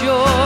Sure 0.00 0.45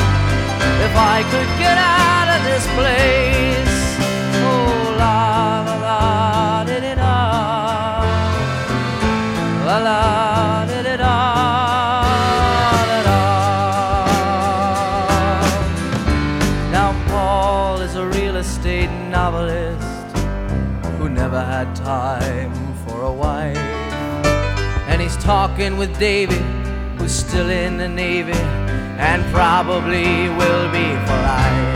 if 0.87 0.95
I 0.95 1.21
could 1.31 1.49
get 1.59 1.77
out 1.77 2.27
of 2.35 2.41
this 2.49 2.65
place. 2.77 3.75
Oh, 4.41 4.95
la 4.97 5.61
la 5.67 5.75
la 5.85 6.63
di 6.65 6.95
da. 6.95 7.17
La 9.67 9.77
la. 9.77 10.31
Now, 16.71 16.89
Paul 17.09 17.81
is 17.81 17.95
a 17.95 18.05
real 18.07 18.37
estate 18.37 18.89
novelist 19.09 20.17
who 20.97 21.09
never 21.09 21.41
had 21.43 21.75
time 21.75 22.53
for 22.85 23.01
a 23.03 23.11
wife. 23.11 23.57
And 24.89 25.01
he's 25.01 25.17
talking 25.17 25.77
with 25.77 25.97
David, 25.99 26.41
who's 26.97 27.13
still 27.13 27.49
in 27.49 27.77
the 27.77 27.87
Navy 27.87 28.60
and 29.01 29.25
probably 29.33 30.29
will 30.29 30.71
be 30.71 30.87
for 31.05 31.17
life. 31.25 31.70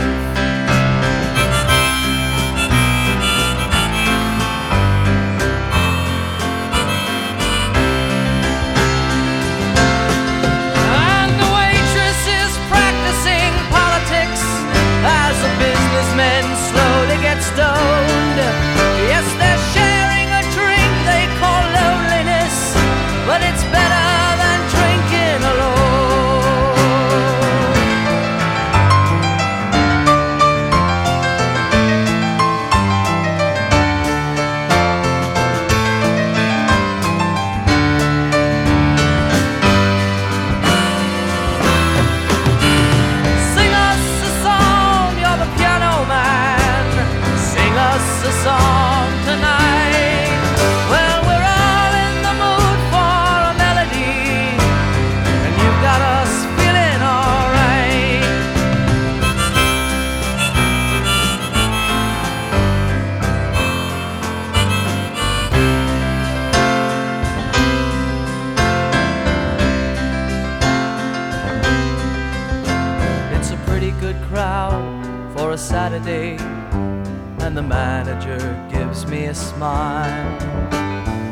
Smile. 79.56 80.38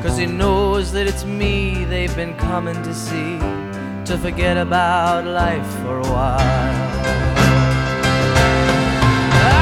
Cause 0.02 0.16
he 0.16 0.26
knows 0.26 0.92
that 0.92 1.06
it's 1.06 1.24
me 1.24 1.84
they've 1.84 2.16
been 2.16 2.34
coming 2.36 2.78
to 2.82 2.94
see 2.94 3.38
to 4.08 4.16
forget 4.18 4.56
about 4.56 5.26
life 5.26 5.68
for 5.82 5.98
a 5.98 6.08
while. 6.14 6.94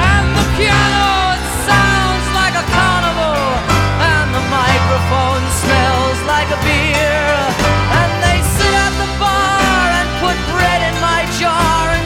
And 0.06 0.26
the 0.38 0.46
piano 0.58 1.08
it 1.34 1.44
sounds 1.70 2.26
like 2.38 2.54
a 2.62 2.66
carnival, 2.76 3.42
and 4.14 4.28
the 4.38 4.44
microphone 4.60 5.44
smells 5.62 6.18
like 6.34 6.48
a 6.56 6.60
beer. 6.66 7.26
And 7.98 8.10
they 8.26 8.38
sit 8.56 8.74
at 8.86 8.94
the 9.02 9.10
bar 9.22 9.86
and 10.00 10.08
put 10.22 10.36
bread 10.54 10.80
in 10.90 10.96
my 11.08 11.20
jar 11.40 12.01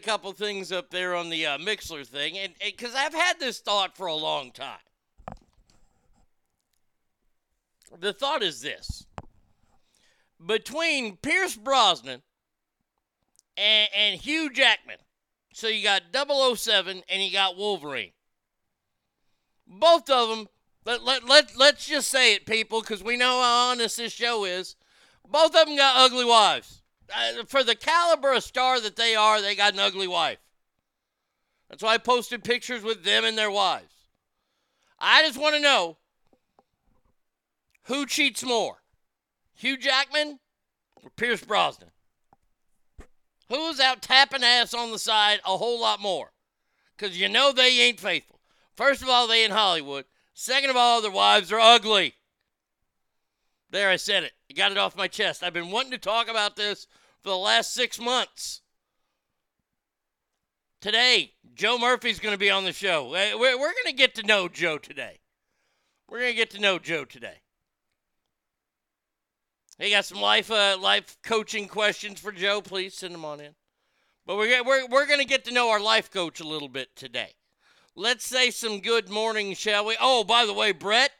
a 0.00 0.02
couple 0.02 0.32
things 0.32 0.72
up 0.72 0.90
there 0.90 1.14
on 1.14 1.28
the 1.28 1.44
uh, 1.44 1.58
Mixlr 1.58 2.06
thing, 2.06 2.38
and 2.38 2.54
because 2.64 2.94
I've 2.94 3.12
had 3.12 3.38
this 3.38 3.60
thought 3.60 3.96
for 3.96 4.06
a 4.06 4.14
long 4.14 4.50
time. 4.50 4.78
The 7.98 8.12
thought 8.14 8.42
is 8.42 8.62
this: 8.62 9.06
between 10.44 11.16
Pierce 11.16 11.54
Brosnan 11.54 12.22
and, 13.58 13.88
and 13.94 14.20
Hugh 14.20 14.50
Jackman, 14.50 14.96
so 15.52 15.68
you 15.68 15.82
got 15.82 16.02
007 16.14 17.02
and 17.08 17.22
you 17.22 17.30
got 17.30 17.56
Wolverine. 17.56 18.12
Both 19.66 20.08
of 20.08 20.28
them. 20.30 20.48
Let, 20.86 21.04
let, 21.04 21.28
let, 21.28 21.58
let's 21.58 21.86
just 21.86 22.08
say 22.08 22.34
it, 22.34 22.46
people, 22.46 22.80
because 22.80 23.04
we 23.04 23.18
know 23.18 23.42
how 23.42 23.70
honest 23.70 23.98
this 23.98 24.14
show 24.14 24.46
is. 24.46 24.76
Both 25.28 25.54
of 25.54 25.66
them 25.66 25.76
got 25.76 25.96
ugly 25.96 26.24
wives 26.24 26.79
uh, 27.16 27.44
for 27.46 27.64
the 27.64 27.74
caliber 27.74 28.32
of 28.32 28.42
star 28.42 28.80
that 28.80 28.96
they 28.96 29.14
are, 29.14 29.40
they 29.40 29.54
got 29.54 29.74
an 29.74 29.80
ugly 29.80 30.08
wife. 30.08 30.38
That's 31.68 31.82
why 31.82 31.94
I 31.94 31.98
posted 31.98 32.42
pictures 32.44 32.82
with 32.82 33.04
them 33.04 33.24
and 33.24 33.38
their 33.38 33.50
wives. 33.50 33.94
I 34.98 35.22
just 35.22 35.38
want 35.38 35.54
to 35.54 35.60
know 35.60 35.96
who 37.84 38.06
cheats 38.06 38.44
more, 38.44 38.82
Hugh 39.54 39.76
Jackman 39.76 40.40
or 41.02 41.10
Pierce 41.10 41.44
Brosnan? 41.44 41.90
Who's 43.48 43.80
out 43.80 44.02
tapping 44.02 44.44
ass 44.44 44.74
on 44.74 44.92
the 44.92 44.98
side 44.98 45.40
a 45.44 45.56
whole 45.56 45.80
lot 45.80 46.00
more? 46.00 46.32
Because 46.96 47.20
you 47.20 47.28
know 47.28 47.52
they 47.52 47.80
ain't 47.80 47.98
faithful. 47.98 48.40
First 48.76 49.02
of 49.02 49.08
all, 49.08 49.26
they 49.26 49.44
in 49.44 49.50
Hollywood. 49.50 50.04
Second 50.34 50.70
of 50.70 50.76
all, 50.76 51.02
their 51.02 51.10
wives 51.10 51.50
are 51.50 51.58
ugly. 51.58 52.14
There, 53.70 53.90
I 53.90 53.96
said 53.96 54.24
it. 54.24 54.32
I 54.50 54.54
got 54.54 54.72
it 54.72 54.78
off 54.78 54.96
my 54.96 55.08
chest. 55.08 55.42
I've 55.42 55.52
been 55.52 55.70
wanting 55.70 55.92
to 55.92 55.98
talk 55.98 56.28
about 56.28 56.56
this 56.56 56.86
for 57.22 57.30
the 57.30 57.36
last 57.36 57.72
six 57.72 58.00
months. 58.00 58.62
Today, 60.80 61.32
Joe 61.54 61.78
Murphy's 61.78 62.20
going 62.20 62.34
to 62.34 62.38
be 62.38 62.50
on 62.50 62.64
the 62.64 62.72
show. 62.72 63.10
We're, 63.10 63.36
we're 63.36 63.72
going 63.72 63.86
to 63.86 63.92
get 63.92 64.14
to 64.14 64.22
know 64.22 64.48
Joe 64.48 64.78
today. 64.78 65.20
We're 66.08 66.20
going 66.20 66.32
to 66.32 66.36
get 66.36 66.50
to 66.50 66.60
know 66.60 66.78
Joe 66.78 67.04
today. 67.04 67.42
Hey, 69.78 69.90
got 69.90 70.04
some 70.04 70.20
life 70.20 70.50
uh, 70.50 70.76
life 70.78 71.16
coaching 71.22 71.68
questions 71.68 72.20
for 72.20 72.32
Joe? 72.32 72.60
Please 72.60 72.94
send 72.94 73.14
them 73.14 73.24
on 73.24 73.40
in. 73.40 73.54
But 74.26 74.36
we're, 74.36 74.62
we're, 74.62 74.86
we're 74.86 75.06
going 75.06 75.20
to 75.20 75.26
get 75.26 75.44
to 75.46 75.54
know 75.54 75.70
our 75.70 75.80
life 75.80 76.10
coach 76.10 76.40
a 76.40 76.46
little 76.46 76.68
bit 76.68 76.94
today. 76.96 77.32
Let's 77.96 78.26
say 78.26 78.50
some 78.50 78.80
good 78.80 79.08
morning, 79.08 79.54
shall 79.54 79.86
we? 79.86 79.96
Oh, 80.00 80.24
by 80.24 80.46
the 80.46 80.52
way, 80.52 80.72
Brett, 80.72 81.12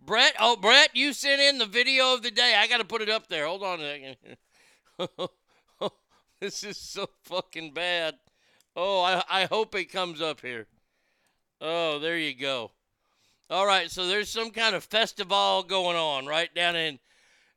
Brett, 0.00 0.34
oh, 0.40 0.56
Brett, 0.56 0.90
you 0.94 1.12
sent 1.12 1.40
in 1.40 1.58
the 1.58 1.66
video 1.66 2.14
of 2.14 2.22
the 2.22 2.30
day. 2.30 2.54
I 2.56 2.66
got 2.66 2.78
to 2.78 2.84
put 2.84 3.02
it 3.02 3.08
up 3.08 3.28
there. 3.28 3.46
Hold 3.46 3.62
on 3.62 3.80
a 3.80 4.16
second. 4.98 5.28
this 6.42 6.64
is 6.64 6.76
so 6.76 7.08
fucking 7.22 7.72
bad. 7.72 8.16
Oh, 8.74 9.00
I, 9.00 9.22
I 9.30 9.44
hope 9.44 9.76
it 9.76 9.92
comes 9.92 10.20
up 10.20 10.40
here. 10.40 10.66
Oh, 11.60 12.00
there 12.00 12.18
you 12.18 12.34
go. 12.34 12.72
All 13.48 13.64
right, 13.64 13.88
so 13.88 14.08
there's 14.08 14.28
some 14.28 14.50
kind 14.50 14.74
of 14.74 14.82
festival 14.82 15.62
going 15.62 15.96
on 15.96 16.26
right 16.26 16.52
down 16.52 16.74
in. 16.74 16.98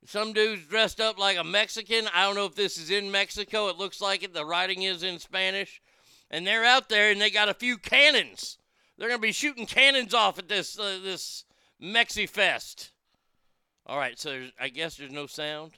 Some 0.05 0.33
dude's 0.33 0.67
dressed 0.67 1.01
up 1.01 1.17
like 1.17 1.35
a 1.35 1.43
Mexican. 1.43 2.07
I 2.13 2.25
don't 2.25 2.35
know 2.35 2.45
if 2.45 2.53
this 2.53 2.77
is 2.77 2.91
in 2.91 3.09
Mexico. 3.09 3.69
It 3.69 3.77
looks 3.77 4.01
like 4.01 4.21
it. 4.21 4.35
The 4.35 4.45
writing 4.45 4.83
is 4.83 5.01
in 5.01 5.17
Spanish. 5.17 5.81
And 6.29 6.45
they're 6.45 6.63
out 6.63 6.87
there 6.87 7.09
and 7.09 7.19
they 7.19 7.31
got 7.31 7.49
a 7.49 7.55
few 7.55 7.79
cannons. 7.79 8.59
They're 8.97 9.07
going 9.07 9.19
to 9.19 9.27
be 9.27 9.31
shooting 9.31 9.65
cannons 9.65 10.13
off 10.13 10.37
at 10.37 10.47
this 10.47 10.77
uh, 10.77 10.99
this 11.01 11.45
Mexi 11.81 12.29
Fest. 12.29 12.91
All 13.87 13.97
right, 13.97 14.19
so 14.19 14.49
I 14.59 14.69
guess 14.69 14.97
there's 14.97 15.11
no 15.11 15.25
sound. 15.25 15.71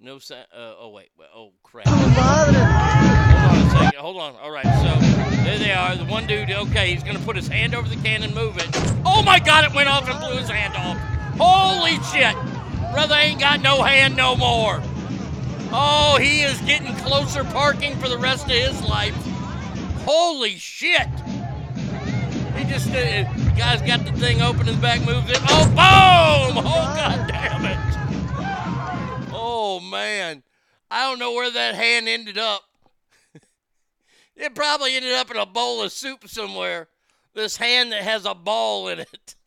No 0.00 0.20
sound. 0.20 0.46
Uh, 0.54 0.74
oh, 0.78 0.90
wait. 0.90 1.08
Oh, 1.34 1.50
crap. 1.64 1.88
Hold 1.88 2.56
on. 2.56 3.94
Hold 3.96 4.16
on. 4.16 4.36
All 4.36 4.52
right, 4.52 4.64
so 4.64 4.94
there 5.42 5.58
they 5.58 5.72
are. 5.72 5.96
The 5.96 6.04
one 6.04 6.24
dude, 6.24 6.52
okay, 6.52 6.94
he's 6.94 7.02
to 7.02 7.18
put 7.24 7.34
his 7.34 7.48
hand 7.48 7.74
over 7.74 7.88
the 7.88 7.96
cannon, 7.96 8.32
move 8.32 8.58
it. 8.58 8.68
Oh, 9.04 9.24
my 9.24 9.40
God, 9.40 9.64
it 9.64 9.74
went 9.74 9.88
off 9.88 10.08
and 10.08 10.16
blew 10.20 10.36
his 10.36 10.48
hand 10.48 10.74
off. 10.76 10.96
Holy 11.36 11.98
shit. 12.12 12.36
Brother 12.92 13.16
ain't 13.16 13.40
got 13.40 13.60
no 13.60 13.82
hand 13.82 14.14
no 14.16 14.36
more. 14.36 14.80
Oh, 15.72 16.16
he 16.20 16.42
is 16.42 16.60
getting 16.60 16.94
closer 16.98 17.42
parking 17.42 17.96
for 17.96 18.08
the 18.08 18.18
rest 18.18 18.44
of 18.44 18.52
his 18.52 18.80
life. 18.82 19.16
Holy 20.04 20.56
shit. 20.58 21.08
He 22.56 22.64
just, 22.64 22.88
uh, 22.90 22.92
the 22.92 23.52
guy's 23.56 23.82
got 23.82 24.04
the 24.04 24.12
thing 24.12 24.42
open 24.42 24.68
in 24.68 24.76
the 24.76 24.80
back, 24.80 25.00
moves 25.00 25.28
it. 25.28 25.40
Oh, 25.48 25.66
boom! 25.66 26.64
Oh, 26.64 26.94
God 26.96 27.28
damn 27.28 27.64
it. 27.64 28.07
Oh, 29.50 29.80
man. 29.80 30.42
I 30.90 31.08
don't 31.08 31.18
know 31.18 31.32
where 31.32 31.50
that 31.50 31.74
hand 31.74 32.06
ended 32.06 32.36
up. 32.36 32.64
it 34.36 34.54
probably 34.54 34.94
ended 34.94 35.14
up 35.14 35.30
in 35.30 35.38
a 35.38 35.46
bowl 35.46 35.82
of 35.82 35.90
soup 35.90 36.28
somewhere. 36.28 36.88
This 37.32 37.56
hand 37.56 37.92
that 37.92 38.02
has 38.02 38.26
a 38.26 38.34
ball 38.34 38.88
in 38.88 39.00
it. 39.00 39.34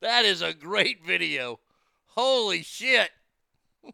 That 0.00 0.24
is 0.24 0.42
a 0.42 0.54
great 0.54 1.04
video. 1.04 1.58
Holy 2.10 2.62
shit. 2.62 3.10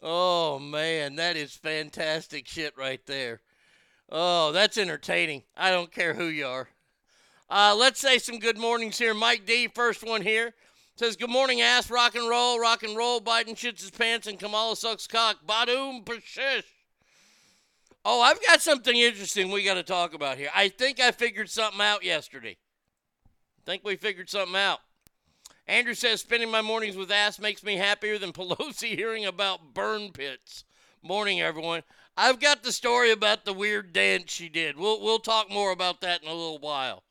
oh, 0.00 0.60
man. 0.60 1.16
That 1.16 1.36
is 1.36 1.52
fantastic 1.56 2.46
shit 2.46 2.78
right 2.78 3.04
there. 3.06 3.40
Oh, 4.08 4.52
that's 4.52 4.78
entertaining. 4.78 5.42
I 5.56 5.72
don't 5.72 5.90
care 5.90 6.14
who 6.14 6.26
you 6.26 6.46
are. 6.46 6.68
Uh, 7.50 7.74
let's 7.76 7.98
say 7.98 8.18
some 8.18 8.38
good 8.38 8.56
mornings 8.56 8.98
here. 8.98 9.14
Mike 9.14 9.44
D, 9.44 9.66
first 9.66 10.06
one 10.06 10.22
here. 10.22 10.54
Says, 10.98 11.14
Good 11.14 11.30
morning, 11.30 11.60
ass. 11.60 11.92
Rock 11.92 12.16
and 12.16 12.28
roll, 12.28 12.58
rock 12.58 12.82
and 12.82 12.96
roll. 12.96 13.20
Biden 13.20 13.50
shits 13.50 13.82
his 13.82 13.92
pants 13.92 14.26
and 14.26 14.36
Kamala 14.36 14.74
sucks 14.74 15.06
cock. 15.06 15.36
Badoom, 15.46 16.04
pershish. 16.04 16.64
Oh, 18.04 18.20
I've 18.20 18.44
got 18.44 18.60
something 18.60 18.96
interesting 18.96 19.52
we 19.52 19.62
got 19.62 19.74
to 19.74 19.84
talk 19.84 20.12
about 20.12 20.38
here. 20.38 20.50
I 20.52 20.68
think 20.68 20.98
I 20.98 21.12
figured 21.12 21.50
something 21.50 21.80
out 21.80 22.02
yesterday. 22.02 22.56
I 23.26 23.62
think 23.64 23.84
we 23.84 23.94
figured 23.94 24.28
something 24.28 24.56
out. 24.56 24.80
Andrew 25.68 25.94
says, 25.94 26.20
Spending 26.20 26.50
my 26.50 26.62
mornings 26.62 26.96
with 26.96 27.12
ass 27.12 27.38
makes 27.38 27.62
me 27.62 27.76
happier 27.76 28.18
than 28.18 28.32
Pelosi 28.32 28.96
hearing 28.96 29.24
about 29.24 29.74
burn 29.74 30.10
pits. 30.10 30.64
Morning, 31.00 31.40
everyone. 31.40 31.84
I've 32.16 32.40
got 32.40 32.64
the 32.64 32.72
story 32.72 33.12
about 33.12 33.44
the 33.44 33.52
weird 33.52 33.92
dance 33.92 34.32
she 34.32 34.48
did. 34.48 34.76
We'll, 34.76 35.00
we'll 35.00 35.20
talk 35.20 35.48
more 35.48 35.70
about 35.70 36.00
that 36.00 36.24
in 36.24 36.28
a 36.28 36.34
little 36.34 36.58
while. 36.58 37.04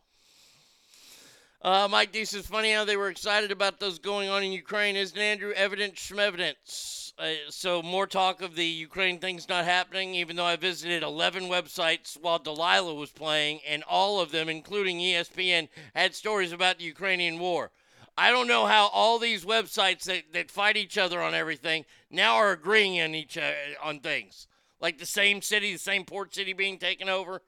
Uh, 1.61 1.87
Mike 1.89 2.11
D 2.11 2.23
says, 2.23 2.45
funny 2.45 2.71
how 2.71 2.85
they 2.85 2.95
were 2.97 3.09
excited 3.09 3.51
about 3.51 3.79
those 3.79 3.97
going 3.97 4.29
on 4.29 4.43
in 4.43 4.51
Ukraine, 4.51 4.95
isn't 4.95 5.17
Andrew? 5.17 5.51
Evidence 5.53 6.05
from 6.05 6.19
evidence. 6.19 7.13
Uh, 7.17 7.31
so 7.49 7.81
more 7.81 8.05
talk 8.05 8.43
of 8.43 8.53
the 8.55 8.65
Ukraine 8.65 9.17
things 9.17 9.49
not 9.49 9.65
happening, 9.65 10.13
even 10.13 10.35
though 10.35 10.45
I 10.45 10.55
visited 10.55 11.01
11 11.01 11.45
websites 11.45 12.15
while 12.21 12.37
Delilah 12.37 12.93
was 12.93 13.09
playing, 13.09 13.61
and 13.67 13.83
all 13.83 14.21
of 14.21 14.31
them, 14.31 14.49
including 14.49 14.99
ESPN, 14.99 15.67
had 15.95 16.13
stories 16.13 16.51
about 16.51 16.77
the 16.77 16.83
Ukrainian 16.83 17.39
war. 17.39 17.71
I 18.15 18.29
don't 18.29 18.47
know 18.47 18.67
how 18.67 18.87
all 18.93 19.17
these 19.17 19.43
websites 19.43 20.03
that, 20.03 20.33
that 20.33 20.51
fight 20.51 20.77
each 20.77 20.97
other 20.97 21.21
on 21.23 21.33
everything 21.33 21.85
now 22.11 22.35
are 22.35 22.51
agreeing 22.51 23.01
on 23.01 23.15
each 23.15 23.35
uh, 23.35 23.51
on 23.81 23.99
things. 23.99 24.47
Like 24.79 24.99
the 24.99 25.05
same 25.07 25.41
city, 25.41 25.73
the 25.73 25.79
same 25.79 26.05
port 26.05 26.35
city 26.35 26.53
being 26.53 26.77
taken 26.77 27.09
over 27.09 27.41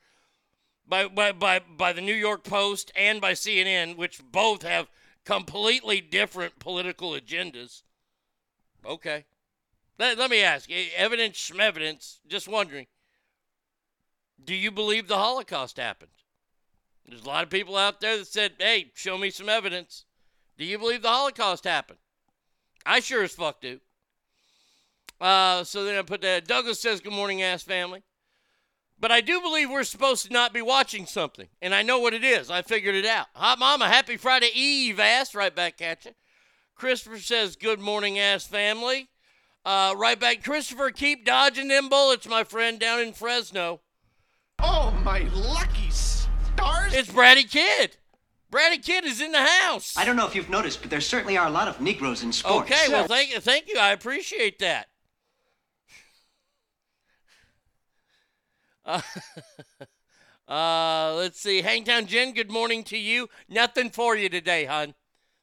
by, 0.89 1.07
by, 1.07 1.31
by, 1.31 1.59
by 1.59 1.93
the 1.93 2.01
New 2.01 2.13
York 2.13 2.43
Post 2.43 2.91
and 2.95 3.21
by 3.21 3.33
CNN, 3.33 3.95
which 3.95 4.21
both 4.31 4.63
have 4.63 4.89
completely 5.23 6.01
different 6.01 6.57
political 6.59 7.11
agendas. 7.11 7.83
Okay. 8.85 9.25
Let, 9.99 10.17
let 10.17 10.31
me 10.31 10.41
ask 10.41 10.69
evidence, 10.97 11.51
evidence, 11.57 12.19
just 12.27 12.47
wondering 12.47 12.87
do 14.43 14.55
you 14.55 14.71
believe 14.71 15.07
the 15.07 15.17
Holocaust 15.17 15.77
happened? 15.77 16.11
There's 17.05 17.23
a 17.23 17.27
lot 17.27 17.43
of 17.43 17.49
people 17.49 17.75
out 17.75 17.99
there 17.99 18.17
that 18.17 18.27
said, 18.27 18.53
hey, 18.57 18.91
show 18.95 19.17
me 19.17 19.31
some 19.31 19.49
evidence. 19.49 20.05
Do 20.57 20.65
you 20.65 20.77
believe 20.77 21.01
the 21.01 21.09
Holocaust 21.09 21.65
happened? 21.65 21.99
I 22.85 22.99
sure 22.99 23.23
as 23.23 23.33
fuck 23.33 23.61
do. 23.61 23.79
Uh, 25.19 25.63
so 25.63 25.83
then 25.83 25.97
I 25.97 26.01
put 26.03 26.21
that. 26.21 26.47
Douglas 26.47 26.79
says, 26.79 27.01
Good 27.01 27.13
morning, 27.13 27.41
ass 27.41 27.63
family. 27.63 28.03
But 28.99 29.11
I 29.11 29.21
do 29.21 29.39
believe 29.39 29.69
we're 29.69 29.83
supposed 29.83 30.25
to 30.25 30.33
not 30.33 30.53
be 30.53 30.61
watching 30.61 31.05
something. 31.05 31.47
And 31.61 31.73
I 31.73 31.83
know 31.83 31.99
what 31.99 32.13
it 32.13 32.23
is. 32.23 32.51
I 32.51 32.61
figured 32.61 32.95
it 32.95 33.05
out. 33.05 33.27
Hot 33.33 33.57
Mama, 33.57 33.87
happy 33.87 34.17
Friday 34.17 34.49
Eve, 34.53 34.99
ass. 34.99 35.33
Right 35.33 35.55
back 35.55 35.81
at 35.81 36.05
you. 36.05 36.11
Christopher 36.75 37.19
says, 37.19 37.55
Good 37.55 37.79
morning, 37.79 38.19
ass 38.19 38.45
family. 38.45 39.09
Uh, 39.65 39.93
right 39.97 40.19
back. 40.19 40.43
Christopher, 40.43 40.91
keep 40.91 41.25
dodging 41.25 41.67
them 41.67 41.89
bullets, 41.89 42.27
my 42.27 42.43
friend, 42.43 42.79
down 42.79 42.99
in 42.99 43.13
Fresno. 43.13 43.81
Oh, 44.59 44.91
my 45.03 45.19
lucky 45.33 45.89
stars. 45.89 46.93
It's 46.93 47.09
Bratty 47.09 47.49
Kid. 47.49 47.97
Bratty 48.51 48.83
Kid 48.83 49.05
is 49.05 49.21
in 49.21 49.31
the 49.31 49.45
house. 49.45 49.95
I 49.95 50.05
don't 50.05 50.15
know 50.15 50.25
if 50.25 50.35
you've 50.35 50.49
noticed, 50.49 50.81
but 50.81 50.89
there 50.89 51.01
certainly 51.01 51.37
are 51.37 51.47
a 51.47 51.51
lot 51.51 51.67
of 51.67 51.79
Negroes 51.79 52.23
in 52.23 52.33
sports. 52.33 52.71
Okay, 52.71 52.89
well, 52.89 53.07
thank 53.07 53.31
you, 53.31 53.39
thank 53.39 53.69
you. 53.69 53.77
I 53.77 53.91
appreciate 53.91 54.59
that. 54.59 54.88
Uh, 58.89 59.01
uh, 60.51 61.13
let's 61.15 61.39
see. 61.39 61.61
Hangtown 61.61 62.07
Jen, 62.07 62.33
good 62.33 62.51
morning 62.51 62.83
to 62.85 62.97
you. 62.97 63.29
Nothing 63.47 63.91
for 63.91 64.15
you 64.15 64.29
today, 64.29 64.65
hon. 64.65 64.95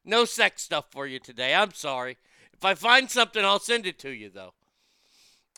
No 0.05 0.25
sex 0.25 0.63
stuff 0.63 0.87
for 0.91 1.07
you 1.07 1.21
today. 1.21 1.55
I'm 1.55 1.73
sorry. 1.73 2.17
If 2.53 2.65
I 2.65 2.75
find 2.75 3.09
something, 3.09 3.45
I'll 3.45 3.61
send 3.61 3.87
it 3.87 4.01
to 4.01 4.11
you, 4.11 4.31
though. 4.31 4.53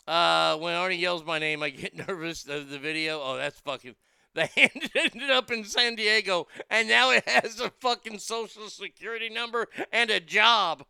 Uh, 0.07 0.57
when 0.57 0.75
Arnie 0.75 0.99
yells 0.99 1.25
my 1.25 1.39
name, 1.39 1.63
I 1.63 1.71
get 1.71 1.95
nervous. 2.07 2.43
The, 2.43 2.59
the 2.59 2.77
video, 2.77 3.21
oh, 3.21 3.37
that's 3.37 3.59
fucking. 3.59 3.95
The 4.35 4.45
hand 4.45 4.91
ended 4.93 5.31
up 5.31 5.49
in 5.49 5.63
San 5.63 5.95
Diego, 5.95 6.47
and 6.69 6.87
now 6.87 7.09
it 7.09 7.27
has 7.27 7.59
a 7.59 7.71
fucking 7.81 8.19
social 8.19 8.69
security 8.69 9.27
number 9.27 9.67
and 9.91 10.11
a 10.11 10.19
job. 10.19 10.85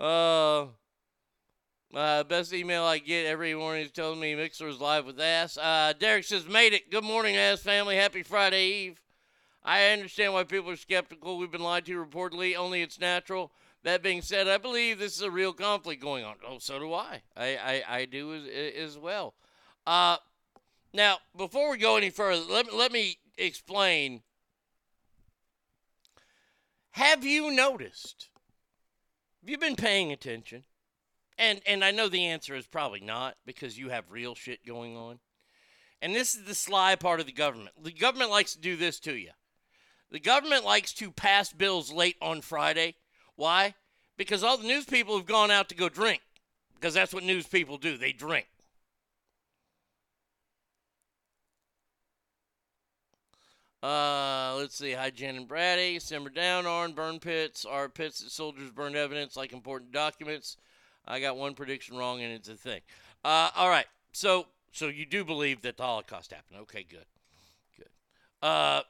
Uh, 0.00 0.68
uh, 1.94 2.24
best 2.24 2.52
email 2.52 2.84
I 2.84 2.98
get 2.98 3.26
every 3.26 3.54
morning 3.54 3.84
is 3.84 3.90
telling 3.90 4.20
me 4.20 4.34
Mixlr 4.34 4.68
is 4.68 4.80
live 4.80 5.06
with 5.06 5.20
ass. 5.20 5.56
Uh, 5.56 5.92
Derek 5.98 6.24
says, 6.24 6.46
made 6.46 6.72
it. 6.72 6.90
Good 6.90 7.04
morning, 7.04 7.36
ass 7.36 7.60
family. 7.60 7.96
Happy 7.96 8.22
Friday 8.22 8.66
Eve. 8.66 9.00
I 9.64 9.88
understand 9.88 10.32
why 10.32 10.44
people 10.44 10.70
are 10.70 10.76
skeptical. 10.76 11.38
We've 11.38 11.50
been 11.50 11.62
lied 11.62 11.86
to 11.86 12.04
reportedly. 12.04 12.56
Only 12.56 12.82
it's 12.82 12.98
natural. 12.98 13.52
That 13.84 14.02
being 14.02 14.22
said, 14.22 14.48
I 14.48 14.58
believe 14.58 14.98
this 14.98 15.16
is 15.16 15.22
a 15.22 15.30
real 15.30 15.52
conflict 15.52 16.00
going 16.00 16.24
on. 16.24 16.36
Oh, 16.48 16.58
so 16.58 16.78
do 16.78 16.92
I. 16.94 17.22
I, 17.36 17.56
I, 17.56 17.82
I 17.88 18.04
do 18.04 18.34
as, 18.34 18.42
as 18.76 18.98
well. 18.98 19.34
Uh, 19.86 20.16
now, 20.94 21.18
before 21.36 21.70
we 21.70 21.78
go 21.78 21.96
any 21.96 22.10
further, 22.10 22.42
let, 22.48 22.72
let 22.72 22.92
me 22.92 23.18
explain. 23.36 24.22
Have 26.92 27.24
you 27.24 27.50
noticed? 27.50 28.28
Have 29.42 29.50
you 29.50 29.58
been 29.58 29.76
paying 29.76 30.12
attention? 30.12 30.64
And 31.42 31.60
and 31.66 31.84
I 31.84 31.90
know 31.90 32.08
the 32.08 32.26
answer 32.26 32.54
is 32.54 32.68
probably 32.68 33.00
not 33.00 33.34
because 33.44 33.76
you 33.76 33.88
have 33.88 34.04
real 34.12 34.36
shit 34.36 34.64
going 34.64 34.96
on. 34.96 35.18
And 36.00 36.14
this 36.14 36.36
is 36.36 36.44
the 36.44 36.54
sly 36.54 36.94
part 36.94 37.18
of 37.18 37.26
the 37.26 37.32
government. 37.32 37.70
The 37.82 37.90
government 37.90 38.30
likes 38.30 38.54
to 38.54 38.60
do 38.60 38.76
this 38.76 39.00
to 39.00 39.14
you. 39.14 39.30
The 40.12 40.20
government 40.20 40.64
likes 40.64 40.92
to 40.94 41.10
pass 41.10 41.52
bills 41.52 41.92
late 41.92 42.14
on 42.22 42.42
Friday. 42.42 42.94
Why? 43.34 43.74
Because 44.16 44.44
all 44.44 44.56
the 44.56 44.68
news 44.68 44.84
people 44.84 45.16
have 45.16 45.26
gone 45.26 45.50
out 45.50 45.68
to 45.70 45.74
go 45.74 45.88
drink. 45.88 46.22
Because 46.74 46.94
that's 46.94 47.12
what 47.12 47.24
news 47.24 47.48
people 47.48 47.76
do. 47.76 47.96
They 47.96 48.12
drink. 48.12 48.46
Uh, 53.82 54.54
let's 54.58 54.76
see. 54.76 54.92
Hi, 54.92 55.10
Jen 55.10 55.34
and 55.34 55.48
Brady. 55.48 55.98
Simmer 55.98 56.30
down, 56.30 56.66
Arn. 56.66 56.92
Burn 56.92 57.18
pits 57.18 57.64
are 57.64 57.88
pits 57.88 58.20
that 58.20 58.30
soldiers 58.30 58.70
burn 58.70 58.94
evidence 58.94 59.36
like 59.36 59.52
important 59.52 59.90
documents. 59.90 60.56
I 61.06 61.20
got 61.20 61.36
one 61.36 61.54
prediction 61.54 61.96
wrong, 61.96 62.22
and 62.22 62.32
it's 62.32 62.48
a 62.48 62.54
thing. 62.54 62.80
Uh, 63.24 63.50
all 63.56 63.68
right. 63.68 63.86
So 64.12 64.46
so 64.72 64.88
you 64.88 65.04
do 65.04 65.24
believe 65.24 65.62
that 65.62 65.76
the 65.76 65.82
Holocaust 65.82 66.32
happened? 66.32 66.60
Okay, 66.62 66.84
good, 66.88 67.04
good. 67.76 67.88
Uh, 68.40 68.82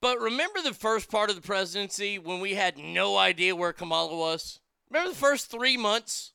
but 0.00 0.18
remember 0.18 0.60
the 0.62 0.74
first 0.74 1.10
part 1.10 1.30
of 1.30 1.36
the 1.36 1.42
presidency 1.42 2.18
when 2.18 2.40
we 2.40 2.54
had 2.54 2.78
no 2.78 3.16
idea 3.16 3.54
where 3.54 3.72
Kamala 3.72 4.16
was? 4.16 4.58
Remember 4.90 5.10
the 5.10 5.16
first 5.16 5.50
three 5.50 5.76
months? 5.76 6.32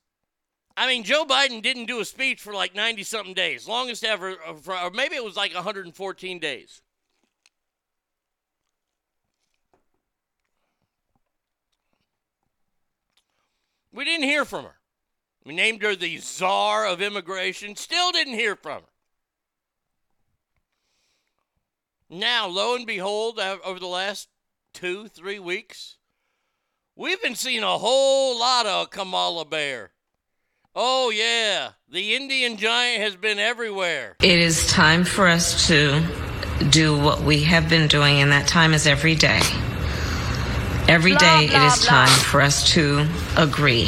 I 0.78 0.88
mean, 0.88 1.04
Joe 1.04 1.26
Biden 1.26 1.62
didn't 1.62 1.86
do 1.86 2.00
a 2.00 2.06
speech 2.06 2.42
for 2.42 2.54
like 2.54 2.76
90 2.76 3.04
something 3.04 3.34
days, 3.34 3.68
longest 3.68 4.04
ever, 4.04 4.38
uh, 4.46 4.86
or 4.86 4.92
maybe 4.92 5.16
it 5.16 5.24
was 5.24 5.38
like 5.38 5.54
114 5.54 6.40
days. 6.40 6.82
We 13.96 14.04
didn't 14.04 14.26
hear 14.26 14.44
from 14.44 14.66
her. 14.66 14.76
We 15.46 15.56
named 15.56 15.82
her 15.82 15.96
the 15.96 16.18
czar 16.18 16.86
of 16.86 17.02
immigration, 17.02 17.78
still 17.78 18.12
didn't 18.12 18.34
hear 18.34 18.58
from 18.58 18.82
her. 18.82 18.90
Now, 22.10 22.48
lo 22.48 22.76
and 22.76 22.86
behold, 22.86 23.40
uh, 23.40 23.58
over 23.64 23.80
the 23.80 23.88
last 23.88 24.28
two, 24.74 25.08
three 25.08 25.40
weeks, 25.40 25.96
we've 26.96 27.22
been 27.22 27.36
seeing 27.36 27.64
a 27.64 27.78
whole 27.78 28.38
lot 28.38 28.66
of 28.66 28.90
Kamala 28.90 29.46
Bear. 29.46 29.92
Oh, 30.76 31.10
yeah, 31.10 31.70
the 31.88 32.16
Indian 32.16 32.58
giant 32.58 33.02
has 33.02 33.16
been 33.16 33.40
everywhere. 33.40 34.18
It 34.22 34.40
is 34.40 34.68
time 34.68 35.06
for 35.06 35.26
us 35.28 35.68
to 35.68 36.04
do 36.70 37.00
what 37.00 37.22
we 37.22 37.44
have 37.44 37.70
been 37.70 37.88
doing, 37.88 38.22
and 38.22 38.32
that 38.34 38.48
time 38.48 38.74
is 38.74 38.86
every 38.86 39.16
day. 39.16 39.40
Every 40.88 41.12
Blah, 41.12 41.20
day, 41.20 41.48
blah, 41.50 41.64
it 41.64 41.68
is 41.68 41.80
blah. 41.80 41.90
time 42.06 42.20
for 42.26 42.42
us 42.42 42.72
to 42.74 43.08
agree 43.38 43.86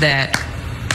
that 0.00 0.36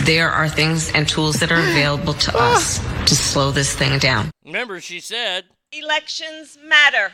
there 0.04 0.30
are 0.30 0.48
things 0.48 0.92
and 0.92 1.08
tools 1.08 1.38
that 1.38 1.52
are 1.52 1.60
available 1.72 2.14
to 2.14 2.38
us 2.38 2.78
to 3.08 3.16
slow 3.16 3.52
this 3.52 3.76
thing 3.76 3.98
down. 4.00 4.30
Remember, 4.46 4.80
she 4.80 5.00
said, 5.00 5.46
Elections 5.72 6.58
matter. 6.64 7.12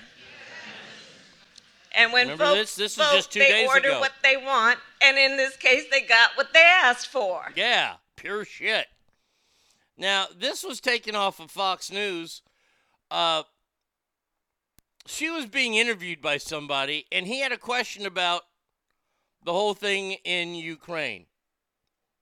And 1.94 2.14
when 2.14 2.28
Remember 2.30 2.46
folks 2.46 2.76
this? 2.76 2.76
This 2.76 2.98
was 2.98 3.08
vote, 3.08 3.16
just 3.16 3.32
two 3.32 3.40
they 3.40 3.50
days 3.50 3.70
order 3.70 3.90
ago. 3.90 4.00
what 4.00 4.14
they 4.24 4.38
want, 4.38 4.80
and 5.02 5.18
in 5.18 5.36
this 5.38 5.56
case, 5.58 5.84
they 5.92 6.02
got 6.02 6.32
what 6.36 6.54
they 6.54 6.64
asked 6.64 7.08
for. 7.08 7.52
Yeah, 7.56 7.96
pure 8.16 8.46
shit. 8.46 8.88
Now, 9.98 10.28
this 10.38 10.64
was 10.64 10.80
taken 10.80 11.16
off 11.16 11.40
of 11.42 11.52
Fox 11.52 11.92
News. 11.92 12.42
Uh, 13.10 13.44
she 15.06 15.30
was 15.30 15.46
being 15.46 15.76
interviewed 15.76 16.22
by 16.22 16.38
somebody, 16.38 17.06
and 17.12 17.28
he 17.28 17.42
had 17.42 17.52
a 17.52 17.58
question 17.58 18.06
about 18.06 18.44
the 19.44 19.54
whole 19.54 19.74
thing 19.74 20.14
in 20.24 20.56
Ukraine. 20.56 21.26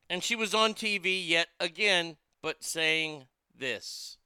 And 0.10 0.24
she 0.24 0.36
was 0.36 0.54
on 0.54 0.74
TV 0.74 1.26
yet 1.26 1.48
again, 1.60 2.18
but 2.42 2.64
saying 2.64 3.26
this. 3.58 4.18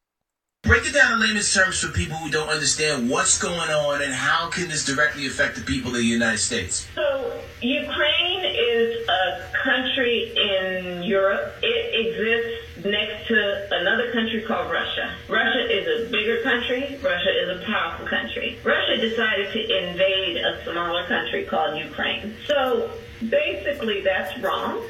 Break 0.63 0.85
it 0.85 0.93
down 0.93 1.13
in 1.13 1.19
layman's 1.19 1.53
terms 1.53 1.81
for 1.81 1.89
people 1.89 2.15
who 2.15 2.29
don't 2.31 2.47
understand 2.47 3.09
what's 3.09 3.37
going 3.37 3.69
on 3.69 4.01
and 4.01 4.13
how 4.13 4.49
can 4.49 4.69
this 4.69 4.85
directly 4.85 5.27
affect 5.27 5.57
the 5.57 5.61
people 5.61 5.91
of 5.91 5.97
the 5.97 6.03
United 6.03 6.37
States. 6.37 6.87
So, 6.95 7.41
Ukraine 7.61 8.45
is 8.45 9.09
a 9.09 9.51
country 9.61 10.31
in 10.37 11.03
Europe. 11.03 11.53
It 11.61 12.07
exists 12.07 12.62
next 12.85 13.27
to 13.27 13.67
another 13.71 14.11
country 14.11 14.41
called 14.41 14.71
Russia. 14.71 15.15
Russia 15.29 15.65
is 15.71 15.87
a 15.87 16.11
bigger 16.11 16.41
country. 16.41 16.99
Russia 17.01 17.29
is 17.29 17.61
a 17.61 17.65
powerful 17.65 18.07
country. 18.07 18.59
Russia 18.63 18.97
decided 18.97 19.51
to 19.53 19.89
invade 19.89 20.37
a 20.37 20.63
smaller 20.63 21.07
country 21.07 21.45
called 21.45 21.77
Ukraine. 21.77 22.35
So, 22.45 22.91
basically, 23.29 24.01
that's 24.01 24.37
wrong. 24.39 24.83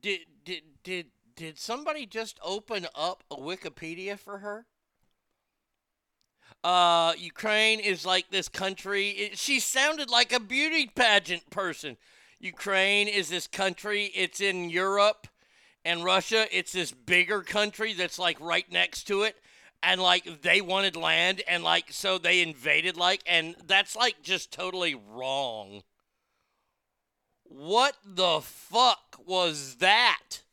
Did 0.00 0.20
did 0.44 0.62
did 0.82 1.06
did 1.34 1.58
somebody 1.58 2.04
just 2.04 2.38
open 2.42 2.86
up 2.94 3.24
a 3.30 3.36
Wikipedia 3.36 4.18
for 4.18 4.38
her? 4.38 4.66
Uh, 6.64 7.12
Ukraine 7.18 7.78
is 7.78 8.06
like 8.06 8.30
this 8.30 8.48
country. 8.48 9.10
It, 9.10 9.38
she 9.38 9.60
sounded 9.60 10.08
like 10.08 10.32
a 10.32 10.40
beauty 10.40 10.86
pageant 10.86 11.50
person. 11.50 11.98
Ukraine 12.40 13.06
is 13.06 13.28
this 13.28 13.46
country. 13.46 14.10
It's 14.14 14.40
in 14.40 14.70
Europe, 14.70 15.28
and 15.84 16.02
Russia. 16.02 16.46
It's 16.50 16.72
this 16.72 16.90
bigger 16.90 17.42
country 17.42 17.92
that's 17.92 18.18
like 18.18 18.40
right 18.40 18.70
next 18.72 19.04
to 19.04 19.24
it, 19.24 19.36
and 19.82 20.00
like 20.00 20.40
they 20.40 20.62
wanted 20.62 20.96
land, 20.96 21.42
and 21.46 21.62
like 21.62 21.86
so 21.90 22.16
they 22.16 22.40
invaded. 22.40 22.96
Like, 22.96 23.22
and 23.26 23.56
that's 23.66 23.94
like 23.94 24.22
just 24.22 24.50
totally 24.50 24.94
wrong. 24.94 25.82
What 27.42 27.96
the 28.02 28.40
fuck 28.40 29.20
was 29.26 29.76
that? 29.76 30.43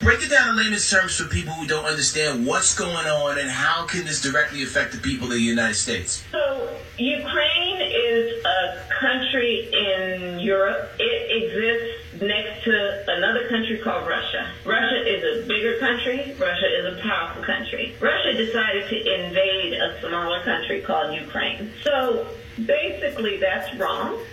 Break 0.00 0.22
it 0.22 0.30
down 0.30 0.50
in 0.50 0.56
layman's 0.56 0.88
terms 0.88 1.16
for 1.16 1.24
people 1.28 1.52
who 1.54 1.66
don't 1.66 1.84
understand 1.84 2.46
what's 2.46 2.72
going 2.72 3.06
on 3.06 3.36
and 3.36 3.50
how 3.50 3.84
can 3.84 4.06
this 4.06 4.22
directly 4.22 4.62
affect 4.62 4.92
the 4.92 4.98
people 4.98 5.26
of 5.26 5.34
the 5.34 5.40
United 5.40 5.74
States. 5.74 6.24
So, 6.30 6.70
Ukraine 6.98 7.80
is 7.82 8.44
a 8.44 8.84
country 9.00 9.68
in 9.72 10.38
Europe. 10.38 10.92
It 11.00 11.42
exists 11.42 12.22
next 12.22 12.64
to 12.64 13.04
another 13.08 13.48
country 13.48 13.78
called 13.78 14.08
Russia. 14.08 14.48
Russia 14.64 15.02
is 15.04 15.44
a 15.44 15.46
bigger 15.48 15.78
country. 15.78 16.34
Russia 16.38 16.66
is 16.78 16.96
a 16.96 17.02
powerful 17.02 17.42
country. 17.42 17.94
Russia 18.00 18.32
decided 18.34 18.88
to 18.88 18.96
invade 18.96 19.74
a 19.74 20.00
smaller 20.00 20.42
country 20.44 20.80
called 20.80 21.12
Ukraine. 21.12 21.72
So, 21.82 22.28
basically, 22.64 23.38
that's 23.38 23.74
wrong. 23.74 24.24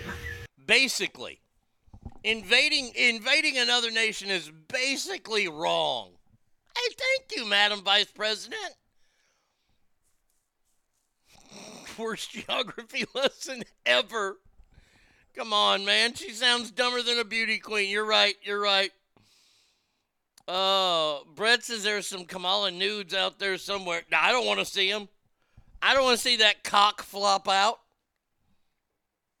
Basically, 0.64 1.40
invading 2.26 2.90
invading 2.96 3.56
another 3.56 3.90
nation 3.90 4.28
is 4.30 4.50
basically 4.68 5.48
wrong. 5.48 6.10
Hey, 6.76 6.94
thank 6.98 7.36
you, 7.36 7.48
Madam 7.48 7.82
Vice 7.82 8.10
President. 8.10 8.74
Worst 11.98 12.32
geography 12.32 13.04
lesson 13.14 13.62
ever. 13.86 14.38
Come 15.34 15.52
on, 15.52 15.84
man. 15.84 16.14
She 16.14 16.30
sounds 16.30 16.70
dumber 16.70 17.02
than 17.02 17.18
a 17.18 17.24
beauty 17.24 17.58
queen. 17.58 17.90
You're 17.90 18.04
right. 18.04 18.34
You're 18.42 18.60
right. 18.60 18.90
Uh, 20.48 21.18
Brett 21.34 21.64
says 21.64 21.82
there's 21.82 22.06
some 22.06 22.24
Kamala 22.24 22.70
nudes 22.70 23.14
out 23.14 23.38
there 23.38 23.58
somewhere. 23.58 24.02
Now, 24.10 24.22
I 24.22 24.32
don't 24.32 24.46
want 24.46 24.60
to 24.60 24.64
see 24.64 24.90
them. 24.90 25.08
I 25.82 25.92
don't 25.94 26.04
want 26.04 26.16
to 26.16 26.22
see 26.22 26.36
that 26.36 26.64
cock 26.64 27.02
flop 27.02 27.48
out. 27.48 27.80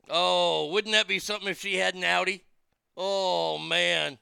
Oh, 0.08 0.70
wouldn't 0.70 0.92
that 0.92 1.08
be 1.08 1.18
something 1.18 1.48
if 1.48 1.60
she 1.60 1.76
had 1.76 1.94
an 1.94 2.04
Audi? 2.04 2.45
Oh, 2.96 3.58
man. 3.58 4.18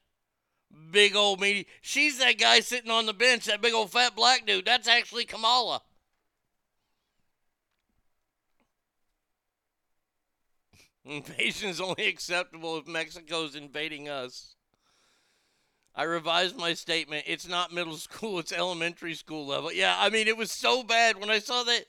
Big 0.90 1.16
old 1.16 1.40
meaty. 1.40 1.66
She's 1.80 2.18
that 2.18 2.38
guy 2.38 2.60
sitting 2.60 2.90
on 2.90 3.06
the 3.06 3.14
bench, 3.14 3.46
that 3.46 3.62
big 3.62 3.74
old 3.74 3.92
fat 3.92 4.16
black 4.16 4.46
dude. 4.46 4.64
That's 4.66 4.88
actually 4.88 5.24
Kamala. 5.24 5.82
Invasion 11.04 11.68
is 11.68 11.80
only 11.80 12.06
acceptable 12.06 12.78
if 12.78 12.86
Mexico's 12.86 13.54
invading 13.54 14.08
us. 14.08 14.56
I 15.94 16.02
revised 16.04 16.56
my 16.56 16.74
statement. 16.74 17.24
It's 17.26 17.46
not 17.48 17.72
middle 17.72 17.96
school, 17.98 18.38
it's 18.38 18.52
elementary 18.52 19.14
school 19.14 19.46
level. 19.46 19.72
Yeah, 19.72 19.96
I 19.98 20.10
mean, 20.10 20.28
it 20.28 20.36
was 20.36 20.50
so 20.50 20.82
bad 20.82 21.18
when 21.18 21.30
I 21.30 21.38
saw 21.38 21.62
that. 21.64 21.84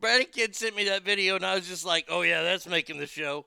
Brady 0.00 0.26
Kid 0.26 0.54
sent 0.54 0.76
me 0.76 0.84
that 0.84 1.02
video, 1.02 1.34
and 1.34 1.44
I 1.44 1.56
was 1.56 1.66
just 1.66 1.84
like, 1.84 2.06
"Oh 2.08 2.22
yeah, 2.22 2.42
that's 2.42 2.68
making 2.68 2.98
the 2.98 3.06
show." 3.06 3.46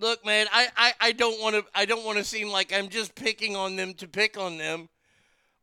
Look, 0.00 0.24
man, 0.26 0.46
I, 0.52 0.68
I, 0.76 0.92
I 1.00 1.12
don't 1.12 1.40
want 1.40 1.54
to 1.54 1.64
I 1.74 1.84
don't 1.84 2.04
want 2.04 2.18
to 2.18 2.24
seem 2.24 2.48
like 2.48 2.72
I'm 2.72 2.88
just 2.88 3.14
picking 3.14 3.54
on 3.54 3.76
them 3.76 3.94
to 3.94 4.08
pick 4.08 4.36
on 4.36 4.58
them, 4.58 4.88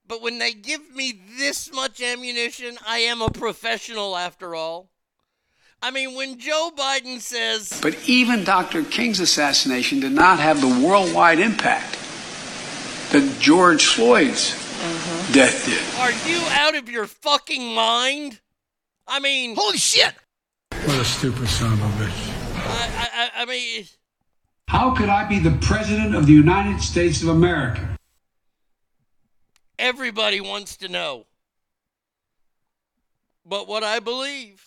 but 0.08 0.22
when 0.22 0.40
they 0.40 0.54
give 0.54 0.96
me 0.96 1.20
this 1.38 1.72
much 1.74 2.02
ammunition, 2.02 2.78
I 2.88 3.00
am 3.00 3.22
a 3.22 3.30
professional 3.30 4.16
after 4.16 4.56
all. 4.56 4.90
I 5.82 5.90
mean, 5.92 6.16
when 6.16 6.38
Joe 6.38 6.72
Biden 6.76 7.20
says, 7.20 7.80
But 7.82 7.98
even 8.08 8.44
Dr. 8.44 8.84
King's 8.84 9.20
assassination 9.20 10.00
did 10.00 10.12
not 10.12 10.40
have 10.40 10.62
the 10.62 10.86
worldwide 10.86 11.40
impact 11.40 11.98
that 13.12 13.38
George 13.40 13.86
Floyd's 13.86 14.52
mm-hmm. 14.52 15.34
death 15.34 15.66
did. 15.66 16.00
"Are 16.00 16.30
you 16.30 16.40
out 16.52 16.76
of 16.76 16.90
your 16.90 17.08
fucking 17.08 17.74
mind?" 17.74 18.40
I 19.08 19.20
mean, 19.20 19.56
holy 19.58 19.78
shit! 19.78 20.14
What 20.70 21.00
a 21.00 21.06
stupid 21.06 21.50
son 21.50 21.74
of 21.74 21.82
a 21.82 22.04
bitch. 22.04 22.42
I, 22.56 23.32
I, 23.36 23.42
I 23.42 23.46
mean, 23.46 23.86
How 24.72 24.96
could 24.96 25.10
I 25.10 25.28
be 25.28 25.38
the 25.38 25.58
President 25.60 26.16
of 26.16 26.26
the 26.26 26.34
United 26.34 26.82
States 26.82 27.22
of 27.22 27.28
America? 27.28 27.92
everybody 29.78 30.40
wants 30.40 30.78
to 30.78 30.88
know. 30.88 31.26
But 33.46 33.68
what 33.68 33.84
I 33.84 34.00
believe, 34.00 34.64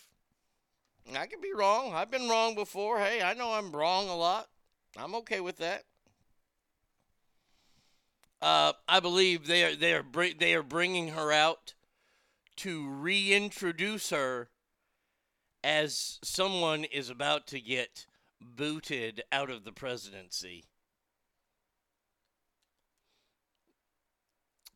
I 1.17 1.25
could 1.25 1.41
be 1.41 1.53
wrong. 1.55 1.93
I've 1.93 2.11
been 2.11 2.29
wrong 2.29 2.53
before. 2.53 2.99
Hey, 2.99 3.21
I 3.23 3.33
know 3.33 3.53
I'm 3.53 3.71
wrong 3.71 4.09
a 4.09 4.15
lot. 4.15 4.47
I'm 4.97 5.15
okay 5.15 5.39
with 5.39 5.57
that. 5.57 5.85
Uh, 8.41 8.73
I 8.87 8.99
believe 8.99 9.47
they 9.47 9.63
are 9.63 9.75
they 9.75 9.93
are 9.93 10.05
they 10.37 10.53
are 10.53 10.61
bringing 10.61 11.09
her 11.09 11.31
out 11.31 11.73
to 12.57 12.87
reintroduce 12.87 14.11
her 14.11 14.49
as 15.63 16.19
someone 16.21 16.83
is 16.83 17.09
about 17.09 17.47
to 17.47 17.59
get 17.59 18.05
booted 18.41 19.23
out 19.31 19.49
of 19.49 19.63
the 19.63 19.71
presidency. 19.71 20.65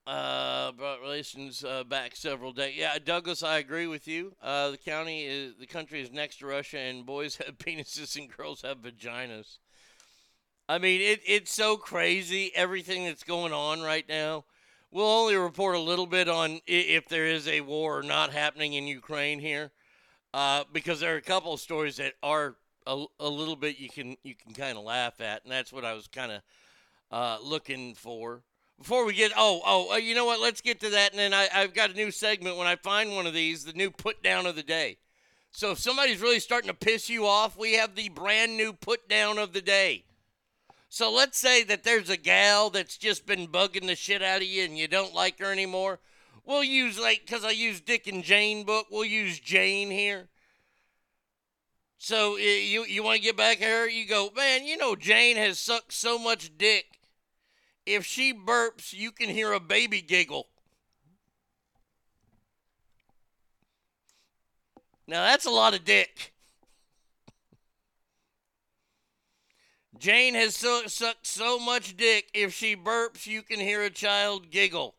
Uh, 0.07 0.71
brought 0.71 1.01
relations 1.01 1.63
uh, 1.63 1.83
back 1.83 2.15
several 2.15 2.51
days. 2.51 2.75
Yeah, 2.75 2.97
Douglas, 2.97 3.43
I 3.43 3.59
agree 3.59 3.85
with 3.85 4.07
you. 4.07 4.33
Uh, 4.41 4.71
the 4.71 4.77
county 4.77 5.23
is 5.23 5.53
the 5.59 5.67
country 5.67 6.01
is 6.01 6.11
next 6.11 6.39
to 6.39 6.47
Russia, 6.47 6.79
and 6.79 7.05
boys 7.05 7.35
have 7.45 7.59
penises 7.59 8.15
and 8.17 8.35
girls 8.35 8.63
have 8.63 8.79
vaginas. 8.79 9.59
I 10.67 10.79
mean, 10.79 11.01
it, 11.01 11.21
it's 11.27 11.53
so 11.53 11.77
crazy 11.77 12.51
everything 12.55 13.05
that's 13.05 13.23
going 13.23 13.53
on 13.53 13.81
right 13.81 14.07
now. 14.09 14.45
We'll 14.91 15.05
only 15.05 15.35
report 15.35 15.75
a 15.75 15.79
little 15.79 16.07
bit 16.07 16.27
on 16.27 16.61
if 16.65 17.07
there 17.07 17.27
is 17.27 17.47
a 17.47 17.61
war 17.61 17.99
or 17.99 18.03
not 18.03 18.31
happening 18.31 18.73
in 18.73 18.87
Ukraine 18.87 19.39
here, 19.39 19.71
uh, 20.33 20.63
because 20.73 21.01
there 21.01 21.13
are 21.13 21.17
a 21.17 21.21
couple 21.21 21.53
of 21.53 21.59
stories 21.59 21.97
that 21.97 22.13
are 22.23 22.55
a, 22.89 23.05
a 23.19 23.29
little 23.29 23.55
bit 23.55 23.79
you 23.79 23.89
can 23.89 24.17
you 24.23 24.35
can 24.35 24.53
kind 24.53 24.77
of 24.77 24.83
laugh 24.83 25.21
at, 25.21 25.43
and 25.43 25.51
that's 25.51 25.71
what 25.71 25.85
I 25.85 25.93
was 25.93 26.07
kind 26.07 26.31
of 26.31 26.41
uh, 27.11 27.37
looking 27.43 27.93
for. 27.93 28.41
Before 28.77 29.05
we 29.05 29.13
get, 29.13 29.33
oh, 29.35 29.61
oh, 29.65 29.93
uh, 29.93 29.97
you 29.97 30.15
know 30.15 30.25
what? 30.25 30.39
Let's 30.39 30.61
get 30.61 30.79
to 30.79 30.89
that, 30.89 31.11
and 31.11 31.19
then 31.19 31.33
I, 31.33 31.49
I've 31.53 31.73
got 31.73 31.91
a 31.91 31.93
new 31.93 32.11
segment 32.11 32.55
when 32.55 32.67
I 32.67 32.77
find 32.77 33.13
one 33.13 33.27
of 33.27 33.33
these, 33.33 33.65
the 33.65 33.73
new 33.73 33.91
put 33.91 34.23
down 34.23 34.45
of 34.45 34.55
the 34.55 34.63
day. 34.63 34.97
So 35.51 35.71
if 35.71 35.79
somebody's 35.79 36.21
really 36.21 36.39
starting 36.39 36.69
to 36.69 36.73
piss 36.73 37.09
you 37.09 37.25
off, 37.25 37.57
we 37.57 37.73
have 37.73 37.95
the 37.95 38.09
brand 38.09 38.55
new 38.55 38.71
put 38.71 39.09
down 39.09 39.37
of 39.37 39.51
the 39.51 39.61
day. 39.61 40.05
So 40.87 41.11
let's 41.11 41.37
say 41.37 41.63
that 41.65 41.83
there's 41.83 42.09
a 42.09 42.17
gal 42.17 42.69
that's 42.69 42.97
just 42.97 43.25
been 43.25 43.47
bugging 43.47 43.85
the 43.85 43.95
shit 43.95 44.23
out 44.23 44.41
of 44.41 44.47
you 44.47 44.63
and 44.63 44.77
you 44.77 44.87
don't 44.87 45.13
like 45.13 45.39
her 45.39 45.51
anymore. 45.51 45.99
We'll 46.45 46.63
use, 46.63 46.97
like, 46.97 47.23
because 47.25 47.43
I 47.43 47.51
use 47.51 47.81
Dick 47.81 48.07
and 48.07 48.23
Jane 48.23 48.63
book, 48.63 48.87
we'll 48.89 49.05
use 49.05 49.39
Jane 49.39 49.91
here. 49.91 50.29
So 52.01 52.35
uh, 52.35 52.37
you, 52.37 52.85
you 52.85 53.03
want 53.03 53.17
to 53.17 53.21
get 53.21 53.35
back 53.35 53.61
at 53.61 53.67
her? 53.67 53.87
You 53.87 54.07
go, 54.07 54.31
man, 54.35 54.65
you 54.65 54.77
know 54.77 54.95
Jane 54.95 55.35
has 55.35 55.59
sucked 55.59 55.93
so 55.93 56.17
much 56.17 56.57
dick. 56.57 56.85
If 57.85 58.05
she 58.05 58.33
burps, 58.33 58.93
you 58.93 59.11
can 59.11 59.29
hear 59.29 59.51
a 59.51 59.59
baby 59.59 60.01
giggle. 60.01 60.47
Now 65.07 65.23
that's 65.23 65.45
a 65.45 65.51
lot 65.51 65.73
of 65.73 65.83
dick. 65.83 66.33
Jane 69.97 70.35
has 70.35 70.55
so, 70.55 70.83
sucked 70.87 71.27
so 71.27 71.59
much 71.59 71.97
dick, 71.97 72.29
if 72.33 72.53
she 72.53 72.77
burps, 72.77 73.27
you 73.27 73.41
can 73.41 73.59
hear 73.59 73.83
a 73.83 73.89
child 73.89 74.49
giggle. 74.49 74.95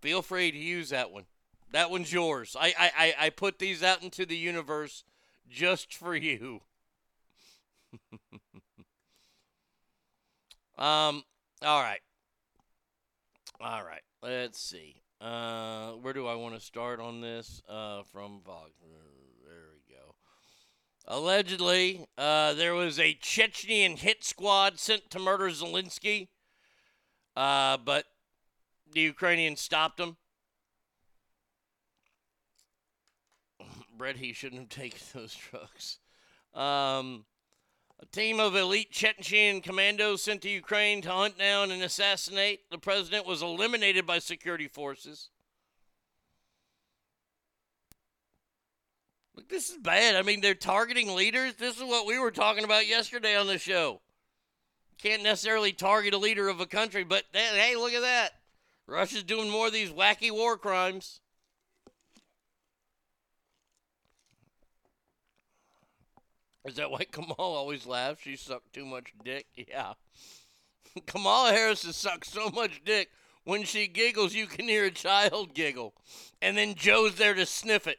Feel 0.00 0.22
free 0.22 0.52
to 0.52 0.58
use 0.58 0.90
that 0.90 1.10
one. 1.10 1.24
That 1.72 1.90
one's 1.90 2.12
yours. 2.12 2.56
I, 2.58 2.74
I, 2.78 3.14
I, 3.26 3.30
put 3.30 3.58
these 3.60 3.82
out 3.82 4.02
into 4.02 4.26
the 4.26 4.36
universe 4.36 5.04
just 5.48 5.94
for 5.94 6.16
you. 6.16 6.62
um, 10.76 11.22
all 11.62 11.82
right. 11.82 12.00
All 13.60 13.84
right. 13.84 14.02
Let's 14.22 14.60
see. 14.60 14.96
Uh, 15.20 15.92
where 15.92 16.12
do 16.12 16.26
I 16.26 16.34
want 16.34 16.54
to 16.54 16.60
start 16.60 16.98
on 16.98 17.20
this? 17.20 17.62
Uh, 17.68 18.02
from 18.10 18.40
Vox. 18.44 18.70
There 19.44 19.52
we 19.72 19.94
go. 19.94 20.14
Allegedly, 21.06 22.06
uh, 22.18 22.54
there 22.54 22.74
was 22.74 22.98
a 22.98 23.14
Chechnyan 23.14 23.98
hit 23.98 24.24
squad 24.24 24.78
sent 24.80 25.10
to 25.10 25.18
murder 25.18 25.50
Zelensky, 25.50 26.28
uh, 27.36 27.76
but 27.76 28.06
the 28.92 29.00
Ukrainians 29.00 29.60
stopped 29.60 29.98
them. 29.98 30.16
Brett, 34.00 34.16
he 34.16 34.32
shouldn't 34.32 34.62
have 34.62 34.70
taken 34.70 34.98
those 35.14 35.36
drugs. 35.36 35.98
Um, 36.54 37.26
a 38.00 38.06
team 38.06 38.40
of 38.40 38.56
elite 38.56 38.90
Chechen 38.90 39.60
commandos 39.60 40.22
sent 40.22 40.40
to 40.42 40.48
Ukraine 40.48 41.02
to 41.02 41.10
hunt 41.10 41.38
down 41.38 41.70
and 41.70 41.82
assassinate 41.82 42.70
the 42.70 42.78
president 42.78 43.26
was 43.26 43.42
eliminated 43.42 44.06
by 44.06 44.18
security 44.18 44.68
forces. 44.68 45.28
Look, 49.36 49.50
this 49.50 49.68
is 49.68 49.76
bad. 49.76 50.16
I 50.16 50.22
mean, 50.22 50.40
they're 50.40 50.54
targeting 50.54 51.14
leaders. 51.14 51.56
This 51.56 51.76
is 51.76 51.84
what 51.84 52.06
we 52.06 52.18
were 52.18 52.30
talking 52.30 52.64
about 52.64 52.88
yesterday 52.88 53.36
on 53.36 53.48
the 53.48 53.58
show. 53.58 54.00
Can't 54.96 55.22
necessarily 55.22 55.72
target 55.72 56.14
a 56.14 56.18
leader 56.18 56.48
of 56.48 56.60
a 56.60 56.66
country, 56.66 57.04
but 57.04 57.24
hey, 57.34 57.48
hey, 57.52 57.76
look 57.76 57.92
at 57.92 58.00
that. 58.00 58.30
Russia's 58.86 59.24
doing 59.24 59.50
more 59.50 59.66
of 59.66 59.74
these 59.74 59.90
wacky 59.90 60.30
war 60.30 60.56
crimes. 60.56 61.20
Is 66.64 66.76
that 66.76 66.90
why 66.90 67.04
Kamala 67.10 67.34
always 67.38 67.86
laughs? 67.86 68.22
She 68.22 68.36
sucked 68.36 68.72
too 68.72 68.84
much 68.84 69.12
dick? 69.24 69.46
Yeah. 69.68 69.94
Kamala 71.06 71.52
Harris 71.52 71.84
has 71.84 71.96
sucked 71.96 72.26
so 72.26 72.50
much 72.50 72.82
dick. 72.84 73.10
When 73.44 73.64
she 73.64 73.86
giggles, 73.86 74.34
you 74.34 74.46
can 74.46 74.68
hear 74.68 74.84
a 74.84 74.90
child 74.90 75.54
giggle. 75.54 75.94
And 76.42 76.58
then 76.58 76.74
Joe's 76.74 77.14
there 77.14 77.34
to 77.34 77.46
sniff 77.46 77.86
it. 77.86 77.98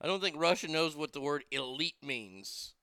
I 0.00 0.06
don't 0.06 0.20
think 0.20 0.36
Russia 0.38 0.68
knows 0.68 0.94
what 0.94 1.12
the 1.12 1.20
word 1.20 1.44
elite 1.50 1.96
means. 2.04 2.74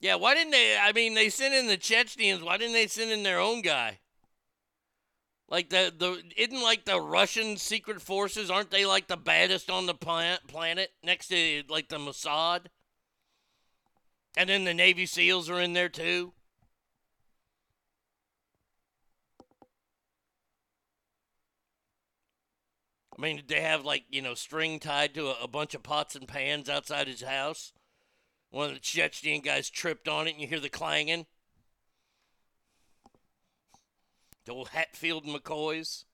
Yeah, 0.00 0.14
why 0.16 0.34
didn't 0.34 0.52
they? 0.52 0.78
I 0.78 0.92
mean, 0.92 1.14
they 1.14 1.28
sent 1.28 1.54
in 1.54 1.66
the 1.66 1.76
Chechens. 1.76 2.42
Why 2.42 2.56
didn't 2.56 2.72
they 2.72 2.86
send 2.86 3.10
in 3.10 3.22
their 3.22 3.40
own 3.40 3.62
guy? 3.62 3.98
Like 5.54 5.70
the 5.70 5.94
the 5.96 6.20
isn't 6.36 6.62
like 6.64 6.84
the 6.84 7.00
Russian 7.00 7.56
secret 7.58 8.02
forces? 8.02 8.50
Aren't 8.50 8.72
they 8.72 8.84
like 8.84 9.06
the 9.06 9.16
baddest 9.16 9.70
on 9.70 9.86
the 9.86 9.94
planet? 9.94 10.40
Planet 10.48 10.90
next 11.04 11.28
to 11.28 11.62
like 11.68 11.88
the 11.88 11.96
Mossad. 11.96 12.62
And 14.36 14.50
then 14.50 14.64
the 14.64 14.74
Navy 14.74 15.06
SEALs 15.06 15.48
are 15.48 15.60
in 15.60 15.72
there 15.72 15.88
too. 15.88 16.32
I 23.16 23.22
mean, 23.22 23.36
did 23.36 23.46
they 23.46 23.60
have 23.60 23.84
like 23.84 24.06
you 24.10 24.22
know 24.22 24.34
string 24.34 24.80
tied 24.80 25.14
to 25.14 25.28
a, 25.28 25.44
a 25.44 25.46
bunch 25.46 25.76
of 25.76 25.84
pots 25.84 26.16
and 26.16 26.26
pans 26.26 26.68
outside 26.68 27.06
his 27.06 27.22
house? 27.22 27.72
One 28.50 28.70
of 28.70 28.74
the 28.74 28.80
Chechen 28.80 29.40
guys 29.40 29.70
tripped 29.70 30.08
on 30.08 30.26
it, 30.26 30.32
and 30.32 30.40
you 30.40 30.48
hear 30.48 30.58
the 30.58 30.68
clanging. 30.68 31.26
The 34.44 34.52
old 34.52 34.68
Hatfield 34.68 35.24
McCoys. 35.24 36.04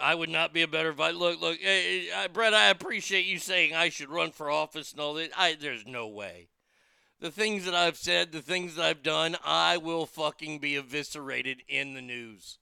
I 0.00 0.14
would 0.14 0.30
not 0.30 0.52
be 0.52 0.62
a 0.62 0.68
better 0.68 0.92
vice. 0.92 1.14
Look, 1.14 1.40
look, 1.40 1.58
eh, 1.62 1.66
eh, 1.66 1.68
hey, 1.68 2.08
hey, 2.12 2.28
Brett. 2.32 2.54
I 2.54 2.70
appreciate 2.70 3.26
you 3.26 3.38
saying 3.38 3.74
I 3.74 3.88
should 3.88 4.08
run 4.08 4.30
for 4.32 4.50
office 4.50 4.92
and 4.92 5.00
all 5.00 5.14
that. 5.14 5.30
I 5.36 5.54
there's 5.54 5.86
no 5.86 6.08
way. 6.08 6.48
The 7.20 7.30
things 7.30 7.64
that 7.66 7.74
I've 7.74 7.96
said, 7.96 8.32
the 8.32 8.42
things 8.42 8.74
that 8.74 8.84
I've 8.84 9.02
done, 9.02 9.36
I 9.44 9.76
will 9.76 10.06
fucking 10.06 10.58
be 10.58 10.76
eviscerated 10.76 11.62
in 11.68 11.94
the 11.94 12.02
news. 12.02 12.58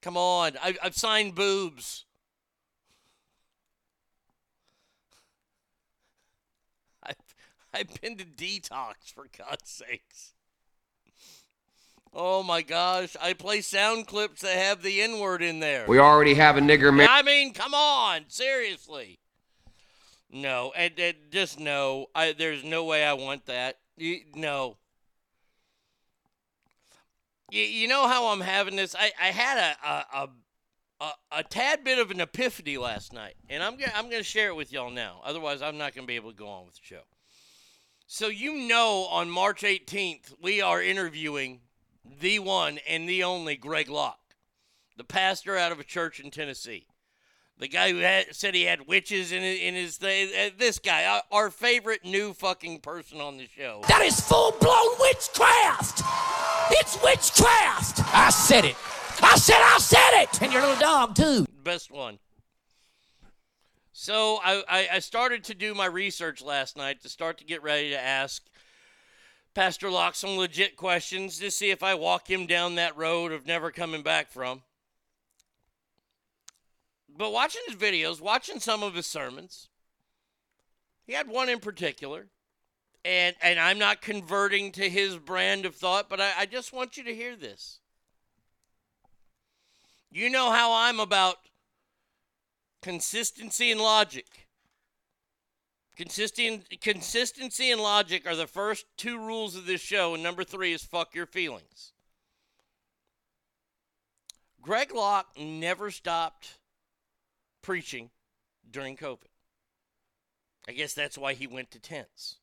Come 0.00 0.16
on, 0.16 0.52
I, 0.62 0.76
I've 0.82 0.94
signed 0.94 1.34
boobs. 1.34 2.04
I've 7.02 7.16
I've 7.72 8.00
been 8.00 8.16
to 8.18 8.24
detox 8.24 9.12
for 9.12 9.26
God's 9.36 9.68
sakes. 9.68 10.33
Oh 12.14 12.44
my 12.44 12.62
gosh, 12.62 13.16
I 13.20 13.32
play 13.32 13.60
sound 13.60 14.06
clips 14.06 14.42
that 14.42 14.56
have 14.56 14.82
the 14.82 15.02
N 15.02 15.18
word 15.18 15.42
in 15.42 15.58
there. 15.58 15.84
We 15.88 15.98
already 15.98 16.34
have 16.34 16.56
a 16.56 16.60
nigger 16.60 16.94
man. 16.94 17.08
I 17.10 17.22
mean, 17.22 17.52
come 17.52 17.74
on, 17.74 18.26
seriously. 18.28 19.18
No, 20.30 20.72
and, 20.76 20.98
and 20.98 21.16
just 21.30 21.58
no. 21.58 22.06
I 22.14 22.32
there's 22.32 22.62
no 22.62 22.84
way 22.84 23.04
I 23.04 23.14
want 23.14 23.46
that. 23.46 23.78
You, 23.96 24.20
no. 24.34 24.76
You, 27.50 27.62
you 27.62 27.88
know 27.88 28.06
how 28.06 28.28
I'm 28.28 28.40
having 28.40 28.76
this? 28.76 28.94
I, 28.96 29.10
I 29.20 29.26
had 29.26 29.58
a 29.58 29.88
a, 29.88 30.06
a 30.22 30.28
a 31.00 31.38
a 31.38 31.42
tad 31.42 31.82
bit 31.82 31.98
of 31.98 32.12
an 32.12 32.20
epiphany 32.20 32.78
last 32.78 33.12
night, 33.12 33.34
and 33.48 33.60
I'm 33.60 33.76
gonna 33.76 33.92
I'm 33.94 34.08
gonna 34.08 34.22
share 34.22 34.48
it 34.48 34.56
with 34.56 34.72
y'all 34.72 34.90
now. 34.90 35.20
Otherwise, 35.24 35.62
I'm 35.62 35.78
not 35.78 35.96
gonna 35.96 36.06
be 36.06 36.16
able 36.16 36.30
to 36.30 36.36
go 36.36 36.46
on 36.46 36.66
with 36.66 36.74
the 36.74 36.80
show. 36.82 37.02
So 38.06 38.28
you 38.28 38.54
know, 38.68 39.08
on 39.10 39.30
March 39.30 39.62
18th, 39.62 40.34
we 40.40 40.60
are 40.60 40.80
interviewing 40.80 41.60
the 42.04 42.38
one 42.38 42.78
and 42.88 43.08
the 43.08 43.24
only 43.24 43.56
Greg 43.56 43.88
Locke, 43.88 44.34
the 44.96 45.04
pastor 45.04 45.56
out 45.56 45.72
of 45.72 45.80
a 45.80 45.84
church 45.84 46.20
in 46.20 46.30
Tennessee. 46.30 46.86
The 47.56 47.68
guy 47.68 47.92
who 47.92 47.98
had, 47.98 48.34
said 48.34 48.54
he 48.54 48.64
had 48.64 48.88
witches 48.88 49.30
in 49.30 49.42
his, 49.42 49.60
in 49.60 49.74
his 49.74 49.96
thing. 49.96 50.28
Uh, 50.36 50.50
This 50.58 50.80
guy, 50.80 51.04
our, 51.04 51.22
our 51.30 51.50
favorite 51.50 52.04
new 52.04 52.32
fucking 52.32 52.80
person 52.80 53.20
on 53.20 53.36
the 53.36 53.46
show. 53.46 53.82
That 53.86 54.02
is 54.02 54.18
full 54.18 54.50
blown 54.60 54.98
witchcraft! 54.98 56.02
It's 56.72 57.00
witchcraft! 57.00 58.00
I 58.12 58.30
said 58.30 58.64
it. 58.64 58.76
I 59.22 59.36
said 59.36 59.60
I 59.60 59.78
said 59.78 60.22
it! 60.22 60.42
And 60.42 60.52
your 60.52 60.62
little 60.62 60.80
dog, 60.80 61.14
too. 61.14 61.46
Best 61.62 61.92
one. 61.92 62.18
So 63.92 64.40
I, 64.42 64.64
I, 64.68 64.88
I 64.94 64.98
started 64.98 65.44
to 65.44 65.54
do 65.54 65.74
my 65.74 65.86
research 65.86 66.42
last 66.42 66.76
night 66.76 67.02
to 67.02 67.08
start 67.08 67.38
to 67.38 67.44
get 67.44 67.62
ready 67.62 67.90
to 67.90 68.00
ask 68.04 68.42
Pastor 69.54 69.90
Locke 69.90 70.16
some 70.16 70.36
legit 70.36 70.76
questions 70.76 71.38
to 71.38 71.50
see 71.50 71.70
if 71.70 71.82
I 71.82 71.94
walk 71.94 72.28
him 72.28 72.46
down 72.46 72.74
that 72.74 72.96
road 72.96 73.30
of 73.30 73.46
never 73.46 73.70
coming 73.70 74.02
back 74.02 74.30
from. 74.30 74.62
But 77.16 77.32
watching 77.32 77.62
his 77.68 77.76
videos, 77.76 78.20
watching 78.20 78.58
some 78.58 78.82
of 78.82 78.94
his 78.94 79.06
sermons, 79.06 79.68
he 81.06 81.12
had 81.12 81.28
one 81.28 81.48
in 81.48 81.60
particular. 81.60 82.26
And 83.04 83.36
and 83.42 83.60
I'm 83.60 83.78
not 83.78 84.00
converting 84.00 84.72
to 84.72 84.88
his 84.88 85.18
brand 85.18 85.66
of 85.66 85.74
thought, 85.74 86.08
but 86.08 86.20
I, 86.20 86.32
I 86.38 86.46
just 86.46 86.72
want 86.72 86.96
you 86.96 87.04
to 87.04 87.14
hear 87.14 87.36
this. 87.36 87.80
You 90.10 90.30
know 90.30 90.50
how 90.50 90.72
I'm 90.72 90.98
about 90.98 91.36
consistency 92.80 93.70
and 93.70 93.80
logic. 93.80 94.43
Consistency 95.96 97.70
and 97.70 97.80
logic 97.80 98.26
are 98.26 98.34
the 98.34 98.46
first 98.46 98.86
two 98.96 99.18
rules 99.18 99.54
of 99.54 99.66
this 99.66 99.80
show, 99.80 100.14
and 100.14 100.22
number 100.22 100.42
three 100.42 100.72
is 100.72 100.82
fuck 100.82 101.14
your 101.14 101.26
feelings. 101.26 101.92
Greg 104.60 104.94
Locke 104.94 105.28
never 105.38 105.90
stopped 105.90 106.58
preaching 107.62 108.10
during 108.68 108.96
COVID. 108.96 109.28
I 110.66 110.72
guess 110.72 110.94
that's 110.94 111.18
why 111.18 111.34
he 111.34 111.46
went 111.46 111.70
to 111.72 111.78
tents. 111.78 112.38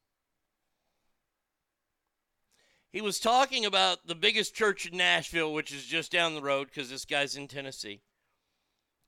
He 2.91 3.01
was 3.01 3.19
talking 3.19 3.65
about 3.65 4.05
the 4.05 4.15
biggest 4.15 4.53
church 4.53 4.85
in 4.85 4.97
Nashville, 4.97 5.53
which 5.53 5.73
is 5.73 5.85
just 5.85 6.11
down 6.11 6.35
the 6.35 6.41
road 6.41 6.67
because 6.67 6.89
this 6.89 7.05
guy's 7.05 7.35
in 7.35 7.47
Tennessee. 7.47 8.01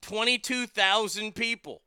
22,000 0.02 1.34
people. 1.34 1.82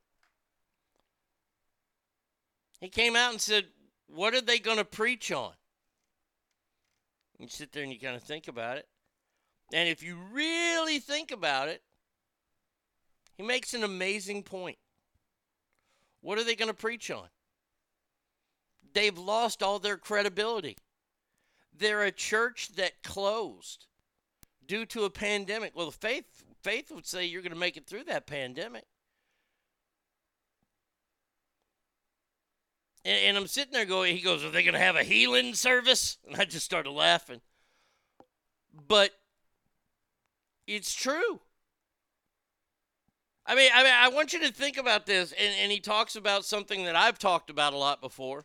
He 2.80 2.90
came 2.90 3.16
out 3.16 3.32
and 3.32 3.42
said, 3.42 3.66
What 4.08 4.34
are 4.34 4.42
they 4.42 4.60
going 4.60 4.78
to 4.78 4.86
preach 4.86 5.32
on? 5.32 5.54
You 7.40 7.48
sit 7.48 7.72
there 7.72 7.84
and 7.84 7.92
you 7.92 8.00
kind 8.00 8.16
of 8.16 8.24
think 8.24 8.48
about 8.48 8.78
it. 8.78 8.88
And 9.74 9.88
if 9.88 10.02
you 10.02 10.18
really 10.32 11.00
think 11.00 11.32
about 11.32 11.68
it, 11.68 11.82
he 13.36 13.44
makes 13.44 13.74
an 13.74 13.84
amazing 13.84 14.44
point. 14.44 14.78
What 16.22 16.40
are 16.40 16.44
they 16.44 16.56
going 16.56 16.70
to 16.70 16.74
preach 16.74 17.12
on? 17.12 17.28
They've 18.94 19.18
lost 19.18 19.62
all 19.62 19.78
their 19.78 19.98
credibility. 19.98 20.78
They're 21.78 22.04
a 22.04 22.12
church 22.12 22.70
that 22.76 23.04
closed 23.04 23.86
due 24.66 24.86
to 24.88 25.04
a 25.04 25.10
pandemic. 25.10 25.76
Well, 25.76 25.92
faith 25.92 26.26
faith 26.64 26.92
would 26.92 27.06
say 27.06 27.26
you're 27.26 27.44
going 27.44 27.54
to 27.54 27.58
make 27.58 27.78
it 27.78 27.86
through 27.86 28.06
that 28.06 28.26
pandemic. 28.26 28.86
And, 33.08 33.18
and 33.26 33.38
I'm 33.38 33.48
sitting 33.48 33.72
there 33.72 33.86
going, 33.86 34.18
he 34.18 34.22
goes, 34.22 34.44
Are 34.44 34.52
they 34.52 34.64
going 34.64 34.74
to 34.74 34.80
have 34.80 34.98
a 34.98 35.04
healing 35.04 35.54
service? 35.54 36.18
And 36.28 36.36
I 36.36 36.44
just 36.44 36.66
started 36.66 36.92
laughing. 36.92 37.40
But 38.88 39.12
it's 40.68 40.94
true. 40.94 41.40
I 43.46 43.56
mean, 43.56 43.72
I 43.74 43.84
mean, 43.84 43.94
I 43.96 44.10
want 44.10 44.34
you 44.34 44.42
to 44.42 44.52
think 44.52 44.76
about 44.76 45.06
this, 45.06 45.32
and, 45.32 45.56
and 45.62 45.72
he 45.72 45.80
talks 45.80 46.18
about 46.18 46.44
something 46.44 46.84
that 46.84 46.98
I've 46.98 47.18
talked 47.18 47.50
about 47.50 47.72
a 47.72 47.78
lot 47.78 48.02
before, 48.02 48.44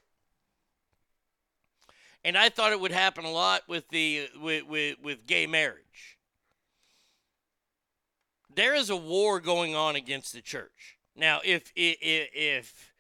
and 2.25 2.39
I 2.39 2.49
thought 2.49 2.71
it 2.71 2.79
would 2.79 2.93
happen 2.93 3.25
a 3.25 3.33
lot 3.33 3.63
with 3.67 3.89
the 3.89 4.29
with 4.41 4.65
with, 4.69 5.01
with 5.03 5.27
gay 5.27 5.49
marriage. 5.49 6.19
There 8.55 8.77
is 8.77 8.91
a 8.91 8.97
war 8.97 9.41
going 9.41 9.75
on 9.75 9.97
against 9.97 10.33
the 10.33 10.41
church 10.41 10.99
now. 11.17 11.41
If 11.45 11.73
if 11.75 12.29
if 12.33 12.92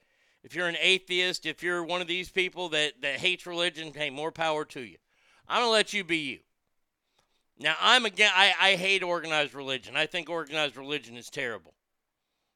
if 0.43 0.55
you're 0.55 0.69
an 0.69 0.77
atheist, 0.81 1.47
if 1.47 1.63
you're 1.63 1.85
one 1.85 2.01
of 2.01 2.09
these 2.09 2.31
people 2.31 2.69
that 2.71 3.01
that 3.03 3.21
hates 3.21 3.47
religion, 3.47 3.93
hey, 3.95 4.11
more 4.11 4.33
power 4.33 4.65
to 4.67 4.81
you. 4.81 4.97
I'm 5.49 5.63
gonna 5.63 5.71
let 5.71 5.93
you 5.93 6.05
be 6.05 6.19
you. 6.19 6.39
Now, 7.59 7.77
I'm 7.81 8.05
again. 8.05 8.33
I, 8.35 8.53
I 8.61 8.75
hate 8.77 9.03
organized 9.03 9.55
religion. 9.55 9.97
I 9.97 10.07
think 10.07 10.29
organized 10.29 10.77
religion 10.77 11.17
is 11.17 11.31
terrible 11.31 11.75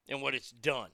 and 0.08 0.20
what 0.20 0.34
it's 0.34 0.50
done. 0.50 0.90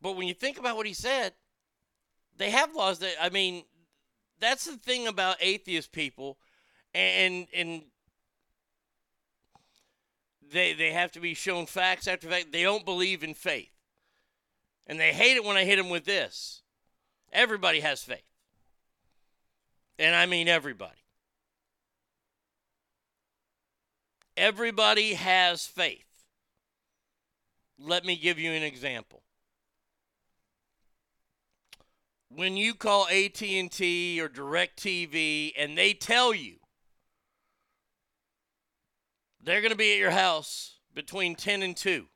But 0.00 0.16
when 0.16 0.28
you 0.28 0.34
think 0.34 0.58
about 0.58 0.76
what 0.76 0.86
he 0.86 0.94
said, 0.94 1.32
they 2.36 2.50
have 2.50 2.74
laws 2.74 2.98
that 3.00 3.14
I 3.20 3.28
mean, 3.28 3.64
that's 4.40 4.64
the 4.64 4.76
thing 4.76 5.06
about 5.06 5.36
atheist 5.40 5.92
people 5.92 6.38
and 6.94 7.46
and 7.54 7.82
they 10.56 10.72
they 10.72 10.92
have 10.92 11.12
to 11.12 11.20
be 11.20 11.34
shown 11.34 11.66
facts 11.66 12.08
after 12.08 12.28
fact. 12.28 12.52
They 12.52 12.62
don't 12.62 12.84
believe 12.84 13.22
in 13.22 13.34
faith. 13.34 13.70
And 14.86 14.98
they 14.98 15.12
hate 15.12 15.36
it 15.36 15.44
when 15.44 15.56
I 15.56 15.64
hit 15.64 15.76
them 15.76 15.90
with 15.90 16.04
this. 16.04 16.62
Everybody 17.32 17.80
has 17.80 18.02
faith. 18.02 18.22
And 19.98 20.14
I 20.14 20.26
mean 20.26 20.48
everybody. 20.48 20.92
Everybody 24.36 25.14
has 25.14 25.66
faith. 25.66 26.04
Let 27.78 28.04
me 28.04 28.16
give 28.16 28.38
you 28.38 28.52
an 28.52 28.62
example. 28.62 29.22
When 32.28 32.56
you 32.56 32.74
call 32.74 33.06
AT&T 33.08 34.20
or 34.20 34.28
DirecTV 34.28 35.52
and 35.56 35.76
they 35.76 35.94
tell 35.94 36.34
you 36.34 36.56
they're 39.46 39.60
going 39.60 39.70
to 39.70 39.76
be 39.76 39.92
at 39.92 39.98
your 39.98 40.10
house 40.10 40.74
between 40.92 41.36
10 41.36 41.62
and 41.62 41.76
2. 41.76 42.06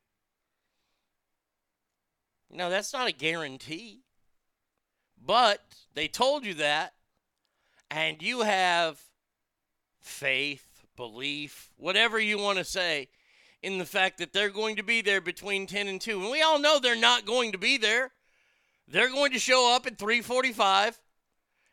No, 2.52 2.68
that's 2.68 2.92
not 2.92 3.08
a 3.08 3.12
guarantee. 3.12 4.00
But 5.24 5.60
they 5.94 6.08
told 6.08 6.44
you 6.44 6.54
that 6.54 6.92
and 7.88 8.20
you 8.20 8.40
have 8.40 9.00
faith 10.00 10.84
belief, 10.96 11.70
whatever 11.76 12.18
you 12.18 12.36
want 12.36 12.58
to 12.58 12.64
say, 12.64 13.08
in 13.62 13.78
the 13.78 13.86
fact 13.86 14.18
that 14.18 14.32
they're 14.32 14.50
going 14.50 14.76
to 14.76 14.82
be 14.82 15.00
there 15.00 15.20
between 15.20 15.66
10 15.66 15.86
and 15.86 16.00
2. 16.00 16.20
And 16.20 16.30
we 16.30 16.42
all 16.42 16.58
know 16.58 16.80
they're 16.80 16.96
not 16.96 17.26
going 17.26 17.52
to 17.52 17.58
be 17.58 17.78
there. 17.78 18.10
They're 18.88 19.10
going 19.10 19.32
to 19.32 19.38
show 19.38 19.72
up 19.74 19.86
at 19.86 19.98
345 19.98 21.00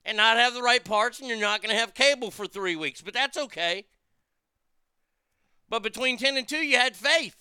and 0.05 0.17
not 0.17 0.37
have 0.37 0.53
the 0.53 0.61
right 0.61 0.83
parts, 0.83 1.19
and 1.19 1.27
you're 1.27 1.39
not 1.39 1.63
going 1.63 1.73
to 1.73 1.79
have 1.79 1.95
cable 1.95 2.29
for 2.29 2.45
three 2.45 2.75
weeks. 2.75 3.01
But 3.01 3.15
that's 3.15 3.37
okay. 3.37 3.85
But 5.69 5.83
between 5.83 6.17
10 6.17 6.37
and 6.37 6.47
2, 6.47 6.57
you 6.57 6.77
had 6.77 6.95
faith. 6.95 7.35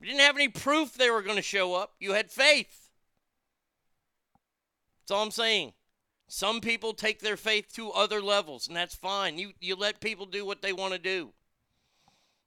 You 0.00 0.08
didn't 0.08 0.20
have 0.20 0.36
any 0.36 0.48
proof 0.48 0.94
they 0.94 1.10
were 1.10 1.22
going 1.22 1.36
to 1.36 1.42
show 1.42 1.74
up. 1.74 1.94
You 1.98 2.12
had 2.12 2.30
faith. 2.30 2.90
That's 5.00 5.16
all 5.16 5.24
I'm 5.24 5.30
saying. 5.30 5.72
Some 6.28 6.60
people 6.60 6.94
take 6.94 7.20
their 7.20 7.36
faith 7.36 7.72
to 7.74 7.90
other 7.90 8.22
levels, 8.22 8.66
and 8.66 8.76
that's 8.76 8.94
fine. 8.94 9.38
You 9.38 9.52
you 9.60 9.76
let 9.76 10.00
people 10.00 10.26
do 10.26 10.44
what 10.44 10.62
they 10.62 10.72
want 10.72 10.92
to 10.94 10.98
do. 10.98 11.32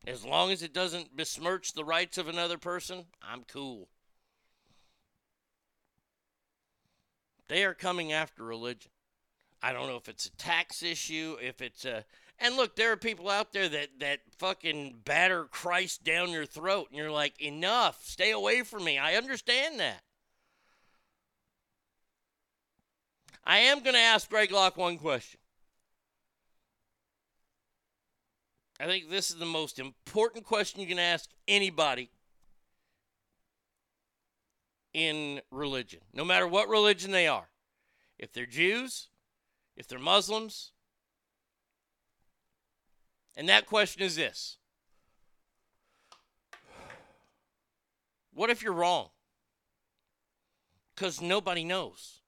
As 0.05 0.25
long 0.25 0.51
as 0.51 0.63
it 0.63 0.73
doesn't 0.73 1.15
besmirch 1.15 1.73
the 1.73 1.83
rights 1.83 2.17
of 2.17 2.27
another 2.27 2.57
person, 2.57 3.05
I'm 3.21 3.43
cool. 3.43 3.87
They 7.47 7.63
are 7.63 7.73
coming 7.73 8.11
after 8.11 8.43
religion. 8.43 8.91
I 9.61 9.73
don't 9.73 9.87
know 9.87 9.95
if 9.95 10.09
it's 10.09 10.25
a 10.25 10.31
tax 10.37 10.83
issue, 10.83 11.37
if 11.41 11.61
it's 11.61 11.85
a 11.85 12.05
and 12.39 12.55
look, 12.55 12.75
there 12.75 12.91
are 12.91 12.97
people 12.97 13.29
out 13.29 13.51
there 13.51 13.67
that 13.69 13.99
that 13.99 14.19
fucking 14.37 15.01
batter 15.03 15.45
Christ 15.45 16.03
down 16.03 16.29
your 16.29 16.45
throat 16.45 16.87
and 16.89 16.97
you're 16.97 17.11
like, 17.11 17.41
"Enough. 17.41 18.03
Stay 18.03 18.31
away 18.31 18.63
from 18.63 18.83
me." 18.83 18.97
I 18.97 19.15
understand 19.15 19.79
that. 19.79 20.03
I 23.43 23.59
am 23.59 23.79
going 23.79 23.93
to 23.93 23.99
ask 23.99 24.29
Greg 24.29 24.51
Locke 24.51 24.75
one 24.75 24.97
question. 24.97 25.39
I 28.79 28.85
think 28.85 29.09
this 29.09 29.31
is 29.31 29.37
the 29.37 29.45
most 29.45 29.79
important 29.79 30.45
question 30.45 30.81
you 30.81 30.87
can 30.87 30.99
ask 30.99 31.29
anybody 31.47 32.11
in 34.93 35.41
religion, 35.49 36.01
no 36.13 36.25
matter 36.25 36.47
what 36.47 36.67
religion 36.67 37.11
they 37.11 37.27
are. 37.27 37.49
If 38.19 38.33
they're 38.33 38.45
Jews, 38.45 39.07
if 39.75 39.87
they're 39.87 39.97
Muslims. 39.97 40.73
And 43.37 43.47
that 43.49 43.67
question 43.67 44.01
is 44.01 44.15
this 44.15 44.57
What 48.33 48.49
if 48.49 48.63
you're 48.63 48.73
wrong? 48.73 49.09
Because 50.95 51.21
nobody 51.21 51.63
knows. 51.63 52.21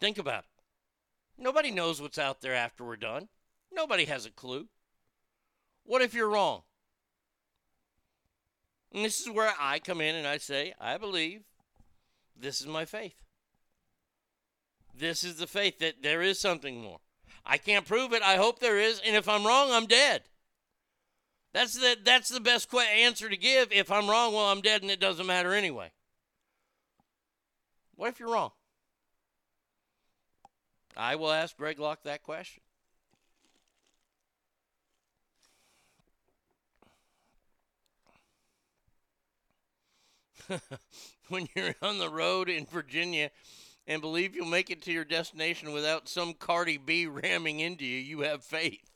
Think 0.00 0.18
about 0.18 0.44
it. 0.44 1.42
Nobody 1.42 1.70
knows 1.70 2.02
what's 2.02 2.18
out 2.18 2.40
there 2.40 2.54
after 2.54 2.84
we're 2.84 2.96
done. 2.96 3.28
Nobody 3.72 4.04
has 4.06 4.26
a 4.26 4.30
clue. 4.30 4.66
What 5.84 6.02
if 6.02 6.12
you're 6.12 6.28
wrong? 6.28 6.62
And 8.92 9.04
this 9.04 9.20
is 9.20 9.30
where 9.30 9.52
I 9.58 9.78
come 9.78 10.00
in 10.00 10.16
and 10.16 10.26
I 10.26 10.38
say, 10.38 10.74
I 10.80 10.98
believe 10.98 11.42
this 12.36 12.60
is 12.60 12.66
my 12.66 12.84
faith. 12.84 13.25
This 14.98 15.24
is 15.24 15.36
the 15.36 15.46
faith 15.46 15.78
that 15.80 16.02
there 16.02 16.22
is 16.22 16.40
something 16.40 16.80
more. 16.80 16.98
I 17.44 17.58
can't 17.58 17.86
prove 17.86 18.12
it. 18.12 18.22
I 18.22 18.36
hope 18.36 18.58
there 18.58 18.78
is. 18.78 19.00
And 19.04 19.14
if 19.14 19.28
I'm 19.28 19.46
wrong, 19.46 19.70
I'm 19.70 19.86
dead. 19.86 20.22
That's 21.52 21.74
the, 21.74 21.96
that's 22.02 22.28
the 22.28 22.40
best 22.40 22.70
que- 22.70 22.80
answer 22.80 23.28
to 23.28 23.36
give. 23.36 23.72
If 23.72 23.90
I'm 23.90 24.08
wrong, 24.08 24.32
well, 24.32 24.46
I'm 24.46 24.60
dead 24.60 24.82
and 24.82 24.90
it 24.90 25.00
doesn't 25.00 25.26
matter 25.26 25.52
anyway. 25.52 25.90
What 27.94 28.08
if 28.08 28.20
you're 28.20 28.32
wrong? 28.32 28.50
I 30.96 31.16
will 31.16 31.30
ask 31.30 31.56
Greg 31.56 31.78
Locke 31.78 32.02
that 32.04 32.22
question. 32.22 32.62
when 41.28 41.48
you're 41.54 41.74
on 41.82 41.98
the 41.98 42.08
road 42.08 42.48
in 42.48 42.64
Virginia 42.66 43.30
and 43.86 44.00
believe 44.00 44.34
you'll 44.34 44.46
make 44.46 44.70
it 44.70 44.82
to 44.82 44.92
your 44.92 45.04
destination 45.04 45.72
without 45.72 46.08
some 46.08 46.34
Cardi 46.34 46.76
B 46.76 47.06
ramming 47.06 47.60
into 47.60 47.84
you, 47.84 47.98
you 47.98 48.20
have 48.20 48.42
faith. 48.42 48.90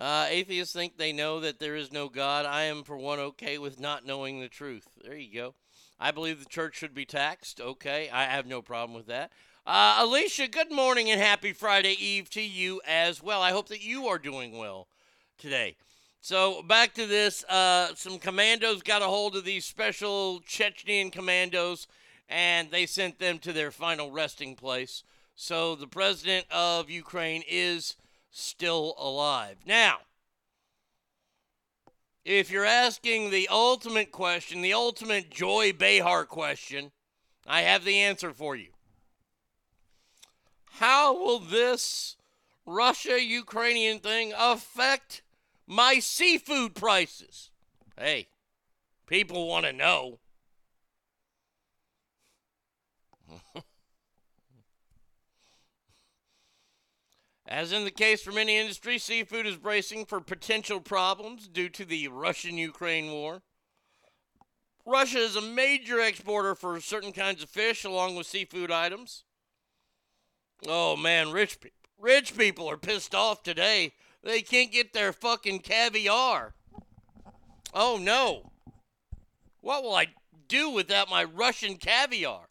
Uh, 0.00 0.26
atheists 0.28 0.74
think 0.74 0.96
they 0.96 1.12
know 1.12 1.38
that 1.38 1.60
there 1.60 1.76
is 1.76 1.92
no 1.92 2.08
God. 2.08 2.46
I 2.46 2.62
am, 2.62 2.82
for 2.82 2.96
one, 2.96 3.20
okay 3.20 3.58
with 3.58 3.78
not 3.78 4.04
knowing 4.04 4.40
the 4.40 4.48
truth. 4.48 4.88
There 5.04 5.16
you 5.16 5.32
go. 5.32 5.54
I 6.00 6.10
believe 6.10 6.40
the 6.40 6.50
church 6.50 6.74
should 6.76 6.94
be 6.94 7.04
taxed. 7.04 7.60
Okay, 7.60 8.10
I 8.12 8.24
have 8.24 8.46
no 8.46 8.60
problem 8.60 8.96
with 8.96 9.06
that. 9.06 9.30
Uh, 9.64 9.98
Alicia, 10.00 10.48
good 10.48 10.72
morning 10.72 11.10
and 11.10 11.20
happy 11.20 11.52
Friday 11.52 11.96
Eve 11.98 12.28
to 12.30 12.42
you 12.42 12.82
as 12.86 13.22
well. 13.22 13.40
I 13.40 13.52
hope 13.52 13.68
that 13.68 13.82
you 13.82 14.08
are 14.08 14.18
doing 14.18 14.58
well 14.58 14.88
today. 15.38 15.76
So 16.20 16.62
back 16.62 16.94
to 16.94 17.06
this. 17.06 17.44
Uh, 17.44 17.94
some 17.94 18.18
commandos 18.18 18.82
got 18.82 19.02
a 19.02 19.06
hold 19.06 19.36
of 19.36 19.44
these 19.44 19.64
special 19.64 20.40
Chechnyan 20.40 21.12
commandos, 21.12 21.86
and 22.28 22.70
they 22.70 22.86
sent 22.86 23.18
them 23.18 23.38
to 23.40 23.52
their 23.52 23.70
final 23.70 24.10
resting 24.10 24.56
place. 24.56 25.02
So 25.34 25.74
the 25.74 25.86
president 25.86 26.46
of 26.50 26.90
Ukraine 26.90 27.42
is 27.48 27.96
still 28.30 28.94
alive. 28.98 29.58
Now, 29.66 29.98
if 32.24 32.50
you're 32.50 32.64
asking 32.64 33.30
the 33.30 33.48
ultimate 33.50 34.10
question, 34.10 34.62
the 34.62 34.72
ultimate 34.72 35.30
Joy 35.30 35.72
Behar 35.72 36.24
question, 36.24 36.92
I 37.46 37.62
have 37.62 37.84
the 37.84 37.98
answer 37.98 38.32
for 38.32 38.56
you. 38.56 38.70
How 40.78 41.14
will 41.14 41.38
this 41.38 42.16
Russia 42.66 43.22
Ukrainian 43.22 43.98
thing 43.98 44.32
affect 44.36 45.22
my 45.66 45.98
seafood 45.98 46.74
prices? 46.74 47.50
Hey, 47.98 48.28
people 49.06 49.46
want 49.46 49.66
to 49.66 49.72
know. 49.72 50.18
As 57.46 57.72
in 57.72 57.84
the 57.84 57.90
case 57.90 58.22
for 58.22 58.32
many 58.32 58.56
industries, 58.56 59.04
seafood 59.04 59.46
is 59.46 59.56
bracing 59.56 60.06
for 60.06 60.20
potential 60.20 60.80
problems 60.80 61.46
due 61.46 61.68
to 61.70 61.84
the 61.84 62.08
Russian 62.08 62.56
Ukraine 62.56 63.12
war. 63.12 63.42
Russia 64.86 65.18
is 65.18 65.36
a 65.36 65.40
major 65.40 66.00
exporter 66.00 66.54
for 66.54 66.80
certain 66.80 67.12
kinds 67.12 67.42
of 67.42 67.50
fish 67.50 67.84
along 67.84 68.16
with 68.16 68.26
seafood 68.26 68.70
items. 68.70 69.24
Oh 70.66 70.96
man, 70.96 71.32
rich 71.32 71.60
people 71.60 71.76
rich 71.98 72.36
people 72.36 72.68
are 72.68 72.76
pissed 72.76 73.14
off 73.14 73.42
today. 73.42 73.92
They 74.22 74.42
can't 74.42 74.72
get 74.72 74.92
their 74.92 75.12
fucking 75.12 75.60
caviar. 75.60 76.54
Oh 77.72 77.98
no. 78.00 78.52
What 79.60 79.82
will 79.82 79.94
I 79.94 80.08
do 80.48 80.70
without 80.70 81.10
my 81.10 81.24
Russian 81.24 81.76
caviar? 81.76 82.48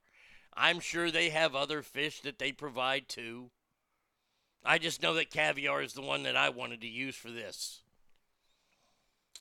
I'm 0.55 0.79
sure 0.79 1.09
they 1.09 1.29
have 1.29 1.55
other 1.55 1.81
fish 1.81 2.21
that 2.21 2.39
they 2.39 2.51
provide 2.51 3.07
too. 3.07 3.51
I 4.65 4.77
just 4.77 5.01
know 5.01 5.13
that 5.15 5.29
caviar 5.29 5.81
is 5.81 5.93
the 5.93 6.01
one 6.01 6.23
that 6.23 6.37
I 6.37 6.49
wanted 6.49 6.81
to 6.81 6.87
use 6.87 7.15
for 7.15 7.29
this. 7.29 7.81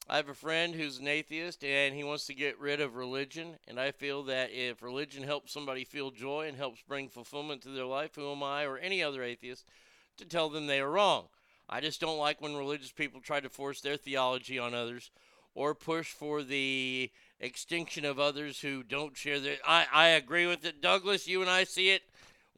I 0.08 0.16
have 0.16 0.28
a 0.28 0.35
friend 0.35 0.74
who's 0.74 0.98
an 0.98 1.06
atheist 1.06 1.62
and 1.62 1.94
he 1.94 2.02
wants 2.02 2.26
to 2.26 2.35
get 2.35 2.58
rid 2.58 2.80
of 2.80 2.96
religion. 2.96 3.56
And 3.68 3.78
I 3.78 3.92
feel 3.92 4.24
that 4.24 4.50
if 4.52 4.82
religion 4.82 5.22
helps 5.22 5.52
somebody 5.52 5.85
feel 5.85 6.11
joy 6.11 6.48
and 6.48 6.56
helps 6.56 6.82
bring 6.82 7.08
fulfillment 7.08 7.62
to 7.62 7.68
their 7.68 7.87
life, 7.87 8.16
who 8.16 8.32
am 8.32 8.42
I 8.42 8.64
or 8.64 8.78
any 8.78 9.02
other 9.02 9.22
atheist 9.22 9.68
to 10.16 10.24
tell 10.24 10.48
them 10.48 10.66
they 10.66 10.80
are 10.80 10.90
wrong? 10.90 11.26
I 11.68 11.80
just 11.80 12.00
don't 12.00 12.18
like 12.18 12.40
when 12.40 12.56
religious 12.56 12.90
people 12.90 13.20
try 13.20 13.38
to 13.38 13.48
force 13.48 13.80
their 13.80 13.96
theology 13.96 14.58
on 14.58 14.74
others 14.74 15.12
or 15.54 15.74
push 15.74 16.11
for 16.12 16.42
the 16.42 17.11
extinction 17.38 18.04
of 18.04 18.18
others 18.18 18.61
who 18.61 18.82
don't 18.82 19.16
share 19.16 19.38
their. 19.38 19.56
I, 19.66 19.87
I 19.92 20.08
agree 20.08 20.46
with 20.46 20.64
it, 20.64 20.82
Douglas. 20.82 21.28
You 21.28 21.42
and 21.42 21.50
I 21.50 21.62
see 21.62 21.90
it 21.90 22.02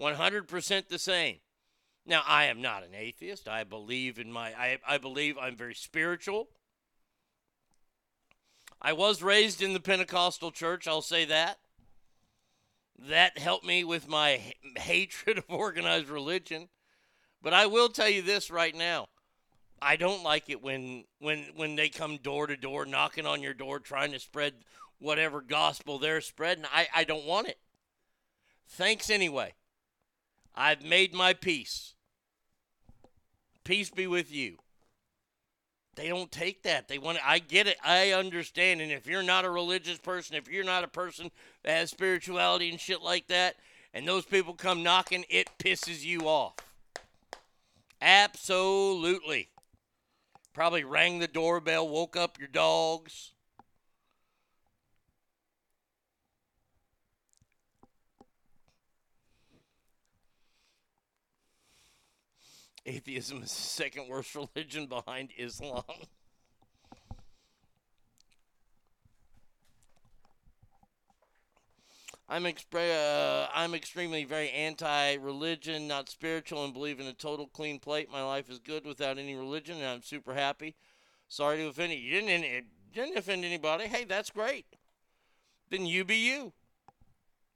100% 0.00 0.88
the 0.88 0.98
same. 0.98 1.37
Now, 2.07 2.23
I 2.27 2.47
am 2.47 2.61
not 2.61 2.83
an 2.83 2.95
atheist. 2.95 3.49
I 3.49 3.64
believe 3.64 4.19
in 4.19 4.31
my, 4.31 4.49
I, 4.49 4.79
I 4.87 4.99
believe 4.99 5.38
I'm 5.38 5.57
very 5.57 5.75
spiritual. 5.75 6.49
I 8.81 8.93
was 8.93 9.23
raised 9.23 9.62
in 9.62 9.73
the 9.73 9.81
Pentecostal 9.81 10.51
church, 10.51 10.87
I'll 10.87 11.01
say 11.01 11.25
that. 11.25 11.59
That 13.09 13.38
helped 13.38 13.64
me 13.64 13.83
with 13.83 14.09
my 14.09 14.40
hatred 14.77 15.38
of 15.38 15.45
organized 15.49 16.09
religion. 16.09 16.69
But 17.43 17.55
I 17.55 17.67
will 17.67 17.88
tell 17.88 18.09
you 18.09 18.23
this 18.23 18.51
right 18.51 18.75
now. 18.75 19.07
I 19.81 19.97
don't 19.97 20.23
like 20.23 20.49
it 20.49 20.62
when 20.62 21.05
when 21.19 21.47
when 21.57 21.77
they 21.77 21.90
come 21.90 22.17
door 22.17 22.47
to 22.47 22.57
door 22.57 22.87
knocking 22.87 23.27
on 23.27 23.43
your 23.43 23.53
door 23.53 23.81
trying 23.81 24.12
to 24.12 24.19
spread 24.19 24.55
whatever 24.99 25.43
gospel 25.43 25.99
they're 25.99 26.23
spreading. 26.23 26.64
I, 26.73 26.87
I 26.95 27.05
don't 27.05 27.27
want 27.27 27.49
it. 27.49 27.59
Thanks 28.67 29.11
anyway. 29.11 29.53
I've 30.55 30.85
made 30.85 31.14
my 31.14 31.33
peace. 31.33 31.95
Peace 33.64 33.90
be 33.90 34.07
with 34.07 34.33
you. 34.33 34.59
They 35.97 36.09
don't 36.09 36.31
take 36.31 36.62
that. 36.64 36.88
They 36.88 36.99
want 36.99 37.19
I 37.25 37.38
get 37.38 37.67
it. 37.67 37.77
I 37.85 38.12
understand. 38.12 38.81
And 38.81 38.90
if 38.90 39.07
you're 39.07 39.23
not 39.23 39.45
a 39.45 39.51
religious 39.51 39.99
person, 39.99 40.37
if 40.37 40.49
you're 40.49 40.64
not 40.64 40.85
a 40.85 40.88
person 40.88 41.31
that 41.62 41.73
has 41.73 41.90
spirituality 41.90 42.69
and 42.71 42.81
shit 42.81 43.01
like 43.01 43.29
that, 43.29 43.57
and 43.93 44.07
those 44.07 44.25
people 44.25 44.55
come 44.55 44.83
knocking, 44.83 45.25
it 45.31 45.49
pisses 45.59 46.05
you 46.05 46.23
off. 46.23 46.55
Absolutely. 48.02 49.50
Probably 50.52 50.85
rang 50.85 51.21
the 51.21 51.29
doorbell, 51.29 51.88
woke 51.88 52.17
up 52.17 52.38
your 52.38 52.48
dogs. 52.48 53.34
Atheism 62.87 63.43
is 63.43 63.51
the 63.51 63.61
second 63.61 64.09
worst 64.09 64.35
religion 64.57 64.87
behind 64.87 65.31
Islam. 65.39 65.83
I'm 72.29 72.45
expre- 72.45 73.45
uh, 73.45 73.49
I'm 73.55 73.75
extremely 73.75 74.25
very 74.25 74.51
anti-religion, 74.51 75.87
not 75.87 76.09
spiritual, 76.09 76.65
and 76.65 76.73
believe 76.73 76.99
in 76.99 77.07
a 77.07 77.13
total 77.13 77.47
clean 77.47 77.79
plate. 77.79 78.11
My 78.11 78.23
life 78.23 78.51
is 78.51 78.59
good 78.59 78.87
without 78.87 79.19
any 79.19 79.35
religion, 79.35 79.77
and 79.77 79.87
I'm 79.87 80.03
super 80.03 80.33
happy. 80.33 80.75
Sorry 81.29 81.59
to 81.59 81.69
offend 81.69 81.93
you. 81.93 81.99
You 81.99 82.23
didn't, 82.23 82.67
didn't 82.93 83.19
offend 83.19 83.45
anybody. 83.45 83.89
Hey, 83.89 84.05
that's 84.05 84.31
great. 84.31 84.67
Then 85.71 85.85
you 85.85 86.05
be 86.05 86.17
you. 86.17 86.55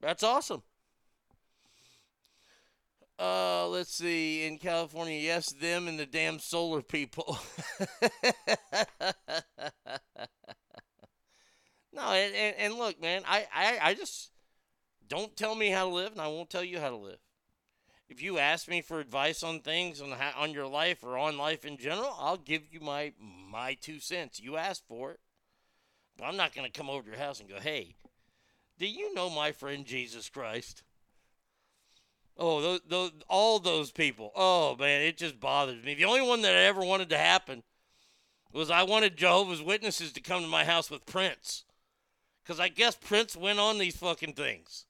That's 0.01 0.23
awesome. 0.23 0.61
Uh, 3.19 3.67
let's 3.67 3.93
see. 3.93 4.45
In 4.45 4.57
California, 4.57 5.19
yes, 5.19 5.51
them 5.51 5.89
and 5.89 5.99
the 5.99 6.05
damn 6.05 6.39
solar 6.39 6.81
people. 6.81 7.37
no, 11.91 12.01
and, 12.01 12.33
and, 12.33 12.55
and 12.57 12.73
look, 12.75 13.01
man, 13.01 13.23
I, 13.27 13.45
I, 13.53 13.79
I 13.81 13.93
just 13.93 14.31
don't 15.09 15.35
tell 15.35 15.53
me 15.53 15.69
how 15.69 15.89
to 15.89 15.93
live, 15.93 16.13
and 16.13 16.21
I 16.21 16.27
won't 16.27 16.49
tell 16.49 16.63
you 16.63 16.79
how 16.79 16.91
to 16.91 16.95
live. 16.95 17.19
If 18.07 18.23
you 18.23 18.37
ask 18.37 18.69
me 18.69 18.81
for 18.81 19.01
advice 19.01 19.43
on 19.43 19.59
things 19.59 20.01
on 20.01 20.11
on 20.35 20.51
your 20.51 20.65
life 20.65 21.03
or 21.03 21.17
on 21.17 21.37
life 21.37 21.63
in 21.63 21.77
general, 21.77 22.15
I'll 22.17 22.37
give 22.37 22.63
you 22.71 22.79
my 22.79 23.13
my 23.19 23.75
two 23.75 23.99
cents. 23.99 24.39
You 24.39 24.57
asked 24.57 24.87
for 24.87 25.11
it, 25.11 25.19
but 26.17 26.25
I'm 26.25 26.37
not 26.37 26.55
going 26.55 26.69
to 26.69 26.75
come 26.75 26.89
over 26.89 27.03
to 27.03 27.09
your 27.09 27.19
house 27.19 27.39
and 27.39 27.47
go, 27.47 27.59
"Hey, 27.59 27.97
do 28.79 28.87
you 28.87 29.13
know 29.13 29.29
my 29.29 29.51
friend 29.51 29.85
Jesus 29.85 30.27
Christ?" 30.27 30.81
Oh, 32.41 32.61
those, 32.61 32.79
those, 32.87 33.11
all 33.27 33.59
those 33.59 33.91
people. 33.91 34.31
Oh 34.33 34.77
man, 34.77 35.01
it 35.01 35.17
just 35.17 35.41
bothers 35.41 35.83
me. 35.83 35.93
The 35.93 36.05
only 36.05 36.21
one 36.21 36.41
that 36.43 36.55
I 36.55 36.61
ever 36.61 36.81
wanted 36.81 37.09
to 37.09 37.17
happen 37.17 37.63
was 38.53 38.71
I 38.71 38.83
wanted 38.83 39.17
Jehovah's 39.17 39.61
Witnesses 39.61 40.13
to 40.13 40.21
come 40.21 40.41
to 40.41 40.47
my 40.47 40.63
house 40.63 40.89
with 40.89 41.05
Prince, 41.05 41.65
because 42.41 42.59
I 42.59 42.69
guess 42.69 42.95
Prince 42.95 43.35
went 43.35 43.59
on 43.59 43.77
these 43.77 43.97
fucking 43.97 44.33
things. 44.33 44.85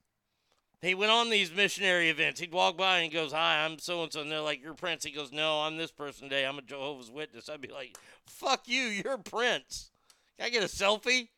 He 0.81 0.93
went 0.93 1.11
on 1.11 1.29
these 1.29 1.51
missionary 1.51 2.09
events. 2.09 2.39
He'd 2.39 2.53
walk 2.53 2.77
by 2.77 2.99
and 2.99 3.11
he 3.11 3.17
goes, 3.17 3.33
"Hi, 3.33 3.65
I'm 3.65 3.79
so 3.79 4.03
and 4.03 4.13
so," 4.13 4.21
and 4.21 4.31
they're 4.31 4.39
like, 4.41 4.61
"You're 4.61 4.75
Prince." 4.75 5.03
He 5.03 5.11
goes, 5.11 5.31
"No, 5.31 5.61
I'm 5.61 5.75
this 5.75 5.91
person 5.91 6.29
today. 6.29 6.45
I'm 6.45 6.59
a 6.59 6.61
Jehovah's 6.61 7.11
Witness." 7.11 7.49
I'd 7.49 7.61
be 7.61 7.67
like, 7.67 7.97
"Fuck 8.27 8.67
you, 8.67 8.83
you're 8.83 9.17
Prince." 9.17 9.89
Can 10.37 10.45
I 10.45 10.49
get 10.49 10.63
a 10.63 10.67
selfie? 10.67 11.29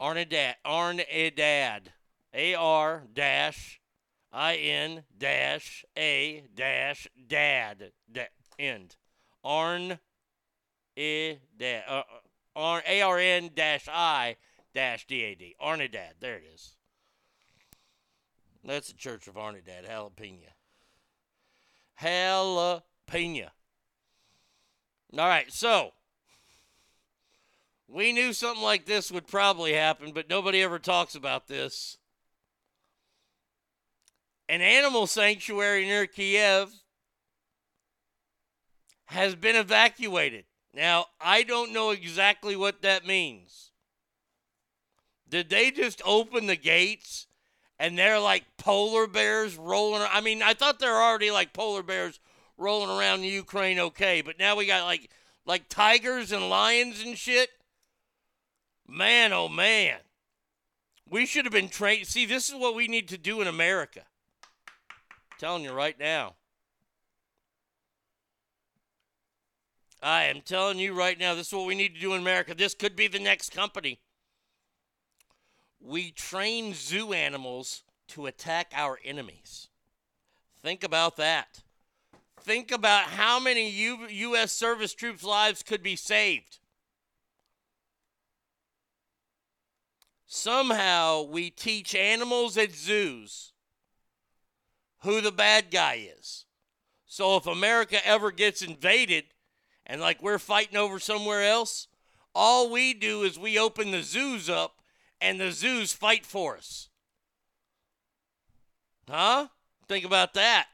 Arnidad. 0.00 0.54
Arnidad. 0.64 1.80
A 2.34 2.54
R 2.54 3.04
dash 3.12 3.80
I 4.32 4.56
N 4.56 5.04
dash 5.16 5.84
A 5.96 6.44
dash 6.54 7.08
dad. 7.26 7.92
Da- 8.10 8.28
end. 8.58 8.96
Arn. 9.44 9.98
I 10.96 11.38
dad. 11.56 11.84
Uh, 11.88 12.02
Arn. 12.54 12.82
A 12.86 13.02
R 13.02 13.18
N 13.18 13.50
dash 13.54 13.88
I 13.90 14.36
dash 14.74 15.06
D 15.06 15.22
A 15.22 15.34
D. 15.34 15.56
Arnidad. 15.60 16.14
There 16.20 16.36
it 16.36 16.44
is. 16.54 16.76
That's 18.68 18.88
the 18.88 18.98
Church 18.98 19.26
of 19.28 19.34
Arnidad, 19.34 19.88
Jalapeno. 19.88 20.52
Jalapeno. 22.02 23.48
All 25.16 25.26
right, 25.26 25.50
so 25.50 25.92
we 27.88 28.12
knew 28.12 28.32
something 28.32 28.62
like 28.62 28.84
this 28.84 29.10
would 29.10 29.26
probably 29.26 29.72
happen, 29.72 30.12
but 30.12 30.28
nobody 30.28 30.62
ever 30.62 30.78
talks 30.78 31.14
about 31.14 31.48
this. 31.48 31.96
An 34.48 34.60
animal 34.60 35.06
sanctuary 35.06 35.84
near 35.84 36.06
Kiev 36.06 36.70
has 39.06 39.34
been 39.34 39.56
evacuated. 39.56 40.44
Now, 40.74 41.06
I 41.20 41.42
don't 41.42 41.72
know 41.72 41.90
exactly 41.90 42.54
what 42.56 42.82
that 42.82 43.06
means. 43.06 43.72
Did 45.28 45.48
they 45.48 45.70
just 45.70 46.02
open 46.04 46.46
the 46.46 46.56
gates 46.56 47.26
and 47.78 47.98
they're 47.98 48.20
like 48.20 48.44
polar 48.58 49.06
bears 49.06 49.56
rolling? 49.56 50.02
Around 50.02 50.10
I 50.12 50.20
mean, 50.20 50.42
I 50.42 50.54
thought 50.54 50.78
they're 50.78 51.02
already 51.02 51.30
like 51.30 51.52
polar 51.52 51.82
bears 51.82 52.20
rolling 52.56 52.90
around 52.90 53.20
the 53.20 53.28
Ukraine 53.28 53.78
okay, 53.78 54.20
but 54.20 54.38
now 54.38 54.56
we 54.56 54.66
got 54.66 54.84
like 54.84 55.10
like 55.46 55.68
tigers 55.68 56.32
and 56.32 56.50
lions 56.50 57.02
and 57.02 57.16
shit. 57.16 57.50
Man, 58.88 59.32
oh 59.32 59.48
man. 59.48 59.98
We 61.08 61.26
should 61.26 61.44
have 61.44 61.52
been 61.52 61.68
trained. 61.68 62.06
See, 62.06 62.26
this 62.26 62.48
is 62.48 62.54
what 62.54 62.74
we 62.74 62.88
need 62.88 63.08
to 63.08 63.18
do 63.18 63.40
in 63.40 63.46
America. 63.46 64.02
I'm 64.68 65.38
telling 65.38 65.62
you 65.62 65.72
right 65.72 65.98
now. 65.98 66.34
I 70.02 70.24
am 70.24 70.42
telling 70.42 70.78
you 70.78 70.94
right 70.94 71.18
now, 71.18 71.34
this 71.34 71.48
is 71.48 71.52
what 71.52 71.66
we 71.66 71.74
need 71.74 71.94
to 71.94 72.00
do 72.00 72.14
in 72.14 72.20
America. 72.20 72.54
This 72.54 72.74
could 72.74 72.94
be 72.94 73.08
the 73.08 73.18
next 73.18 73.50
company. 73.50 74.00
We 75.80 76.10
train 76.10 76.74
zoo 76.74 77.12
animals 77.12 77.82
to 78.08 78.26
attack 78.26 78.72
our 78.74 78.98
enemies. 79.04 79.68
Think 80.62 80.84
about 80.84 81.16
that. 81.16 81.62
Think 82.40 82.70
about 82.70 83.04
how 83.04 83.40
many 83.40 83.68
U- 83.70 84.08
U.S. 84.08 84.52
service 84.52 84.94
troops' 84.94 85.24
lives 85.24 85.62
could 85.62 85.82
be 85.82 85.96
saved. 85.96 86.58
Somehow 90.30 91.22
we 91.22 91.48
teach 91.48 91.94
animals 91.94 92.58
at 92.58 92.72
zoos 92.72 93.54
who 94.98 95.22
the 95.22 95.32
bad 95.32 95.70
guy 95.70 96.06
is. 96.18 96.44
So 97.06 97.38
if 97.38 97.46
America 97.46 98.06
ever 98.06 98.30
gets 98.30 98.60
invaded 98.60 99.24
and 99.86 100.02
like 100.02 100.22
we're 100.22 100.38
fighting 100.38 100.76
over 100.76 100.98
somewhere 100.98 101.42
else, 101.42 101.88
all 102.34 102.70
we 102.70 102.92
do 102.92 103.22
is 103.22 103.38
we 103.38 103.58
open 103.58 103.90
the 103.90 104.02
zoos 104.02 104.50
up 104.50 104.82
and 105.18 105.40
the 105.40 105.50
zoos 105.50 105.94
fight 105.94 106.26
for 106.26 106.58
us. 106.58 106.90
Huh? 109.08 109.48
Think 109.88 110.04
about 110.04 110.34
that. 110.34 110.66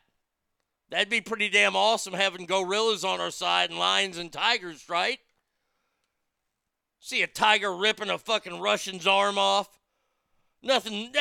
That'd 0.90 1.08
be 1.08 1.20
pretty 1.20 1.48
damn 1.48 1.76
awesome 1.76 2.14
having 2.14 2.46
gorillas 2.46 3.04
on 3.04 3.20
our 3.20 3.30
side 3.30 3.70
and 3.70 3.78
lions 3.78 4.18
and 4.18 4.32
tigers, 4.32 4.88
right? 4.88 5.20
See 7.04 7.20
a 7.20 7.26
tiger 7.26 7.76
ripping 7.76 8.08
a 8.08 8.16
fucking 8.16 8.62
Russian's 8.62 9.06
arm 9.06 9.36
off. 9.36 9.68
Nothing, 10.62 11.12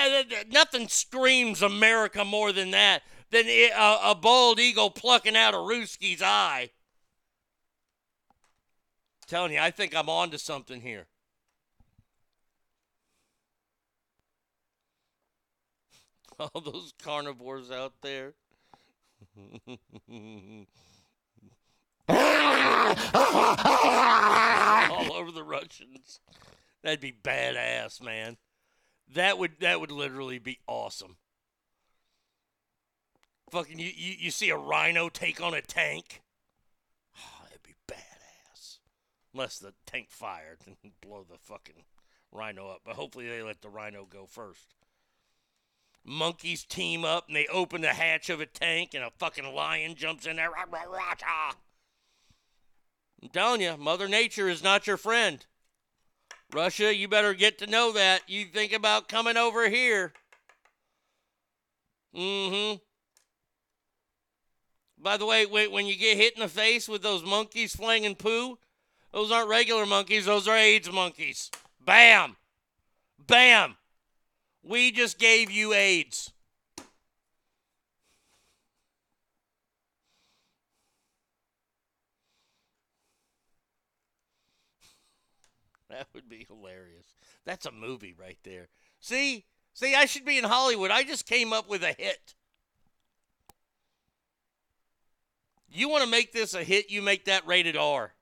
nothing 0.50 0.88
screams 0.88 1.62
America 1.62 2.24
more 2.24 2.54
than 2.54 2.72
that. 2.72 3.04
Than 3.32 3.48
a, 3.48 3.72
a 4.02 4.16
bald 4.16 4.62
eagle 4.62 4.90
plucking 4.90 5.36
out 5.36 5.54
a 5.54 5.58
Ruski's 5.58 6.22
eye. 6.22 6.70
telling 9.28 9.52
you, 9.52 9.60
I 9.60 9.72
think 9.72 9.94
I'm 9.94 10.08
on 10.08 10.32
to 10.32 10.38
something 10.38 10.80
here. 10.80 11.08
All 16.40 16.62
those 16.62 16.94
carnivores 17.04 17.72
out 17.72 17.96
there. 18.02 18.36
All 24.92 25.14
over 25.14 25.32
the 25.32 25.44
Russians. 25.44 26.20
That'd 26.84 27.00
be 27.00 27.12
badass, 27.12 28.02
man. 28.02 28.38
That 29.14 29.38
would 29.38 29.60
that 29.60 29.80
would 29.80 29.92
literally 29.92 30.40
be 30.40 30.60
awesome. 30.68 31.18
Fucking 33.52 33.80
you, 33.80 33.92
you, 33.96 34.16
you 34.20 34.32
see 34.32 34.50
a 34.50 34.58
rhino 34.58 35.10
take 35.10 35.42
on 35.42 35.54
a 35.54 35.62
tank. 35.62 36.22
Oh, 37.18 37.44
that'd 37.44 37.64
be 37.64 37.76
badass. 37.88 38.80
Unless 39.34 39.60
the 39.60 39.74
tank 39.86 40.08
fired 40.10 40.60
and 40.66 40.76
blow 41.02 41.26
the 41.30 41.38
fucking 41.38 41.84
rhino 42.32 42.70
up. 42.70 42.82
But 42.86 42.96
hopefully 42.96 43.28
they 43.28 43.44
let 43.44 43.62
the 43.62 43.70
rhino 43.70 44.06
go 44.10 44.26
first 44.26 44.74
monkeys 46.06 46.64
team 46.64 47.06
up 47.06 47.28
and 47.28 47.36
they 47.36 47.48
open 47.48 47.82
the 47.82 47.94
hatch 47.94 48.30
of 48.30 48.42
a 48.42 48.46
tank 48.46 48.94
and 48.94 49.04
a 49.04 49.12
fucking 49.12 49.54
lion 49.54 49.96
jumps 49.96 50.26
in 50.26 50.36
there. 50.36 50.50
Ah, 51.26 51.56
I'm 53.24 53.30
telling 53.30 53.62
you, 53.62 53.78
Mother 53.78 54.10
Nature 54.10 54.50
is 54.50 54.62
not 54.62 54.86
your 54.86 54.98
friend. 54.98 55.46
Russia, 56.54 56.94
you 56.94 57.08
better 57.08 57.34
get 57.34 57.58
to 57.60 57.68
know 57.68 57.94
that. 57.94 58.22
You 58.28 58.44
think 58.44 58.74
about 58.74 59.08
coming 59.08 59.38
over 59.38 59.70
here. 59.70 60.12
Mm 62.14 62.50
hmm. 62.50 62.76
By 65.02 65.16
the 65.16 65.26
way, 65.26 65.46
when 65.46 65.86
you 65.86 65.96
get 65.96 66.18
hit 66.18 66.34
in 66.34 66.42
the 66.42 66.50
face 66.50 66.90
with 66.90 67.02
those 67.02 67.24
monkeys 67.24 67.74
flinging 67.74 68.16
poo, 68.16 68.58
those 69.14 69.32
aren't 69.32 69.50
regular 69.50 69.86
monkeys, 69.86 70.26
those 70.26 70.48
are 70.50 70.58
AIDS 70.58 70.92
monkeys. 70.92 71.50
Bam! 71.84 72.36
Bam! 73.26 73.78
We 74.64 74.92
just 74.92 75.18
gave 75.18 75.50
you 75.50 75.74
AIDS. 75.74 76.34
That 85.94 86.08
would 86.14 86.28
be 86.28 86.48
hilarious. 86.50 87.06
That's 87.46 87.68
a 87.68 87.72
movie 87.72 88.16
right 88.20 88.40
there. 88.44 88.68
See? 89.00 89.46
See, 89.76 89.94
I 89.94 90.06
should 90.06 90.26
be 90.26 90.40
in 90.40 90.44
Hollywood. 90.44 90.90
I 90.90 91.04
just 91.04 91.28
came 91.28 91.54
up 91.54 91.70
with 91.70 91.84
a 91.84 91.94
hit. 91.94 92.34
You 95.72 95.90
want 95.90 96.04
to 96.04 96.10
make 96.10 96.34
this 96.34 96.56
a 96.56 96.64
hit, 96.64 96.90
you 96.90 97.04
make 97.04 97.26
that 97.26 97.46
rated 97.46 97.78
R. 97.78 98.14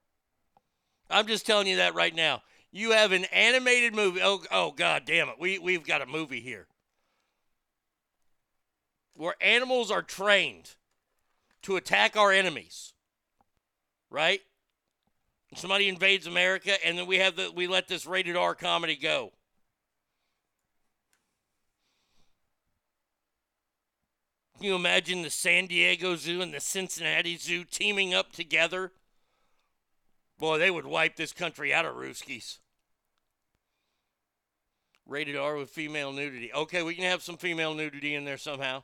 I'm 1.10 1.28
just 1.28 1.46
telling 1.46 1.68
you 1.68 1.78
that 1.78 1.96
right 1.96 2.14
now. 2.14 2.42
You 2.72 2.92
have 2.92 3.14
an 3.14 3.26
animated 3.26 3.96
movie. 3.96 4.22
Oh, 4.22 4.44
oh 4.52 4.72
God 4.72 5.04
damn 5.06 5.30
it. 5.30 5.36
We, 5.40 5.58
we've 5.58 5.86
got 5.86 6.02
a 6.02 6.06
movie 6.06 6.42
here 6.42 6.68
where 9.14 9.36
animals 9.40 9.92
are 9.92 10.02
trained 10.02 10.76
to 11.62 11.78
attack 11.78 12.18
our 12.18 12.32
enemies. 12.34 12.94
Right? 14.10 14.42
Somebody 15.54 15.90
invades 15.90 16.28
America, 16.28 16.74
and 16.86 16.98
then 16.98 17.08
we 17.08 17.18
have 17.18 17.36
the 17.36 17.52
we 17.52 17.68
let 17.68 17.88
this 17.88 18.06
rated 18.06 18.38
R 18.38 18.56
comedy 18.56 18.96
go. 18.96 19.34
Can 24.56 24.68
you 24.68 24.76
imagine 24.76 25.24
the 25.24 25.30
San 25.30 25.66
Diego 25.66 26.16
Zoo 26.16 26.42
and 26.42 26.54
the 26.54 26.60
Cincinnati 26.60 27.36
Zoo 27.36 27.64
teaming 27.64 28.14
up 28.14 28.32
together? 28.32 28.92
Boy, 30.38 30.60
they 30.60 30.72
would 30.72 30.86
wipe 30.86 31.16
this 31.16 31.34
country 31.34 31.74
out 31.74 31.86
of 31.86 31.96
Rooskies. 31.96 32.60
Rated 35.06 35.36
R 35.36 35.58
with 35.58 35.72
female 35.72 36.14
nudity. 36.14 36.54
Okay, 36.54 36.84
we 36.84 36.96
can 36.96 37.04
have 37.04 37.24
some 37.24 37.38
female 37.38 37.74
nudity 37.74 38.16
in 38.16 38.24
there 38.24 38.38
somehow. 38.38 38.84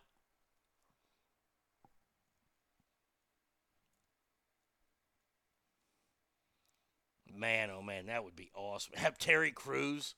Man, 7.37 7.69
oh 7.69 7.81
man, 7.81 8.07
that 8.07 8.23
would 8.23 8.35
be 8.35 8.49
awesome. 8.55 8.93
Have 8.97 9.17
Terry 9.17 9.51
Crews. 9.51 10.15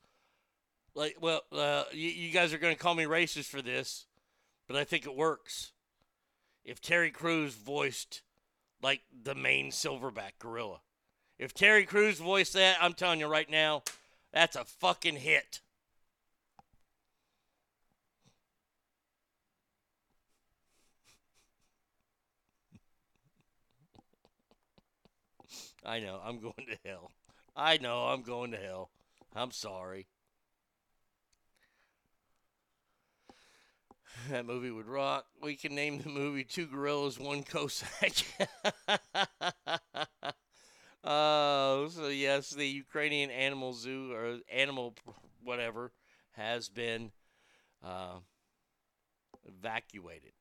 Like, 0.95 1.17
well, 1.21 1.41
uh, 1.51 1.83
you, 1.91 2.09
you 2.09 2.31
guys 2.31 2.53
are 2.53 2.57
going 2.57 2.75
to 2.75 2.81
call 2.81 2.95
me 2.95 3.03
racist 3.03 3.45
for 3.45 3.61
this, 3.61 4.05
but 4.67 4.75
I 4.75 4.83
think 4.83 5.05
it 5.05 5.15
works. 5.15 5.71
If 6.65 6.81
Terry 6.81 7.11
Crews 7.11 7.53
voiced 7.53 8.21
like 8.81 9.01
the 9.23 9.35
main 9.35 9.71
silverback 9.71 10.39
gorilla, 10.39 10.81
if 11.37 11.53
Terry 11.53 11.85
Crews 11.85 12.19
voiced 12.19 12.53
that, 12.53 12.77
I'm 12.81 12.93
telling 12.93 13.19
you 13.19 13.27
right 13.27 13.49
now, 13.49 13.83
that's 14.33 14.55
a 14.55 14.65
fucking 14.65 15.17
hit. 15.17 15.61
I 25.85 25.99
know. 25.99 26.21
I'm 26.23 26.39
going 26.41 26.65
to 26.67 26.77
hell. 26.89 27.11
I 27.55 27.77
know. 27.77 28.07
I'm 28.07 28.21
going 28.21 28.51
to 28.51 28.57
hell. 28.57 28.89
I'm 29.35 29.51
sorry. 29.51 30.07
That 34.29 34.45
movie 34.45 34.71
would 34.71 34.87
rock. 34.87 35.25
We 35.41 35.55
can 35.55 35.75
name 35.75 36.01
the 36.01 36.09
movie 36.09 36.43
Two 36.43 36.67
Gorillas, 36.67 37.19
One 37.19 37.43
Cossack. 37.43 38.13
Oh, 41.03 41.85
uh, 41.85 41.89
so 41.89 42.07
yes, 42.07 42.49
the 42.49 42.67
Ukrainian 42.67 43.31
Animal 43.31 43.73
Zoo 43.73 44.11
or 44.11 44.39
Animal 44.51 44.95
whatever 45.43 45.91
has 46.31 46.67
been 46.69 47.11
uh, 47.83 48.19
evacuated. 49.45 50.38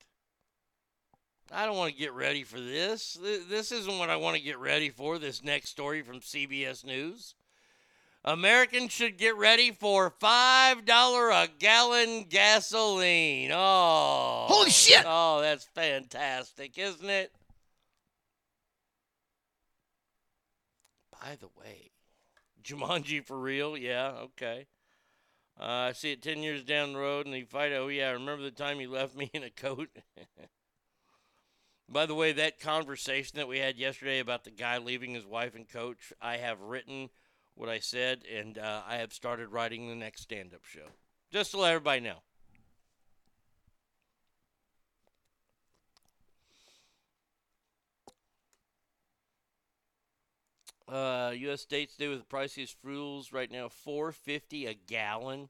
I 1.51 1.65
don't 1.65 1.77
want 1.77 1.93
to 1.93 1.99
get 1.99 2.13
ready 2.13 2.43
for 2.43 2.59
this. 2.59 3.17
This 3.49 3.71
isn't 3.71 3.97
what 3.97 4.09
I 4.09 4.17
want 4.17 4.37
to 4.37 4.41
get 4.41 4.59
ready 4.59 4.89
for. 4.89 5.17
This 5.17 5.43
next 5.43 5.69
story 5.69 6.01
from 6.01 6.19
CBS 6.19 6.85
News. 6.85 7.33
Americans 8.23 8.91
should 8.91 9.17
get 9.17 9.35
ready 9.37 9.71
for 9.71 10.11
$5 10.11 11.43
a 11.43 11.47
gallon 11.57 12.25
gasoline. 12.29 13.51
Oh. 13.53 14.45
Holy 14.47 14.69
shit! 14.69 15.03
Oh, 15.07 15.39
that's 15.41 15.63
fantastic, 15.63 16.77
isn't 16.77 17.09
it? 17.09 17.31
By 21.11 21.37
the 21.39 21.47
way, 21.59 21.91
Jumanji 22.63 23.25
for 23.25 23.39
real? 23.39 23.77
Yeah, 23.77 24.11
okay. 24.23 24.67
Uh, 25.59 25.63
I 25.63 25.93
see 25.93 26.11
it 26.11 26.21
10 26.21 26.43
years 26.43 26.63
down 26.63 26.93
the 26.93 26.99
road 26.99 27.25
and 27.25 27.35
you 27.35 27.45
fight. 27.45 27.71
Oh, 27.73 27.87
yeah, 27.87 28.11
remember 28.11 28.43
the 28.43 28.51
time 28.51 28.79
you 28.79 28.91
left 28.91 29.15
me 29.15 29.29
in 29.33 29.43
a 29.43 29.49
coat? 29.49 29.89
By 31.91 32.05
the 32.05 32.13
way, 32.13 32.31
that 32.33 32.59
conversation 32.59 33.37
that 33.37 33.47
we 33.47 33.57
had 33.57 33.75
yesterday 33.75 34.19
about 34.19 34.43
the 34.43 34.51
guy 34.51 34.77
leaving 34.77 35.15
his 35.15 35.25
wife 35.25 35.55
and 35.55 35.67
coach, 35.67 36.13
I 36.21 36.37
have 36.37 36.61
written 36.61 37.09
what 37.55 37.67
I 37.67 37.79
said 37.79 38.21
and 38.31 38.59
uh, 38.59 38.83
I 38.87 38.97
have 38.97 39.11
started 39.11 39.49
writing 39.49 39.89
the 39.89 39.95
next 39.95 40.21
stand 40.21 40.53
up 40.53 40.63
show. 40.65 40.85
Just 41.31 41.51
to 41.51 41.57
let 41.57 41.71
everybody 41.73 42.01
know. 42.01 42.17
Uh, 50.87 51.31
U.S. 51.31 51.61
states 51.61 51.93
today 51.93 52.07
with 52.07 52.19
the 52.19 52.25
priciest 52.25 52.75
fuels 52.83 53.31
right 53.31 53.51
now, 53.51 53.67
four 53.67 54.11
fifty 54.11 54.65
a 54.65 54.73
gallon. 54.73 55.49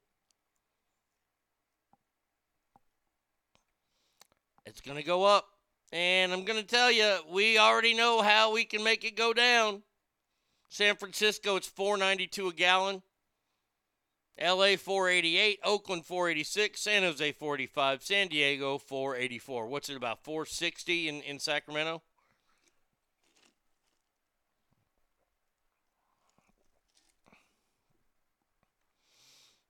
It's 4.66 4.82
gonna 4.82 5.04
go 5.04 5.24
up, 5.24 5.59
and 5.92 6.32
I'm 6.32 6.44
gonna 6.44 6.64
tell 6.64 6.92
you, 6.92 7.18
we 7.32 7.58
already 7.58 7.94
know 7.94 8.22
how 8.22 8.54
we 8.54 8.66
can 8.66 8.84
make 8.84 9.04
it 9.04 9.16
go 9.16 9.34
down. 9.34 9.84
San 10.70 10.96
Francisco, 10.96 11.56
it's 11.56 11.68
four 11.68 11.98
ninety 11.98 12.28
two 12.28 12.48
a 12.48 12.54
gallon. 12.54 13.02
L.A. 14.38 14.78
488, 14.78 15.60
Oakland 15.66 16.06
486, 16.06 16.80
San 16.80 17.04
Jose 17.04 17.34
45, 17.34 18.02
San 18.02 18.30
Diego 18.30 18.78
484. 18.78 19.68
What's 19.68 19.90
it 19.90 19.98
about 19.98 20.24
460 20.24 21.10
in, 21.10 21.22
in 21.24 21.40
Sacramento? 21.40 22.02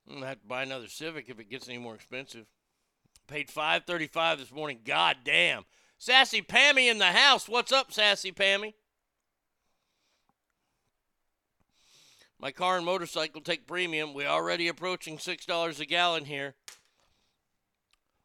I'm 0.08 0.16
gonna 0.16 0.28
have 0.28 0.42
to 0.42 0.48
buy 0.48 0.64
another 0.64 0.88
Civic 0.88 1.30
if 1.30 1.40
it 1.40 1.50
gets 1.50 1.70
any 1.70 1.78
more 1.78 1.94
expensive. 1.94 2.46
Paid 3.28 3.50
five 3.50 3.86
thirty 3.86 4.08
five 4.08 4.40
this 4.40 4.52
morning. 4.52 4.80
God 4.84 5.18
damn. 5.24 5.66
Sassy 6.00 6.42
Pammy 6.42 6.90
in 6.90 6.98
the 6.98 7.08
house. 7.08 7.50
What's 7.50 7.74
up, 7.74 7.92
Sassy 7.92 8.32
Pammy? 8.32 8.74
My 12.40 12.52
car 12.54 12.78
and 12.78 12.86
motorcycle 12.86 13.42
take 13.42 13.68
premium. 13.68 14.14
We're 14.14 14.30
already 14.30 14.70
approaching 14.70 15.20
six 15.20 15.46
dollars 15.46 15.82
a 15.82 15.86
gallon 15.86 16.24
here. 16.24 16.56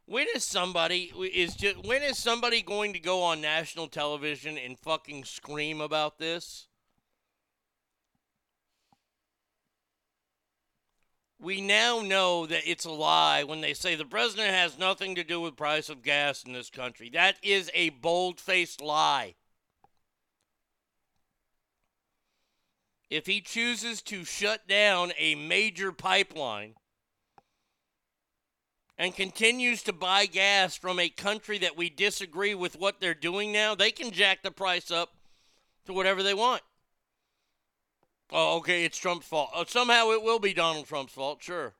When 0.07 0.29
is 0.37 0.45
somebody 0.45 1.13
is 1.33 1.57
just 1.57 1.85
when 1.85 2.05
is 2.05 2.17
somebody 2.17 2.63
going 2.63 2.93
to 2.93 3.01
go 3.01 3.23
on 3.23 3.41
national 3.41 3.89
television 3.89 4.57
and 4.57 4.79
fucking 4.79 5.25
scream 5.25 5.81
about 5.81 6.19
this? 6.19 6.69
We 11.45 11.61
now 11.61 12.01
know 12.01 12.47
that 12.47 12.63
it's 12.65 12.87
a 12.87 12.91
lie 12.91 13.45
when 13.45 13.61
they 13.61 13.75
say 13.75 13.97
the 13.97 14.07
president 14.07 14.49
has 14.49 14.79
nothing 14.79 15.15
to 15.17 15.23
do 15.23 15.43
with 15.43 15.57
price 15.57 15.91
of 15.91 16.03
gas 16.03 16.43
in 16.43 16.55
this 16.55 16.71
country. 16.71 17.11
That 17.13 17.37
is 17.43 17.71
a 17.75 17.91
bold-faced 17.91 18.81
lie. 18.81 19.35
If 23.11 23.27
he 23.27 23.43
chooses 23.43 24.01
to 24.03 24.25
shut 24.25 24.67
down 24.67 25.13
a 25.19 25.35
major 25.35 25.93
pipeline 25.93 26.77
and 28.97 29.15
continues 29.15 29.83
to 29.83 29.93
buy 29.93 30.25
gas 30.25 30.79
from 30.79 30.99
a 30.99 31.11
country 31.11 31.59
that 31.59 31.77
we 31.77 31.91
disagree 31.91 32.55
with 32.55 32.79
what 32.79 33.03
they're 33.03 33.13
doing 33.13 33.53
now, 33.53 33.75
they 33.75 33.91
can 33.91 34.13
jack 34.13 34.43
the 34.43 34.51
price 34.51 34.91
up 34.91 35.11
to 35.85 35.93
whatever 35.93 36.23
they 36.23 36.33
want. 36.33 36.63
Oh, 38.33 38.57
okay, 38.59 38.85
it's 38.85 38.99
Trump's 38.99 39.27
fault. 39.27 39.51
Oh, 39.55 39.65
somehow 39.65 40.11
it 40.11 40.23
will 40.23 40.39
be 40.39 40.55
Donald 40.55 40.87
Trump's 40.87 41.13
fault, 41.13 41.43
sure. 41.43 41.75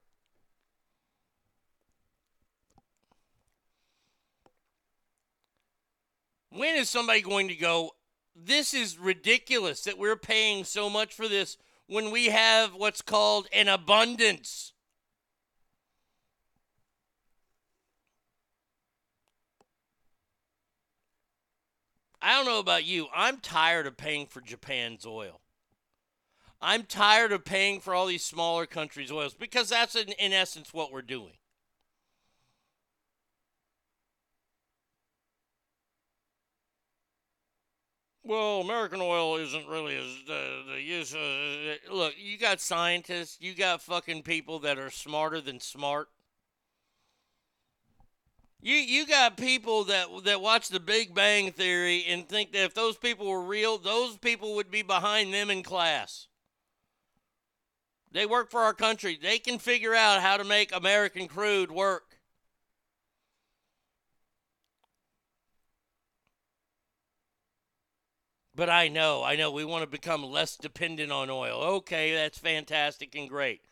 When 6.51 6.77
is 6.77 6.89
somebody 6.89 7.21
going 7.21 7.49
to 7.49 7.57
go, 7.57 7.93
this 8.37 8.73
is 8.75 8.99
ridiculous 8.99 9.83
that 9.83 9.99
we're 9.99 10.17
paying 10.17 10.65
so 10.65 10.89
much 10.89 11.13
for 11.13 11.27
this 11.27 11.57
when 11.89 12.13
we 12.13 12.27
have 12.27 12.75
what's 12.75 13.03
called 13.03 13.49
an 13.53 13.67
abundance? 13.67 14.73
I 22.23 22.37
don't 22.37 22.47
know 22.47 22.61
about 22.61 22.85
you. 22.85 23.09
I'm 23.15 23.39
tired 23.39 23.87
of 23.87 23.97
paying 23.97 24.27
for 24.27 24.41
Japan's 24.41 25.05
oil. 25.05 25.41
I'm 26.65 26.85
tired 26.85 27.31
of 27.31 27.45
paying 27.45 27.81
for 27.81 27.95
all 27.95 28.07
these 28.07 28.25
smaller 28.25 28.65
countries' 28.65 29.13
oils 29.13 29.35
because 29.35 29.69
that's 29.69 29.95
in, 29.95 30.09
in 30.13 30.33
essence 30.33 30.73
what 30.73 30.91
we're 30.91 31.03
doing. 31.03 31.35
Well, 38.27 38.63
American 38.63 39.03
oil 39.03 39.37
isn't 39.37 39.69
really 39.69 39.97
as 39.97 40.31
uh, 40.31 40.73
the 40.73 40.81
use. 40.81 41.15
Uh, 41.15 41.77
look, 41.93 42.15
you 42.17 42.39
got 42.39 42.63
scientists, 42.63 43.37
you 43.39 43.55
got 43.55 43.83
fucking 43.83 44.23
people 44.23 44.61
that 44.61 44.79
are 44.79 44.91
smarter 44.91 45.43
than 45.43 45.61
smart. 45.61 46.09
You 48.63 48.77
you 48.77 49.07
got 49.07 49.37
people 49.37 49.85
that 49.85 50.07
that 50.25 50.41
watch 50.41 50.71
the 50.71 50.81
Big 50.81 51.15
Bang 51.15 51.53
Theory 51.53 52.07
and 52.09 52.27
think 52.27 52.53
that 52.53 52.65
if 52.65 52.73
those 52.73 52.97
people 52.97 53.27
were 53.27 53.43
real, 53.43 53.77
those 53.77 54.17
people 54.17 54.55
would 54.55 54.71
be 54.71 54.81
behind 54.81 55.35
them 55.35 55.51
in 55.51 55.63
class. 55.63 56.29
They 58.15 58.27
work 58.27 58.49
for 58.49 58.61
our 58.61 58.73
country. 58.73 59.19
They 59.21 59.41
can 59.41 59.59
figure 59.59 59.93
out 59.93 60.23
how 60.23 60.37
to 60.37 60.45
make 60.45 60.73
American 60.73 61.27
crude 61.27 61.73
work. 61.73 62.21
But 68.55 68.71
I 68.71 68.87
know, 68.87 69.25
I 69.25 69.35
know 69.35 69.51
we 69.51 69.65
want 69.65 69.83
to 69.83 69.91
become 69.91 70.23
less 70.23 70.57
dependent 70.57 71.11
on 71.11 71.29
oil. 71.29 71.61
Okay, 71.79 72.15
that's 72.15 72.39
fantastic 72.39 73.17
and 73.17 73.29
great. 73.29 73.63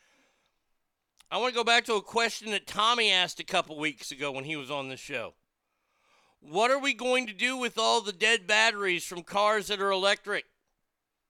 I 1.30 1.36
want 1.38 1.54
to 1.54 1.58
go 1.60 1.62
back 1.62 1.84
to 1.84 1.94
a 1.94 2.02
question 2.02 2.50
that 2.50 2.66
Tommy 2.66 3.12
asked 3.12 3.38
a 3.38 3.44
couple 3.44 3.78
weeks 3.78 4.10
ago 4.10 4.32
when 4.32 4.42
he 4.42 4.56
was 4.56 4.72
on 4.72 4.88
the 4.88 4.96
show. 4.96 5.34
What 6.40 6.72
are 6.72 6.80
we 6.80 6.94
going 6.94 7.28
to 7.28 7.32
do 7.32 7.56
with 7.56 7.78
all 7.78 8.00
the 8.00 8.12
dead 8.12 8.48
batteries 8.48 9.04
from 9.04 9.22
cars 9.22 9.68
that 9.68 9.80
are 9.80 9.92
electric? 9.92 10.46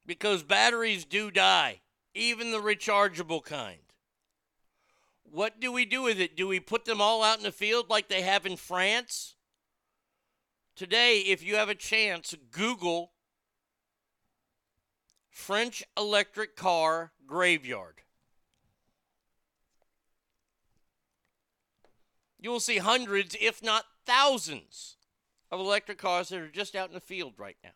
Because 0.06 0.42
batteries 0.42 1.04
do 1.04 1.30
die, 1.30 1.81
even 2.14 2.50
the 2.50 2.58
rechargeable 2.58 3.44
kind. 3.44 3.78
What 5.24 5.60
do 5.60 5.72
we 5.72 5.84
do 5.84 6.02
with 6.02 6.20
it? 6.20 6.36
Do 6.36 6.46
we 6.46 6.60
put 6.60 6.84
them 6.84 7.00
all 7.00 7.22
out 7.22 7.38
in 7.38 7.44
the 7.44 7.52
field 7.52 7.88
like 7.88 8.08
they 8.08 8.22
have 8.22 8.44
in 8.44 8.56
France? 8.56 9.34
Today, 10.76 11.20
if 11.20 11.42
you 11.42 11.56
have 11.56 11.68
a 11.68 11.74
chance, 11.74 12.34
Google 12.50 13.12
French 15.30 15.82
electric 15.96 16.56
car 16.56 17.12
graveyard. 17.26 18.02
You 22.38 22.50
will 22.50 22.60
see 22.60 22.78
hundreds, 22.78 23.34
if 23.40 23.62
not 23.62 23.84
thousands, 24.04 24.96
of 25.50 25.60
electric 25.60 25.98
cars 25.98 26.28
that 26.28 26.40
are 26.40 26.48
just 26.48 26.74
out 26.74 26.88
in 26.88 26.94
the 26.94 27.00
field 27.00 27.34
right 27.38 27.56
now. 27.62 27.70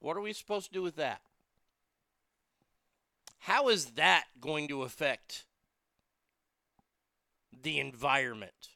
What 0.00 0.16
are 0.16 0.20
we 0.20 0.32
supposed 0.32 0.66
to 0.68 0.72
do 0.72 0.82
with 0.82 0.96
that? 0.96 1.20
How 3.38 3.68
is 3.68 3.92
that 3.92 4.24
going 4.40 4.68
to 4.68 4.82
affect 4.82 5.44
the 7.62 7.78
environment? 7.78 8.70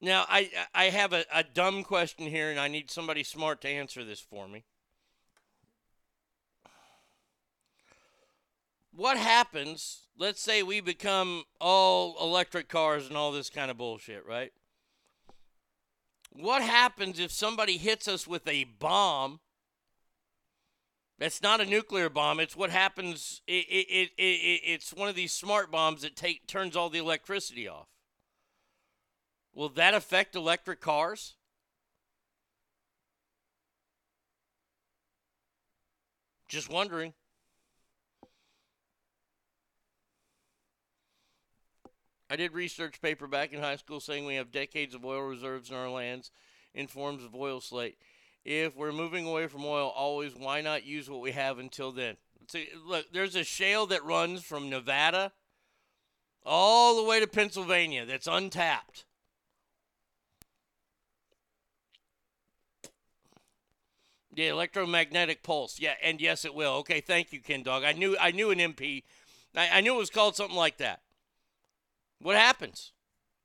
Now, 0.00 0.24
I 0.28 0.50
I 0.74 0.84
have 0.86 1.12
a, 1.12 1.24
a 1.32 1.44
dumb 1.44 1.84
question 1.84 2.26
here, 2.26 2.50
and 2.50 2.58
I 2.58 2.68
need 2.68 2.90
somebody 2.90 3.22
smart 3.22 3.60
to 3.62 3.68
answer 3.68 4.02
this 4.02 4.20
for 4.20 4.48
me. 4.48 4.64
what 8.94 9.16
happens? 9.16 10.02
Let's 10.18 10.40
say 10.40 10.62
we 10.62 10.80
become 10.80 11.44
all 11.60 12.16
electric 12.20 12.68
cars 12.68 13.08
and 13.08 13.16
all 13.16 13.32
this 13.32 13.50
kind 13.50 13.70
of 13.70 13.78
bullshit, 13.78 14.26
right? 14.26 14.52
What 16.30 16.62
happens 16.62 17.18
if 17.18 17.30
somebody 17.30 17.76
hits 17.76 18.08
us 18.08 18.26
with 18.26 18.46
a 18.46 18.64
bomb? 18.64 19.40
That's 21.18 21.42
not 21.42 21.60
a 21.60 21.66
nuclear 21.66 22.08
bomb. 22.08 22.40
It's 22.40 22.56
what 22.56 22.70
happens. 22.70 23.42
It, 23.46 23.66
it, 23.68 24.10
it, 24.16 24.22
it, 24.22 24.60
it's 24.64 24.92
one 24.92 25.08
of 25.08 25.14
these 25.14 25.32
smart 25.32 25.70
bombs 25.70 26.02
that 26.02 26.16
take 26.16 26.46
turns 26.46 26.74
all 26.74 26.90
the 26.90 26.98
electricity 26.98 27.68
off. 27.68 27.86
Will 29.54 29.68
that 29.70 29.94
affect 29.94 30.34
electric 30.34 30.80
cars? 30.80 31.34
Just 36.48 36.68
wondering. 36.68 37.14
I 42.28 42.36
did 42.36 42.54
research 42.54 43.00
paper 43.02 43.26
back 43.26 43.52
in 43.52 43.60
high 43.60 43.76
school 43.76 44.00
saying 44.00 44.24
we 44.24 44.36
have 44.36 44.50
decades 44.50 44.94
of 44.94 45.04
oil 45.04 45.20
reserves 45.20 45.70
in 45.70 45.76
our 45.76 45.90
lands 45.90 46.30
in 46.74 46.86
forms 46.86 47.22
of 47.22 47.34
oil 47.34 47.60
slate. 47.60 47.98
If 48.44 48.76
we're 48.76 48.92
moving 48.92 49.26
away 49.26 49.46
from 49.46 49.64
oil 49.64 49.88
always, 49.88 50.34
why 50.34 50.60
not 50.60 50.84
use 50.84 51.08
what 51.08 51.20
we 51.20 51.32
have 51.32 51.58
until 51.58 51.92
then? 51.92 52.16
See, 52.48 52.68
look, 52.84 53.12
there's 53.12 53.36
a 53.36 53.44
shale 53.44 53.86
that 53.86 54.04
runs 54.04 54.42
from 54.42 54.68
Nevada 54.68 55.32
all 56.44 56.96
the 56.96 57.08
way 57.08 57.20
to 57.20 57.26
Pennsylvania 57.26 58.04
that's 58.04 58.26
untapped. 58.26 59.04
The 64.34 64.48
electromagnetic 64.48 65.42
pulse. 65.42 65.78
Yeah, 65.78 65.94
and 66.02 66.20
yes, 66.20 66.44
it 66.44 66.54
will. 66.54 66.72
Okay, 66.76 67.00
thank 67.00 67.32
you, 67.32 67.40
Ken 67.40 67.62
Dog. 67.62 67.84
I 67.84 67.92
knew 67.92 68.16
I 68.18 68.30
knew 68.30 68.50
an 68.50 68.58
MP. 68.58 69.04
I, 69.54 69.68
I 69.74 69.80
knew 69.82 69.94
it 69.94 69.98
was 69.98 70.10
called 70.10 70.36
something 70.36 70.56
like 70.56 70.78
that. 70.78 71.00
What 72.20 72.36
happens? 72.36 72.92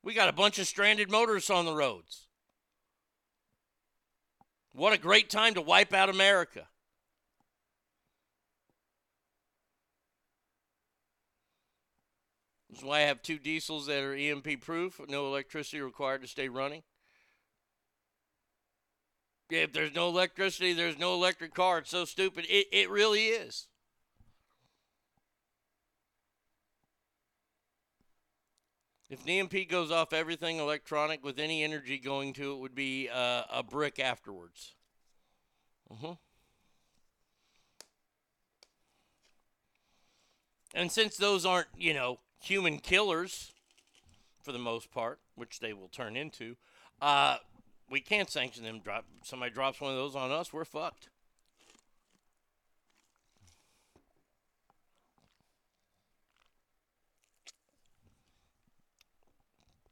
We 0.02 0.14
got 0.14 0.30
a 0.30 0.34
bunch 0.34 0.60
of 0.60 0.68
stranded 0.68 1.12
motorists 1.12 1.50
on 1.50 1.66
the 1.66 1.76
roads. 1.76 2.27
What 4.78 4.94
a 4.94 5.00
great 5.00 5.32
time 5.32 5.56
to 5.56 5.62
wipe 5.62 5.92
out 5.92 6.08
America. 6.08 6.68
This 12.70 12.78
is 12.78 12.86
why 12.86 12.98
I 12.98 13.06
have 13.06 13.24
two 13.24 13.40
diesels 13.40 13.88
that 13.88 14.04
are 14.04 14.14
EMP 14.14 14.62
proof, 14.62 15.02
no 15.10 15.26
electricity 15.26 15.82
required 15.82 16.22
to 16.22 16.28
stay 16.28 16.48
running. 16.48 16.84
If 19.50 19.74
there's 19.74 19.96
no 19.96 20.10
electricity, 20.10 20.74
there's 20.74 21.00
no 21.00 21.16
electric 21.16 21.56
car. 21.56 21.80
It's 21.80 21.90
so 21.90 22.06
stupid. 22.06 22.46
It, 22.48 22.68
it 22.72 22.92
really 22.92 23.30
is. 23.30 23.70
If 29.10 29.28
EMP 29.28 29.70
goes 29.70 29.90
off 29.90 30.12
everything 30.12 30.58
electronic 30.58 31.24
with 31.24 31.40
any 31.40 31.64
energy 31.64 31.98
going 31.98 32.34
to 32.34 32.54
it 32.54 32.60
would 32.60 32.76
be 32.76 33.10
uh, 33.10 33.44
a 33.52 33.64
brick 33.64 34.00
afterwards. 34.00 34.74
Mm-hmm. 35.92 36.14
And 40.76 40.92
since 40.92 41.16
those 41.16 41.46
aren't, 41.46 41.68
you 41.78 41.94
know, 41.94 42.20
human 42.42 42.80
killers 42.80 43.54
for 44.44 44.52
the 44.52 44.60
most 44.60 44.92
part, 44.92 45.20
which 45.36 45.60
they 45.60 45.72
will 45.72 45.88
turn 45.88 46.18
into, 46.18 46.58
uh, 47.02 47.38
we 47.90 48.02
can't 48.02 48.30
sanction 48.30 48.64
them. 48.64 48.82
Drop 48.84 49.06
somebody 49.24 49.54
drops 49.54 49.80
one 49.80 49.92
of 49.92 49.98
those 49.98 50.16
on 50.16 50.32
us, 50.32 50.52
we're 50.52 50.66
fucked. 50.66 51.10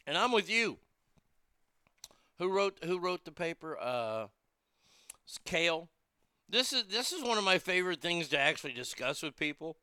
And 0.08 0.18
I'm 0.18 0.32
with 0.32 0.50
you. 0.50 0.78
Who 2.38 2.50
wrote 2.50 2.80
who 2.84 3.00
wrote 3.00 3.26
the 3.26 3.32
paper? 3.32 3.78
Uh 3.80 4.28
Kale. 5.44 5.90
This 6.48 6.74
is 6.74 6.86
this 6.86 7.12
is 7.12 7.24
one 7.24 7.38
of 7.38 7.44
my 7.44 7.58
favorite 7.58 8.02
things 8.02 8.28
to 8.30 8.40
actually 8.40 8.74
discuss 8.74 9.24
with 9.24 9.36
people. 9.36 9.78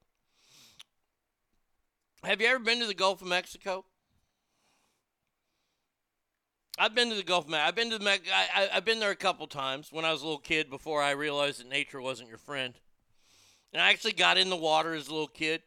Have 2.25 2.41
you 2.41 2.47
ever 2.47 2.61
been 2.61 2.79
to 2.79 2.87
the 2.87 2.95
Gulf 2.95 3.21
of 3.21 3.27
Mexico? 3.27 3.85
I've 6.79 6.95
been 6.95 7.11
to 7.11 7.17
the 7.17 7.23
Gulf. 7.23 7.53
I've 7.53 7.75
been 7.75 7.91
to 7.91 7.99
the 7.99 8.09
I, 8.09 8.69
have 8.73 8.85
been 8.85 9.01
there 9.01 9.11
a 9.11 9.17
couple 9.17 9.47
times 9.47 9.89
when 9.91 10.05
I 10.05 10.13
was 10.13 10.23
a 10.23 10.25
little 10.25 10.39
kid 10.39 10.71
before 10.71 11.03
I 11.03 11.11
realized 11.11 11.61
that 11.61 11.69
nature 11.69 12.01
wasn't 12.01 12.29
your 12.29 12.39
friend. 12.39 12.75
And 13.73 13.83
I 13.83 13.91
actually 13.91 14.13
got 14.13 14.39
in 14.39 14.51
the 14.51 14.57
water 14.57 14.95
as 14.95 15.09
a 15.09 15.13
little 15.13 15.27
kid. 15.27 15.63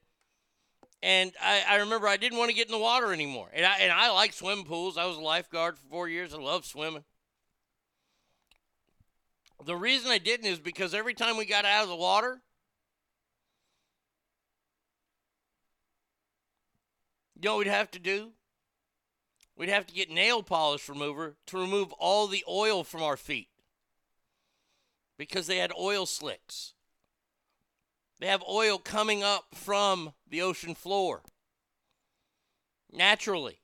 And 1.06 1.34
I, 1.40 1.64
I 1.70 1.76
remember 1.76 2.08
I 2.08 2.18
didn't 2.18 2.40
want 2.40 2.50
to 2.50 2.56
get 2.56 2.66
in 2.66 2.72
the 2.72 2.80
water 2.80 3.14
anymore. 3.14 3.48
And 3.54 3.64
I, 3.64 3.78
and 3.78 3.92
I 3.92 4.10
like 4.10 4.34
swimming 4.34 4.66
pools. 4.66 4.98
I 4.98 5.06
was 5.06 5.18
a 5.18 5.22
lifeguard 5.22 5.78
for 5.78 5.88
four 5.88 6.10
years. 6.10 6.34
I 6.34 6.40
love 6.40 6.66
swimming. 6.66 7.04
The 9.64 9.76
reason 9.76 10.10
I 10.10 10.18
didn't 10.18 10.48
is 10.48 10.58
because 10.58 10.96
every 10.96 11.14
time 11.14 11.38
we 11.38 11.46
got 11.46 11.64
out 11.64 11.84
of 11.84 11.90
the 11.90 11.96
water, 11.96 12.42
you 17.36 17.42
know 17.44 17.58
what 17.58 17.66
we'd 17.66 17.72
have 17.72 17.92
to 17.92 18.00
do? 18.00 18.32
We'd 19.56 19.70
have 19.70 19.86
to 19.86 19.94
get 19.94 20.10
nail 20.10 20.42
polish 20.42 20.90
remover 20.90 21.36
to 21.46 21.58
remove 21.60 21.94
all 22.00 22.26
the 22.26 22.44
oil 22.50 22.84
from 22.84 23.04
our 23.04 23.16
feet 23.16 23.50
because 25.20 25.46
they 25.46 25.58
had 25.58 25.72
oil 25.80 26.08
slicks. 26.08 26.75
They 28.20 28.28
have 28.28 28.44
oil 28.50 28.78
coming 28.78 29.24
up 29.24 29.46
from 29.54 30.14
the 30.28 30.42
ocean 30.42 30.76
floor 30.76 31.22
naturally. 32.92 33.60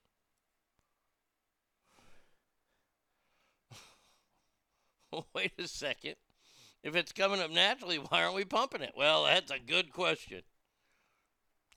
Wait 5.34 5.54
a 5.58 5.68
second. 5.68 6.16
If 6.84 6.96
it's 6.96 7.12
coming 7.12 7.40
up 7.40 7.52
naturally, 7.52 7.98
why 7.98 8.24
aren't 8.24 8.36
we 8.36 8.46
pumping 8.46 8.82
it? 8.82 8.94
Well, 8.98 9.26
that's 9.26 9.52
a 9.52 9.60
good 9.60 9.92
question. 9.92 10.42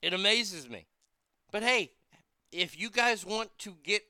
It 0.01 0.13
amazes 0.13 0.69
me. 0.69 0.87
But 1.51 1.63
hey, 1.63 1.91
if 2.51 2.79
you 2.79 2.89
guys 2.89 3.25
want 3.25 3.57
to 3.59 3.75
get 3.83 4.03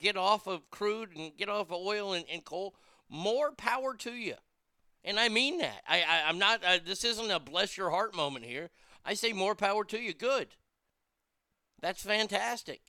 get 0.00 0.16
off 0.16 0.46
of 0.46 0.70
crude 0.70 1.16
and 1.16 1.36
get 1.36 1.48
off 1.48 1.70
of 1.70 1.76
oil 1.76 2.12
and, 2.12 2.24
and 2.30 2.44
coal, 2.44 2.74
more 3.08 3.52
power 3.52 3.94
to 3.96 4.12
you. 4.12 4.34
And 5.04 5.18
I 5.18 5.28
mean 5.28 5.58
that. 5.58 5.82
I, 5.88 6.02
I 6.02 6.28
am 6.28 6.38
not. 6.38 6.62
Uh, 6.64 6.78
this 6.84 7.04
isn't 7.04 7.30
a 7.30 7.40
bless 7.40 7.76
your 7.76 7.90
heart 7.90 8.14
moment 8.14 8.44
here. 8.44 8.70
I 9.04 9.14
say 9.14 9.32
more 9.32 9.54
power 9.54 9.84
to 9.84 9.98
you. 9.98 10.12
Good. 10.12 10.48
That's 11.80 12.02
fantastic. 12.02 12.80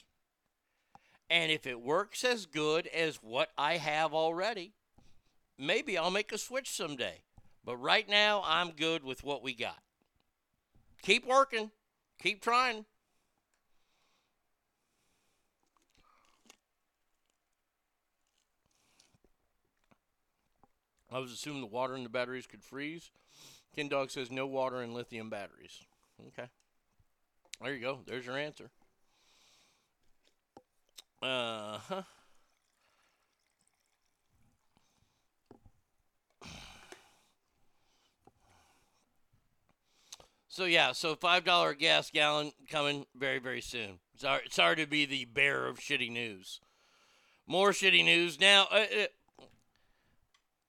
And 1.29 1.51
if 1.51 1.65
it 1.65 1.79
works 1.81 2.25
as 2.25 2.45
good 2.45 2.87
as 2.87 3.15
what 3.17 3.51
I 3.57 3.77
have 3.77 4.13
already, 4.13 4.73
maybe 5.57 5.97
I'll 5.97 6.11
make 6.11 6.33
a 6.33 6.37
switch 6.37 6.69
someday. 6.69 7.23
But 7.63 7.77
right 7.77 8.09
now, 8.09 8.43
I'm 8.45 8.71
good 8.71 9.03
with 9.03 9.23
what 9.23 9.41
we 9.41 9.53
got. 9.53 9.79
Keep 11.03 11.25
working. 11.25 11.71
Keep 12.21 12.41
trying. 12.41 12.85
I 21.11 21.19
was 21.19 21.31
assuming 21.31 21.61
the 21.61 21.67
water 21.67 21.95
in 21.95 22.03
the 22.03 22.09
batteries 22.09 22.47
could 22.47 22.63
freeze. 22.63 23.11
Ken 23.75 23.87
Dog 23.87 24.11
says 24.11 24.31
no 24.31 24.45
water 24.47 24.81
in 24.81 24.93
lithium 24.93 25.29
batteries. 25.29 25.81
Okay. 26.27 26.49
There 27.61 27.73
you 27.73 27.81
go. 27.81 27.99
There's 28.05 28.25
your 28.25 28.37
answer. 28.37 28.69
Uh 31.21 31.77
huh. 31.87 32.01
So 40.47 40.65
yeah, 40.65 40.91
so 40.91 41.15
five 41.15 41.45
dollar 41.45 41.73
gas 41.73 42.11
gallon 42.11 42.51
coming 42.69 43.05
very 43.15 43.39
very 43.39 43.61
soon. 43.61 43.99
Sorry, 44.17 44.41
sorry 44.49 44.75
to 44.75 44.85
be 44.85 45.05
the 45.05 45.25
bearer 45.25 45.67
of 45.67 45.79
shitty 45.79 46.11
news. 46.11 46.59
More 47.47 47.71
shitty 47.71 48.03
news 48.03 48.37
now. 48.39 48.67
Uh, 48.69 48.85
uh, 49.03 49.05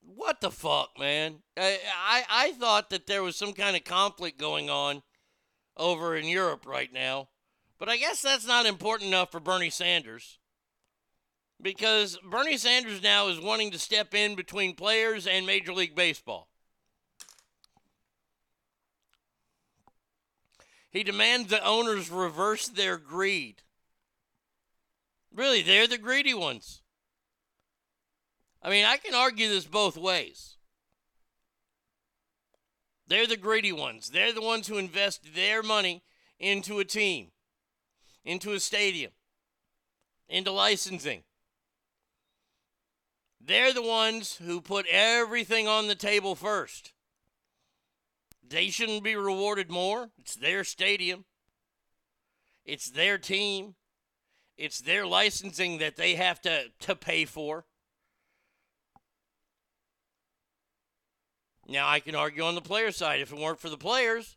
what 0.05 0.41
the 0.41 0.51
fuck, 0.51 0.91
man? 0.99 1.39
I, 1.57 1.79
I 1.95 2.23
I 2.29 2.51
thought 2.53 2.89
that 2.89 3.07
there 3.07 3.23
was 3.23 3.35
some 3.35 3.53
kind 3.53 3.75
of 3.75 3.83
conflict 3.83 4.39
going 4.39 4.69
on 4.69 5.01
over 5.77 6.15
in 6.15 6.25
Europe 6.25 6.65
right 6.65 6.91
now, 6.91 7.29
but 7.79 7.89
I 7.89 7.97
guess 7.97 8.21
that's 8.21 8.47
not 8.47 8.65
important 8.65 9.07
enough 9.07 9.31
for 9.31 9.39
Bernie 9.39 9.69
Sanders. 9.69 10.39
Because 11.61 12.19
Bernie 12.29 12.57
Sanders 12.57 13.01
now 13.01 13.29
is 13.29 13.39
wanting 13.39 13.71
to 13.71 13.79
step 13.79 14.13
in 14.13 14.35
between 14.35 14.75
players 14.75 15.25
and 15.25 15.45
Major 15.45 15.73
League 15.73 15.95
Baseball. 15.95 16.49
He 20.91 21.03
demands 21.03 21.49
the 21.49 21.65
owners 21.65 22.11
reverse 22.11 22.67
their 22.67 22.97
greed. 22.97 23.63
Really, 25.33 25.63
they're 25.63 25.87
the 25.87 25.97
greedy 25.97 26.35
ones. 26.35 26.82
I 28.63 28.69
mean, 28.69 28.85
I 28.85 28.97
can 28.97 29.13
argue 29.13 29.49
this 29.49 29.65
both 29.65 29.97
ways. 29.97 30.55
They're 33.05 33.27
the 33.27 33.35
greedy 33.35 33.73
ones. 33.73 34.09
They're 34.09 34.31
the 34.31 34.41
ones 34.41 34.67
who 34.67 34.77
invest 34.77 35.35
their 35.35 35.61
money 35.61 36.03
into 36.39 36.79
a 36.79 36.85
team, 36.85 37.31
into 38.23 38.53
a 38.53 38.59
stadium, 38.61 39.11
into 40.29 40.51
licensing. 40.51 41.23
They're 43.45 43.73
the 43.73 43.81
ones 43.81 44.37
who 44.37 44.61
put 44.61 44.85
everything 44.89 45.67
on 45.67 45.87
the 45.87 45.95
table 45.95 46.33
first. 46.33 46.93
They 48.41 48.69
shouldn't 48.69 49.03
be 49.03 49.17
rewarded 49.17 49.69
more. 49.69 50.11
It's 50.17 50.35
their 50.35 50.63
stadium, 50.63 51.25
it's 52.65 52.89
their 52.89 53.17
team, 53.17 53.75
it's 54.57 54.79
their 54.79 55.05
licensing 55.05 55.79
that 55.79 55.97
they 55.97 56.15
have 56.15 56.39
to, 56.41 56.71
to 56.79 56.95
pay 56.95 57.25
for. 57.25 57.65
Now, 61.67 61.87
I 61.87 61.99
can 61.99 62.15
argue 62.15 62.43
on 62.43 62.55
the 62.55 62.61
player 62.61 62.91
side. 62.91 63.21
If 63.21 63.31
it 63.31 63.39
weren't 63.39 63.59
for 63.59 63.69
the 63.69 63.77
players, 63.77 64.35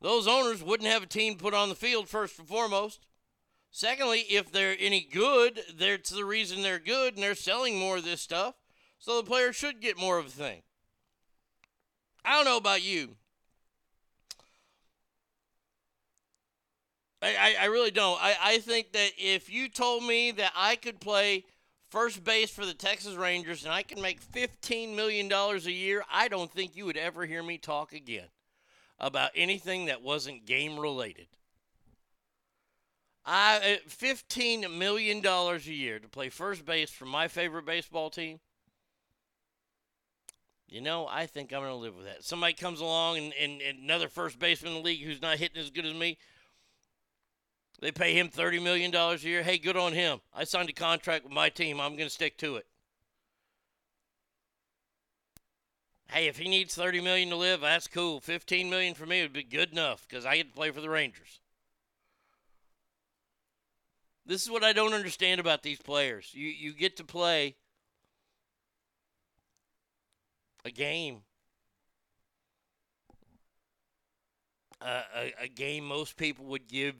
those 0.00 0.26
owners 0.26 0.62
wouldn't 0.62 0.88
have 0.88 1.02
a 1.02 1.06
team 1.06 1.36
put 1.36 1.54
on 1.54 1.68
the 1.68 1.74
field 1.74 2.08
first 2.08 2.38
and 2.38 2.48
foremost. 2.48 3.06
Secondly, 3.70 4.20
if 4.30 4.50
they're 4.50 4.76
any 4.78 5.02
good, 5.02 5.60
that's 5.76 6.10
the 6.10 6.24
reason 6.24 6.62
they're 6.62 6.78
good 6.78 7.14
and 7.14 7.22
they're 7.22 7.34
selling 7.34 7.78
more 7.78 7.98
of 7.98 8.04
this 8.04 8.22
stuff. 8.22 8.54
So 8.98 9.16
the 9.16 9.28
players 9.28 9.56
should 9.56 9.80
get 9.80 9.98
more 9.98 10.18
of 10.18 10.26
a 10.26 10.30
thing. 10.30 10.62
I 12.24 12.34
don't 12.34 12.44
know 12.44 12.56
about 12.56 12.82
you. 12.82 13.16
I, 17.20 17.34
I, 17.36 17.56
I 17.62 17.64
really 17.66 17.90
don't. 17.90 18.18
I, 18.22 18.36
I 18.40 18.58
think 18.58 18.92
that 18.92 19.10
if 19.18 19.50
you 19.50 19.68
told 19.68 20.04
me 20.04 20.30
that 20.32 20.52
I 20.56 20.76
could 20.76 21.00
play 21.00 21.44
first 21.90 22.24
base 22.24 22.50
for 22.50 22.66
the 22.66 22.74
Texas 22.74 23.14
Rangers 23.14 23.64
and 23.64 23.72
I 23.72 23.82
can 23.82 24.00
make 24.00 24.20
$15 24.20 24.94
million 24.94 25.30
a 25.32 25.58
year, 25.70 26.04
I 26.10 26.28
don't 26.28 26.52
think 26.52 26.76
you 26.76 26.84
would 26.86 26.96
ever 26.96 27.26
hear 27.26 27.42
me 27.42 27.58
talk 27.58 27.92
again 27.92 28.28
about 28.98 29.30
anything 29.34 29.86
that 29.86 30.02
wasn't 30.02 30.46
game 30.46 30.78
related. 30.78 31.26
I 33.24 33.78
uh, 33.78 33.88
$15 33.90 34.76
million 34.76 35.24
a 35.24 35.58
year 35.58 35.98
to 35.98 36.08
play 36.08 36.30
first 36.30 36.64
base 36.64 36.90
for 36.90 37.04
my 37.04 37.28
favorite 37.28 37.66
baseball 37.66 38.08
team. 38.08 38.40
You 40.66 40.80
know, 40.80 41.06
I 41.08 41.26
think 41.26 41.52
I'm 41.52 41.60
going 41.60 41.70
to 41.70 41.76
live 41.76 41.96
with 41.96 42.06
that. 42.06 42.24
Somebody 42.24 42.52
comes 42.52 42.80
along 42.80 43.18
and, 43.18 43.32
and, 43.40 43.60
and 43.62 43.78
another 43.78 44.08
first 44.08 44.38
baseman 44.38 44.72
in 44.72 44.78
the 44.78 44.84
league 44.84 45.02
who's 45.02 45.22
not 45.22 45.38
hitting 45.38 45.60
as 45.60 45.70
good 45.70 45.86
as 45.86 45.94
me, 45.94 46.18
they 47.80 47.92
pay 47.92 48.18
him 48.18 48.28
$30 48.28 48.62
million 48.62 48.94
a 48.94 49.14
year. 49.16 49.42
Hey, 49.42 49.58
good 49.58 49.76
on 49.76 49.92
him. 49.92 50.20
I 50.34 50.44
signed 50.44 50.68
a 50.68 50.72
contract 50.72 51.24
with 51.24 51.32
my 51.32 51.48
team. 51.48 51.80
I'm 51.80 51.96
going 51.96 52.08
to 52.08 52.14
stick 52.14 52.36
to 52.38 52.56
it. 52.56 52.66
Hey, 56.10 56.26
if 56.26 56.38
he 56.38 56.48
needs 56.48 56.74
30 56.74 57.02
million 57.02 57.28
to 57.30 57.36
live, 57.36 57.60
that's 57.60 57.86
cool. 57.86 58.20
15 58.20 58.70
million 58.70 58.94
for 58.94 59.06
me 59.06 59.22
would 59.22 59.32
be 59.32 59.44
good 59.44 59.72
enough 59.72 60.06
because 60.08 60.24
I 60.24 60.36
get 60.36 60.48
to 60.48 60.54
play 60.54 60.70
for 60.70 60.80
the 60.80 60.88
Rangers. 60.88 61.40
This 64.24 64.42
is 64.42 64.50
what 64.50 64.64
I 64.64 64.72
don't 64.72 64.92
understand 64.92 65.40
about 65.40 65.62
these 65.62 65.80
players. 65.80 66.30
You 66.34 66.48
you 66.48 66.74
get 66.74 66.98
to 66.98 67.04
play 67.04 67.56
a 70.66 70.70
game. 70.70 71.22
Uh, 74.82 75.02
a, 75.16 75.34
a 75.44 75.48
game 75.48 75.84
most 75.84 76.16
people 76.16 76.44
would 76.44 76.68
give 76.68 76.94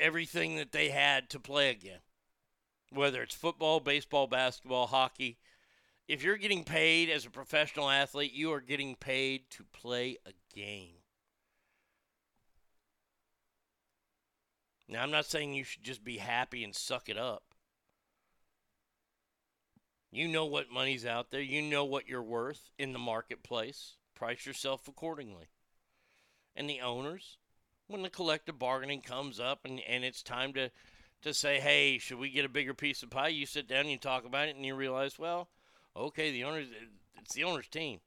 everything 0.00 0.56
that 0.56 0.72
they 0.72 0.90
had 0.90 1.30
to 1.30 1.40
play 1.40 1.70
again. 1.70 2.00
Whether 2.92 3.22
it's 3.22 3.34
football, 3.34 3.80
baseball, 3.80 4.26
basketball, 4.26 4.86
hockey. 4.86 5.38
If 6.08 6.22
you're 6.22 6.36
getting 6.36 6.62
paid 6.62 7.10
as 7.10 7.26
a 7.26 7.30
professional 7.30 7.90
athlete, 7.90 8.32
you 8.32 8.52
are 8.52 8.60
getting 8.60 8.94
paid 8.94 9.50
to 9.50 9.64
play 9.64 10.18
a 10.24 10.32
game. 10.54 10.94
Now, 14.88 15.02
I'm 15.02 15.10
not 15.10 15.26
saying 15.26 15.54
you 15.54 15.64
should 15.64 15.82
just 15.82 16.04
be 16.04 16.18
happy 16.18 16.62
and 16.62 16.74
suck 16.74 17.08
it 17.08 17.18
up. 17.18 17.42
You 20.12 20.28
know 20.28 20.46
what 20.46 20.70
money's 20.70 21.04
out 21.04 21.30
there. 21.30 21.42
You 21.42 21.60
know 21.60 21.84
what 21.84 22.08
you're 22.08 22.22
worth 22.22 22.70
in 22.78 22.92
the 22.92 22.98
marketplace. 22.98 23.96
Price 24.14 24.46
yourself 24.46 24.86
accordingly. 24.86 25.48
And 26.54 26.70
the 26.70 26.80
owners, 26.80 27.36
when 27.88 28.02
the 28.02 28.10
collective 28.10 28.58
bargaining 28.58 29.00
comes 29.00 29.38
up 29.38 29.60
and, 29.64 29.80
and 29.88 30.04
it's 30.04 30.22
time 30.22 30.52
to, 30.54 30.70
to 31.22 31.32
say, 31.32 31.60
hey, 31.60 31.98
should 31.98 32.18
we 32.18 32.30
get 32.30 32.44
a 32.44 32.48
bigger 32.48 32.74
piece 32.74 33.02
of 33.02 33.10
pie? 33.10 33.28
You 33.28 33.46
sit 33.46 33.68
down 33.68 33.80
and 33.80 33.90
you 33.90 33.98
talk 33.98 34.24
about 34.24 34.48
it 34.48 34.56
and 34.56 34.64
you 34.64 34.74
realize, 34.74 35.18
well, 35.18 35.48
okay, 35.96 36.32
the 36.32 36.44
owners, 36.44 36.66
it's 37.20 37.34
the 37.34 37.44
owner's 37.44 37.68
team. 37.68 38.00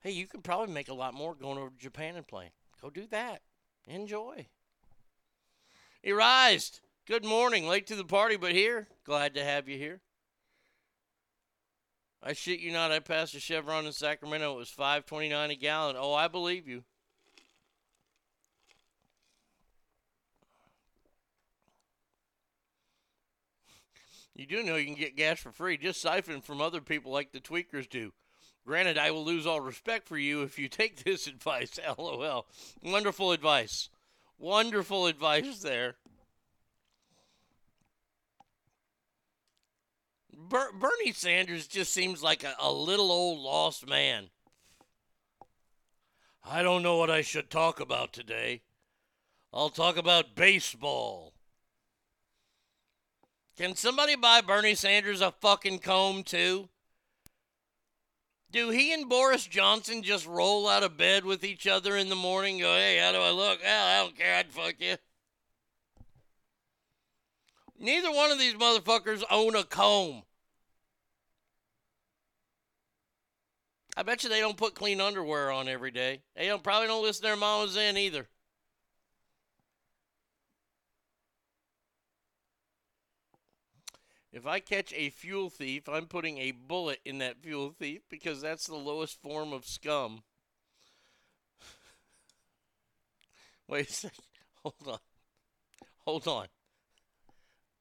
Hey, 0.00 0.10
you 0.10 0.26
could 0.26 0.44
probably 0.44 0.74
make 0.74 0.88
a 0.88 0.94
lot 0.94 1.14
more 1.14 1.34
going 1.34 1.58
over 1.58 1.70
to 1.70 1.78
Japan 1.78 2.16
and 2.16 2.26
playing. 2.26 2.50
Go 2.82 2.90
do 2.90 3.06
that. 3.10 3.40
Enjoy. 3.86 4.46
Erised. 6.04 6.80
Good 7.06 7.24
morning. 7.24 7.66
Late 7.66 7.86
to 7.86 7.96
the 7.96 8.04
party, 8.04 8.36
but 8.36 8.52
here. 8.52 8.88
Glad 9.04 9.34
to 9.34 9.44
have 9.44 9.68
you 9.68 9.78
here. 9.78 10.00
I 12.22 12.32
shit 12.32 12.60
you 12.60 12.72
not. 12.72 12.92
I 12.92 13.00
passed 13.00 13.34
a 13.34 13.40
Chevron 13.40 13.86
in 13.86 13.92
Sacramento. 13.92 14.54
It 14.54 14.58
was 14.58 14.70
five 14.70 15.04
twenty 15.04 15.28
nine 15.28 15.50
a 15.50 15.54
gallon. 15.54 15.96
Oh, 15.98 16.14
I 16.14 16.28
believe 16.28 16.66
you. 16.66 16.84
You 24.34 24.46
do 24.46 24.62
know 24.62 24.76
you 24.76 24.86
can 24.86 24.94
get 24.94 25.16
gas 25.16 25.38
for 25.40 25.52
free. 25.52 25.76
Just 25.76 26.00
siphon 26.00 26.40
from 26.40 26.60
other 26.60 26.80
people 26.80 27.12
like 27.12 27.32
the 27.32 27.40
tweakers 27.40 27.88
do. 27.88 28.12
Granted, 28.66 28.98
I 28.98 29.10
will 29.10 29.24
lose 29.24 29.46
all 29.46 29.60
respect 29.60 30.08
for 30.08 30.16
you 30.16 30.42
if 30.42 30.58
you 30.58 30.68
take 30.70 31.04
this 31.04 31.26
advice. 31.26 31.78
LOL. 31.98 32.46
Wonderful 32.82 33.32
advice. 33.32 33.90
Wonderful 34.38 35.06
advice 35.06 35.60
there. 35.60 35.96
Ber- 40.36 40.72
Bernie 40.72 41.12
Sanders 41.12 41.66
just 41.66 41.92
seems 41.92 42.22
like 42.22 42.42
a, 42.42 42.54
a 42.58 42.72
little 42.72 43.12
old 43.12 43.38
lost 43.38 43.86
man. 43.86 44.30
I 46.42 46.62
don't 46.62 46.82
know 46.82 46.96
what 46.96 47.10
I 47.10 47.22
should 47.22 47.48
talk 47.48 47.80
about 47.80 48.12
today. 48.12 48.62
I'll 49.52 49.70
talk 49.70 49.96
about 49.96 50.34
baseball. 50.34 51.33
Can 53.56 53.76
somebody 53.76 54.16
buy 54.16 54.40
Bernie 54.40 54.74
Sanders 54.74 55.20
a 55.20 55.30
fucking 55.30 55.78
comb 55.78 56.24
too? 56.24 56.68
Do 58.50 58.70
he 58.70 58.92
and 58.92 59.08
Boris 59.08 59.46
Johnson 59.46 60.02
just 60.02 60.26
roll 60.26 60.68
out 60.68 60.82
of 60.82 60.96
bed 60.96 61.24
with 61.24 61.44
each 61.44 61.66
other 61.66 61.96
in 61.96 62.08
the 62.08 62.16
morning? 62.16 62.58
Go, 62.58 62.72
hey, 62.72 62.98
how 62.98 63.12
do 63.12 63.18
I 63.18 63.30
look? 63.30 63.60
Hell, 63.60 63.86
I 63.86 64.02
don't 64.02 64.16
care. 64.16 64.36
I'd 64.36 64.52
fuck 64.52 64.74
you. 64.78 64.96
Neither 67.78 68.12
one 68.12 68.30
of 68.30 68.38
these 68.38 68.54
motherfuckers 68.54 69.22
own 69.30 69.56
a 69.56 69.64
comb. 69.64 70.22
I 73.96 74.02
bet 74.02 74.24
you 74.24 74.30
they 74.30 74.40
don't 74.40 74.56
put 74.56 74.74
clean 74.74 75.00
underwear 75.00 75.50
on 75.52 75.68
every 75.68 75.90
day. 75.90 76.22
They 76.36 76.46
don't 76.46 76.62
probably 76.62 76.88
don't 76.88 77.02
listen 77.02 77.22
to 77.22 77.28
their 77.28 77.36
mamas 77.36 77.76
in 77.76 77.96
either. 77.96 78.28
If 84.34 84.48
I 84.48 84.58
catch 84.58 84.92
a 84.92 85.10
fuel 85.10 85.48
thief, 85.48 85.88
I'm 85.88 86.06
putting 86.06 86.38
a 86.38 86.50
bullet 86.50 86.98
in 87.04 87.18
that 87.18 87.40
fuel 87.40 87.70
thief 87.70 88.00
because 88.10 88.40
that's 88.40 88.66
the 88.66 88.74
lowest 88.74 89.22
form 89.22 89.52
of 89.52 89.64
scum. 89.64 90.24
Wait 93.68 93.88
a 93.88 93.92
second. 93.92 94.24
Hold 94.64 94.88
on. 94.88 94.98
Hold 96.04 96.26
on. 96.26 96.46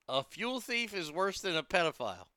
A 0.08 0.24
fuel 0.24 0.60
thief 0.60 0.93
is 0.93 1.12
worse 1.12 1.41
than 1.41 1.58
a 1.58 1.64
pedophile. 1.64 2.28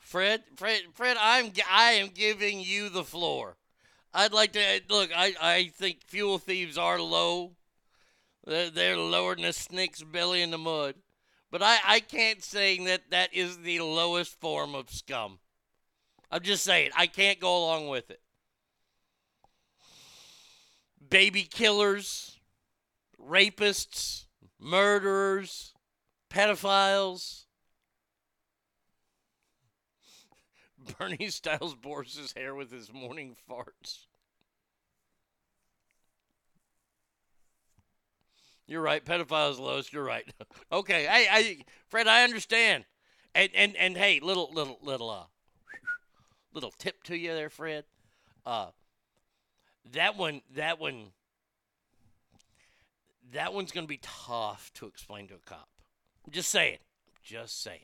Fred, 0.00 0.44
Fred, 0.56 0.80
Fred, 0.94 1.18
I'm 1.20 1.52
I 1.70 1.92
am 1.92 2.08
giving 2.08 2.58
you 2.58 2.88
the 2.88 3.04
floor. 3.04 3.58
I'd 4.14 4.32
like 4.32 4.52
to 4.52 4.80
look. 4.88 5.10
I 5.14 5.34
I 5.38 5.72
think 5.74 5.98
fuel 6.06 6.38
thieves 6.38 6.78
are 6.78 7.00
low. 7.00 7.52
They're, 8.46 8.70
they're 8.70 8.96
lower 8.96 9.36
than 9.36 9.44
a 9.44 9.52
snake's 9.52 10.02
belly 10.02 10.40
in 10.40 10.50
the 10.50 10.58
mud. 10.58 10.94
But 11.54 11.62
I, 11.62 11.78
I 11.86 12.00
can't 12.00 12.42
say 12.42 12.84
that 12.86 13.10
that 13.10 13.32
is 13.32 13.58
the 13.58 13.78
lowest 13.78 14.40
form 14.40 14.74
of 14.74 14.90
scum. 14.90 15.38
I'm 16.28 16.42
just 16.42 16.64
saying, 16.64 16.90
I 16.96 17.06
can't 17.06 17.38
go 17.38 17.56
along 17.56 17.86
with 17.86 18.10
it. 18.10 18.20
Baby 21.08 21.42
killers, 21.42 22.40
rapists, 23.24 24.24
murderers, 24.58 25.74
pedophiles. 26.28 27.44
Bernie 30.98 31.28
Styles 31.28 31.76
bores 31.76 32.16
his 32.16 32.32
hair 32.32 32.56
with 32.56 32.72
his 32.72 32.92
morning 32.92 33.36
farts. 33.48 34.06
You're 38.66 38.82
right. 38.82 39.04
Pedophiles 39.04 39.58
lowest. 39.58 39.92
You're 39.92 40.04
right. 40.04 40.24
okay. 40.72 41.04
Hey, 41.04 41.26
I, 41.30 41.64
Fred, 41.88 42.08
I 42.08 42.24
understand. 42.24 42.84
And 43.34 43.50
and 43.54 43.76
and 43.76 43.96
hey, 43.96 44.20
little 44.20 44.50
little 44.52 44.78
little 44.82 45.10
uh, 45.10 45.24
little 46.52 46.70
tip 46.70 47.02
to 47.04 47.16
you 47.16 47.34
there, 47.34 47.50
Fred. 47.50 47.84
Uh, 48.46 48.68
That 49.92 50.16
one, 50.16 50.42
that 50.54 50.78
one, 50.78 51.12
that 53.32 53.52
one's 53.52 53.72
to 53.72 53.82
be 53.86 54.00
tough 54.02 54.70
to 54.74 54.86
explain 54.86 55.28
to 55.28 55.34
a 55.34 55.38
cop. 55.38 55.68
Just 56.30 56.50
saying. 56.50 56.78
Just 57.22 57.62
saying. 57.62 57.80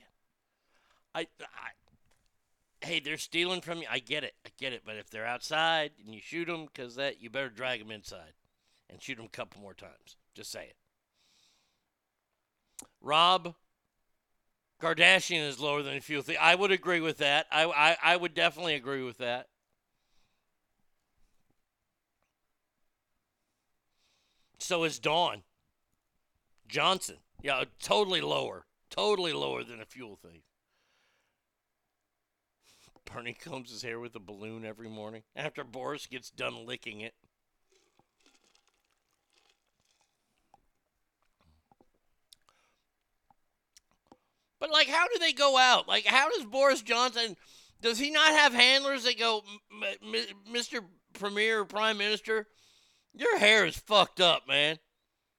I, 1.14 1.26
I, 1.40 2.86
hey, 2.86 3.00
they're 3.00 3.16
stealing 3.16 3.60
from 3.60 3.78
you. 3.78 3.86
I 3.90 3.98
get 3.98 4.22
it. 4.24 4.34
I 4.46 4.50
get 4.58 4.72
it. 4.72 4.82
But 4.84 4.96
if 4.96 5.10
they're 5.10 5.26
outside 5.26 5.92
and 6.04 6.14
you 6.14 6.20
shoot 6.20 6.46
them 6.46 6.66
because 6.66 6.94
that, 6.96 7.20
you 7.20 7.30
better 7.30 7.48
drag 7.48 7.80
them 7.80 7.90
inside 7.90 8.32
and 8.88 9.02
shoot 9.02 9.16
them 9.16 9.26
a 9.26 9.30
couple 9.30 9.60
more 9.60 9.74
times. 9.74 10.16
Just 10.34 10.50
say 10.50 10.64
it. 10.64 10.76
Rob, 13.00 13.54
Kardashian 14.80 15.46
is 15.46 15.60
lower 15.60 15.82
than 15.82 15.96
a 15.96 16.00
few 16.00 16.22
things. 16.22 16.38
I 16.40 16.54
would 16.54 16.72
agree 16.72 17.00
with 17.00 17.18
that. 17.18 17.46
I, 17.50 17.64
I, 17.64 17.96
I 18.02 18.16
would 18.16 18.34
definitely 18.34 18.74
agree 18.74 19.02
with 19.02 19.18
that. 19.18 19.48
So 24.58 24.84
is 24.84 24.98
Dawn 24.98 25.42
Johnson. 26.68 27.16
Yeah, 27.42 27.56
uh, 27.56 27.64
totally 27.82 28.20
lower. 28.20 28.66
Totally 28.90 29.32
lower 29.32 29.64
than 29.64 29.80
a 29.80 29.84
fuel 29.84 30.16
thief. 30.16 30.42
Bernie 33.04 33.34
combs 33.34 33.70
his 33.70 33.82
hair 33.82 33.98
with 33.98 34.14
a 34.14 34.20
balloon 34.20 34.64
every 34.64 34.88
morning 34.88 35.22
after 35.34 35.64
Boris 35.64 36.06
gets 36.06 36.30
done 36.30 36.66
licking 36.66 37.00
it. 37.00 37.14
But 44.60 44.70
like, 44.70 44.88
how 44.88 45.08
do 45.08 45.18
they 45.18 45.32
go 45.32 45.56
out? 45.56 45.88
Like, 45.88 46.04
how 46.04 46.30
does 46.30 46.44
Boris 46.44 46.82
Johnson? 46.82 47.36
Does 47.80 47.98
he 47.98 48.10
not 48.10 48.32
have 48.32 48.52
handlers 48.52 49.04
that 49.04 49.18
go, 49.18 49.42
"M- 49.72 50.14
M- 50.14 50.54
Mr. 50.54 50.84
Premier 51.14 51.64
Prime 51.64 51.96
Minister? 51.96 52.46
Your 53.14 53.38
hair 53.38 53.64
is 53.66 53.76
fucked 53.76 54.20
up, 54.20 54.46
man. 54.46 54.78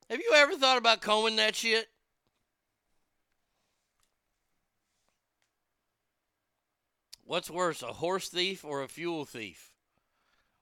Have 0.09 0.19
you 0.19 0.33
ever 0.33 0.57
thought 0.57 0.77
about 0.77 1.01
combing 1.01 1.37
that 1.37 1.55
shit? 1.55 1.87
What's 7.23 7.49
worse, 7.49 7.81
a 7.81 7.93
horse 7.93 8.27
thief 8.27 8.65
or 8.65 8.81
a 8.83 8.89
fuel 8.89 9.23
thief? 9.23 9.71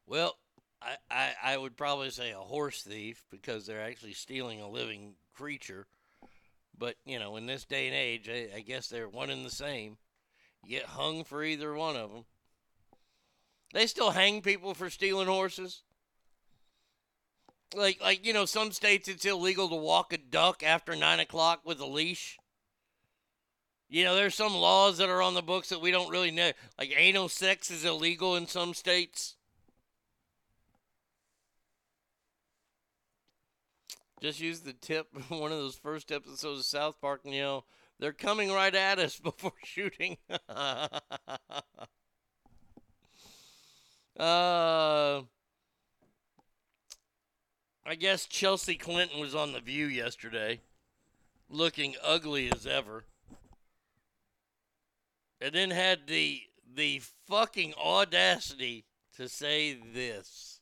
Well, 0.06 0.38
I, 0.82 0.98
I, 1.10 1.34
I 1.44 1.58
would 1.58 1.76
probably 1.76 2.12
say 2.12 2.32
a 2.32 2.38
horse 2.38 2.84
thief 2.84 3.26
because 3.32 3.66
they're 3.66 3.82
actually 3.82 4.14
stealing 4.14 4.62
a 4.62 4.70
living 4.70 5.16
creature. 5.34 5.88
But, 6.80 6.96
you 7.06 7.20
know, 7.20 7.36
in 7.36 7.46
this 7.46 7.66
day 7.66 7.88
and 7.88 7.96
age, 7.96 8.30
I, 8.30 8.58
I 8.58 8.62
guess 8.62 8.88
they're 8.88 9.10
one 9.10 9.30
and 9.30 9.46
the 9.46 9.52
same. 9.52 9.98
Get 10.68 10.86
hung 10.86 11.26
for 11.26 11.44
either 11.44 11.74
one 11.74 11.98
of 11.98 12.12
them. 12.12 12.26
They 13.74 13.86
still 13.86 14.12
hang 14.12 14.42
people 14.42 14.74
for 14.74 14.90
stealing 14.90 15.28
horses. 15.28 15.84
Like, 17.76 18.02
like 18.02 18.26
you 18.26 18.34
know, 18.34 18.46
some 18.46 18.72
states 18.72 19.08
it's 19.08 19.26
illegal 19.26 19.70
to 19.70 19.76
walk 19.76 20.12
a 20.12 20.18
duck 20.18 20.64
after 20.64 20.96
nine 20.96 21.20
o'clock 21.20 21.62
with 21.66 21.80
a 21.80 21.86
leash. 21.86 22.40
You 23.90 24.04
know, 24.04 24.16
there's 24.16 24.36
some 24.36 24.56
laws 24.56 24.98
that 24.98 25.10
are 25.10 25.22
on 25.22 25.34
the 25.34 25.42
books 25.42 25.70
that 25.70 25.82
we 25.82 25.92
don't 25.92 26.10
really 26.10 26.32
know. 26.32 26.52
Like 26.78 26.94
anal 26.96 27.30
sex 27.30 27.70
is 27.70 27.86
illegal 27.86 28.36
in 28.36 28.48
some 28.48 28.74
states. 28.74 29.36
Just 34.22 34.42
use 34.42 34.62
the 34.62 34.74
tip 34.74 35.08
one 35.30 35.52
of 35.52 35.58
those 35.58 35.76
first 35.76 36.12
episodes 36.12 36.60
of 36.60 36.66
South 36.66 37.00
Park 37.00 37.22
and 37.24 37.34
yell, 37.34 37.66
they're 38.00 38.12
coming 38.14 38.52
right 38.52 38.74
at 38.74 39.00
us 39.00 39.20
before 39.24 39.54
shooting. 39.64 40.18
uh 44.20 45.22
I 47.86 47.96
guess 47.98 48.28
Chelsea 48.28 48.76
Clinton 48.76 49.20
was 49.20 49.34
on 49.34 49.52
The 49.52 49.62
View 49.62 49.88
yesterday, 49.88 50.62
looking 51.50 51.96
ugly 52.04 52.52
as 52.52 52.68
ever. 52.68 53.06
And 55.42 55.56
then 55.56 55.72
had 55.72 56.06
the 56.06 56.42
the 56.72 57.02
fucking 57.28 57.74
audacity 57.84 58.86
to 59.16 59.28
say 59.28 59.74
this. 59.74 60.59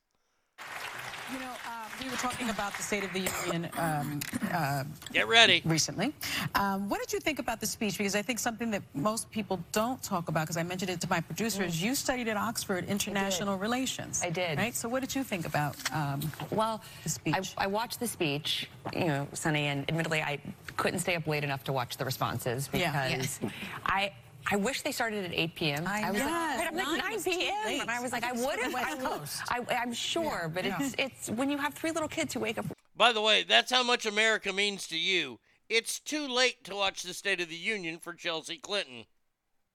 You 1.31 1.39
know, 1.39 1.51
uh, 1.65 1.85
we 2.01 2.09
were 2.09 2.15
talking 2.15 2.49
about 2.49 2.73
the 2.77 2.83
State 2.83 3.03
of 3.03 3.11
the 3.11 3.29
Union. 3.45 3.69
Um, 3.77 4.21
uh, 4.53 4.85
Get 5.11 5.27
ready. 5.27 5.61
Recently. 5.65 6.13
Um, 6.55 6.87
what 6.87 7.01
did 7.01 7.11
you 7.11 7.19
think 7.19 7.39
about 7.39 7.59
the 7.59 7.65
speech? 7.65 7.97
Because 7.97 8.15
I 8.15 8.21
think 8.21 8.39
something 8.39 8.71
that 8.71 8.81
most 8.93 9.29
people 9.29 9.59
don't 9.73 10.01
talk 10.01 10.29
about, 10.29 10.43
because 10.43 10.55
I 10.55 10.63
mentioned 10.63 10.89
it 10.89 11.01
to 11.01 11.09
my 11.09 11.19
producers. 11.19 11.67
is 11.75 11.83
you 11.83 11.95
studied 11.95 12.29
at 12.29 12.37
Oxford 12.37 12.85
International 12.85 13.57
Relations. 13.57 14.21
I 14.23 14.29
did. 14.29 14.57
Right? 14.57 14.73
So 14.73 14.87
what 14.87 15.01
did 15.01 15.13
you 15.15 15.23
think 15.25 15.45
about 15.45 15.75
um, 15.93 16.21
Well, 16.49 16.81
the 17.03 17.09
speech? 17.09 17.35
I, 17.57 17.65
I 17.65 17.67
watched 17.67 17.99
the 17.99 18.07
speech, 18.07 18.69
you 18.93 19.05
know, 19.07 19.27
Sunny, 19.33 19.65
and 19.67 19.83
admittedly, 19.89 20.21
I 20.21 20.39
couldn't 20.77 20.99
stay 20.99 21.15
up 21.15 21.27
late 21.27 21.43
enough 21.43 21.65
to 21.65 21.73
watch 21.73 21.97
the 21.97 22.05
responses 22.05 22.69
Yeah. 22.73 23.09
because 23.09 23.41
I. 23.85 24.13
I 24.49 24.55
wish 24.55 24.81
they 24.81 24.91
started 24.91 25.25
at 25.25 25.33
8 25.33 25.55
p.m. 25.55 25.83
I 25.87 26.09
was 26.11 26.19
know. 26.21 26.25
like, 26.27 26.57
wait, 26.59 26.67
I'm 26.67 26.75
like 26.75 26.85
Nine 26.87 26.97
9 26.99 27.13
was 27.13 27.23
too 27.25 27.31
p.m. 27.31 27.81
And 27.81 27.91
I 27.91 27.99
was 27.99 28.11
like, 28.11 28.23
I 28.23 28.31
It's 28.31 28.45
would 28.45 28.59
have. 28.59 28.71
the 28.71 28.75
West 28.75 28.87
I 28.89 28.95
would- 28.95 29.03
Coast. 29.19 29.41
I, 29.49 29.75
I'm 29.75 29.93
sure, 29.93 30.51
but 30.53 30.63
Yeah. 30.65 30.77
it's 30.79 30.95
it's 30.97 31.29
when 31.29 31.49
you 31.49 31.57
have 31.57 31.73
three 31.73 31.91
little 31.91 32.07
kids 32.09 32.33
who 32.33 32.39
wake 32.39 32.57
up 32.57 32.65
By 32.95 33.11
the 33.11 33.21
way, 33.21 33.43
that's 33.43 33.71
how 33.71 33.83
much 33.83 34.05
America 34.05 34.53
means 34.53 34.87
to 34.87 34.97
you. 34.97 35.39
It's 35.69 35.99
too 35.99 36.27
late 36.27 36.63
to 36.65 36.75
watch 36.75 37.03
the 37.03 37.13
State 37.13 37.41
of 37.41 37.49
the 37.49 37.55
Union 37.55 37.99
for 37.99 38.13
Chelsea 38.13 38.55
Clinton. 38.57 39.03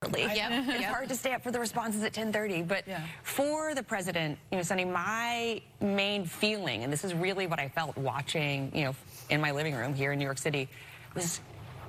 early. 0.02 0.22
It's 0.22 0.84
hard 0.86 1.08
to 1.10 1.14
stay 1.14 1.32
up 1.34 1.42
for 1.42 1.50
the 1.50 1.60
responses 1.60 2.02
at 2.02 2.12
10:30. 2.14 2.66
But 2.66 2.84
for 3.24 3.74
the 3.74 3.82
president, 3.82 4.38
you 4.50 4.56
know, 4.56 4.62
Sunny, 4.62 4.86
my 4.86 5.60
main 5.80 6.24
feeling, 6.24 6.82
and 6.82 6.92
this 6.92 7.04
is 7.04 7.12
really 7.14 7.46
what 7.46 7.60
I 7.60 7.68
felt 7.68 7.96
watching, 7.98 8.72
you 8.74 8.84
know, 8.84 8.94
in 9.28 9.40
my 9.40 9.50
living 9.52 9.74
room 9.74 9.92
here 9.94 10.12
in 10.12 10.18
New 10.18 10.24
York 10.24 10.38
City, 10.38 10.68
was 11.14 11.40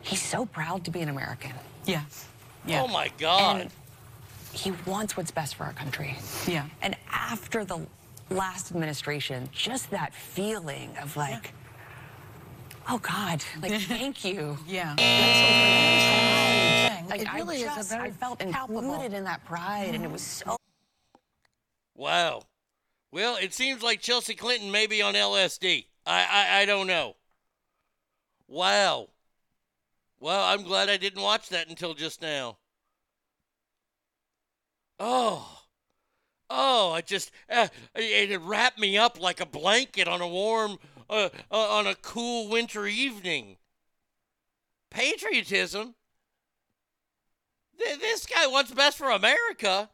he's 0.02 0.22
so 0.22 0.46
proud 0.46 0.84
to 0.86 0.92
be 0.92 1.00
an 1.00 1.08
American. 1.10 1.54
Yeah. 1.86 2.04
Oh 2.70 2.88
my 2.88 3.10
God. 3.18 3.62
And 3.62 3.72
he 4.54 4.72
wants 4.86 5.18
what's 5.18 5.32
best 5.32 5.56
for 5.56 5.64
our 5.66 5.74
country. 5.74 6.18
Yeah. 6.48 6.66
And 6.82 6.96
after 7.12 7.66
the 7.66 7.86
last 8.30 8.72
administration, 8.72 9.50
just 9.52 9.90
that 9.92 10.14
feeling 10.14 10.96
of 11.02 11.18
like, 11.18 11.54
oh 12.90 13.00
God, 13.00 13.44
like 13.62 13.74
thank 13.82 14.24
you. 14.24 14.58
Yeah. 14.68 14.96
Like, 17.10 17.22
It 17.22 17.34
really 17.34 17.64
I 17.66 17.68
is 17.68 17.74
a 17.74 17.76
just, 17.76 17.90
very 17.90 18.10
I 18.10 18.12
felt 18.12 18.40
palpable- 18.40 18.80
included 18.80 19.14
in 19.14 19.24
that 19.26 19.44
pride, 19.46 19.94
and 19.94 20.04
it 20.04 20.12
was 20.12 20.22
so. 20.22 20.58
Wow. 21.96 22.44
Well, 23.12 23.38
it 23.40 23.54
seems 23.54 23.84
like 23.84 24.00
Chelsea 24.02 24.34
Clinton 24.34 24.72
may 24.72 24.88
be 24.88 25.02
on 25.04 25.14
LSD. 25.14 25.86
I, 26.08 26.26
I, 26.50 26.62
I 26.62 26.66
don't 26.66 26.88
know. 26.88 27.16
Wow. 28.48 29.10
Well, 30.24 30.46
I'm 30.46 30.64
glad 30.64 30.88
I 30.88 30.96
didn't 30.96 31.22
watch 31.22 31.50
that 31.50 31.68
until 31.68 31.94
just 31.94 32.22
now. 32.22 32.58
Oh. 34.98 35.64
Oh, 36.50 36.94
I 36.94 37.02
just 37.02 37.30
uh, 37.50 37.68
it, 37.94 38.40
wrapped 38.40 38.80
me 38.80 38.98
up 38.98 39.20
like 39.20 39.42
a 39.42 39.46
blanket 39.46 40.08
on 40.08 40.22
a 40.22 40.28
warm, 40.28 40.78
uh, 41.10 41.28
uh, 41.52 41.78
on 41.78 41.88
a 41.88 41.96
cool 41.96 42.48
winter 42.48 42.88
evening. 42.88 43.58
Patriotism. 44.90 45.94
Th- 47.78 48.00
this 48.00 48.26
guy 48.26 48.48
wants 48.48 48.72
best 48.72 48.98
for 48.98 49.10
America. 49.10 49.90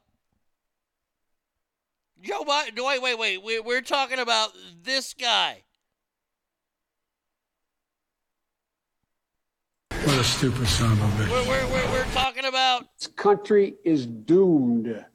Joe 2.21 2.43
Biden. 2.43 2.85
Wait, 2.85 3.01
wait, 3.17 3.41
wait. 3.41 3.65
We're 3.65 3.81
talking 3.81 4.19
about 4.19 4.51
this 4.83 5.15
guy. 5.15 5.63
What 9.89 10.08
a 10.19 10.23
stupid 10.23 10.67
son 10.67 10.91
of 10.91 10.99
a 11.01 11.23
bitch. 11.23 11.31
We're, 11.31 11.47
we're, 11.47 11.67
we're, 11.71 11.91
we're 11.93 12.11
talking 12.11 12.43
about. 12.43 12.85
This 12.97 13.07
country 13.07 13.75
is 13.85 14.05
doomed. 14.05 15.05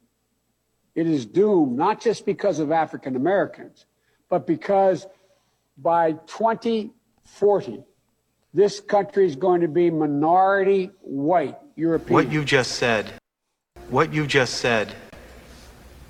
It 0.95 1.05
is 1.05 1.27
doomed, 1.27 1.77
not 1.77 2.01
just 2.01 2.25
because 2.25 2.57
of 2.57 2.71
African 2.71 3.15
Americans, 3.15 3.85
but 4.29 4.47
because 4.47 5.05
by 5.77 6.13
2040, 6.13 7.83
this 8.51 8.79
country 8.79 9.27
is 9.27 9.35
going 9.35 9.61
to 9.61 9.67
be 9.67 9.91
minority 9.91 10.89
white 11.01 11.59
European. 11.75 12.13
What 12.13 12.31
you 12.31 12.43
just 12.43 12.71
said, 12.71 13.13
what 13.91 14.11
you 14.11 14.25
just 14.25 14.55
said 14.55 14.95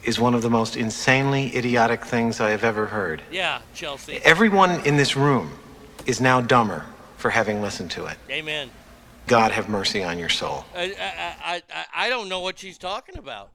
is 0.05 0.21
one 0.21 0.33
of 0.33 0.41
the 0.41 0.49
most 0.49 0.77
insanely 0.77 1.53
idiotic 1.53 2.05
things 2.05 2.39
I 2.39 2.51
have 2.51 2.63
ever 2.63 2.85
heard. 2.85 3.21
Yeah, 3.29 3.59
Chelsea. 3.73 4.21
Everyone 4.23 4.79
in 4.85 4.95
this 4.95 5.17
room 5.17 5.51
is 6.05 6.21
now 6.21 6.39
dumber 6.39 6.85
for 7.17 7.29
having 7.29 7.61
listened 7.61 7.91
to 7.91 8.05
it. 8.05 8.17
Amen. 8.29 8.69
God 9.27 9.51
have 9.51 9.69
mercy 9.69 10.03
on 10.03 10.19
your 10.19 10.29
soul. 10.29 10.65
I, 10.75 10.83
I, 10.99 11.61
I, 11.73 11.85
I- 11.95 12.09
don't 12.09 12.29
know 12.29 12.41
what 12.41 12.59
she's 12.59 12.77
talking 12.77 13.17
about. 13.17 13.51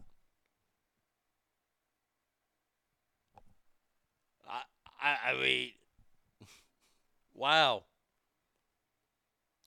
I, 4.48 4.62
I, 5.00 5.30
I 5.30 5.40
mean, 5.40 5.70
wow. 7.34 7.84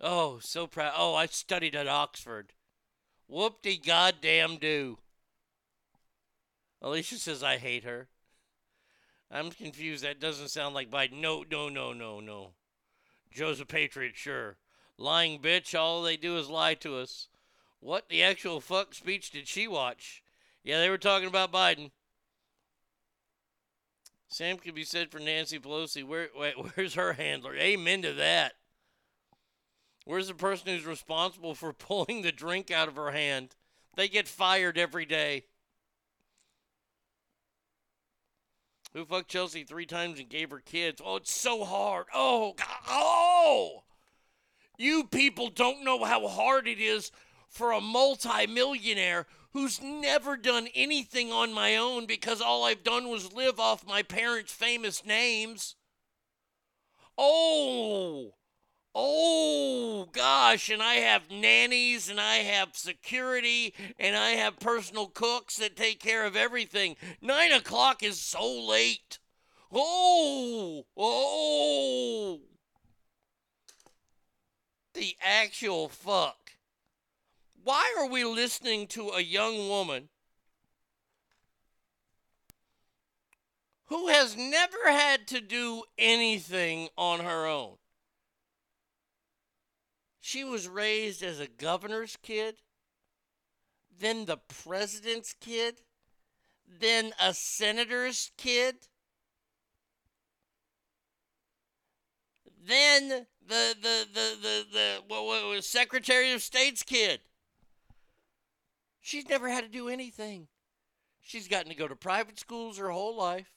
Oh, 0.01 0.39
so 0.39 0.67
proud. 0.67 0.93
Oh, 0.97 1.15
I 1.15 1.27
studied 1.27 1.75
at 1.75 1.87
Oxford. 1.87 2.51
Whoop 3.27 3.61
de 3.61 3.77
goddamn 3.77 4.57
do. 4.57 4.97
Alicia 6.81 7.15
says 7.15 7.41
I 7.41 7.57
hate 7.57 7.85
her. 7.85 8.09
I'm 9.31 9.51
confused. 9.51 10.03
That 10.03 10.19
doesn't 10.19 10.49
sound 10.49 10.75
like 10.75 10.91
Biden. 10.91 11.21
No, 11.21 11.45
no, 11.49 11.69
no, 11.69 11.93
no, 11.93 12.19
no. 12.19 12.49
Joe's 13.31 13.61
a 13.61 13.65
patriot, 13.65 14.15
sure. 14.15 14.57
Lying 14.97 15.39
bitch, 15.39 15.77
all 15.77 16.01
they 16.01 16.17
do 16.17 16.37
is 16.37 16.49
lie 16.49 16.75
to 16.75 16.97
us. 16.97 17.27
What 17.79 18.09
the 18.09 18.23
actual 18.23 18.61
fuck 18.61 18.93
speech 18.93 19.31
did 19.31 19.47
she 19.47 19.67
watch? 19.67 20.23
Yeah, 20.63 20.79
they 20.79 20.89
were 20.89 20.97
talking 20.97 21.27
about 21.27 21.51
Biden. 21.51 21.91
Same 24.27 24.57
could 24.57 24.73
be 24.73 24.83
said 24.83 25.11
for 25.11 25.19
Nancy 25.19 25.59
Pelosi. 25.59 26.03
Where, 26.03 26.29
wait, 26.35 26.55
where's 26.75 26.95
her 26.95 27.13
handler? 27.13 27.55
Amen 27.55 28.01
to 28.03 28.13
that. 28.13 28.53
Where's 30.05 30.27
the 30.27 30.33
person 30.33 30.67
who's 30.67 30.85
responsible 30.85 31.55
for 31.55 31.71
pulling 31.73 32.21
the 32.21 32.31
drink 32.31 32.71
out 32.71 32.87
of 32.87 32.95
her 32.95 33.11
hand? 33.11 33.55
They 33.95 34.07
get 34.07 34.27
fired 34.27 34.77
every 34.77 35.05
day. 35.05 35.45
Who 38.93 39.05
fucked 39.05 39.29
Chelsea 39.29 39.63
three 39.63 39.85
times 39.85 40.19
and 40.19 40.29
gave 40.29 40.51
her 40.51 40.59
kids? 40.59 41.01
Oh, 41.03 41.17
it's 41.17 41.33
so 41.33 41.63
hard. 41.63 42.05
Oh, 42.13 42.53
God. 42.53 42.67
oh! 42.87 43.83
You 44.83 45.05
people 45.05 45.47
don't 45.47 45.85
know 45.85 46.03
how 46.03 46.27
hard 46.27 46.67
it 46.67 46.77
is 46.77 47.09
for 47.47 47.71
a 47.71 47.79
multimillionaire 47.79 49.27
who's 49.53 49.81
never 49.81 50.35
done 50.35 50.67
anything 50.75 51.31
on 51.31 51.53
my 51.53 51.77
own 51.77 52.05
because 52.05 52.41
all 52.41 52.65
I've 52.65 52.83
done 52.83 53.07
was 53.07 53.31
live 53.31 53.61
off 53.61 53.87
my 53.87 54.03
parents' 54.03 54.51
famous 54.51 55.05
names. 55.05 55.77
Oh, 57.17 58.33
oh 58.93 60.09
gosh, 60.11 60.69
and 60.69 60.83
I 60.83 60.95
have 60.95 61.31
nannies 61.31 62.09
and 62.09 62.19
I 62.19 62.39
have 62.39 62.75
security 62.75 63.73
and 63.97 64.17
I 64.17 64.31
have 64.31 64.59
personal 64.59 65.07
cooks 65.07 65.55
that 65.59 65.77
take 65.77 66.01
care 66.01 66.25
of 66.25 66.35
everything. 66.35 66.97
Nine 67.21 67.53
o'clock 67.53 68.03
is 68.03 68.19
so 68.19 68.67
late. 68.67 69.19
Oh, 69.71 70.87
oh. 70.97 72.41
The 74.93 75.15
actual 75.21 75.89
fuck. 75.89 76.51
Why 77.63 77.95
are 77.97 78.07
we 78.07 78.23
listening 78.23 78.87
to 78.87 79.09
a 79.09 79.21
young 79.21 79.69
woman 79.69 80.09
who 83.85 84.07
has 84.09 84.35
never 84.37 84.91
had 84.91 85.27
to 85.29 85.41
do 85.41 85.83
anything 85.97 86.89
on 86.97 87.21
her 87.21 87.45
own? 87.47 87.77
She 90.19 90.43
was 90.43 90.67
raised 90.67 91.23
as 91.23 91.39
a 91.39 91.47
governor's 91.47 92.17
kid, 92.21 92.55
then 93.99 94.25
the 94.25 94.37
president's 94.37 95.33
kid, 95.33 95.81
then 96.65 97.13
a 97.19 97.33
senator's 97.33 98.31
kid, 98.37 98.87
then 102.67 103.09
the 103.09 103.75
the 103.81 104.07
the 104.13 104.37
the 104.41 104.65
the 104.71 104.95
what, 105.07 105.25
what 105.25 105.45
was 105.45 105.67
Secretary 105.67 106.31
of 106.31 106.41
State's 106.41 106.83
kid. 106.83 107.19
She's 109.01 109.27
never 109.27 109.49
had 109.49 109.65
to 109.65 109.69
do 109.69 109.89
anything. 109.89 110.47
She's 111.21 111.47
gotten 111.47 111.69
to 111.69 111.77
go 111.77 111.87
to 111.87 111.95
private 111.95 112.39
schools 112.39 112.77
her 112.77 112.89
whole 112.89 113.15
life. 113.15 113.51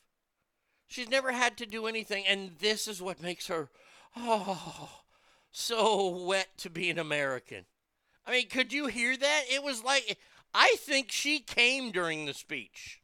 She's 0.86 1.08
never 1.08 1.32
had 1.32 1.56
to 1.58 1.66
do 1.66 1.86
anything, 1.86 2.24
and 2.26 2.52
this 2.60 2.86
is 2.86 3.02
what 3.02 3.22
makes 3.22 3.48
her 3.48 3.68
oh 4.16 5.02
so 5.50 6.24
wet 6.24 6.48
to 6.58 6.70
be 6.70 6.90
an 6.90 6.98
American. 6.98 7.64
I 8.26 8.32
mean, 8.32 8.48
could 8.48 8.72
you 8.72 8.86
hear 8.86 9.16
that? 9.16 9.42
It 9.50 9.62
was 9.62 9.82
like 9.82 10.18
I 10.54 10.76
think 10.78 11.12
she 11.12 11.40
came 11.40 11.90
during 11.90 12.26
the 12.26 12.34
speech. 12.34 13.00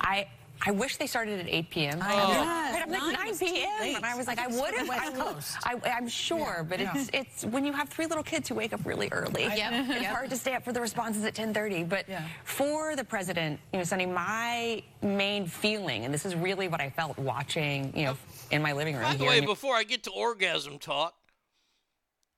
I 0.00 0.28
I 0.66 0.70
wish 0.72 0.96
they 0.96 1.06
started 1.06 1.40
at 1.40 1.48
8 1.48 1.70
p.m. 1.70 1.98
I 2.02 2.14
Oh. 2.14 2.28
know. 2.32 2.68
But 2.72 2.82
I'm 2.82 2.90
like 2.90 3.18
9 3.26 3.38
p.m. 3.38 3.96
And 3.96 4.04
I 4.04 4.16
was 4.16 4.26
like, 4.26 4.38
I 4.38 4.46
would 4.48 4.74
have. 4.74 4.88
West 4.88 5.02
I 5.04 5.10
would. 5.10 5.18
Coast. 5.18 5.56
I, 5.64 5.76
I'm 5.90 6.08
sure, 6.08 6.66
but 6.68 6.80
Yeah. 6.80 6.92
it's 6.94 7.10
it's 7.12 7.44
when 7.44 7.64
you 7.64 7.72
have 7.72 7.88
three 7.88 8.06
little 8.06 8.22
kids 8.24 8.48
who 8.48 8.54
wake 8.54 8.72
up 8.72 8.80
really 8.84 9.08
early. 9.12 9.44
Yep. 9.44 9.72
It's 9.72 10.02
Yep. 10.02 10.04
hard 10.12 10.30
to 10.30 10.36
stay 10.36 10.54
up 10.54 10.64
for 10.64 10.72
the 10.72 10.80
responses 10.80 11.24
at 11.24 11.34
10:30. 11.34 11.84
But 11.88 12.06
for 12.44 12.96
the 12.96 13.04
president, 13.04 13.60
you 13.72 13.78
know, 13.78 13.84
Sunny, 13.84 14.06
my 14.06 14.82
main 15.02 15.46
feeling, 15.46 16.04
and 16.04 16.12
this 16.12 16.26
is 16.26 16.34
really 16.34 16.68
what 16.68 16.80
I 16.80 16.90
felt 16.90 17.16
watching, 17.18 17.92
you 17.96 18.04
know, 18.06 18.16
in 18.50 18.60
my 18.62 18.72
living 18.72 18.94
room 18.94 19.04
By 19.04 19.16
the 19.16 19.24
way, 19.24 19.40
before 19.40 19.76
I 19.76 19.84
get 19.84 20.02
to 20.04 20.10
orgasm 20.10 20.78
talk, 20.78 21.14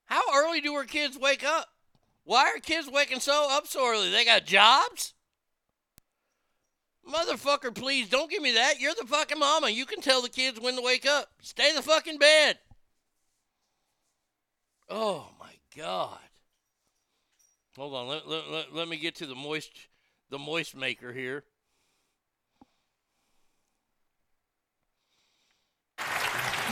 how 0.07 0.23
early 0.35 0.61
do 0.61 0.75
our 0.75 0.85
kids 0.85 1.19
wake 1.19 1.45
up? 1.45 1.69
Why 2.25 2.45
are 2.55 2.59
kids 2.61 2.89
waking 2.89 3.21
so 3.21 3.49
up 3.51 3.67
so 3.67 3.87
early? 3.87 4.11
They 4.11 4.25
got 4.25 4.45
jobs? 4.45 5.15
Motherfucker, 7.09 7.75
please 7.75 8.09
don't 8.09 8.31
give 8.31 8.43
me 8.43 8.53
that. 8.53 8.81
You're 8.81 8.95
the 8.95 9.07
fucking 9.07 9.39
mama. 9.39 9.71
You 9.71 9.87
can 9.87 10.01
tell 10.01 10.23
the 10.23 10.29
kids 10.29 10.61
when 10.61 10.77
to 10.77 10.83
wake 10.83 11.07
up. 11.07 11.29
Stay 11.41 11.75
the 11.75 11.83
fucking 11.83 12.19
bed. 12.19 12.59
Oh 14.89 15.29
my 15.39 15.53
god. 15.77 16.19
Hold 17.77 17.95
on. 17.95 18.09
Let, 18.09 18.29
let, 18.29 18.51
let, 18.51 18.75
let 18.75 18.89
me 18.89 18.97
get 18.97 19.15
to 19.17 19.27
the 19.27 19.35
moist 19.35 19.71
the 20.31 20.39
moist 20.39 20.77
maker 20.77 21.13
here. 21.13 21.45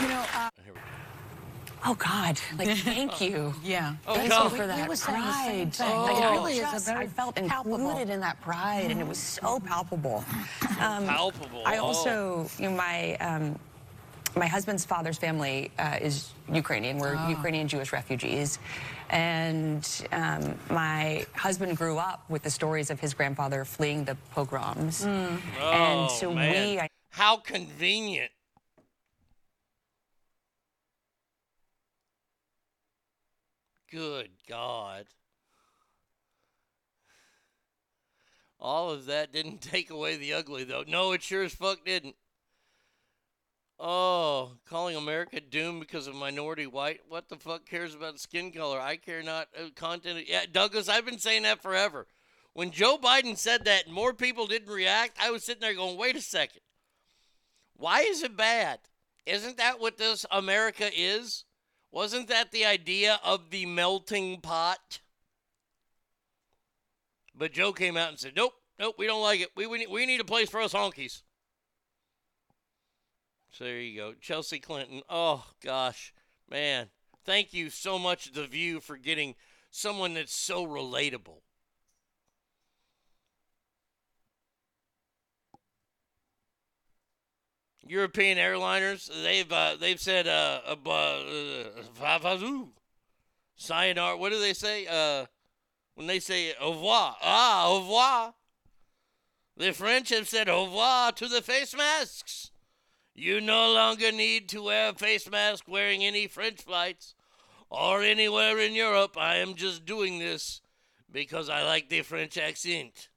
You 0.01 0.07
know, 0.07 0.25
uh, 0.33 0.49
Oh 1.85 1.95
God! 1.95 2.39
Like, 2.57 2.77
thank 2.79 3.21
you. 3.21 3.53
Yeah. 3.63 3.95
Oh, 4.07 4.15
thank 4.15 4.29
God. 4.29 4.51
you 4.51 4.57
for 4.57 4.67
that 4.67 4.87
were 4.89 4.95
saying 4.95 5.21
pride. 5.23 5.73
thing. 5.73 5.97
Like, 6.01 6.17
It 6.17 6.23
I 6.23 6.31
really 6.33 6.57
is 6.59 6.73
a 6.73 6.91
very 6.91 7.05
I 7.05 7.07
felt 7.07 7.35
palpable. 7.35 7.75
included 7.75 8.09
in 8.13 8.19
that 8.19 8.39
pride, 8.41 8.91
and 8.91 8.99
it 8.99 9.07
was 9.07 9.17
so 9.17 9.59
palpable. 9.59 10.23
Um, 10.79 11.05
Palpable. 11.07 11.61
I 11.65 11.77
oh. 11.77 11.83
also, 11.87 12.49
you 12.57 12.69
know, 12.69 12.75
my 12.77 13.15
um, 13.17 13.59
my 14.37 14.47
husband's 14.47 14.85
father's 14.85 15.17
family 15.17 15.71
uh, 15.77 15.97
is 16.01 16.31
Ukrainian. 16.51 16.97
We're 16.99 17.15
Oh. 17.17 17.27
Ukrainian 17.29 17.67
Jewish 17.67 17.91
refugees, 17.91 18.59
and 19.09 19.83
um, 20.13 20.55
my 20.69 21.25
husband 21.35 21.75
grew 21.77 21.97
up 21.97 22.23
with 22.29 22.43
the 22.43 22.49
stories 22.49 22.89
of 22.91 22.99
his 22.99 23.13
grandfather 23.13 23.65
fleeing 23.65 24.05
the 24.05 24.15
pogroms, 24.33 25.03
and 25.03 25.39
Oh, 25.61 26.07
so 26.19 26.33
man. 26.33 26.51
we. 26.75 26.79
I, 26.79 26.87
How 27.09 27.37
convenient. 27.37 28.31
Good 33.91 34.29
God. 34.47 35.05
All 38.59 38.91
of 38.91 39.05
that 39.05 39.31
didn't 39.31 39.61
take 39.61 39.89
away 39.89 40.17
the 40.17 40.33
ugly, 40.33 40.63
though. 40.63 40.83
No, 40.87 41.11
it 41.13 41.23
sure 41.23 41.43
as 41.43 41.53
fuck 41.53 41.85
didn't. 41.85 42.15
Oh, 43.81 44.51
calling 44.69 44.97
America 44.97 45.39
doomed 45.39 45.79
because 45.79 46.05
of 46.07 46.13
minority 46.13 46.67
white. 46.67 46.99
What 47.07 47.29
the 47.29 47.37
fuck 47.37 47.65
cares 47.65 47.95
about 47.95 48.19
skin 48.19 48.51
color? 48.51 48.79
I 48.79 48.97
care 48.97 49.23
not. 49.23 49.47
Uh, 49.57 49.69
content. 49.73 50.27
Yeah, 50.27 50.43
Douglas, 50.51 50.89
I've 50.89 51.05
been 51.05 51.19
saying 51.19 51.43
that 51.43 51.61
forever. 51.61 52.05
When 52.51 52.71
Joe 52.71 52.97
Biden 52.97 53.37
said 53.37 53.63
that 53.65 53.85
and 53.85 53.95
more 53.95 54.13
people 54.13 54.47
didn't 54.47 54.73
react, 54.73 55.17
I 55.21 55.31
was 55.31 55.45
sitting 55.45 55.61
there 55.61 55.73
going, 55.73 55.97
wait 55.97 56.17
a 56.17 56.21
second. 56.21 56.61
Why 57.77 58.01
is 58.01 58.21
it 58.21 58.35
bad? 58.35 58.79
Isn't 59.25 59.55
that 59.57 59.79
what 59.79 59.97
this 59.97 60.25
America 60.29 60.89
is? 60.93 61.45
Wasn't 61.91 62.27
that 62.27 62.51
the 62.51 62.65
idea 62.65 63.19
of 63.23 63.49
the 63.49 63.65
melting 63.65 64.41
pot? 64.41 64.99
But 67.35 67.53
Joe 67.53 67.73
came 67.73 67.97
out 67.97 68.09
and 68.09 68.19
said, 68.19 68.33
nope, 68.35 68.53
nope, 68.79 68.95
we 68.97 69.07
don't 69.07 69.21
like 69.21 69.41
it. 69.41 69.49
We, 69.55 69.65
we, 69.65 69.79
need, 69.79 69.89
we 69.89 70.05
need 70.05 70.21
a 70.21 70.25
place 70.25 70.49
for 70.49 70.61
us 70.61 70.73
honkies. 70.73 71.21
So 73.51 73.63
there 73.63 73.79
you 73.79 73.99
go. 73.99 74.13
Chelsea 74.21 74.59
Clinton. 74.59 75.01
Oh, 75.09 75.45
gosh. 75.63 76.13
Man, 76.49 76.87
thank 77.25 77.53
you 77.53 77.69
so 77.69 77.97
much, 77.97 78.31
The 78.33 78.45
View, 78.45 78.79
for 78.79 78.97
getting 78.97 79.35
someone 79.71 80.13
that's 80.13 80.35
so 80.35 80.65
relatable. 80.65 81.41
European 87.89 88.37
airliners, 88.37 89.09
they've 89.23 89.51
uh, 89.51 89.75
they've 89.79 89.99
said 89.99 90.27
uh, 90.27 90.61
uh, 90.85 91.63
sayonara. 93.55 94.15
What 94.15 94.31
do 94.31 94.39
they 94.39 94.53
say? 94.53 94.85
Uh, 94.85 95.25
when 95.95 96.05
they 96.05 96.19
say 96.19 96.53
au 96.61 96.73
revoir, 96.73 97.17
ah, 97.23 97.67
au 97.67 97.79
revoir. 97.79 98.33
The 99.57 99.73
French 99.73 100.09
have 100.09 100.29
said 100.29 100.47
au 100.47 100.65
revoir 100.65 101.13
to 101.13 101.27
the 101.27 101.41
face 101.41 101.75
masks. 101.75 102.51
You 103.15 103.41
no 103.41 103.73
longer 103.73 104.11
need 104.11 104.49
to 104.49 104.65
wear 104.65 104.89
a 104.89 104.93
face 104.93 105.29
mask 105.29 105.65
wearing 105.67 106.03
any 106.03 106.27
French 106.27 106.61
flights 106.61 107.15
or 107.71 108.03
anywhere 108.03 108.59
in 108.59 108.73
Europe. 108.73 109.17
I 109.17 109.37
am 109.37 109.55
just 109.55 109.85
doing 109.85 110.19
this 110.19 110.61
because 111.11 111.49
I 111.49 111.63
like 111.63 111.89
the 111.89 112.03
French 112.03 112.37
accent. 112.37 113.09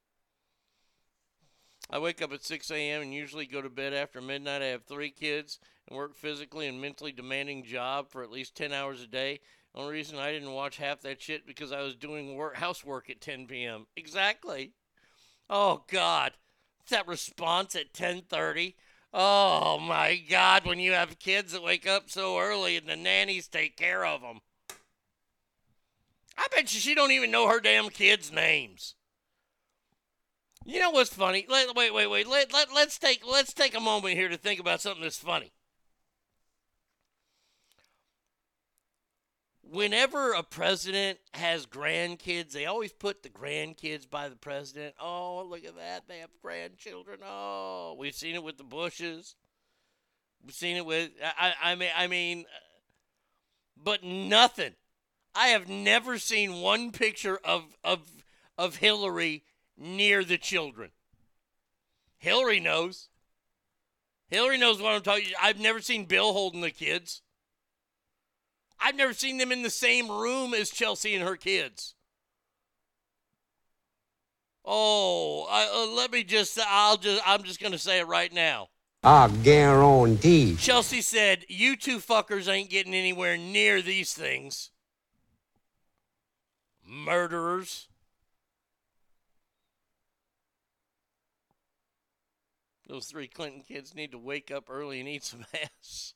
I 1.93 1.99
wake 1.99 2.23
up 2.23 2.33
at 2.33 2.43
6 2.43 2.71
a.m. 2.71 3.03
and 3.03 3.13
usually 3.13 3.45
go 3.45 3.61
to 3.61 3.69
bed 3.69 3.93
after 3.93 4.19
midnight. 4.19 4.63
I 4.63 4.67
have 4.69 4.83
three 4.83 5.11
kids 5.11 5.59
and 5.87 5.95
work 5.95 6.15
physically 6.15 6.67
and 6.67 6.81
mentally 6.81 7.11
demanding 7.11 7.63
job 7.63 8.09
for 8.09 8.23
at 8.23 8.31
least 8.31 8.55
10 8.55 8.73
hours 8.73 8.99
a 9.03 9.05
day. 9.05 9.41
The 9.75 9.81
only 9.81 9.93
reason 9.93 10.17
I 10.17 10.31
didn't 10.31 10.53
watch 10.53 10.77
half 10.77 11.01
that 11.01 11.21
shit 11.21 11.45
because 11.45 11.71
I 11.71 11.81
was 11.83 11.95
doing 11.95 12.35
work, 12.35 12.55
housework 12.55 13.11
at 13.11 13.21
10 13.21 13.45
p.m. 13.45 13.85
Exactly. 13.95 14.71
Oh 15.51 15.83
God, 15.87 16.31
that 16.89 17.07
response 17.07 17.75
at 17.75 17.93
10:30. 17.93 18.73
Oh 19.13 19.77
my 19.77 20.15
God, 20.15 20.65
when 20.65 20.79
you 20.79 20.93
have 20.93 21.19
kids 21.19 21.51
that 21.51 21.61
wake 21.61 21.87
up 21.87 22.09
so 22.09 22.39
early 22.39 22.75
and 22.75 22.89
the 22.89 22.95
nannies 22.95 23.47
take 23.47 23.77
care 23.77 24.03
of 24.03 24.21
them. 24.21 24.39
I 26.35 26.47
bet 26.49 26.73
you 26.73 26.79
she 26.79 26.95
don't 26.95 27.11
even 27.11 27.29
know 27.29 27.47
her 27.47 27.59
damn 27.59 27.89
kids' 27.89 28.31
names. 28.31 28.95
You 30.65 30.79
know 30.79 30.91
what's 30.91 31.13
funny? 31.13 31.45
Let, 31.49 31.75
wait, 31.75 31.93
wait, 31.93 32.07
wait. 32.07 32.27
Let, 32.27 32.53
let, 32.53 32.73
let's 32.73 32.97
take 32.97 33.23
let's 33.29 33.53
take 33.53 33.75
a 33.75 33.81
moment 33.81 34.15
here 34.15 34.29
to 34.29 34.37
think 34.37 34.59
about 34.59 34.81
something 34.81 35.03
that's 35.03 35.17
funny. 35.17 35.51
Whenever 39.61 40.33
a 40.33 40.43
president 40.43 41.19
has 41.33 41.65
grandkids, 41.65 42.51
they 42.51 42.65
always 42.65 42.93
put 42.93 43.23
the 43.23 43.29
grandkids 43.29 44.09
by 44.09 44.29
the 44.29 44.35
president. 44.35 44.93
Oh, 45.01 45.43
look 45.49 45.65
at 45.65 45.75
that. 45.77 46.07
They 46.07 46.19
have 46.19 46.29
grandchildren. 46.41 47.19
Oh, 47.25 47.95
we've 47.97 48.13
seen 48.13 48.35
it 48.35 48.43
with 48.43 48.57
the 48.57 48.63
Bushes. 48.63 49.35
We've 50.43 50.53
seen 50.53 50.77
it 50.77 50.85
with 50.85 51.11
I 51.21 51.53
I 51.61 51.75
mean 51.75 51.89
I 51.95 52.07
mean 52.07 52.45
but 53.75 54.03
nothing. 54.03 54.75
I 55.35 55.47
have 55.47 55.67
never 55.67 56.17
seen 56.19 56.61
one 56.61 56.91
picture 56.91 57.39
of 57.43 57.75
of 57.83 58.01
of 58.57 58.77
Hillary 58.77 59.43
near 59.77 60.23
the 60.23 60.37
children. 60.37 60.91
Hillary 62.17 62.59
knows. 62.59 63.09
Hillary 64.29 64.57
knows 64.57 64.81
what 64.81 64.93
I'm 64.93 65.01
talking. 65.01 65.25
I've 65.41 65.59
never 65.59 65.81
seen 65.81 66.05
Bill 66.05 66.33
holding 66.33 66.61
the 66.61 66.71
kids. 66.71 67.21
I've 68.79 68.95
never 68.95 69.13
seen 69.13 69.37
them 69.37 69.51
in 69.51 69.61
the 69.61 69.69
same 69.69 70.09
room 70.09 70.53
as 70.53 70.69
Chelsea 70.69 71.15
and 71.15 71.23
her 71.23 71.35
kids. 71.35 71.95
Oh, 74.65 75.45
I, 75.49 75.67
uh, 75.73 75.95
let 75.95 76.11
me 76.11 76.23
just. 76.23 76.57
I'll 76.67 76.97
just. 76.97 77.21
I'm 77.25 77.43
just 77.43 77.61
gonna 77.61 77.77
say 77.77 77.99
it 77.99 78.07
right 78.07 78.31
now. 78.31 78.69
I 79.03 79.27
guarantee. 79.27 80.55
Chelsea 80.55 81.01
said, 81.01 81.45
"You 81.49 81.75
two 81.75 81.99
fuckers 81.99 82.47
ain't 82.47 82.69
getting 82.69 82.93
anywhere 82.93 83.37
near 83.37 83.81
these 83.81 84.13
things." 84.13 84.71
Murderers. 86.85 87.89
Those 92.93 93.07
three 93.07 93.27
Clinton 93.27 93.63
kids 93.67 93.95
need 93.95 94.11
to 94.11 94.19
wake 94.19 94.51
up 94.51 94.69
early 94.69 94.99
and 94.99 95.09
eat 95.09 95.23
some 95.23 95.47
ass. 95.63 96.13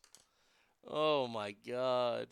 Oh 0.88 1.28
my 1.28 1.56
God. 1.68 2.28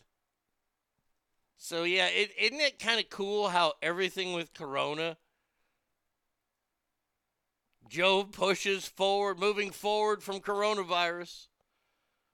So 1.57 1.81
yeah, 1.81 2.09
is 2.09 2.29
isn't 2.39 2.59
it 2.59 2.77
kind 2.77 2.99
of 2.99 3.09
cool 3.09 3.49
how 3.49 3.73
everything 3.81 4.33
with 4.33 4.53
Corona, 4.53 5.17
Joe 7.89 8.23
pushes 8.23 8.87
forward, 8.87 9.39
moving 9.39 9.71
forward 9.71 10.21
from 10.21 10.41
coronavirus, 10.41 11.47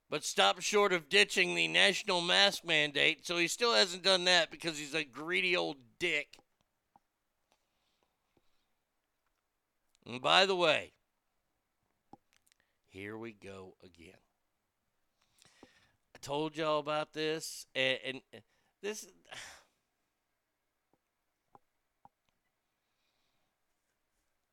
but 0.09 0.25
stops 0.25 0.65
short 0.65 0.91
of 0.91 1.07
ditching 1.07 1.55
the 1.55 1.69
national 1.69 2.19
mask 2.19 2.65
mandate. 2.65 3.25
So 3.25 3.37
he 3.37 3.47
still 3.47 3.73
hasn't 3.73 4.03
done 4.03 4.25
that 4.25 4.51
because 4.51 4.77
he's 4.77 4.93
a 4.93 5.05
greedy 5.05 5.55
old 5.55 5.77
dick. 5.97 6.35
And 10.05 10.21
by 10.21 10.45
the 10.45 10.57
way, 10.57 10.91
here 12.91 13.17
we 13.17 13.31
go 13.31 13.73
again. 13.83 14.19
I 16.13 16.19
told 16.21 16.55
y'all 16.55 16.79
about 16.79 17.13
this, 17.13 17.65
and, 17.73 17.97
and 18.05 18.21
this. 18.81 19.07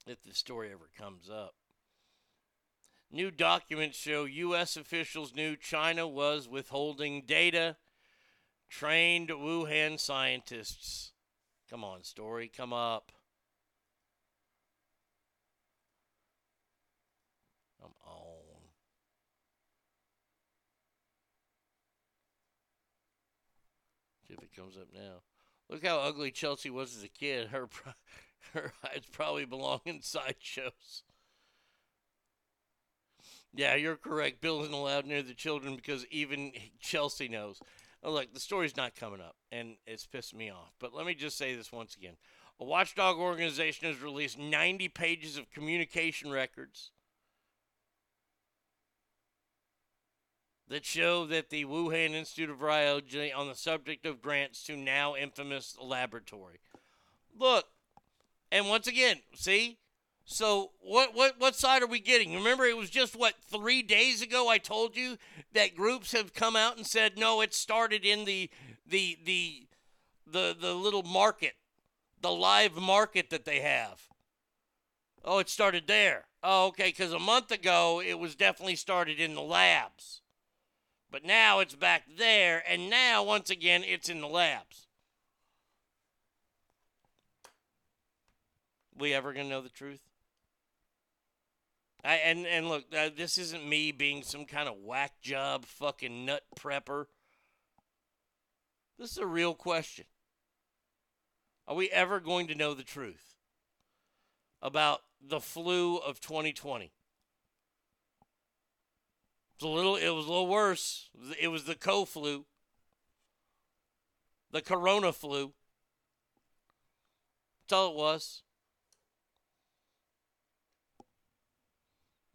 If 0.06 0.22
the 0.22 0.32
story 0.32 0.70
ever 0.72 0.88
comes 0.96 1.28
up. 1.28 1.52
New 3.10 3.30
documents 3.30 3.98
show 3.98 4.24
U.S. 4.24 4.74
officials 4.78 5.34
knew 5.34 5.54
China 5.54 6.08
was 6.08 6.48
withholding 6.48 7.24
data. 7.26 7.76
Trained 8.70 9.28
Wuhan 9.28 10.00
scientists. 10.00 11.12
Come 11.70 11.84
on, 11.84 12.04
story, 12.04 12.50
come 12.54 12.72
up. 12.72 13.12
Come 17.80 17.92
on. 18.06 18.24
See 24.26 24.34
if 24.34 24.42
it 24.42 24.47
comes 24.58 24.76
up 24.76 24.88
now. 24.92 25.22
Look 25.68 25.86
how 25.86 25.98
ugly 25.98 26.30
Chelsea 26.30 26.70
was 26.70 26.96
as 26.96 27.04
a 27.04 27.08
kid. 27.08 27.48
Her, 27.48 27.68
her 28.54 28.72
eyes 28.84 29.02
probably 29.12 29.44
belong 29.44 29.80
in 29.84 30.02
sideshows. 30.02 31.02
Yeah, 33.54 33.74
you're 33.74 33.96
correct. 33.96 34.40
Bill 34.40 34.60
isn't 34.62 34.74
allowed 34.74 35.06
near 35.06 35.22
the 35.22 35.34
children 35.34 35.76
because 35.76 36.06
even 36.10 36.52
Chelsea 36.80 37.28
knows. 37.28 37.60
Oh, 38.02 38.12
look, 38.12 38.32
the 38.32 38.40
story's 38.40 38.76
not 38.76 38.94
coming 38.94 39.20
up, 39.20 39.34
and 39.50 39.76
it's 39.86 40.06
pissed 40.06 40.34
me 40.34 40.50
off. 40.50 40.72
But 40.78 40.94
let 40.94 41.06
me 41.06 41.14
just 41.14 41.36
say 41.36 41.56
this 41.56 41.72
once 41.72 41.96
again. 41.96 42.14
A 42.60 42.64
watchdog 42.64 43.16
organization 43.16 43.88
has 43.88 44.00
released 44.00 44.38
90 44.38 44.88
pages 44.88 45.36
of 45.36 45.50
communication 45.50 46.30
records 46.30 46.90
that 50.68 50.84
show 50.84 51.24
that 51.26 51.50
the 51.50 51.64
Wuhan 51.64 52.10
Institute 52.10 52.50
of 52.50 52.58
Virology 52.58 53.34
on 53.34 53.48
the 53.48 53.54
subject 53.54 54.04
of 54.06 54.20
grants 54.20 54.62
to 54.64 54.76
now 54.76 55.16
infamous 55.16 55.76
laboratory. 55.80 56.60
Look, 57.38 57.66
and 58.50 58.68
once 58.68 58.86
again, 58.86 59.20
see? 59.34 59.78
So 60.30 60.72
what 60.80 61.14
what 61.14 61.36
what 61.38 61.56
side 61.56 61.82
are 61.82 61.86
we 61.86 62.00
getting? 62.00 62.34
Remember 62.34 62.66
it 62.66 62.76
was 62.76 62.90
just 62.90 63.16
what 63.16 63.34
3 63.50 63.82
days 63.82 64.20
ago 64.20 64.48
I 64.48 64.58
told 64.58 64.94
you 64.94 65.16
that 65.54 65.74
groups 65.74 66.12
have 66.12 66.34
come 66.34 66.54
out 66.54 66.76
and 66.76 66.86
said 66.86 67.16
no, 67.16 67.40
it 67.40 67.54
started 67.54 68.04
in 68.04 68.26
the 68.26 68.50
the 68.86 69.16
the 69.24 69.66
the 70.26 70.54
the 70.58 70.74
little 70.74 71.02
market, 71.02 71.54
the 72.20 72.30
live 72.30 72.76
market 72.76 73.30
that 73.30 73.46
they 73.46 73.60
have. 73.60 74.02
Oh, 75.24 75.38
it 75.38 75.48
started 75.48 75.86
there. 75.86 76.26
Oh, 76.42 76.66
okay, 76.66 76.92
cuz 76.92 77.10
a 77.10 77.18
month 77.18 77.50
ago 77.50 78.02
it 78.02 78.18
was 78.18 78.34
definitely 78.34 78.76
started 78.76 79.18
in 79.18 79.34
the 79.34 79.40
labs. 79.40 80.20
But 81.10 81.24
now 81.24 81.60
it's 81.60 81.74
back 81.74 82.04
there, 82.18 82.62
and 82.68 82.90
now, 82.90 83.22
once 83.22 83.48
again, 83.48 83.82
it's 83.82 84.08
in 84.08 84.20
the 84.20 84.28
labs. 84.28 84.86
We 88.96 89.14
ever 89.14 89.32
to 89.32 89.44
know 89.44 89.62
the 89.62 89.68
truth? 89.70 90.00
I, 92.04 92.14
and, 92.16 92.46
and 92.46 92.68
look, 92.68 92.84
uh, 92.96 93.10
this 93.16 93.38
isn't 93.38 93.66
me 93.66 93.90
being 93.90 94.22
some 94.22 94.44
kind 94.44 94.68
of 94.68 94.76
whack 94.76 95.20
job 95.20 95.64
fucking 95.64 96.26
nut 96.26 96.42
prepper. 96.56 97.06
This 98.98 99.12
is 99.12 99.18
a 99.18 99.26
real 99.26 99.54
question. 99.54 100.04
Are 101.66 101.74
we 101.74 101.90
ever 101.90 102.20
going 102.20 102.48
to 102.48 102.54
know 102.54 102.74
the 102.74 102.82
truth 102.82 103.34
about 104.60 105.02
the 105.20 105.40
flu 105.40 105.96
of 105.96 106.20
2020? 106.20 106.92
It 109.60 109.64
was 109.64 109.72
a 109.72 109.74
little. 109.74 109.96
It 109.96 110.10
was 110.10 110.26
a 110.26 110.28
little 110.28 110.46
worse. 110.46 111.08
It 111.40 111.48
was 111.48 111.64
the 111.64 111.74
co 111.74 112.04
flu, 112.04 112.44
the 114.52 114.60
corona 114.60 115.12
flu. 115.12 115.52
That's 117.64 117.72
all 117.72 117.90
it 117.90 117.96
was. 117.96 118.42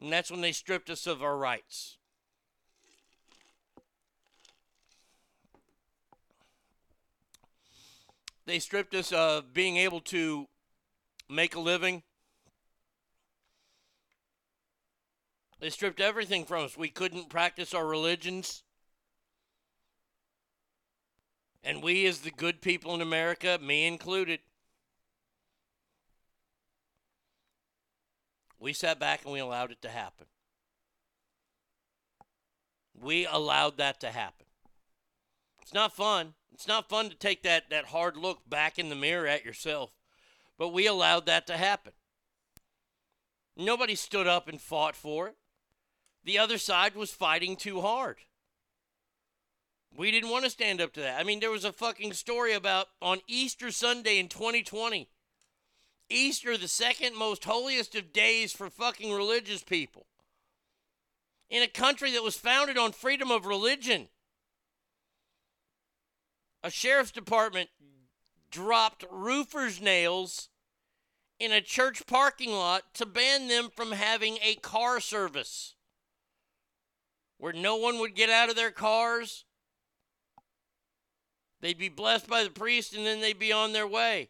And 0.01 0.11
that's 0.11 0.29
when 0.29 0.41
they 0.41 0.51
stripped 0.51 0.89
us 0.89 1.07
of 1.07 1.23
our 1.23 1.37
rights. 1.37 1.97
They 8.45 8.59
stripped 8.59 8.93
us 8.93 9.13
of 9.13 9.53
being 9.53 9.77
able 9.77 10.01
to 10.01 10.47
make 11.29 11.55
a 11.55 11.61
living 11.61 12.03
They 15.63 15.69
stripped 15.69 16.01
everything 16.01 16.43
from 16.43 16.65
us. 16.65 16.77
We 16.77 16.89
couldn't 16.89 17.29
practice 17.29 17.73
our 17.73 17.87
religions. 17.87 18.63
And 21.63 21.81
we, 21.81 22.05
as 22.05 22.19
the 22.19 22.31
good 22.31 22.61
people 22.61 22.93
in 22.93 22.99
America, 22.99 23.57
me 23.61 23.87
included, 23.87 24.41
we 28.59 28.73
sat 28.73 28.99
back 28.99 29.23
and 29.23 29.31
we 29.31 29.39
allowed 29.39 29.71
it 29.71 29.81
to 29.83 29.89
happen. 29.89 30.25
We 33.01 33.25
allowed 33.25 33.77
that 33.77 34.01
to 34.01 34.11
happen. 34.11 34.47
It's 35.61 35.73
not 35.73 35.95
fun. 35.95 36.33
It's 36.51 36.67
not 36.67 36.89
fun 36.89 37.09
to 37.09 37.15
take 37.15 37.41
that, 37.43 37.69
that 37.69 37.85
hard 37.85 38.17
look 38.17 38.49
back 38.49 38.77
in 38.77 38.89
the 38.89 38.95
mirror 38.95 39.27
at 39.27 39.45
yourself. 39.45 39.95
But 40.57 40.73
we 40.73 40.87
allowed 40.87 41.25
that 41.27 41.47
to 41.47 41.55
happen. 41.55 41.93
Nobody 43.55 43.95
stood 43.95 44.27
up 44.27 44.49
and 44.49 44.59
fought 44.59 44.97
for 44.97 45.29
it. 45.29 45.37
The 46.23 46.39
other 46.39 46.57
side 46.57 46.95
was 46.95 47.11
fighting 47.11 47.55
too 47.55 47.81
hard. 47.81 48.17
We 49.95 50.09
didn't 50.09 50.29
want 50.29 50.45
to 50.45 50.49
stand 50.49 50.81
up 50.81 50.93
to 50.93 51.01
that. 51.01 51.19
I 51.19 51.23
mean, 51.23 51.39
there 51.39 51.51
was 51.51 51.65
a 51.65 51.73
fucking 51.73 52.13
story 52.13 52.53
about 52.53 52.87
on 53.01 53.19
Easter 53.27 53.71
Sunday 53.71 54.17
in 54.17 54.27
2020. 54.27 55.09
Easter, 56.09 56.57
the 56.57 56.67
second 56.67 57.15
most 57.15 57.43
holiest 57.43 57.95
of 57.95 58.13
days 58.13 58.53
for 58.53 58.69
fucking 58.69 59.11
religious 59.11 59.63
people. 59.63 60.07
in 61.49 61.61
a 61.61 61.67
country 61.67 62.11
that 62.11 62.23
was 62.23 62.35
founded 62.35 62.79
on 62.79 62.91
freedom 62.91 63.29
of 63.29 63.45
religion. 63.45 64.07
A 66.63 66.71
sheriff's 66.71 67.11
department 67.11 67.69
dropped 68.49 69.05
roofers' 69.11 69.79
nails 69.79 70.49
in 71.39 71.51
a 71.51 71.61
church 71.61 72.07
parking 72.07 72.51
lot 72.51 72.91
to 72.95 73.05
ban 73.05 73.49
them 73.49 73.69
from 73.69 73.91
having 73.91 74.39
a 74.41 74.55
car 74.55 74.99
service 74.99 75.75
where 77.43 77.51
no 77.51 77.75
one 77.75 77.99
would 77.99 78.15
get 78.15 78.29
out 78.29 78.49
of 78.49 78.55
their 78.55 78.71
cars. 78.71 79.43
They'd 81.59 81.77
be 81.77 81.89
blessed 81.89 82.25
by 82.29 82.45
the 82.45 82.49
priest 82.49 82.95
and 82.95 83.05
then 83.05 83.19
they'd 83.19 83.37
be 83.37 83.51
on 83.51 83.73
their 83.73 83.85
way. 83.85 84.29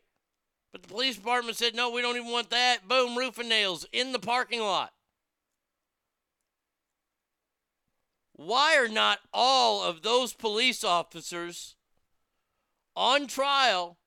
But 0.72 0.82
the 0.82 0.88
police 0.88 1.18
department 1.18 1.56
said, 1.56 1.76
no, 1.76 1.92
we 1.92 2.02
don't 2.02 2.16
even 2.16 2.32
want 2.32 2.50
that. 2.50 2.88
Boom, 2.88 3.16
roofing 3.16 3.50
nails 3.50 3.86
in 3.94 4.14
the 4.14 4.20
parking 4.20 4.62
lot. 4.62 4.94
Why 8.32 8.78
are 8.78 8.88
not 8.88 9.20
all 9.32 9.84
of 9.84 10.02
those 10.02 10.34
police 10.34 10.84
officers 10.84 11.76
on 12.96 13.28
trial 13.28 14.00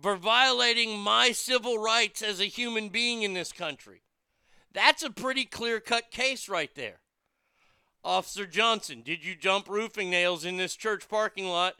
for 0.00 0.16
violating 0.16 0.98
my 0.98 1.32
civil 1.32 1.76
rights 1.76 2.22
as 2.22 2.40
a 2.40 2.46
human 2.46 2.88
being 2.88 3.24
in 3.24 3.34
this 3.34 3.52
country? 3.52 4.04
That's 4.72 5.02
a 5.02 5.10
pretty 5.10 5.44
clear 5.44 5.80
cut 5.80 6.10
case 6.10 6.48
right 6.48 6.74
there. 6.74 7.00
Officer 8.06 8.46
Johnson, 8.46 9.02
did 9.04 9.24
you 9.24 9.34
jump 9.34 9.68
roofing 9.68 10.10
nails 10.10 10.44
in 10.44 10.56
this 10.56 10.76
church 10.76 11.08
parking 11.08 11.48
lot 11.48 11.74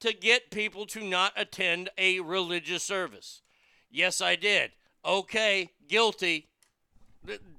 to 0.00 0.12
get 0.12 0.50
people 0.50 0.84
to 0.84 1.02
not 1.02 1.32
attend 1.34 1.88
a 1.96 2.20
religious 2.20 2.82
service? 2.82 3.40
Yes, 3.90 4.20
I 4.20 4.36
did. 4.36 4.72
Okay, 5.02 5.70
guilty. 5.88 6.48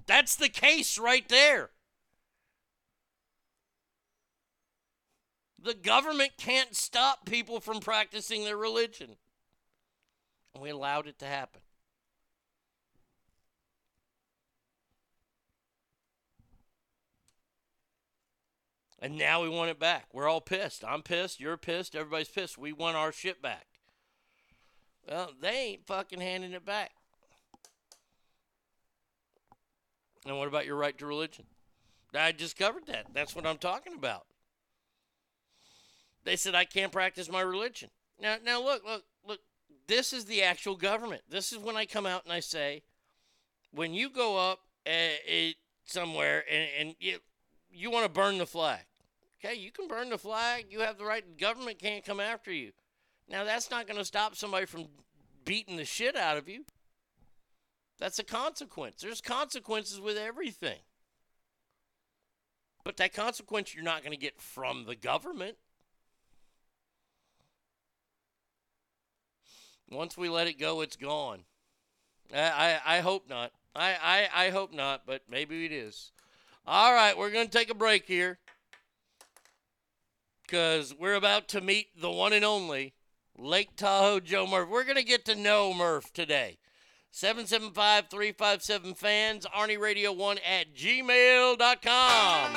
That's 0.05 0.35
the 0.35 0.47
case 0.47 0.99
right 0.99 1.27
there. 1.27 1.71
The 5.59 5.73
government 5.73 6.33
can't 6.37 6.75
stop 6.75 7.25
people 7.25 7.59
from 7.59 7.79
practicing 7.79 8.43
their 8.43 8.57
religion. 8.57 9.15
And 10.53 10.61
we 10.61 10.69
allowed 10.69 11.07
it 11.07 11.17
to 11.19 11.25
happen. 11.25 11.62
And 19.03 19.17
now 19.17 19.43
we 19.43 19.49
want 19.49 19.69
it 19.69 19.79
back. 19.79 20.05
We're 20.13 20.29
all 20.29 20.39
pissed. 20.39 20.85
I'm 20.87 21.01
pissed. 21.01 21.41
You're 21.41 21.57
pissed. 21.57 21.93
Everybody's 21.93 22.29
pissed. 22.29 22.57
We 22.57 22.71
want 22.71 22.95
our 22.95 23.11
shit 23.11 23.41
back. 23.41 23.65
Well, 25.05 25.31
they 25.41 25.49
ain't 25.49 25.85
fucking 25.85 26.21
handing 26.21 26.53
it 26.53 26.65
back. 26.65 26.91
And 30.25 30.37
what 30.37 30.47
about 30.47 30.65
your 30.65 30.77
right 30.77 30.97
to 30.99 31.05
religion? 31.05 31.43
I 32.15 32.31
just 32.31 32.57
covered 32.57 32.85
that. 32.85 33.07
That's 33.13 33.35
what 33.35 33.45
I'm 33.45 33.57
talking 33.57 33.93
about. 33.93 34.25
They 36.23 36.37
said 36.37 36.55
I 36.55 36.63
can't 36.63 36.93
practice 36.93 37.29
my 37.29 37.41
religion. 37.41 37.89
Now, 38.21 38.37
now 38.41 38.63
look, 38.63 38.85
look, 38.85 39.03
look. 39.27 39.39
This 39.85 40.13
is 40.13 40.23
the 40.23 40.43
actual 40.43 40.77
government. 40.77 41.23
This 41.29 41.51
is 41.51 41.57
when 41.57 41.75
I 41.75 41.85
come 41.85 42.05
out 42.05 42.23
and 42.23 42.31
I 42.31 42.39
say, 42.39 42.83
when 43.73 43.93
you 43.93 44.09
go 44.09 44.37
up 44.37 44.59
uh, 44.87 45.49
somewhere 45.83 46.45
and, 46.49 46.69
and 46.79 46.95
you 47.01 47.17
you 47.69 47.91
want 47.91 48.05
to 48.05 48.09
burn 48.09 48.37
the 48.37 48.45
flag, 48.45 48.85
okay? 49.43 49.55
You 49.55 49.71
can 49.71 49.87
burn 49.87 50.09
the 50.09 50.17
flag. 50.17 50.65
You 50.69 50.81
have 50.81 50.97
the 50.97 51.05
right. 51.05 51.23
The 51.25 51.43
government 51.43 51.79
can't 51.79 52.05
come 52.05 52.19
after 52.19 52.51
you. 52.51 52.71
Now, 53.29 53.43
that's 53.43 53.71
not 53.71 53.87
going 53.87 53.97
to 53.97 54.05
stop 54.05 54.35
somebody 54.35 54.65
from 54.65 54.85
beating 55.45 55.77
the 55.77 55.85
shit 55.85 56.15
out 56.15 56.37
of 56.37 56.47
you. 56.47 56.65
That's 57.99 58.19
a 58.19 58.23
consequence. 58.23 59.01
There's 59.01 59.21
consequences 59.21 59.99
with 59.99 60.17
everything. 60.17 60.79
But 62.83 62.97
that 62.97 63.13
consequence 63.13 63.73
you're 63.73 63.83
not 63.83 64.01
going 64.01 64.11
to 64.11 64.19
get 64.19 64.41
from 64.41 64.85
the 64.85 64.95
government. 64.95 65.55
Once 69.89 70.17
we 70.17 70.27
let 70.27 70.47
it 70.47 70.59
go, 70.59 70.81
it's 70.81 70.97
gone. 70.97 71.41
I, 72.33 72.79
I, 72.85 72.97
I 72.97 72.99
hope 72.99 73.29
not. 73.29 73.51
I, 73.75 73.95
I, 74.01 74.47
I 74.47 74.49
hope 74.49 74.73
not, 74.73 75.03
but 75.05 75.21
maybe 75.29 75.65
it 75.65 75.71
is. 75.71 76.11
All 76.65 76.93
right, 76.93 77.17
we're 77.17 77.31
going 77.31 77.47
to 77.47 77.57
take 77.57 77.69
a 77.69 77.75
break 77.75 78.05
here 78.05 78.39
because 80.45 80.93
we're 80.97 81.15
about 81.15 81.47
to 81.49 81.61
meet 81.61 81.87
the 81.99 82.11
one 82.11 82.33
and 82.33 82.45
only 82.45 82.93
Lake 83.37 83.75
Tahoe 83.75 84.19
Joe 84.19 84.45
Murph. 84.45 84.69
We're 84.69 84.83
going 84.83 84.97
to 84.97 85.03
get 85.03 85.25
to 85.25 85.35
know 85.35 85.73
Murph 85.73 86.13
today. 86.13 86.57
775 87.11 88.09
357 88.09 88.93
fans, 88.95 89.45
Arnie 89.55 89.79
Radio 89.79 90.11
1 90.11 90.37
at 90.39 90.73
gmail.com. 90.75 92.53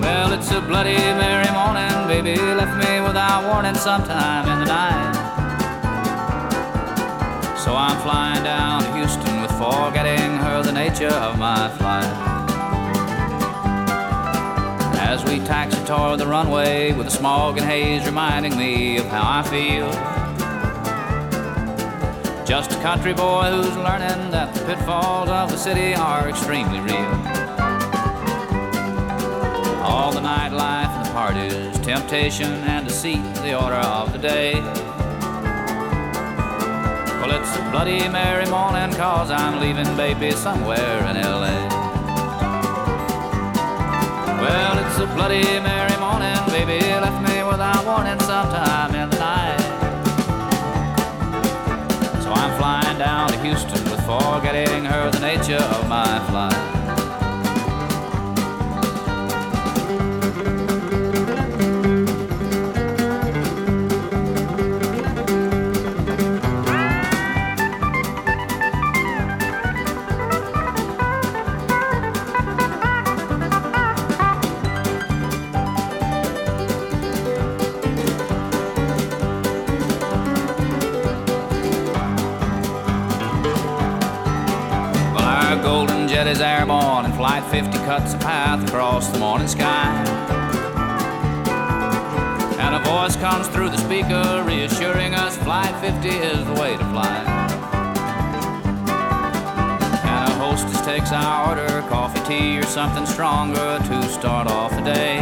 Well, 0.00 0.32
it's 0.32 0.50
a 0.50 0.60
bloody 0.60 0.96
merry 0.96 1.50
morning. 1.52 2.08
Baby 2.08 2.40
left 2.40 2.76
me 2.76 3.00
without 3.00 3.52
warning 3.52 3.74
sometime 3.74 4.48
in 4.48 4.60
the 4.60 4.64
night. 4.64 5.19
So 7.70 7.76
I'm 7.76 8.00
flying 8.00 8.42
down 8.42 8.82
to 8.82 8.92
Houston 8.96 9.42
with 9.42 9.52
forgetting 9.52 10.38
her 10.38 10.60
the 10.60 10.72
nature 10.72 11.06
of 11.06 11.38
my 11.38 11.68
flight. 11.78 12.04
As 14.98 15.22
we 15.22 15.38
taxi 15.46 15.78
toward 15.84 16.18
the 16.18 16.26
runway 16.26 16.92
with 16.92 17.06
the 17.06 17.12
smog 17.12 17.58
and 17.58 17.64
haze 17.64 18.04
reminding 18.04 18.56
me 18.56 18.96
of 18.96 19.06
how 19.06 19.22
I 19.24 19.44
feel. 19.44 19.88
Just 22.44 22.72
a 22.72 22.82
country 22.82 23.14
boy 23.14 23.52
who's 23.52 23.76
learning 23.76 24.32
that 24.32 24.52
the 24.52 24.64
pitfalls 24.64 25.28
of 25.28 25.52
the 25.52 25.56
city 25.56 25.94
are 25.94 26.28
extremely 26.28 26.80
real. 26.80 27.12
All 29.80 30.10
the 30.10 30.20
nightlife 30.20 30.90
and 30.96 31.06
the 31.06 31.12
parties, 31.12 31.78
temptation 31.86 32.52
and 32.64 32.88
deceit, 32.88 33.22
the 33.44 33.56
order 33.56 33.76
of 33.76 34.12
the 34.12 34.18
day. 34.18 34.89
Well, 37.20 37.32
it's 37.38 37.54
a 37.54 37.70
bloody 37.70 38.08
merry 38.08 38.46
morning, 38.46 38.96
cause 38.96 39.30
I'm 39.30 39.60
leaving 39.60 39.94
baby 39.94 40.30
somewhere 40.30 41.00
in 41.10 41.16
LA. 41.20 41.68
Well, 44.40 44.78
it's 44.78 44.98
a 44.98 45.06
bloody 45.14 45.44
merry 45.60 45.96
morning, 46.00 46.34
baby 46.48 46.80
left 46.80 47.20
me 47.28 47.42
without 47.42 47.84
warning 47.84 48.18
sometime 48.20 48.94
in 48.94 49.10
the 49.10 49.18
night. 49.18 49.60
So 52.22 52.32
I'm 52.32 52.58
flying 52.58 52.98
down 52.98 53.28
to 53.28 53.38
Houston 53.42 53.84
with 53.90 54.00
forgetting 54.06 54.86
her 54.86 55.10
the 55.10 55.20
nature 55.20 55.62
of 55.62 55.88
my 55.90 56.24
flight. 56.30 56.79
Flight 87.20 87.44
50 87.50 87.76
cuts 87.80 88.14
a 88.14 88.16
path 88.16 88.66
across 88.66 89.08
the 89.08 89.18
morning 89.18 89.46
sky. 89.46 89.92
And 92.58 92.74
a 92.74 92.78
voice 92.78 93.14
comes 93.16 93.46
through 93.48 93.68
the 93.68 93.76
speaker, 93.76 94.42
reassuring 94.46 95.14
us 95.14 95.36
Flight 95.36 95.78
50 95.82 96.08
is 96.08 96.46
the 96.46 96.54
way 96.54 96.78
to 96.78 96.84
fly. 96.86 97.18
And 100.02 100.32
a 100.32 100.34
hostess 100.36 100.80
takes 100.86 101.12
our 101.12 101.50
order, 101.50 101.86
coffee, 101.90 102.26
tea, 102.26 102.58
or 102.58 102.62
something 102.62 103.04
stronger 103.04 103.78
to 103.78 104.02
start 104.08 104.46
off 104.46 104.70
the 104.70 104.80
day. 104.80 105.18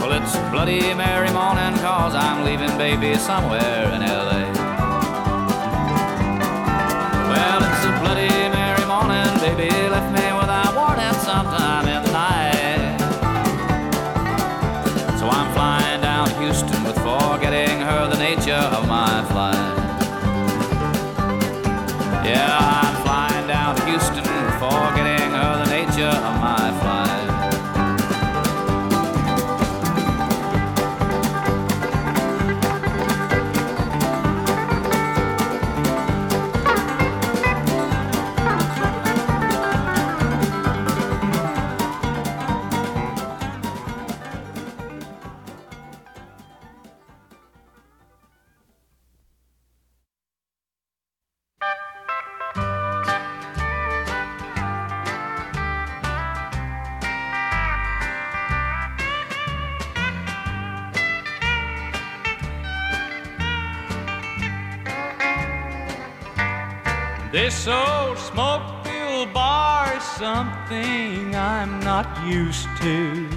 Well, 0.00 0.20
it's 0.20 0.36
bloody 0.50 0.92
merry 0.92 1.30
morning, 1.30 1.78
cause 1.80 2.16
I'm 2.16 2.44
leaving 2.44 2.76
baby 2.76 3.16
somewhere 3.16 3.94
in 3.94 4.00
LA. 4.00 4.27
Baby 9.56 9.70
left 9.88 10.12
me 10.12 10.26
without 10.38 10.74
warning 10.74 11.14
sometime 11.24 11.86
in 11.88 12.02
the 12.02 12.12
night. 12.12 12.98
So 15.18 15.28
I'm 15.28 15.52
flying 15.54 16.00
down 16.00 16.28
to 16.28 16.34
Houston 16.40 16.84
with 16.84 16.96
forgetting 16.96 17.80
her 17.80 18.08
the 18.08 18.18
nature 18.18 18.52
of 18.52 18.86
my 18.86 19.24
flight. 19.30 19.76
Yeah, 22.24 22.67
This 67.40 67.68
old 67.68 68.18
smoke 68.18 68.66
filled 68.84 69.32
bar 69.32 69.96
is 69.96 70.02
something 70.02 71.36
I'm 71.36 71.78
not 71.78 72.08
used 72.26 72.66
to. 72.82 73.28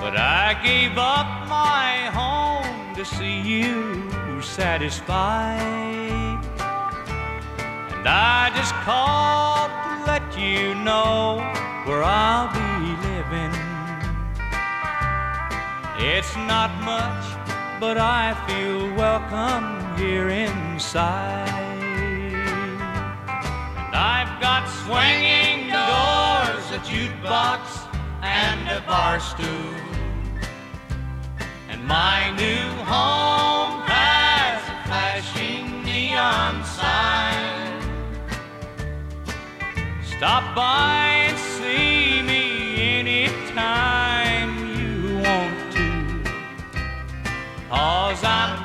But 0.00 0.16
I 0.16 0.58
gave 0.60 0.98
up 0.98 1.28
my 1.48 2.10
home 2.20 2.96
to 2.96 3.04
see 3.04 3.40
you 3.40 4.42
satisfied. 4.42 5.60
And 7.94 8.08
I 8.08 8.50
just 8.56 8.74
called 8.82 9.70
to 9.86 10.10
let 10.10 10.26
you 10.36 10.74
know 10.82 11.38
where 11.86 12.02
I'll 12.02 12.50
be 12.50 12.74
living. 13.06 13.54
It's 16.12 16.34
not 16.34 16.74
much, 16.82 17.24
but 17.78 17.96
I 17.98 18.34
feel 18.48 18.92
welcome 18.96 19.96
here 19.96 20.28
inside. 20.28 21.45
Swinging 24.86 25.66
doors, 25.66 26.64
a 26.70 26.80
jukebox, 26.86 27.60
and 28.22 28.68
a 28.68 28.80
bar 28.86 29.18
stool. 29.18 29.74
And 31.68 31.84
my 31.84 32.30
new 32.36 32.68
home 32.84 33.82
has 33.90 34.62
a 34.74 34.76
flashing 34.86 35.82
neon 35.82 36.64
sign. 36.64 37.82
Stop 40.04 40.54
by 40.54 41.06
and 41.30 41.38
see 41.38 42.22
me 42.22 42.44
anytime 43.00 44.50
you 44.78 45.16
want 45.26 45.72
to. 45.72 45.88
Cause 47.68 48.22
I'm 48.22 48.55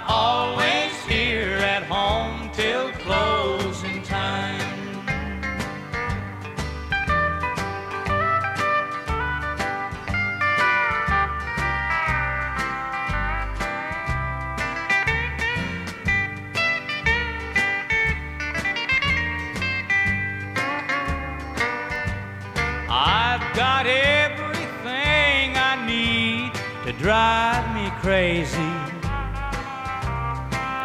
crazy. 28.01 28.57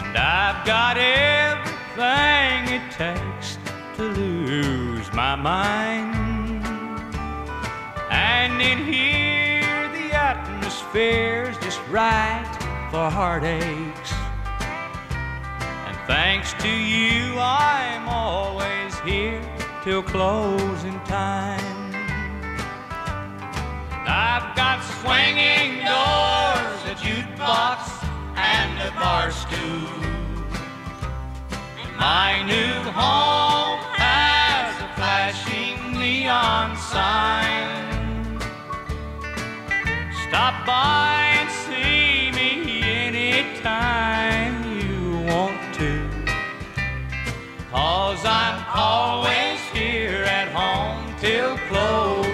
And 0.03 0.17
I've 0.17 0.67
got 0.67 0.99
everything 0.99 2.75
it 2.77 2.93
takes 2.93 3.57
to 3.97 4.03
lose 4.03 5.11
my 5.15 5.35
mind. 5.35 6.63
And 8.11 8.61
in 8.61 8.85
here, 8.85 9.89
the 9.93 10.15
atmosphere's 10.15 11.57
just 11.59 11.81
right 11.89 12.47
for 12.91 13.09
heartaches. 13.09 14.13
And 15.87 15.97
thanks 16.07 16.53
to 16.65 16.69
you, 16.69 17.35
I'm 17.39 18.07
always 18.09 18.99
here 19.01 19.41
till 19.83 20.03
closing 20.03 21.01
time. 21.05 21.95
I've 24.07 24.55
got 24.55 24.85
swinging 25.01 25.85
doors, 25.85 26.36
jukebox, 27.07 27.81
and 28.35 28.73
a 28.89 28.91
bar 28.99 29.31
stool. 29.31 30.01
My 31.97 32.43
new 32.53 32.75
home 33.01 33.81
has 33.95 34.75
a 34.87 34.89
flashing 34.97 35.79
neon 36.01 36.77
sign. 36.77 37.69
Stop 40.27 40.55
by 40.67 41.15
and 41.39 41.51
see 41.63 42.33
me 42.39 42.83
anytime 42.83 44.55
you 44.81 44.99
want 45.31 45.63
to. 45.81 45.93
Cause 47.71 48.23
I'm 48.25 48.59
always 48.75 49.61
here 49.73 50.25
at 50.39 50.49
home 50.61 51.15
till 51.21 51.57
closing 51.69 52.26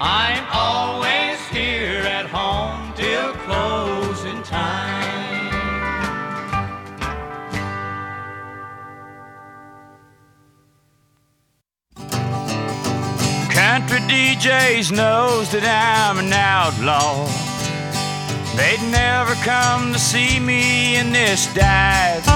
I'm 0.00 0.44
always 0.52 1.38
here 1.48 2.02
at 2.02 2.26
home 2.26 2.92
till 2.96 3.32
closing 3.46 4.42
time. 4.42 5.14
Country 13.50 14.00
DJs 14.10 14.90
knows 14.90 15.52
that 15.52 15.62
I'm 15.62 16.18
an 16.18 16.32
outlaw. 16.32 17.26
They'd 18.56 18.82
never 18.90 19.34
come 19.44 19.92
to 19.92 19.98
see 19.98 20.40
me 20.40 20.96
in 20.96 21.12
this 21.12 21.46
dive. 21.54 22.26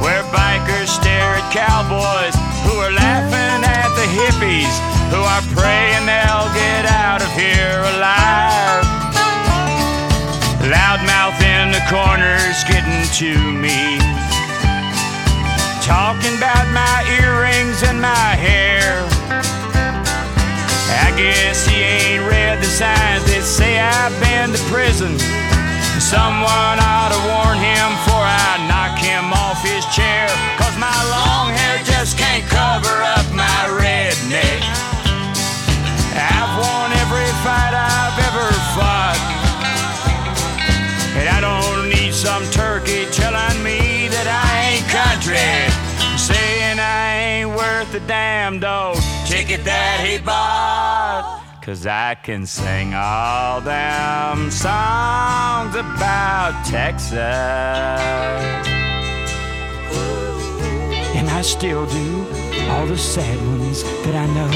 Where 0.00 0.24
bikers 0.32 0.88
stare 0.88 1.36
at 1.36 1.52
cowboys 1.52 2.34
who 2.64 2.78
are 2.80 2.92
laughing 2.92 3.64
at 3.64 3.88
the 3.92 4.08
hippies 4.08 4.72
who 5.08 5.20
are 5.24 5.40
praying 5.58 6.06
they'll 6.06 6.50
get 6.54 6.86
out 6.86 7.20
of 7.20 7.30
here 7.34 7.82
alive. 7.94 8.84
Loudmouth 10.70 11.40
in 11.42 11.72
the 11.74 11.82
corners 11.90 12.62
getting 12.64 13.04
to 13.20 13.32
me. 13.52 13.98
Talking 15.82 16.36
about 16.36 16.66
my 16.70 16.98
earrings 17.20 17.82
and 17.82 18.00
my 18.00 18.30
hair. 18.36 19.02
I 21.06 21.12
guess 21.16 21.66
he 21.66 21.76
ain't 21.82 22.28
read 22.30 22.58
the 22.60 22.70
signs 22.70 23.24
that 23.32 23.42
say 23.42 23.80
I've 23.80 24.12
been 24.20 24.52
to 24.52 24.62
prison. 24.68 25.18
Someone 25.98 26.76
ought 26.78 27.10
to 27.16 27.20
warn 27.32 27.58
him 27.58 27.88
before 27.96 28.28
I 28.28 28.60
knock 28.68 29.00
him 29.00 29.32
off 29.32 29.64
his 29.64 29.84
chair. 29.96 30.28
Cause 30.60 30.76
my 30.76 30.94
long 31.08 31.50
hair 31.56 31.82
just 31.84 32.18
can't 32.18 32.44
cover 32.46 33.02
up 33.02 33.24
my 33.32 33.60
redneck. 33.80 34.67
Some 42.28 42.44
turkey 42.50 43.06
telling 43.06 43.62
me 43.64 44.06
that 44.08 44.28
I 44.28 44.48
ain't 44.68 44.86
country. 45.00 45.48
Saying 46.28 46.78
I 46.78 47.06
ain't 47.30 47.50
worth 47.56 47.94
a 47.94 48.00
damn 48.06 48.60
dog 48.60 48.98
ticket 49.24 49.64
that 49.64 50.04
he 50.06 50.18
bought. 50.18 51.42
Cause 51.62 51.86
I 51.86 52.16
can 52.16 52.44
sing 52.44 52.92
all 52.92 53.62
them 53.62 54.50
songs 54.50 55.74
about 55.74 56.52
Texas. 56.66 57.16
And 61.16 61.30
I 61.30 61.40
still 61.40 61.86
do 61.86 62.26
all 62.68 62.84
the 62.86 62.98
sad 62.98 63.38
ones 63.58 63.82
that 64.04 64.14
I 64.24 64.26
know. 64.36 64.50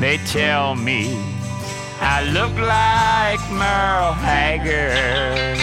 They 0.00 0.16
tell 0.24 0.76
me 0.76 1.33
I 2.06 2.22
look 2.22 2.52
like 2.58 3.40
Merle 3.50 4.12
Haggard 4.12 5.58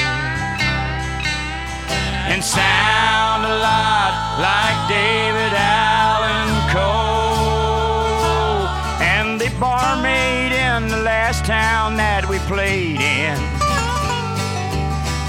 and 2.31 2.43
sound 2.43 3.45
a 3.45 3.57
lot 3.61 4.13
like 4.41 4.89
David 4.89 5.53
Allan 5.53 6.49
Coe. 6.73 8.65
And 9.03 9.39
the 9.39 9.49
barmaid 9.59 10.51
in 10.51 10.87
the 10.87 11.03
last 11.03 11.45
town 11.45 11.95
that 11.97 12.27
we 12.27 12.39
played 12.49 12.99
in 12.99 13.37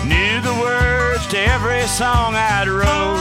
knew 0.08 0.40
the 0.40 0.54
words 0.60 1.26
to 1.26 1.38
every 1.38 1.82
song 1.88 2.34
I'd 2.34 2.68
wrote. 2.68 3.20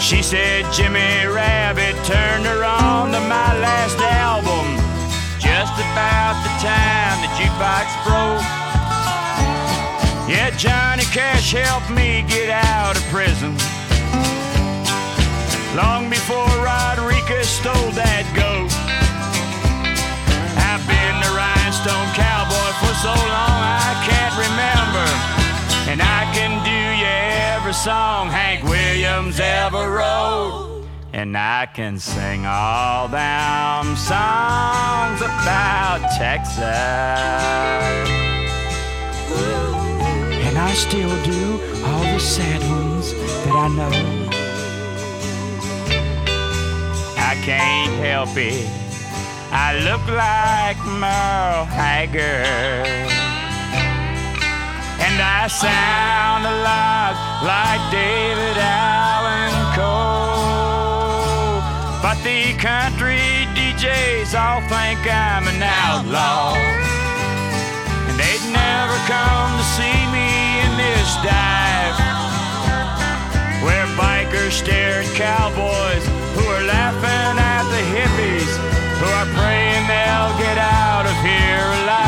She 0.00 0.22
said 0.22 0.72
Jimmy 0.72 1.26
Rabbitt 1.26 1.96
turned 2.04 2.46
her 2.46 2.62
on 2.62 3.10
to 3.10 3.20
my 3.20 3.58
last 3.58 3.98
album 3.98 4.73
just 5.64 5.80
about 5.80 6.36
the 6.44 6.52
time 6.60 7.16
the 7.24 7.30
jukebox 7.40 7.88
broke. 8.04 8.44
Yeah, 10.28 10.50
Johnny 10.58 11.04
Cash 11.04 11.52
helped 11.52 11.88
me 11.88 12.22
get 12.28 12.50
out 12.50 12.96
of 12.96 13.02
prison. 13.04 13.56
Long 15.74 16.10
before 16.10 16.52
Rodriguez 16.60 17.48
stole 17.48 17.92
that 17.96 18.28
goat. 18.36 18.72
I've 20.68 20.84
been 20.84 21.16
the 21.24 21.32
rhinestone 21.32 22.12
cowboy 22.12 22.70
for 22.84 22.94
so 23.00 23.14
long 23.16 23.58
I 23.64 23.92
can't 24.04 24.36
remember. 24.36 25.06
And 25.88 26.02
I 26.02 26.28
can 26.36 26.60
do 26.60 26.80
you 27.00 27.08
every 27.56 27.72
song 27.72 28.28
Hank 28.28 28.64
Williams 28.64 29.40
ever 29.40 29.90
wrote. 29.90 30.73
And 31.14 31.38
I 31.38 31.66
can 31.66 32.00
sing 32.00 32.44
all 32.44 33.06
them 33.06 33.94
songs 33.94 35.20
about 35.22 36.00
Texas. 36.18 36.58
And 40.44 40.58
I 40.58 40.72
still 40.74 41.14
do 41.22 41.60
all 41.86 42.02
the 42.02 42.18
sad 42.18 42.60
ones 42.68 43.12
that 43.12 43.54
I 43.54 43.68
know. 43.78 43.94
I 47.16 47.34
can't 47.46 47.94
help 48.02 48.36
it. 48.36 48.68
I 49.52 49.78
look 49.86 50.04
like 50.08 50.78
Merle 50.98 51.64
Haggard. 51.66 53.08
And 54.98 55.22
I 55.22 55.46
sound 55.46 56.44
a 56.44 56.56
lot 56.64 57.14
like 57.44 57.92
David 57.92 58.56
Allan 58.58 59.53
the 62.24 62.56
country 62.56 63.20
DJs 63.52 64.32
all 64.32 64.62
think 64.72 64.98
I'm 65.04 65.44
an 65.46 65.60
outlaw. 65.60 66.56
And 68.08 68.16
they'd 68.16 68.46
never 68.48 68.96
come 69.04 69.52
to 69.60 69.66
see 69.76 69.98
me 70.08 70.64
in 70.64 70.72
this 70.80 71.10
dive. 71.20 71.96
Where 73.60 73.86
bikers 74.00 74.52
stare 74.52 75.02
at 75.04 75.12
cowboys 75.14 76.04
who 76.32 76.48
are 76.48 76.64
laughing 76.64 77.36
at 77.36 77.64
the 77.68 77.84
hippies 77.92 78.52
who 78.98 79.06
are 79.20 79.28
praying 79.36 79.84
they'll 79.86 80.32
get 80.40 80.56
out 80.56 81.04
of 81.04 81.16
here 81.20 81.84
alive. 81.84 82.03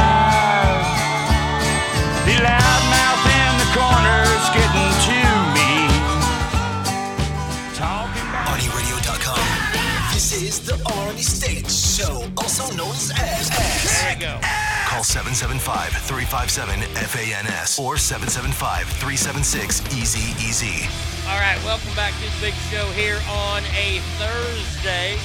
Is 10.60 10.66
the 10.66 10.76
Arnie 10.90 11.18
State 11.18 11.70
Show, 11.70 12.22
also 12.38 12.64
known 12.76 12.92
as. 12.92 13.50
There 13.50 14.14
we 14.14 14.20
go. 14.20 14.38
Call 14.86 15.02
775 15.04 15.92
357 15.92 16.80
FANS 16.94 17.78
or 17.78 17.96
775 17.96 18.86
376 18.86 19.80
Easy 19.92 20.32
Easy. 20.40 20.88
All 21.28 21.38
right, 21.40 21.58
welcome 21.64 21.92
back 21.94 22.12
to 22.14 22.24
the 22.24 22.40
big 22.40 22.54
show 22.70 22.86
here 22.92 23.18
on 23.28 23.62
a 23.76 24.00
Thursday. 24.16 25.18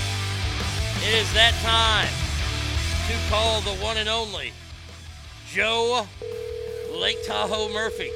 It 1.07 1.13
is 1.13 1.31
that 1.33 1.53
time 1.63 2.11
to 3.07 3.29
call 3.29 3.61
the 3.61 3.75
one 3.83 3.97
and 3.97 4.09
only 4.09 4.51
Joe 5.47 6.07
Lake 6.93 7.23
Tahoe 7.25 7.71
Murphy. 7.71 8.11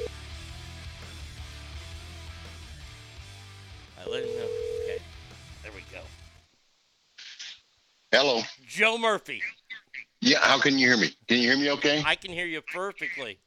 Hello. 8.12 8.40
Joe 8.66 8.98
Murphy. 8.98 9.42
Yeah, 10.20 10.38
how 10.40 10.60
can 10.60 10.78
you 10.78 10.88
hear 10.88 10.96
me? 10.96 11.10
Can 11.28 11.38
you 11.38 11.50
hear 11.50 11.58
me 11.58 11.70
okay? 11.72 12.02
I 12.04 12.14
can 12.14 12.32
hear 12.32 12.46
you 12.46 12.60
perfectly. 12.72 13.38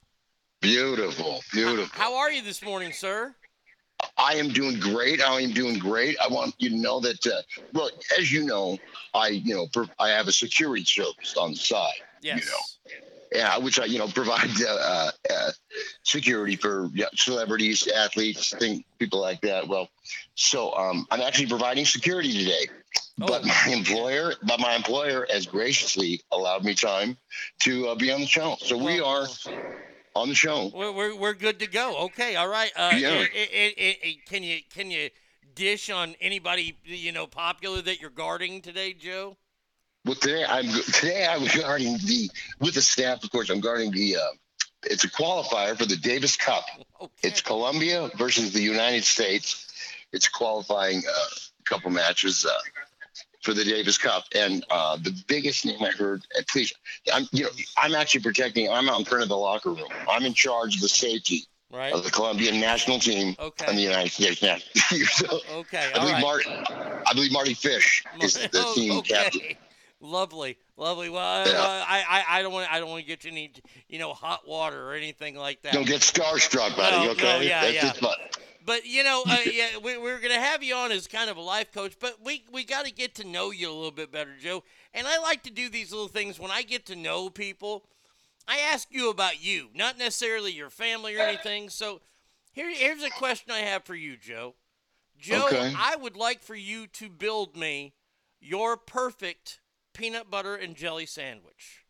Beautiful, 0.62 1.42
beautiful. 1.54 1.90
How 1.92 2.18
are 2.18 2.32
you 2.32 2.42
this 2.42 2.62
morning, 2.62 2.92
sir? 2.92 3.34
I 4.18 4.36
am 4.36 4.50
doing 4.50 4.80
great. 4.80 5.22
I 5.22 5.40
am 5.42 5.52
doing 5.52 5.80
great. 5.80 6.18
I 6.20 6.28
want 6.28 6.56
you 6.58 6.70
to 6.70 6.76
know 6.76 7.00
that, 7.00 7.26
uh, 7.26 7.42
well, 7.74 7.90
as 8.18 8.32
you 8.32 8.46
know, 8.46 8.78
I, 9.14 9.30
you 9.30 9.56
know, 9.56 9.88
I 9.98 10.10
have 10.10 10.28
a 10.28 10.32
security 10.32 10.86
service 10.86 11.36
on 11.38 11.52
the 11.52 11.58
side. 11.58 11.94
Yes. 12.22 12.40
You 12.40 12.52
know, 12.52 13.08
yeah, 13.32 13.58
which 13.58 13.80
I, 13.80 13.86
you 13.86 14.00
know, 14.00 14.08
provide 14.08 14.50
uh, 14.62 14.70
uh, 14.70 15.12
uh, 15.32 15.52
security 16.04 16.56
for 16.56 16.90
yeah, 16.94 17.06
celebrities, 17.16 17.88
athletes, 17.88 18.54
think 18.58 18.86
people 18.98 19.20
like 19.22 19.42
that. 19.42 19.68
Well, 19.68 19.90
so 20.36 20.74
um, 20.74 21.06
I'm 21.12 21.22
actually 21.22 21.48
providing 21.48 21.86
security 21.86 22.32
today. 22.32 22.68
But 23.18 23.46
my 23.46 23.66
employer, 23.74 24.34
but 24.44 24.60
my 24.60 24.76
employer 24.76 25.28
has 25.30 25.46
graciously 25.46 26.22
allowed 26.32 26.64
me 26.64 26.74
time 26.74 27.18
to 27.64 27.90
uh, 27.90 27.96
be 27.96 28.12
on 28.12 28.22
the 28.22 28.28
show. 28.28 28.56
So 28.60 28.78
we 28.78 29.02
are 29.02 29.28
on 30.16 30.30
the 30.30 30.36
show. 30.36 30.72
We're, 30.74 30.92
we're, 30.92 31.16
we're 31.16 31.34
good 31.34 31.60
to 31.60 31.68
go. 31.68 31.98
Okay, 32.06 32.36
all 32.38 32.48
right. 32.48 32.72
Uh, 32.76 32.94
Yeah. 32.98 33.10
i- 33.20 33.30
i- 33.36 33.74
i- 33.78 33.98
i- 34.04 34.18
can 34.26 34.44
you 34.44 34.60
can 34.74 34.90
you 34.90 35.10
dish 35.54 35.90
on 35.90 36.16
anybody 36.22 36.78
you 36.86 37.12
know 37.12 37.28
popular 37.28 37.82
that 37.82 38.00
you're 38.00 38.10
guarding 38.10 38.62
today, 38.62 38.94
Joe? 38.94 39.38
Well, 40.06 40.16
today 40.16 40.46
I'm 40.48 40.66
today 40.66 41.28
I'm 41.30 41.46
guarding 41.62 41.98
the 41.98 42.30
with 42.60 42.76
the 42.76 42.82
staff. 42.82 43.24
Of 43.24 43.32
course, 43.32 43.50
I'm 43.50 43.60
guarding 43.60 43.92
the. 43.92 44.16
Uh, 44.16 44.20
it's 44.86 45.04
a 45.04 45.10
qualifier 45.10 45.78
for 45.78 45.86
the 45.86 45.98
Davis 45.98 46.38
Cup. 46.38 46.64
It's 47.22 47.42
Colombia 47.42 48.10
versus 48.18 48.54
the 48.54 48.62
United 48.62 49.04
States. 49.04 49.68
It's 50.14 50.30
qualifying 50.30 51.00
uh, 51.00 51.26
couple 51.66 51.92
matches 51.92 52.46
uh, 52.46 52.54
for 53.44 53.54
the 53.54 53.64
Davis 53.64 53.98
Cup, 53.98 54.24
and 54.34 54.66
uh, 54.70 54.96
the 54.98 55.14
biggest 55.28 55.66
name 55.66 55.82
I 55.84 55.92
heard. 55.92 56.24
And 56.36 56.48
please, 56.48 56.74
I'm 57.14 57.28
you 57.32 57.44
know 57.44 57.50
I'm 57.78 57.94
actually 57.94 58.22
protecting. 58.22 58.72
I'm 58.72 58.90
out 58.90 59.00
in 59.00 59.06
front 59.06 59.24
of 59.24 59.30
the 59.30 59.38
locker 59.38 59.72
room. 59.72 59.88
I'm 60.10 60.26
in 60.26 60.34
charge 60.34 60.76
of 60.76 60.82
the 60.82 60.90
safety. 60.90 61.44
Right. 61.72 61.94
Of 61.94 62.04
the 62.04 62.10
Colombian 62.10 62.60
national 62.60 62.98
team 62.98 63.36
okay. 63.38 63.66
and 63.68 63.78
the 63.78 63.84
United 63.84 64.12
States 64.12 64.42
national 64.42 64.72
team. 64.90 65.06
So 65.06 65.40
Okay, 65.54 65.92
I 65.94 66.00
believe 66.00 66.14
right. 66.14 66.22
Mardy. 66.24 66.50
I 66.50 67.14
believe 67.14 67.32
Mardy 67.32 67.54
Fish 67.54 68.04
is 68.24 68.34
the 68.34 68.50
Oh, 68.56 68.74
team 68.74 68.98
okay. 68.98 69.14
captain. 69.14 69.42
Lovely, 70.02 70.58
lovely. 70.78 71.10
Well, 71.10 71.48
Yeah. 71.48 71.60
I, 71.62 72.04
I, 72.08 72.40
I 72.40 72.42
don't 72.42 72.54
want, 72.54 72.72
I 72.72 72.80
don't 72.80 72.90
want 72.90 73.02
to 73.04 73.08
get 73.08 73.26
you 73.26 73.32
any, 73.32 73.52
you 73.90 74.00
know, 74.00 74.14
hot 74.14 74.48
water 74.48 74.90
or 74.90 74.94
anything 74.94 75.36
like 75.36 75.62
that. 75.64 75.74
Don't 75.74 75.88
get 75.88 76.02
starstruck, 76.02 76.76
buddy. 76.78 77.06
No, 77.06 77.14
no, 77.14 77.40
yeah, 77.42 77.62
that's 77.62 77.74
yeah. 77.74 77.94
just. 77.94 78.04
But 78.66 78.86
you 78.86 79.04
know, 79.04 79.24
uh, 79.28 79.38
yeah, 79.52 79.78
we, 79.84 79.98
we're 79.98 80.20
gonna 80.20 80.40
have 80.40 80.64
you 80.64 80.76
on 80.76 80.92
as 80.92 81.08
kind 81.08 81.30
of 81.30 81.38
a 81.38 81.42
life 81.42 81.72
coach, 81.74 81.96
but 82.00 82.24
we 82.24 82.44
we 82.52 82.64
got 82.64 82.86
to 82.86 82.92
get 82.92 83.16
to 83.16 83.28
know 83.28 83.52
you 83.52 83.70
a 83.70 83.74
little 83.74 83.92
bit 83.92 84.12
better, 84.12 84.32
Joe. 84.40 84.64
And 84.94 85.08
I 85.08 85.18
like 85.20 85.44
to 85.44 85.52
do 85.52 85.70
these 85.70 85.92
little 85.92 86.08
things 86.08 86.40
when 86.40 86.52
I 86.52 86.62
get 86.62 86.86
to 86.88 86.96
know 86.96 87.30
people. 87.30 87.86
I 88.48 88.60
ask 88.60 88.88
you 88.92 89.10
about 89.10 89.44
you, 89.44 89.70
not 89.76 89.98
necessarily 89.98 90.52
your 90.52 90.70
family 90.70 91.16
or 91.16 91.20
anything. 91.20 91.70
So 91.70 92.02
here, 92.52 92.74
here's 92.74 93.04
a 93.04 93.10
question 93.12 93.52
I 93.52 93.60
have 93.60 93.84
for 93.84 93.96
you, 93.96 94.18
Joe. 94.18 94.56
Joe, 95.20 95.46
Okay. 95.48 95.74
I 95.78 95.96
would 95.96 96.16
like 96.16 96.42
for 96.42 96.56
you 96.56 96.88
to 96.88 97.10
build 97.10 97.56
me 97.56 97.94
your 98.40 98.76
perfect 98.78 99.60
peanut 99.94 100.30
butter 100.30 100.56
and 100.56 100.76
jelly 100.76 101.06
sandwich. 101.06 101.84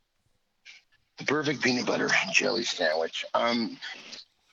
The 1.17 1.25
perfect 1.25 1.61
peanut 1.61 1.85
butter 1.85 2.09
and 2.23 2.33
jelly 2.33 2.63
sandwich. 2.63 3.25
Um, 3.33 3.77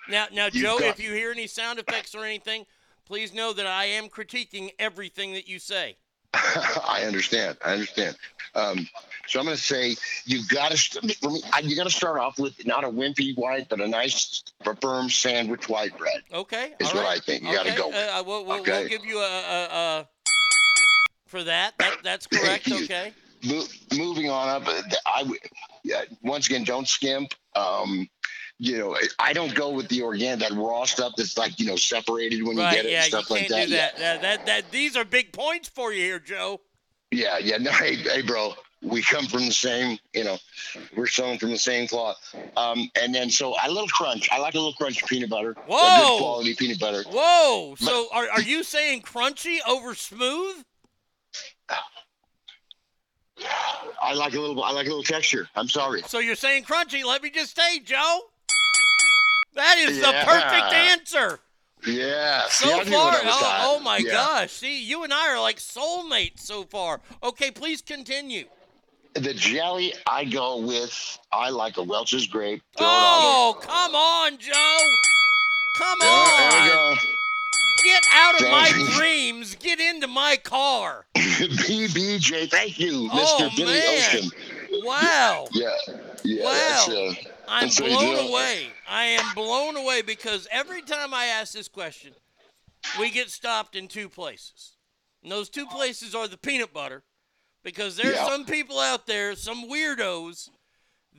Now, 0.08 0.26
now, 0.32 0.48
Joe, 0.50 0.78
got- 0.78 0.88
if 0.88 1.00
you 1.00 1.12
hear 1.12 1.30
any 1.30 1.46
sound 1.46 1.78
effects 1.78 2.14
or 2.14 2.24
anything, 2.24 2.66
please 3.06 3.32
know 3.32 3.52
that 3.52 3.66
I 3.66 3.84
am 3.86 4.08
critiquing 4.08 4.70
everything 4.78 5.32
that 5.34 5.48
you 5.48 5.58
say. 5.58 5.96
I 6.34 7.04
understand. 7.06 7.56
I 7.64 7.72
understand. 7.72 8.16
Um, 8.54 8.88
so 9.26 9.38
I'm 9.38 9.46
going 9.46 9.56
to 9.56 9.62
say 9.62 9.96
you've 10.24 10.48
got 10.48 10.70
to 10.70 10.76
st- 10.76 11.16
You 11.64 11.76
got 11.76 11.84
to 11.84 11.90
start 11.90 12.18
off 12.18 12.38
with 12.38 12.66
not 12.66 12.84
a 12.84 12.88
wimpy 12.88 13.36
white, 13.36 13.68
but 13.68 13.80
a 13.80 13.86
nice, 13.88 14.42
firm 14.82 15.08
sandwich 15.08 15.68
white 15.68 15.96
bread. 15.96 16.22
Okay, 16.32 16.74
Is 16.80 16.92
what 16.92 17.04
right. 17.04 17.16
I 17.16 17.20
think. 17.20 17.42
You 17.44 17.58
Okay, 17.60 17.76
go 17.76 17.88
with. 17.88 17.96
Uh, 17.96 18.22
we'll, 18.26 18.44
we'll, 18.44 18.60
Okay. 18.60 18.80
we'll 18.80 18.88
give 18.88 19.04
you 19.04 19.18
a, 19.18 19.22
a, 19.22 19.68
a 19.70 20.08
for 21.26 21.42
that. 21.44 21.74
That 21.78 21.98
that's 22.02 22.26
correct. 22.32 22.70
Okay. 22.70 23.12
Mo- 23.44 23.66
moving 23.96 24.30
on 24.30 24.48
up, 24.48 24.66
uh, 24.66 24.82
I 25.06 25.22
w- 25.22 25.40
yeah, 25.84 26.02
once 26.22 26.46
again 26.46 26.64
don't 26.64 26.88
skimp. 26.88 27.34
Um, 27.54 28.08
you 28.58 28.78
know, 28.78 28.96
I 29.18 29.32
don't 29.32 29.54
go 29.54 29.70
with 29.70 29.88
the 29.88 30.02
organic 30.02 30.48
that 30.48 30.56
raw 30.56 30.84
stuff 30.84 31.12
that's 31.16 31.36
like 31.36 31.58
you 31.60 31.66
know 31.66 31.76
separated 31.76 32.42
when 32.42 32.56
you 32.56 32.62
get 32.62 32.86
it 32.86 32.90
yeah. 32.90 33.02
and 33.02 33.04
stuff 33.06 33.28
you 33.30 33.36
like 33.36 33.48
can't 33.48 33.50
that. 33.50 33.66
do 33.68 33.74
that. 33.74 33.96
that. 33.98 34.22
That 34.22 34.46
that 34.46 34.70
these 34.70 34.96
are 34.96 35.04
big 35.04 35.32
points 35.32 35.68
for 35.68 35.92
you 35.92 36.02
here, 36.02 36.18
Joe. 36.18 36.60
Yeah, 37.10 37.38
yeah. 37.38 37.58
No, 37.58 37.70
hey, 37.72 37.96
hey, 37.96 38.22
bro. 38.22 38.54
We 38.82 39.02
come 39.02 39.26
from 39.26 39.46
the 39.46 39.52
same, 39.52 39.98
you 40.12 40.22
know, 40.22 40.36
we're 40.94 41.06
sewn 41.06 41.38
from 41.38 41.50
the 41.50 41.58
same 41.58 41.88
cloth. 41.88 42.18
Um, 42.56 42.90
and 43.00 43.12
then 43.12 43.30
so 43.30 43.56
a 43.64 43.68
little 43.68 43.88
crunch. 43.88 44.28
I 44.30 44.38
like 44.38 44.54
a 44.54 44.58
little 44.58 44.74
crunch 44.74 45.04
peanut 45.06 45.30
butter. 45.30 45.52
A 45.52 45.54
Whoa! 45.66 45.96
good 45.96 46.18
quality 46.22 46.54
peanut 46.54 46.78
butter. 46.78 47.02
Whoa. 47.08 47.74
So 47.78 48.06
are 48.12 48.28
are 48.28 48.42
you 48.42 48.62
saying 48.62 49.02
crunchy 49.02 49.58
over 49.66 49.94
smooth? 49.94 50.62
I 54.02 54.14
like 54.14 54.34
a 54.34 54.40
little. 54.40 54.62
I 54.62 54.70
like 54.72 54.86
a 54.86 54.90
little 54.90 55.02
texture. 55.02 55.48
I'm 55.56 55.68
sorry. 55.68 56.02
So 56.02 56.18
you're 56.18 56.34
saying 56.36 56.64
crunchy? 56.64 57.04
Let 57.04 57.22
me 57.22 57.30
just 57.30 57.56
say, 57.56 57.80
Joe. 57.80 58.20
That 59.54 59.78
is 59.78 60.00
the 60.00 60.12
perfect 60.24 60.72
answer. 60.72 61.40
Yeah. 61.86 62.42
So 62.48 62.66
knew 62.66 62.92
far, 62.92 63.12
what 63.12 63.22
I 63.22 63.26
was 63.26 63.34
oh, 63.38 63.76
oh 63.76 63.80
my 63.80 63.98
Yeah. 63.98 64.12
gosh! 64.12 64.52
See, 64.52 64.82
you 64.82 65.04
and 65.04 65.12
I 65.12 65.28
are 65.30 65.40
like 65.40 65.58
soulmates 65.58 66.40
so 66.40 66.64
far. 66.64 67.00
Okay, 67.22 67.50
please 67.50 67.80
continue. 67.82 68.44
The 69.14 69.32
jelly, 69.32 69.94
I 70.06 70.24
go 70.24 70.58
with. 70.58 71.18
I 71.32 71.48
like 71.48 71.78
a 71.78 71.82
Welch's 71.82 72.26
grape. 72.26 72.62
Throw 72.76 72.86
Oh, 72.88 73.58
come 73.60 73.94
on, 73.94 74.36
Joe! 74.38 74.78
Come 75.78 76.00
on. 76.02 76.96
Get 77.86 78.02
out 78.12 78.40
of 78.40 78.50
my 78.50 78.88
dreams! 78.96 79.54
Get 79.54 79.78
into 79.78 80.08
my 80.08 80.36
car! 80.42 81.06
BBJ, 81.14 82.50
thank 82.50 82.80
you, 82.80 83.08
Mr. 83.08 83.10
Oh 83.14 83.50
Billy 83.56 83.74
man! 83.74 83.96
Ocean. 83.96 84.30
Wow! 84.82 85.46
Yeah. 85.52 85.68
Yeah. 86.24 86.44
Wow. 86.44 86.86
Uh, 86.90 87.14
I'm 87.46 87.68
blown 87.68 88.28
away. 88.28 88.66
I 88.88 89.04
am 89.04 89.34
blown 89.36 89.76
away 89.76 90.02
because 90.02 90.48
every 90.50 90.82
time 90.82 91.14
I 91.14 91.26
ask 91.26 91.52
this 91.52 91.68
question, 91.68 92.12
we 92.98 93.10
get 93.10 93.30
stopped 93.30 93.76
in 93.76 93.86
two 93.86 94.08
places. 94.08 94.72
And 95.22 95.30
those 95.30 95.48
two 95.48 95.66
places 95.66 96.12
are 96.12 96.26
the 96.26 96.36
peanut 96.36 96.72
butter, 96.72 97.04
because 97.62 97.96
there's 97.96 98.16
Yeah. 98.16 98.26
some 98.26 98.44
people 98.46 98.80
out 98.80 99.06
there, 99.06 99.36
some 99.36 99.68
weirdos, 99.70 100.50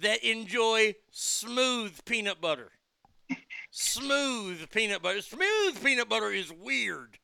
that 0.01 0.21
enjoy 0.21 0.95
smooth 1.11 1.97
peanut 2.03 2.41
butter. 2.41 2.71
Smooth 3.71 4.69
peanut 4.71 5.01
butter. 5.01 5.21
Smooth 5.21 5.83
peanut 5.83 6.09
butter 6.09 6.31
is 6.31 6.51
weird. 6.51 7.17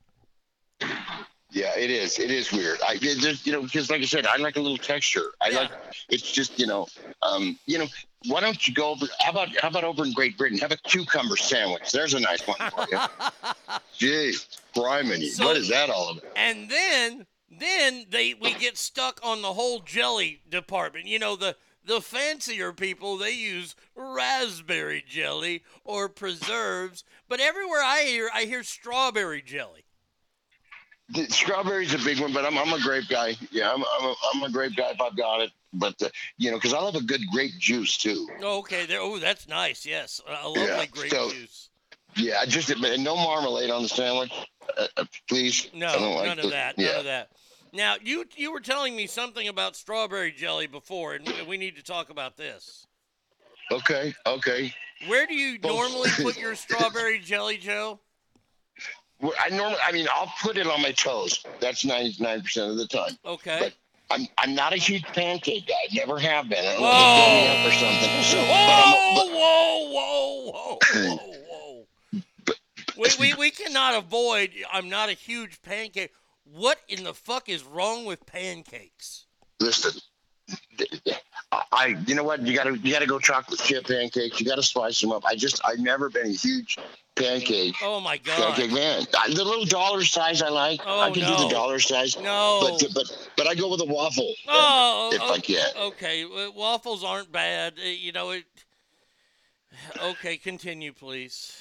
Yeah, 1.52 1.72
it 1.78 1.92
is. 1.92 2.18
It 2.18 2.32
is 2.32 2.52
weird. 2.52 2.80
I 2.88 2.98
just, 2.98 3.46
you 3.46 3.54
know, 3.54 3.62
because 3.62 3.92
like 3.92 4.02
I 4.02 4.06
said, 4.06 4.26
I 4.26 4.38
like 4.38 4.56
a 4.56 4.60
little 4.60 4.78
texture. 4.78 5.32
I 5.40 5.52
like. 5.52 5.70
It's 6.10 6.32
just, 6.32 6.58
you 6.60 6.66
know, 6.66 6.88
um, 7.22 7.60
you 7.68 7.78
know, 7.78 7.86
why 8.26 8.40
don't 8.42 8.68
you 8.68 8.74
go 8.74 8.90
over? 8.90 9.06
How 9.20 9.32
about 9.32 9.56
how 9.58 9.68
about 9.68 9.84
over 9.84 10.04
in 10.04 10.14
Great 10.14 10.36
Britain? 10.38 10.58
Have 10.58 10.72
a 10.72 10.78
cucumber 10.78 11.38
sandwich. 11.38 11.92
There's 11.92 12.16
a 12.16 12.20
nice 12.20 12.46
one 12.48 12.58
for 12.58 12.88
you. 12.92 12.98
Jeez, 14.00 14.48
criminy. 14.76 15.30
So- 15.30 15.46
what 15.46 15.58
is 15.58 15.70
that 15.70 15.90
all 15.92 16.10
about? 16.18 16.24
And 16.36 16.70
then 16.70 17.28
then 17.52 18.06
they 18.10 18.34
we 18.34 18.56
get 18.56 18.76
stuck 18.78 19.20
on 19.24 19.44
the 19.44 19.54
whole 19.54 19.80
jelly 19.80 20.42
department. 20.50 21.06
You 21.06 21.20
know 21.20 21.36
the 21.36 21.56
the 21.86 22.02
fancier 22.02 22.74
people 22.74 23.18
they 23.18 23.32
use 23.32 23.76
raspberry 23.96 25.04
jelly 25.08 25.64
or 25.84 26.10
preserves, 26.10 27.04
but 27.28 27.40
everywhere 27.40 27.82
I 27.84 28.04
hear 28.04 28.30
I 28.34 28.44
hear 28.46 28.64
strawberry 28.64 29.42
jelly. 29.42 29.86
The 31.10 31.26
strawberry's 31.30 31.94
a 31.94 31.98
big 31.98 32.20
one, 32.20 32.34
but 32.34 32.46
I'm 32.46 32.58
I'm 32.58 32.72
a 32.74 32.82
grape 32.82 33.10
guy. 33.10 33.36
Yeah, 33.52 33.72
I'm 33.72 33.84
I'm 33.84 34.06
a, 34.06 34.16
I'm 34.34 34.44
a 34.44 34.50
grape 34.52 34.76
guy 34.76 34.90
if 34.92 35.02
I've 35.02 35.18
got 35.18 35.42
it. 35.42 35.52
But 35.74 36.02
uh, 36.02 36.10
you 36.38 36.50
know, 36.52 36.58
because 36.58 36.74
I 36.74 36.80
love 36.80 36.96
a 36.96 37.02
good 37.02 37.22
grape 37.32 37.58
juice 37.60 37.98
too. 37.98 38.28
Okay, 38.42 38.86
there. 38.86 39.02
Oh, 39.02 39.20
that's 39.20 39.48
nice. 39.48 39.86
Yes, 39.86 40.22
a 40.28 40.48
lovely 40.48 40.64
Yeah, 40.64 40.86
grape 40.86 41.12
so- 41.12 41.30
juice. 41.30 41.70
Yeah, 42.16 42.46
just 42.46 42.70
no 42.80 43.16
marmalade 43.16 43.72
on 43.72 43.82
the 43.82 43.90
sandwich, 43.90 44.32
uh, 44.78 44.86
uh, 44.98 45.06
please. 45.28 45.68
No, 45.74 45.88
I 45.88 45.92
don't 45.98 46.16
like 46.16 46.28
none 46.28 46.38
the- 46.38 46.44
of 46.44 46.52
that. 46.52 46.76
Yeah. 46.78 46.88
None 46.90 46.98
of 47.00 47.06
that. 47.06 47.32
Now 47.74 47.96
you 48.02 48.26
you 48.38 48.54
were 48.54 48.60
telling 48.60 48.96
me 48.96 49.08
something 49.08 49.48
about 49.48 49.76
strawberry 49.76 50.32
jelly 50.32 50.68
before, 50.68 51.16
and 51.16 51.28
we- 51.48 51.58
need 51.58 51.76
to 51.76 51.84
talk 51.84 52.10
about 52.10 52.38
this. 52.38 52.86
Okay, 53.72 54.14
okay. 54.26 54.74
Where 55.08 55.26
do 55.26 55.34
you 55.34 55.58
normally 55.60 56.10
put 56.22 56.38
your 56.38 56.56
strawberry 56.56 57.20
jelly, 57.20 57.58
Joe? 57.58 58.00
I 59.40 59.50
normally, 59.50 59.80
I 59.84 59.92
mean, 59.92 60.08
I'll 60.14 60.32
put 60.42 60.58
it 60.58 60.68
on 60.68 60.82
my 60.82 60.92
toast. 60.92 61.48
That's 61.60 61.84
ninety 61.86 62.22
nine 62.22 62.42
percent 62.42 62.72
of 62.72 62.78
the 62.78 62.88
time. 62.88 63.18
Okay. 63.26 63.58
But 63.60 63.74
I'm 64.12 64.28
I'm 64.38 64.54
not 64.54 64.74
a 64.74 64.78
huge 64.78 65.04
pancake 65.04 65.68
guy. 65.68 65.74
Never 65.94 66.20
have 66.20 66.50
been. 66.50 66.64
I 66.64 66.74
don't 66.74 66.82
know 66.82 66.90
if 66.90 66.92
they 66.92 67.22
fill 67.22 67.34
me 67.34 67.48
up 67.48 67.68
or 67.68 67.72
something. 67.72 68.24
So, 68.24 68.38
but 69.16 69.28
Whoa, 69.32 69.90
whoa, 69.92 70.50
whoa, 70.52 70.80
whoa, 70.94 71.16
whoa, 71.18 71.86
whoa. 72.12 72.54
we, 72.98 73.10
we, 73.20 73.34
we 73.36 73.52
cannot 73.52 73.96
avoid. 73.96 74.52
I'm 74.72 74.90
not 74.90 75.10
a 75.10 75.14
huge 75.14 75.62
pancake. 75.62 76.12
What 76.46 76.80
in 76.88 77.04
the 77.04 77.14
fuck 77.14 77.50
is 77.50 77.64
wrong 77.64 78.06
with 78.06 78.26
pancakes? 78.26 79.26
listen. 79.64 80.02
I, 81.72 81.96
you 82.08 82.16
know 82.16 82.24
what? 82.24 82.42
You 82.42 82.56
gotta, 82.56 82.78
you 82.78 82.92
gotta 82.92 83.06
go 83.06 83.20
chocolate 83.20 83.60
chip 83.60 83.88
pancakes. 83.88 84.40
You 84.40 84.46
gotta 84.46 84.64
spice 84.64 85.00
them 85.00 85.12
up. 85.12 85.24
I 85.26 85.36
just, 85.36 85.62
I've 85.66 85.80
never 85.80 86.10
been 86.10 86.28
a 86.28 86.30
huge 86.30 86.78
pancake. 87.16 87.76
Oh 87.82 88.00
my 88.00 88.18
god. 88.18 88.56
Pancake 88.56 88.72
man. 88.72 89.06
I, 89.18 89.28
the 89.28 89.44
little 89.44 89.66
dollar 89.66 90.04
size 90.04 90.42
I 90.42 90.50
like. 90.50 90.82
Oh, 90.86 91.00
I 91.00 91.12
can 91.12 91.22
do 91.22 91.44
the 91.44 91.50
dollar 91.50 91.80
size. 91.80 92.20
No. 92.20 92.78
But, 92.80 92.94
but, 92.94 93.30
but 93.38 93.48
I 93.48 93.56
go 93.56 93.70
with 93.70 93.82
a 93.82 93.86
waffle. 93.86 94.34
Oh, 94.48 95.12
if 95.14 95.22
oh, 95.22 95.34
I 95.34 95.40
can. 95.40 95.68
Okay, 95.78 96.26
well, 96.26 96.54
waffles 96.54 97.04
aren't 97.04 97.32
bad. 97.32 97.76
You 97.78 98.12
know 98.12 98.32
it. 98.32 98.46
Okay, 100.02 100.38
continue, 100.38 100.92
please. 100.92 101.56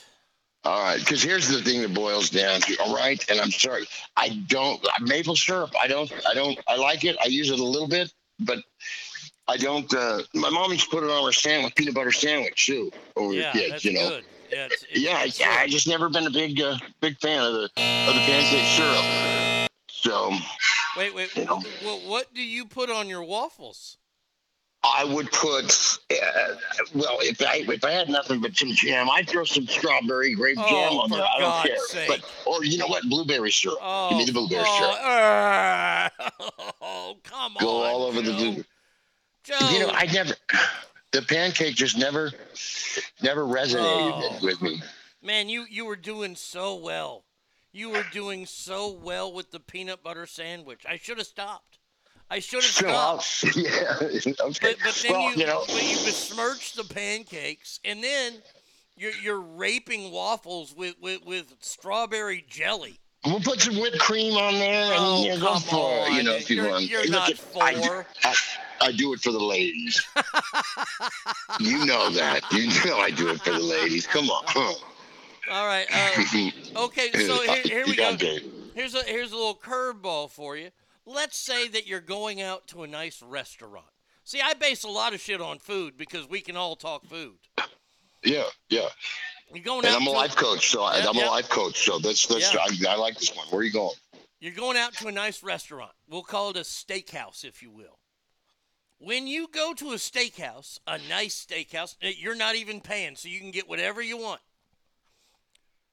All 0.65 0.81
right, 0.81 1.01
because 1.01 1.23
here's 1.23 1.49
the 1.49 1.61
thing 1.61 1.83
that 1.83 1.93
boils 1.93 2.31
down 2.31 2.61
to. 2.61 2.77
All 2.83 2.95
right, 2.95 3.25
and 3.29 3.41
I'm 3.41 3.51
sorry, 3.51 3.87
I 4.17 4.41
don't 4.47 4.81
maple 5.01 5.35
syrup. 5.35 5.73
I 5.81 5.89
don't. 5.89 6.13
I 6.29 6.35
don't. 6.35 6.59
I 6.69 6.77
like 6.77 7.05
it. 7.05 7.17
I 7.23 7.27
use 7.27 7.51
it 7.51 7.59
a 7.59 7.65
little 7.65 7.89
bit, 7.89 8.13
but 8.39 8.59
I 9.49 9.57
don't. 9.57 9.93
Uh, 9.93 10.21
my 10.35 10.51
mom 10.51 10.71
used 10.71 10.85
to 10.85 10.91
put 10.91 11.03
it 11.03 11.11
on 11.11 11.25
her 11.27 11.33
sandwich, 11.33 11.75
peanut 11.75 11.95
butter 11.95 12.13
sandwich 12.13 12.67
too, 12.67 12.93
over 13.17 13.35
Yeah, 13.35 13.53
the 13.53 13.59
kids. 13.59 13.71
that's 13.71 13.85
you 13.85 13.93
know. 13.95 14.09
good. 14.09 14.25
Yeah, 14.53 14.67
it's, 14.71 14.85
it's, 14.89 15.41
Yeah. 15.41 15.57
I 15.59 15.67
just 15.67 15.89
never 15.89 16.09
been 16.09 16.27
a 16.27 16.31
big, 16.31 16.61
uh, 16.61 16.77
big 17.01 17.19
fan 17.19 17.43
of 17.43 17.55
the 17.55 17.63
of 17.65 18.15
the 18.15 18.21
pancake 18.27 18.67
syrup. 18.67 19.69
So 19.89 20.33
Wait, 20.97 21.15
wait. 21.15 21.31
wh- 21.31 21.65
wh- 21.83 22.09
what 22.09 22.35
do 22.35 22.43
you 22.43 22.67
put 22.67 22.91
on 22.91 23.09
your 23.09 23.25
waffles? 23.25 23.97
I 24.85 25.05
would 25.05 25.31
put, 25.31 25.99
uh, 26.11 26.55
well, 26.95 27.19
if 27.21 27.41
I 27.41 27.59
if 27.69 27.85
I 27.85 27.93
had 27.93 28.09
nothing 28.09 28.41
but 28.41 28.57
some 28.57 28.71
jam, 28.73 29.09
I'd 29.09 29.29
throw 29.29 29.45
some 29.45 29.67
strawberry 29.67 30.35
grape 30.35 30.59
Oh, 30.59 30.69
jam 30.69 30.99
on 30.99 31.09
there. 31.11 31.23
I 31.23 31.39
don't 31.39 31.51
God's 31.51 31.69
care. 31.69 31.79
sake. 31.87 32.09
But 32.09 32.21
or 32.47 32.65
you 32.65 32.79
know 32.79 32.89
what, 32.89 33.05
blueberry 33.05 33.53
syrup. 33.53 33.79
Give 34.11 34.19
me 34.19 34.25
the 34.25 34.33
blueberry 34.33 34.65
syrup. 34.65 34.97
Oh, 35.01 36.09
oh, 36.81 37.17
come 37.23 37.55
Go 37.61 37.83
on. 37.85 37.91
all 37.91 38.03
over 38.05 38.21
the 38.23 38.33
blue. 38.33 38.65
Joe. 39.45 39.69
You 39.73 39.81
know, 39.81 39.91
I 39.93 40.07
never. 40.07 40.35
The 41.13 41.23
pancake 41.23 41.75
just 41.75 41.97
never, 41.99 42.33
never 43.23 43.43
resonated 43.45 43.79
Oh. 43.83 44.39
with 44.43 44.63
me. 44.63 44.83
Man, 45.23 45.49
you 45.49 45.65
you 45.71 45.85
were 45.85 45.97
doing 45.97 46.35
so 46.35 46.75
well. 46.75 47.25
You 47.71 47.91
were 47.91 48.05
doing 48.13 48.47
so 48.47 48.91
well 48.91 49.33
with 49.33 49.51
the 49.51 49.61
peanut 49.61 50.03
butter 50.03 50.27
sandwich. 50.27 50.85
I 50.89 50.97
should 50.97 51.19
have 51.19 51.27
stopped. 51.27 51.79
I 52.31 52.39
should 52.39 52.63
have 52.63 52.71
So, 52.73 52.89
stopped. 52.89 53.57
yeah. 53.57 53.97
okay. 54.01 54.33
But, 54.41 54.77
but 54.85 55.03
then 55.03 55.13
well, 55.13 55.31
you, 55.33 55.37
you 55.37 55.47
know, 55.47 55.65
but 55.67 55.83
you 55.83 55.97
besmirched 56.05 56.77
the 56.77 56.85
pancakes, 56.85 57.79
and 57.85 58.03
then 58.03 58.35
you're 58.97 59.13
you're 59.23 59.41
raping 59.41 60.11
waffles 60.13 60.75
with 60.75 60.95
with, 61.01 61.25
with 61.27 61.55
strawberry 61.61 62.45
jelly. 62.49 62.99
We'll 63.25 63.39
put 63.41 63.61
some 63.61 63.79
whipped 63.79 63.99
cream 64.01 64.35
on 64.37 64.55
there, 64.55 64.83
and 64.93 64.95
Oh, 64.97 65.25
you 65.25 65.39
go 65.39 65.55
for 65.57 66.07
it. 66.09 66.15
You 66.15 66.23
know, 66.25 66.35
if 66.35 66.51
you 66.51 66.57
You're- 66.57 66.71
want. 66.71 66.85
you're 66.85 67.03
Look 67.03 67.11
not 67.11 67.31
at- 67.31 67.41
I 67.61 67.75
do, 67.75 67.81
for. 67.83 68.07
I, 68.25 68.35
I 68.81 68.93
do 68.93 69.13
it 69.13 69.21
for 69.21 69.31
the 69.31 69.39
ladies. 69.39 70.03
you 71.61 71.85
know 71.87 72.11
that. 72.11 72.41
You 72.51 72.67
know 72.91 72.99
I 72.99 73.11
do 73.11 73.29
it 73.29 73.41
for 73.43 73.51
the 73.53 73.61
ladies. 73.61 74.07
Come 74.09 74.29
on. 74.29 74.75
All 75.51 75.67
right. 75.67 75.87
Uh, 75.93 76.51
okay. 76.85 77.11
So 77.13 77.43
here, 77.43 77.63
here 77.63 77.87
we 77.87 77.95
go. 77.95 78.17
Here's 78.75 78.95
a 78.95 79.03
here's 79.05 79.31
a 79.33 79.37
little 79.37 79.55
curveball 79.55 80.31
for 80.31 80.57
you. 80.57 80.71
Let's 81.05 81.37
say 81.37 81.69
that 81.69 81.87
you're 81.87 82.01
going 82.01 82.41
out 82.41 82.67
to 82.69 82.83
a 82.83 82.87
nice 82.87 83.23
restaurant. 83.23 83.87
See, 84.25 84.41
I 84.41 84.55
base 84.55 84.85
a 84.85 84.89
lot 84.89 85.15
of 85.15 85.21
shit 85.21 85.41
on 85.41 85.59
food 85.59 85.97
because 85.97 86.29
we 86.29 86.41
can 86.41 86.57
all 86.57 86.77
talk 86.77 87.05
food. 87.07 87.39
Yeah, 88.23 88.45
yeah. 88.69 88.89
You're 89.53 89.65
going 89.65 89.85
And 89.85 89.95
out 89.95 90.01
I'm 90.01 90.07
a 90.07 90.11
life 90.11 90.37
coach, 90.37 90.69
so 90.71 90.83
I, 90.85 90.99
Yeah, 90.99 91.09
I'm 91.09 91.17
yeah. 91.17 91.29
a 91.29 91.31
life 91.31 91.49
coach. 91.49 91.85
So 91.85 91.99
that's 91.99 92.27
that's 92.27 92.55
Yeah. 92.55 92.89
I, 92.89 92.93
I 92.93 92.97
like 92.97 93.19
this 93.19 93.35
one. 93.35 93.47
Where 93.49 93.61
are 93.61 93.65
you 93.65 93.73
going? 93.73 93.97
You're 94.41 94.55
going 94.55 94.77
out 94.77 94.95
to 94.95 95.09
a 95.09 95.13
nice 95.13 95.43
restaurant. 95.43 95.93
We'll 96.09 96.23
call 96.23 96.51
it 96.51 96.57
a 96.57 96.61
steakhouse, 96.61 97.45
if 97.45 97.63
you 97.63 97.71
will. 97.71 97.99
When 98.99 99.27
you 99.27 99.49
go 99.49 99.75
to 99.75 99.91
a 99.91 99.97
steakhouse, 99.97 100.79
a 100.87 100.99
nice 101.09 101.45
steakhouse, 101.45 101.97
eh, 102.01 102.13
you're 102.17 102.37
not 102.37 102.55
even 102.55 102.81
paying, 102.81 103.17
so 103.17 103.29
you 103.29 103.41
can 103.41 103.51
get 103.51 103.69
whatever 103.69 104.01
you 104.01 104.17
want. 104.17 104.41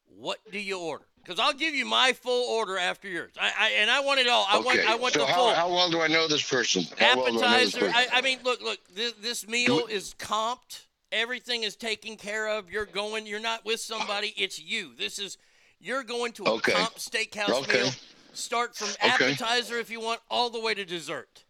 What 0.06 0.40
do 0.52 0.60
you 0.60 0.80
order? 0.80 1.06
Because 1.30 1.40
I'll 1.40 1.54
give 1.54 1.76
you 1.76 1.86
my 1.86 2.14
full 2.14 2.50
order 2.50 2.76
after 2.76 3.08
yours. 3.08 3.34
I, 3.40 3.52
I 3.60 3.70
and 3.78 3.92
I 3.92 4.00
want 4.00 4.20
it 4.20 4.28
all. 4.28 4.48
I 4.50 4.58
want 4.58 4.80
okay. 4.80 4.88
I 4.88 4.96
want 4.96 5.14
so 5.14 5.20
the 5.20 5.28
how, 5.28 5.36
full 5.36 5.54
how 5.54 5.70
well 5.70 5.92
do 5.92 6.02
I 6.02 6.08
know 6.08 6.28
this 6.28 6.42
person? 6.42 6.86
How 6.98 7.18
well 7.18 7.28
I 7.44 7.60
this 7.60 7.76
appetizer. 7.76 7.80
person? 7.82 7.94
I, 7.96 8.18
I 8.18 8.22
mean, 8.24 8.40
look, 8.44 8.64
look. 8.64 8.80
This, 8.92 9.14
this 9.22 9.48
meal 9.48 9.86
is 9.92 10.16
comped. 10.18 10.88
Everything 11.12 11.62
is 11.62 11.76
taken 11.76 12.16
care 12.16 12.50
of. 12.50 12.72
You're 12.72 12.88
going. 12.88 13.28
You're 13.28 13.40
not 13.40 13.64
with 13.64 13.80
somebody. 13.80 14.34
It's 14.38 14.58
you. 14.58 14.96
This 14.98 15.20
is. 15.20 15.38
You're 15.80 16.04
going 16.04 16.32
to 16.34 16.46
a 16.46 16.52
Okay. 16.54 16.72
comp 16.72 16.96
steakhouse 16.96 17.62
Okay. 17.62 17.78
meal. 17.78 17.92
Start 18.34 18.76
from 18.76 18.90
appetizer 19.00 19.78
if 19.78 19.92
you 19.92 20.00
want, 20.00 20.22
all 20.32 20.50
the 20.50 20.60
way 20.60 20.74
to 20.74 20.84
dessert. 20.84 21.44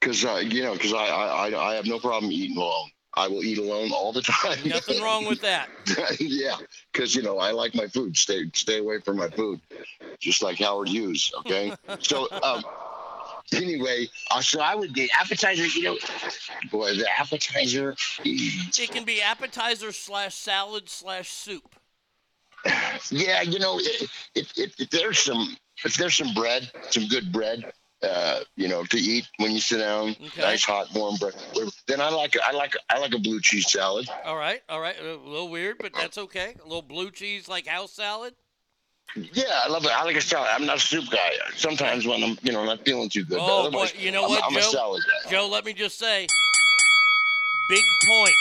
Because 0.00 0.24
uh, 0.24 0.36
you 0.42 0.62
know, 0.62 0.72
because 0.72 0.94
I, 0.94 1.04
I 1.04 1.48
I 1.50 1.70
I 1.72 1.74
have 1.74 1.84
no 1.84 1.98
problem 1.98 2.32
eating 2.32 2.56
alone. 2.56 2.88
I 3.18 3.26
will 3.26 3.42
eat 3.42 3.58
alone 3.58 3.90
all 3.90 4.12
the 4.12 4.22
time. 4.42 4.58
Nothing 4.64 5.02
wrong 5.02 5.26
with 5.26 5.40
that. 5.40 5.68
yeah, 6.20 6.56
because 6.92 7.14
you 7.14 7.22
know 7.22 7.38
I 7.38 7.50
like 7.50 7.74
my 7.74 7.88
food. 7.88 8.16
Stay 8.16 8.48
stay 8.54 8.78
away 8.78 9.00
from 9.00 9.16
my 9.16 9.28
food, 9.28 9.60
just 10.20 10.42
like 10.42 10.58
Howard 10.58 10.88
Hughes. 10.88 11.32
Okay, 11.38 11.72
so 11.98 12.28
um, 12.42 12.62
anyway, 13.52 14.06
uh, 14.30 14.40
so 14.40 14.60
I 14.60 14.76
would 14.76 14.94
get 14.94 15.10
appetizer. 15.20 15.66
You 15.66 15.82
know, 15.82 15.98
boy, 16.70 16.94
the 16.94 17.08
appetizer. 17.18 17.96
It 18.24 18.90
can 18.90 19.04
be 19.04 19.20
appetizer 19.20 19.90
slash 19.90 20.36
salad 20.36 20.88
slash 20.88 21.28
soup. 21.28 21.74
Yeah, 23.10 23.42
you 23.42 23.60
know, 23.60 23.78
if, 23.78 24.10
if, 24.34 24.80
if 24.80 24.90
there's 24.90 25.20
some 25.20 25.56
if 25.84 25.96
there's 25.96 26.16
some 26.16 26.34
bread, 26.34 26.70
some 26.90 27.06
good 27.06 27.32
bread, 27.32 27.72
uh, 28.02 28.40
you 28.56 28.68
know, 28.68 28.84
to 28.84 28.96
eat 28.96 29.26
when 29.38 29.50
you 29.52 29.60
sit 29.60 29.78
down, 29.78 30.10
Okay. 30.10 30.40
nice 30.42 30.64
hot 30.64 30.88
warm 30.94 31.16
bread. 31.16 31.34
Then 31.86 32.00
I 32.00 32.10
like 32.10 32.36
I 32.42 32.52
like 32.52 32.74
I 32.90 32.98
like 32.98 33.12
a 33.14 33.18
blue 33.18 33.40
cheese 33.40 33.70
salad. 33.70 34.08
All 34.24 34.36
right, 34.36 34.62
all 34.68 34.80
right. 34.80 34.96
A 35.00 35.16
little 35.16 35.48
weird, 35.48 35.78
but 35.78 35.92
that's 35.94 36.16
okay. 36.18 36.54
A 36.60 36.62
little 36.64 36.82
blue 36.82 37.10
cheese 37.10 37.48
like 37.48 37.66
house 37.66 37.92
salad. 37.92 38.34
Yeah, 39.16 39.44
I 39.64 39.68
love 39.68 39.84
it. 39.84 39.90
I 39.90 40.04
like 40.04 40.16
a 40.16 40.20
salad. 40.20 40.48
I'm 40.52 40.66
not 40.66 40.76
a 40.76 40.80
soup 40.80 41.06
guy. 41.10 41.30
Sometimes 41.56 42.06
when 42.06 42.22
I'm, 42.22 42.38
you 42.42 42.52
know, 42.52 42.64
not 42.64 42.84
feeling 42.84 43.08
too 43.08 43.24
good. 43.24 43.38
Oh 43.40 43.70
boy, 43.70 43.88
you 43.96 44.12
know 44.12 44.24
I'm, 44.24 44.30
what, 44.30 44.44
I'm 44.44 44.52
Joe? 44.52 44.58
a 44.58 44.62
salad 44.62 45.02
guy. 45.24 45.30
Joe, 45.30 45.48
let 45.48 45.64
me 45.64 45.72
just 45.72 45.98
say, 45.98 46.26
big 47.70 47.84
points, 48.06 48.36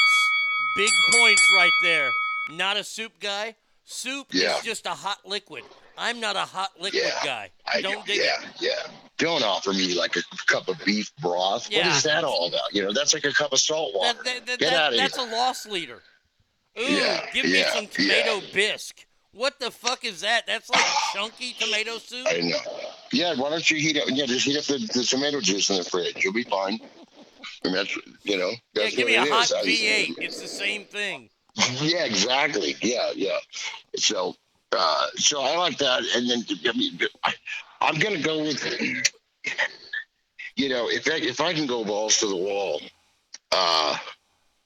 big 0.75 0.89
points 1.13 1.41
right 1.55 1.71
there. 1.84 2.09
Not 2.51 2.77
a 2.77 2.84
soup 2.84 3.13
guy. 3.19 3.55
Soup 3.85 4.27
Yeah. 4.31 4.57
is 4.57 4.63
just 4.63 4.85
a 4.85 4.89
hot 4.91 5.19
liquid. 5.25 5.63
I'm 5.98 6.19
not 6.19 6.36
a 6.36 6.40
hot 6.41 6.72
liquid 6.80 7.02
Yeah, 7.03 7.11
guy. 7.24 7.49
I 7.65 7.82
Don't 7.82 8.06
do. 8.06 8.14
dig 8.14 8.22
yeah, 8.24 8.41
it. 8.41 8.49
yeah. 8.60 8.91
Don't 9.18 9.44
offer 9.44 9.72
me 9.74 9.95
like 9.95 10.15
a 10.15 10.22
cup 10.45 10.68
of 10.68 10.78
beef 10.86 11.11
broth. 11.22 11.69
Yeah. 11.72 11.88
What 11.88 11.98
is 11.98 12.03
that 12.03 12.24
all 12.24 12.48
about? 12.48 12.72
You 12.74 12.84
know, 12.84 12.94
that's 12.94 13.14
like 13.14 13.26
a 13.26 13.34
cup 13.34 13.52
of 13.52 13.60
salt 13.60 13.94
water. 13.95 14.19
That, 14.24 14.45
that, 14.45 14.60
Get 14.60 14.69
that- 14.69 14.74
out 14.74 14.94
of 14.94 14.99
that's 14.99 15.18
here. 15.18 15.28
a 15.28 15.32
loss 15.36 15.65
leader. 15.65 16.02
Ooh, 16.80 16.84
Yeah, 16.84 17.26
give 17.34 17.45
me 17.45 17.57
yeah, 17.60 17.74
some 17.74 17.88
tomato 17.88 18.40
bisque. 18.53 19.06
What 19.32 19.60
the 19.60 19.72
fuck 19.72 20.06
is 20.06 20.22
that? 20.22 20.45
That's 20.48 20.69
like 20.69 20.86
chunky 21.14 21.53
tomato 21.60 21.98
soup. 21.98 22.28
I 22.30 22.40
know. 22.41 22.57
Yeah, 23.11 23.34
why 23.36 23.49
don't 23.49 23.69
you 23.69 23.78
heat 23.78 23.98
up? 23.98 24.06
Yeah, 24.10 24.26
just 24.26 24.45
heat 24.45 24.57
up 24.57 24.64
the, 24.65 24.78
the 24.94 25.03
tomato 25.03 25.41
juice 25.41 25.69
in 25.72 25.78
the 25.78 25.84
fridge. 25.84 26.24
You'll 26.24 26.34
be 26.34 26.44
fine. 26.44 26.80
And 27.64 27.74
that's 27.74 27.95
you 28.24 28.38
know 28.38 28.49
Yeah, 28.49 28.56
that's 28.76 28.95
give 28.95 29.06
what 29.06 29.11
me 29.24 29.30
a 29.30 29.34
hot 29.34 29.45
is. 29.45 29.53
I- 29.53 29.64
V8. 29.64 30.15
It's 30.19 30.40
the 30.41 30.48
same 30.48 30.86
thing. 30.86 31.30
Yeah, 31.82 32.03
exactly. 32.06 32.76
Yeah, 32.84 33.10
yeah. 33.15 33.38
So, 33.95 34.36
uh, 34.72 35.07
so 35.15 35.41
I 35.41 35.56
like 35.57 35.77
that, 35.77 36.03
and 36.15 36.30
then 36.30 36.44
I 36.65 36.77
mean, 36.77 36.99
I, 37.23 37.34
I'm 37.81 37.99
gonna 37.99 38.22
go 38.22 38.39
with, 38.39 38.64
you 40.56 40.69
know, 40.69 40.89
if 40.89 41.07
I, 41.07 41.15
if 41.15 41.39
I 41.39 41.53
can 41.53 41.68
go 41.68 41.85
balls 41.85 42.18
to 42.19 42.27
the 42.27 42.35
wall, 42.35 42.81
uh, 43.52 43.98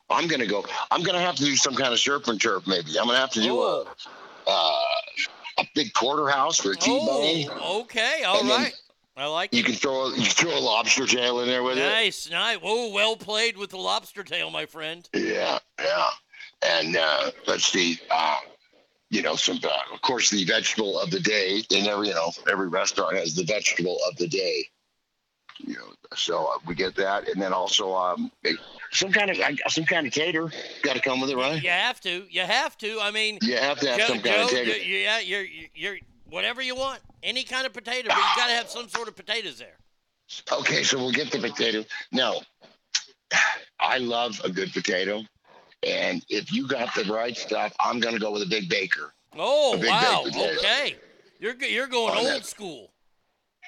I'm 0.09 0.27
gonna 0.27 0.47
go. 0.47 0.65
I'm 0.89 1.03
gonna 1.03 1.21
have 1.21 1.35
to 1.35 1.43
do 1.43 1.55
some 1.55 1.75
kind 1.75 1.93
of 1.93 1.99
surf 1.99 2.27
and 2.27 2.41
turf. 2.41 2.67
Maybe 2.67 2.97
I'm 2.99 3.05
gonna 3.05 3.19
have 3.19 3.31
to 3.31 3.41
do 3.41 3.61
a, 3.61 3.85
uh, 4.47 4.85
a 5.59 5.67
big 5.75 5.93
porterhouse 5.93 6.57
for 6.57 6.71
a 6.71 6.75
T-bone. 6.75 7.49
Oh, 7.61 7.81
okay, 7.81 8.23
all 8.23 8.43
right. 8.43 8.73
I 9.17 9.25
like 9.27 9.53
You 9.53 9.59
it. 9.59 9.65
can 9.65 9.75
throw 9.75 10.05
a, 10.05 10.09
you 10.11 10.23
can 10.23 10.31
throw 10.31 10.57
a 10.57 10.59
lobster 10.59 11.05
tail 11.05 11.41
in 11.41 11.47
there 11.47 11.63
with 11.63 11.77
it. 11.77 11.81
Nice, 11.81 12.29
nice. 12.31 12.57
Whoa, 12.57 12.91
well 12.91 13.15
played 13.15 13.57
with 13.57 13.69
the 13.69 13.77
lobster 13.77 14.23
tail, 14.23 14.49
my 14.49 14.65
friend. 14.65 15.07
Yeah, 15.13 15.59
yeah. 15.79 16.09
And 16.63 16.95
uh, 16.95 17.31
let's 17.45 17.65
see, 17.65 17.99
uh, 18.09 18.37
you 19.11 19.21
know, 19.21 19.35
some, 19.35 19.59
uh, 19.63 19.93
of 19.93 20.01
course, 20.01 20.29
the 20.29 20.43
vegetable 20.45 20.97
of 20.99 21.11
the 21.11 21.19
day. 21.19 21.61
And 21.75 21.85
every, 21.85 22.07
you 22.07 22.13
know, 22.15 22.31
every 22.49 22.69
restaurant 22.69 23.15
has 23.17 23.35
the 23.35 23.43
vegetable 23.43 23.97
of 24.09 24.15
the 24.17 24.27
day. 24.27 24.65
You 25.59 25.73
know, 25.75 25.93
so 26.15 26.45
uh, 26.45 26.57
we 26.65 26.73
get 26.73 26.95
that, 26.95 27.27
and 27.29 27.39
then 27.39 27.53
also 27.53 27.93
um, 27.93 28.31
some 28.91 29.11
kind 29.11 29.29
of 29.29 29.37
some 29.67 29.83
kind 29.83 30.07
of 30.07 30.13
tater 30.13 30.49
got 30.81 30.95
to 30.95 31.01
come 31.01 31.21
with 31.21 31.29
it, 31.29 31.35
right? 31.37 31.61
You 31.61 31.69
have 31.69 32.01
to. 32.01 32.25
You 32.31 32.41
have 32.41 32.75
to. 32.79 32.99
I 32.99 33.11
mean, 33.11 33.37
You 33.43 33.57
have 33.57 33.79
to 33.81 33.89
have 33.89 33.99
Joe, 33.99 34.07
some 34.07 34.21
kind 34.21 34.41
of 34.41 34.49
Joe, 34.49 34.55
tater. 34.55 34.77
you- 34.77 34.97
yeah, 34.97 35.19
you're, 35.19 35.45
you're 35.75 35.97
whatever 36.29 36.63
you 36.63 36.73
want, 36.75 37.01
any 37.21 37.43
kind 37.43 37.67
of 37.67 37.73
potato, 37.73 38.07
but 38.07 38.17
you 38.17 38.23
got 38.37 38.47
to 38.47 38.53
have 38.53 38.69
some 38.69 38.87
sort 38.89 39.07
of 39.07 39.15
potatoes 39.15 39.59
there. 39.59 39.77
Okay, 40.51 40.81
so 40.81 40.97
we'll 40.97 41.11
get 41.11 41.29
the 41.31 41.37
potato. 41.39 41.83
Now, 42.11 42.35
I 43.79 43.97
love 43.99 44.39
a 44.43 44.49
good 44.49 44.71
potato, 44.73 45.21
and 45.83 46.23
if 46.29 46.51
you 46.51 46.67
got 46.67 46.93
the 46.95 47.05
right 47.05 47.35
stuff, 47.35 47.73
I'm 47.79 47.99
gonna 47.99 48.19
go 48.19 48.31
with 48.31 48.43
a 48.43 48.47
big 48.49 48.69
baker. 48.69 49.13
Oh 49.37 49.77
big 49.77 49.89
wow, 49.89 50.21
potato. 50.25 50.57
okay, 50.57 50.95
you're 51.39 51.55
you're 51.55 51.87
going 51.87 52.15
old 52.17 52.27
that. 52.27 52.45
school. 52.45 52.91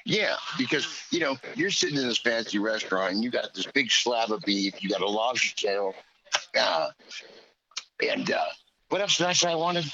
Yeah, 0.06 0.36
because 0.58 0.86
you 1.10 1.20
know 1.20 1.36
you're 1.54 1.70
sitting 1.70 1.96
in 1.96 2.06
this 2.06 2.18
fancy 2.18 2.58
restaurant 2.58 3.14
and 3.14 3.24
you 3.24 3.30
got 3.30 3.54
this 3.54 3.66
big 3.66 3.90
slab 3.90 4.30
of 4.30 4.42
beef, 4.42 4.82
you 4.82 4.90
got 4.90 5.00
a 5.00 5.08
lobster 5.08 5.56
tail, 5.56 5.94
uh, 6.58 6.88
and 8.06 8.30
uh, 8.30 8.44
what 8.90 9.00
else 9.00 9.16
did 9.16 9.26
I 9.26 9.32
say 9.32 9.50
I 9.50 9.54
wanted? 9.54 9.86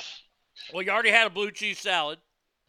Well, 0.74 0.82
you 0.82 0.90
already 0.90 1.10
had 1.10 1.26
a 1.26 1.30
blue 1.30 1.50
cheese 1.52 1.78
salad, 1.78 2.18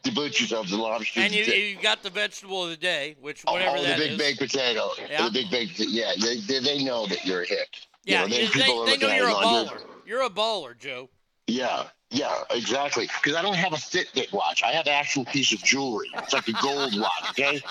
The 0.04 0.12
butchers 0.12 0.54
of 0.54 0.70
the 0.70 0.78
lobster. 0.78 1.20
and 1.22 1.34
you 1.34 1.44
you 1.44 1.78
got 1.82 2.04
the 2.04 2.10
vegetable 2.12 2.64
of 2.64 2.70
the 2.70 2.78
day, 2.78 3.16
which 3.20 3.44
oh, 3.48 3.54
whatever 3.54 3.78
the 3.78 3.84
that 3.88 3.98
big 3.98 4.12
is. 4.12 4.18
baked 4.18 4.40
potato. 4.40 4.90
Yeah. 5.10 5.26
The 5.26 5.32
big 5.32 5.50
baked. 5.52 5.80
Yeah, 5.80 6.12
they, 6.22 6.38
they, 6.42 6.60
they 6.60 6.84
know 6.84 7.08
that 7.08 7.26
you're 7.26 7.42
a 7.42 7.48
hit. 7.48 7.88
You 8.04 8.14
Yeah, 8.14 8.22
know, 8.22 8.28
they, 8.28 8.46
they, 8.48 8.98
they, 8.98 8.98
know 8.98 9.14
you're 9.16 9.28
a 9.28 9.34
you 9.34 9.36
baller. 9.36 9.82
You're 10.06 10.24
a 10.24 10.30
baller, 10.30 10.78
Joe. 10.78 11.10
Yeah, 11.48 11.84
yeah, 12.12 12.44
exactly. 12.52 13.08
Because 13.22 13.38
I 13.38 13.42
don't 13.42 13.56
have 13.56 13.74
a 13.74 13.78
Fitbit 13.78 14.32
watch. 14.34 14.62
I 14.64 14.72
have 14.72 14.86
an 14.86 14.94
actual 14.94 15.26
piece 15.26 15.54
of 15.54 15.64
jewelry. 15.64 16.10
It's 16.16 16.34
like 16.34 16.48
a 16.48 16.54
gold 16.62 17.00
watch. 17.00 17.30
Okay, 17.32 17.62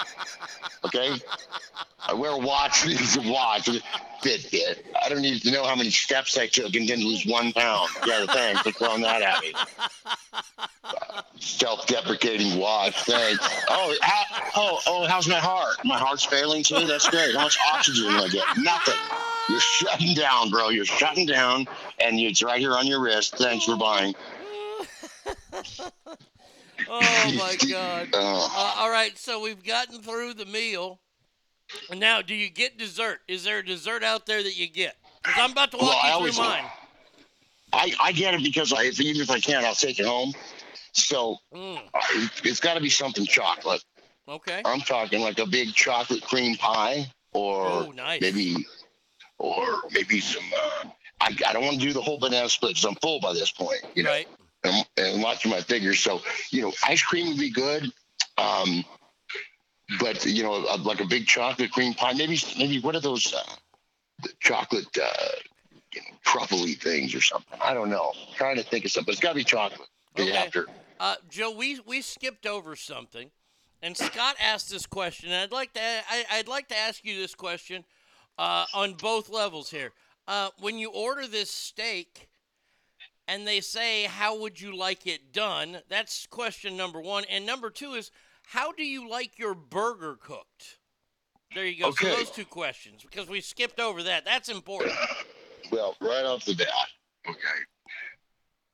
okay. 0.84 1.16
I 2.06 2.14
wear 2.14 2.32
a 2.32 2.38
watch. 2.38 2.86
It's 2.86 3.16
a 3.16 3.22
watch. 3.30 3.68
Fitbit. 4.22 4.82
I 5.02 5.08
don't 5.08 5.22
need 5.22 5.42
to 5.42 5.50
know 5.50 5.64
how 5.64 5.76
many 5.76 5.90
steps 5.90 6.36
I 6.36 6.46
took 6.46 6.74
and 6.74 6.86
didn't 6.86 7.04
lose 7.04 7.24
one 7.26 7.52
pound. 7.52 7.90
Yeah, 8.06 8.26
thanks 8.26 8.62
for 8.62 8.72
throwing 8.72 9.02
that 9.02 9.22
at 9.22 9.42
me. 9.42 9.54
Self-deprecating 11.38 12.58
watch. 12.58 12.94
Thanks. 13.04 13.46
Oh, 13.68 13.94
oh, 14.56 14.80
oh, 14.86 15.06
how's 15.06 15.28
my 15.28 15.38
heart? 15.38 15.76
My 15.84 15.98
heart's 15.98 16.24
failing 16.24 16.62
too. 16.62 16.86
That's 16.86 17.08
great. 17.08 17.34
How 17.34 17.44
much 17.44 17.58
oxygen 17.72 18.10
do 18.10 18.18
I 18.18 18.28
get? 18.28 18.44
Nothing. 18.58 18.94
You're 19.48 19.60
shutting 19.60 20.14
down, 20.14 20.50
bro. 20.50 20.68
You're 20.68 20.84
shutting 20.84 21.26
down, 21.26 21.66
and 22.00 22.18
it's 22.18 22.42
right 22.42 22.60
here 22.60 22.72
on 22.72 22.86
your 22.86 23.00
wrist. 23.00 23.36
Thanks 23.36 23.64
for 23.64 23.76
buying. 23.76 24.14
Oh 26.92 27.30
my 27.32 27.56
God! 27.70 28.08
Oh. 28.12 28.52
Uh, 28.56 28.74
all 28.82 28.90
right, 28.90 29.16
so 29.16 29.40
we've 29.40 29.62
gotten 29.62 30.02
through 30.02 30.34
the 30.34 30.44
meal, 30.46 30.98
and 31.88 32.00
now 32.00 32.20
do 32.20 32.34
you 32.34 32.50
get 32.50 32.78
dessert? 32.78 33.20
Is 33.28 33.44
there 33.44 33.58
a 33.58 33.64
dessert 33.64 34.02
out 34.02 34.26
there 34.26 34.42
that 34.42 34.56
you 34.56 34.66
get? 34.66 34.96
Because 35.22 35.38
I'm 35.38 35.52
about 35.52 35.70
to 35.70 35.76
walk 35.76 36.02
Well, 36.02 36.24
you 36.24 36.32
through 36.32 36.42
mine. 36.42 36.64
I, 37.72 37.92
I 38.00 38.12
get 38.12 38.34
it 38.34 38.42
because 38.42 38.72
I, 38.72 38.84
if, 38.84 39.00
even 39.00 39.22
if 39.22 39.30
I 39.30 39.38
can't, 39.38 39.64
I'll 39.64 39.74
take 39.74 40.00
it 40.00 40.06
home. 40.06 40.32
So 40.92 41.36
Mm, 41.54 41.78
uh, 41.94 42.00
it's 42.42 42.58
got 42.58 42.74
to 42.74 42.80
be 42.80 42.90
something 42.90 43.24
chocolate. 43.24 43.84
okay. 44.28 44.62
I'm 44.64 44.80
talking 44.80 45.20
like 45.20 45.38
a 45.38 45.46
big 45.46 45.72
chocolate 45.74 46.22
cream 46.22 46.56
pie, 46.56 47.06
or 47.32 47.84
Oh, 47.84 47.92
nice. 47.94 48.20
maybe, 48.20 48.66
or 49.38 49.82
maybe 49.92 50.18
some. 50.20 50.42
Uh, 50.56 50.88
I, 51.20 51.36
I 51.46 51.52
don't 51.52 51.64
want 51.64 51.78
to 51.80 51.86
do 51.86 51.92
the 51.92 52.00
whole 52.00 52.18
banana 52.18 52.48
split 52.48 52.70
because 52.70 52.84
I'm 52.84 52.94
full 52.96 53.20
by 53.20 53.32
this 53.32 53.50
point. 53.50 53.80
You 53.94 54.04
know, 54.04 54.10
Right. 54.10 54.28
and, 54.64 54.86
and 54.96 55.22
watching 55.22 55.50
my 55.50 55.60
figures. 55.60 56.00
So 56.00 56.20
you 56.50 56.62
know, 56.62 56.72
ice 56.84 57.02
cream 57.02 57.28
would 57.28 57.38
be 57.38 57.50
good. 57.50 57.92
Um, 58.38 58.84
but 59.98 60.24
you 60.24 60.42
know, 60.42 60.52
like 60.82 61.00
a 61.00 61.06
big 61.06 61.26
chocolate 61.26 61.72
cream 61.72 61.94
pie. 61.94 62.12
Maybe 62.12 62.38
maybe 62.58 62.80
what 62.80 62.94
are 62.94 63.00
those 63.00 63.32
uh, 63.34 63.42
the 64.22 64.30
chocolate 64.40 64.86
uh, 64.96 65.08
you 65.92 66.00
know, 66.00 66.16
truffly 66.24 66.74
things 66.74 67.14
or 67.14 67.20
something? 67.20 67.58
I 67.62 67.74
don't 67.74 67.90
know. 67.90 68.12
trying 68.36 68.56
to 68.56 68.62
think 68.62 68.84
of 68.84 68.92
something. 68.92 69.12
It's 69.12 69.20
got 69.20 69.30
to 69.30 69.36
be 69.36 69.44
chocolate. 69.44 69.88
Okay. 70.18 70.48
to. 70.52 70.66
Uh, 70.98 71.16
Joe, 71.28 71.50
we 71.50 71.80
we 71.86 72.02
skipped 72.02 72.46
over 72.46 72.76
something, 72.76 73.30
and 73.82 73.96
Scott 73.96 74.36
asked 74.40 74.70
this 74.70 74.86
question. 74.86 75.30
And 75.32 75.42
I'd 75.42 75.52
like 75.52 75.72
to 75.74 75.80
I, 75.80 76.24
I'd 76.32 76.48
like 76.48 76.68
to 76.68 76.76
ask 76.76 77.04
you 77.04 77.18
this 77.18 77.34
question 77.34 77.84
uh, 78.38 78.66
on 78.74 78.94
both 78.94 79.28
levels 79.28 79.70
here. 79.70 79.92
Uh, 80.30 80.48
when 80.60 80.78
you 80.78 80.92
order 80.92 81.26
this 81.26 81.50
steak, 81.50 82.28
and 83.26 83.48
they 83.48 83.60
say, 83.60 84.04
"How 84.04 84.36
would 84.38 84.60
you 84.60 84.76
like 84.76 85.04
it 85.04 85.32
done?" 85.32 85.82
That's 85.88 86.24
question 86.26 86.76
number 86.76 87.00
one, 87.00 87.24
and 87.24 87.44
number 87.44 87.68
two 87.68 87.94
is, 87.94 88.12
"How 88.44 88.70
do 88.70 88.84
you 88.84 89.08
like 89.08 89.40
your 89.40 89.54
burger 89.54 90.14
cooked?" 90.14 90.78
There 91.52 91.66
you 91.66 91.82
go. 91.82 91.88
Okay. 91.88 92.12
So 92.12 92.16
those 92.16 92.30
two 92.30 92.44
questions, 92.44 93.02
because 93.02 93.26
we 93.26 93.40
skipped 93.40 93.80
over 93.80 94.04
that. 94.04 94.24
That's 94.24 94.48
important. 94.48 94.94
Well, 95.70 95.94
right 96.00 96.24
off 96.24 96.44
the 96.44 96.54
bat, 96.54 96.68
okay, 97.28 97.38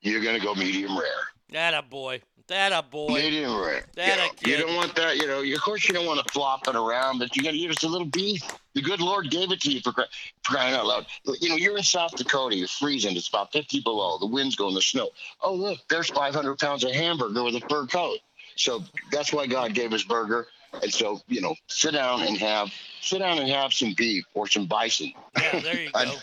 you're 0.01 0.23
gonna 0.23 0.41
go 0.41 0.55
medium 0.55 0.97
rare. 0.99 1.29
That 1.51 1.75
a 1.75 1.83
boy. 1.83 2.23
That 2.49 2.73
a 2.73 2.83
boy. 2.83 3.09
Medium 3.09 3.61
rare. 3.61 3.85
That 3.95 4.07
you, 4.07 4.13
a 4.13 4.17
know, 4.17 4.33
kid. 4.37 4.49
you 4.49 4.57
don't 4.59 4.77
want 4.77 4.95
that. 4.95 5.17
You 5.17 5.27
know, 5.27 5.43
of 5.43 5.61
course 5.61 5.89
you 5.89 5.95
don't 5.95 6.07
want 6.07 6.25
to 6.25 6.33
flop 6.33 6.69
it 6.69 6.77
around, 6.77 7.19
but 7.19 7.35
you 7.35 7.43
got 7.43 7.51
to 7.53 7.59
give 7.59 7.71
us 7.73 7.83
a 7.83 7.89
little 7.89 8.07
beef. 8.07 8.43
The 8.75 8.83
good 8.83 9.01
Lord 9.01 9.31
gave 9.31 9.51
it 9.51 9.61
to 9.63 9.73
you 9.73 9.81
for, 9.81 9.93
for 9.93 10.05
crying 10.45 10.75
out 10.75 10.87
loud. 10.87 11.07
You 11.41 11.49
know, 11.49 11.57
you're 11.57 11.77
in 11.77 11.83
South 11.83 12.15
Dakota. 12.15 12.55
You're 12.55 12.69
freezing. 12.69 13.17
It's 13.17 13.29
about 13.29 13.53
50 13.53 13.81
below. 13.81 14.19
The 14.19 14.27
wind's 14.27 14.55
going. 14.55 14.75
The 14.75 14.83
snow. 14.83 15.11
Oh 15.43 15.55
look, 15.55 15.81
there's 15.89 16.09
500 16.11 16.59
pounds 16.59 16.85
of 16.85 16.93
hamburger 16.93 17.43
with 17.43 17.57
a 17.57 17.61
fur 17.69 17.87
coat. 17.87 18.19
So 18.55 18.83
that's 19.11 19.33
why 19.33 19.47
God 19.47 19.75
gave 19.75 19.93
us 19.93 20.05
burger. 20.05 20.47
And 20.83 20.93
so 20.93 21.21
you 21.27 21.41
know, 21.41 21.57
sit 21.67 21.95
down 21.95 22.23
and 22.23 22.37
have 22.39 22.71
sit 23.01 23.19
down 23.19 23.39
and 23.39 23.49
have 23.49 23.73
some 23.73 23.95
beef 23.97 24.25
or 24.35 24.47
some 24.47 24.67
bison. 24.67 25.13
Yeah, 25.37 25.61
there 25.61 25.81
you 25.81 25.91
go. 25.95 26.15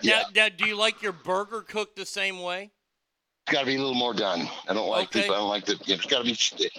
yeah. 0.00 0.22
Now, 0.34 0.46
now, 0.46 0.48
do 0.56 0.66
you 0.66 0.76
like 0.76 1.02
your 1.02 1.12
burger 1.12 1.60
cooked 1.62 1.96
the 1.96 2.06
same 2.06 2.40
way? 2.40 2.70
It's 3.50 3.56
got 3.56 3.62
to 3.62 3.66
be 3.66 3.74
a 3.74 3.78
little 3.80 3.94
more 3.96 4.14
done. 4.14 4.48
I 4.68 4.74
don't 4.74 4.88
like 4.88 5.08
Okay. 5.08 5.26
the. 5.26 5.34
I 5.34 5.38
don't 5.38 5.48
like 5.48 5.64
the. 5.64 5.76
It's 5.88 6.06
got 6.06 6.18
to 6.18 6.24
be. 6.24 6.38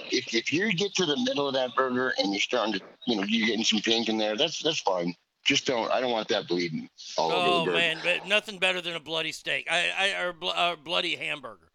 If 0.10 0.34
if 0.34 0.54
you 0.54 0.72
get 0.72 0.96
to 0.96 1.06
the 1.06 1.18
middle 1.18 1.46
of 1.46 1.54
that 1.54 1.76
burger 1.76 2.14
and 2.18 2.32
you're 2.32 2.40
starting 2.40 2.76
to, 2.76 2.82
you 3.08 3.18
know, 3.18 3.24
you're 3.24 3.46
getting 3.46 3.66
some 3.66 3.82
pink 3.82 4.08
in 4.08 4.18
there. 4.18 4.38
That's 4.38 4.64
that's 4.64 4.80
fine. 4.80 5.14
Just 5.44 5.66
don't. 5.66 5.92
I 5.92 6.00
don't 6.00 6.12
want 6.12 6.30
that 6.30 6.48
bleeding 6.48 6.90
all 7.18 7.30
over 7.34 7.46
Oh 7.46 7.60
the 7.60 7.66
burger. 7.66 7.72
Oh 7.72 7.78
man, 7.78 7.98
but 8.06 8.26
nothing 8.26 8.58
better 8.58 8.80
than 8.80 8.96
a 8.96 9.02
bloody 9.02 9.34
steak. 9.34 9.68
I, 9.70 9.90
I 10.16 10.22
or 10.22 10.32
bl- 10.32 10.52
uh, 10.52 10.78
bloody 10.78 11.18
hamburger. 11.18 11.74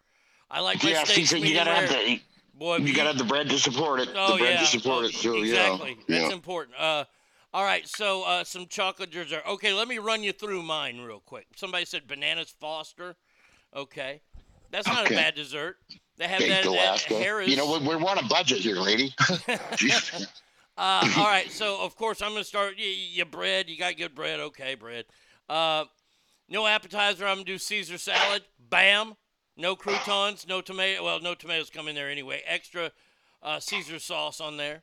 I 0.50 0.60
like 0.60 0.82
my 0.82 0.88
yeah, 0.88 1.04
see, 1.04 1.26
so 1.26 1.36
you 1.36 1.52
gotta 1.52 1.74
have 1.74 1.90
the. 1.90 2.18
Boy, 2.54 2.78
you 2.78 2.94
gotta 2.94 3.10
have 3.10 3.18
the 3.18 3.24
bread 3.24 3.50
to 3.50 3.58
support 3.58 4.00
it. 4.00 4.08
Oh 4.16 4.32
the 4.32 4.38
bread 4.38 4.54
yeah, 4.54 4.60
to 4.60 4.66
support 4.66 5.04
Oh, 5.04 5.08
it 5.08 5.12
too. 5.12 5.34
Exactly, 5.42 5.90
Yeah. 6.08 6.20
that's 6.20 6.30
yeah. 6.30 6.32
important. 6.34 6.74
Uh, 6.80 7.04
all 7.52 7.64
right, 7.64 7.86
so 7.86 8.22
uh, 8.22 8.44
some 8.44 8.66
chocolate 8.66 9.10
dessert. 9.10 9.42
Okay, 9.46 9.74
let 9.74 9.88
me 9.88 9.98
run 9.98 10.22
you 10.22 10.32
through 10.32 10.62
mine 10.62 11.02
real 11.02 11.20
quick. 11.20 11.48
Somebody 11.54 11.84
said 11.84 12.06
bananas 12.06 12.54
Foster. 12.58 13.16
Okay, 13.74 14.22
that's 14.70 14.86
not 14.86 15.04
Okay. 15.06 15.14
a 15.14 15.18
bad 15.18 15.34
dessert. 15.34 15.76
They 16.16 16.26
have 16.26 16.38
Baked 16.38 16.50
that 16.50 16.60
at 16.60 16.66
Alaska. 16.66 17.14
Harris. 17.14 17.48
You 17.48 17.56
know, 17.56 17.78
we, 17.78 17.86
we 17.86 17.96
want 17.96 18.20
a 18.20 18.24
budget 18.26 18.58
here, 18.58 18.76
lady. 18.76 19.14
Uh, 20.78 21.08
all 21.16 21.24
right, 21.24 21.50
so 21.50 21.80
of 21.80 21.96
course 21.96 22.20
I'm 22.20 22.32
gonna 22.32 22.44
start. 22.44 22.76
You, 22.76 22.84
you 22.86 23.24
bread, 23.24 23.70
you 23.70 23.78
got 23.78 23.96
good 23.96 24.14
bread. 24.14 24.40
Okay, 24.40 24.74
bread. 24.74 25.06
Uh, 25.48 25.86
no 26.50 26.66
appetizer. 26.66 27.26
I'm 27.26 27.36
gonna 27.36 27.44
do 27.44 27.56
Caesar 27.56 27.96
salad. 27.96 28.42
Bam. 28.68 29.14
No 29.56 29.74
croutons, 29.74 30.46
no 30.46 30.60
tomato. 30.60 31.02
Well, 31.02 31.18
no 31.20 31.34
tomatoes 31.34 31.70
come 31.70 31.88
in 31.88 31.94
there 31.94 32.10
anyway. 32.10 32.42
Extra 32.46 32.92
uh, 33.42 33.58
Caesar 33.58 33.98
sauce 33.98 34.38
on 34.38 34.58
there. 34.58 34.82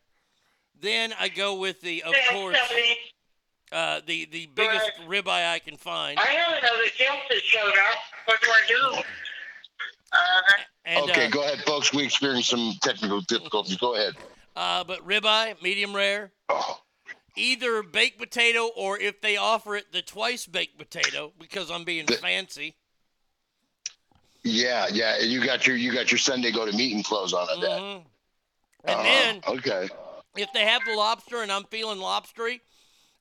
Then 0.82 1.14
I 1.20 1.30
go 1.30 1.54
with 1.54 1.82
the, 1.82 2.02
of 2.02 2.16
course, 2.32 2.58
uh, 3.72 4.02
the 4.08 4.26
the 4.26 4.48
biggest 4.56 4.90
ribeye 5.08 5.52
I 5.54 5.60
can 5.60 5.78
find. 5.78 6.18
I 6.18 6.34
don't 6.34 6.60
know 6.64 6.84
the 6.84 6.90
Chelsea 6.90 7.40
showed 7.46 7.68
up. 7.68 7.98
What 8.26 8.42
do 8.42 8.48
I 8.50 8.62
do? 8.68 9.04
Uh, 10.14 10.42
And, 10.86 11.10
okay, 11.10 11.28
uh, 11.28 11.30
go 11.30 11.44
ahead, 11.44 11.60
folks. 11.66 11.94
We 11.94 12.04
experienced 12.04 12.50
some 12.50 12.74
technical 12.82 13.22
difficulties. 13.22 13.78
Go 13.78 13.96
ahead. 13.96 14.16
Uh, 14.56 14.84
but 14.84 15.00
ribeye, 15.08 15.62
medium 15.62 15.96
rare. 15.96 16.32
Oh. 16.50 16.80
Either 17.36 17.82
baked 17.82 18.20
potato 18.20 18.70
or 18.76 19.00
if 19.00 19.20
they 19.22 19.38
offer 19.38 19.76
it, 19.76 19.92
the 19.92 20.02
twice 20.04 20.46
baked 20.46 20.78
potato 20.78 21.34
because 21.40 21.72
I'm 21.72 21.84
being 21.84 22.06
fancy. 22.06 22.76
Yeah, 24.44 24.88
yeah. 24.92 25.16
and 25.20 25.32
You 25.32 25.44
got 25.44 25.66
your 25.66 25.76
you 25.76 25.92
got 25.94 26.12
your 26.12 26.20
Sunday 26.20 26.52
go 26.52 26.66
to 26.70 26.76
meeting 26.76 27.02
clothes 27.02 27.34
on 27.34 27.48
it. 27.50 27.64
Mhm. 27.64 28.06
And 28.84 28.94
Uh-huh. 28.96 29.04
then 29.04 29.42
okay. 29.48 29.90
if 30.36 30.52
they 30.54 30.66
have 30.66 30.84
the 30.86 30.94
lobster 30.94 31.42
and 31.42 31.52
I'm 31.52 31.64
feeling 31.66 31.98
lobstery, 32.00 32.60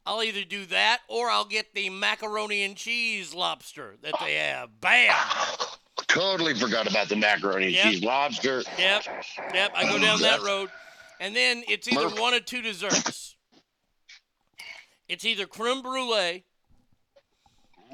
I'll 0.05 0.23
either 0.23 0.44
do 0.44 0.66
that 0.66 1.01
or 1.09 1.31
I'll 1.31 1.44
get 1.44 1.73
the 1.74 1.89
macaroni 1.89 2.64
and 2.64 2.77
cheese 2.77 3.32
lobster 3.32 3.97
that 4.02 4.14
they 4.20 4.35
have. 4.35 4.81
Bam! 4.81 5.16
Totally 6.12 6.55
forgot 6.55 6.89
about 6.90 7.09
the 7.09 7.16
macaroni 7.16 7.66
and 7.66 7.74
Yep. 7.74 7.84
cheese 7.84 8.02
lobster. 8.02 8.62
Yep, 8.78 9.05
yep. 9.55 9.72
I 9.74 9.84
go 9.84 9.98
down 9.98 10.20
that 10.20 10.43
road, 10.43 10.70
and 11.20 11.34
then 11.34 11.64
it's 11.68 11.89
either 11.89 12.09
Murph. 12.10 12.18
one 12.18 12.34
or 12.34 12.40
two 12.40 12.60
desserts. 12.62 13.34
It's 15.09 15.24
either 15.24 15.47
creme 15.47 15.82
brulee 15.82 16.44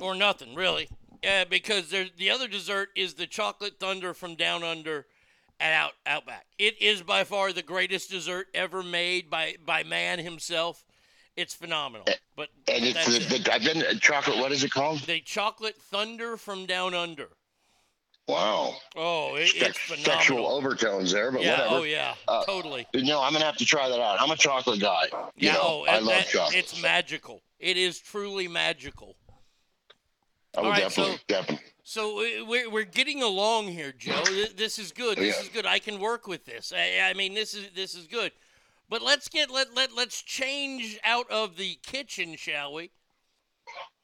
or 0.01 0.15
nothing, 0.15 0.55
really. 0.55 0.89
Yeah, 1.23 1.45
because 1.45 1.91
the 1.91 2.31
other 2.31 2.47
dessert 2.49 2.91
is 2.97 3.15
the 3.15 3.27
chocolate 3.27 3.79
thunder 3.81 4.15
from 4.15 4.35
down 4.37 4.63
under 4.63 5.07
at 5.61 5.73
out 5.73 5.93
Outback. 6.07 6.47
It 6.59 6.81
is 6.81 7.03
by 7.03 7.25
far 7.25 7.53
the 7.53 7.63
greatest 7.63 8.11
dessert 8.11 8.47
ever 8.55 8.83
made 8.83 9.29
by 9.31 9.57
by 9.65 9.83
man 9.83 10.19
himself. 10.21 10.85
It's 11.37 11.55
phenomenal. 11.55 12.07
But 12.37 12.49
And 12.69 12.85
it's 12.85 13.07
the, 13.29 13.35
it. 13.37 13.45
the, 13.45 13.53
I've 13.53 13.63
been 13.63 13.83
uh, 13.83 13.95
chocolate. 14.01 14.39
What 14.39 14.51
is 14.53 14.63
it 14.65 14.71
called? 14.73 15.01
the 15.01 15.21
chocolate 15.21 15.77
thunder 15.81 16.37
from 16.37 16.67
down 16.67 16.95
under. 16.95 17.29
Wow. 18.29 18.75
Oh, 18.95 19.37
it, 19.37 19.51
it's 19.57 19.79
phenomenal. 19.79 20.13
sexual 20.19 20.47
overtones 20.49 21.11
there, 21.13 21.33
but 21.33 21.43
yeah, 21.43 21.53
whatever. 21.61 21.75
oh 21.77 21.83
yeah, 21.85 22.15
Uh, 22.29 22.45
totally. 22.45 22.87
No, 22.95 23.23
I'm 23.23 23.33
gonna 23.33 23.47
have 23.47 23.57
to 23.57 23.65
try 23.65 23.89
that 23.89 23.99
out. 24.01 24.21
I'm 24.21 24.31
a 24.31 24.37
chocolate 24.37 24.81
guy. 24.81 25.05
You 25.13 25.49
Yeah, 25.49 25.53
know, 25.55 25.61
oh, 25.63 25.85
I 25.89 25.95
love 25.99 26.07
that- 26.09 26.29
chocolate. 26.29 26.57
It's 26.57 26.81
magical. 26.83 27.41
It 27.59 27.79
is 27.79 27.99
truly 27.99 28.47
magical. 28.47 29.17
I 30.57 30.61
will 30.61 30.71
right, 30.71 30.81
definitely, 30.83 31.15
so- 31.17 31.21
definitely. 31.27 31.65
So 31.85 32.17
we- 32.19 32.43
we're, 32.43 32.71
we're 32.71 32.85
getting 32.85 33.23
along 33.23 33.69
here, 33.69 33.93
Joe. 33.93 34.23
This 34.55 34.79
is 34.79 34.93
good. 34.93 35.17
This 35.17 35.37
Yeah. 35.37 35.43
is 35.45 35.49
good. 35.49 35.65
I 35.65 35.79
can 35.79 35.99
work 35.99 36.27
with 36.27 36.45
this. 36.45 36.71
I, 36.77 37.09
I 37.09 37.15
mean, 37.15 37.33
this 37.33 37.55
is 37.55 37.71
this 37.75 37.95
is 37.95 38.07
good. 38.07 38.33
But 38.91 39.01
let's 39.01 39.29
get 39.31 39.51
let 39.51 39.73
let 39.75 39.95
let's 39.95 40.21
change 40.21 40.99
out 41.03 41.31
of 41.31 41.57
the 41.57 41.77
kitchen, 41.83 42.37
shall 42.37 42.75
we? 42.75 42.91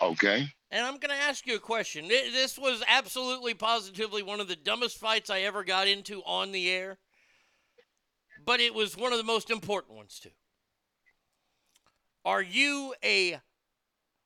Okay. 0.00 0.48
And 0.74 0.84
I'm 0.84 0.98
going 0.98 1.16
to 1.16 1.24
ask 1.24 1.46
you 1.46 1.54
a 1.54 1.60
question. 1.60 2.08
This 2.08 2.58
was 2.58 2.82
absolutely 2.88 3.54
positively 3.54 4.24
one 4.24 4.40
of 4.40 4.48
the 4.48 4.56
dumbest 4.56 4.98
fights 4.98 5.30
I 5.30 5.42
ever 5.42 5.62
got 5.62 5.86
into 5.86 6.20
on 6.24 6.50
the 6.50 6.68
air. 6.68 6.98
But 8.44 8.58
it 8.58 8.74
was 8.74 8.96
one 8.96 9.12
of 9.12 9.18
the 9.18 9.24
most 9.24 9.50
important 9.50 9.96
ones 9.96 10.18
too. 10.20 10.30
Are 12.24 12.42
you 12.42 12.92
a 13.04 13.38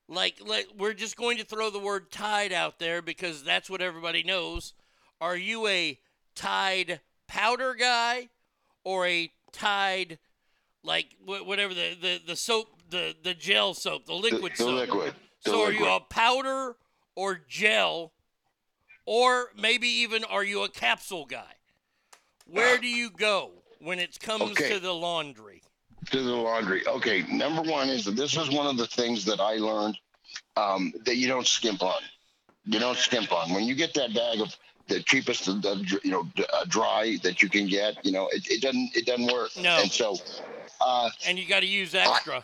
like 0.08 0.36
like 0.42 0.68
we're 0.78 0.94
just 0.94 1.18
going 1.18 1.36
to 1.36 1.44
throw 1.44 1.68
the 1.68 1.78
word 1.78 2.10
tide 2.10 2.54
out 2.54 2.78
there 2.78 3.02
because 3.02 3.44
that's 3.44 3.68
what 3.68 3.82
everybody 3.82 4.22
knows. 4.22 4.72
Are 5.20 5.36
you 5.36 5.66
a 5.66 6.00
tide 6.34 7.00
powder 7.26 7.74
guy 7.74 8.30
or 8.84 9.06
a 9.06 9.30
tide 9.52 10.18
like 10.82 11.08
whatever 11.22 11.74
the, 11.74 11.94
the, 12.00 12.20
the 12.26 12.36
soap 12.36 12.68
the, 12.88 13.14
the 13.22 13.34
gel 13.34 13.74
soap, 13.74 14.06
the 14.06 14.14
liquid 14.14 14.52
the 14.52 14.56
soap? 14.56 14.74
liquid. 14.88 15.14
So 15.40 15.62
are 15.64 15.72
you 15.72 15.86
a 15.86 16.00
powder 16.00 16.76
or 17.14 17.40
gel, 17.48 18.12
or 19.06 19.48
maybe 19.56 19.88
even 19.88 20.24
are 20.24 20.44
you 20.44 20.62
a 20.62 20.68
capsule 20.68 21.24
guy? 21.26 21.54
Where 22.46 22.78
do 22.78 22.86
you 22.86 23.10
go 23.10 23.52
when 23.80 23.98
it 23.98 24.18
comes 24.20 24.52
Okay. 24.52 24.72
to 24.74 24.80
the 24.80 24.92
laundry? 24.92 25.62
to 26.10 26.22
the 26.22 26.32
laundry. 26.34 26.86
Okay, 26.86 27.22
number 27.30 27.60
one 27.60 27.88
is 27.88 28.04
that 28.04 28.16
this 28.16 28.36
is 28.36 28.50
one 28.50 28.66
of 28.66 28.76
the 28.76 28.86
things 28.86 29.24
that 29.26 29.40
I 29.40 29.56
learned 29.56 29.98
um, 30.56 30.92
that 31.04 31.16
you 31.16 31.26
don't 31.28 31.46
skimp 31.46 31.82
on. 31.82 32.00
You 32.64 32.78
don't 32.78 32.96
skimp 32.96 33.32
on 33.32 33.52
when 33.52 33.64
you 33.64 33.74
get 33.74 33.92
that 33.94 34.14
bag 34.14 34.40
of 34.40 34.54
the 34.86 35.02
cheapest, 35.02 35.48
of 35.48 35.60
the, 35.60 36.00
you 36.04 36.10
know, 36.10 36.26
uh, 36.54 36.64
dry 36.66 37.18
that 37.22 37.42
you 37.42 37.48
can 37.50 37.66
get. 37.66 38.02
You 38.06 38.12
know, 38.12 38.28
it, 38.28 38.46
it 38.48 38.62
doesn't 38.62 38.90
it 38.96 39.06
doesn't 39.06 39.26
work. 39.30 39.50
No. 39.60 39.80
And 39.82 39.90
so, 39.90 40.16
uh, 40.80 41.10
And 41.26 41.38
you 41.38 41.46
got 41.46 41.60
to 41.60 41.66
use 41.66 41.94
extra. 41.94 42.42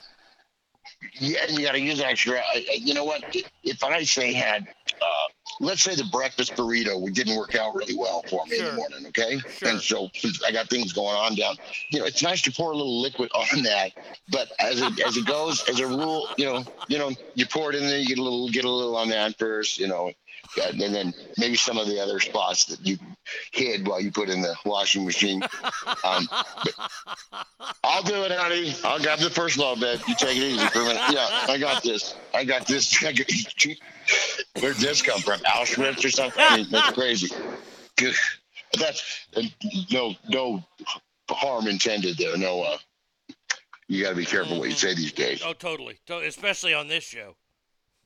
Yeah, 1.19 1.45
and 1.49 1.59
you 1.59 1.65
got 1.65 1.73
to 1.73 1.81
use 1.81 2.01
extra. 2.01 2.39
I, 2.39 2.67
you 2.77 2.95
know 2.95 3.05
what? 3.05 3.23
If 3.63 3.83
I 3.85 4.03
say 4.03 4.33
had, 4.33 4.67
uh, 5.01 5.33
let's 5.61 5.83
say 5.83 5.95
the 5.95 6.05
breakfast 6.13 6.55
burrito 6.55 7.01
we 7.01 7.11
didn't 7.11 7.37
work 7.37 7.55
out 7.55 7.75
really 7.75 7.97
well 7.97 8.25
for 8.29 8.45
me 8.47 8.59
in 8.59 8.65
the 8.65 8.73
morning, 8.73 9.07
okay? 9.09 9.39
Sure. 9.39 9.69
And 9.69 9.81
so 9.81 10.09
since 10.15 10.43
I 10.43 10.53
got 10.53 10.69
things 10.69 10.93
going 10.93 11.15
on 11.15 11.35
down, 11.35 11.57
you 11.91 12.01
know, 12.01 12.07
it's 12.07 12.23
nice 12.23 12.43
to 12.43 12.53
pour 12.53 12.73
a 12.73 12.77
little 12.77 13.01
liquid 13.01 13.31
on 13.35 13.63
that, 13.63 13.93
but 14.31 14.49
as 14.61 14.81
it 14.81 15.01
as 15.01 15.17
it 15.17 15.27
goes, 15.27 15.69
as 15.69 15.81
a 15.81 15.87
rule, 15.87 16.29
you 16.37 16.47
know, 16.47 16.65
you 16.89 16.99
know, 16.99 17.11
you 17.35 17.47
pour 17.47 17.71
it 17.71 17.77
in 17.77 17.87
there, 17.87 17.99
you 17.99 18.07
get 18.07 18.19
a 18.19 18.23
little 18.23 18.49
get 18.49 18.65
a 18.65 18.71
little 18.71 18.97
on 18.97 19.09
that 19.11 19.39
first, 19.39 19.79
you 19.79 19.89
know, 19.89 20.13
and 20.81 20.81
then 20.95 21.15
maybe 21.39 21.57
some 21.57 21.79
of 21.79 21.87
the 21.87 22.01
other 22.01 22.21
spots 22.21 22.65
that 22.67 22.85
you 22.87 22.97
hid 23.53 23.87
while 23.87 24.01
you 24.01 24.11
put 24.13 24.29
in 24.29 24.41
the 24.43 24.55
washing 24.65 25.05
machine. 25.05 25.43
Um, 26.05 26.29
I'll 27.83 28.03
do 28.03 28.23
it, 28.25 28.33
honey. 28.33 28.75
I'll 28.85 28.99
grab 29.01 29.19
the 29.19 29.31
first 29.31 29.59
load, 29.59 29.81
babe. 29.81 30.01
You 30.07 30.15
take 30.15 30.37
it 30.37 30.43
easy 30.43 30.67
for 30.69 30.81
a 30.81 30.85
minute. 30.85 31.03
Yeah, 31.11 31.29
I 31.49 31.59
got 31.59 31.83
this. 31.83 32.15
I 32.33 32.45
got 32.45 32.67
this. 32.67 33.03
I 33.05 33.13
got- 33.13 33.31
Where'd 34.61 34.77
this 34.77 35.03
come 35.03 35.21
from? 35.21 35.41
Auschwitz 35.41 36.05
or 36.05 36.11
something? 36.11 36.45
I 36.47 36.57
mean, 36.59 36.67
that's 36.71 36.93
crazy. 36.93 37.35
Good. 37.97 38.15
That's 38.79 39.27
no 39.91 40.15
no 40.29 40.65
harm 41.31 41.67
intended 41.69 42.17
there. 42.19 42.37
No. 42.37 42.63
Uh, 42.63 42.79
you 43.87 44.03
got 44.03 44.11
to 44.11 44.17
be 44.17 44.25
careful 44.25 44.59
what 44.59 44.69
you 44.69 44.75
say 44.75 44.95
these 44.95 45.13
days. 45.13 45.43
Oh, 45.45 45.53
totally. 45.53 45.99
Especially 46.09 46.73
on 46.73 46.89
this 46.89 47.05
show. 47.05 47.37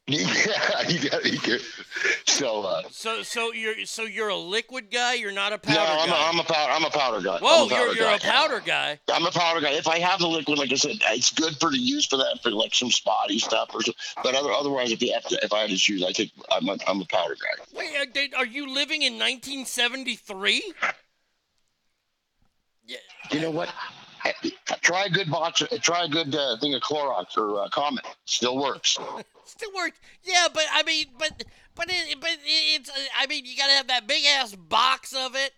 Yeah, 0.19 0.89
you 0.89 1.11
got 1.11 1.23
to 1.23 1.31
be 1.31 1.37
careful. 1.37 1.85
So. 2.27 2.63
Uh, 2.63 2.83
So, 2.91 3.23
so 3.23 3.53
you're 3.53 3.85
so 3.85 4.05
you're 4.05 4.31
a 4.31 4.37
liquid 4.37 4.91
guy. 4.91 5.15
You're 5.15 5.33
not 5.33 5.53
a 5.53 5.59
powder. 5.59 5.79
no, 5.79 5.85
I'm 5.85 6.09
a, 6.09 6.13
guy. 6.13 6.29
I'm 6.31 6.39
a 6.41 6.45
powder. 6.45 6.73
I'm 6.73 6.85
a 6.85 6.91
powder 6.91 7.21
guy. 7.21 7.39
Whoa, 7.41 7.69
powder 7.69 7.87
you're, 7.89 7.95
you're 7.95 8.15
a 8.15 8.19
powder 8.19 8.61
guy. 8.65 8.99
I'm 9.13 9.27
a 9.27 9.31
powder 9.31 9.61
guy. 9.61 9.73
If 9.73 9.87
I 9.87 9.99
have 9.99 10.21
the 10.21 10.27
liquid, 10.27 10.59
like 10.59 10.73
I 10.73 10.77
said, 10.77 10.97
it's 11.11 11.31
good 11.31 11.57
for 11.61 11.71
to 11.71 11.77
use 11.77 12.07
for 12.07 12.17
that 12.17 12.39
for 12.43 12.51
like 12.51 12.75
some 12.75 12.91
spotty 12.91 13.39
stuff 13.39 13.69
or 13.75 13.83
so. 13.83 13.93
But 14.23 14.35
other, 14.35 14.51
otherwise, 14.51 14.93
if 14.93 15.03
you 15.03 15.13
have 15.13 15.25
to, 15.25 15.39
if 15.43 15.53
I 15.53 15.61
had 15.61 15.71
to 15.71 15.77
choose, 15.77 16.03
I 16.03 16.13
think 16.13 16.31
I'm 16.51 16.67
a, 16.69 16.79
I'm 16.87 17.03
a 17.03 17.07
powder 17.07 17.35
guy. 17.35 17.65
Wait, 17.77 18.33
are, 18.35 18.47
you 18.47 18.73
living 18.73 19.03
in 19.03 19.15
1973? 19.15 20.73
Yeah. 22.87 22.97
You 23.31 23.41
know 23.41 23.51
what? 23.51 23.69
I- 24.25 24.33
I- 24.43 24.53
Try 24.81 25.05
a 25.05 25.11
good 25.11 25.31
box. 25.31 25.63
Try 25.83 26.05
a 26.05 26.09
good 26.09 26.35
uh, 26.35 26.57
thing 26.59 26.73
of 26.75 26.81
Clorox 26.81 27.37
or 27.37 27.61
uh, 27.63 27.69
Comet. 27.69 28.07
Still 28.25 28.57
works. 28.57 28.97
Still 29.49 29.71
works. 29.75 29.99
Yeah, 30.23 30.49
but 30.53 30.65
I 30.73 30.83
mean, 30.83 31.07
but 31.19 31.45
but 31.75 31.87
it, 31.89 32.21
but 32.21 32.31
it, 32.31 32.39
it's. 32.45 32.91
I 33.19 33.27
mean, 33.27 33.45
you 33.45 33.57
gotta 33.57 33.73
have 33.73 33.89
that 33.89 34.07
big 34.07 34.25
ass 34.25 34.55
box 34.55 35.15
of 35.15 35.35
it. 35.35 35.53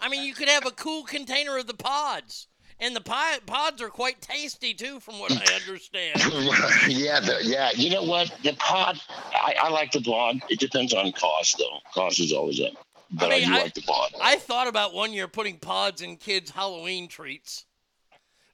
I 0.00 0.08
mean, 0.08 0.22
you 0.24 0.34
could 0.34 0.48
have 0.48 0.66
a 0.66 0.70
cool 0.70 1.04
container 1.04 1.56
of 1.56 1.66
the 1.66 1.74
pods, 1.74 2.48
and 2.80 2.94
the 2.94 3.00
pi- 3.00 3.38
pods 3.46 3.80
are 3.82 3.88
quite 3.88 4.20
tasty 4.20 4.74
too, 4.74 5.00
from 5.00 5.18
what 5.18 5.32
I 5.32 5.54
understand. 5.54 6.16
yeah, 6.88 7.20
the, 7.20 7.38
yeah. 7.42 7.70
You 7.74 7.90
know 7.90 8.02
what? 8.02 8.32
The 8.42 8.54
pod. 8.54 9.00
I, 9.32 9.54
I 9.60 9.68
like 9.70 9.92
the 9.92 10.00
pod. 10.00 10.40
It 10.48 10.58
depends 10.60 10.92
on 10.94 11.12
cost, 11.12 11.58
though. 11.58 11.78
Cost 11.94 12.20
is 12.20 12.32
always 12.32 12.60
up. 12.60 12.72
But 13.10 13.26
I, 13.32 13.38
mean, 13.38 13.48
do 13.48 13.54
I- 13.54 13.62
like 13.62 13.74
the 13.74 13.82
pod. 13.82 14.10
I 14.22 14.36
thought 14.36 14.68
about 14.68 14.94
one 14.94 15.12
year 15.12 15.28
putting 15.28 15.58
pods 15.58 16.02
in 16.02 16.16
kids' 16.16 16.50
Halloween 16.50 17.08
treats, 17.08 17.64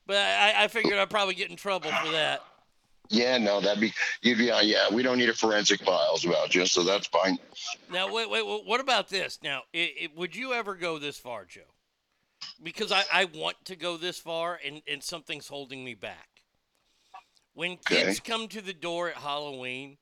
but 0.06 0.16
I, 0.16 0.64
I 0.64 0.68
figured 0.68 0.98
I'd 0.98 1.10
probably 1.10 1.34
get 1.34 1.50
in 1.50 1.56
trouble 1.56 1.90
for 1.90 2.12
that. 2.12 2.42
Yeah, 3.10 3.38
no, 3.38 3.60
that'd 3.60 3.80
be. 3.80 3.92
You'd 4.22 4.38
be. 4.38 4.50
Uh, 4.50 4.60
yeah, 4.60 4.86
we 4.92 5.02
don't 5.02 5.18
need 5.18 5.28
a 5.28 5.34
forensic 5.34 5.82
files 5.84 6.24
about 6.24 6.54
you, 6.54 6.64
so 6.66 6.82
that's 6.82 7.06
fine. 7.06 7.38
Now, 7.90 8.12
wait, 8.12 8.30
wait, 8.30 8.46
wait, 8.46 8.64
what 8.64 8.80
about 8.80 9.08
this? 9.08 9.38
Now, 9.42 9.62
i 9.74 9.92
i 10.02 10.08
would 10.16 10.34
you 10.34 10.52
ever 10.52 10.74
go 10.74 10.98
this 10.98 11.18
far, 11.18 11.44
Joe? 11.44 11.62
Because 12.62 12.92
I, 12.92 13.04
I 13.12 13.24
want 13.26 13.56
to 13.66 13.76
go 13.76 13.96
this 13.96 14.18
far, 14.18 14.58
and, 14.64 14.82
and 14.86 15.02
something's 15.02 15.48
holding 15.48 15.84
me 15.84 15.94
back. 15.94 16.28
When 17.54 17.76
kids 17.76 18.20
come 18.20 18.48
to 18.48 18.60
the 18.60 18.72
door 18.72 19.10
at 19.10 19.16
Halloween, 19.16 19.98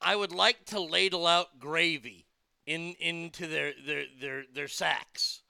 I 0.00 0.14
would 0.14 0.32
like 0.32 0.64
to 0.66 0.80
ladle 0.80 1.26
out 1.26 1.58
gravy 1.58 2.26
in 2.66 2.94
into 3.00 3.46
their 3.46 3.72
their 3.86 4.04
their, 4.20 4.44
their 4.52 4.68
sacks. 4.68 5.42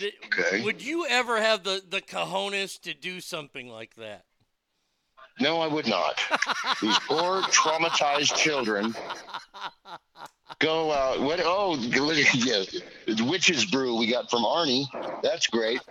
Okay. 0.00 0.62
Would 0.64 0.82
you 0.82 1.06
ever 1.06 1.40
have 1.40 1.62
the, 1.62 1.80
the 1.88 2.00
cojones 2.00 2.80
to 2.80 2.92
do 2.92 3.20
something 3.20 3.68
like 3.68 3.94
that? 3.96 4.24
No, 5.38 5.60
I 5.60 5.66
would 5.66 5.86
not. 5.86 6.18
These 6.80 6.98
poor 7.00 7.42
traumatized 7.42 8.34
children 8.36 8.94
Go 10.58 10.92
out. 10.92 11.20
What? 11.20 11.40
Oh, 11.44 11.72
look 11.72 12.16
at 12.16 12.34
yeah, 12.34 12.62
it's 13.06 13.20
witch's 13.20 13.64
brew 13.66 13.96
we 13.96 14.06
got 14.06 14.30
from 14.30 14.42
Arnie. 14.42 14.86
That's 15.22 15.46
great. 15.46 15.80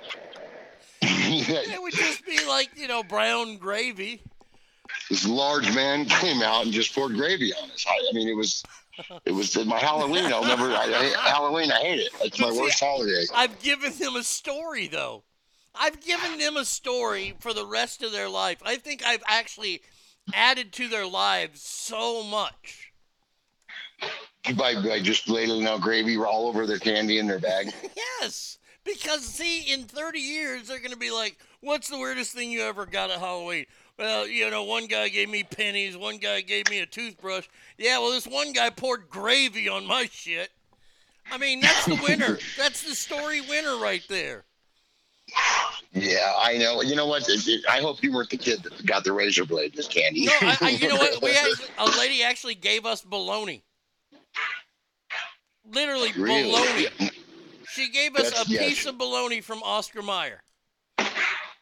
It 1.27 1.81
would 1.81 1.93
just 1.93 2.25
be 2.25 2.39
like 2.47 2.69
you 2.75 2.87
know 2.87 3.03
brown 3.03 3.57
gravy. 3.57 4.21
this 5.09 5.27
large 5.27 5.73
man 5.75 6.05
came 6.05 6.41
out 6.41 6.63
and 6.63 6.71
just 6.73 6.95
poured 6.95 7.15
gravy 7.15 7.53
on 7.53 7.69
us. 7.71 7.85
I, 7.87 7.91
I 7.91 8.13
mean, 8.13 8.27
it 8.27 8.35
was, 8.35 8.63
it 9.25 9.31
was 9.31 9.55
my 9.65 9.77
Halloween. 9.77 10.31
I'll 10.31 10.43
never. 10.43 10.71
I, 10.71 11.13
I, 11.15 11.29
Halloween, 11.29 11.71
I 11.71 11.79
hate 11.79 11.99
it. 11.99 12.09
It's 12.21 12.39
my 12.39 12.51
see, 12.51 12.59
worst 12.59 12.79
holiday. 12.79 13.25
I've 13.33 13.59
given 13.59 13.97
them 13.97 14.15
a 14.15 14.23
story 14.23 14.87
though. 14.87 15.23
I've 15.79 16.01
given 16.01 16.37
them 16.37 16.57
a 16.57 16.65
story 16.65 17.35
for 17.39 17.53
the 17.53 17.65
rest 17.65 18.03
of 18.03 18.11
their 18.11 18.29
life. 18.29 18.61
I 18.65 18.77
think 18.77 19.03
I've 19.05 19.23
actually 19.27 19.81
added 20.33 20.71
to 20.73 20.87
their 20.87 21.07
lives 21.07 21.61
so 21.61 22.23
much. 22.23 22.91
By, 24.57 24.75
by 24.75 24.99
just 25.01 25.29
ladling 25.29 25.67
out 25.67 25.81
gravy 25.81 26.17
all 26.17 26.47
over 26.47 26.67
their 26.67 26.79
candy 26.79 27.17
in 27.19 27.27
their 27.27 27.39
bag. 27.39 27.73
Yes. 28.21 28.59
Because 28.83 29.25
see, 29.25 29.73
in 29.73 29.83
30 29.83 30.19
years 30.19 30.67
they're 30.67 30.79
gonna 30.79 30.95
be 30.95 31.11
like, 31.11 31.37
"What's 31.59 31.89
the 31.89 31.97
weirdest 31.97 32.33
thing 32.33 32.51
you 32.51 32.61
ever 32.61 32.85
got 32.85 33.09
at 33.09 33.19
Halloween?" 33.19 33.65
Well, 33.97 34.27
you 34.27 34.49
know, 34.49 34.63
one 34.63 34.85
guy 34.85 35.09
gave 35.09 35.29
me 35.29 35.43
pennies, 35.43 35.97
one 35.97 36.17
guy 36.17 36.41
gave 36.41 36.69
me 36.69 36.79
a 36.79 36.85
toothbrush. 36.85 37.47
Yeah, 37.77 37.97
well, 37.99 38.11
this 38.11 38.27
one 38.27 38.53
guy 38.53 38.69
poured 38.69 39.09
gravy 39.09 39.67
on 39.69 39.87
my 39.87 40.07
shit. 40.11 40.51
I 41.31 41.37
mean, 41.37 41.61
that's 41.61 41.85
the 41.85 41.99
winner. 42.03 42.37
that's 42.57 42.83
the 42.83 42.95
story 42.95 43.41
winner 43.41 43.77
right 43.77 44.03
there. 44.07 44.45
Yeah, 45.97 46.33
I 46.37 46.57
know. 46.57 46.81
You 46.81 46.95
know 46.95 47.05
what? 47.07 47.27
It- 47.29 47.47
it- 47.47 47.63
I 47.69 47.79
hope 47.79 48.03
you 48.03 48.11
weren't 48.11 48.29
the 48.29 48.37
kid 48.37 48.61
that 48.63 48.85
got 48.85 49.03
the 49.05 49.13
razor 49.13 49.45
blade 49.45 49.79
as 49.79 49.87
candy. 49.87 50.25
No, 50.25 50.33
I, 50.41 50.57
I, 50.61 50.69
you 50.71 50.89
know 50.89 50.95
what? 50.97 51.21
We 51.23 51.33
had, 51.33 51.47
a 51.77 51.85
lady 51.97 52.21
actually 52.21 52.55
gave 52.55 52.85
us 52.85 53.01
bologna. 53.01 53.63
Literally 55.71 56.11
Really? 56.17 56.43
bologna. 56.51 57.11
She 57.69 57.89
gave 57.89 58.15
us 58.15 58.29
That's- 58.31 58.45
a 58.45 58.57
piece 58.57 58.85
of 58.85 58.97
bologna 58.97 59.41
from 59.41 59.63
Oscar 59.63 60.01
Mayer. 60.01 60.41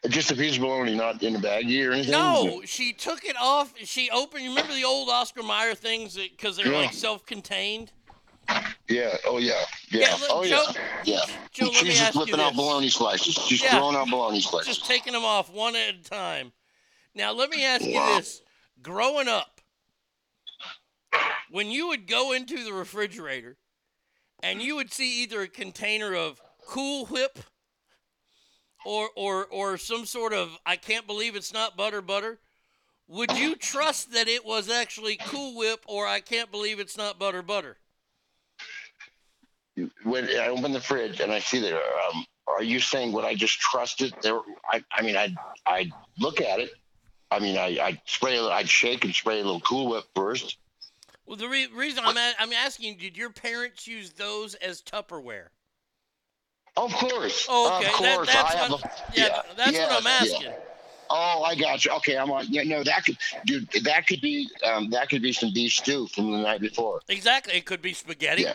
Just 0.08 0.30
a 0.30 0.34
piece 0.36 0.56
of 0.56 0.60
bologna, 0.62 0.94
not 0.94 1.22
in 1.22 1.34
a 1.36 1.38
baggie 1.38 1.88
or 1.88 1.92
anything. 1.92 2.12
No, 2.12 2.60
she 2.66 2.92
took 2.92 3.24
it 3.24 3.36
off. 3.40 3.72
She 3.78 4.10
opened. 4.10 4.42
You 4.44 4.50
remember 4.50 4.74
the 4.74 4.84
old 4.84 5.08
Oscar 5.08 5.42
Mayer 5.42 5.74
things 5.74 6.14
because 6.16 6.56
they're 6.58 6.70
Yeah. 6.70 6.78
like 6.80 6.92
self-contained. 6.92 7.90
Yeah. 8.88 9.16
Oh 9.26 9.38
yeah. 9.38 9.52
Yeah. 9.90 10.00
Yeah, 10.00 10.16
oh 10.30 10.42
yeah. 10.42 10.48
Joe- 10.50 10.80
yeah. 11.04 11.20
Joe, 11.52 11.66
let 11.66 11.72
me 11.74 11.78
She's 11.90 11.98
just 11.98 12.02
ask 12.02 12.14
you 12.14 12.20
flipping 12.24 12.40
out 12.40 12.50
this. 12.50 12.56
bologna 12.56 12.88
slices. 12.90 13.34
She's 13.34 13.62
Yeah. 13.62 13.78
throwing 13.78 13.96
out 13.96 14.08
bologna 14.10 14.40
slices. 14.40 14.76
Just 14.76 14.86
taking 14.86 15.12
them 15.12 15.24
off 15.24 15.50
one 15.50 15.74
at 15.76 15.94
a 15.94 16.02
time. 16.02 16.52
Now 17.14 17.32
let 17.32 17.48
me 17.50 17.64
ask 17.64 17.84
you 17.84 17.92
this: 18.16 18.42
Growing 18.82 19.28
up, 19.28 19.60
when 21.50 21.70
you 21.70 21.88
would 21.88 22.06
go 22.06 22.32
into 22.32 22.64
the 22.64 22.72
refrigerator 22.72 23.56
and 24.42 24.60
you 24.60 24.76
would 24.76 24.92
see 24.92 25.22
either 25.22 25.42
a 25.42 25.48
container 25.48 26.14
of 26.14 26.40
Cool 26.66 27.06
Whip 27.06 27.38
or 28.84 29.08
or 29.16 29.46
or 29.46 29.78
some 29.78 30.04
sort 30.06 30.32
of 30.32 30.58
I 30.66 30.76
can't 30.76 31.06
believe 31.06 31.36
it's 31.36 31.52
not 31.52 31.76
butter 31.76 32.02
butter, 32.02 32.40
would 33.06 33.32
you 33.38 33.54
trust 33.56 34.12
that 34.12 34.28
it 34.28 34.44
was 34.44 34.68
actually 34.68 35.16
Cool 35.16 35.56
Whip 35.56 35.84
or 35.86 36.06
I 36.06 36.20
can't 36.20 36.50
believe 36.50 36.80
it's 36.80 36.96
not 36.98 37.18
butter 37.18 37.42
butter? 37.42 37.78
When 40.04 40.28
I 40.28 40.48
open 40.48 40.72
the 40.72 40.80
fridge 40.80 41.20
and 41.20 41.32
I 41.32 41.38
see 41.40 41.60
there, 41.60 41.76
um, 41.76 42.24
are 42.46 42.62
you 42.62 42.80
saying 42.80 43.12
would 43.12 43.24
I 43.24 43.34
just 43.34 43.58
trust 43.58 44.02
it? 44.02 44.14
There, 44.22 44.38
I, 44.70 44.82
I 44.92 45.02
mean, 45.02 45.16
I, 45.16 45.34
I 45.66 45.90
look 46.18 46.40
at 46.40 46.60
it. 46.60 46.70
I 47.30 47.38
mean, 47.40 47.56
I, 47.56 47.78
I 47.80 48.00
spray, 48.04 48.36
a- 48.36 48.44
I'd 48.48 48.68
shake 48.68 49.04
and 49.04 49.14
spray 49.14 49.40
a 49.40 49.44
little 49.44 49.60
Cool 49.60 49.88
Whip 49.90 50.04
first. 50.14 50.58
Well, 51.26 51.36
the 51.36 51.48
re- 51.48 51.68
reason 51.74 52.04
I'm 52.04 52.16
a- 52.16 52.34
I'm 52.38 52.52
asking, 52.52 52.98
did 52.98 53.16
your 53.16 53.30
parents 53.30 53.86
use 53.86 54.10
those 54.12 54.54
as 54.56 54.82
Tupperware? 54.82 55.46
Of 56.76 56.92
course. 56.92 57.46
Oh, 57.48 57.78
okay. 57.78 57.86
Of 57.86 57.92
That- 58.00 58.14
course. 58.16 58.32
that's 58.32 58.54
I 58.54 58.58
have 58.58 58.70
what- 58.72 58.84
a- 58.84 59.02
yeah, 59.14 59.42
that's 59.56 59.78
what 59.78 59.92
I'm 59.92 60.04
yeah. 60.04 60.10
asking. 60.34 60.52
Oh, 61.10 61.42
I 61.42 61.54
got 61.54 61.84
you. 61.84 61.90
Okay, 61.92 62.16
I'm 62.16 62.30
on. 62.30 62.46
Yeah, 62.48 62.62
no, 62.62 62.82
that 62.82 63.04
could, 63.04 63.16
dude, 63.46 63.68
that 63.84 64.06
could 64.06 64.20
be, 64.20 64.48
um, 64.64 64.90
that 64.90 65.08
could 65.10 65.22
be 65.22 65.32
some 65.32 65.52
beef 65.52 65.72
stew 65.72 66.06
from 66.08 66.32
the 66.32 66.38
night 66.38 66.60
before. 66.60 67.00
Exactly. 67.08 67.54
It 67.54 67.64
could 67.66 67.82
be 67.82 67.92
spaghetti. 67.92 68.42
Yeah. 68.42 68.54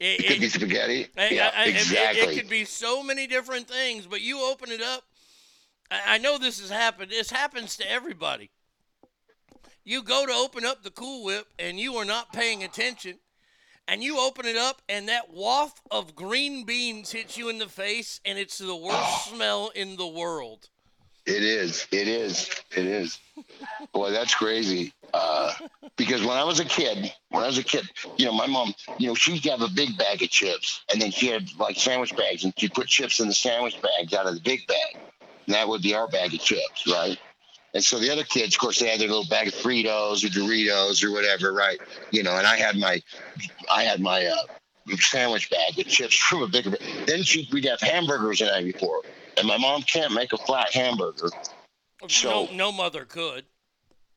It, 0.00 0.20
It 0.20 0.26
could 0.28 0.40
be 0.40 0.48
spaghetti. 0.48 1.08
I- 1.16 1.28
yeah, 1.30 1.50
I- 1.54 1.60
I- 1.60 1.64
it- 1.64 1.68
it- 1.68 1.76
exactly. 1.76 2.20
It, 2.34 2.40
could 2.40 2.48
be 2.50 2.64
so 2.64 3.02
many 3.02 3.26
different 3.26 3.68
things, 3.68 4.06
but 4.06 4.20
you 4.20 4.40
open 4.42 4.70
it 4.70 4.80
up. 4.80 5.04
I, 5.90 6.00
I 6.14 6.18
know 6.18 6.38
this 6.38 6.60
has 6.60 6.70
happened. 6.70 7.10
This 7.10 7.30
happens 7.30 7.76
to 7.76 7.90
everybody. 7.90 8.50
You 9.84 10.02
go 10.02 10.26
to 10.26 10.32
open 10.32 10.64
up 10.64 10.82
the 10.82 10.90
Cool 10.90 11.24
Whip 11.24 11.46
and 11.58 11.80
you 11.80 11.96
are 11.96 12.04
not 12.04 12.32
paying 12.32 12.62
attention, 12.62 13.18
and 13.88 14.02
you 14.04 14.18
open 14.20 14.44
it 14.44 14.56
up 14.56 14.82
and 14.88 15.08
that 15.08 15.32
waft 15.32 15.80
of 15.90 16.14
green 16.14 16.64
beans 16.64 17.10
hits 17.12 17.36
you 17.38 17.48
in 17.48 17.58
the 17.58 17.68
face, 17.68 18.20
and 18.24 18.38
it's 18.38 18.58
the 18.58 18.76
worst 18.76 18.98
oh. 18.98 19.32
smell 19.34 19.70
in 19.74 19.96
the 19.96 20.06
world. 20.06 20.68
It 21.28 21.44
is. 21.44 21.86
It 21.92 22.08
is. 22.08 22.48
It 22.74 22.86
is. 22.86 23.18
Boy, 23.92 24.12
that's 24.12 24.34
crazy. 24.34 24.94
Uh, 25.12 25.52
because 25.96 26.22
when 26.22 26.38
I 26.38 26.44
was 26.44 26.58
a 26.58 26.64
kid, 26.64 27.12
when 27.28 27.44
I 27.44 27.46
was 27.46 27.58
a 27.58 27.62
kid, 27.62 27.86
you 28.16 28.24
know, 28.24 28.32
my 28.32 28.46
mom, 28.46 28.72
you 28.96 29.08
know, 29.08 29.14
she'd 29.14 29.44
have 29.44 29.60
a 29.60 29.68
big 29.68 29.98
bag 29.98 30.22
of 30.22 30.30
chips, 30.30 30.82
and 30.90 31.02
then 31.02 31.10
she 31.10 31.26
had 31.26 31.46
like 31.58 31.76
sandwich 31.76 32.16
bags, 32.16 32.44
and 32.44 32.54
she'd 32.56 32.72
put 32.72 32.86
chips 32.86 33.20
in 33.20 33.28
the 33.28 33.34
sandwich 33.34 33.76
bags 33.82 34.14
out 34.14 34.26
of 34.26 34.36
the 34.36 34.40
big 34.40 34.66
bag, 34.66 35.02
and 35.46 35.54
that 35.54 35.68
would 35.68 35.82
be 35.82 35.94
our 35.94 36.08
bag 36.08 36.32
of 36.32 36.40
chips, 36.40 36.86
right? 36.86 37.18
And 37.74 37.84
so 37.84 37.98
the 37.98 38.10
other 38.10 38.24
kids, 38.24 38.54
of 38.54 38.60
course, 38.60 38.78
they 38.78 38.88
had 38.88 38.98
their 38.98 39.08
little 39.08 39.28
bag 39.28 39.48
of 39.48 39.54
Fritos 39.54 40.24
or 40.24 40.28
Doritos 40.28 41.04
or 41.04 41.12
whatever, 41.12 41.52
right? 41.52 41.78
You 42.10 42.22
know, 42.22 42.36
and 42.38 42.46
I 42.46 42.56
had 42.56 42.76
my, 42.76 43.02
I 43.70 43.82
had 43.82 44.00
my 44.00 44.24
uh, 44.24 44.96
sandwich 44.96 45.50
bag 45.50 45.76
with 45.76 45.88
chips 45.88 46.16
from 46.30 46.42
a 46.42 46.48
bigger. 46.48 46.76
Then 47.06 47.22
she, 47.22 47.46
we'd 47.52 47.66
have 47.66 47.80
hamburgers 47.80 48.38
the 48.38 48.46
night 48.46 48.64
before, 48.64 49.02
and 49.38 49.46
my 49.46 49.58
mom 49.58 49.82
can't 49.82 50.12
make 50.12 50.32
a 50.32 50.38
flat 50.38 50.72
hamburger. 50.72 51.28
So 52.08 52.46
no, 52.46 52.54
no 52.54 52.72
mother 52.72 53.04
could. 53.04 53.44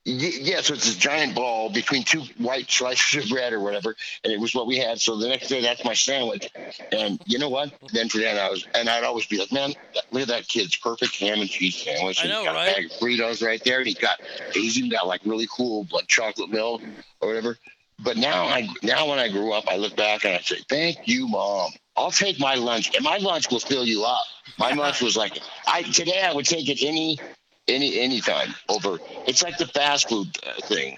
Y- 0.06 0.34
yeah, 0.42 0.62
so 0.62 0.74
it's 0.74 0.86
this 0.86 0.96
giant 0.96 1.36
ball 1.36 1.70
between 1.70 2.04
two 2.04 2.22
white 2.40 2.70
slices 2.72 3.24
of 3.24 3.30
bread 3.30 3.54
or 3.54 3.60
whatever, 3.60 3.96
and 4.24 4.34
it 4.34 4.40
was 4.40 4.56
what 4.56 4.66
we 4.66 4.78
had. 4.78 5.00
So 5.00 5.16
the 5.16 5.28
next 5.28 5.48
day, 5.48 5.62
that's 5.62 5.86
my 5.86 5.94
sandwich. 5.94 6.50
And 6.92 7.22
you 7.26 7.38
know 7.38 7.50
what? 7.50 7.72
Then 7.94 8.10
for 8.10 8.18
then 8.18 8.38
I 8.38 8.50
was, 8.50 8.68
and 8.74 8.90
I'd 8.90 9.04
always 9.04 9.28
be 9.28 9.38
like, 9.38 9.52
man, 9.52 9.74
look 10.12 10.24
at 10.24 10.28
that 10.30 10.48
kid's 10.48 10.76
perfect 10.76 11.20
ham 11.20 11.40
and 11.40 11.50
cheese 11.50 11.76
sandwich. 11.76 12.20
I 12.20 12.24
And 12.24 12.32
know, 12.32 12.40
he's 12.40 12.46
got 12.46 12.56
right? 12.56 12.72
a 12.72 12.76
bag 12.76 12.86
of 12.86 12.92
Fritos 12.94 13.46
right 13.46 13.64
there, 13.64 13.78
and 13.78 13.88
he's 13.88 14.00
got, 14.00 14.18
he's 14.54 14.78
even 14.78 14.90
got 14.90 15.06
like 15.06 15.22
really 15.24 15.48
cool 15.56 15.88
like 15.92 16.08
chocolate 16.08 16.50
milk 16.50 16.82
or 17.20 17.28
whatever. 17.28 17.58
But 18.00 18.18
now 18.18 18.46
I, 18.46 18.68
now 18.82 19.08
when 19.08 19.20
I 19.20 19.30
grew 19.30 19.54
up, 19.54 19.66
I 19.68 19.78
look 19.78 19.96
back 19.96 20.26
and 20.26 20.34
I 20.34 20.40
say, 20.40 20.58
thank 20.68 21.08
you, 21.08 21.28
mom. 21.28 21.72
I'll 22.02 22.12
take 22.12 22.40
my 22.40 22.56
lunch, 22.56 22.96
and 22.96 23.04
my 23.04 23.18
lunch 23.18 23.52
will 23.52 23.60
fill 23.60 23.86
you 23.86 24.04
up. 24.04 24.24
My 24.58 24.72
lunch 24.72 25.02
was 25.02 25.16
like, 25.16 25.40
I 25.68 25.84
today 25.84 26.24
I 26.24 26.34
would 26.34 26.46
take 26.46 26.68
it 26.68 26.84
any 26.84 27.20
any 27.68 28.00
anytime 28.00 28.56
over. 28.70 29.00
It's 29.28 29.44
like 29.44 29.58
the 29.58 29.68
fast 29.68 30.10
food 30.10 30.28
uh, 30.46 30.60
thing. 30.62 30.98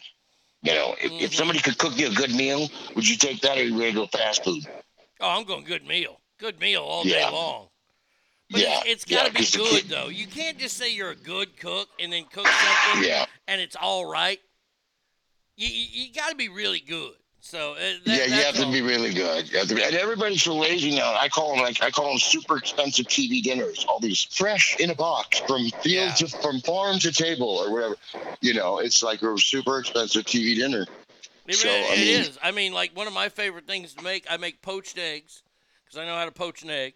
You 0.62 0.74
know, 0.74 0.96
if, 1.02 1.12
if 1.22 1.36
somebody 1.36 1.60
could 1.60 1.78
cook 1.78 1.98
you 1.98 2.08
a 2.08 2.14
good 2.14 2.34
meal, 2.34 2.70
would 2.96 3.08
you 3.08 3.18
take 3.18 3.42
that 3.42 3.58
or 3.58 3.64
you 3.64 3.78
ready 3.78 3.92
to 3.92 3.98
go 3.98 4.08
fast 4.08 4.46
food? 4.46 4.64
Oh, 5.20 5.30
I'm 5.30 5.44
going 5.44 5.66
good 5.66 5.86
meal. 5.86 6.22
Good 6.40 6.62
meal 6.62 6.82
all 6.84 7.04
Yeah. 7.04 7.26
day 7.26 7.32
long. 7.34 7.68
But 8.50 8.62
Yeah, 8.62 8.78
it's, 8.86 9.04
it's 9.04 9.06
got 9.06 9.28
to 9.28 9.34
yeah, 9.34 9.42
be 9.42 9.58
good 9.58 9.90
though. 9.90 10.08
You 10.08 10.26
can't 10.26 10.58
just 10.58 10.78
say 10.78 10.94
you're 10.94 11.12
a 11.12 11.16
good 11.16 11.58
cook 11.58 11.90
and 12.00 12.14
then 12.14 12.24
cook 12.32 12.46
something 12.46 13.04
Yeah. 13.04 13.26
and 13.50 13.60
it's 13.60 13.76
all 13.76 14.06
right. 14.06 14.40
You 15.58 15.68
you, 15.68 16.06
you 16.06 16.14
got 16.14 16.30
to 16.30 16.36
be 16.36 16.48
really 16.48 16.80
good. 16.80 17.16
So 17.46 17.74
uh, 17.74 17.76
that, 17.76 18.00
yeah, 18.06 18.26
you 18.38 18.44
have 18.46 18.56
to 18.56 18.72
be 18.72 18.82
really 18.82 19.14
good. 19.14 19.52
You 19.52 19.60
have 19.60 19.68
to 19.68 19.76
be, 19.76 19.84
and 19.84 19.94
everybody's 19.96 20.42
so 20.42 20.56
lazy 20.56 20.96
now. 20.96 21.14
I 21.14 21.28
call 21.28 21.52
them 21.54 21.62
like 21.62 21.84
I 21.84 21.92
call 21.92 22.08
them 22.08 22.18
super 22.18 22.58
expensive 22.58 23.06
TV 23.08 23.44
dinners. 23.44 23.86
All 23.90 24.00
these 24.00 24.24
fresh 24.24 24.78
in 24.80 24.90
a 24.92 24.96
box 24.96 25.40
from 25.42 25.70
field 25.82 26.16
to 26.16 26.28
from 26.30 26.62
farm 26.62 27.00
to 27.00 27.12
table 27.12 27.50
or 27.50 27.72
whatever. 27.72 27.96
You 28.40 28.54
know, 28.54 28.80
it's 28.80 29.04
like 29.04 29.22
a 29.22 29.38
super 29.38 29.80
expensive 29.80 30.24
TV 30.24 30.56
dinner. 30.56 30.88
It, 31.46 31.56
So, 31.56 31.68
it 31.68 31.92
I 31.92 31.96
mean- 31.98 32.22
is. 32.22 32.40
I 32.42 32.52
mean, 32.52 32.72
like 32.72 32.96
one 32.96 33.08
of 33.08 33.14
my 33.14 33.28
favorite 33.28 33.68
things 33.68 33.94
to 33.96 34.04
make. 34.04 34.26
I 34.30 34.38
make 34.38 34.62
poached 34.62 34.98
eggs 34.98 35.44
because 35.86 36.00
I 36.00 36.06
know 36.06 36.16
how 36.16 36.26
to 36.26 36.32
poach 36.32 36.64
an 36.64 36.70
egg. 36.70 36.94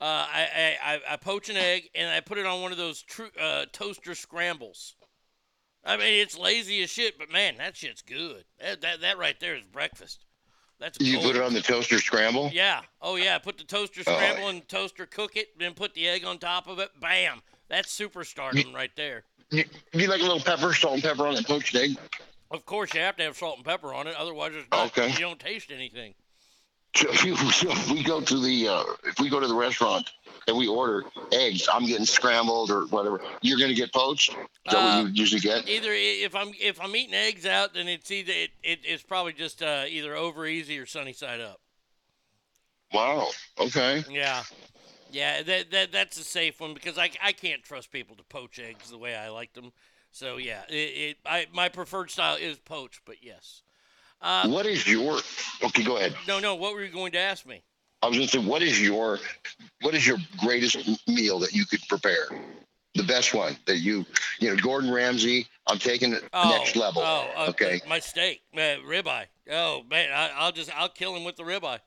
Uh, 0.00 0.26
I, 0.34 0.76
I, 0.82 1.00
I 1.10 1.16
poach 1.16 1.48
an 1.50 1.56
egg 1.58 1.90
and 1.94 2.10
I 2.10 2.20
put 2.20 2.38
it 2.38 2.46
on 2.46 2.60
one 2.62 2.72
of 2.72 2.78
those 2.78 3.02
tru- 3.02 3.30
uh, 3.40 3.66
toaster 3.72 4.14
scrambles. 4.16 4.96
I 5.84 5.96
mean, 5.96 6.20
it's 6.20 6.38
lazy 6.38 6.82
as 6.82 6.90
shit, 6.90 7.18
but 7.18 7.30
man, 7.30 7.56
that 7.58 7.76
shit's 7.76 8.02
good. 8.02 8.44
That 8.60 8.80
that, 8.82 9.00
that 9.00 9.18
right 9.18 9.38
there 9.40 9.56
is 9.56 9.64
breakfast. 9.64 10.24
That's 10.78 10.98
You 11.00 11.14
gold. 11.14 11.26
put 11.26 11.36
it 11.36 11.42
on 11.42 11.52
the 11.54 11.60
toaster 11.60 11.98
scramble. 11.98 12.50
Yeah. 12.52 12.80
Oh 13.00 13.16
yeah. 13.16 13.38
Put 13.38 13.58
the 13.58 13.64
toaster 13.64 14.02
Oh, 14.06 14.14
scramble 14.14 14.48
in 14.48 14.56
the 14.56 14.60
toaster, 14.62 15.06
cook 15.06 15.36
it, 15.36 15.58
then 15.58 15.74
put 15.74 15.94
the 15.94 16.08
egg 16.08 16.24
on 16.24 16.38
top 16.38 16.66
of 16.68 16.78
it. 16.78 16.90
Bam. 17.00 17.40
That's 17.68 17.96
superstardom 17.96 18.74
right 18.74 18.90
there. 18.96 19.24
You, 19.50 19.64
you 19.92 20.08
like 20.08 20.20
a 20.20 20.24
little 20.24 20.40
pepper, 20.40 20.72
salt 20.74 20.94
and 20.94 21.02
pepper 21.02 21.26
on 21.26 21.34
that 21.34 21.46
poached 21.46 21.74
egg? 21.74 21.96
Of 22.50 22.64
course, 22.66 22.92
you 22.94 23.00
have 23.00 23.16
to 23.16 23.22
have 23.22 23.36
salt 23.36 23.56
and 23.56 23.64
pepper 23.64 23.94
on 23.94 24.06
it, 24.06 24.14
otherwise, 24.16 24.52
it's 24.54 24.66
not, 24.70 24.86
Okay. 24.88 25.10
you 25.12 25.18
don't 25.18 25.38
taste 25.40 25.70
anything. 25.72 26.14
If, 27.00 27.24
you, 27.24 27.34
so 27.36 27.70
if 27.70 27.90
we 27.90 28.02
go 28.02 28.20
to 28.20 28.42
the 28.42 28.68
uh, 28.68 28.84
if 29.04 29.18
we 29.18 29.30
go 29.30 29.40
to 29.40 29.46
the 29.46 29.54
restaurant 29.54 30.10
and 30.46 30.56
we 30.56 30.68
order 30.68 31.04
eggs, 31.32 31.66
I'm 31.72 31.86
getting 31.86 32.04
scrambled 32.04 32.70
or 32.70 32.82
whatever. 32.86 33.20
You're 33.40 33.58
gonna 33.58 33.72
get 33.72 33.92
poached. 33.94 34.30
Is 34.30 34.36
that 34.66 34.76
Uh, 34.76 35.02
what 35.02 35.08
you 35.08 35.14
usually 35.14 35.40
get? 35.40 35.66
Either 35.68 35.90
if 35.92 36.34
I'm 36.34 36.52
if 36.60 36.78
I'm 36.80 36.94
eating 36.94 37.14
eggs 37.14 37.46
out, 37.46 37.72
then 37.72 37.88
it's 37.88 38.10
either 38.10 38.32
it, 38.32 38.50
it 38.62 38.80
it's 38.84 39.02
probably 39.02 39.32
just 39.32 39.62
uh, 39.62 39.84
either 39.88 40.14
over 40.14 40.46
easy 40.46 40.78
or 40.78 40.84
sunny 40.84 41.14
side 41.14 41.40
up. 41.40 41.60
Wow. 42.92 43.28
Okay. 43.58 44.04
Yeah, 44.10 44.42
yeah, 45.10 45.42
that 45.42 45.70
that 45.70 45.92
that's 45.92 46.18
a 46.18 46.24
safe 46.24 46.60
one 46.60 46.74
because 46.74 46.98
I, 46.98 47.10
I 47.22 47.32
can't 47.32 47.62
trust 47.62 47.90
people 47.90 48.16
to 48.16 48.22
poach 48.24 48.58
eggs 48.58 48.90
the 48.90 48.98
way 48.98 49.16
I 49.16 49.30
like 49.30 49.54
them. 49.54 49.72
So 50.10 50.36
yeah, 50.36 50.62
it, 50.68 50.74
it 50.74 51.16
I 51.24 51.46
my 51.52 51.70
preferred 51.70 52.10
style 52.10 52.36
is 52.36 52.58
poached, 52.58 53.00
but 53.06 53.16
yes. 53.22 53.62
Uh, 54.22 54.48
what 54.48 54.66
is 54.66 54.86
your? 54.86 55.18
Okay, 55.64 55.82
go 55.82 55.96
ahead. 55.96 56.14
No, 56.28 56.38
no. 56.38 56.54
What 56.54 56.74
were 56.74 56.82
you 56.84 56.92
going 56.92 57.12
to 57.12 57.18
ask 57.18 57.44
me? 57.44 57.62
I 58.02 58.08
was 58.08 58.16
gonna 58.16 58.28
say, 58.28 58.38
what 58.38 58.62
is 58.62 58.80
your 58.80 59.18
what 59.80 59.94
is 59.94 60.06
your 60.06 60.18
greatest 60.38 60.76
meal 61.08 61.38
that 61.40 61.52
you 61.52 61.64
could 61.66 61.80
prepare? 61.88 62.26
The 62.94 63.04
best 63.04 63.32
one 63.32 63.56
that 63.66 63.78
you 63.78 64.04
you 64.38 64.50
know, 64.50 64.56
Gordon 64.56 64.90
Ramsay. 64.92 65.46
I'm 65.68 65.78
taking 65.78 66.12
it 66.12 66.24
Oh, 66.32 66.50
next 66.58 66.74
level. 66.76 67.02
Oh, 67.02 67.30
uh, 67.36 67.46
okay. 67.50 67.80
My 67.88 68.00
steak, 68.00 68.42
uh, 68.54 68.58
ribeye. 68.86 69.26
Oh 69.50 69.82
man, 69.88 70.10
I, 70.12 70.30
I'll 70.36 70.52
just 70.52 70.76
I'll 70.76 70.88
kill 70.88 71.14
him 71.14 71.24
with 71.24 71.36
the 71.36 71.44
ribeye. 71.44 71.78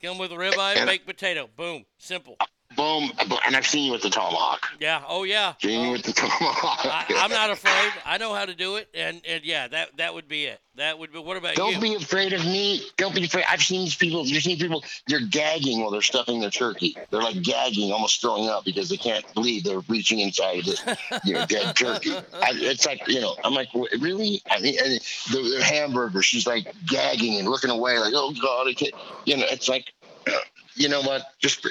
Kill 0.00 0.12
him 0.12 0.18
with 0.18 0.30
the 0.30 0.36
ribeye, 0.36 0.76
And- 0.76 0.86
baked 0.88 1.06
potato. 1.06 1.48
Boom, 1.56 1.84
simple. 1.98 2.36
Boom. 2.76 3.10
And 3.46 3.56
I've 3.56 3.66
seen 3.66 3.86
you 3.86 3.92
with 3.92 4.02
the 4.02 4.10
tomahawk. 4.10 4.66
Yeah. 4.80 5.02
Oh 5.08 5.24
yeah. 5.24 5.54
Seen 5.60 5.86
you 5.86 5.92
with 5.92 6.02
the 6.02 6.10
oh. 6.10 6.28
tomahawk. 6.28 6.80
I, 6.84 7.24
I'm 7.24 7.30
not 7.30 7.50
afraid. 7.50 7.92
I 8.04 8.18
know 8.18 8.34
how 8.34 8.44
to 8.44 8.54
do 8.54 8.76
it, 8.76 8.88
and 8.94 9.20
and 9.26 9.44
yeah, 9.44 9.68
that 9.68 9.96
that 9.96 10.14
would 10.14 10.28
be 10.28 10.44
it. 10.44 10.60
That 10.76 10.98
would 10.98 11.12
be. 11.12 11.18
What 11.18 11.38
about 11.38 11.56
you? 11.56 11.56
Don't 11.56 11.80
be 11.80 11.94
afraid 11.94 12.34
of 12.34 12.44
me. 12.44 12.82
Don't 12.98 13.14
be 13.14 13.24
afraid. 13.24 13.44
I've 13.48 13.62
seen 13.62 13.80
these 13.84 13.96
people. 13.96 14.26
You've 14.26 14.42
seen 14.42 14.58
people. 14.58 14.84
They're 15.06 15.20
gagging 15.20 15.80
while 15.80 15.90
they're 15.90 16.02
stuffing 16.02 16.40
their 16.40 16.50
turkey. 16.50 16.96
They're 17.10 17.22
like 17.22 17.42
gagging, 17.42 17.92
almost 17.92 18.20
throwing 18.20 18.48
up 18.48 18.64
because 18.64 18.90
they 18.90 18.98
can't 18.98 19.24
believe 19.32 19.64
they're 19.64 19.80
reaching 19.88 20.20
inside 20.20 20.58
of 20.58 20.64
this, 20.66 20.84
you 21.24 21.32
know, 21.32 21.46
dead 21.46 21.74
turkey. 21.76 22.12
I, 22.12 22.50
it's 22.54 22.84
like 22.84 23.00
you 23.08 23.20
know. 23.20 23.36
I'm 23.42 23.54
like, 23.54 23.68
really? 24.00 24.42
I 24.50 24.60
mean, 24.60 24.76
and 24.78 25.00
the, 25.32 25.56
the 25.56 25.64
hamburger. 25.64 26.22
She's 26.22 26.46
like 26.46 26.74
gagging 26.86 27.38
and 27.38 27.48
looking 27.48 27.70
away, 27.70 27.98
like, 27.98 28.12
oh 28.14 28.34
god, 28.40 28.68
I 28.68 28.74
can't. 28.74 28.94
You 29.24 29.38
know, 29.38 29.46
it's 29.48 29.68
like, 29.68 29.92
you 30.74 30.88
know 30.90 31.00
what? 31.00 31.22
Just 31.40 31.66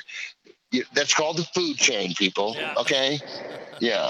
that's 0.94 1.14
called 1.14 1.38
the 1.38 1.44
food 1.44 1.78
chain, 1.78 2.14
people. 2.14 2.56
Okay. 2.78 3.20
Yeah. 3.80 4.10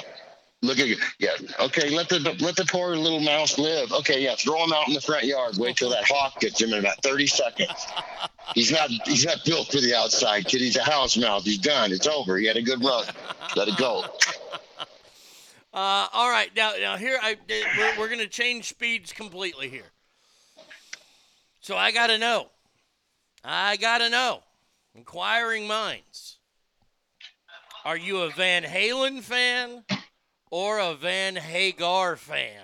Look 0.62 0.80
at. 0.80 0.88
Yeah. 1.20 1.32
Okay. 1.60 1.90
Let 1.90 2.10
the 2.10 2.20
let 2.40 2.56
the 2.56 2.66
poor 2.66 2.96
little 2.96 3.20
mouse 3.20 3.58
live. 3.58 3.92
Okay. 3.92 4.22
Yeah. 4.24 4.36
Throw 4.36 4.64
him 4.64 4.74
out 4.74 4.88
in 4.88 4.94
the 4.94 5.02
front 5.02 5.26
yard. 5.26 5.58
Wait 5.58 5.78
till 5.78 5.90
that 5.90 6.06
hawk 6.08 6.40
gets 6.40 6.62
him 6.62 6.74
in 6.74 6.80
about 6.80 7.02
thirty 7.04 7.28
seconds. 7.28 7.88
He's 8.54 8.72
not 8.72 8.90
he's 9.06 9.26
not 9.26 9.44
built 9.46 9.72
for 9.72 9.82
the 9.82 9.96
outside, 9.96 10.46
kid. 10.46 10.62
He's 10.62 10.78
a 10.78 10.84
house 10.84 11.18
mouse. 11.18 11.46
He's 11.46 11.58
done. 11.58 11.92
It's 11.92 12.08
over. 12.08 12.38
He 12.38 12.48
had 12.48 12.58
a 12.58 12.62
good 12.62 12.84
run. 12.84 13.06
Let 13.56 13.68
it 13.68 13.78
go. 13.78 14.06
Uh, 15.76 16.08
all 16.14 16.30
right, 16.30 16.56
now 16.56 16.72
now 16.80 16.96
here 16.96 17.20
I 17.22 17.36
we're, 17.50 18.00
we're 18.00 18.10
gonna 18.10 18.28
change 18.28 18.70
speeds 18.70 19.12
completely 19.12 19.68
here. 19.68 19.92
So 21.60 21.76
I 21.76 21.92
gotta 21.92 22.18
know. 22.18 22.48
I 23.44 23.76
gotta 23.76 24.10
know. 24.10 24.42
Inquiring 24.96 25.68
minds. 25.68 26.38
Are 27.86 27.98
you 27.98 28.22
a 28.22 28.32
Van 28.32 28.64
Halen 28.64 29.22
fan 29.22 29.84
or 30.50 30.80
a 30.80 30.96
Van 30.96 31.36
Hagar 31.36 32.16
fan? 32.16 32.64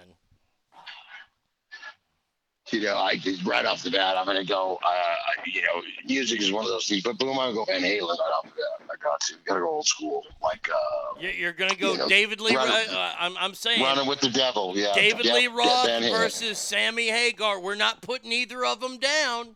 You 2.72 2.82
know, 2.82 2.98
I 2.98 3.18
just 3.18 3.46
right 3.46 3.66
off 3.66 3.84
the 3.84 3.92
bat, 3.92 4.18
I'm 4.18 4.26
gonna 4.26 4.46
go. 4.46 4.80
Uh, 4.82 5.16
you 5.46 5.62
know, 5.62 5.82
music 6.08 6.42
is 6.42 6.54
one 6.54 6.64
of 6.64 6.70
those 6.72 6.88
things. 6.88 7.04
But 7.04 7.18
boom, 7.20 7.32
I'm 7.38 7.54
gonna 7.54 7.56
go 7.56 7.66
Van 7.66 7.82
Halen 7.82 8.00
right 8.08 8.32
off 8.34 8.44
the 8.46 8.50
bat. 8.52 8.90
I 8.90 8.96
got 9.04 9.20
to. 9.22 9.34
Gotta 9.46 9.60
go 9.60 9.70
old 9.72 9.86
school. 9.86 10.24
Like 10.42 10.70
uh, 10.74 11.20
You- 11.20 11.30
You're 11.32 11.52
gonna 11.52 11.76
go 11.76 11.92
You 11.92 11.98
know, 11.98 12.08
David 12.08 12.40
Lee. 12.40 12.56
run- 12.56 12.70
Roth. 12.70 12.90
Uh, 12.94 13.12
I'm 13.20 13.38
I'm 13.38 13.54
saying 13.54 13.82
running 13.84 14.08
with 14.08 14.22
the 14.22 14.30
devil. 14.30 14.72
Yeah. 14.76 14.94
David 14.96 15.26
Lee 15.26 15.48
Roth 15.48 15.88
Halen. 15.88 16.12
versus 16.12 16.58
Sammy 16.58 17.10
Hagar. 17.10 17.60
We're 17.60 17.76
not 17.76 18.02
putting 18.02 18.32
either 18.32 18.64
of 18.66 18.80
them 18.80 18.98
down. 19.00 19.56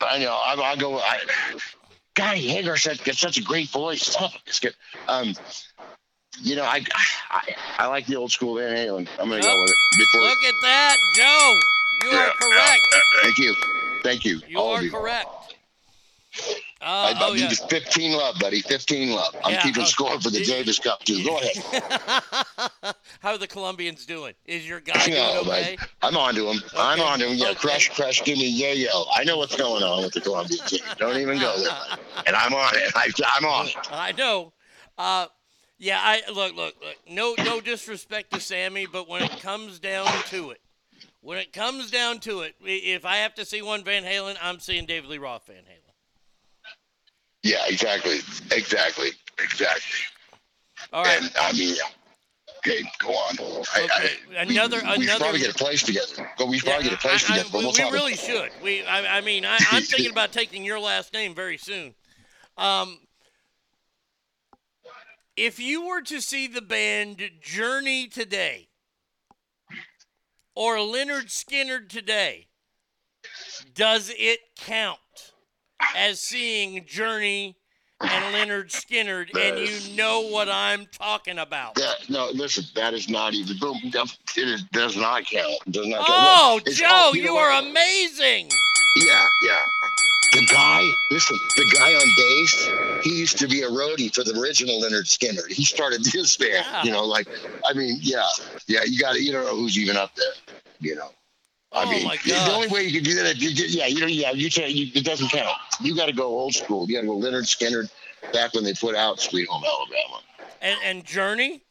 I 0.00 0.18
know. 0.18 0.34
I, 0.34 0.54
I 0.54 0.76
go. 0.76 0.98
I, 1.00 1.18
God, 2.18 2.36
Hagar 2.36 2.76
said 2.76 3.02
got 3.04 3.14
such 3.14 3.38
a 3.38 3.42
great 3.42 3.68
voice. 3.68 4.16
Oh, 4.20 4.28
it's 4.44 4.58
good. 4.58 4.74
Um, 5.06 5.34
you 6.42 6.56
know, 6.56 6.64
I, 6.64 6.84
I 7.30 7.54
I 7.78 7.86
like 7.86 8.06
the 8.06 8.16
old 8.16 8.32
school 8.32 8.56
Van 8.56 8.74
Halen. 8.74 9.06
I'm 9.20 9.28
gonna 9.28 9.40
go 9.40 9.60
with 9.62 9.70
it. 9.70 9.76
Before, 9.96 10.22
Look 10.22 10.38
at 10.38 10.54
that, 10.62 10.96
Joe. 11.14 11.60
You 12.02 12.10
Yeah, 12.10 12.26
are 12.26 12.30
correct. 12.40 12.80
yeah, 12.90 13.22
thank 13.22 13.38
you. 13.38 13.54
Thank 14.02 14.24
you. 14.24 14.40
You 14.48 14.58
all 14.58 14.74
are 14.74 14.80
of 14.80 14.82
correct. 16.80 17.20
I, 17.20 17.26
I 17.26 17.28
oh 17.28 17.32
need 17.32 17.40
yeah. 17.40 17.48
15 17.68 18.12
love, 18.16 18.36
buddy. 18.38 18.60
15 18.60 19.10
love. 19.10 19.34
I'm 19.44 19.54
Yeah, 19.54 19.62
keeping 19.62 19.84
score 19.84 20.20
for 20.20 20.30
the 20.30 20.40
Davis 20.44 20.78
Cup 20.78 21.00
too. 21.04 21.24
Go 21.24 21.38
ahead. 21.38 21.56
How 23.20 23.30
are 23.32 23.38
the 23.38 23.46
Colombians 23.46 24.06
doing? 24.06 24.34
Is 24.44 24.66
your 24.68 24.80
guy 24.80 25.04
No, 25.08 25.40
okay? 25.40 25.76
but 25.76 25.88
I'm 26.02 26.16
on 26.16 26.34
to 26.34 26.50
him. 26.50 26.60
I'm 26.76 27.00
Okay, 27.00 27.08
on 27.08 27.18
to 27.20 27.28
him. 27.28 27.36
Yeah, 27.36 27.48
okay. 27.48 27.54
crush, 27.54 27.88
crush, 27.90 28.22
give 28.24 28.38
me 28.38 28.48
yeah, 28.48 28.72
yo. 28.72 29.04
I 29.14 29.24
know 29.24 29.38
what's 29.38 29.56
going 29.56 29.82
on 29.82 30.04
with 30.04 30.12
the 30.14 30.20
Colombian 30.20 30.64
team. 30.66 30.80
Don't 30.98 31.16
even 31.16 31.38
go 31.38 31.56
there. 31.58 31.68
buddy. 31.90 32.02
And 32.26 32.36
I'm 32.36 32.54
on 32.54 32.74
it. 32.76 32.92
I, 32.94 33.10
I'm 33.36 33.44
on 33.44 33.66
it. 33.68 33.76
I 33.90 34.12
know. 34.12 34.52
Uh, 34.96 35.26
yeah, 35.78 35.98
I 36.02 36.22
look, 36.32 36.54
look, 36.56 36.74
look. 36.82 36.96
No, 37.08 37.34
no 37.44 37.60
disrespect 37.60 38.32
to 38.32 38.40
Sammy, 38.40 38.86
but 38.86 39.08
when 39.08 39.22
it 39.22 39.38
comes 39.40 39.78
down 39.78 40.06
to 40.26 40.50
it, 40.50 40.60
when 41.20 41.38
it 41.38 41.52
comes 41.52 41.90
down 41.90 42.18
to 42.20 42.40
it, 42.40 42.54
if 42.60 43.04
I 43.04 43.16
have 43.18 43.34
to 43.36 43.44
see 43.44 43.62
one 43.62 43.84
Van 43.84 44.04
Halen, 44.04 44.36
I'm 44.42 44.58
seeing 44.60 44.86
David 44.86 45.10
Lee 45.10 45.18
Roth 45.18 45.46
Van 45.46 45.56
Halen. 45.56 45.87
Yeah, 47.42 47.64
exactly. 47.66 48.18
Exactly. 48.50 49.10
Exactly. 49.38 50.00
All 50.92 51.04
right. 51.04 51.20
And 51.22 51.30
I 51.40 51.52
mean, 51.52 51.76
okay, 52.58 52.82
go 52.98 53.10
on. 53.10 53.36
I, 53.74 53.80
Okay, 53.82 54.10
I, 54.38 54.44
we- 54.46 54.56
another- 54.56 54.76
we, 54.82 54.82
should 54.92 55.02
another- 55.02 55.18
probably 55.20 55.40
get 55.40 55.50
a 55.50 55.54
place 55.54 55.82
together. 55.82 56.30
But 56.38 56.48
we 56.48 56.58
should 56.58 56.68
probably 56.68 56.84
get 56.84 56.94
a 56.94 56.96
place 57.00 57.30
I- 57.30 57.34
I- 57.34 57.38
together. 57.38 57.50
but 57.66 57.76
we 57.78 57.84
we 57.84 57.90
really 57.90 58.14
should. 58.16 58.50
We, 58.62 58.84
I, 58.84 59.18
I 59.18 59.20
mean, 59.20 59.44
I, 59.44 59.58
I'm 59.70 59.82
thinking 59.84 60.10
about 60.10 60.32
taking 60.32 60.64
your 60.64 60.80
last 60.80 61.12
name 61.12 61.34
very 61.34 61.56
soon. 61.58 61.94
Um, 62.56 62.98
if 65.36 65.60
you 65.60 65.86
were 65.86 66.00
to 66.02 66.20
see 66.20 66.48
the 66.48 66.62
band 66.62 67.22
Journey 67.40 68.08
today, 68.08 68.68
or 70.56 70.76
Lynyrd 70.78 71.26
Skynyrd 71.26 71.88
today, 71.88 72.48
does 73.74 74.12
it 74.16 74.40
count 74.56 74.98
as 75.96 76.20
seeing 76.20 76.84
Journey 76.86 77.56
and 78.00 78.34
Lynyrd 78.34 78.70
Skynyrd, 78.70 79.36
and 79.36 79.58
you 79.58 79.96
know 79.96 80.20
what 80.28 80.48
I'm 80.48 80.86
talking 80.92 81.38
about? 81.38 81.74
That, 81.74 81.96
no, 82.08 82.30
listen, 82.32 82.64
that 82.76 82.94
is 82.94 83.08
not 83.08 83.34
even. 83.34 83.58
Boom, 83.58 83.76
that- 83.92 84.16
It 84.36 84.48
is, 84.48 84.62
does 84.72 84.96
not 84.96 85.24
count. 85.26 85.54
Does 85.70 85.86
not 85.86 86.06
count. 86.06 86.08
Oh, 86.10 86.56
It's- 86.58 86.76
Joe, 86.76 87.10
you 87.12 87.22
know 87.22 87.28
you 87.30 87.34
what? 87.34 87.42
are 87.52 87.62
amazing. 87.62 88.48
Yeah, 88.96 89.26
yeah. 89.46 89.64
The 90.34 90.46
guy, 90.52 90.82
listen, 91.10 91.36
the 91.56 91.64
guy 91.76 91.92
on 91.94 92.08
bass, 92.16 93.02
he 93.04 93.18
used 93.18 93.38
to 93.38 93.48
be 93.48 93.62
a 93.62 93.68
roadie 93.68 94.14
for 94.14 94.22
the 94.24 94.38
original 94.38 94.80
Lynyrd 94.80 95.06
Skynyrd. 95.06 95.50
He 95.50 95.64
started 95.64 96.04
this 96.04 96.36
band, 96.36 96.52
Yeah. 96.70 96.82
you 96.84 96.92
know, 96.92 97.04
like, 97.04 97.26
I 97.68 97.72
mean, 97.72 97.98
yeah, 98.00 98.26
yeah, 98.66 98.80
you 98.84 99.00
got 99.00 99.14
to, 99.14 99.22
you 99.22 99.32
don't 99.32 99.44
know 99.46 99.56
who's 99.56 99.78
even 99.78 99.96
up 99.96 100.14
there, 100.14 100.32
you 100.80 100.94
know. 100.96 101.10
I 101.72 101.84
Oh, 101.84 101.90
mean, 101.90 102.04
my 102.04 102.16
the 102.24 102.52
only 102.54 102.68
way 102.68 102.84
you 102.84 103.00
can 103.00 103.04
do 103.04 103.14
that, 103.22 103.36
you, 103.36 103.50
you- 103.50 103.66
yeah, 103.66 103.86
you 103.86 104.00
know, 104.00 104.06
yeah, 104.06 104.30
you 104.30 104.50
can't, 104.50 104.72
you, 104.72 104.90
it 104.94 105.04
doesn't 105.04 105.28
count. 105.28 105.56
You 105.80 105.94
got 105.94 106.06
to 106.06 106.12
go 106.12 106.24
old 106.26 106.54
school. 106.54 106.86
You 106.88 106.94
got 106.94 107.02
to 107.02 107.06
go 107.06 107.16
Lynyrd 107.18 107.44
Skynyrd 107.44 107.90
back 108.32 108.54
when 108.54 108.64
they 108.64 108.72
put 108.74 108.94
out 108.94 109.20
Sweet 109.20 109.48
Home 109.48 109.62
Alabama. 109.64 110.22
And, 110.60 110.78
and 110.82 111.04
Journey? 111.04 111.62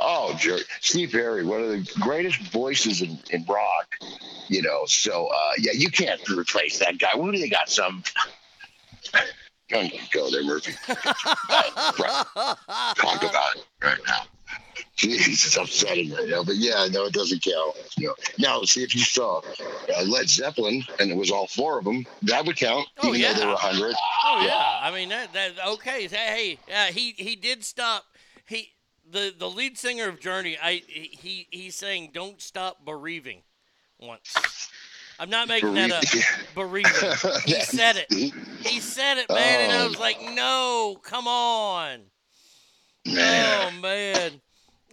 Oh, 0.00 0.34
Jerry. 0.38 0.62
Steve 0.80 1.10
Perry, 1.12 1.44
one 1.44 1.62
of 1.62 1.68
the 1.68 1.88
greatest 2.00 2.40
voices 2.52 3.02
in, 3.02 3.18
in 3.30 3.44
rock, 3.44 3.96
you 4.48 4.62
know. 4.62 4.84
So, 4.86 5.26
uh, 5.26 5.50
yeah, 5.58 5.72
you 5.74 5.90
can't 5.90 6.20
replace 6.30 6.78
that 6.78 6.98
guy. 6.98 7.10
What 7.14 7.32
do 7.32 7.38
they 7.38 7.48
got? 7.48 7.68
Some. 7.68 8.02
Don't 9.68 9.92
go 10.12 10.30
there, 10.30 10.44
Murphy. 10.44 10.72
Talk 10.86 10.98
about 13.22 13.56
it 13.56 13.64
right 13.82 13.98
now. 14.06 14.22
Jeez, 14.98 15.26
it's 15.28 15.56
upsetting 15.56 16.12
right 16.12 16.28
now. 16.28 16.44
But 16.44 16.56
yeah, 16.56 16.86
no, 16.90 17.06
it 17.06 17.12
doesn't 17.12 17.42
count. 17.42 17.76
You 17.96 18.08
know. 18.08 18.14
Now, 18.38 18.62
see 18.62 18.82
if 18.82 18.94
you 18.94 19.00
saw 19.00 19.40
uh, 19.96 20.02
Led 20.04 20.28
Zeppelin, 20.28 20.84
and 21.00 21.10
it 21.10 21.16
was 21.16 21.30
all 21.30 21.46
four 21.46 21.78
of 21.78 21.84
them, 21.84 22.06
that 22.22 22.44
would 22.46 22.56
count, 22.56 22.86
Oh, 22.98 23.08
even 23.08 23.20
yeah. 23.20 23.32
though 23.32 23.38
there 23.40 23.48
were 23.48 23.54
100. 23.54 23.94
Oh 24.24 24.42
yeah, 24.44 24.80
I 24.82 24.90
mean 24.92 25.08
that 25.08 25.32
that 25.32 25.52
okay. 25.68 26.06
Hey, 26.08 26.58
yeah, 26.68 26.86
he 26.90 27.12
he 27.16 27.36
did 27.36 27.64
stop. 27.64 28.04
He 28.46 28.68
the 29.10 29.34
the 29.36 29.48
lead 29.48 29.78
singer 29.78 30.08
of 30.08 30.20
Journey. 30.20 30.56
I 30.62 30.82
he 30.86 31.48
he's 31.50 31.74
saying 31.74 32.10
don't 32.12 32.40
stop 32.40 32.84
bereaving 32.84 33.42
once. 33.98 34.68
I'm 35.18 35.30
not 35.30 35.48
making 35.48 35.74
that 35.74 35.90
up. 35.92 36.04
Bereaving. 36.54 36.92
He 37.44 37.54
said 37.60 37.96
it. 37.96 38.06
He 38.10 38.80
said 38.80 39.18
it, 39.18 39.28
man, 39.30 39.60
and 39.60 39.72
I 39.72 39.84
Oh. 39.84 39.88
was 39.88 39.98
like, 39.98 40.20
no, 40.34 40.98
come 41.02 41.26
on. 41.26 42.00
Man. 43.06 43.46
Oh 43.46 43.70
man. 43.80 44.40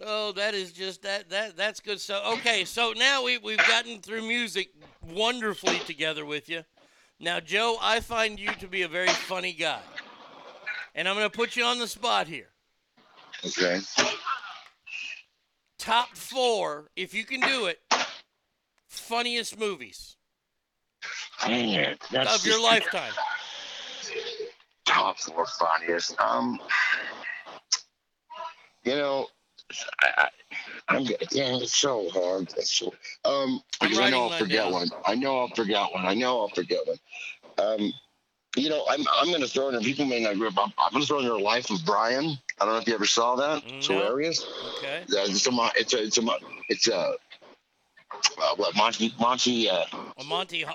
Oh, 0.00 0.32
that 0.32 0.54
is 0.54 0.72
just 0.72 1.02
that 1.02 1.28
that 1.30 1.56
that's 1.56 1.80
good. 1.80 2.00
So 2.00 2.22
okay, 2.34 2.64
so 2.64 2.92
now 2.96 3.24
we 3.24 3.38
we've 3.38 3.58
gotten 3.58 4.00
through 4.00 4.22
music 4.22 4.70
wonderfully 5.02 5.78
together 5.80 6.24
with 6.24 6.48
you. 6.48 6.64
Now, 7.18 7.38
Joe, 7.38 7.76
I 7.82 8.00
find 8.00 8.40
you 8.40 8.50
to 8.60 8.66
be 8.66 8.82
a 8.82 8.88
very 8.88 9.08
funny 9.08 9.52
guy. 9.52 9.82
And 10.94 11.06
I'm 11.06 11.16
going 11.16 11.28
to 11.28 11.36
put 11.36 11.54
you 11.54 11.64
on 11.64 11.78
the 11.78 11.86
spot 11.86 12.26
here. 12.26 12.48
Okay. 13.44 13.78
Top 15.78 16.16
four, 16.16 16.90
if 16.96 17.12
you 17.12 17.24
can 17.24 17.40
do 17.40 17.66
it, 17.66 17.78
funniest 18.88 19.58
movies 19.58 20.16
Dang 21.46 21.70
it. 21.70 22.02
That's 22.10 22.36
of 22.36 22.46
your 22.46 22.62
lifetime. 22.62 23.12
Top 24.84 25.18
four 25.18 25.46
funniest. 25.46 26.20
Um, 26.20 26.58
you 28.84 28.94
know, 28.94 29.26
I, 30.00 30.08
I, 30.16 30.28
I'm 30.88 31.04
g- 31.04 31.16
yeah, 31.32 31.56
it's 31.56 31.76
so 31.76 32.08
hard. 32.10 32.52
It's 32.56 32.72
so 32.72 32.92
um 33.24 33.60
because 33.80 33.98
I 34.00 34.10
know 34.10 34.24
I'll 34.24 34.38
forget 34.38 34.64
down. 34.64 34.72
one. 34.72 34.90
I 35.04 35.14
know 35.14 35.38
I'll 35.40 35.48
forget 35.48 35.92
one. 35.92 36.06
I 36.06 36.14
know 36.14 36.40
I'll 36.40 36.48
forget 36.48 36.80
one. 36.86 36.98
Um, 37.58 37.92
you 38.56 38.68
know, 38.68 38.84
I'm 38.90 39.04
I'm 39.14 39.30
gonna 39.30 39.46
throw 39.46 39.68
in. 39.68 39.74
and 39.76 39.84
People 39.84 40.06
may 40.06 40.22
not 40.22 40.32
agree. 40.32 40.50
but 40.50 40.62
I'm, 40.62 40.72
I'm 40.78 40.92
gonna 40.92 41.04
throw 41.04 41.18
in 41.18 41.24
your 41.24 41.40
life 41.40 41.70
of 41.70 41.84
Brian. 41.84 42.36
I 42.60 42.64
don't 42.64 42.74
know 42.74 42.80
if 42.80 42.86
you 42.88 42.94
ever 42.94 43.06
saw 43.06 43.36
that. 43.36 43.62
It's 43.66 43.88
No. 43.88 43.98
hilarious. 44.00 44.44
Okay. 44.78 45.02
Uh, 45.02 45.24
it's 45.28 45.46
a 45.46 45.50
it's 45.76 45.94
a 45.94 46.02
it's 46.02 46.18
a 46.18 46.22
it's 46.68 46.88
a 46.88 46.96
uh, 46.96 48.54
what 48.56 48.74
Monty 48.76 49.14
Monty 49.18 49.68
uh, 49.68 49.84
A 50.18 50.24
Monty, 50.24 50.64
uh, 50.64 50.72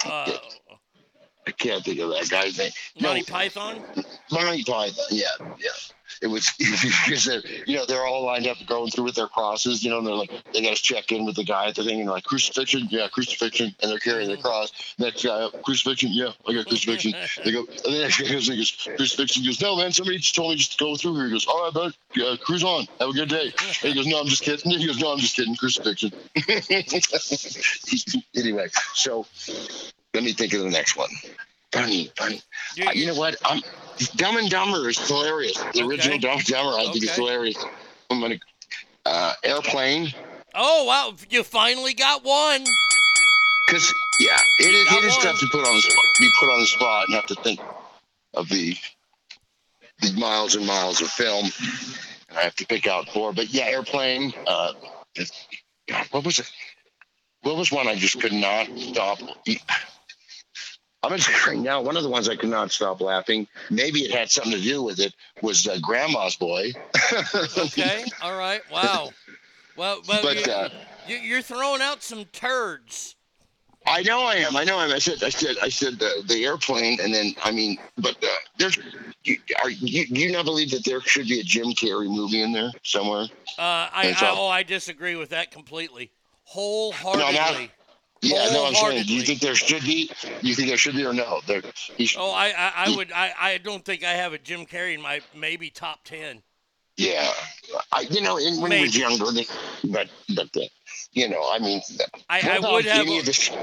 I 1.48 1.52
can't 1.52 1.84
think 1.84 2.00
of 2.00 2.10
that 2.10 2.30
guy's 2.30 2.58
name. 2.58 2.72
Monty 3.00 3.24
Python? 3.24 3.82
Monty 4.32 4.64
Python. 4.64 5.06
Yeah, 5.12 5.26
yeah. 5.60 5.70
It 6.22 6.28
was 6.28 6.50
because 6.58 7.26
they're 7.26 7.42
you 7.66 7.76
know 7.76 7.86
they're 7.86 8.06
all 8.06 8.26
lined 8.26 8.48
up 8.48 8.58
going 8.68 8.92
through 8.92 9.06
with 9.06 9.16
their 9.16 9.28
crosses. 9.28 9.84
You 9.84 9.90
know, 9.90 10.00
and 10.00 10.08
they're 10.08 10.16
like 10.16 10.32
they 10.54 10.62
got 10.62 10.76
to 10.76 10.82
check 10.82 11.12
in 11.12 11.26
with 11.26 11.36
the 11.36 11.44
guy 11.44 11.68
at 11.68 11.76
the 11.76 11.84
thing, 11.84 12.00
and 12.00 12.08
they're 12.08 12.16
like 12.16 12.24
crucifixion, 12.24 12.88
yeah, 12.90 13.08
crucifixion, 13.12 13.76
and 13.82 13.92
they're 13.92 14.00
carrying 14.00 14.30
the 14.30 14.38
cross. 14.38 14.72
Next 14.98 15.24
guy, 15.24 15.48
crucifixion, 15.64 16.12
yeah, 16.14 16.32
I 16.48 16.54
got 16.54 16.68
crucifixion. 16.68 17.14
They 17.44 17.52
go, 17.52 17.60
and 17.60 17.94
the 17.94 18.00
next 18.00 18.22
guy 18.22 18.32
goes, 18.32 18.48
he 18.48 18.58
goes 18.58 18.88
crucifixion. 18.98 19.44
He 19.44 19.50
goes, 19.50 19.62
no 19.62 19.76
man, 19.76 19.92
somebody 19.92 20.18
just 20.18 20.36
told 20.36 20.52
me 20.52 20.58
just 20.58 20.78
to 20.78 20.84
go 20.84 20.96
through 20.96 21.16
here. 21.16 21.26
He 21.26 21.32
goes, 21.32 21.48
all 21.48 21.66
right, 21.66 21.74
bud, 21.74 21.94
yeah, 22.16 22.36
cruise 22.42 22.64
on, 22.64 22.88
have 23.00 23.10
a 23.10 23.14
good 23.14 23.30
day. 23.30 23.54
And 23.84 23.94
he 23.94 23.94
goes, 23.94 24.08
no, 24.08 24.20
I'm 24.20 24.28
just 24.28 24.44
kidding. 24.44 24.72
He 24.76 24.88
goes, 24.88 25.00
no, 25.00 25.14
I'm 25.14 25.20
just 25.20 25.36
kidding, 25.36 25.56
crucifixion. 25.56 26.12
anyway, 28.36 28.68
so 28.94 29.26
let 30.16 30.24
me 30.24 30.34
think 30.34 30.54
of 30.54 30.62
the 30.64 30.70
next 30.70 30.96
one. 30.98 31.10
Funny, 31.72 32.10
funny. 32.18 32.42
Uh, 32.86 32.92
you 32.94 33.06
know 33.08 33.16
what? 33.16 33.36
I'm 33.46 33.62
Dumb 34.16 34.38
and 34.38 34.50
Dumber 34.50 34.90
is 34.90 34.98
hilarious. 35.08 35.62
The 35.74 35.84
original 35.84 36.18
Dumb 36.18 36.38
and 36.40 36.46
Dumber, 36.46 36.72
I 36.78 36.84
think 36.92 37.04
is 37.04 37.16
hilarious. 37.16 37.64
I'm 38.10 38.22
gonna 38.22 38.40
uh, 39.06 39.34
airplane 39.44 40.14
Oh, 40.58 40.86
wow. 40.86 41.14
You 41.30 41.44
finally 41.44 41.94
got 41.94 42.24
one. 42.24 42.64
because 43.68 43.94
yeah, 44.22 44.38
it 44.60 44.74
is, 44.74 44.86
got 44.90 45.04
it 45.04 45.08
is 45.08 45.14
one. 45.18 45.22
tough 45.26 45.40
to 45.42 45.48
put 45.52 45.68
on 45.68 45.76
the 45.76 45.82
spot, 45.82 46.06
be 46.18 46.30
put 46.40 46.50
on 46.50 46.60
the 46.62 46.66
spot 46.66 47.06
and 47.08 47.16
have 47.16 47.26
to 47.28 47.36
think 47.36 47.60
of 48.34 48.48
the 48.50 48.76
the 50.02 50.14
miles 50.14 50.56
and 50.56 50.66
miles 50.66 51.02
of 51.02 51.10
film. 51.10 51.46
And 52.30 52.38
I 52.38 52.42
have 52.44 52.56
to 52.56 52.66
pick 52.68 52.88
out 52.88 53.10
four, 53.10 53.34
but 53.34 53.50
yeah, 53.54 53.66
airplane. 53.66 54.34
Uh, 54.48 54.74
what 56.12 56.24
was 56.24 56.40
it? 56.40 56.50
What 57.42 57.58
was 57.58 57.72
one 57.72 57.88
I 57.88 57.96
just 57.96 58.20
could 58.22 58.34
not 58.34 58.68
stop? 58.78 59.20
I'm 61.06 61.12
gonna 61.12 61.22
say 61.22 61.34
right 61.48 61.60
now, 61.60 61.82
one 61.82 61.96
of 61.96 62.02
the 62.04 62.10
ones 62.10 62.28
I 62.28 62.36
could 62.36 62.50
not 62.50 62.72
stop 62.72 63.00
laughing. 63.00 63.48
Maybe 63.70 64.00
it 64.00 64.12
had 64.12 64.32
something 64.32 64.54
to 64.54 64.62
do 64.62 64.82
with 64.82 65.00
it. 65.00 65.14
Was 65.44 65.68
uh, 65.68 65.78
Grandma's 65.82 66.36
Boy. 66.36 66.74
Okay. 67.58 68.04
All 68.24 68.38
right. 68.38 68.62
Wow. 68.72 69.12
Well, 69.78 70.02
well 70.08 70.22
But, 70.24 70.46
you, 70.46 70.52
uh, 70.52 70.70
you, 71.08 71.18
you're 71.18 71.42
throwing 71.42 71.82
out 71.82 72.02
some 72.02 72.26
turds. 72.26 73.16
I 73.86 74.02
know 74.02 74.22
I 74.24 74.36
am. 74.36 74.56
I 74.56 74.64
know 74.64 74.78
I 74.78 74.86
am. 74.86 74.92
I 74.92 74.98
said. 74.98 75.24
I 75.24 75.30
said. 75.30 75.58
I 75.62 75.70
said 75.70 76.00
the, 76.00 76.24
the 76.28 76.44
airplane, 76.44 77.00
and 77.02 77.14
then 77.14 77.36
I 77.44 77.52
mean, 77.52 77.78
but 77.98 78.16
uh, 78.24 78.28
there's. 78.58 78.80
You, 79.24 79.38
are 79.64 79.70
you, 79.70 80.06
you 80.10 80.32
not 80.32 80.46
believe 80.46 80.72
that 80.72 80.84
there 80.86 81.02
should 81.02 81.28
be 81.28 81.40
a 81.40 81.44
Jim 81.44 81.68
Carrey 81.68 82.10
movie 82.10 82.42
in 82.42 82.52
there 82.52 82.72
somewhere? 82.84 83.24
Uh, 83.58 83.90
I, 83.92 84.16
I, 84.20 84.30
oh, 84.32 84.48
I 84.48 84.64
disagree 84.64 85.16
with 85.16 85.30
that 85.30 85.52
completely. 85.52 86.12
Wholeheartedly. 86.46 87.72
Yeah, 88.26 88.50
no, 88.52 88.66
I'm 88.66 88.74
saying. 88.74 89.06
Do 89.06 89.14
you 89.14 89.22
think 89.22 89.40
there 89.40 89.54
should 89.56 89.84
be? 89.84 90.10
You 90.42 90.56
think 90.56 90.70
there 90.70 90.78
should 90.78 90.96
be 90.96 91.06
or 91.06 91.14
no? 91.14 91.42
There. 91.46 91.62
Oh, 92.18 92.32
I, 92.32 92.48
I, 92.48 92.72
I 92.88 92.96
would. 92.96 93.12
I, 93.12 93.34
I 93.40 93.58
don't 93.60 93.86
think 93.86 94.04
I 94.04 94.14
have 94.14 94.34
a 94.34 94.40
Jim 94.40 94.66
Carrey 94.66 94.96
in 94.96 95.02
my 95.02 95.22
maybe 95.36 95.70
top 95.70 96.04
ten. 96.04 96.42
yeah. 96.98 97.32
I, 97.92 98.02
you 98.02 98.22
know, 98.22 98.38
in, 98.38 98.62
when 98.62 98.72
he 98.72 98.82
was 98.82 98.98
younger, 98.98 99.26
but 99.84 100.10
but 100.36 100.58
uh, 100.58 100.62
you 101.12 101.30
know, 101.30 101.48
I 101.52 101.60
mean, 101.60 101.82
I, 102.28 102.40
I 102.42 102.74
would 102.74 102.86
have 102.86 103.08
of 103.08 103.58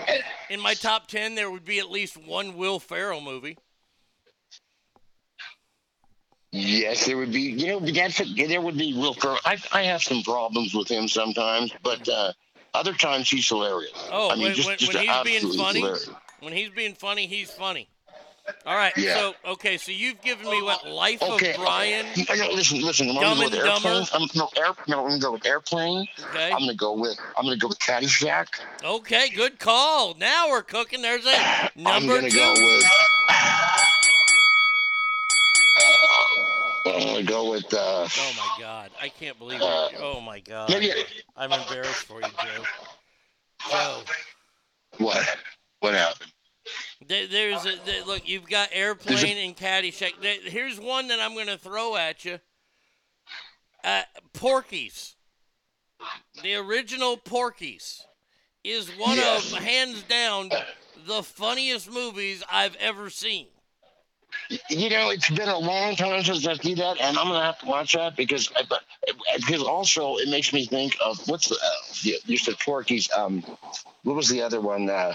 in 0.49 0.61
my 0.61 0.75
top 0.75 1.09
ten. 1.09 1.35
There 1.35 1.51
would 1.51 1.65
be 1.65 1.81
at 1.81 1.91
least 1.91 2.17
one 2.17 2.57
Will 2.57 2.79
Ferrell 2.79 3.21
movie. 3.21 3.59
Yes, 6.53 7.07
there 7.07 7.17
would 7.17 7.33
be. 7.33 7.41
You 7.41 7.67
know, 7.67 7.81
that's 7.81 8.21
a, 8.21 8.47
there 8.47 8.61
would 8.61 8.79
be 8.79 8.95
Will 8.95 9.15
Pro- 9.15 9.39
I 9.45 9.57
I 9.73 9.83
have 9.83 10.03
some 10.03 10.23
problems 10.23 10.73
with 10.73 10.89
him 10.89 11.09
sometimes, 11.09 11.73
but 11.83 12.09
uh, 12.09 12.33
other 12.75 12.93
times 12.95 13.29
he's 13.29 13.49
hilarious. 13.49 13.93
Oh, 14.11 14.31
I 14.31 14.35
mean, 14.35 14.45
when, 14.45 14.55
just, 14.55 14.69
when, 14.69 14.79
just 14.79 14.95
when 14.95 15.07
he's 15.07 15.23
being 15.41 15.53
funny, 15.59 15.81
hilarious. 15.81 16.11
when 16.41 16.53
he's 16.53 16.71
being 16.71 16.95
funny, 16.95 17.27
he's 17.27 17.51
funny. 17.51 17.89
All 18.67 18.75
right. 18.75 18.93
Yeah. 18.97 19.15
So 19.15 19.35
okay. 19.47 19.77
So 19.77 19.93
you've 19.93 20.21
given 20.21 20.51
me 20.51 20.63
what 20.63 20.85
Life 20.89 21.23
Okay, 21.23 21.55
of 21.55 21.61
Brian. 21.61 22.07
I 22.29 22.35
know, 22.37 22.49
listen, 22.53 22.81
listen. 22.81 23.09
I'm 23.11 23.15
gonna 23.15 23.37
go 23.37 23.41
with 23.45 23.53
Dumber? 23.53 23.89
airplane. 23.89 24.07
I'm, 24.13 24.29
no, 24.35 24.49
air, 24.57 24.73
no, 24.89 25.01
I'm 25.05 25.09
gonna 25.11 25.21
go 25.21 25.33
with 25.33 25.47
airplane. 25.47 26.09
Okay. 26.31 26.51
I'm 26.51 26.59
gonna 26.59 26.75
go 26.75 26.93
with. 26.93 27.17
I'm 27.37 27.45
gonna 27.45 27.57
go 27.57 27.69
with 27.69 27.79
Caddyshack. 27.79 28.49
Okay. 28.85 29.29
Good 29.31 29.61
call. 29.61 30.15
Now 30.19 30.49
we're 30.51 30.63
cooking. 30.63 31.03
There's 31.03 31.25
a 31.25 31.31
I'm 31.37 31.71
number 31.77 32.17
gonna 32.17 32.31
two. 32.31 32.37
go 32.39 32.53
with. 32.53 32.85
I'm 36.87 37.07
gonna 37.07 37.23
go 37.23 37.51
with. 37.51 37.73
Uh, 37.73 38.09
Oh 38.17 38.33
my 38.37 38.57
God! 38.63 38.91
I 39.01 39.09
can't 39.09 39.39
believe 39.39 39.61
it. 39.61 39.65
Uh, 39.65 39.89
Oh 39.99 40.21
my 40.21 40.41
God! 40.41 40.69
maybe- 40.71 40.93
I'm 41.37 41.53
embarrassed 41.53 42.05
for 42.05 42.21
you, 42.21 42.29
Joe. 42.29 42.65
Joe, 43.71 44.03
what? 44.99 45.37
What 45.81 45.95
happened? 45.95 46.33
there, 47.07 47.27
there's 47.27 47.65
a 47.67 47.77
there, 47.85 48.05
look. 48.05 48.29
You've 48.29 48.49
got 48.49 48.69
airplane 48.73 49.37
and 49.39 49.57
Caddyshack. 49.57 50.13
There, 50.21 50.37
here's 50.45 50.79
one 50.81 51.09
that 51.09 51.21
I'm 51.21 51.35
going 51.35 51.47
to 51.49 51.59
throw 51.59 51.97
at 51.97 52.25
you. 52.25 52.39
Uh, 53.85 54.03
Porky's, 54.33 55.17
the 56.43 56.55
original 56.55 57.17
Porky's, 57.17 58.05
is 58.63 58.89
one 58.91 59.17
Yes. 59.17 59.53
of 59.53 59.59
hands 59.59 60.03
down 60.05 60.51
the 61.07 61.23
funniest 61.25 61.91
movies 61.91 62.45
I've 62.51 62.77
ever 62.77 63.11
seen. 63.11 63.49
You 64.69 64.91
know, 64.91 65.11
it's 65.11 65.31
been 65.31 65.49
a 65.49 65.59
long 65.59 65.97
time 65.97 66.23
since 66.25 66.47
I 66.47 66.55
see 66.55 66.75
that, 66.75 67.01
and 67.01 67.17
I'm 67.19 67.29
gonna 67.29 67.43
have 67.45 67.59
to 67.61 67.67
watch 67.67 67.93
that 67.95 68.17
because, 68.17 68.49
but- 68.69 68.83
because 69.37 69.63
also 69.63 70.17
it 70.17 70.29
makes 70.29 70.53
me 70.53 70.67
think 70.67 70.97
of 71.05 71.19
what's 71.29 71.49
the 71.49 71.57
uh, 71.57 72.17
you, 72.27 72.37
said 72.39 72.59
Porky's. 72.61 73.11
Um, 73.13 73.43
what 74.05 74.15
was 74.17 74.29
the 74.29 74.43
other 74.43 74.61
one? 74.61 74.89
Uh, 74.91 75.15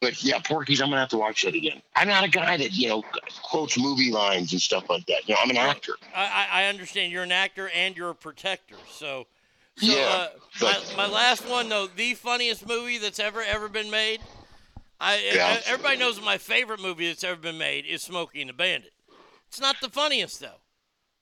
but 0.00 0.22
yeah, 0.22 0.38
Porky's. 0.38 0.80
I'm 0.80 0.88
gonna 0.88 1.00
have 1.00 1.08
to 1.10 1.18
watch 1.18 1.42
that 1.42 1.54
again. 1.54 1.82
I'm 1.94 2.08
not 2.08 2.24
a 2.24 2.28
guy 2.28 2.56
that 2.56 2.72
you 2.72 2.88
know 2.88 3.02
quotes 3.42 3.78
movie 3.78 4.12
lines 4.12 4.52
and 4.52 4.60
stuff 4.60 4.88
like 4.88 5.06
that. 5.06 5.28
You 5.28 5.34
know, 5.34 5.40
I'm 5.42 5.50
an 5.50 5.56
actor. 5.56 5.94
I, 6.14 6.24
I, 6.50 6.62
I 6.62 6.64
understand 6.66 7.12
you're 7.12 7.22
an 7.24 7.32
actor 7.32 7.68
and 7.74 7.96
you're 7.96 8.10
a 8.10 8.14
protector. 8.14 8.76
So, 8.90 9.26
so 9.76 9.86
Yeah, 9.86 10.04
uh, 10.04 10.28
but- 10.60 10.94
my, 10.96 11.06
my 11.08 11.12
last 11.12 11.48
one 11.48 11.68
though, 11.68 11.86
the 11.88 12.14
funniest 12.14 12.66
movie 12.66 12.98
that's 12.98 13.18
ever 13.20 13.42
ever 13.42 13.68
been 13.68 13.90
made. 13.90 14.20
I, 15.00 15.18
Yeah. 15.34 15.46
I- 15.46 15.70
everybody 15.70 15.96
knows 15.98 16.20
my 16.20 16.38
favorite 16.38 16.80
movie 16.80 17.08
that's 17.08 17.24
ever 17.24 17.36
been 17.40 17.58
made 17.58 17.84
is 17.86 18.02
Smokey 18.02 18.40
and 18.40 18.48
the 18.48 18.54
Bandit. 18.54 18.92
It's 19.48 19.60
not 19.60 19.76
the 19.80 19.90
funniest 19.90 20.40
though. 20.40 20.60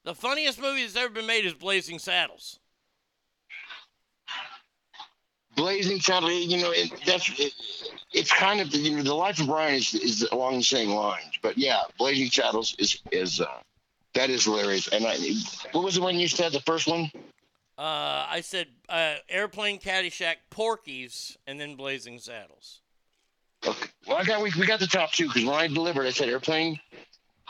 The 0.05 0.14
funniest 0.14 0.60
movie 0.60 0.82
that's 0.82 0.96
ever 0.96 1.09
been 1.12 1.26
made 1.26 1.44
is 1.46 1.55
Blazing 1.55 1.98
Saddles. 1.98 2.59
Blazing 5.56 6.01
Saddles, 6.01 6.32
You 6.32 6.60
know, 6.62 6.72
it, 6.72 6.90
that's 7.06 7.28
it, 7.38 7.52
it's 8.12 8.32
kind 8.32 8.60
of 8.60 8.74
you 8.74 8.96
know 8.96 9.02
the 9.02 9.14
life 9.14 9.38
of 9.40 9.46
Brian 9.46 9.74
is 9.74 9.94
is 9.94 10.22
along 10.32 10.59
the 10.59 10.64
same 10.64 10.90
lines. 10.90 11.38
But 11.42 11.56
yeah, 11.56 11.82
Blazing 11.98 12.30
Saddles 12.30 12.74
is 12.78 13.01
is 13.12 13.40
uh, 13.40 13.46
that 14.14 14.30
is 14.30 14.44
hilarious. 14.44 14.88
And 14.88 15.06
I, 15.06 15.16
what 15.72 15.84
was 15.84 15.94
the 15.94 16.02
one 16.02 16.18
you 16.18 16.28
said? 16.28 16.52
The 16.52 16.60
first 16.60 16.88
one. 16.88 17.10
Uh, 17.78 18.26
I 18.28 18.40
said 18.40 18.68
uh, 18.88 19.16
Airplane, 19.28 19.78
Caddyshack, 19.80 20.36
Porky's, 20.51 21.36
and 21.46 21.60
then 21.60 21.74
Blazing 21.76 22.18
Saddles. 22.18 22.80
Okay. 23.66 23.89
Well, 24.07 24.16
I 24.19 24.24
got 24.24 24.43
we, 24.43 24.53
we 24.59 24.66
got 24.66 24.81
the 24.81 24.86
top 24.86 25.12
two 25.12 25.27
because 25.28 25.45
when 25.45 25.55
I 25.55 25.66
delivered, 25.69 26.07
I 26.07 26.11
said 26.11 26.28
airplane 26.28 26.78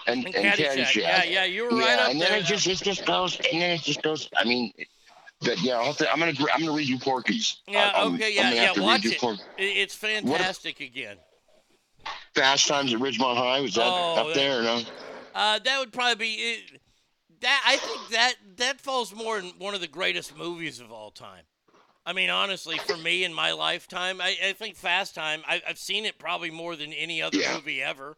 and, 0.07 0.25
And 0.27 0.35
and, 0.35 0.45
Caddyshack. 0.55 0.77
Caddyshack. 0.77 0.97
Yeah, 0.97 1.25
yeah, 1.25 1.45
you 1.45 1.65
were 1.65 1.71
right 1.71 1.81
Yeah, 1.97 2.05
up 2.05 2.11
and 2.11 2.21
there. 2.21 2.29
then 2.31 2.41
it 2.41 2.45
just 2.47 2.67
it 2.67 2.79
just 2.79 3.05
goes 3.07 3.37
and 3.53 3.61
then 3.63 3.71
it 3.73 3.81
just 3.83 4.03
goes. 4.03 4.29
I 4.37 4.45
mean, 4.45 4.73
but 5.41 5.61
yeah, 5.63 5.75
I'll 5.79 5.95
to, 5.95 6.11
I'm 6.13 6.19
gonna 6.19 6.33
I'm 6.53 6.61
gonna 6.61 6.73
read 6.77 6.89
you 6.89 6.99
Porky's. 6.99 7.63
Yeah, 7.67 7.91
I- 7.95 8.01
I'm- 8.03 8.15
okay, 8.15 8.35
yeah, 8.35 8.53
yeah. 8.53 8.73
Watch 8.81 9.05
it. 9.05 9.19
Pork- 9.19 9.39
It's 9.59 9.95
fantastic 9.95 10.81
again. 10.81 11.17
Fast 12.35 12.67
Times 12.69 12.93
at 12.93 13.01
Ridgemont 13.01 13.37
High 13.37 13.61
was 13.61 13.75
that 13.75 13.85
Oh, 13.87 14.29
up 14.29 14.35
there? 14.35 14.61
Or 14.61 14.63
no? 14.63 14.83
Uh, 15.35 15.59
that 15.59 15.79
would 15.79 15.93
probably 15.93 16.15
be 16.27 16.33
it, 16.35 16.81
that. 17.41 17.63
I 17.67 17.77
think 17.77 18.09
that 18.11 18.35
that 18.57 18.81
falls 18.81 19.15
more 19.15 19.39
in 19.39 19.47
one 19.59 19.75
of 19.75 19.81
the 19.81 19.89
greatest 19.89 20.37
movies 20.37 20.81
of 20.81 20.93
all 20.93 21.11
time. 21.11 21.43
I 22.07 22.13
mean, 22.13 22.31
honestly, 22.31 22.79
for 22.79 22.97
me 22.97 23.25
in 23.25 23.33
my 23.33 23.53
lifetime, 23.53 24.21
I, 24.21 24.37
I 24.49 24.53
think 24.53 24.77
Fast 24.77 25.15
Time. 25.15 25.43
I, 25.47 25.63
I've 25.67 25.79
seen 25.79 26.05
it 26.05 26.19
probably 26.19 26.51
more 26.51 26.77
than 26.77 26.93
any 26.93 27.23
other 27.23 27.39
Yeah. 27.39 27.55
movie 27.55 27.83
ever. 27.83 28.17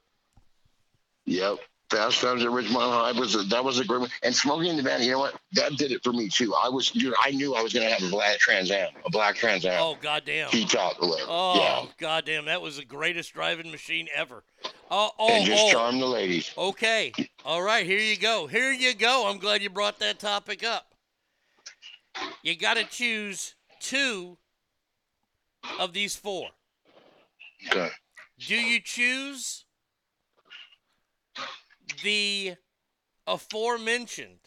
Yep. 1.27 1.59
Fast 1.91 2.21
Times 2.21 2.43
at 2.43 2.49
Ridgemont 2.49 2.91
High 2.91 3.13
was 3.13 3.37
a, 3.37 3.45
that 3.45 3.65
was 3.65 3.79
a 3.79 3.85
great 3.85 4.01
one. 4.01 4.11
And 4.25 4.35
Smokey 4.35 4.69
and 4.69 4.77
the 4.79 4.83
Bandit, 4.83 5.07
you 5.07 5.13
know 5.13 5.21
what? 5.21 5.37
That 5.53 5.77
did 5.77 5.93
it 5.93 6.03
for 6.03 6.13
me 6.13 6.29
too. 6.29 6.53
I 6.53 6.69
was, 6.69 6.91
dude, 6.91 7.15
I 7.23 7.31
knew 7.31 7.55
I 7.55 7.63
was 7.63 7.73
gonna 7.73 7.89
have 7.89 8.03
a 8.03 8.11
black 8.11 8.39
Trans 8.39 8.73
Am, 8.73 8.89
a 9.05 9.11
black 9.11 9.37
Trans 9.37 9.65
Am. 9.65 9.81
Oh 9.81 9.97
goddamn! 10.01 10.51
T 10.51 10.65
top 10.67 11.01
or 11.01 11.11
whatever. 11.11 11.31
Oh 11.31 11.55
yeah. 11.57 11.85
goddamn! 11.99 12.47
That 12.47 12.61
was 12.61 12.79
the 12.79 12.85
greatest 12.85 13.35
driving 13.35 13.71
machine 13.71 14.09
ever. 14.13 14.43
Oh, 14.91 15.11
oh, 15.17 15.29
and 15.33 15.47
just 15.47 15.65
oh. 15.67 15.71
charm 15.71 16.01
the 16.01 16.07
ladies. 16.07 16.53
Okay. 16.59 17.13
All 17.45 17.63
right, 17.63 17.87
here 17.87 17.99
you 18.01 18.17
go. 18.17 18.49
Here 18.49 18.73
you 18.73 18.93
go. 18.93 19.29
I'm 19.29 19.39
glad 19.39 19.63
you 19.63 19.71
brought 19.71 20.01
that 20.01 20.19
topic 20.19 20.65
up. 20.65 20.93
You 22.43 22.57
got 22.57 22.77
to 22.77 22.85
choose 22.85 23.56
two 23.87 24.37
of 25.79 25.93
these 25.93 26.17
four. 26.17 26.49
Okay. 27.69 27.89
Do 28.39 28.57
you 28.57 28.81
choose 28.81 29.65
the 32.03 32.55
aforementioned 33.27 34.41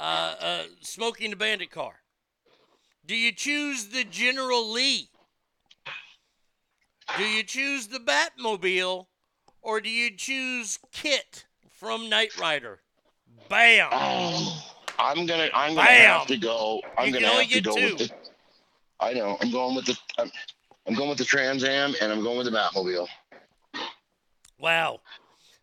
uh, 0.00 0.34
uh, 0.40 0.62
smoking 0.80 1.30
the 1.30 1.36
bandit 1.36 1.70
car? 1.70 1.94
Do 3.06 3.16
you 3.16 3.32
choose 3.32 3.86
the 3.86 4.04
General 4.04 4.70
Lee? 4.70 5.08
Do 7.16 7.24
you 7.24 7.44
choose 7.44 7.88
the 7.88 7.98
Batmobile 7.98 9.06
or 9.60 9.80
do 9.80 9.88
you 9.88 10.10
choose 10.16 10.78
KITT 10.92 11.44
from 11.70 12.08
Knight 12.08 12.36
Rider? 12.38 12.80
Bam! 13.48 13.90
I'm 15.02 15.26
gonna, 15.26 15.48
I'm 15.54 15.74
gonna 15.74 15.86
Bam! 15.86 16.18
have 16.18 16.26
to 16.28 16.36
go. 16.36 16.80
I'm 16.96 17.08
You 17.08 17.20
gonna 17.20 17.26
have 17.26 17.48
to 17.48 17.60
go 17.60 17.74
two. 17.76 17.82
with 17.82 17.98
the. 17.98 18.10
I 19.00 19.12
know. 19.12 19.36
I'm 19.40 19.50
going 19.50 19.74
with 19.74 19.86
the. 19.86 19.98
I'm, 20.18 20.30
I'm 20.86 20.94
going 20.94 21.08
with 21.08 21.18
the 21.18 21.24
Trans 21.24 21.64
Am, 21.64 21.94
and 22.00 22.12
I'm 22.12 22.22
going 22.22 22.38
with 22.38 22.46
the 22.46 22.52
Batmobile. 22.52 23.06
Wow. 24.58 25.00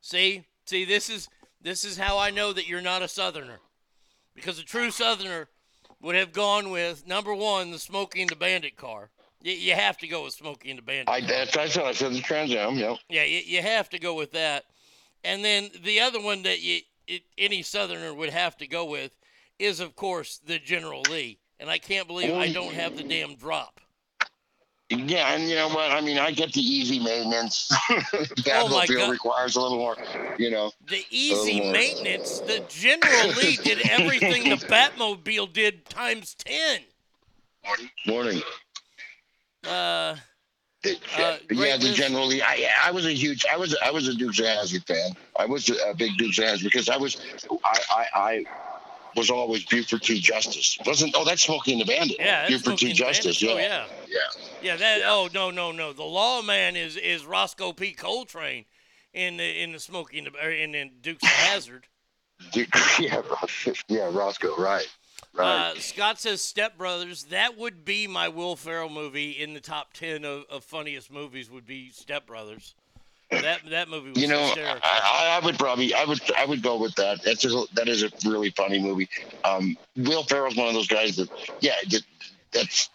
See? 0.02 0.46
See 0.66 0.86
this 0.86 1.10
is 1.10 1.28
this 1.62 1.84
is 1.84 1.98
how 1.98 2.18
I 2.18 2.30
know 2.30 2.54
that 2.54 2.68
you're 2.68 2.82
not 2.82 3.02
a 3.02 3.08
southerner. 3.08 3.60
Because 4.36 4.60
a 4.60 4.64
true 4.64 4.92
southerner 4.92 5.48
would 6.02 6.16
have 6.16 6.32
gone 6.32 6.70
with 6.70 7.06
number 7.08 7.34
1 7.34 7.72
the 7.72 7.80
Smokey 7.80 8.22
and 8.22 8.30
the 8.30 8.36
Bandit 8.36 8.78
car. 8.78 9.10
You, 9.42 9.54
you 9.54 9.74
have 9.74 9.98
to 9.98 10.08
go 10.08 10.24
with 10.24 10.34
Smokey 10.34 10.70
and 10.70 10.78
the 10.78 10.84
Bandit. 10.84 11.10
I 11.10 11.22
that's 11.22 11.58
I 11.58 11.68
said 11.68 11.86
I 11.86 11.92
said 11.94 12.14
the 12.14 12.22
Trans 12.22 12.52
Am. 12.52 12.76
Yep. 12.76 12.98
Yeah, 13.10 13.24
you, 13.24 13.42
you 13.46 13.62
have 13.62 13.90
to 13.90 14.00
go 14.00 14.14
with 14.14 14.32
that. 14.34 14.66
And 15.24 15.44
then 15.44 15.70
the 15.84 16.00
other 16.02 16.22
one 16.22 16.44
that 16.44 16.62
you 16.62 16.82
it, 17.08 17.24
any 17.38 17.64
southerner 17.64 18.14
would 18.14 18.30
have 18.30 18.56
to 18.58 18.68
go 18.68 18.86
with 18.86 19.18
is 19.60 19.80
of 19.80 19.96
course 19.96 20.40
the 20.46 20.58
General 20.60 21.02
Lee. 21.10 21.40
And 21.60 21.70
I 21.70 21.78
can't 21.78 22.08
believe 22.08 22.34
I 22.34 22.52
don't 22.54 22.74
have 22.74 22.96
the 22.96 23.04
damn 23.04 23.36
drop. 23.36 23.82
Yeah, 24.90 25.34
and 25.36 25.48
you 25.48 25.56
know 25.56 25.68
what? 25.70 25.92
I 25.92 26.02
mean, 26.02 26.18
I 26.18 26.32
get 26.32 26.52
the 26.54 26.62
easy 26.62 27.00
maintenance. 27.00 27.72
Oh 27.92 28.68
Batmobile 28.68 29.12
requires 29.12 29.56
a 29.56 29.62
little 29.62 29.78
more, 29.78 29.96
you 30.38 30.50
know. 30.50 30.72
The 30.88 31.04
easy 31.12 31.60
maintenance, 31.72 32.40
the 32.40 32.64
General 32.68 33.28
Lee 33.36 33.58
did 33.58 33.88
everything 33.90 34.50
the 34.50 34.56
Batmobile 34.68 35.54
did 35.54 35.86
times 35.86 36.34
10. 36.36 36.82
Morning. 38.08 38.42
Uh, 39.68 40.16
The, 40.82 40.98
Uh, 41.18 41.38
yeah, 41.52 41.78
the 41.78 41.92
General 41.94 42.26
Lee. 42.28 42.42
I 42.42 42.70
I 42.86 42.92
was 42.92 43.06
a 43.06 43.12
huge, 43.14 43.46
I 43.52 43.58
was 43.58 43.76
I 43.84 43.92
was 43.92 44.08
a 44.08 44.14
Dukes 44.16 44.40
of 44.40 44.46
Hazzard 44.46 44.84
fan. 44.86 45.12
I 45.38 45.46
was 45.46 45.70
a, 45.70 45.76
a 45.90 45.94
big 45.94 46.18
Dukes 46.18 46.40
of 46.40 46.46
Hazzard 46.46 46.64
because 46.64 46.90
I 46.90 46.98
was, 46.98 47.18
I 47.64 47.80
I, 47.92 48.06
I 48.16 48.46
was 49.20 49.30
always 49.30 49.66
Buford 49.66 50.02
T. 50.02 50.20
Justice. 50.20 50.78
Wasn't 50.86 51.14
oh 51.16 51.26
that's 51.26 51.42
Smokey 51.42 51.74
and 51.74 51.82
the 51.82 51.86
Bandit. 51.86 52.18
Yeah, 52.20 52.48
Buford 52.48 52.78
T. 52.78 52.88
Smokey 52.88 52.94
Justice. 52.94 53.42
Yeah. 53.42 53.52
Oh, 53.52 53.58
yeah. 54.08 54.18
yeah, 54.62 54.76
that. 54.78 55.02
Oh 55.06 55.30
no, 55.34 55.52
no, 55.52 55.74
no. 55.74 55.92
The 55.92 56.04
lawman 56.04 56.78
is 56.78 56.96
is 56.96 57.26
Roscoe 57.26 57.74
P. 57.74 57.92
Coltrane 57.92 58.64
in 59.14 59.36
the 59.36 59.62
in 59.62 59.74
the 59.74 59.80
Smokey 59.80 60.20
and 60.20 60.28
the 60.28 60.46
or 60.46 60.50
in 60.50 60.72
the 60.72 60.90
Dukes 61.02 61.24
of 61.24 61.30
Hazzard. 61.30 61.88
Yeah, 63.00 63.22
yeah, 63.90 64.10
Roscoe, 64.14 64.56
right, 64.56 64.88
right. 65.34 65.72
Uh, 65.72 65.80
Scott 65.80 66.22
says 66.22 66.42
Step 66.42 66.78
Brothers. 66.78 67.24
That 67.26 67.58
would 67.58 67.84
be 67.84 68.08
my 68.08 68.30
Will 68.30 68.56
Ferrell 68.56 68.90
movie 68.90 69.32
in 69.32 69.54
the 69.54 69.60
top 69.60 69.92
ten 69.92 70.24
of, 70.24 70.44
of 70.50 70.64
funniest 70.64 71.12
movies. 71.12 71.52
Would 71.52 71.66
be 71.66 71.92
Step 71.92 72.26
Brothers. 72.28 72.76
That 73.32 73.60
that 73.70 73.90
movie 73.90 74.10
was 74.10 74.22
you 74.22 74.28
know. 74.28 74.54
I, 74.58 75.40
I 75.40 75.46
would 75.46 75.58
probably, 75.60 75.94
I 75.94 76.04
would, 76.04 76.20
I 76.36 76.46
would 76.46 76.64
go 76.64 76.78
with 76.78 76.96
that. 76.96 77.22
That's 77.24 77.46
a, 77.46 77.64
that 77.76 77.88
is 77.88 78.04
a 78.04 78.10
really 78.26 78.50
funny 78.50 78.80
movie. 78.80 79.08
Um, 79.44 79.78
Will 79.96 80.24
Ferrell's 80.24 80.56
one 80.56 80.68
of 80.68 80.74
those 80.74 80.88
guys 80.88 81.16
that, 81.18 81.30
yeah, 81.60 81.76
that, 81.90 82.02
that's. 82.52 82.90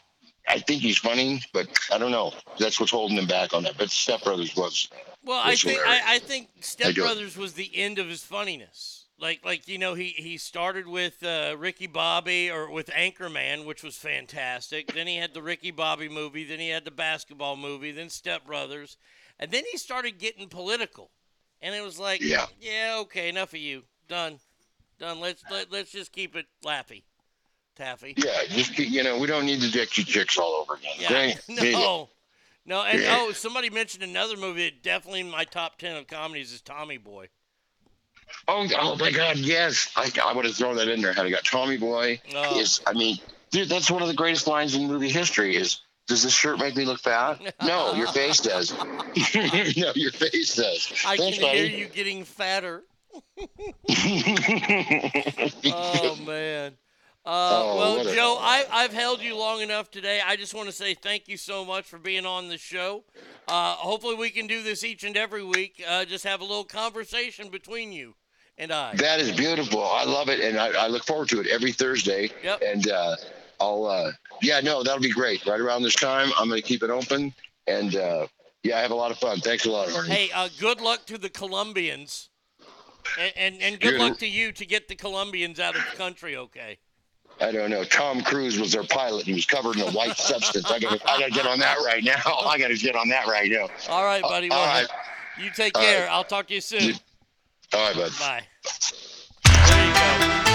I 0.46 0.58
think 0.58 0.82
he's 0.82 0.98
funny, 0.98 1.40
but 1.54 1.68
I 1.92 1.98
don't 1.98 2.10
know. 2.10 2.32
That's 2.58 2.78
what's 2.78 2.92
holding 2.92 3.16
him 3.16 3.26
back 3.26 3.54
on 3.54 3.62
that. 3.62 3.78
But 3.78 3.90
Step 3.90 4.24
Brothers 4.24 4.54
was. 4.56 4.88
Well, 5.24 5.40
I 5.42 5.54
think. 5.54 5.80
I, 5.86 6.16
I 6.16 6.18
think 6.18 6.48
Step 6.60 6.88
I. 6.88 6.92
Brothers 6.92 7.36
was 7.36 7.54
the 7.54 7.70
end 7.72 7.98
of 7.98 8.08
his 8.08 8.24
funniness. 8.24 9.04
Like 9.20 9.44
like 9.44 9.68
you 9.68 9.78
know 9.78 9.94
he 9.94 10.08
he 10.08 10.36
started 10.36 10.88
with 10.88 11.22
uh, 11.22 11.54
Ricky 11.56 11.86
Bobby 11.86 12.50
or 12.50 12.70
with 12.70 12.88
Anchorman, 12.88 13.64
which 13.64 13.84
was 13.84 13.96
fantastic. 13.96 14.92
then 14.92 15.06
he 15.06 15.16
had 15.16 15.32
the 15.32 15.42
Ricky 15.42 15.70
Bobby 15.70 16.08
movie. 16.08 16.44
Then 16.44 16.58
he 16.58 16.70
had 16.70 16.84
the 16.84 16.90
basketball 16.90 17.56
movie. 17.56 17.92
Then 17.92 18.10
Step 18.10 18.44
Brothers, 18.44 18.96
and 19.38 19.50
then 19.50 19.64
he 19.70 19.78
started 19.78 20.18
getting 20.18 20.48
political. 20.48 21.10
And 21.62 21.74
it 21.74 21.82
was 21.82 21.98
like, 21.98 22.20
Yeah. 22.20 22.46
yeah, 22.60 22.96
okay, 23.00 23.28
enough 23.28 23.52
of 23.54 23.58
you. 23.60 23.84
Done, 24.08 24.38
done. 24.98 25.20
Let's 25.20 25.42
let, 25.50 25.72
let's 25.72 25.90
just 25.90 26.12
keep 26.12 26.36
it 26.36 26.46
laffy, 26.64 27.04
taffy. 27.74 28.14
Yeah, 28.18 28.32
just 28.48 28.74
keep- 28.74 28.90
you 28.90 29.02
know, 29.02 29.18
we 29.18 29.26
don't 29.26 29.46
need 29.46 29.60
the 29.60 29.70
Dixie 29.70 30.04
Chicks 30.04 30.36
all 30.38 30.54
over 30.60 30.74
again. 30.74 30.92
Yeah, 30.98 31.34
you 31.48 31.72
no, 31.72 32.10
no, 32.66 32.82
and 32.82 33.00
Yeah. 33.00 33.16
oh, 33.18 33.32
somebody 33.32 33.70
mentioned 33.70 34.02
another 34.04 34.36
movie 34.36 34.64
that 34.64 34.82
definitely 34.82 35.20
in 35.20 35.30
my 35.30 35.44
top 35.44 35.78
ten 35.78 35.96
of 35.96 36.06
comedies 36.06 36.52
is 36.52 36.60
Tommy 36.60 36.98
Boy. 36.98 37.28
Oh, 38.48 38.66
oh 38.78 38.96
my 38.96 39.10
God, 39.10 39.36
yes. 39.38 39.90
I, 39.96 40.10
I 40.22 40.32
would 40.34 40.44
have 40.44 40.54
thrown 40.56 40.76
that 40.76 40.88
in 40.88 41.00
there 41.00 41.12
had 41.12 41.24
I 41.26 41.30
got 41.30 41.44
Tommy 41.44 41.76
Boy. 41.76 42.20
Oh. 42.34 42.58
Is 42.58 42.80
I 42.86 42.92
mean, 42.92 43.18
dude, 43.50 43.68
that's 43.68 43.90
one 43.90 44.02
of 44.02 44.08
the 44.08 44.14
greatest 44.14 44.46
lines 44.46 44.74
in 44.74 44.86
movie 44.86 45.08
history. 45.10 45.56
Is 45.56 45.80
does 46.06 46.22
this 46.22 46.32
shirt 46.34 46.58
make 46.58 46.76
me 46.76 46.84
look 46.84 47.00
fat? 47.00 47.40
No, 47.64 47.94
your 47.94 48.08
face 48.08 48.40
does. 48.40 48.72
no, 49.76 49.92
your 49.94 50.10
face 50.12 50.54
does. 50.54 50.92
I 51.06 51.16
Thanks, 51.16 51.38
can 51.38 51.56
hear 51.56 51.64
you 51.64 51.86
getting 51.86 52.24
fatter. 52.24 52.82
oh 55.66 56.16
man. 56.26 56.72
Uh, 57.26 57.62
Oh, 57.64 57.76
well, 57.78 58.04
Joe, 58.14 58.36
I, 58.38 58.66
I've 58.70 58.92
held 58.92 59.22
you 59.22 59.34
long 59.34 59.62
enough 59.62 59.90
today. 59.90 60.20
I 60.24 60.36
just 60.36 60.52
want 60.52 60.68
to 60.68 60.74
say 60.74 60.92
thank 60.92 61.26
you 61.26 61.38
so 61.38 61.64
much 61.64 61.86
for 61.86 61.98
being 61.98 62.26
on 62.26 62.48
the 62.48 62.58
show. 62.58 63.02
Uh, 63.48 63.72
hopefully, 63.76 64.14
we 64.14 64.28
can 64.28 64.46
do 64.46 64.62
this 64.62 64.84
each 64.84 65.04
and 65.04 65.16
every 65.16 65.42
week. 65.42 65.82
Uh, 65.88 66.04
just 66.04 66.24
have 66.24 66.42
a 66.42 66.44
little 66.44 66.64
conversation 66.64 67.48
between 67.48 67.92
you 67.92 68.14
and 68.58 68.70
I. 68.70 68.94
That 68.96 69.20
is 69.20 69.32
beautiful. 69.32 69.82
I 69.82 70.04
love 70.04 70.28
it, 70.28 70.40
and 70.40 70.58
I, 70.58 70.84
I 70.84 70.86
look 70.88 71.04
forward 71.04 71.28
to 71.30 71.40
it 71.40 71.46
every 71.46 71.72
Thursday. 71.72 72.30
Yep. 72.42 72.62
And 72.62 72.90
uh, 72.90 73.16
I'll, 73.58 73.86
uh, 73.86 74.12
yeah, 74.44 74.60
no, 74.60 74.82
that'll 74.82 75.00
be 75.00 75.10
great. 75.10 75.44
Right 75.46 75.60
around 75.60 75.82
this 75.82 75.94
time, 75.96 76.30
I'm 76.38 76.48
going 76.48 76.60
to 76.60 76.66
keep 76.66 76.82
it 76.82 76.90
open, 76.90 77.32
and 77.66 77.96
uh, 77.96 78.26
yeah, 78.62 78.78
I 78.78 78.82
have 78.82 78.90
a 78.90 78.94
lot 78.94 79.10
of 79.10 79.18
fun. 79.18 79.40
Thanks 79.40 79.66
a 79.66 79.70
lot, 79.70 79.88
Arnie. 79.88 80.08
Hey, 80.08 80.30
uh, 80.34 80.48
good 80.60 80.80
luck 80.80 81.06
to 81.06 81.18
the 81.18 81.28
Colombians, 81.30 82.28
and 83.18 83.32
and, 83.36 83.62
and 83.62 83.80
good 83.80 83.92
You're- 83.94 84.08
luck 84.08 84.18
to 84.18 84.26
you 84.28 84.52
to 84.52 84.64
get 84.66 84.88
the 84.88 84.94
Colombians 84.94 85.58
out 85.60 85.76
of 85.76 85.82
the 85.90 85.96
country. 85.96 86.36
Okay. 86.36 86.78
I 87.40 87.50
don't 87.50 87.68
know. 87.68 87.82
Tom 87.82 88.20
Cruise 88.22 88.60
was 88.60 88.70
their 88.70 88.84
pilot. 88.84 89.26
He 89.26 89.32
was 89.34 89.44
covered 89.44 89.74
in 89.74 89.82
a 89.82 89.90
white 89.90 90.16
substance. 90.16 90.70
I 90.70 90.78
got 90.78 91.00
to, 91.00 91.10
I 91.10 91.20
to 91.24 91.30
get 91.32 91.46
on 91.48 91.58
that 91.58 91.78
right 91.84 92.04
now. 92.04 92.20
I 92.24 92.58
got 92.58 92.68
to 92.68 92.76
get 92.76 92.94
on 92.94 93.08
that 93.08 93.26
right 93.26 93.50
now. 93.50 93.66
All 93.88 94.04
right, 94.04 94.22
buddy. 94.22 94.48
all 94.50 94.58
Well, 94.64 94.82
right. 94.82 94.86
you 95.42 95.50
take 95.50 95.76
All 95.76 95.82
care. 95.82 96.02
right. 96.02 96.12
I'll 96.12 96.22
talk 96.22 96.46
to 96.48 96.54
you 96.54 96.60
soon. 96.60 96.94
All 97.72 97.88
right, 97.88 97.96
bud. 97.96 98.12
Bye. 98.20 98.42
There 99.66 99.88
you 99.88 100.44
go. 100.46 100.53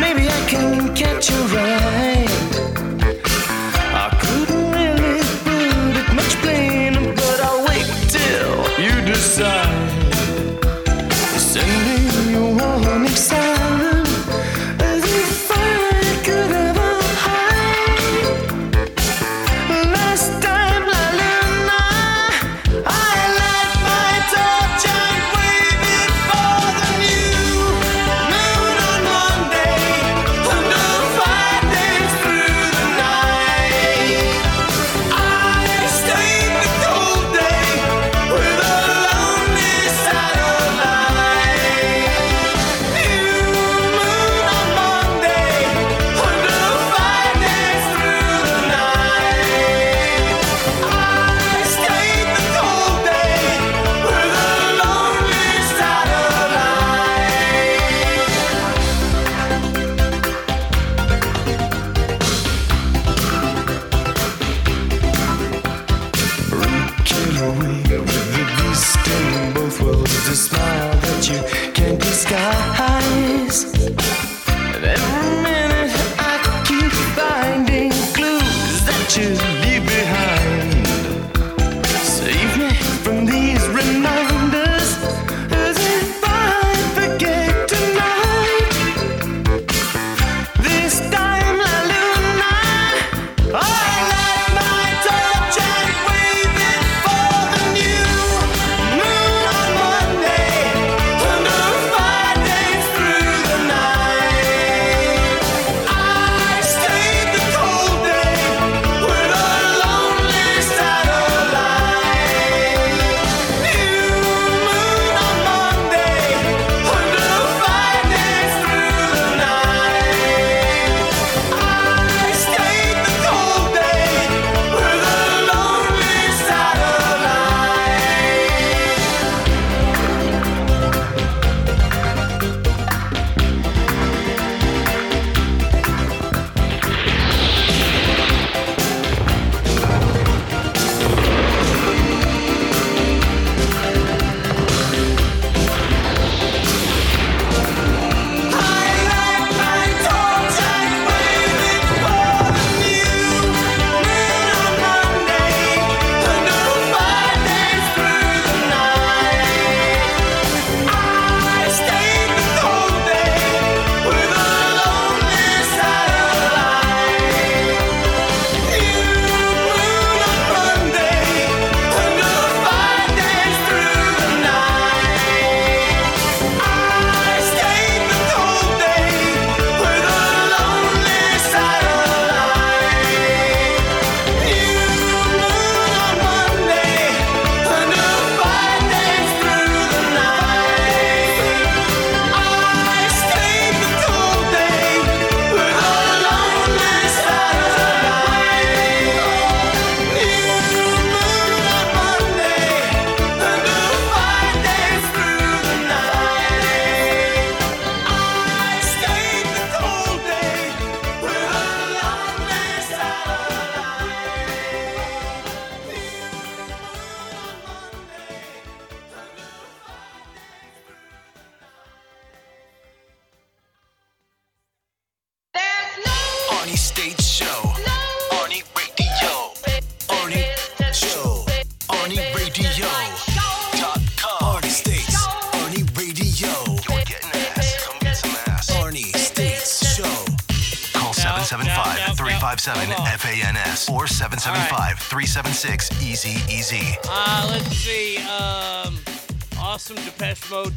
Maybe 0.00 0.28
I 0.28 0.46
can 0.48 0.94
catch 0.94 1.30
your 1.30 1.46
right. 1.48 2.07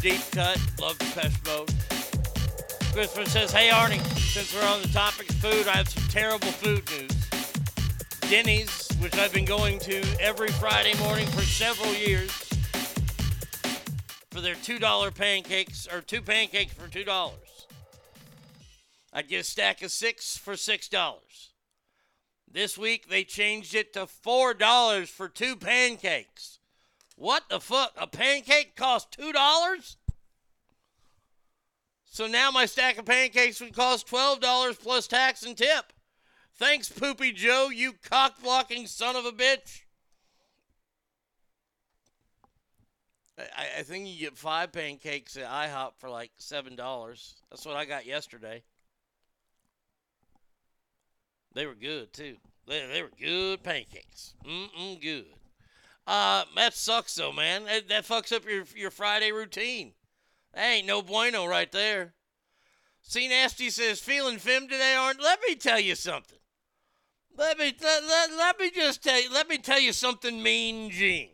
Deep 0.02 0.22
cut. 0.32 0.60
Love 0.80 0.98
Depeche 0.98 1.45
Mode. 1.45 1.68
Christopher 2.91 3.26
says, 3.26 3.52
Hey 3.52 3.69
Arnie, 3.69 4.03
since 4.18 4.53
we're 4.53 4.68
on 4.68 4.82
the 4.82 4.88
topic 4.88 5.30
of 5.30 5.36
food, 5.36 5.68
I 5.68 5.78
have 5.78 5.90
some 5.90 6.03
terrible 6.10 6.48
food 6.48 6.90
news. 6.90 7.11
Denny's, 8.22 8.88
which 8.99 9.15
I've 9.18 9.32
been 9.32 9.45
going 9.45 9.78
to 9.80 10.02
every 10.19 10.49
Friday 10.49 10.98
morning 10.99 11.28
for 11.28 11.41
several 11.41 11.94
years, 11.94 12.32
for 14.32 14.41
their 14.41 14.56
$2 14.56 15.14
pancakes, 15.14 15.88
or 15.88 16.02
two 16.02 16.22
pancakes 16.22 16.73
for 16.73 16.88
$2. 16.88 17.32
I'd 19.14 19.28
get 19.28 19.41
a 19.41 19.44
stack 19.44 19.84
of 19.84 19.91
six 19.91 20.36
for 20.36 20.53
$6. 20.53 21.11
This 22.52 22.78
week 22.78 23.07
they 23.07 23.23
changed 23.23 23.76
it 23.76 23.94
to 23.94 24.07
$4 24.07 25.07
for 25.07 25.30
two 25.30 25.56
pancakes. 25.56 26.60
What 27.15 27.49
the 27.49 27.60
fuck? 27.60 27.94
A 27.98 28.07
pancake 28.07 28.76
costs 28.76 29.15
$2? 29.15 29.90
So 32.11 32.27
now 32.27 32.51
my 32.51 32.65
stack 32.65 32.97
of 32.97 33.05
pancakes 33.05 33.61
would 33.61 33.73
cost 33.73 34.05
$12 34.07 34.77
plus 34.77 35.07
tax 35.07 35.43
and 35.43 35.57
tip. 35.57 35.93
Thanks, 36.55 36.89
Poopy 36.89 37.31
Joe, 37.31 37.69
you 37.73 37.93
cock 37.93 38.43
blocking 38.43 38.85
son 38.85 39.15
of 39.15 39.23
a 39.23 39.31
bitch. 39.31 39.83
I, 43.39 43.79
I 43.79 43.83
think 43.83 44.09
you 44.09 44.19
get 44.19 44.38
five 44.38 44.73
pancakes 44.73 45.38
at 45.38 45.49
IHOP 45.49 45.93
for 45.99 46.09
like 46.09 46.31
$7. 46.38 46.75
That's 47.49 47.65
what 47.65 47.77
I 47.77 47.85
got 47.85 48.05
yesterday. 48.05 48.61
They 51.53 51.65
were 51.65 51.75
good, 51.75 52.11
too. 52.11 52.35
They, 52.67 52.85
they 52.91 53.01
were 53.03 53.11
good 53.17 53.63
pancakes. 53.63 54.33
Mm-mm, 54.45 55.01
good. 55.01 55.27
Uh, 56.05 56.43
that 56.57 56.73
sucks, 56.73 57.15
though, 57.15 57.31
man. 57.31 57.63
That, 57.63 57.88
that 57.88 58.03
fucks 58.03 58.33
up 58.33 58.43
your, 58.45 58.65
your 58.75 58.91
Friday 58.91 59.31
routine. 59.31 59.93
That 60.53 60.65
ain't 60.65 60.88
no 60.88 61.02
bueno 61.02 61.45
right 61.45 61.72
there. 61.72 62.14
See, 63.02 63.28
Nasty 63.28 63.69
says, 63.69 63.99
feeling 63.99 64.38
fem 64.38 64.64
today, 64.64 64.95
aren't? 64.98 65.22
Let 65.22 65.40
me 65.48 65.56
tell 65.56 65.80
you 65.80 65.95
something. 65.95 66.38
Let 67.38 67.57
me 67.57 67.73
let, 67.82 68.03
let, 68.03 68.32
let 68.38 68.60
me 68.60 68.69
just 68.69 69.03
tell 69.03 69.22
you. 69.22 69.32
Let 69.32 69.49
me 69.49 69.57
tell 69.57 69.80
you 69.80 69.94
something, 69.94 70.44
Mean 70.44 70.90
Gene. 70.91 71.30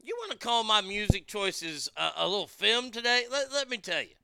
You 0.00 0.16
want 0.20 0.32
to 0.32 0.38
call 0.38 0.64
my 0.64 0.80
music 0.80 1.26
choices 1.26 1.90
a, 1.96 2.10
a 2.18 2.28
little 2.28 2.46
fem 2.46 2.90
today? 2.90 3.24
Let, 3.30 3.52
let 3.52 3.68
me 3.68 3.78
tell 3.78 4.02
you. 4.02 4.14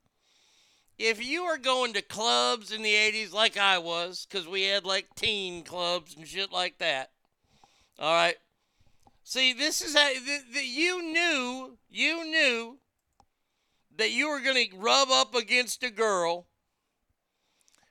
If 0.99 1.27
you 1.27 1.43
are 1.43 1.59
going 1.59 1.93
to 1.95 2.03
clubs 2.03 2.71
in 2.71 2.83
the 2.83 2.95
80s 2.95 3.33
like 3.33 3.59
I 3.59 3.79
was, 3.79 4.27
because 4.27 4.47
we 4.47 4.63
had 4.63 4.85
like 4.85 5.15
teen 5.17 5.65
clubs 5.65 6.15
and 6.15 6.27
shit 6.27 6.53
like 6.53 6.79
that, 6.79 7.11
all 7.99 8.15
right? 8.15 8.37
See, 9.25 9.53
this 9.53 9.83
is 9.83 9.97
how 9.97 10.09
th- 10.09 10.53
th- 10.53 10.67
you 10.67 11.03
knew, 11.03 11.79
you 11.91 12.25
knew 12.25 12.79
that 13.97 14.11
you 14.11 14.29
were 14.29 14.41
going 14.41 14.69
to 14.69 14.77
rub 14.77 15.09
up 15.11 15.35
against 15.35 15.83
a 15.83 15.91
girl, 15.91 16.47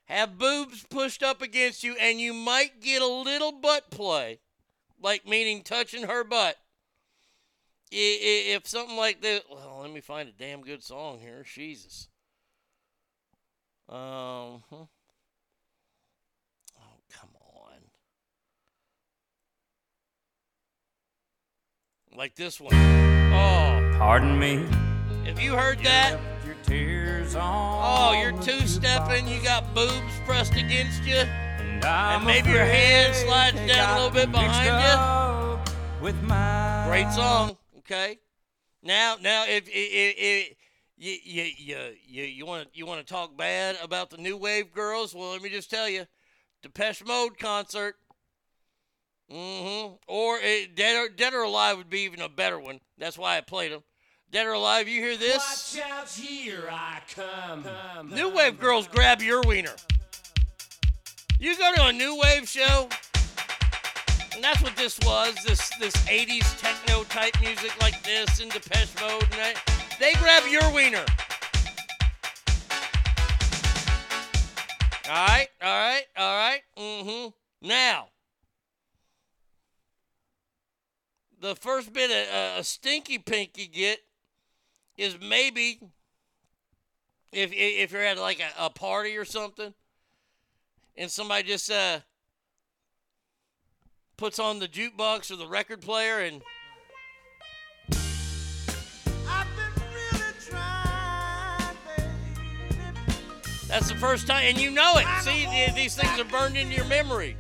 have 0.05 0.37
boobs 0.37 0.85
pushed 0.89 1.23
up 1.23 1.41
against 1.41 1.83
you, 1.83 1.95
and 1.99 2.19
you 2.19 2.33
might 2.33 2.81
get 2.81 3.01
a 3.01 3.07
little 3.07 3.51
butt 3.51 3.89
play, 3.89 4.39
like 5.01 5.27
meaning 5.27 5.61
touching 5.63 6.03
her 6.03 6.23
butt. 6.23 6.57
If 7.91 8.67
something 8.67 8.97
like 8.97 9.21
that, 9.21 9.43
well, 9.51 9.79
let 9.81 9.91
me 9.91 10.01
find 10.01 10.27
a 10.27 10.31
damn 10.31 10.61
good 10.61 10.83
song 10.83 11.19
here. 11.19 11.45
Jesus. 11.45 12.07
Um, 13.87 14.63
oh, 14.71 14.87
come 17.11 17.29
on. 17.35 17.79
Like 22.17 22.35
this 22.35 22.59
one. 22.59 22.73
Oh. 22.73 23.63
Pardon 23.97 24.37
me. 24.37 24.65
Have 25.25 25.39
you 25.39 25.53
heard 25.55 25.79
that? 25.79 26.19
Your 26.45 26.55
tears 26.63 27.35
on 27.35 27.43
Oh, 27.45 28.21
you're 28.21 28.37
two 28.41 28.67
stepping, 28.67 29.25
you 29.25 29.41
got 29.41 29.73
boobs 29.73 30.19
pressed 30.25 30.53
against 30.55 31.03
you. 31.03 31.15
and 31.15 32.25
maybe 32.25 32.49
your 32.49 32.65
hand 32.65 33.15
slides 33.15 33.57
down 33.65 33.97
a 33.97 34.03
little 34.03 34.11
bit 34.11 34.31
behind 34.31 35.63
you. 35.63 35.73
With 36.03 36.21
my 36.23 36.83
Great 36.87 37.09
song. 37.11 37.57
Okay. 37.79 38.19
Now, 38.81 39.15
now, 39.21 39.45
if, 39.47 39.63
if, 39.69 40.15
if, 40.17 40.57
you 40.97 41.17
you 41.23 41.43
you 41.57 41.77
you 42.05 42.23
you 42.23 42.45
want 42.45 42.71
to 42.71 42.77
you 42.77 42.85
want 42.85 43.05
to 43.05 43.13
talk 43.13 43.37
bad 43.37 43.77
about 43.81 44.09
the 44.09 44.17
new 44.17 44.35
wave 44.35 44.73
girls, 44.73 45.15
well, 45.15 45.31
let 45.31 45.41
me 45.41 45.49
just 45.49 45.69
tell 45.69 45.87
you, 45.87 46.05
Depeche 46.61 47.05
Mode 47.05 47.37
concert. 47.39 47.95
Mm-hmm. 49.31 49.95
Or 50.07 50.37
it, 50.39 50.75
Dead 50.75 50.97
or 50.97 51.09
Dead 51.09 51.33
or 51.33 51.43
Alive 51.43 51.77
would 51.77 51.89
be 51.89 52.01
even 52.01 52.21
a 52.21 52.29
better 52.29 52.59
one. 52.59 52.81
That's 52.97 53.17
why 53.17 53.37
I 53.37 53.41
played 53.41 53.71
them. 53.71 53.83
Dead 54.33 54.47
or 54.47 54.53
Alive, 54.53 54.87
you 54.87 54.99
hear 54.99 55.15
this? 55.15 55.77
Watch 55.77 55.91
out, 55.91 56.09
here 56.09 56.67
I 56.67 57.01
come. 57.13 57.63
come. 57.63 58.09
New 58.09 58.29
Wave 58.29 58.59
girls, 58.59 58.87
grab 58.87 59.21
your 59.21 59.43
wiener. 59.43 59.75
You 61.39 61.55
go 61.55 61.71
to 61.75 61.85
a 61.85 61.93
New 61.93 62.19
Wave 62.19 62.49
show, 62.49 62.89
and 64.33 64.43
that's 64.43 64.63
what 64.63 64.75
this 64.75 64.97
was. 65.05 65.35
This 65.45 65.69
this 65.79 65.93
80s 66.07 66.59
techno 66.59 67.03
type 67.03 67.39
music 67.41 67.79
like 67.79 68.01
this 68.01 68.39
in 68.39 68.49
Depeche 68.49 68.99
Mode, 68.99 69.21
and 69.21 69.33
that, 69.33 69.97
they 69.99 70.13
grab 70.13 70.41
your 70.49 70.67
wiener. 70.73 71.05
All 75.07 75.27
right, 75.27 75.47
all 75.61 75.79
right, 75.79 76.05
all 76.17 76.37
right. 76.37 76.61
Mm-hmm. 76.75 77.67
Now, 77.67 78.07
the 81.39 81.55
first 81.55 81.93
bit 81.93 82.09
of 82.09 82.33
uh, 82.33 82.59
a 82.61 82.63
stinky 82.63 83.19
pinky 83.19 83.67
get 83.67 83.99
is 84.97 85.17
maybe 85.19 85.79
if 87.31 87.51
if 87.53 87.91
you're 87.91 88.03
at 88.03 88.17
like 88.17 88.39
a, 88.39 88.65
a 88.65 88.69
party 88.69 89.17
or 89.17 89.25
something, 89.25 89.73
and 90.95 91.09
somebody 91.09 91.47
just 91.47 91.71
uh 91.71 91.99
puts 94.17 94.39
on 94.39 94.59
the 94.59 94.67
jukebox 94.67 95.31
or 95.31 95.35
the 95.35 95.47
record 95.47 95.81
player 95.81 96.19
and 96.19 96.41
That's 103.73 103.89
the 103.89 103.95
first 103.95 104.27
time, 104.27 104.43
and 104.45 104.59
you 104.59 104.69
know 104.69 104.97
it. 104.97 105.05
See, 105.23 105.47
th- 105.47 105.73
these 105.73 105.95
things 105.95 106.19
are 106.19 106.25
burned 106.25 106.55
into 106.55 106.75
your 106.75 106.85
memory. 106.85 107.35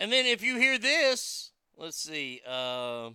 And 0.00 0.10
then 0.10 0.24
if 0.24 0.42
you 0.42 0.56
hear 0.56 0.78
this, 0.78 1.50
let's 1.76 1.98
see. 1.98 2.40
Uh, 2.48 3.10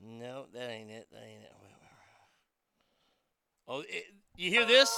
no, 0.00 0.46
that 0.52 0.70
ain't 0.70 0.90
it. 0.90 1.08
That 1.12 1.22
ain't 1.22 1.42
it. 1.42 1.52
Oh, 3.66 3.80
it, 3.80 4.04
you 4.36 4.50
hear 4.50 4.64
this? 4.64 4.90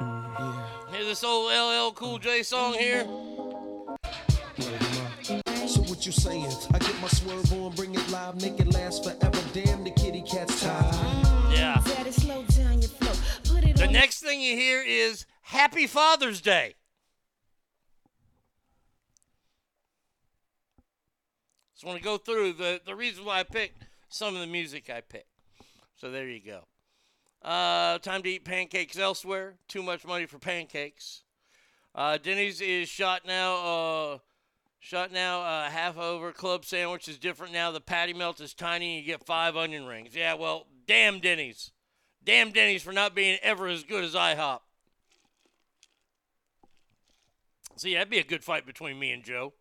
Yeah. 0.00 0.68
Hear 0.92 1.04
this 1.04 1.24
old 1.24 1.50
LL 1.50 1.92
Cool 1.92 2.18
J 2.18 2.42
song 2.42 2.74
here? 2.74 3.04
So 5.66 5.80
what 5.82 6.06
you 6.06 6.12
saying? 6.12 6.52
I 6.72 6.78
get 6.78 7.00
my 7.00 7.08
swerve 7.08 7.52
on, 7.54 7.72
bring 7.72 7.94
it 7.94 8.10
live, 8.10 8.40
make 8.40 8.60
it 8.60 8.72
last 8.72 9.02
forever. 9.02 9.40
Damn, 9.52 9.82
the 9.82 9.90
kitty 9.90 10.22
cat's 10.22 10.62
tired. 10.62 10.94
Yeah. 11.52 11.82
Daddy, 11.84 12.12
slow 12.12 12.42
down 12.44 12.80
your 12.80 12.90
flow. 12.90 13.12
Put 13.44 13.64
it 13.64 13.76
The 13.76 13.88
next 13.88 14.20
thing 14.20 14.40
you 14.40 14.54
hear 14.54 14.82
is 14.86 15.26
Happy 15.42 15.86
Father's 15.86 16.40
Day. 16.40 16.74
Just 21.84 21.92
want 21.92 22.02
to 22.02 22.04
go 22.04 22.16
through 22.16 22.54
the, 22.54 22.80
the 22.86 22.94
reason 22.94 23.26
why 23.26 23.40
I 23.40 23.42
picked 23.42 23.82
some 24.08 24.34
of 24.34 24.40
the 24.40 24.46
music 24.46 24.88
I 24.88 25.02
picked. 25.02 25.28
So 25.96 26.10
there 26.10 26.26
you 26.26 26.40
go. 26.40 26.60
Uh, 27.46 27.98
time 27.98 28.22
to 28.22 28.30
eat 28.30 28.46
pancakes 28.46 28.98
elsewhere. 28.98 29.56
Too 29.68 29.82
much 29.82 30.06
money 30.06 30.24
for 30.24 30.38
pancakes. 30.38 31.24
Uh, 31.94 32.16
Denny's 32.16 32.62
is 32.62 32.88
shot 32.88 33.26
now. 33.26 33.56
Uh, 33.56 34.18
shot 34.80 35.12
now. 35.12 35.42
Uh, 35.42 35.68
half 35.68 35.98
over 35.98 36.32
club 36.32 36.64
sandwich 36.64 37.06
is 37.06 37.18
different 37.18 37.52
now. 37.52 37.70
The 37.70 37.82
patty 37.82 38.14
melt 38.14 38.40
is 38.40 38.54
tiny. 38.54 38.96
And 38.96 39.04
you 39.04 39.12
get 39.12 39.26
five 39.26 39.54
onion 39.54 39.84
rings. 39.84 40.16
Yeah, 40.16 40.32
well, 40.32 40.66
damn 40.86 41.20
Denny's. 41.20 41.70
Damn 42.24 42.50
Denny's 42.50 42.82
for 42.82 42.92
not 42.92 43.14
being 43.14 43.38
ever 43.42 43.66
as 43.66 43.84
good 43.84 44.04
as 44.04 44.14
IHOP. 44.14 44.60
See, 47.76 47.92
that'd 47.92 48.08
be 48.08 48.20
a 48.20 48.24
good 48.24 48.42
fight 48.42 48.64
between 48.64 48.98
me 48.98 49.10
and 49.10 49.22
Joe. 49.22 49.52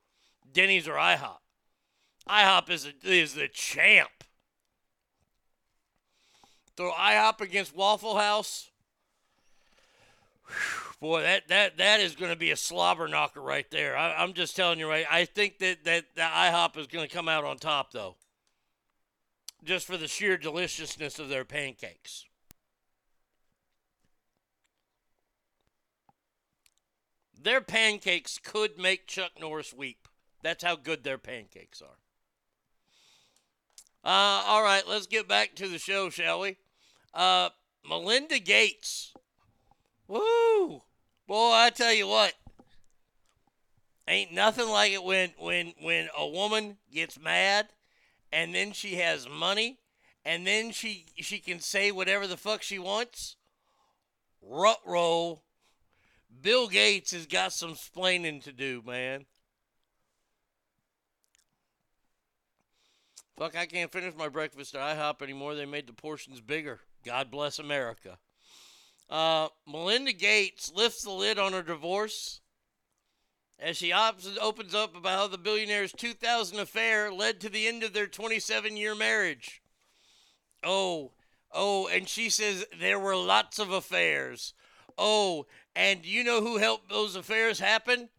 Denny's 0.53 0.87
or 0.87 0.93
IHOP. 0.93 1.42
IHOP 2.27 2.69
is 2.69 2.85
a, 2.85 2.93
is 3.03 3.33
the 3.33 3.47
champ. 3.47 4.09
Throw 6.75 6.91
IHOP 6.91 7.41
against 7.41 7.75
Waffle 7.75 8.17
House. 8.17 8.69
Boy, 10.99 11.21
that, 11.21 11.47
that, 11.49 11.77
that 11.77 11.99
is 11.99 12.15
going 12.15 12.31
to 12.31 12.37
be 12.37 12.51
a 12.51 12.55
slobber 12.55 13.07
knocker 13.07 13.41
right 13.41 13.69
there. 13.69 13.97
I, 13.97 14.13
I'm 14.15 14.33
just 14.33 14.55
telling 14.55 14.79
you, 14.79 14.87
right? 14.87 15.05
I 15.11 15.25
think 15.25 15.59
that, 15.59 15.83
that, 15.83 16.05
that 16.15 16.33
IHOP 16.33 16.77
is 16.79 16.87
going 16.87 17.07
to 17.07 17.13
come 17.13 17.27
out 17.27 17.43
on 17.43 17.57
top, 17.57 17.91
though. 17.91 18.15
Just 19.63 19.85
for 19.85 19.97
the 19.97 20.07
sheer 20.07 20.37
deliciousness 20.37 21.19
of 21.19 21.29
their 21.29 21.45
pancakes. 21.45 22.25
Their 27.39 27.59
pancakes 27.59 28.39
could 28.41 28.77
make 28.79 29.05
Chuck 29.05 29.31
Norris 29.39 29.73
weep. 29.73 30.07
That's 30.41 30.63
how 30.63 30.77
good 30.77 31.03
their 31.03 31.17
pancakes 31.17 31.81
are. 31.81 31.97
Uh, 34.03 34.43
all 34.45 34.63
right, 34.63 34.83
let's 34.87 35.07
get 35.07 35.27
back 35.27 35.55
to 35.55 35.67
the 35.67 35.77
show, 35.77 36.09
shall 36.09 36.41
we? 36.41 36.57
Uh, 37.13 37.49
Melinda 37.87 38.39
Gates. 38.39 39.13
Woo! 40.07 40.81
Boy, 41.27 41.51
I 41.53 41.71
tell 41.73 41.93
you 41.93 42.07
what. 42.07 42.33
Ain't 44.07 44.33
nothing 44.33 44.67
like 44.67 44.91
it 44.91 45.03
when 45.03 45.31
when 45.39 45.73
when 45.81 46.09
a 46.17 46.27
woman 46.27 46.77
gets 46.91 47.17
mad 47.17 47.69
and 48.33 48.53
then 48.53 48.73
she 48.73 48.95
has 48.95 49.29
money 49.29 49.79
and 50.25 50.45
then 50.45 50.71
she 50.71 51.05
she 51.17 51.39
can 51.39 51.59
say 51.59 51.89
whatever 51.89 52.27
the 52.27 52.35
fuck 52.35 52.61
she 52.61 52.79
wants. 52.79 53.37
Rut 54.41 54.79
roll. 54.85 55.43
Bill 56.41 56.67
Gates 56.67 57.11
has 57.11 57.25
got 57.25 57.53
some 57.53 57.75
splaining 57.75 58.43
to 58.43 58.51
do, 58.51 58.83
man. 58.85 59.25
Fuck, 63.37 63.55
I 63.55 63.65
can't 63.65 63.91
finish 63.91 64.13
my 64.15 64.29
breakfast 64.29 64.75
at 64.75 64.97
IHOP 64.97 65.21
anymore. 65.21 65.55
They 65.55 65.65
made 65.65 65.87
the 65.87 65.93
portions 65.93 66.39
bigger. 66.39 66.81
God 67.03 67.31
bless 67.31 67.57
America. 67.57 68.19
Uh, 69.09 69.47
Melinda 69.67 70.13
Gates 70.13 70.71
lifts 70.73 71.03
the 71.03 71.11
lid 71.11 71.39
on 71.39 71.53
her 71.53 71.63
divorce 71.63 72.41
as 73.59 73.77
she 73.77 73.91
op- 73.91 74.19
opens 74.41 74.75
up 74.75 74.95
about 74.95 75.19
how 75.19 75.27
the 75.27 75.37
billionaire's 75.37 75.93
2000 75.93 76.59
affair 76.59 77.11
led 77.11 77.39
to 77.39 77.49
the 77.49 77.67
end 77.67 77.83
of 77.83 77.93
their 77.93 78.07
27 78.07 78.77
year 78.77 78.93
marriage. 78.93 79.61
Oh, 80.63 81.11
oh, 81.51 81.87
and 81.87 82.07
she 82.07 82.29
says 82.29 82.65
there 82.79 82.99
were 82.99 83.15
lots 83.15 83.59
of 83.59 83.71
affairs. 83.71 84.53
Oh, 84.97 85.45
and 85.75 86.05
you 86.05 86.23
know 86.23 86.41
who 86.41 86.57
helped 86.57 86.89
those 86.89 87.15
affairs 87.15 87.59
happen? 87.59 88.09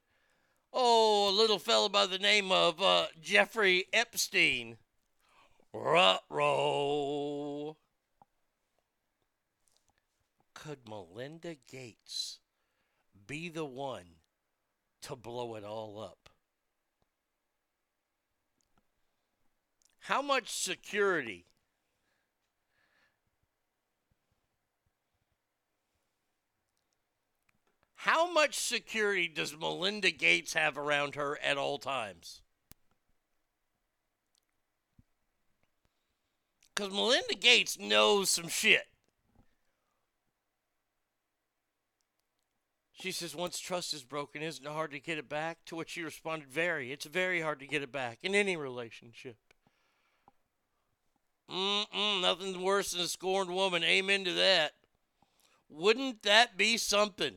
Oh, 0.73 1.31
a 1.31 1.31
little 1.31 1.61
fella 1.61 1.89
by 1.89 2.07
the 2.07 2.19
name 2.19 2.51
of 2.51 2.83
uh, 2.83 3.07
Jeffrey 3.23 3.85
Epstein. 3.93 4.77
Ruh-roh. 5.75 7.77
Could 10.55 10.89
Melinda 10.89 11.57
Gates 11.69 12.39
be 13.27 13.49
the 13.49 13.65
one 13.65 14.05
to 15.03 15.17
blow 15.17 15.57
it 15.57 15.65
all 15.65 15.99
up? 15.99 16.31
How 19.99 20.23
much 20.23 20.53
security 20.53 21.47
How 27.97 28.31
much 28.31 28.59
security 28.59 29.29
does 29.29 29.57
Melinda 29.57 30.11
Gates 30.11 30.53
have 30.53 30.77
around 30.77 31.15
her 31.15 31.39
at 31.43 31.57
all 31.57 31.79
times? 31.79 32.43
Because 36.75 36.93
Melinda 36.93 37.35
Gates 37.35 37.79
knows 37.79 38.31
some 38.31 38.49
shit. 38.49 38.87
She 42.93 43.13
says, 43.13 43.37
once 43.37 43.59
trust 43.59 43.93
is 43.93 44.03
broken, 44.03 44.43
isn't 44.43 44.65
it 44.65 44.73
hard 44.73 44.91
to 44.93 44.99
get 44.99 45.19
it 45.19 45.29
back? 45.29 45.59
To 45.67 45.77
which 45.77 45.91
she 45.91 46.03
responded, 46.03 46.49
very. 46.49 46.91
It's 46.91 47.05
very 47.05 47.43
hard 47.43 47.61
to 47.61 47.67
get 47.67 47.83
it 47.83 47.93
back 47.93 48.19
in 48.23 48.35
any 48.35 48.57
relationship. 48.57 49.37
Mm-mm, 51.51 52.23
nothing 52.23 52.63
worse 52.63 52.93
than 52.93 53.03
a 53.03 53.09
scorned 53.09 53.51
woman. 53.51 53.85
Amen 53.85 54.25
to 54.25 54.33
that. 54.33 54.73
Wouldn't 55.69 56.23
that 56.23 56.57
be 56.57 56.79
something? 56.79 57.37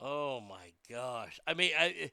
Oh 0.00 0.40
my 0.40 0.72
gosh. 0.88 1.40
I 1.46 1.54
mean, 1.54 1.72
I 1.78 2.10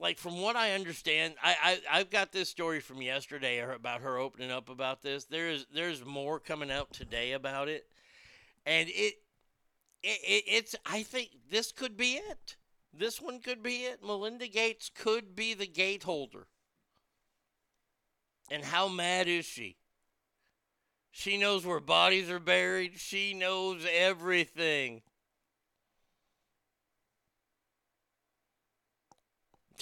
like 0.00 0.18
from 0.18 0.40
what 0.40 0.56
I 0.56 0.72
understand, 0.72 1.34
I, 1.42 1.56
I 1.62 1.98
I've 2.00 2.10
got 2.10 2.32
this 2.32 2.48
story 2.48 2.80
from 2.80 3.00
yesterday 3.00 3.60
about 3.60 4.02
her 4.02 4.18
opening 4.18 4.50
up 4.50 4.68
about 4.68 5.02
this. 5.02 5.24
There's 5.24 5.66
there's 5.72 6.04
more 6.04 6.38
coming 6.38 6.70
out 6.70 6.92
today 6.92 7.32
about 7.32 7.68
it, 7.68 7.86
and 8.66 8.88
it, 8.88 9.14
it, 10.02 10.20
it 10.22 10.44
it's 10.46 10.74
I 10.84 11.02
think 11.02 11.30
this 11.50 11.72
could 11.72 11.96
be 11.96 12.14
it. 12.14 12.56
This 12.92 13.20
one 13.20 13.40
could 13.40 13.62
be 13.62 13.84
it. 13.84 14.04
Melinda 14.04 14.46
Gates 14.46 14.90
could 14.94 15.34
be 15.34 15.54
the 15.54 15.66
gate 15.66 16.04
holder. 16.04 16.46
And 18.50 18.62
how 18.62 18.88
mad 18.88 19.26
is 19.26 19.46
she? 19.46 19.78
She 21.10 21.38
knows 21.38 21.64
where 21.64 21.80
bodies 21.80 22.28
are 22.28 22.40
buried. 22.40 22.98
She 22.98 23.34
knows 23.34 23.86
everything. 23.90 25.02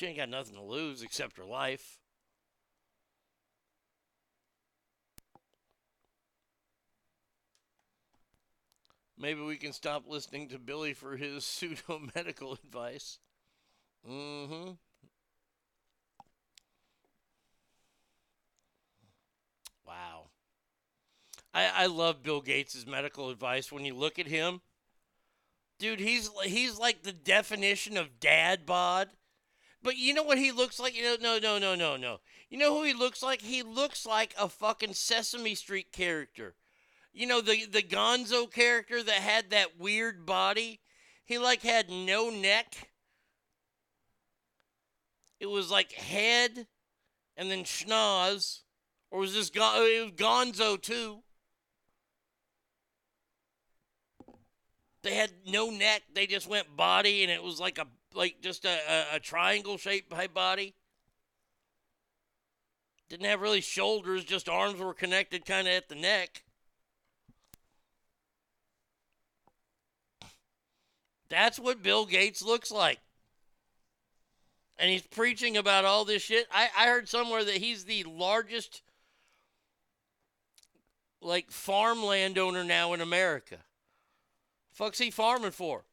She 0.02 0.08
ain't 0.08 0.16
got 0.16 0.30
nothing 0.30 0.56
to 0.56 0.62
lose 0.62 1.00
except 1.00 1.36
her 1.36 1.44
life. 1.44 2.00
Maybe 9.16 9.40
we 9.42 9.56
can 9.58 9.72
stop 9.72 10.02
listening 10.08 10.48
to 10.48 10.58
Billy 10.58 10.92
for 10.92 11.16
his 11.16 11.44
pseudo 11.46 12.00
medical 12.16 12.54
advice. 12.54 13.20
Mm 14.04 14.48
hmm. 14.48 14.70
Wow. 19.86 20.30
I, 21.54 21.84
I 21.84 21.86
love 21.86 22.24
Bill 22.24 22.40
Gates' 22.40 22.84
medical 22.88 23.30
advice. 23.30 23.70
When 23.70 23.84
you 23.84 23.94
look 23.94 24.18
at 24.18 24.26
him, 24.26 24.62
dude, 25.78 26.00
he's 26.00 26.28
he's 26.42 26.76
like 26.76 27.04
the 27.04 27.12
definition 27.12 27.96
of 27.96 28.18
dad 28.18 28.66
bod. 28.66 29.08
But 29.82 29.96
you 29.96 30.14
know 30.14 30.22
what 30.22 30.38
he 30.38 30.52
looks 30.52 30.78
like? 30.78 30.96
You 30.96 31.02
know, 31.02 31.16
no, 31.20 31.38
no, 31.38 31.58
no, 31.58 31.74
no, 31.74 31.96
no. 31.96 32.20
You 32.48 32.58
know 32.58 32.74
who 32.74 32.84
he 32.84 32.94
looks 32.94 33.22
like? 33.22 33.42
He 33.42 33.62
looks 33.62 34.06
like 34.06 34.34
a 34.38 34.48
fucking 34.48 34.94
Sesame 34.94 35.54
Street 35.54 35.90
character. 35.92 36.54
You 37.12 37.26
know 37.26 37.40
the 37.40 37.66
the 37.66 37.82
Gonzo 37.82 38.50
character 38.50 39.02
that 39.02 39.14
had 39.14 39.50
that 39.50 39.78
weird 39.78 40.24
body. 40.24 40.80
He 41.24 41.38
like 41.38 41.62
had 41.62 41.90
no 41.90 42.30
neck. 42.30 42.88
It 45.40 45.46
was 45.46 45.70
like 45.70 45.92
head, 45.92 46.68
and 47.36 47.50
then 47.50 47.64
schnoz, 47.64 48.60
or 49.10 49.20
was 49.20 49.34
this 49.34 49.50
Gon- 49.50 49.82
it 49.82 50.02
was 50.04 50.12
Gonzo 50.12 50.80
too? 50.80 51.22
They 55.02 55.14
had 55.14 55.32
no 55.46 55.68
neck. 55.68 56.02
They 56.14 56.26
just 56.26 56.48
went 56.48 56.76
body, 56.76 57.22
and 57.22 57.30
it 57.30 57.42
was 57.42 57.58
like 57.58 57.78
a 57.78 57.88
like 58.14 58.40
just 58.40 58.64
a, 58.64 58.78
a, 58.88 59.16
a 59.16 59.20
triangle 59.20 59.76
shaped 59.76 60.12
body. 60.32 60.74
Didn't 63.08 63.26
have 63.26 63.40
really 63.40 63.60
shoulders, 63.60 64.24
just 64.24 64.48
arms 64.48 64.80
were 64.80 64.94
connected 64.94 65.44
kind 65.44 65.68
of 65.68 65.74
at 65.74 65.88
the 65.88 65.94
neck. 65.94 66.44
That's 71.28 71.58
what 71.58 71.82
Bill 71.82 72.06
Gates 72.06 72.42
looks 72.42 72.70
like. 72.70 72.98
And 74.78 74.90
he's 74.90 75.06
preaching 75.06 75.56
about 75.56 75.84
all 75.84 76.04
this 76.04 76.22
shit. 76.22 76.46
I, 76.50 76.68
I 76.76 76.86
heard 76.86 77.08
somewhere 77.08 77.44
that 77.44 77.56
he's 77.56 77.84
the 77.84 78.04
largest 78.04 78.82
like 81.20 81.50
farm 81.50 82.02
landowner 82.02 82.64
now 82.64 82.92
in 82.92 83.00
America. 83.00 83.58
Fuck's 84.72 84.98
he 84.98 85.10
farming 85.10 85.52
for? 85.52 85.84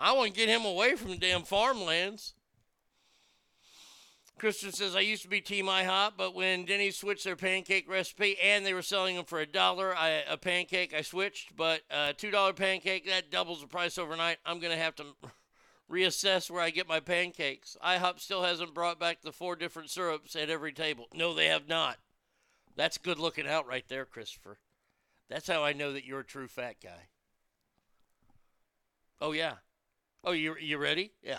I 0.00 0.12
want 0.12 0.32
to 0.32 0.36
get 0.38 0.48
him 0.48 0.64
away 0.64 0.96
from 0.96 1.10
the 1.10 1.16
damn 1.18 1.42
farmlands. 1.42 2.32
Christian 4.38 4.72
says, 4.72 4.96
I 4.96 5.00
used 5.00 5.22
to 5.24 5.28
be 5.28 5.42
Team 5.42 5.66
IHOP, 5.66 6.12
but 6.16 6.34
when 6.34 6.64
Denny's 6.64 6.96
switched 6.96 7.24
their 7.24 7.36
pancake 7.36 7.86
recipe 7.86 8.38
and 8.42 8.64
they 8.64 8.72
were 8.72 8.80
selling 8.80 9.16
them 9.16 9.26
for 9.26 9.38
a 9.38 9.46
dollar 9.46 9.94
a 10.26 10.38
pancake, 10.38 10.94
I 10.94 11.02
switched. 11.02 11.54
But 11.54 11.82
a 11.90 12.14
$2 12.14 12.56
pancake, 12.56 13.06
that 13.06 13.30
doubles 13.30 13.60
the 13.60 13.66
price 13.66 13.98
overnight. 13.98 14.38
I'm 14.46 14.58
going 14.58 14.72
to 14.72 14.82
have 14.82 14.94
to 14.96 15.04
reassess 15.92 16.50
where 16.50 16.62
I 16.62 16.70
get 16.70 16.88
my 16.88 17.00
pancakes. 17.00 17.76
IHOP 17.84 18.18
still 18.18 18.42
hasn't 18.42 18.72
brought 18.72 18.98
back 18.98 19.20
the 19.20 19.32
four 19.32 19.54
different 19.54 19.90
syrups 19.90 20.34
at 20.34 20.48
every 20.48 20.72
table. 20.72 21.08
No, 21.12 21.34
they 21.34 21.48
have 21.48 21.68
not. 21.68 21.98
That's 22.76 22.96
good 22.96 23.18
looking 23.18 23.46
out 23.46 23.68
right 23.68 23.84
there, 23.88 24.06
Christopher. 24.06 24.56
That's 25.28 25.48
how 25.48 25.62
I 25.62 25.74
know 25.74 25.92
that 25.92 26.06
you're 26.06 26.20
a 26.20 26.24
true 26.24 26.48
fat 26.48 26.76
guy. 26.82 27.08
Oh, 29.20 29.32
yeah. 29.32 29.56
Oh, 30.22 30.32
you 30.32 30.56
you 30.60 30.76
ready? 30.78 31.12
Yeah. 31.22 31.38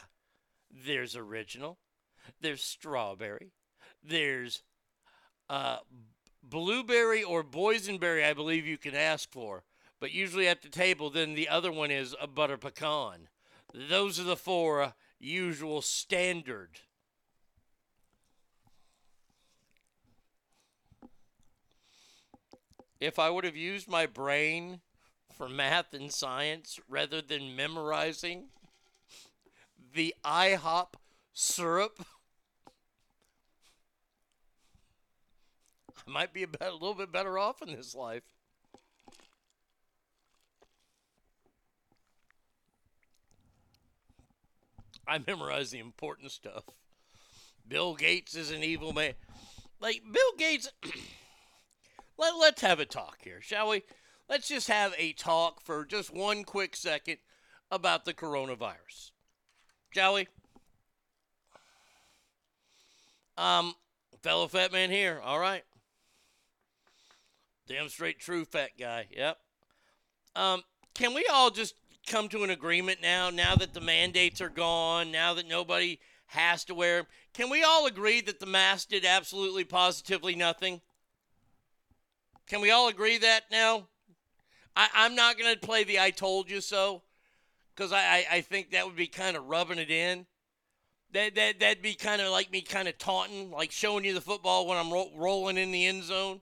There's 0.72 1.16
original. 1.16 1.78
There's 2.40 2.64
strawberry. 2.64 3.52
There's 4.04 4.64
uh, 5.50 5.78
blueberry 6.42 7.24
or 7.24 7.44
boysenberry. 7.44 8.26
I 8.26 8.34
believe 8.34 8.66
you 8.66 8.78
can 8.78 8.96
ask 8.96 9.30
for, 9.32 9.64
but 10.00 10.12
usually 10.12 10.48
at 10.48 10.62
the 10.62 10.70
table, 10.70 11.10
then 11.10 11.36
the 11.36 11.50
other 11.50 11.72
one 11.72 11.92
is 11.92 12.16
a 12.20 12.28
butter 12.28 12.58
pecan. 12.58 13.28
Those 13.74 14.20
are 14.20 14.24
the 14.24 14.36
four 14.36 14.82
uh, 14.82 14.92
usual 15.20 15.82
standard. 15.82 16.80
If 23.00 23.18
I 23.18 23.30
would 23.30 23.46
have 23.46 23.56
used 23.58 23.88
my 23.88 24.06
brain 24.06 24.82
for 25.36 25.50
math 25.50 25.94
and 25.94 26.12
science 26.12 26.80
rather 26.88 27.22
than 27.22 27.56
memorizing 27.56 28.50
the 29.94 30.16
IHOP 30.24 30.94
syrup, 31.34 32.06
I 36.08 36.12
might 36.12 36.34
be 36.34 36.44
a, 36.44 36.48
bit, 36.48 36.62
a 36.62 36.72
little 36.72 36.94
bit 36.94 37.12
better 37.12 37.38
off 37.38 37.62
in 37.62 37.76
this 37.76 37.96
life. 37.96 38.24
I 45.08 45.20
memorize 45.26 45.72
the 45.72 45.80
important 45.80 46.32
stuff. 46.32 46.64
Bill 47.68 47.96
Gates 47.96 48.36
is 48.36 48.52
an 48.52 48.64
evil 48.64 48.94
man. 48.94 49.14
Like, 49.80 50.02
Bill 50.12 50.32
Gates. 50.38 50.70
Let, 52.18 52.38
let's 52.38 52.62
have 52.62 52.80
a 52.80 52.86
talk 52.86 53.18
here, 53.24 53.42
shall 53.42 53.70
we? 53.70 53.84
Let's 54.30 54.48
just 54.48 54.68
have 54.68 54.94
a 54.98 55.14
talk 55.14 55.60
for 55.62 55.86
just 55.86 56.14
one 56.14 56.44
quick 56.44 56.76
second 56.76 57.18
about 57.72 58.06
the 58.06 58.14
coronavirus. 58.14 59.11
Shall 59.92 60.14
we? 60.14 60.28
Um, 63.38 63.76
fellow 64.22 64.48
fat 64.48 64.72
man 64.72 64.90
here. 64.90 65.22
All 65.24 65.40
right. 65.40 65.64
Damn 67.68 67.90
straight 67.90 68.20
true 68.20 68.46
fat 68.46 68.72
guy. 68.80 69.08
Yep. 69.12 69.38
Um, 70.36 70.64
can 70.94 71.14
we 71.14 71.26
all 71.32 71.52
just 71.52 71.76
come 72.08 72.30
to 72.30 72.44
an 72.44 72.50
agreement 72.50 73.02
now, 73.02 73.30
now 73.30 73.56
that 73.56 73.74
the 73.74 73.82
mandates 73.82 74.40
are 74.40 74.50
gone, 74.50 75.12
now 75.12 75.34
that 75.34 75.48
nobody 75.48 76.00
has 76.28 76.64
to 76.66 76.76
wear? 76.76 77.06
Can 77.34 77.50
we 77.50 77.64
all 77.64 77.86
agree 77.86 78.22
that 78.22 78.40
the 78.40 78.46
mask 78.46 78.90
did 78.90 79.04
absolutely 79.04 79.66
positively 79.66 80.36
nothing? 80.36 80.82
Can 82.48 82.62
we 82.62 82.72
all 82.72 82.88
agree 82.88 83.18
that 83.18 83.44
now? 83.52 83.88
I, 84.76 84.88
I'm 84.94 85.16
not 85.16 85.38
going 85.38 85.54
to 85.54 85.60
play 85.60 85.84
the 85.84 86.00
I 86.00 86.12
told 86.12 86.50
you 86.50 86.62
so 86.62 87.02
because 87.82 87.94
I, 87.94 88.28
I, 88.32 88.42
think 88.42 88.72
that 88.72 88.86
would 88.86 88.96
be 88.96 89.08
kind 89.08 89.36
of 89.36 89.48
rubbing 89.48 89.80
it 89.80 89.90
in. 89.90 90.28
That, 91.14 91.34
that, 91.34 91.60
that'd 91.60 91.82
be 91.82 91.96
kind 91.96 92.22
of 92.22 92.30
like 92.30 92.52
me 92.52 92.62
kind 92.62 92.88
of 92.88 92.96
taunting, 93.00 93.50
like 93.50 93.72
showing 93.72 94.06
you 94.06 94.14
the 94.14 94.22
football 94.22 94.68
when 94.68 94.78
I'm 94.78 94.94
ro- 94.94 95.10
rolling 95.16 95.58
in 95.58 95.72
the 95.72 95.88
end 95.88 96.04
zone. 96.04 96.42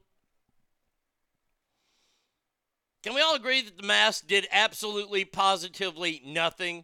Can 3.04 3.14
we 3.14 3.22
all 3.22 3.36
agree 3.36 3.62
that 3.62 3.78
the 3.78 3.88
mask 3.88 4.28
did 4.28 4.48
absolutely, 4.52 5.24
positively 5.24 6.22
nothing? 6.26 6.84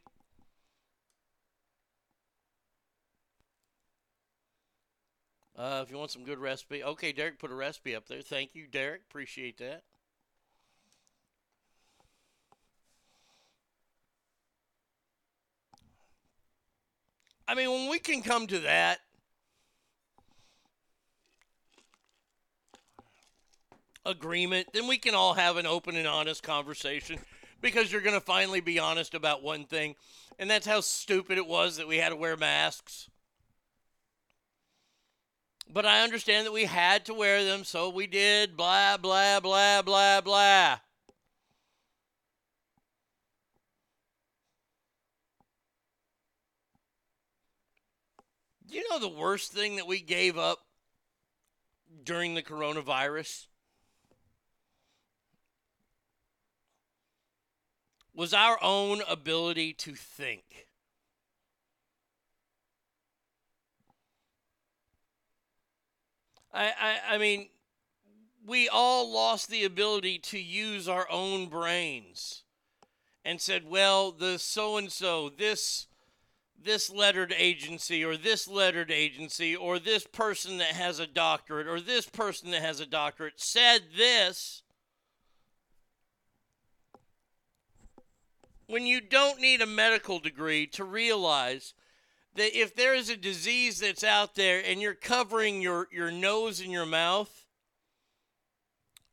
Uh, 5.58 5.82
if 5.84 5.92
you 5.92 5.98
want 5.98 6.12
some 6.12 6.24
good 6.24 6.40
recipe, 6.40 6.82
okay, 6.82 7.12
Derek 7.12 7.40
put 7.40 7.52
a 7.52 7.56
recipe 7.56 7.94
up 7.94 8.08
there. 8.08 8.22
Thank 8.22 8.56
you, 8.56 8.68
Derek. 8.68 9.02
Appreciate 9.10 9.58
that. 9.58 9.84
I 17.48 17.56
mean, 17.56 17.70
when 17.70 17.90
we 17.90 18.00
can 18.00 18.22
come 18.22 18.48
to 18.48 18.60
that, 18.60 19.00
agreement, 24.06 24.68
then 24.74 24.88
we 24.88 24.98
can 24.98 25.16
all 25.16 25.34
have 25.34 25.58
an 25.58 25.66
open 25.66 25.96
and 25.96 26.08
honest 26.08 26.44
conversation 26.44 27.20
because 27.62 27.92
you're 27.92 28.02
going 28.02 28.16
to 28.16 28.22
finally 28.22 28.62
be 28.62 28.80
honest 28.80 29.14
about 29.16 29.44
one 29.44 29.66
thing, 29.66 29.96
and 30.38 30.50
that's 30.50 30.68
how 30.68 30.82
stupid 30.82 31.38
it 31.38 31.48
was 31.48 31.78
that 31.78 31.88
we 31.88 31.98
had 31.98 32.10
to 32.10 32.16
wear 32.16 32.38
masks. 32.38 33.10
But 35.68 35.86
I 35.86 36.04
understand 36.04 36.46
that 36.46 36.54
we 36.54 36.66
had 36.66 37.06
to 37.06 37.14
wear 37.14 37.44
them, 37.44 37.64
so 37.64 37.90
we 37.90 38.06
did. 38.06 38.56
Blah, 38.56 38.98
blah, 38.98 39.40
blah, 39.40 39.82
blah, 39.82 40.22
blah. 40.22 40.78
You 48.68 48.88
know 48.90 49.00
the 49.00 49.08
worst 49.08 49.52
thing 49.52 49.76
that 49.76 49.88
we 49.88 50.02
gave 50.02 50.38
up 50.38 50.60
during 52.04 52.34
the 52.34 52.42
coronavirus 52.42 53.48
was 58.14 58.34
our 58.34 58.58
own 58.62 59.02
ability 59.08 59.74
to 59.74 59.94
think. 59.94 60.68
I, 66.54 66.72
I, 66.80 67.16
I 67.16 67.18
mean, 67.18 67.50
we 68.46 68.70
all 68.70 69.12
lost 69.12 69.50
the 69.50 69.66
ability 69.66 70.20
to 70.20 70.40
use 70.40 70.88
our 70.88 71.10
own 71.12 71.48
brains 71.48 72.44
and 73.26 73.42
said, 73.42 73.66
well, 73.68 74.12
the 74.12 74.40
so 74.40 74.78
and 74.78 74.92
so, 74.92 75.30
this 75.30 75.88
this 76.66 76.90
lettered 76.90 77.34
agency 77.38 78.04
or 78.04 78.18
this 78.18 78.48
lettered 78.48 78.92
agency 78.92 79.56
or 79.56 79.80
this 79.80 80.06
person 80.06 80.58
that 80.58 80.74
has 80.74 81.00
a 81.00 81.08
doctorate 81.08 81.68
or 81.68 81.80
this 81.80 82.08
person 82.08 82.52
that 82.52 82.62
has 82.62 82.80
a 82.80 82.86
doctorate 82.86 83.40
said 83.40 83.84
this. 83.96 84.64
When 88.68 88.86
you 88.86 89.00
don't 89.00 89.40
need 89.40 89.62
a 89.62 89.68
medical 89.68 90.20
degree 90.20 90.66
to 90.68 90.84
realize 90.84 91.76
that 92.34 92.58
if 92.58 92.76
there 92.76 92.94
is 92.94 93.10
a 93.10 93.16
disease 93.16 93.80
that's 93.80 94.04
out 94.04 94.36
there 94.36 94.62
and 94.66 94.82
you're 94.82 94.96
covering 94.96 95.62
your, 95.62 95.88
your 95.92 96.12
nose 96.12 96.60
and 96.60 96.72
your 96.72 96.86
mouth, 96.86 97.46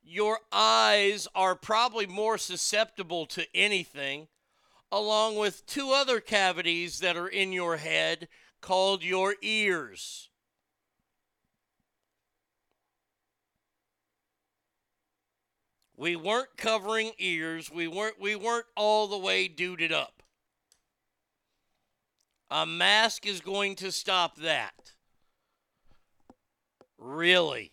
your 0.02 0.40
eyes 0.50 1.28
are 1.34 1.55
probably 1.55 2.06
more 2.06 2.36
susceptible 2.36 3.26
to 3.26 3.47
anything, 3.55 4.26
along 4.92 5.36
with 5.36 5.66
two 5.66 5.90
other 5.90 6.20
cavities 6.20 7.00
that 7.00 7.16
are 7.16 7.26
in 7.26 7.50
your 7.50 7.78
head 7.78 8.28
called 8.60 9.02
your 9.02 9.34
ears. 9.40 10.28
We 15.96 16.14
weren't 16.14 16.56
covering 16.56 17.12
ears. 17.18 17.70
We 17.70 17.88
weren't 17.88 18.20
we 18.20 18.36
weren't 18.36 18.66
all 18.76 19.06
the 19.06 19.18
way 19.18 19.48
duded 19.48 19.92
up. 19.92 20.22
A 22.50 22.66
mask 22.66 23.26
is 23.26 23.40
going 23.40 23.76
to 23.76 23.90
stop 23.90 24.36
that. 24.36 24.92
Really? 26.98 27.72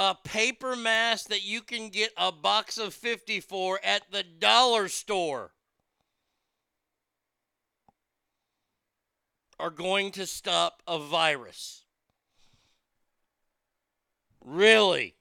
A 0.00 0.14
paper 0.14 0.76
mask 0.76 1.26
that 1.28 1.42
you 1.42 1.60
can 1.60 1.88
get 1.88 2.12
a 2.16 2.30
box 2.30 2.78
of 2.78 2.94
50 2.94 3.40
for 3.40 3.80
at 3.82 4.02
the 4.12 4.22
dollar 4.22 4.86
store 4.86 5.50
are 9.58 9.70
going 9.70 10.12
to 10.12 10.24
stop 10.24 10.84
a 10.86 11.00
virus. 11.00 11.84
Really? 14.44 15.16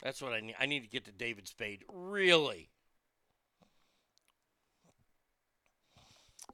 That's 0.00 0.22
what 0.22 0.32
I 0.32 0.38
need. 0.38 0.54
I 0.60 0.66
need 0.66 0.84
to 0.84 0.88
get 0.88 1.04
to 1.06 1.10
David 1.10 1.48
Spade. 1.48 1.82
Really? 1.92 2.68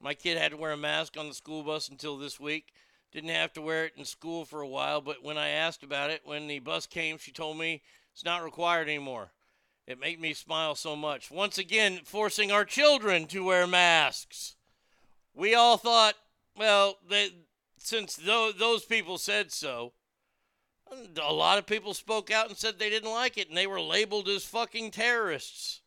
My 0.00 0.14
kid 0.14 0.38
had 0.38 0.52
to 0.52 0.56
wear 0.56 0.72
a 0.72 0.78
mask 0.78 1.18
on 1.18 1.28
the 1.28 1.34
school 1.34 1.62
bus 1.62 1.90
until 1.90 2.16
this 2.16 2.40
week. 2.40 2.72
Didn't 3.14 3.30
have 3.30 3.52
to 3.52 3.62
wear 3.62 3.84
it 3.84 3.92
in 3.96 4.04
school 4.04 4.44
for 4.44 4.60
a 4.60 4.66
while, 4.66 5.00
but 5.00 5.22
when 5.22 5.38
I 5.38 5.50
asked 5.50 5.84
about 5.84 6.10
it, 6.10 6.22
when 6.24 6.48
the 6.48 6.58
bus 6.58 6.84
came, 6.84 7.16
she 7.16 7.30
told 7.30 7.56
me 7.56 7.80
it's 8.12 8.24
not 8.24 8.42
required 8.42 8.88
anymore. 8.88 9.30
It 9.86 10.00
made 10.00 10.20
me 10.20 10.34
smile 10.34 10.74
so 10.74 10.96
much. 10.96 11.30
Once 11.30 11.56
again, 11.56 12.00
forcing 12.04 12.50
our 12.50 12.64
children 12.64 13.26
to 13.28 13.44
wear 13.44 13.68
masks. 13.68 14.56
We 15.32 15.54
all 15.54 15.76
thought, 15.76 16.14
well, 16.56 16.98
they, 17.08 17.30
since 17.78 18.16
those, 18.16 18.56
those 18.58 18.84
people 18.84 19.16
said 19.16 19.52
so, 19.52 19.92
a 21.22 21.32
lot 21.32 21.58
of 21.58 21.66
people 21.66 21.94
spoke 21.94 22.32
out 22.32 22.48
and 22.48 22.58
said 22.58 22.80
they 22.80 22.90
didn't 22.90 23.10
like 23.10 23.38
it, 23.38 23.48
and 23.48 23.56
they 23.56 23.68
were 23.68 23.80
labeled 23.80 24.28
as 24.28 24.44
fucking 24.44 24.90
terrorists. 24.90 25.82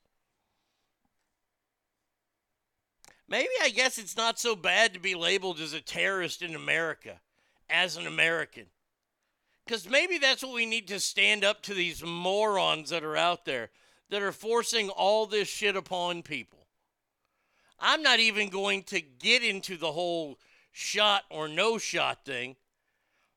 Maybe 3.30 3.49
I 3.61 3.69
guess 3.69 3.97
it's 3.97 4.15
not 4.15 4.39
so 4.39 4.56
bad 4.56 4.93
to 4.93 4.99
be 4.99 5.15
labeled 5.15 5.59
as 5.59 5.73
a 5.73 5.81
terrorist 5.81 6.41
in 6.41 6.56
America 6.56 7.19
as 7.69 7.97
an 7.97 8.07
American. 8.07 8.67
Because 9.65 9.89
maybe 9.89 10.17
that's 10.17 10.43
what 10.43 10.53
we 10.53 10.65
need 10.65 10.88
to 10.88 10.99
stand 10.99 11.43
up 11.43 11.61
to 11.64 11.73
these 11.73 12.03
morons 12.03 12.89
that 12.89 13.03
are 13.03 13.17
out 13.17 13.43
there 13.43 13.69
that 14.09 14.22
are 14.22 14.31
forcing 14.31 14.89
all 14.89 15.25
this 15.25 15.49
shit 15.49 15.75
upon 15.75 16.23
people. 16.23 16.67
I'm 17.80 18.01
not 18.01 18.19
even 18.19 18.49
going 18.49 18.83
to 18.83 19.01
get 19.01 19.43
into 19.43 19.77
the 19.77 19.91
whole 19.91 20.39
shot 20.72 21.23
or 21.30 21.47
no 21.47 21.77
shot 21.77 22.23
thing. 22.25 22.56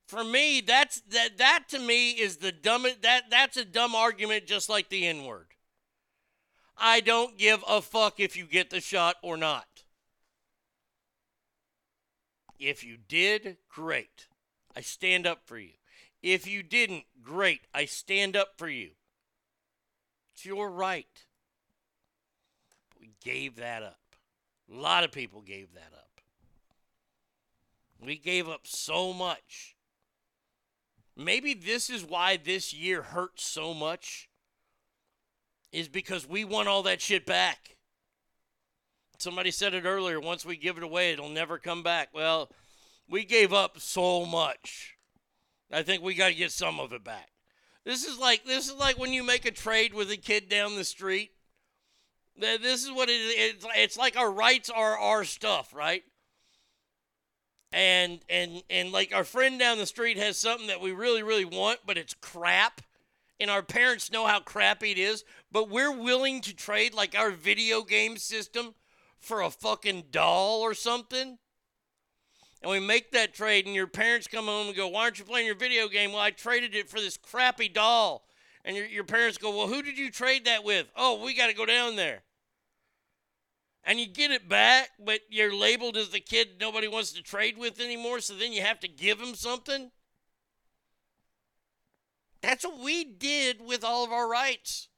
For 0.07 0.25
me, 0.25 0.61
that's 0.61 1.01
that 1.11 1.39
that 1.39 1.65
to 1.71 1.79
me 1.79 2.13
is 2.13 2.37
the 2.37 2.53
dumbest 2.53 3.03
that 3.03 3.25
that's 3.31 3.57
a 3.57 3.65
dumb 3.65 3.95
argument 3.95 4.47
just 4.47 4.69
like 4.69 4.89
the 4.89 5.07
N-word. 5.07 5.47
I 6.77 7.01
don't 7.01 7.37
give 7.37 7.63
a 7.69 7.83
fuck 7.83 8.19
if 8.19 8.37
you 8.37 8.47
get 8.47 8.71
the 8.71 8.81
shot 8.81 9.17
or 9.23 9.37
not. 9.37 9.67
If 12.61 12.85
you 12.85 12.99
did, 13.09 13.57
great. 13.71 14.27
I 14.77 14.83
stand 14.83 15.27
up 15.27 15.41
for 15.47 15.59
you. 15.59 15.71
If 16.23 16.47
you 16.47 16.63
didn't, 16.63 17.05
great. 17.23 17.63
I 17.75 17.87
stand 17.87 18.37
up 18.37 18.51
for 18.59 18.69
you. 18.69 18.91
It's 20.35 20.45
your 20.45 20.71
right. 20.71 21.25
We 23.01 23.13
gave 23.25 23.57
that 23.57 23.83
up. 23.83 23.97
A 24.71 24.77
lot 24.77 25.05
of 25.05 25.11
people 25.11 25.41
gave 25.41 25.73
that 25.73 25.93
up. 25.97 26.21
We 27.99 28.17
gave 28.17 28.47
up 28.47 28.67
so 28.67 29.15
much. 29.15 29.75
Maybe 31.17 31.55
this 31.55 31.89
is 31.89 32.05
why 32.05 32.37
this 32.37 32.75
year 32.75 33.03
hurts 33.03 33.45
so 33.45 33.73
much, 33.75 34.29
is 35.73 35.89
because 35.89 36.29
we 36.29 36.45
want 36.45 36.69
all 36.69 36.83
that 36.83 37.01
shit 37.01 37.25
back. 37.25 37.77
Somebody 39.21 39.51
said 39.51 39.75
it 39.75 39.85
earlier 39.85 40.19
once 40.19 40.47
we 40.47 40.57
give 40.57 40.79
it 40.79 40.83
away, 40.83 41.13
it'll 41.13 41.29
never 41.29 41.59
come 41.59 41.83
back. 41.83 42.09
Well, 42.15 42.51
we 43.07 43.25
gave 43.25 43.53
up 43.53 43.79
so 43.79 44.25
much. 44.25 44.97
I 45.71 45.83
think 45.83 46.03
we 46.03 46.15
got 46.15 46.29
to 46.29 46.35
get 46.35 46.53
some 46.53 46.81
of 46.81 46.95
it 46.95 47.05
back. 47.05 47.29
This 47.85 48.05
is 48.05 48.19
like 48.19 48.45
this 48.45 48.69
is 48.69 48.75
like 48.75 48.99
when 48.99 49.13
you 49.13 49.23
make 49.23 49.45
a 49.45 49.51
trade 49.51 49.93
with 49.93 50.11
a 50.11 50.17
kid 50.17 50.49
down 50.49 50.75
the 50.75 50.85
street. 50.85 51.33
This 52.37 52.83
is 52.85 52.91
what 52.91 53.11
it 53.11 53.13
is. 53.13 53.67
It's 53.77 53.99
like 53.99 54.17
our 54.17 54.31
rights 54.31 54.71
are 54.71 54.99
our 54.99 55.25
stuff, 55.25 55.75
right? 55.75 56.03
And 57.73 58.21
and 58.31 58.63
and 58.71 58.91
like 58.91 59.15
our 59.15 59.25
friend 59.25 59.59
down 59.59 59.77
the 59.77 59.87
street 59.87 60.17
has 60.17 60.39
something 60.39 60.69
that 60.69 60.81
we 60.81 60.93
really 60.93 61.23
really 61.23 61.45
want, 61.45 61.81
but 61.87 61.99
it's 61.99 62.15
crap. 62.15 62.81
And 63.39 63.51
our 63.51 63.63
parents 63.63 64.11
know 64.11 64.27
how 64.27 64.41
crappy 64.41 64.93
it 64.93 64.99
is, 64.99 65.25
but 65.53 65.71
we're 65.71 65.95
willing 65.95 66.41
to 66.43 66.55
trade 66.55 66.95
like 66.95 67.15
our 67.17 67.31
video 67.31 67.83
game 67.83 68.17
system 68.17 68.75
for 69.21 69.43
a 69.43 69.51
fucking 69.51 70.05
doll 70.11 70.61
or 70.61 70.75
something 70.75 71.39
and 72.63 72.71
we 72.71 72.79
make 72.79 73.13
that 73.13 73.33
trade, 73.33 73.67
and 73.67 73.75
your 73.75 73.87
parents 73.87 74.27
come 74.27 74.45
home 74.45 74.69
and 74.69 74.77
go, 74.77 74.89
Why 74.89 75.05
aren't 75.05 75.19
you 75.19 75.25
playing 75.25 75.47
your 75.47 75.55
video 75.55 75.89
game? 75.89 76.13
Well, 76.13 76.21
I 76.21 76.31
traded 76.31 76.75
it 76.75 76.91
for 76.91 77.01
this 77.01 77.17
crappy 77.17 77.69
doll. 77.69 78.27
And 78.65 78.77
your, 78.77 78.85
your 78.85 79.05
parents 79.05 79.39
go, 79.39 79.57
Well, 79.57 79.69
who 79.69 79.83
did 79.83 79.97
you 79.97 80.11
trade 80.11 80.45
that 80.45 80.63
with? 80.63 80.87
Oh, 80.95 81.25
we 81.25 81.35
got 81.35 81.47
to 81.47 81.55
go 81.55 81.65
down 81.65 81.97
there. 81.97 82.23
And 83.83 83.99
you 83.99 84.07
get 84.07 84.31
it 84.31 84.47
back, 84.47 84.91
but 85.03 85.21
you're 85.31 85.55
labeled 85.55 85.97
as 85.97 86.11
the 86.11 86.21
kid 86.21 86.49
nobody 86.61 86.87
wants 86.87 87.13
to 87.13 87.23
trade 87.23 87.57
with 87.57 87.81
anymore, 87.81 88.21
so 88.21 88.35
then 88.35 88.53
you 88.53 88.61
have 88.61 88.79
to 88.81 88.89
give 88.89 89.19
them 89.19 89.35
something. 89.35 89.91
That's 92.43 92.65
what 92.65 92.79
we 92.79 93.05
did 93.05 93.63
with 93.63 93.83
all 93.83 94.05
of 94.05 94.13
our 94.13 94.29
rights. 94.29 94.89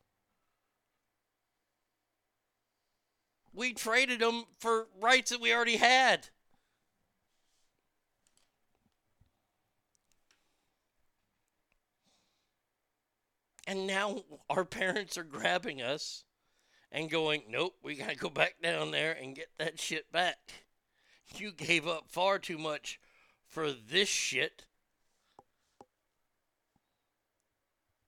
We 3.54 3.74
traded 3.74 4.20
them 4.20 4.44
for 4.58 4.86
rights 5.00 5.30
that 5.30 5.40
we 5.40 5.52
already 5.52 5.76
had. 5.76 6.28
And 13.66 13.86
now 13.86 14.24
our 14.50 14.64
parents 14.64 15.16
are 15.16 15.24
grabbing 15.24 15.80
us 15.80 16.24
and 16.90 17.10
going, 17.10 17.44
nope, 17.48 17.74
we 17.82 17.94
got 17.94 18.10
to 18.10 18.16
go 18.16 18.28
back 18.28 18.56
down 18.62 18.90
there 18.90 19.12
and 19.12 19.36
get 19.36 19.48
that 19.58 19.78
shit 19.78 20.10
back. 20.12 20.64
You 21.36 21.52
gave 21.52 21.86
up 21.86 22.04
far 22.08 22.38
too 22.38 22.58
much 22.58 23.00
for 23.46 23.72
this 23.72 24.08
shit. 24.08 24.66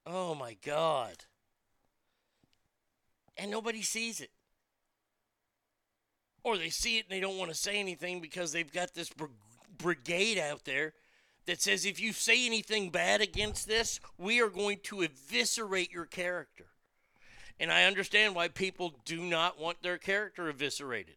Oh 0.06 0.34
my 0.34 0.56
God. 0.62 1.24
And 3.36 3.50
nobody 3.50 3.82
sees 3.82 4.20
it. 4.20 4.30
Or 6.44 6.56
they 6.58 6.68
see 6.68 6.98
it 6.98 7.06
and 7.08 7.16
they 7.16 7.20
don't 7.20 7.38
want 7.38 7.50
to 7.50 7.56
say 7.56 7.76
anything 7.80 8.20
because 8.20 8.52
they've 8.52 8.72
got 8.72 8.94
this 8.94 9.08
br- 9.08 9.24
brigade 9.78 10.38
out 10.38 10.64
there 10.64 10.92
that 11.46 11.60
says 11.60 11.84
if 11.84 11.98
you 11.98 12.12
say 12.12 12.46
anything 12.46 12.90
bad 12.90 13.20
against 13.20 13.66
this, 13.66 13.98
we 14.18 14.40
are 14.40 14.48
going 14.48 14.78
to 14.84 15.02
eviscerate 15.02 15.90
your 15.90 16.06
character. 16.06 16.66
And 17.58 17.72
I 17.72 17.84
understand 17.84 18.34
why 18.34 18.48
people 18.48 18.94
do 19.04 19.20
not 19.20 19.58
want 19.58 19.82
their 19.82 19.98
character 19.98 20.48
eviscerated. 20.48 21.16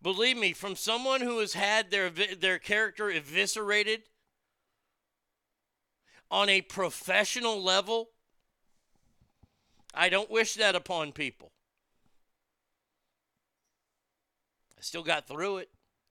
Believe 0.00 0.36
me, 0.36 0.52
from 0.52 0.76
someone 0.76 1.20
who 1.20 1.38
has 1.40 1.54
had 1.54 1.90
their 1.90 2.08
their 2.08 2.58
character 2.58 3.10
eviscerated 3.10 4.02
on 6.30 6.48
a 6.48 6.60
professional 6.60 7.62
level, 7.62 8.10
I 9.94 10.08
don't 10.08 10.30
wish 10.30 10.54
that 10.54 10.76
upon 10.76 11.12
people. 11.12 11.50
I 14.78 14.80
still 14.80 15.02
got 15.02 15.26
through 15.26 15.58
it, 15.58 15.70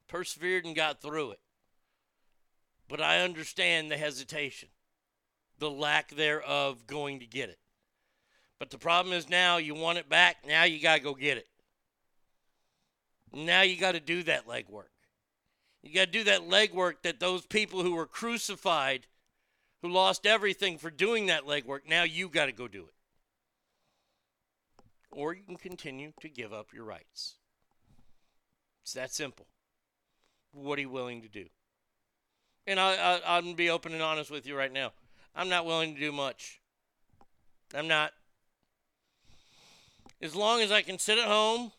persevered 0.10 0.66
and 0.66 0.76
got 0.76 1.02
through 1.02 1.32
it. 1.32 1.40
But 2.90 3.02
I 3.02 3.22
understand 3.22 3.90
the 3.90 3.98
hesitation, 3.98 4.68
the 5.58 5.72
lack 5.72 6.10
thereof 6.10 6.86
going 6.86 7.22
to 7.22 7.26
get 7.26 7.50
it. 7.50 7.60
But 8.60 8.70
the 8.70 8.78
problem 8.78 9.14
is 9.14 9.30
now 9.30 9.56
you 9.58 9.74
want 9.74 10.00
it 10.00 10.10
back, 10.10 10.38
now 10.46 10.66
you 10.66 10.82
got 10.82 10.98
to 10.98 11.04
go 11.04 11.14
get 11.14 11.38
it. 11.38 11.48
Now 13.34 13.62
you 13.62 13.78
got 13.78 13.94
to 13.94 14.02
do 14.02 14.24
that 14.24 14.48
legwork. 14.48 14.90
You 15.82 15.94
got 15.94 16.06
to 16.06 16.12
do 16.12 16.24
that 16.26 16.50
legwork 16.50 17.04
that 17.04 17.22
those 17.22 17.46
people 17.46 17.84
who 17.84 17.96
were 17.96 18.06
crucified, 18.06 19.08
who 19.82 19.90
lost 19.90 20.26
everything 20.26 20.78
for 20.78 20.90
doing 20.90 21.28
that 21.28 21.46
legwork, 21.46 21.88
now 21.88 22.04
you 22.04 22.28
got 22.28 22.48
to 22.48 22.52
go 22.52 22.68
do 22.68 22.84
it. 22.84 22.94
Or 25.12 25.34
you 25.34 25.44
can 25.44 25.56
continue 25.56 26.12
to 26.20 26.28
give 26.28 26.52
up 26.52 26.74
your 26.74 26.84
rights. 26.84 27.36
It's 28.88 28.94
that 28.94 29.14
simple. 29.14 29.46
What 30.54 30.80
are 30.80 30.82
you 30.82 30.90
willing 30.90 31.22
to 31.22 31.28
do? 31.28 31.48
And 32.66 32.80
I, 32.80 32.94
I, 32.94 33.38
I'm 33.38 33.50
to 33.50 33.54
be 33.54 33.70
open 33.70 33.92
and 33.92 34.02
honest 34.02 34.32
with 34.32 34.48
you 34.48 34.56
right 34.56 34.72
now. 34.72 34.94
I'm 35.36 35.50
not 35.50 35.66
willing 35.66 35.94
to 35.94 36.00
do 36.00 36.14
much. 36.14 36.62
I'm 37.76 37.90
not. 37.90 38.14
As 40.22 40.38
long 40.38 40.62
as 40.62 40.72
I 40.72 40.84
can 40.84 41.00
sit 41.00 41.18
at 41.18 41.28
home, 41.28 41.74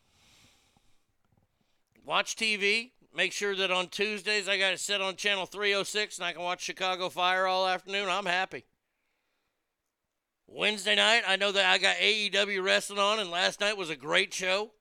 watch 2.05 2.37
TV, 2.37 2.91
make 3.17 3.33
sure 3.33 3.57
that 3.57 3.71
on 3.71 3.89
Tuesdays 3.89 4.47
I 4.47 4.59
got 4.59 4.75
it 4.75 4.81
set 4.81 5.01
on 5.01 5.17
channel 5.17 5.47
306 5.47 6.19
and 6.19 6.27
I 6.27 6.35
can 6.35 6.43
watch 6.43 6.61
Chicago 6.61 7.09
Fire 7.09 7.47
all 7.47 7.67
afternoon, 7.67 8.11
I'm 8.11 8.27
happy. 8.27 8.67
Wednesday 10.47 10.97
night, 10.97 11.23
I 11.27 11.37
know 11.37 11.53
that 11.53 11.65
I 11.65 11.79
got 11.79 11.97
AEW 11.97 12.63
wrestling 12.63 12.99
on, 12.99 13.19
and 13.19 13.31
last 13.31 13.61
night 13.63 13.79
was 13.79 13.89
a 13.89 13.97
great 13.97 14.35
show. 14.35 14.73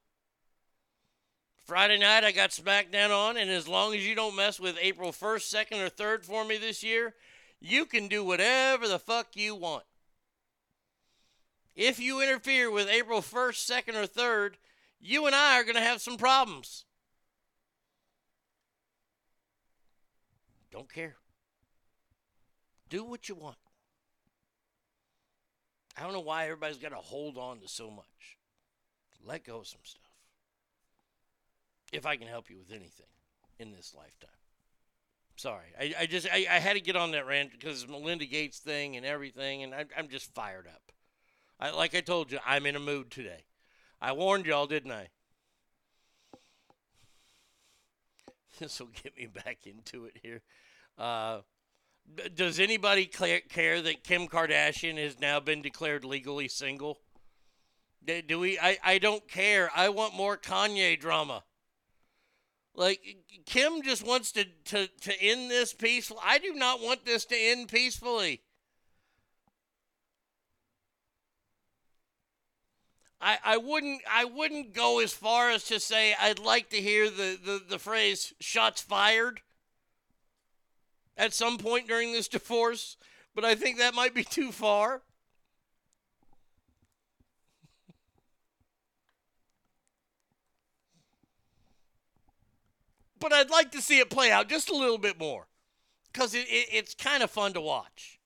Friday 1.68 1.98
night, 1.98 2.24
I 2.24 2.32
got 2.32 2.52
SmackDown 2.52 3.10
on, 3.10 3.36
and 3.36 3.50
as 3.50 3.68
long 3.68 3.94
as 3.94 4.08
you 4.08 4.16
don't 4.16 4.38
mess 4.38 4.58
with 4.58 4.78
April 4.82 5.12
1st, 5.12 5.68
2nd, 5.70 5.86
or 5.86 5.90
3rd 5.90 6.24
for 6.24 6.46
me 6.46 6.58
this 6.58 6.82
year, 6.82 7.14
you 7.60 7.86
can 7.86 8.08
do 8.08 8.24
whatever 8.24 8.88
the 8.88 8.98
fuck 8.98 9.36
you 9.36 9.54
want. 9.54 9.84
If 11.76 12.00
you 12.00 12.22
interfere 12.22 12.72
with 12.72 12.88
April 12.88 13.20
1st, 13.20 13.86
2nd, 13.86 13.96
or 13.96 14.08
3rd, 14.08 14.54
you 15.02 15.26
and 15.26 15.36
I 15.36 15.60
are 15.60 15.64
going 15.66 15.76
to 15.76 15.82
have 15.82 16.00
some 16.00 16.16
problems. 16.16 16.86
Don't 20.72 20.92
care. 20.92 21.18
Do 22.88 23.04
what 23.04 23.28
you 23.28 23.36
want. 23.36 23.58
I 25.98 26.04
don't 26.04 26.14
know 26.14 26.22
why 26.22 26.46
everybody's 26.46 26.78
got 26.78 26.92
to 26.92 26.96
hold 26.96 27.38
on 27.38 27.60
to 27.60 27.68
so 27.68 27.92
much. 27.92 28.38
Let 29.26 29.44
go 29.44 29.58
of 29.58 29.68
some 29.68 29.82
stuff. 29.84 30.07
If 31.98 32.06
I 32.06 32.16
can 32.16 32.27
help 32.27 32.51
you 32.51 32.59
with 32.59 32.69
anything 32.72 33.08
in 33.58 33.72
this 33.72 33.95
lifetime. 33.98 34.30
Sorry. 35.35 35.66
I, 35.80 35.95
I 36.01 36.06
just, 36.06 36.27
I, 36.32 36.45
I 36.48 36.59
had 36.59 36.74
to 36.74 36.80
get 36.80 36.95
on 36.95 37.09
that 37.11 37.26
rant 37.26 37.51
because 37.51 37.82
it's 37.82 37.92
Melinda 37.92 38.26
Gates 38.26 38.59
thing 38.59 38.95
and 38.95 39.03
everything, 39.03 39.64
and 39.64 39.74
I, 39.74 39.85
I'm 39.98 40.08
just 40.08 40.32
fired 40.35 40.67
up. 40.67 40.92
I, 41.59 41.72
like 41.72 41.95
I 41.95 42.01
told 42.01 42.32
you, 42.32 42.38
I'm 42.45 42.67
in 42.67 42.76
a 42.76 42.80
mood 42.80 43.09
today. 43.09 43.45
I 44.00 44.11
warned 44.11 44.45
y'all, 44.45 44.67
didn't 44.67 44.92
I? 44.92 45.09
This 48.59 48.80
will 48.80 48.90
get 49.03 49.16
me 49.16 49.27
back 49.27 49.66
into 49.66 50.06
it 50.06 50.17
here. 50.22 50.42
Uh, 50.98 51.42
does 52.34 52.59
anybody 52.59 53.06
care 53.06 53.82
that 53.82 54.03
Kim 54.03 54.27
Kardashian 54.27 54.98
has 54.98 55.19
now 55.19 55.40
been 55.40 55.61
declared 55.61 56.03
legally 56.03 56.48
single? 56.48 56.98
Do 58.27 58.40
we? 58.40 58.58
I, 58.58 58.77
I 58.84 58.98
don't 58.98 59.27
care. 59.27 59.69
I 59.76 59.90
want 59.90 60.16
more 60.16 60.38
Kanye 60.38 61.00
drama. 61.00 61.43
Like 62.78 63.02
Kim 63.48 63.82
just 63.82 64.06
wants 64.06 64.32
to, 64.34 64.46
to, 64.66 64.88
to 64.88 65.22
end 65.22 65.50
this 65.50 65.74
peaceful. 65.74 66.20
I 66.24 66.38
do 66.38 66.54
not 66.54 66.80
want 66.80 67.06
this 67.06 67.26
to 67.26 67.36
end 67.36 67.70
peacefully. 67.70 68.42
I, 73.20 73.40
I 73.44 73.58
wouldn't 73.58 74.02
I 74.08 74.26
wouldn't 74.26 74.76
go 74.76 75.00
as 75.00 75.12
far 75.12 75.50
as 75.50 75.64
to 75.66 75.80
say 75.80 76.14
I'd 76.22 76.38
like 76.38 76.70
to 76.70 76.78
hear 76.78 77.10
the, 77.10 77.40
the, 77.44 77.62
the 77.68 77.80
phrase 77.80 78.36
shots 78.40 78.80
fired 78.80 79.42
at 81.18 81.34
some 81.34 81.58
point 81.58 81.88
during 81.88 82.12
this 82.12 82.28
divorce, 82.28 82.96
but 83.34 83.44
I 83.44 83.56
think 83.56 83.80
that 83.80 83.96
might 83.96 84.14
be 84.14 84.24
too 84.24 84.52
far. 84.52 85.02
But 93.20 93.34
I'd 93.34 93.50
like 93.50 93.72
to 93.72 93.82
see 93.82 94.00
it 94.00 94.10
play 94.10 94.32
out 94.32 94.50
just 94.50 94.70
a 94.70 94.76
little 94.76 94.98
bit 94.98 95.20
more 95.20 95.48
because 96.12 96.34
it, 96.34 96.48
it, 96.50 96.68
it's 96.72 96.94
kind 96.94 97.24
of 97.24 97.32
fun 97.32 97.54
to 97.54 97.62
watch. 97.62 98.20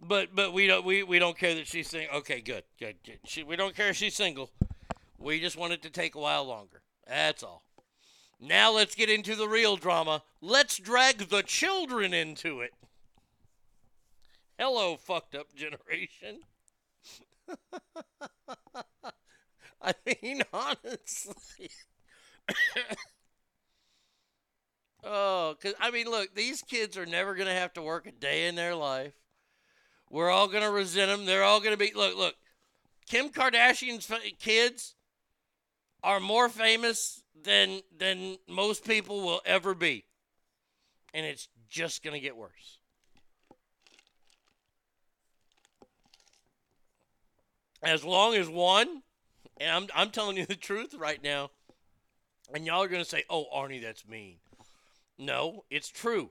But 0.00 0.34
but 0.34 0.52
we 0.52 0.66
don't 0.66 0.84
we, 0.84 1.02
we 1.02 1.18
don't 1.18 1.38
care 1.38 1.54
that 1.54 1.66
she's 1.66 1.88
single. 1.88 2.16
Okay, 2.18 2.40
good, 2.40 2.64
good. 2.78 2.96
She, 3.24 3.42
we 3.42 3.56
don't 3.56 3.76
care 3.76 3.90
if 3.90 3.96
she's 3.96 4.14
single. 4.14 4.50
We 5.18 5.40
just 5.40 5.56
want 5.56 5.74
it 5.74 5.82
to 5.82 5.90
take 5.90 6.14
a 6.14 6.18
while 6.18 6.44
longer. 6.44 6.82
That's 7.06 7.42
all. 7.42 7.64
Now 8.40 8.72
let's 8.72 8.94
get 8.94 9.10
into 9.10 9.36
the 9.36 9.46
real 9.46 9.76
drama. 9.76 10.22
Let's 10.40 10.78
drag 10.78 11.28
the 11.28 11.42
children 11.42 12.14
into 12.14 12.60
it. 12.62 12.72
Hello, 14.58 14.96
fucked 14.96 15.34
up 15.34 15.54
generation. 15.54 16.40
I 19.82 19.94
mean, 20.22 20.42
honestly. 20.52 21.70
oh, 25.04 25.54
because, 25.54 25.74
I 25.80 25.90
mean, 25.90 26.06
look, 26.06 26.34
these 26.34 26.62
kids 26.62 26.96
are 26.96 27.06
never 27.06 27.34
going 27.34 27.48
to 27.48 27.54
have 27.54 27.72
to 27.74 27.82
work 27.82 28.06
a 28.06 28.12
day 28.12 28.46
in 28.46 28.54
their 28.54 28.74
life. 28.74 29.14
We're 30.10 30.30
all 30.30 30.48
going 30.48 30.64
to 30.64 30.70
resent 30.70 31.10
them. 31.10 31.24
They're 31.24 31.44
all 31.44 31.60
going 31.60 31.72
to 31.72 31.78
be, 31.78 31.92
look, 31.94 32.16
look, 32.16 32.34
Kim 33.06 33.28
Kardashian's 33.28 34.10
kids 34.38 34.94
are 36.02 36.20
more 36.20 36.48
famous 36.48 37.22
than 37.42 37.80
than 37.96 38.36
most 38.48 38.84
people 38.84 39.22
will 39.22 39.40
ever 39.44 39.74
be. 39.74 40.04
And 41.14 41.26
it's 41.26 41.48
just 41.68 42.02
going 42.02 42.14
to 42.14 42.20
get 42.20 42.36
worse. 42.36 42.78
As 47.82 48.04
long 48.04 48.34
as 48.34 48.48
one, 48.48 49.02
and 49.60 49.70
I'm, 49.70 49.86
I'm 49.94 50.10
telling 50.10 50.38
you 50.38 50.46
the 50.48 50.56
truth 50.56 50.94
right 50.94 51.22
now, 51.22 51.50
and 52.52 52.66
y'all 52.66 52.82
are 52.82 52.88
going 52.88 53.04
to 53.04 53.08
say, 53.08 53.24
oh, 53.30 53.46
Arnie, 53.54 53.82
that's 53.82 54.08
mean. 54.08 54.36
No, 55.18 55.64
it's 55.70 55.90
true. 55.90 56.30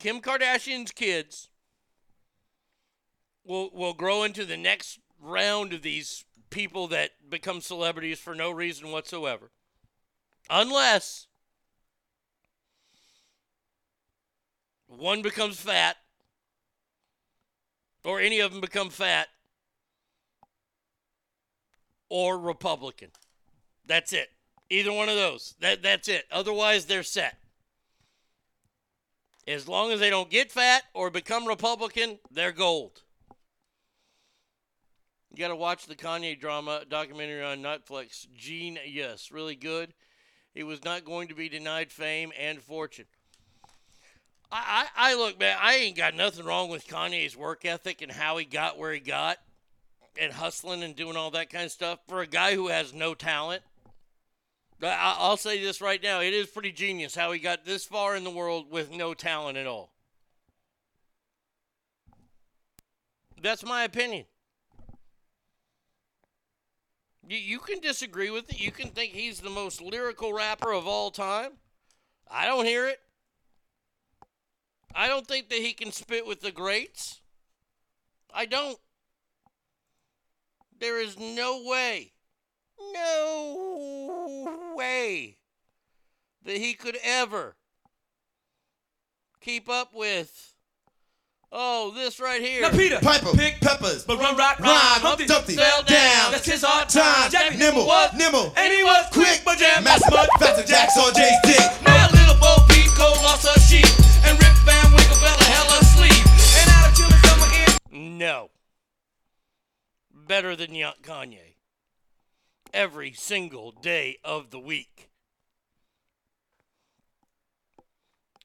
Kim 0.00 0.20
Kardashian's 0.20 0.90
kids 0.90 1.48
will, 3.44 3.70
will 3.72 3.94
grow 3.94 4.24
into 4.24 4.44
the 4.44 4.56
next 4.56 4.98
round 5.22 5.72
of 5.72 5.82
these 5.82 6.24
people 6.50 6.88
that 6.88 7.10
become 7.28 7.60
celebrities 7.60 8.18
for 8.18 8.34
no 8.34 8.50
reason 8.50 8.90
whatsoever. 8.90 9.50
Unless 10.48 11.28
one 14.88 15.22
becomes 15.22 15.60
fat, 15.60 15.96
or 18.04 18.18
any 18.18 18.40
of 18.40 18.50
them 18.50 18.60
become 18.60 18.90
fat, 18.90 19.28
or 22.10 22.38
Republican. 22.38 23.08
That's 23.86 24.12
it. 24.12 24.28
Either 24.68 24.92
one 24.92 25.08
of 25.08 25.16
those. 25.16 25.54
That 25.60 25.82
that's 25.82 26.08
it. 26.08 26.26
Otherwise, 26.30 26.84
they're 26.84 27.02
set. 27.02 27.38
As 29.48 29.66
long 29.66 29.90
as 29.90 29.98
they 29.98 30.10
don't 30.10 30.30
get 30.30 30.52
fat 30.52 30.82
or 30.92 31.10
become 31.10 31.46
Republican, 31.46 32.18
they're 32.30 32.52
gold. 32.52 33.02
You 35.32 35.38
got 35.38 35.48
to 35.48 35.56
watch 35.56 35.86
the 35.86 35.96
Kanye 35.96 36.38
drama 36.38 36.82
documentary 36.88 37.42
on 37.42 37.62
Netflix. 37.62 38.26
Gene, 38.36 38.78
yes, 38.86 39.30
really 39.32 39.56
good. 39.56 39.94
He 40.54 40.62
was 40.62 40.84
not 40.84 41.04
going 41.04 41.28
to 41.28 41.34
be 41.34 41.48
denied 41.48 41.92
fame 41.92 42.32
and 42.38 42.60
fortune. 42.60 43.06
I, 44.52 44.88
I, 44.96 45.12
I 45.12 45.14
look, 45.14 45.38
man, 45.38 45.56
I 45.60 45.76
ain't 45.76 45.96
got 45.96 46.14
nothing 46.14 46.44
wrong 46.44 46.68
with 46.68 46.88
Kanye's 46.88 47.36
work 47.36 47.64
ethic 47.64 48.02
and 48.02 48.10
how 48.10 48.36
he 48.36 48.44
got 48.44 48.78
where 48.78 48.92
he 48.92 49.00
got 49.00 49.38
and 50.18 50.32
hustling 50.32 50.82
and 50.82 50.96
doing 50.96 51.16
all 51.16 51.30
that 51.32 51.50
kind 51.50 51.64
of 51.64 51.72
stuff. 51.72 52.00
For 52.08 52.20
a 52.20 52.26
guy 52.26 52.54
who 52.54 52.68
has 52.68 52.92
no 52.92 53.14
talent, 53.14 53.62
I'll 54.82 55.36
say 55.36 55.62
this 55.62 55.80
right 55.80 56.02
now. 56.02 56.20
It 56.20 56.32
is 56.32 56.46
pretty 56.46 56.72
genius 56.72 57.14
how 57.14 57.32
he 57.32 57.38
got 57.38 57.64
this 57.64 57.84
far 57.84 58.16
in 58.16 58.24
the 58.24 58.30
world 58.30 58.70
with 58.70 58.90
no 58.90 59.14
talent 59.14 59.58
at 59.58 59.66
all. 59.66 59.92
That's 63.42 63.64
my 63.64 63.84
opinion. 63.84 64.24
You, 67.26 67.38
you 67.38 67.58
can 67.58 67.80
disagree 67.80 68.30
with 68.30 68.50
it. 68.50 68.60
You 68.60 68.72
can 68.72 68.88
think 68.88 69.12
he's 69.12 69.40
the 69.40 69.50
most 69.50 69.80
lyrical 69.80 70.32
rapper 70.32 70.72
of 70.72 70.86
all 70.86 71.10
time. 71.10 71.52
I 72.30 72.46
don't 72.46 72.64
hear 72.64 72.86
it. 72.86 73.00
I 74.94 75.08
don't 75.08 75.26
think 75.26 75.48
that 75.50 75.58
he 75.58 75.72
can 75.72 75.92
spit 75.92 76.26
with 76.26 76.40
the 76.40 76.50
greats. 76.50 77.20
I 78.34 78.46
don't. 78.46 78.78
There 80.80 80.98
is 80.98 81.18
no 81.18 81.62
way, 81.66 82.12
no 82.94 84.72
way 84.74 85.36
that 86.46 86.56
he 86.56 86.72
could 86.72 86.96
ever 87.04 87.54
keep 89.42 89.68
up 89.68 89.94
with. 89.94 90.54
Oh, 91.52 91.92
this 91.94 92.18
right 92.18 92.40
here. 92.40 92.62
Now 92.62 92.70
Peter, 92.70 92.98
Piper, 93.02 93.36
pick 93.36 93.60
peppers, 93.60 94.04
but 94.04 94.18
run, 94.20 94.38
rock, 94.38 94.58
rhyme, 94.58 94.72
Humpty, 95.04 95.26
Dumpty, 95.26 95.56
fell 95.56 95.82
down. 95.82 96.32
That's 96.32 96.46
his 96.46 96.64
hard 96.64 96.88
time. 96.88 97.30
Jack 97.30 97.58
nimble, 97.58 97.84
was 97.84 98.14
nimble, 98.16 98.54
and 98.56 98.72
he 98.72 98.82
was 98.82 99.04
quick, 99.12 99.42
but 99.44 99.58
jam, 99.58 99.84
mass 99.84 100.00
mud, 100.10 100.30
faster 100.38 100.64
Jack 100.64 100.90
saw 100.92 101.12
Jay's 101.12 101.36
dick. 101.44 101.60
Now 101.84 102.08
little 102.08 102.40
Bo 102.40 102.56
Peep 102.70 102.88
Cole 102.96 103.20
lost 103.20 103.44
her 103.44 103.60
sheep, 103.60 103.84
and 104.24 104.32
Rip 104.40 104.56
Van 104.64 104.88
Winkle 104.96 105.20
fell 105.20 105.36
a 105.36 105.44
hell 105.44 105.68
of 105.76 105.84
sleep. 105.92 106.24
And 106.56 106.70
out 106.72 106.88
of 106.88 106.96
chilling 106.96 107.20
summer 107.28 107.52
in. 107.92 108.16
No. 108.16 108.48
Better 110.30 110.54
than 110.54 110.70
Kanye. 110.70 111.56
Every 112.72 113.12
single 113.12 113.72
day 113.72 114.18
of 114.22 114.50
the 114.50 114.60
week. 114.60 115.10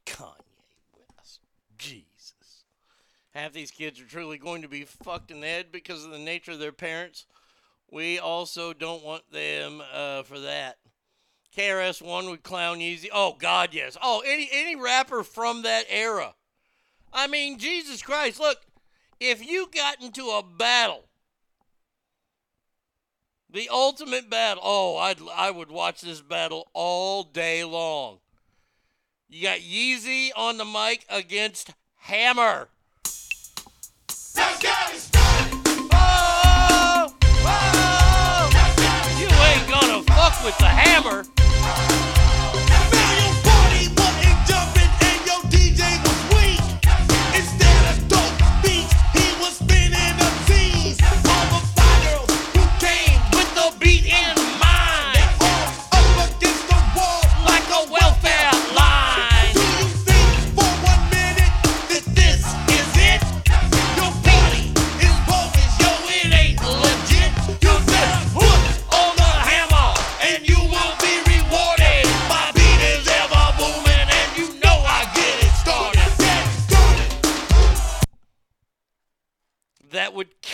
Kanye 0.03 0.33
West. 1.15 1.41
Jesus. 1.77 2.63
Half 3.35 3.53
these 3.53 3.69
kids 3.69 4.01
are 4.01 4.05
truly 4.05 4.39
going 4.39 4.63
to 4.63 4.67
be 4.67 4.83
fucked 4.83 5.29
in 5.29 5.41
the 5.41 5.45
head 5.45 5.67
because 5.71 6.03
of 6.03 6.09
the 6.09 6.17
nature 6.17 6.53
of 6.53 6.59
their 6.59 6.71
parents. 6.71 7.27
We 7.91 8.17
also 8.17 8.73
don't 8.73 9.03
want 9.03 9.31
them 9.31 9.83
uh, 9.93 10.23
for 10.23 10.39
that. 10.39 10.77
KRS 11.55 12.01
One 12.01 12.31
would 12.31 12.41
clown 12.41 12.79
Yeezy. 12.79 13.09
Oh 13.13 13.35
God, 13.37 13.75
yes. 13.75 13.95
Oh, 14.01 14.23
any 14.25 14.49
any 14.51 14.75
rapper 14.75 15.21
from 15.21 15.61
that 15.61 15.85
era. 15.87 16.33
I 17.13 17.27
mean, 17.27 17.59
Jesus 17.59 18.01
Christ! 18.01 18.39
Look, 18.39 18.61
if 19.19 19.45
you 19.47 19.69
got 19.71 20.01
into 20.01 20.29
a 20.29 20.41
battle, 20.41 21.03
the 23.55 23.69
ultimate 23.69 24.29
battle. 24.29 24.61
Oh, 24.63 24.97
I'd 24.97 25.17
I 25.33 25.49
would 25.49 25.71
watch 25.71 26.01
this 26.01 26.21
battle 26.21 26.67
all 26.73 27.23
day 27.23 27.63
long. 27.63 28.19
You 29.29 29.43
got 29.43 29.59
Yeezy 29.59 30.29
on 30.35 30.57
the 30.57 30.65
mic 30.65 31.05
against 31.09 31.71
Hammer. 31.95 32.67
Oh, 35.93 37.15
oh, 37.47 38.49
you 39.17 39.25
ain't 39.25 39.69
gonna 39.69 40.03
fuck 40.03 40.43
with 40.43 40.57
the 40.57 40.67
Hammer. 40.67 41.23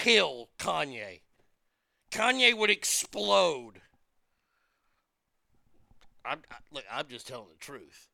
Kill 0.01 0.49
Kanye. 0.57 1.21
Kanye 2.11 2.57
would 2.57 2.69
explode. 2.69 3.81
I'm 6.25 6.39
I, 6.51 6.55
look. 6.71 6.83
I'm 6.91 7.07
just 7.07 7.27
telling 7.27 7.49
the 7.49 7.57
truth, 7.57 8.07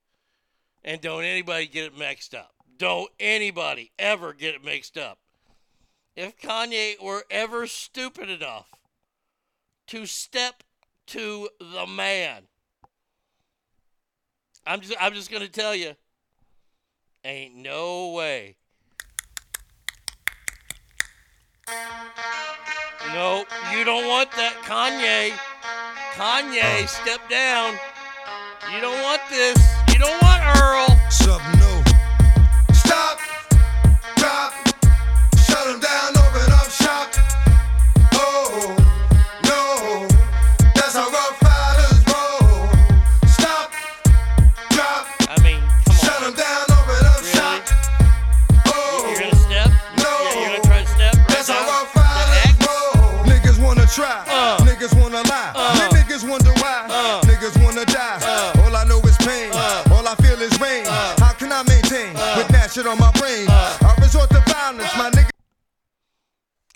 and 0.84 1.02
don't 1.02 1.24
anybody 1.24 1.68
get 1.68 1.86
it 1.86 1.98
mixed 1.98 2.36
up. 2.36 2.52
Don't 2.78 3.10
anybody 3.20 3.92
ever 3.98 4.34
get 4.34 4.56
it 4.56 4.64
mixed 4.64 4.98
up. 4.98 5.18
If 6.16 6.38
Kanye 6.38 7.02
were 7.02 7.24
ever 7.30 7.68
stupid 7.68 8.30
enough 8.30 8.70
to 9.88 10.06
step 10.06 10.64
to 11.08 11.50
the 11.60 11.88
man, 11.88 12.44
I'm 14.66 14.82
just 14.82 14.96
I'm 15.00 15.14
just 15.14 15.32
gonna 15.32 15.48
tell 15.48 15.76
you, 15.76 15.96
ain't 17.24 17.56
no 17.56 18.12
way. 18.12 18.58
No, 23.14 23.44
you 23.72 23.84
don't 23.84 24.08
want 24.08 24.32
that, 24.34 24.56
Kanye. 24.64 25.36
Kanye, 26.16 26.88
step 26.88 27.28
down. 27.30 27.74
You 28.74 28.80
don't 28.82 29.02
want 29.02 29.22
this. 29.30 29.58
You 29.92 30.00
don't 30.00 30.22
want 30.22 30.44
Earl. 30.60 30.88
Something 31.10 31.60
new. 31.60 31.77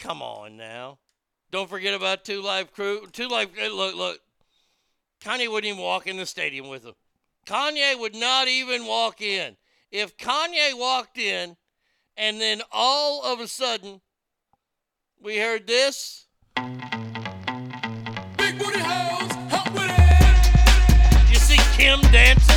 Come 0.01 0.21
on 0.23 0.57
now. 0.57 0.97
Don't 1.51 1.69
forget 1.69 1.93
about 1.93 2.25
Two 2.25 2.41
Live 2.41 2.73
Crew. 2.73 3.07
Two 3.11 3.27
Live. 3.27 3.49
eh, 3.57 3.69
Look, 3.69 3.95
look. 3.95 4.19
Kanye 5.23 5.47
wouldn't 5.49 5.71
even 5.71 5.79
walk 5.81 6.07
in 6.07 6.17
the 6.17 6.25
stadium 6.25 6.67
with 6.67 6.83
him. 6.83 6.93
Kanye 7.45 7.97
would 7.99 8.15
not 8.15 8.47
even 8.47 8.85
walk 8.87 9.21
in. 9.21 9.55
If 9.91 10.17
Kanye 10.17 10.73
walked 10.77 11.17
in, 11.19 11.55
and 12.17 12.41
then 12.41 12.61
all 12.71 13.23
of 13.23 13.39
a 13.39 13.47
sudden 13.47 14.01
we 15.21 15.37
heard 15.37 15.67
this. 15.67 16.25
Big 16.55 16.65
booty 18.57 18.79
hoes, 18.79 19.31
help 19.51 19.71
with 19.73 19.91
it. 19.91 21.29
You 21.29 21.35
see 21.37 21.59
Kim 21.77 22.01
dancing, 22.11 22.50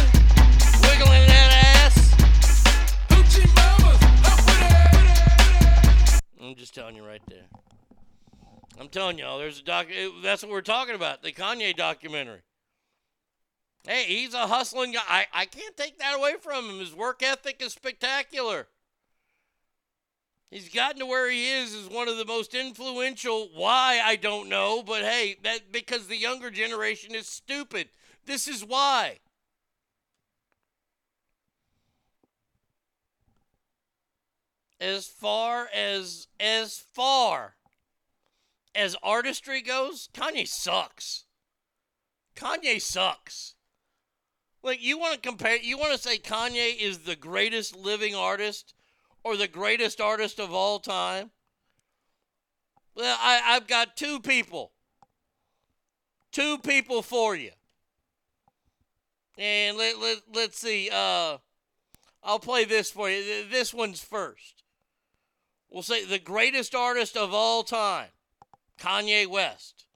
I'm 6.54 6.58
just 6.58 6.72
telling 6.72 6.94
you 6.94 7.04
right 7.04 7.20
there. 7.26 7.46
I'm 8.78 8.86
telling 8.86 9.18
y'all, 9.18 9.40
there's 9.40 9.58
a 9.58 9.64
doc. 9.64 9.88
That's 10.22 10.40
what 10.40 10.52
we're 10.52 10.60
talking 10.60 10.94
about. 10.94 11.20
The 11.20 11.32
Kanye 11.32 11.74
documentary. 11.74 12.42
Hey, 13.82 14.04
he's 14.04 14.34
a 14.34 14.46
hustling 14.46 14.92
guy. 14.92 15.00
I, 15.08 15.26
I 15.32 15.46
can't 15.46 15.76
take 15.76 15.98
that 15.98 16.16
away 16.16 16.34
from 16.40 16.70
him. 16.70 16.78
His 16.78 16.94
work 16.94 17.24
ethic 17.24 17.60
is 17.60 17.72
spectacular. 17.72 18.68
He's 20.48 20.68
gotten 20.68 21.00
to 21.00 21.06
where 21.06 21.28
he 21.28 21.50
is 21.50 21.74
as 21.74 21.88
one 21.88 22.06
of 22.06 22.18
the 22.18 22.24
most 22.24 22.54
influential. 22.54 23.48
Why 23.52 24.00
I 24.04 24.14
don't 24.14 24.48
know, 24.48 24.84
but 24.86 25.02
hey, 25.02 25.34
that 25.42 25.72
because 25.72 26.06
the 26.06 26.16
younger 26.16 26.52
generation 26.52 27.16
is 27.16 27.26
stupid. 27.26 27.88
This 28.26 28.46
is 28.46 28.64
why. 28.64 29.18
As 34.84 35.06
far 35.06 35.66
as 35.74 36.28
as 36.38 36.84
far 36.92 37.54
as 38.74 38.94
artistry 39.02 39.62
goes, 39.62 40.10
Kanye 40.12 40.46
sucks. 40.46 41.24
Kanye 42.36 42.82
sucks. 42.82 43.54
Like 44.62 44.82
you 44.82 44.98
want 44.98 45.14
to 45.14 45.26
compare 45.26 45.56
you 45.56 45.78
want 45.78 45.92
to 45.92 45.98
say 45.98 46.18
Kanye 46.18 46.78
is 46.78 46.98
the 46.98 47.16
greatest 47.16 47.74
living 47.74 48.14
artist 48.14 48.74
or 49.22 49.38
the 49.38 49.48
greatest 49.48 50.02
artist 50.02 50.38
of 50.38 50.52
all 50.52 50.78
time? 50.80 51.30
Well, 52.94 53.16
I, 53.18 53.40
I've 53.42 53.66
got 53.66 53.96
two 53.96 54.20
people. 54.20 54.72
Two 56.30 56.58
people 56.58 57.00
for 57.00 57.34
you. 57.34 57.52
And 59.38 59.78
let, 59.78 59.98
let, 59.98 60.18
let's 60.34 60.58
see. 60.58 60.90
Uh, 60.92 61.38
I'll 62.22 62.38
play 62.38 62.66
this 62.66 62.90
for 62.90 63.08
you. 63.08 63.48
This 63.48 63.72
one's 63.72 64.00
first. 64.00 64.63
We'll 65.70 65.82
say 65.82 66.04
the 66.04 66.18
greatest 66.18 66.74
artist 66.74 67.16
of 67.16 67.34
all 67.34 67.62
time, 67.64 68.08
Kanye 68.78 69.26
West. 69.26 69.86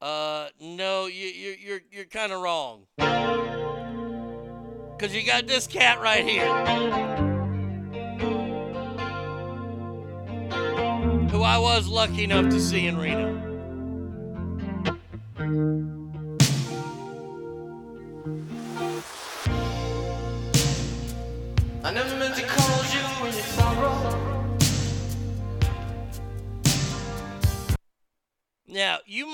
Uh, 0.00 0.48
no, 0.60 1.06
you, 1.06 1.28
you, 1.28 1.56
you're 1.58 1.80
you're 1.90 2.04
kind 2.04 2.32
of 2.32 2.40
wrong. 2.42 2.86
Cause 4.98 5.14
you 5.14 5.24
got 5.24 5.46
this 5.46 5.66
cat 5.66 6.00
right 6.00 6.24
here, 6.24 6.46
who 11.28 11.42
I 11.42 11.58
was 11.58 11.88
lucky 11.88 12.24
enough 12.24 12.50
to 12.50 12.60
see 12.60 12.86
in 12.86 12.96
Reno. 12.98 13.51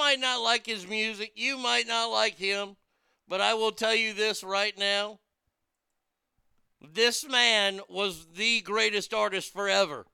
Might 0.09 0.21
not 0.21 0.41
like 0.41 0.65
his 0.65 0.89
music, 0.89 1.33
you 1.37 1.59
might 1.59 1.87
not 1.87 2.07
like 2.07 2.37
him, 2.39 2.77
but 3.29 3.43
I 3.43 3.53
will 3.53 3.73
tell 3.73 3.95
you 3.95 4.15
this 4.15 4.43
right 4.43 4.73
now. 4.79 5.19
This 6.81 7.29
man 7.29 7.81
was 7.91 8.27
the 8.35 8.63
greatest 8.63 9.13
artist 9.13 9.53
forever. 9.53 10.07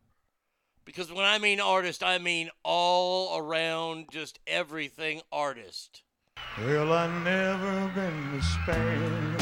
Because 0.84 1.12
when 1.12 1.24
I 1.24 1.38
mean 1.38 1.60
artist, 1.60 2.02
I 2.02 2.18
mean 2.18 2.50
all 2.64 3.38
around, 3.38 4.06
just 4.10 4.40
everything 4.48 5.22
artist. 5.30 6.02
Well, 6.58 6.92
I 6.92 7.06
never 7.22 7.92
been 7.94 8.32
to 8.32 8.42
Spain, 8.42 9.36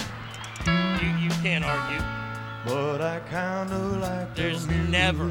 You, 1.00 1.24
you 1.24 1.30
can't 1.42 1.64
argue. 1.64 2.04
but 2.66 3.00
I 3.00 3.20
kinda 3.30 3.78
like 4.06 4.34
the 4.34 4.42
There's 4.42 4.66
music. 4.66 4.90
never 4.90 5.30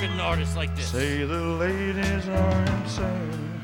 been 0.00 0.10
an 0.12 0.20
artist 0.20 0.56
like 0.56 0.74
this. 0.76 0.90
Say 0.90 1.24
the 1.24 1.40
ladies 1.40 2.28
are 2.28 2.62
insane, 2.62 3.60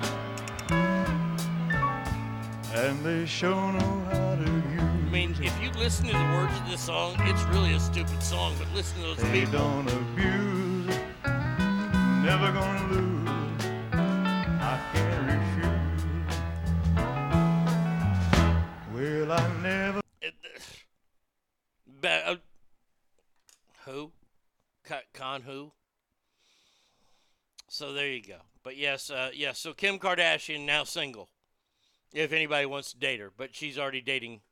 and 2.75 3.05
they 3.05 3.25
sure 3.27 3.73
know 3.73 4.05
how 4.11 4.35
to 4.37 4.43
use. 4.43 4.81
I 4.81 5.11
mean, 5.11 5.37
if 5.41 5.63
you 5.63 5.71
listen 5.79 6.07
to 6.07 6.13
the 6.13 6.19
words 6.19 6.57
of 6.59 6.69
this 6.69 6.81
song, 6.81 7.15
it's 7.21 7.43
really 7.45 7.75
a 7.75 7.81
stupid 7.81 8.21
song, 8.23 8.55
but 8.59 8.67
listen 8.75 9.01
to 9.03 9.07
those 9.09 9.17
They 9.19 9.41
people. 9.45 9.59
don't 9.61 9.89
abuse 9.93 10.89
it, 10.89 11.03
never 12.25 12.51
gonna 12.53 12.89
lose. 12.93 13.29
I 13.93 14.81
can't 14.93 15.27
refuse. 15.31 16.39
Well, 18.93 19.33
I 19.33 19.63
never. 19.63 20.01
Ba- 22.01 22.29
uh, 22.29 22.37
who? 23.85 24.11
Con 25.13 25.43
who? 25.43 25.71
So 27.75 27.93
there 27.93 28.07
you 28.07 28.23
go. 28.23 28.37
But 28.63 28.77
yes, 28.77 29.11
uh, 29.11 29.31
yes. 29.35 29.59
So 29.59 29.73
Kim 29.73 29.99
Kardashian 29.99 30.65
now 30.65 30.85
single. 30.85 31.29
If 32.13 32.33
anybody 32.33 32.67
wants 32.67 32.93
to 32.93 32.99
date 33.01 33.19
her, 33.19 33.33
but 33.37 33.53
she's 33.53 33.81
already 33.81 34.01
dating 34.01 34.43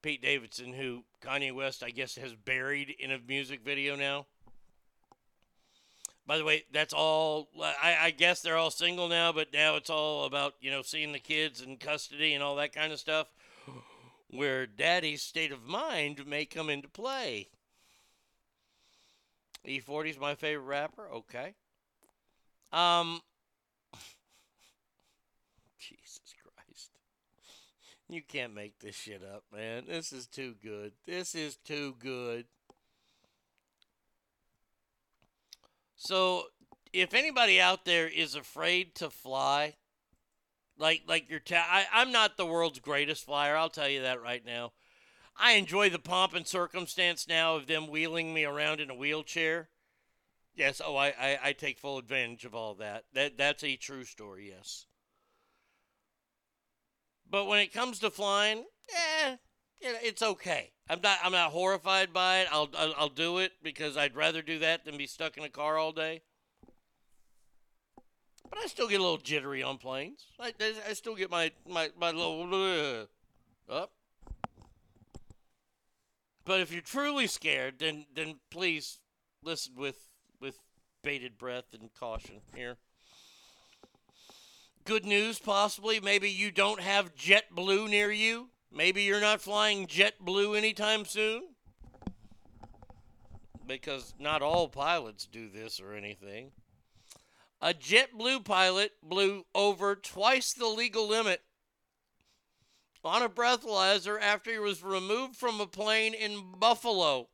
Pete 0.00 0.22
Davidson, 0.22 0.72
who 0.72 1.04
Kanye 1.22 1.54
West, 1.54 1.82
I 1.82 1.90
guess, 1.90 2.14
has 2.14 2.32
buried 2.34 2.94
in 2.98 3.10
a 3.10 3.18
music 3.18 3.60
video 3.62 3.94
now. 3.94 4.24
By 6.26 6.38
the 6.38 6.44
way, 6.46 6.64
that's 6.72 6.94
all. 6.94 7.48
I, 7.62 7.96
I 8.04 8.10
guess 8.10 8.40
they're 8.40 8.56
all 8.56 8.70
single 8.70 9.08
now, 9.08 9.32
but 9.32 9.52
now 9.52 9.76
it's 9.76 9.90
all 9.90 10.24
about 10.24 10.54
you 10.62 10.70
know 10.70 10.80
seeing 10.80 11.12
the 11.12 11.18
kids 11.18 11.60
in 11.60 11.76
custody 11.76 12.32
and 12.32 12.42
all 12.42 12.56
that 12.56 12.72
kind 12.72 12.90
of 12.90 12.98
stuff, 12.98 13.26
where 14.30 14.66
daddy's 14.66 15.20
state 15.20 15.52
of 15.52 15.66
mind 15.66 16.26
may 16.26 16.46
come 16.46 16.70
into 16.70 16.88
play. 16.88 17.48
E40's 19.66 20.18
my 20.18 20.34
favorite 20.34 20.64
rapper. 20.64 21.06
Okay. 21.12 21.52
Um. 22.72 23.20
Jesus 25.78 26.20
Christ. 26.42 26.90
You 28.08 28.22
can't 28.22 28.54
make 28.54 28.78
this 28.80 28.96
shit 28.96 29.22
up, 29.22 29.44
man. 29.52 29.84
This 29.88 30.12
is 30.12 30.26
too 30.26 30.54
good. 30.62 30.92
This 31.06 31.34
is 31.34 31.56
too 31.56 31.94
good. 31.98 32.46
So, 35.96 36.44
if 36.92 37.14
anybody 37.14 37.60
out 37.60 37.84
there 37.84 38.08
is 38.08 38.34
afraid 38.34 38.94
to 38.96 39.10
fly, 39.10 39.74
like 40.78 41.02
like 41.06 41.30
your 41.30 41.40
ta- 41.40 41.68
I, 41.70 41.84
I'm 41.92 42.10
not 42.10 42.36
the 42.36 42.46
world's 42.46 42.80
greatest 42.80 43.24
flyer. 43.24 43.56
I'll 43.56 43.68
tell 43.68 43.88
you 43.88 44.02
that 44.02 44.22
right 44.22 44.44
now. 44.44 44.72
I 45.38 45.52
enjoy 45.52 45.90
the 45.90 45.98
pomp 45.98 46.34
and 46.34 46.46
circumstance 46.46 47.28
now 47.28 47.56
of 47.56 47.66
them 47.66 47.88
wheeling 47.88 48.34
me 48.34 48.44
around 48.44 48.80
in 48.80 48.90
a 48.90 48.94
wheelchair. 48.94 49.68
Yes, 50.54 50.80
oh, 50.84 50.96
I, 50.96 51.08
I, 51.08 51.38
I 51.44 51.52
take 51.52 51.78
full 51.78 51.98
advantage 51.98 52.44
of 52.44 52.54
all 52.54 52.74
that. 52.74 53.04
That 53.14 53.38
that's 53.38 53.64
a 53.64 53.76
true 53.76 54.04
story. 54.04 54.52
Yes. 54.54 54.86
But 57.30 57.46
when 57.46 57.60
it 57.60 57.72
comes 57.72 58.00
to 58.00 58.10
flying, 58.10 58.64
eh, 58.92 59.36
it's 59.80 60.22
okay. 60.22 60.72
I'm 60.88 61.00
not 61.00 61.18
I'm 61.22 61.32
not 61.32 61.52
horrified 61.52 62.12
by 62.12 62.40
it. 62.40 62.48
I'll, 62.50 62.68
I'll 62.76 63.08
do 63.08 63.38
it 63.38 63.52
because 63.62 63.96
I'd 63.96 64.16
rather 64.16 64.42
do 64.42 64.58
that 64.58 64.84
than 64.84 64.96
be 64.96 65.06
stuck 65.06 65.36
in 65.36 65.44
a 65.44 65.48
car 65.48 65.78
all 65.78 65.92
day. 65.92 66.22
But 68.48 68.58
I 68.58 68.66
still 68.66 68.88
get 68.88 68.98
a 68.98 69.02
little 69.02 69.16
jittery 69.16 69.62
on 69.62 69.78
planes. 69.78 70.26
I, 70.40 70.52
I, 70.88 70.92
still 70.94 71.14
get 71.14 71.30
my 71.30 71.52
my 71.68 71.90
my 71.98 72.10
little 72.10 73.06
up. 73.70 73.92
But 76.44 76.60
if 76.60 76.72
you're 76.72 76.82
truly 76.82 77.28
scared, 77.28 77.78
then 77.78 78.06
then 78.12 78.40
please 78.50 78.98
listen 79.44 79.74
with 79.76 80.09
bated 81.02 81.38
breath 81.38 81.72
and 81.72 81.90
caution 81.98 82.36
here. 82.54 82.76
Good 84.84 85.04
news, 85.04 85.38
possibly. 85.38 86.00
Maybe 86.00 86.30
you 86.30 86.50
don't 86.50 86.80
have 86.80 87.14
JetBlue 87.14 87.88
near 87.88 88.10
you. 88.10 88.48
Maybe 88.72 89.02
you're 89.02 89.20
not 89.20 89.40
flying 89.40 89.86
JetBlue 89.86 90.56
anytime 90.56 91.04
soon. 91.04 91.42
Because 93.66 94.14
not 94.18 94.42
all 94.42 94.68
pilots 94.68 95.26
do 95.26 95.48
this 95.48 95.80
or 95.80 95.92
anything. 95.94 96.52
A 97.62 97.74
JetBlue 97.74 98.44
pilot 98.44 98.92
blew 99.02 99.44
over 99.54 99.94
twice 99.94 100.52
the 100.52 100.66
legal 100.66 101.06
limit 101.06 101.42
on 103.04 103.22
a 103.22 103.28
breathalyzer 103.28 104.20
after 104.20 104.50
he 104.50 104.58
was 104.58 104.82
removed 104.82 105.36
from 105.36 105.60
a 105.60 105.66
plane 105.66 106.14
in 106.14 106.52
Buffalo. 106.58 107.28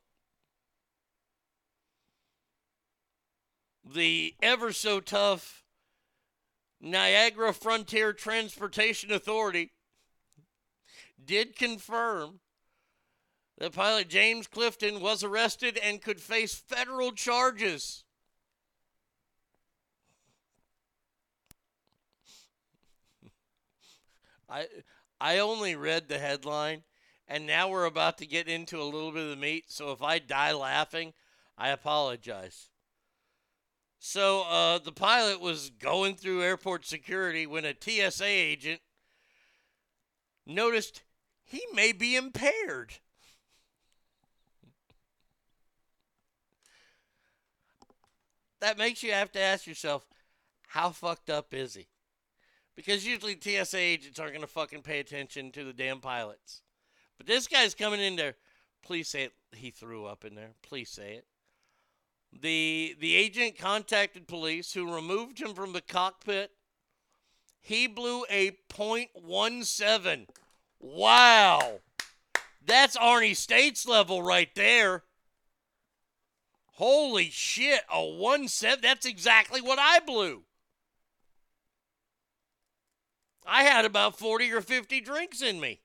The 3.88 4.34
ever 4.42 4.72
so 4.72 4.98
tough 4.98 5.62
Niagara 6.80 7.54
Frontier 7.54 8.12
Transportation 8.12 9.12
Authority 9.12 9.72
did 11.24 11.54
confirm 11.54 12.40
that 13.58 13.72
pilot 13.72 14.08
James 14.08 14.48
Clifton 14.48 15.00
was 15.00 15.22
arrested 15.22 15.78
and 15.78 16.02
could 16.02 16.20
face 16.20 16.52
federal 16.54 17.12
charges. 17.12 18.02
I 24.48 24.66
I 25.20 25.38
only 25.38 25.76
read 25.76 26.08
the 26.08 26.18
headline 26.18 26.82
and 27.28 27.46
now 27.46 27.68
we're 27.68 27.86
about 27.86 28.18
to 28.18 28.26
get 28.26 28.48
into 28.48 28.80
a 28.80 28.84
little 28.84 29.12
bit 29.12 29.22
of 29.22 29.30
the 29.30 29.36
meat, 29.36 29.66
so 29.68 29.92
if 29.92 30.02
I 30.02 30.18
die 30.18 30.52
laughing, 30.52 31.14
I 31.56 31.68
apologize. 31.70 32.68
So 34.08 34.42
uh, 34.48 34.78
the 34.78 34.92
pilot 34.92 35.40
was 35.40 35.68
going 35.68 36.14
through 36.14 36.40
airport 36.40 36.86
security 36.86 37.44
when 37.44 37.64
a 37.64 37.74
TSA 37.74 38.24
agent 38.24 38.80
noticed 40.46 41.02
he 41.42 41.60
may 41.74 41.90
be 41.90 42.14
impaired. 42.14 42.92
That 48.60 48.78
makes 48.78 49.02
you 49.02 49.10
have 49.10 49.32
to 49.32 49.40
ask 49.40 49.66
yourself, 49.66 50.06
how 50.68 50.90
fucked 50.90 51.28
up 51.28 51.52
is 51.52 51.74
he? 51.74 51.88
Because 52.76 53.04
usually 53.04 53.36
TSA 53.36 53.76
agents 53.76 54.20
aren't 54.20 54.34
going 54.34 54.40
to 54.42 54.46
fucking 54.46 54.82
pay 54.82 55.00
attention 55.00 55.50
to 55.50 55.64
the 55.64 55.72
damn 55.72 55.98
pilots. 55.98 56.62
But 57.18 57.26
this 57.26 57.48
guy's 57.48 57.74
coming 57.74 58.00
in 58.00 58.14
there. 58.14 58.36
Please 58.84 59.08
say 59.08 59.24
it. 59.24 59.32
He 59.50 59.72
threw 59.72 60.06
up 60.06 60.24
in 60.24 60.36
there. 60.36 60.52
Please 60.62 60.90
say 60.90 61.14
it. 61.14 61.26
The 62.32 62.96
the 63.00 63.14
agent 63.14 63.58
contacted 63.58 64.28
police 64.28 64.72
who 64.72 64.94
removed 64.94 65.40
him 65.40 65.54
from 65.54 65.72
the 65.72 65.80
cockpit. 65.80 66.50
He 67.60 67.86
blew 67.86 68.24
a 68.30 68.52
.17. 68.70 70.26
Wow. 70.78 71.80
That's 72.64 72.96
Arnie 72.96 73.36
States 73.36 73.86
level 73.86 74.22
right 74.22 74.54
there. 74.54 75.02
Holy 76.74 77.30
shit, 77.30 77.80
a 77.90 77.96
1.7. 77.96 78.82
That's 78.82 79.06
exactly 79.06 79.60
what 79.60 79.78
I 79.78 79.98
blew. 80.00 80.42
I 83.46 83.62
had 83.62 83.84
about 83.84 84.18
40 84.18 84.52
or 84.52 84.60
50 84.60 85.00
drinks 85.00 85.40
in 85.40 85.58
me. 85.58 85.80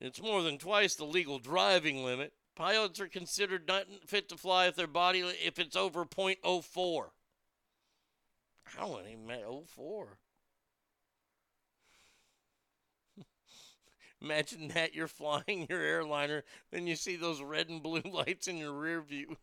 It's 0.00 0.20
more 0.20 0.42
than 0.42 0.58
twice 0.58 0.94
the 0.94 1.04
legal 1.04 1.38
driving 1.38 2.04
limit. 2.04 2.32
Pilots 2.54 3.00
are 3.00 3.08
considered 3.08 3.66
not 3.66 3.86
fit 4.06 4.28
to 4.28 4.36
fly 4.36 4.66
if 4.66 4.76
their 4.76 4.86
body 4.86 5.20
if 5.20 5.58
it's 5.58 5.76
over 5.76 6.04
.04. 6.04 7.06
I 8.78 8.84
wasn't 8.84 9.08
even 9.08 9.26
met 9.26 9.44
04. 9.66 10.18
Imagine 14.22 14.68
that 14.68 14.94
you're 14.94 15.08
flying 15.08 15.66
your 15.68 15.80
airliner, 15.80 16.44
then 16.70 16.86
you 16.86 16.96
see 16.96 17.16
those 17.16 17.42
red 17.42 17.68
and 17.68 17.82
blue 17.82 18.02
lights 18.12 18.48
in 18.48 18.58
your 18.58 18.72
rear 18.72 19.00
view. 19.00 19.36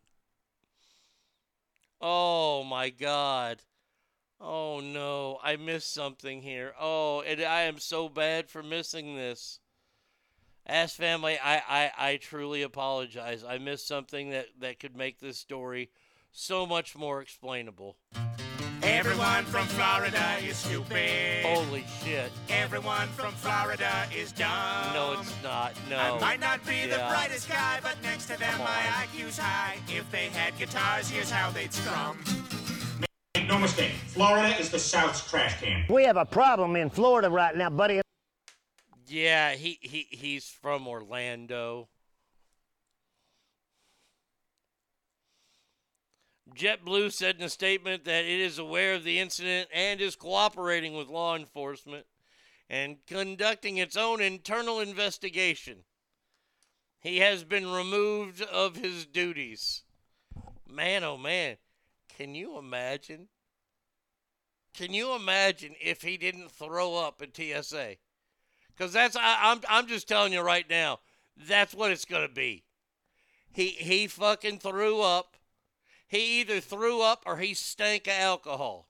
Oh 2.02 2.64
my 2.64 2.90
God. 2.90 3.62
Oh 4.40 4.80
no, 4.80 5.40
I 5.44 5.58
missed 5.58 5.94
something 5.94 6.42
here. 6.42 6.74
Oh, 6.80 7.22
and 7.22 7.42
I 7.42 7.62
am 7.62 7.78
so 7.78 8.08
bad 8.08 8.50
for 8.50 8.64
missing 8.64 9.16
this. 9.16 9.60
Ask 10.70 10.98
family, 10.98 11.40
I, 11.44 11.56
I, 11.58 11.92
I 11.98 12.18
truly 12.18 12.62
apologize. 12.62 13.44
I 13.44 13.58
missed 13.58 13.88
something 13.88 14.30
that, 14.30 14.46
that 14.60 14.80
could 14.80 14.96
make 14.96 15.20
this 15.20 15.40
story 15.40 15.90
so 16.32 16.68
much 16.68 16.96
more 16.96 17.24
explainable. 17.24 17.98
Everyone 18.84 19.46
from 19.46 19.66
Florida 19.66 20.36
is 20.44 20.58
stupid. 20.58 21.44
Holy 21.44 21.84
shit. 22.04 22.32
Everyone 22.50 23.08
from 23.08 23.34
Florida 23.34 24.06
is 24.16 24.32
dumb. 24.32 24.94
No, 24.94 25.16
it's 25.20 25.34
not. 25.42 25.74
No. 25.90 25.98
I 25.98 26.20
might 26.20 26.40
not 26.40 26.64
be 26.68 26.86
the 26.86 26.98
brightest 26.98 27.50
guy, 27.50 27.80
but 27.82 27.96
next 28.04 28.28
to 28.28 28.38
them 28.38 28.60
my. 28.60 28.66
IQ's 28.66 29.40
high. 29.40 29.80
If 29.88 30.10
they 30.12 30.28
had 30.28 30.56
guitars, 30.60 31.10
here's 31.10 31.32
how 31.32 31.50
they'd 31.50 31.74
strum. 31.74 32.20
Make 33.34 33.48
no 33.48 33.58
mistake, 33.58 33.94
Florida 34.06 34.56
is 34.60 34.70
the 34.70 34.78
South's 34.78 35.28
trash 35.28 35.60
can. 35.60 35.86
We 35.90 36.04
have 36.04 36.18
a 36.18 36.26
problem 36.26 36.76
in 36.76 36.92
Florida 36.92 37.28
right 37.28 37.58
now, 37.58 37.72
buddy. 37.72 38.02
Yeah, 39.10 39.54
he, 39.54 39.80
he 39.82 40.08
he's 40.12 40.48
from 40.48 40.88
Orlando. 40.88 41.90
JetBlue 46.56 47.12
said 47.12 47.38
in 47.38 47.44
a 47.44 47.50
statement 47.50 48.06
that 48.06 48.26
it 48.26 48.40
is 48.40 48.60
aware 48.60 48.94
of 48.94 49.04
the 49.04 49.20
incident 49.20 49.70
and 49.74 50.00
is 50.00 50.16
cooperating 50.16 50.94
with 50.94 51.08
law 51.08 51.36
enforcement 51.36 52.06
and 52.70 52.98
conducting 53.08 53.78
its 53.78 53.98
own 53.98 54.22
internal 54.22 54.80
investigation. 54.80 55.86
He 57.00 57.18
has 57.18 57.44
been 57.44 57.72
removed 57.72 58.44
of 58.44 58.76
his 58.76 59.08
duties. 59.08 59.84
Man, 60.68 61.04
oh 61.04 61.18
man, 61.18 61.58
can 62.16 62.36
you 62.36 62.60
imagine? 62.60 63.30
Can 64.76 64.94
you 64.94 65.16
imagine 65.16 65.74
if 65.82 66.04
he 66.04 66.18
didn't 66.18 66.52
throw 66.52 66.96
up 66.96 67.24
at 67.24 67.36
TSA? 67.36 67.96
Because 68.80 68.94
that's 68.94 69.18
I, 69.18 69.52
I'm 69.52 69.60
I'm 69.68 69.88
just 69.88 70.08
telling 70.08 70.32
you 70.32 70.40
right 70.40 70.68
now, 70.70 71.00
that's 71.36 71.74
what 71.74 71.92
it's 71.92 72.06
gonna 72.06 72.30
be. 72.30 72.64
He 73.52 73.68
he 73.68 74.08
fucking 74.08 74.60
threw 74.60 75.02
up. 75.02 75.36
He 76.08 76.40
either 76.40 76.62
threw 76.62 77.02
up 77.02 77.24
or 77.26 77.38
he 77.38 77.54
stank 77.54 78.08
of 78.08 78.14
alcohol. 78.14 78.88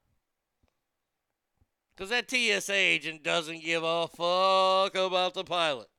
Because 1.96 2.12
that 2.12 2.30
TSA 2.30 2.74
agent 2.74 3.24
doesn't 3.24 3.64
give 3.64 3.84
a 3.84 4.08
fuck 4.08 4.94
about 4.96 5.34
the 5.34 5.44
pilot. 5.44 5.90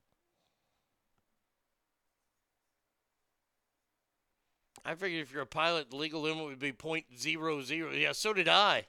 I 4.84 4.94
figured 4.94 5.20
if 5.20 5.32
you're 5.32 5.42
a 5.42 5.46
pilot, 5.46 5.90
the 5.90 5.96
legal 5.96 6.22
limit 6.22 6.44
would 6.44 6.58
be 6.60 6.72
.00. 6.72 8.00
Yeah, 8.00 8.12
so 8.12 8.32
did 8.32 8.48
I. 8.48 8.86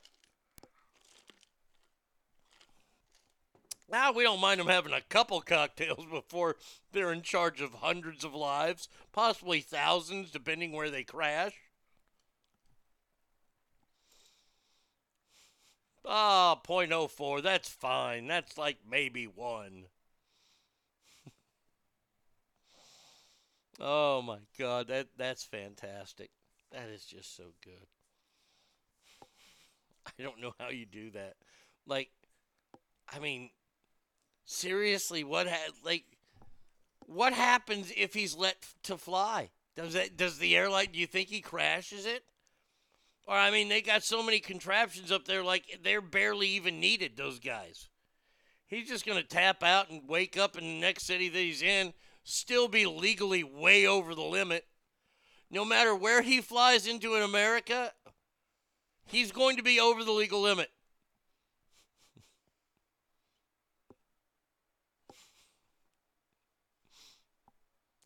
Now 3.91 4.13
we 4.13 4.23
don't 4.23 4.39
mind 4.39 4.61
them 4.61 4.67
having 4.67 4.93
a 4.93 5.01
couple 5.01 5.41
cocktails 5.41 6.05
before 6.09 6.55
they're 6.93 7.11
in 7.11 7.23
charge 7.23 7.59
of 7.59 7.73
hundreds 7.73 8.23
of 8.23 8.33
lives, 8.33 8.87
possibly 9.11 9.59
thousands, 9.59 10.31
depending 10.31 10.71
where 10.71 10.89
they 10.89 11.03
crash. 11.03 11.55
Ah, 16.05 16.55
.04, 16.65 17.41
that's 17.41 17.67
fine. 17.69 18.27
That's 18.27 18.57
like 18.57 18.77
maybe 18.89 19.27
one. 19.27 19.87
oh 23.79 24.21
my 24.21 24.39
god, 24.57 24.87
that 24.87 25.07
that's 25.17 25.43
fantastic. 25.43 26.31
That 26.71 26.87
is 26.87 27.03
just 27.05 27.35
so 27.35 27.53
good. 27.61 27.87
I 30.05 30.23
don't 30.23 30.39
know 30.39 30.53
how 30.59 30.69
you 30.69 30.85
do 30.85 31.11
that. 31.11 31.35
Like, 31.85 32.09
I 33.09 33.19
mean, 33.19 33.49
seriously, 34.45 35.23
what 35.23 35.47
ha- 35.47 35.71
like 35.83 36.05
what 37.05 37.33
happens 37.33 37.91
if 37.95 38.13
he's 38.13 38.35
let 38.35 38.55
to 38.83 38.97
fly? 38.97 39.49
Does 39.75 39.93
that 39.93 40.17
does 40.17 40.37
the 40.37 40.55
airline? 40.55 40.87
Do 40.93 40.99
you 40.99 41.07
think 41.07 41.29
he 41.29 41.41
crashes 41.41 42.05
it? 42.05 42.23
Or 43.27 43.35
I 43.35 43.51
mean, 43.51 43.69
they 43.69 43.81
got 43.81 44.03
so 44.03 44.23
many 44.23 44.39
contraptions 44.39 45.11
up 45.11 45.25
there, 45.25 45.43
like 45.43 45.79
they're 45.83 46.01
barely 46.01 46.47
even 46.49 46.79
needed. 46.79 47.15
Those 47.15 47.39
guys. 47.39 47.89
He's 48.67 48.87
just 48.87 49.05
gonna 49.05 49.23
tap 49.23 49.63
out 49.63 49.89
and 49.89 50.07
wake 50.07 50.37
up 50.37 50.57
in 50.57 50.63
the 50.63 50.79
next 50.79 51.03
city 51.03 51.29
that 51.29 51.37
he's 51.37 51.61
in, 51.61 51.93
still 52.23 52.67
be 52.67 52.85
legally 52.85 53.43
way 53.43 53.85
over 53.85 54.15
the 54.15 54.21
limit. 54.21 54.65
No 55.49 55.65
matter 55.65 55.93
where 55.93 56.21
he 56.21 56.39
flies 56.39 56.87
into 56.87 57.15
in 57.15 57.23
America, 57.23 57.91
he's 59.05 59.33
going 59.33 59.57
to 59.57 59.63
be 59.63 59.79
over 59.79 60.03
the 60.03 60.13
legal 60.13 60.41
limit. 60.41 60.71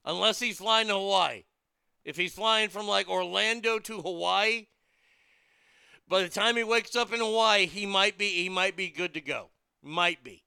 Unless 0.06 0.40
he's 0.40 0.58
flying 0.58 0.88
to 0.88 0.94
Hawaii. 0.94 1.44
If 2.04 2.18
he's 2.18 2.34
flying 2.34 2.70
from 2.70 2.88
like 2.88 3.10
Orlando 3.10 3.80
to 3.80 4.02
Hawaii, 4.02 4.68
by 6.08 6.22
the 6.22 6.30
time 6.30 6.56
he 6.56 6.64
wakes 6.64 6.96
up 6.96 7.12
in 7.12 7.20
Hawaii, 7.20 7.66
he 7.66 7.88
might 7.88 8.18
be 8.18 8.28
he 8.28 8.48
might 8.48 8.78
be 8.78 8.90
good 8.90 9.14
to 9.16 9.22
go. 9.22 9.50
Might 9.82 10.24
be. 10.24 10.44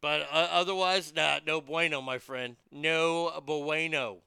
But 0.00 0.22
uh, 0.22 0.48
otherwise, 0.50 1.14
nah, 1.14 1.38
no 1.46 1.60
bueno, 1.60 2.02
my 2.02 2.18
friend. 2.18 2.56
No 2.72 3.40
bueno. 3.46 4.18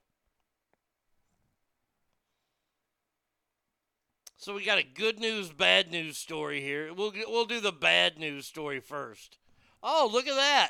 So 4.37 4.53
we 4.53 4.63
got 4.63 4.77
a 4.77 4.83
good 4.83 5.19
news, 5.19 5.51
bad 5.51 5.91
news 5.91 6.17
story 6.17 6.61
here. 6.61 6.93
We'll 6.93 7.11
we'll 7.27 7.45
do 7.45 7.59
the 7.59 7.73
bad 7.73 8.17
news 8.17 8.45
story 8.45 8.79
first. 8.79 9.37
Oh, 9.83 10.09
look 10.09 10.27
at 10.27 10.35
that! 10.35 10.69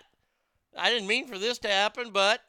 I 0.75 0.89
didn't 0.89 1.07
mean 1.07 1.27
for 1.27 1.37
this 1.37 1.59
to 1.59 1.67
happen, 1.67 2.09
but 2.11 2.41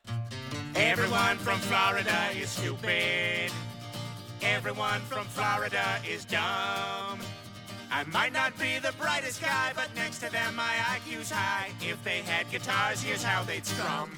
Everyone 0.79 1.39
from 1.39 1.59
Florida 1.61 2.29
is 2.37 2.51
stupid. 2.51 3.51
Everyone 4.43 5.01
from 5.01 5.25
Florida 5.25 5.99
is 6.07 6.27
dumb. 6.27 7.19
I 7.91 8.05
might 8.13 8.35
not 8.35 8.59
be 8.59 8.79
the 8.79 8.93
brightest 9.01 9.41
guy, 9.41 9.73
but 9.75 9.89
next 9.95 10.19
to 10.19 10.31
them 10.31 10.55
my 10.55 10.75
IQ's 10.91 11.31
high. 11.31 11.71
If 11.81 12.05
they 12.05 12.19
had 12.19 12.51
guitars, 12.51 13.03
here's 13.03 13.23
how 13.23 13.43
they'd 13.43 13.65
strum. 13.65 14.15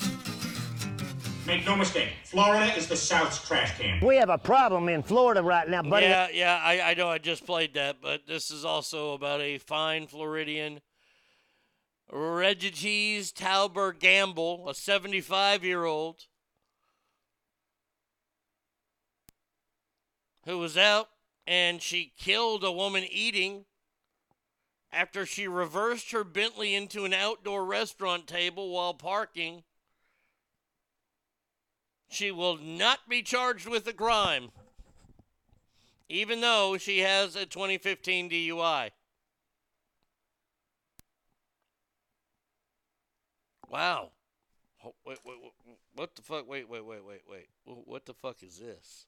Make 1.46 1.64
no 1.64 1.76
mistake, 1.76 2.08
Florida 2.24 2.74
is 2.76 2.88
the 2.88 2.96
South's 2.96 3.46
trash 3.46 3.78
can. 3.78 4.04
We 4.04 4.16
have 4.16 4.28
a 4.28 4.36
problem 4.36 4.88
in 4.88 5.04
Florida 5.04 5.44
right 5.44 5.68
now, 5.68 5.82
buddy. 5.82 6.06
Yeah, 6.06 6.26
yeah, 6.32 6.60
I, 6.60 6.80
I 6.80 6.94
know 6.94 7.08
I 7.08 7.18
just 7.18 7.46
played 7.46 7.74
that, 7.74 8.02
but 8.02 8.26
this 8.26 8.50
is 8.50 8.64
also 8.64 9.12
about 9.12 9.40
a 9.40 9.58
fine 9.58 10.08
Floridian, 10.08 10.80
Regis 12.12 13.30
Tauber 13.30 13.96
Gamble, 13.96 14.68
a 14.68 14.74
75 14.74 15.62
year 15.62 15.84
old, 15.84 16.26
who 20.48 20.56
was 20.56 20.78
out 20.78 21.10
and 21.46 21.82
she 21.82 22.10
killed 22.18 22.64
a 22.64 22.72
woman 22.72 23.04
eating 23.10 23.66
after 24.90 25.26
she 25.26 25.46
reversed 25.46 26.10
her 26.10 26.24
Bentley 26.24 26.74
into 26.74 27.04
an 27.04 27.12
outdoor 27.12 27.66
restaurant 27.66 28.26
table 28.26 28.70
while 28.70 28.94
parking. 28.94 29.62
She 32.08 32.30
will 32.30 32.56
not 32.56 33.00
be 33.06 33.20
charged 33.20 33.68
with 33.68 33.86
a 33.86 33.92
crime, 33.92 34.48
even 36.08 36.40
though 36.40 36.78
she 36.78 37.00
has 37.00 37.36
a 37.36 37.44
2015 37.44 38.30
DUI. 38.30 38.90
Wow. 43.68 44.12
Wait, 44.82 44.94
wait, 45.04 45.18
wait, 45.26 45.52
what 45.94 46.16
the 46.16 46.22
fuck? 46.22 46.48
Wait, 46.48 46.66
wait, 46.70 46.86
wait, 46.86 47.04
wait, 47.04 47.20
wait. 47.28 47.48
What 47.66 48.06
the 48.06 48.14
fuck 48.14 48.42
is 48.42 48.56
this? 48.56 49.04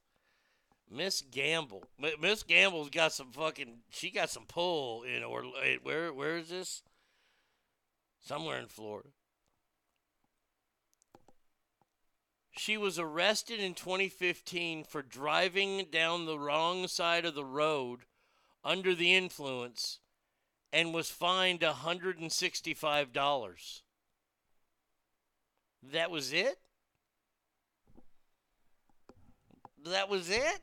Miss 0.90 1.22
Gamble. 1.22 1.84
Miss 2.20 2.42
Gamble's 2.42 2.90
got 2.90 3.12
some 3.12 3.30
fucking. 3.30 3.78
She 3.90 4.10
got 4.10 4.28
some 4.28 4.46
pull 4.46 5.04
in 5.04 5.22
or 5.22 5.44
eh, 5.62 5.76
where? 5.82 6.12
Where 6.12 6.36
is 6.36 6.48
this? 6.48 6.82
Somewhere 8.20 8.58
in 8.58 8.66
Florida. 8.66 9.10
She 12.50 12.76
was 12.76 12.98
arrested 12.98 13.60
in 13.60 13.74
2015 13.74 14.84
for 14.84 15.00
driving 15.00 15.86
down 15.90 16.26
the 16.26 16.38
wrong 16.38 16.88
side 16.88 17.24
of 17.24 17.34
the 17.34 17.44
road 17.44 18.00
under 18.64 18.94
the 18.94 19.14
influence 19.14 20.00
and 20.72 20.92
was 20.92 21.08
fined 21.08 21.60
$165. 21.60 23.82
That 25.82 26.10
was 26.10 26.32
it? 26.32 26.58
That 29.86 30.10
was 30.10 30.28
it? 30.28 30.60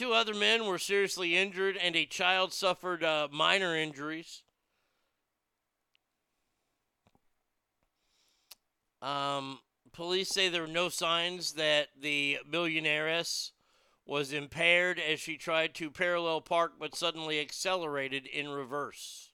Two 0.00 0.14
other 0.14 0.32
men 0.32 0.64
were 0.64 0.78
seriously 0.78 1.36
injured, 1.36 1.76
and 1.76 1.94
a 1.94 2.06
child 2.06 2.54
suffered 2.54 3.04
uh, 3.04 3.28
minor 3.30 3.76
injuries. 3.76 4.42
Um, 9.02 9.58
police 9.92 10.30
say 10.30 10.48
there 10.48 10.62
were 10.62 10.68
no 10.68 10.88
signs 10.88 11.52
that 11.52 11.88
the 12.00 12.38
millionairess 12.50 13.50
was 14.06 14.32
impaired 14.32 14.98
as 14.98 15.20
she 15.20 15.36
tried 15.36 15.74
to 15.74 15.90
parallel 15.90 16.40
park 16.40 16.76
but 16.80 16.94
suddenly 16.94 17.38
accelerated 17.38 18.24
in 18.24 18.48
reverse. 18.48 19.32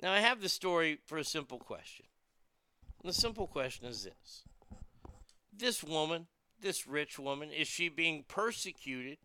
Now, 0.00 0.10
I 0.10 0.20
have 0.20 0.40
the 0.40 0.48
story 0.48 1.00
for 1.04 1.18
a 1.18 1.24
simple 1.24 1.58
question. 1.58 2.06
And 3.02 3.10
the 3.10 3.14
simple 3.14 3.46
question 3.46 3.86
is 3.86 4.04
this 4.04 4.44
This 5.52 5.84
woman, 5.84 6.28
this 6.60 6.86
rich 6.86 7.18
woman, 7.18 7.50
is 7.50 7.68
she 7.68 7.88
being 7.88 8.24
persecuted 8.26 9.18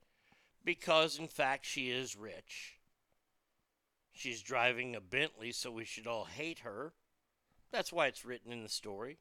because, 0.64 1.18
in 1.18 1.28
fact, 1.28 1.66
she 1.66 1.90
is 1.90 2.16
rich? 2.16 2.78
She's 4.14 4.42
driving 4.42 4.96
a 4.96 5.02
Bentley, 5.02 5.52
so 5.52 5.72
we 5.72 5.86
should 5.86 6.08
all 6.08 6.26
hate 6.26 6.60
her. 6.60 6.94
That's 7.72 7.94
why 7.94 8.08
it's 8.08 8.26
written 8.26 8.52
in 8.52 8.64
the 8.64 8.70
story. 8.70 9.18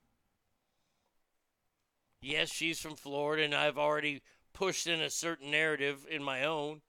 Yes, 2.21 2.53
she's 2.53 2.81
from 2.81 2.97
Florida, 2.97 3.45
and 3.45 3.55
I've 3.55 3.79
already 3.79 4.23
pushed 4.53 4.87
in 4.87 5.01
a 5.01 5.09
certain 5.09 5.51
narrative 5.51 6.07
in 6.11 6.23
my 6.23 6.45
own. 6.45 6.83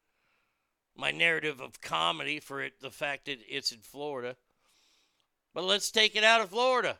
My 0.95 1.11
narrative 1.11 1.61
of 1.61 1.79
comedy 1.79 2.39
for 2.39 2.61
it, 2.61 2.81
the 2.81 2.91
fact 2.91 3.25
that 3.25 3.39
it's 3.47 3.71
in 3.71 3.79
Florida. 3.79 4.35
But 5.53 5.63
let's 5.63 5.89
take 5.89 6.15
it 6.15 6.23
out 6.23 6.41
of 6.41 6.49
Florida. 6.49 6.97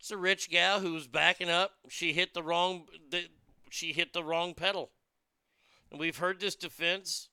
It's 0.00 0.10
a 0.10 0.16
rich 0.16 0.48
gal 0.48 0.80
who's 0.80 1.06
backing 1.06 1.50
up. 1.50 1.72
She 1.88 2.14
hit 2.14 2.32
the 2.32 2.42
wrong. 2.42 2.86
The, 3.10 3.26
she 3.68 3.92
hit 3.92 4.14
the 4.14 4.24
wrong 4.24 4.54
pedal. 4.54 4.90
And 5.90 6.00
we've 6.00 6.16
heard 6.16 6.40
this 6.40 6.54
defense. 6.54 7.28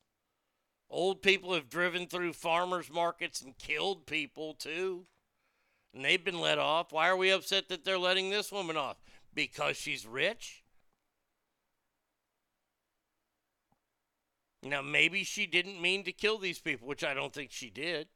Old 0.89 1.21
people 1.21 1.53
have 1.53 1.69
driven 1.69 2.07
through 2.07 2.33
farmers 2.33 2.91
markets 2.91 3.41
and 3.41 3.57
killed 3.57 4.05
people 4.05 4.53
too. 4.53 5.05
And 5.93 6.03
they've 6.03 6.23
been 6.23 6.41
let 6.41 6.59
off. 6.59 6.91
Why 6.91 7.07
are 7.07 7.15
we 7.15 7.31
upset 7.31 7.69
that 7.69 7.85
they're 7.85 7.97
letting 7.97 8.29
this 8.29 8.51
woman 8.51 8.75
off? 8.75 8.97
Because 9.33 9.77
she's 9.77 10.05
rich? 10.05 10.63
Now, 14.61 14.81
maybe 14.81 15.23
she 15.23 15.45
didn't 15.45 15.81
mean 15.81 16.03
to 16.03 16.11
kill 16.11 16.37
these 16.37 16.59
people, 16.59 16.87
which 16.87 17.03
I 17.03 17.13
don't 17.13 17.33
think 17.33 17.51
she 17.51 17.69
did. 17.69 18.07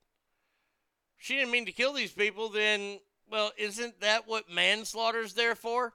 If 1.17 1.25
she 1.25 1.35
didn't 1.35 1.51
mean 1.51 1.65
to 1.67 1.71
kill 1.71 1.93
these 1.93 2.11
people, 2.11 2.49
then, 2.49 2.99
well, 3.31 3.51
isn't 3.57 4.01
that 4.01 4.27
what 4.27 4.51
manslaughter's 4.51 5.33
there 5.33 5.55
for? 5.55 5.93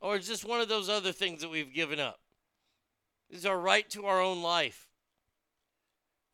Or 0.00 0.16
is 0.16 0.26
this 0.26 0.44
one 0.44 0.60
of 0.60 0.68
those 0.68 0.88
other 0.88 1.12
things 1.12 1.40
that 1.40 1.50
we've 1.50 1.72
given 1.72 2.00
up? 2.00 2.18
Is 3.30 3.46
our 3.46 3.58
right 3.58 3.88
to 3.90 4.06
our 4.06 4.20
own 4.20 4.42
life. 4.42 4.88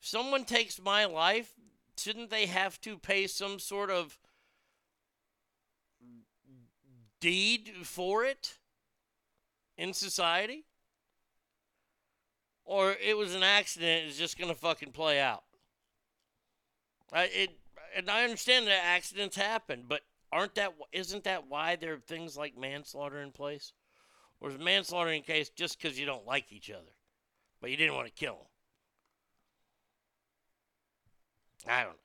If 0.01 0.09
someone 0.09 0.45
takes 0.45 0.81
my 0.81 1.05
life, 1.05 1.53
shouldn't 1.97 2.31
they 2.31 2.47
have 2.47 2.81
to 2.81 2.97
pay 2.99 3.27
some 3.27 3.59
sort 3.59 3.91
of 3.91 4.19
deed 7.21 7.71
for 7.85 8.25
it 8.25 8.57
in 9.77 9.93
society? 9.93 10.65
Or 12.65 12.97
it 13.05 13.17
was 13.17 13.35
an 13.35 13.43
accident, 13.43 14.07
it's 14.07 14.19
just 14.19 14.39
going 14.39 14.51
to 14.51 14.59
fucking 14.59 14.93
play 14.93 15.21
out. 15.21 15.43
I, 17.13 17.25
it, 17.25 17.51
and 17.97 18.11
I 18.11 18.25
understand 18.25 18.67
that 18.67 18.85
accidents 18.85 19.37
happen, 19.37 19.85
but 19.89 20.03
aren't 20.33 20.55
that 20.55 20.75
isn't 20.93 21.25
that 21.25 21.49
why 21.49 21.77
there 21.77 21.95
are 21.95 21.99
things 21.99 22.37
like 22.37 22.57
manslaughter 22.57 23.21
in 23.21 23.33
place? 23.33 23.73
Or 24.41 24.51
is 24.51 24.59
manslaughter 24.59 25.11
in 25.11 25.23
case 25.23 25.51
just 25.51 25.81
because 25.81 25.99
you 25.99 26.07
don't 26.07 26.27
like 26.27 26.51
each 26.51 26.71
other, 26.71 26.93
but 27.61 27.71
you 27.71 27.77
didn't 27.77 27.95
want 27.95 28.07
to 28.07 28.13
kill 28.13 28.35
them? 28.35 28.47
I 31.69 31.83
don't 31.83 31.93
know. 31.93 31.97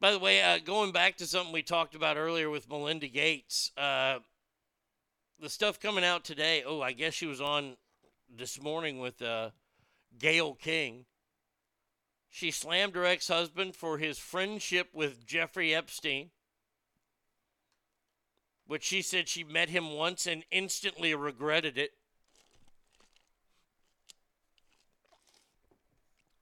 By 0.00 0.12
the 0.12 0.18
way, 0.18 0.42
uh, 0.42 0.58
going 0.58 0.92
back 0.92 1.16
to 1.18 1.26
something 1.26 1.52
we 1.52 1.62
talked 1.62 1.94
about 1.94 2.16
earlier 2.16 2.50
with 2.50 2.68
Melinda 2.68 3.08
Gates, 3.08 3.70
uh, 3.76 4.18
the 5.38 5.48
stuff 5.48 5.80
coming 5.80 6.04
out 6.04 6.24
today. 6.24 6.62
Oh, 6.66 6.80
I 6.80 6.92
guess 6.92 7.14
she 7.14 7.26
was 7.26 7.40
on 7.40 7.76
this 8.34 8.60
morning 8.60 8.98
with 8.98 9.20
uh, 9.22 9.50
Gayle 10.18 10.54
King. 10.54 11.04
She 12.30 12.52
slammed 12.52 12.94
her 12.94 13.04
ex 13.04 13.28
husband 13.28 13.74
for 13.74 13.98
his 13.98 14.18
friendship 14.18 14.90
with 14.92 15.26
Jeffrey 15.26 15.74
Epstein, 15.74 16.30
which 18.66 18.84
she 18.84 19.02
said 19.02 19.28
she 19.28 19.42
met 19.42 19.68
him 19.68 19.90
once 19.90 20.26
and 20.26 20.44
instantly 20.52 21.12
regretted 21.14 21.76
it. 21.76 21.90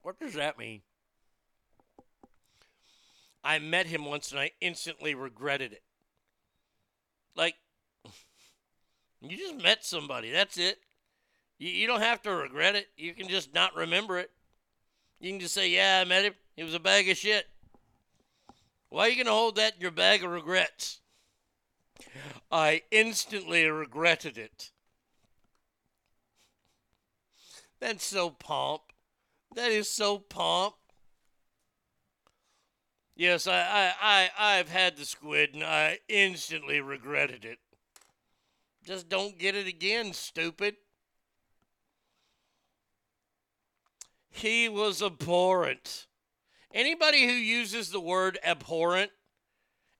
What 0.02 0.20
does 0.20 0.34
that 0.34 0.58
mean? 0.58 0.82
I 3.42 3.58
met 3.58 3.86
him 3.86 4.04
once 4.04 4.30
and 4.30 4.38
I 4.38 4.50
instantly 4.60 5.14
regretted 5.14 5.72
it. 5.72 5.82
Like, 7.34 7.54
you 9.22 9.36
just 9.36 9.56
met 9.62 9.84
somebody. 9.84 10.30
That's 10.30 10.58
it. 10.58 10.78
You, 11.58 11.70
you 11.70 11.86
don't 11.86 12.02
have 12.02 12.20
to 12.22 12.30
regret 12.34 12.74
it. 12.74 12.88
You 12.96 13.14
can 13.14 13.28
just 13.28 13.54
not 13.54 13.74
remember 13.74 14.18
it. 14.18 14.30
You 15.20 15.32
can 15.32 15.40
just 15.40 15.54
say, 15.54 15.68
yeah, 15.68 16.00
I 16.00 16.08
met 16.08 16.24
him. 16.24 16.34
He 16.56 16.62
was 16.62 16.74
a 16.74 16.80
bag 16.80 17.08
of 17.08 17.16
shit. 17.16 17.46
Why 18.88 19.02
are 19.02 19.08
you 19.08 19.16
going 19.16 19.26
to 19.26 19.32
hold 19.32 19.56
that 19.56 19.74
in 19.74 19.80
your 19.80 19.90
bag 19.90 20.24
of 20.24 20.30
regrets? 20.30 21.00
I 22.50 22.82
instantly 22.90 23.66
regretted 23.66 24.38
it. 24.38 24.70
That's 27.80 28.04
so 28.04 28.30
pomp. 28.30 28.82
That 29.54 29.70
is 29.70 29.88
so 29.88 30.18
pomp. 30.18 30.74
Yes, 33.16 33.46
I, 33.46 33.58
I, 33.58 33.92
I, 34.00 34.58
I've 34.58 34.68
had 34.68 34.96
the 34.96 35.04
squid 35.04 35.54
and 35.54 35.64
I 35.64 35.98
instantly 36.08 36.80
regretted 36.80 37.44
it. 37.44 37.58
Just 38.84 39.08
don't 39.08 39.38
get 39.38 39.56
it 39.56 39.66
again, 39.66 40.12
stupid. 40.12 40.76
He 44.38 44.68
was 44.68 45.02
abhorrent. 45.02 46.06
Anybody 46.72 47.26
who 47.26 47.32
uses 47.32 47.90
the 47.90 48.00
word 48.00 48.38
abhorrent 48.44 49.10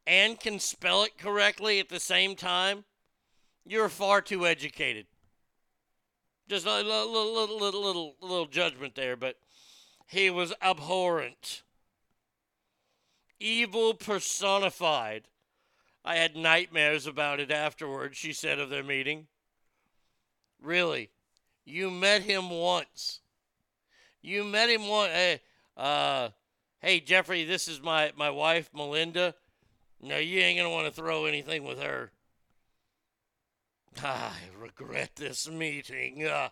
and 0.07 0.39
can 0.39 0.61
spell 0.61 1.03
it 1.03 1.19
correctly 1.19 1.81
at 1.81 1.89
the 1.89 1.99
same 1.99 2.37
time, 2.37 2.85
you're 3.67 3.89
far 3.89 4.21
too 4.21 4.47
educated. 4.47 5.07
Just 6.49 6.67
a 6.67 6.77
little, 6.77 7.13
little, 7.13 7.35
little, 7.59 7.83
little, 7.83 8.17
little, 8.21 8.47
judgment 8.47 8.95
there, 8.95 9.17
but 9.17 9.41
he 10.07 10.31
was 10.31 10.55
abhorrent. 10.63 11.65
Evil 13.41 13.93
personified. 13.93 15.25
I 16.05 16.15
had 16.15 16.37
nightmares 16.37 17.09
about 17.09 17.41
it 17.41 17.51
afterwards, 17.51 18.17
she 18.17 18.33
said 18.33 18.61
of 18.61 18.71
their 18.71 18.85
meeting. 18.85 19.27
Really? 20.63 21.11
You 21.65 21.91
met 21.91 22.23
him 22.23 22.51
once. 22.51 23.21
You 24.23 24.45
met 24.45 24.69
him 24.69 24.89
one. 24.89 25.11
Hey, 25.11 25.41
uh, 25.77 26.31
hey, 26.81 27.01
Jeffrey, 27.01 27.45
this 27.45 27.69
is 27.69 27.81
my, 27.83 28.13
my 28.17 28.31
wife, 28.31 28.71
Melinda. 28.75 29.35
No, 30.01 30.17
you 30.17 30.41
ain't 30.41 30.59
to 30.61 30.71
want 30.71 30.87
to 30.87 30.93
throw 30.93 31.25
anything 31.25 31.65
with 31.65 31.81
her. 31.81 32.13
I 34.03 34.33
regret 34.61 35.11
this 35.17 35.51
meeting. 35.51 36.25
Uh, 36.25 36.51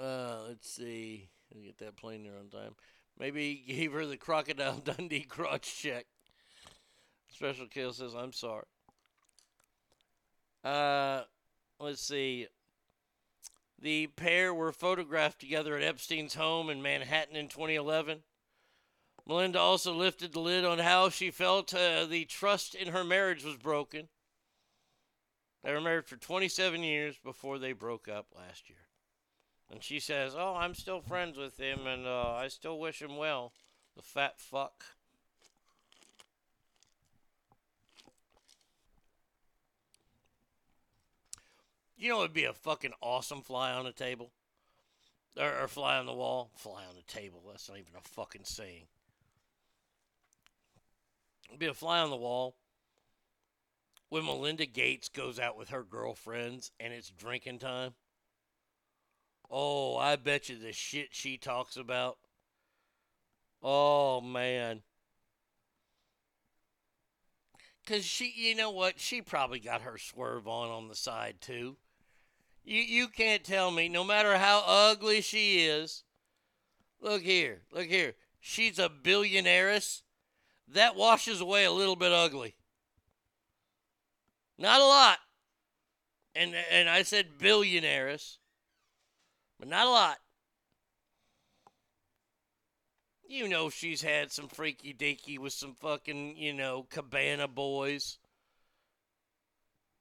uh, 0.00 0.38
let's 0.48 0.70
see. 0.70 1.28
Let 1.50 1.60
me 1.60 1.66
get 1.66 1.78
that 1.78 1.96
plane 1.96 2.22
there 2.22 2.38
on 2.38 2.48
time. 2.48 2.74
Maybe 3.18 3.62
he 3.66 3.74
gave 3.74 3.92
her 3.92 4.06
the 4.06 4.16
Crocodile 4.16 4.78
Dundee 4.84 5.20
crotch 5.20 5.76
check. 5.78 6.06
Special 7.38 7.68
Kill 7.68 7.92
says, 7.92 8.16
I'm 8.16 8.32
sorry. 8.32 8.64
Uh, 10.64 11.20
let's 11.78 12.02
see. 12.02 12.48
The 13.80 14.08
pair 14.08 14.52
were 14.52 14.72
photographed 14.72 15.38
together 15.38 15.76
at 15.76 15.84
Epstein's 15.84 16.34
home 16.34 16.68
in 16.68 16.82
Manhattan 16.82 17.36
in 17.36 17.46
2011. 17.46 18.24
Melinda 19.24 19.60
also 19.60 19.94
lifted 19.94 20.32
the 20.32 20.40
lid 20.40 20.64
on 20.64 20.80
how 20.80 21.10
she 21.10 21.30
felt 21.30 21.72
uh, 21.72 22.06
the 22.06 22.24
trust 22.24 22.74
in 22.74 22.88
her 22.88 23.04
marriage 23.04 23.44
was 23.44 23.56
broken. 23.56 24.08
They 25.62 25.72
were 25.72 25.80
married 25.80 26.06
for 26.06 26.16
27 26.16 26.82
years 26.82 27.20
before 27.22 27.60
they 27.60 27.72
broke 27.72 28.08
up 28.08 28.26
last 28.36 28.68
year. 28.68 28.88
And 29.70 29.80
she 29.80 30.00
says, 30.00 30.34
Oh, 30.36 30.56
I'm 30.56 30.74
still 30.74 31.00
friends 31.00 31.38
with 31.38 31.56
him 31.56 31.86
and 31.86 32.04
uh, 32.04 32.32
I 32.32 32.48
still 32.48 32.80
wish 32.80 33.00
him 33.00 33.16
well. 33.16 33.52
The 33.94 34.02
fat 34.02 34.40
fuck. 34.40 34.82
You 41.98 42.10
know, 42.10 42.20
it'd 42.20 42.32
be 42.32 42.44
a 42.44 42.52
fucking 42.52 42.92
awesome 43.02 43.42
fly 43.42 43.72
on 43.72 43.84
the 43.84 43.92
table, 43.92 44.30
or, 45.36 45.62
or 45.62 45.66
fly 45.66 45.98
on 45.98 46.06
the 46.06 46.14
wall, 46.14 46.50
fly 46.54 46.84
on 46.88 46.94
the 46.94 47.12
table. 47.12 47.42
That's 47.50 47.68
not 47.68 47.78
even 47.78 47.94
a 47.98 48.08
fucking 48.08 48.44
saying. 48.44 48.84
It'd 51.48 51.58
be 51.58 51.66
a 51.66 51.74
fly 51.74 51.98
on 51.98 52.10
the 52.10 52.16
wall 52.16 52.54
when 54.10 54.24
Melinda 54.24 54.64
Gates 54.64 55.08
goes 55.08 55.40
out 55.40 55.58
with 55.58 55.70
her 55.70 55.82
girlfriends 55.82 56.70
and 56.78 56.92
it's 56.92 57.10
drinking 57.10 57.58
time. 57.58 57.94
Oh, 59.50 59.96
I 59.96 60.16
bet 60.16 60.48
you 60.48 60.56
the 60.56 60.72
shit 60.72 61.08
she 61.10 61.36
talks 61.36 61.76
about. 61.76 62.18
Oh 63.60 64.20
man. 64.20 64.82
Cause 67.86 68.04
she, 68.04 68.32
you 68.36 68.54
know 68.54 68.70
what? 68.70 69.00
She 69.00 69.20
probably 69.22 69.58
got 69.58 69.80
her 69.80 69.98
swerve 69.98 70.46
on 70.46 70.68
on 70.68 70.88
the 70.88 70.94
side 70.94 71.40
too. 71.40 71.76
You 72.68 72.82
you 72.82 73.08
can't 73.08 73.44
tell 73.44 73.70
me, 73.70 73.88
no 73.88 74.04
matter 74.04 74.36
how 74.36 74.62
ugly 74.66 75.22
she 75.22 75.60
is. 75.60 76.04
Look 77.00 77.22
here, 77.22 77.62
look 77.72 77.86
here. 77.86 78.12
She's 78.40 78.78
a 78.78 78.90
billionaireess. 78.90 80.02
That 80.68 80.94
washes 80.94 81.40
away 81.40 81.64
a 81.64 81.72
little 81.72 81.96
bit 81.96 82.12
ugly. 82.12 82.56
Not 84.58 84.82
a 84.82 84.84
lot. 84.84 85.16
And 86.34 86.54
and 86.70 86.90
I 86.90 87.04
said 87.04 87.38
billionaireess, 87.38 88.36
but 89.58 89.68
not 89.68 89.86
a 89.86 89.90
lot. 89.90 90.18
You 93.26 93.48
know 93.48 93.70
she's 93.70 94.02
had 94.02 94.30
some 94.30 94.48
freaky 94.48 94.92
deaky 94.92 95.38
with 95.38 95.54
some 95.54 95.74
fucking, 95.74 96.36
you 96.36 96.52
know, 96.52 96.86
cabana 96.90 97.48
boys. 97.48 98.18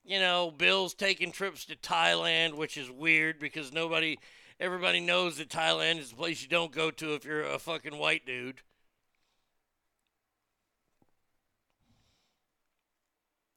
You 0.07 0.21
know, 0.21 0.51
Bill's 0.51 0.93
taking 0.93 1.33
trips 1.33 1.65
to 1.65 1.75
Thailand, 1.75 2.53
which 2.55 2.77
is 2.77 2.89
weird 2.89 3.39
because 3.39 3.73
nobody, 3.73 4.17
everybody 4.57 5.01
knows 5.01 5.35
that 5.35 5.49
Thailand 5.49 5.99
is 5.99 6.13
a 6.13 6.15
place 6.15 6.41
you 6.41 6.47
don't 6.47 6.71
go 6.71 6.89
to 6.91 7.13
if 7.13 7.25
you're 7.25 7.43
a 7.43 7.59
fucking 7.59 7.97
white 7.97 8.25
dude. 8.25 8.61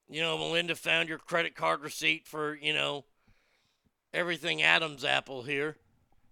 You 0.08 0.22
know, 0.22 0.36
Melinda 0.36 0.74
found 0.74 1.08
your 1.08 1.18
credit 1.18 1.54
card 1.54 1.82
receipt 1.82 2.26
for, 2.26 2.56
you 2.56 2.74
know, 2.74 3.04
everything 4.12 4.60
Adam's 4.60 5.04
apple 5.04 5.44
here. 5.44 5.76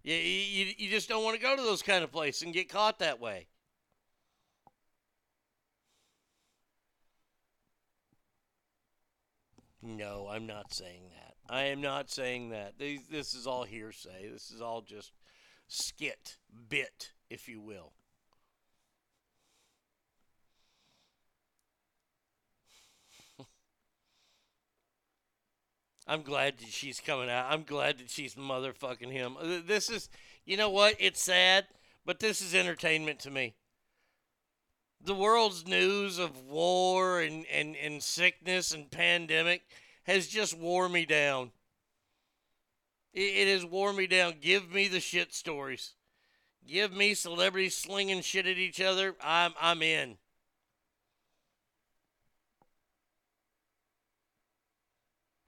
You, 0.02 0.16
you, 0.16 0.72
you 0.78 0.90
just 0.90 1.08
don't 1.08 1.22
want 1.22 1.36
to 1.36 1.42
go 1.42 1.54
to 1.54 1.62
those 1.62 1.82
kind 1.82 2.02
of 2.02 2.10
places 2.10 2.42
and 2.42 2.52
get 2.52 2.68
caught 2.68 2.98
that 2.98 3.20
way. 3.20 3.46
No, 9.82 10.28
I'm 10.30 10.46
not 10.46 10.72
saying 10.72 11.10
that. 11.14 11.34
I 11.48 11.64
am 11.64 11.80
not 11.80 12.10
saying 12.10 12.50
that. 12.50 12.74
This 12.78 13.32
is 13.34 13.46
all 13.46 13.64
hearsay. 13.64 14.28
This 14.30 14.50
is 14.50 14.60
all 14.60 14.82
just 14.82 15.12
skit, 15.68 16.36
bit, 16.68 17.12
if 17.30 17.48
you 17.48 17.60
will. 17.60 17.92
I'm 26.06 26.22
glad 26.22 26.58
that 26.58 26.68
she's 26.68 27.00
coming 27.00 27.30
out. 27.30 27.46
I'm 27.48 27.62
glad 27.62 27.98
that 27.98 28.10
she's 28.10 28.34
motherfucking 28.34 29.12
him. 29.12 29.36
This 29.66 29.88
is, 29.88 30.10
you 30.44 30.56
know 30.56 30.70
what? 30.70 30.96
It's 30.98 31.22
sad, 31.22 31.66
but 32.04 32.18
this 32.18 32.42
is 32.42 32.54
entertainment 32.54 33.20
to 33.20 33.30
me. 33.30 33.54
The 35.00 35.14
world's 35.14 35.66
news 35.66 36.18
of 36.18 36.42
war 36.42 37.20
and, 37.20 37.46
and, 37.46 37.76
and 37.76 38.02
sickness 38.02 38.72
and 38.72 38.90
pandemic 38.90 39.62
has 40.04 40.26
just 40.26 40.56
wore 40.56 40.88
me 40.88 41.06
down. 41.06 41.52
It, 43.12 43.20
it 43.20 43.48
has 43.48 43.64
wore 43.64 43.92
me 43.92 44.06
down. 44.06 44.34
Give 44.40 44.70
me 44.70 44.88
the 44.88 45.00
shit 45.00 45.32
stories. 45.32 45.94
Give 46.66 46.92
me 46.92 47.14
celebrities 47.14 47.76
slinging 47.76 48.20
shit 48.20 48.46
at 48.46 48.58
each 48.58 48.80
other. 48.80 49.16
I'm 49.22 49.54
I'm 49.58 49.82
in. 49.82 50.18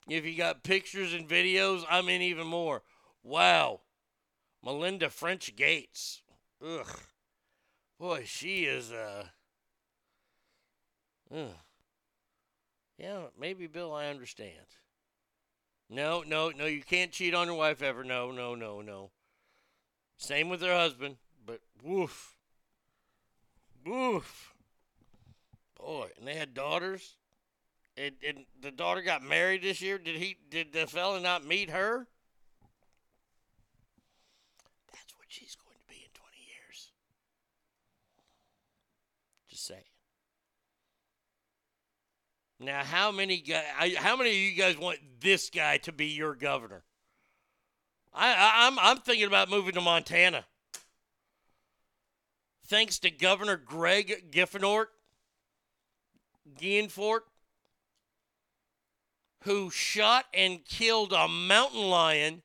If 0.09 0.25
you 0.25 0.37
got 0.37 0.65
pictures 0.65 1.13
and 1.13 1.29
videos, 1.29 1.85
I'm 1.89 2.09
in 2.09 2.23
even 2.23 2.47
more. 2.47 2.83
Wow. 3.23 3.81
Melinda 4.65 5.11
French 5.11 5.55
Gates. 5.55 6.23
Ugh. 6.67 7.01
Boy, 7.99 8.25
she 8.25 8.65
is 8.65 8.91
uh 8.91 9.27
Yeah, 11.33 13.29
maybe 13.39 13.67
Bill 13.67 13.95
I 13.95 14.07
understand. 14.07 14.67
No, 15.89 16.23
no, 16.27 16.51
no, 16.51 16.67
you 16.67 16.83
can't 16.83 17.13
cheat 17.13 17.35
on 17.35 17.47
your 17.47 17.57
wife 17.57 17.83
ever. 17.83 18.05
No, 18.05 18.31
no, 18.31 18.55
no, 18.55 18.81
no. 18.81 19.11
Same 20.19 20.49
with 20.49 20.61
her 20.61 20.77
husband, 20.77 21.17
but 21.45 21.61
woof. 21.83 22.35
Woof. 23.87 24.55
Boy, 25.77 26.09
and 26.19 26.29
they 26.29 26.35
had 26.35 26.53
daughters. 26.53 27.17
And, 27.97 28.15
and 28.27 28.45
the 28.61 28.71
daughter 28.71 29.03
got 29.03 29.23
married 29.23 29.63
this 29.63 29.83
year. 29.83 29.99
Did 29.99 30.17
he? 30.17 30.37
Did 30.51 30.73
the 30.73 30.87
fella 30.87 31.21
not 31.21 31.45
meet 31.45 31.71
her? 31.71 32.07
That's 34.93 35.15
what 35.17 35.27
she's 35.29 35.57
going 35.57 35.77
to 35.77 35.87
be 35.89 36.03
in 36.05 36.11
twenty 36.15 36.39
years. 36.47 36.93
Just 39.49 39.67
saying. 39.67 39.83
Now, 42.63 42.85
how 42.85 43.11
many 43.11 43.39
guys? 43.39 43.97
How 43.97 44.17
many 44.17 44.31
of 44.31 44.37
you 44.37 44.53
guys 44.53 44.77
want 44.77 44.99
this 45.19 45.49
guy 45.49 45.79
to 45.79 45.93
be 45.93 46.09
your 46.09 46.35
governor? 46.35 46.85
I, 48.13 48.35
I 48.35 48.67
I'm 48.67 48.79
I'm 48.79 48.99
thinking 48.99 49.27
about 49.27 49.49
moving 49.49 49.73
to 49.73 49.81
Montana. 49.81 50.45
Thanks 52.67 52.99
to 52.99 53.11
Governor 53.11 53.57
Greg 53.57 54.31
Giffenort, 54.31 54.87
Gianforte, 56.61 57.25
who 59.45 59.71
shot 59.71 60.27
and 60.35 60.63
killed 60.67 61.15
a 61.15 61.29
mountain 61.29 61.89
lion 61.89 62.43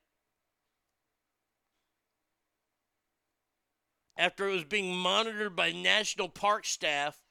after 4.17 4.47
it 4.47 4.53
was 4.53 4.63
being 4.63 4.95
monitored 4.95 5.57
by 5.57 5.73
national 5.73 6.29
park 6.29 6.65
staff 6.65 7.24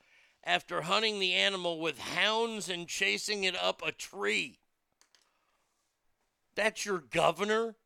after 0.45 0.83
hunting 0.83 1.19
the 1.19 1.35
animal 1.35 1.81
with 1.81 1.99
hounds 1.99 2.69
and 2.69 2.87
chasing 2.87 3.45
it 3.45 3.57
up 3.57 3.83
a 3.85 3.93
tree. 3.93 4.59
That's 6.55 6.85
your 6.85 6.99
governor? 6.99 7.77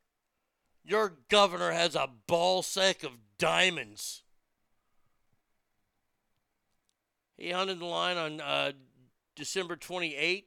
Your 0.83 1.17
governor 1.29 1.71
has 1.71 1.95
a 1.95 2.09
ball 2.27 2.61
sack 2.61 3.03
of 3.03 3.11
diamonds. 3.37 4.23
He 7.37 7.51
hunted 7.51 7.79
the 7.79 7.85
lion 7.85 8.17
on 8.17 8.41
uh, 8.41 8.71
December 9.35 9.77
28th. 9.77 10.43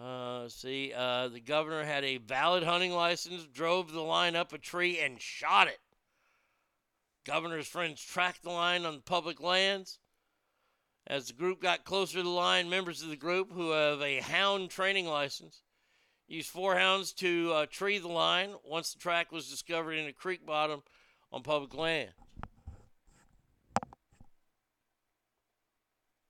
Uh, 0.00 0.48
see, 0.48 0.92
uh, 0.96 1.28
the 1.28 1.40
governor 1.40 1.84
had 1.84 2.04
a 2.04 2.16
valid 2.16 2.62
hunting 2.62 2.92
license, 2.92 3.44
drove 3.52 3.92
the 3.92 4.00
line 4.00 4.36
up 4.36 4.52
a 4.52 4.58
tree, 4.58 4.98
and 4.98 5.20
shot 5.20 5.68
it. 5.68 5.80
Governor's 7.24 7.66
friends 7.66 8.02
tracked 8.02 8.42
the 8.42 8.50
line 8.50 8.84
on 8.84 9.02
public 9.04 9.40
lands. 9.40 9.98
As 11.06 11.26
the 11.26 11.32
group 11.32 11.60
got 11.60 11.84
closer 11.84 12.18
to 12.18 12.22
the 12.22 12.28
line, 12.28 12.70
members 12.70 13.02
of 13.02 13.08
the 13.08 13.16
group, 13.16 13.52
who 13.52 13.70
have 13.70 14.00
a 14.00 14.20
hound 14.20 14.70
training 14.70 15.06
license, 15.06 15.62
used 16.28 16.48
four 16.48 16.76
hounds 16.76 17.12
to 17.14 17.52
uh, 17.52 17.66
tree 17.66 17.98
the 17.98 18.08
line 18.08 18.54
once 18.64 18.92
the 18.92 19.00
track 19.00 19.32
was 19.32 19.48
discovered 19.48 19.94
in 19.94 20.06
a 20.06 20.12
creek 20.12 20.46
bottom 20.46 20.82
on 21.32 21.42
public 21.42 21.74
land. 21.74 22.10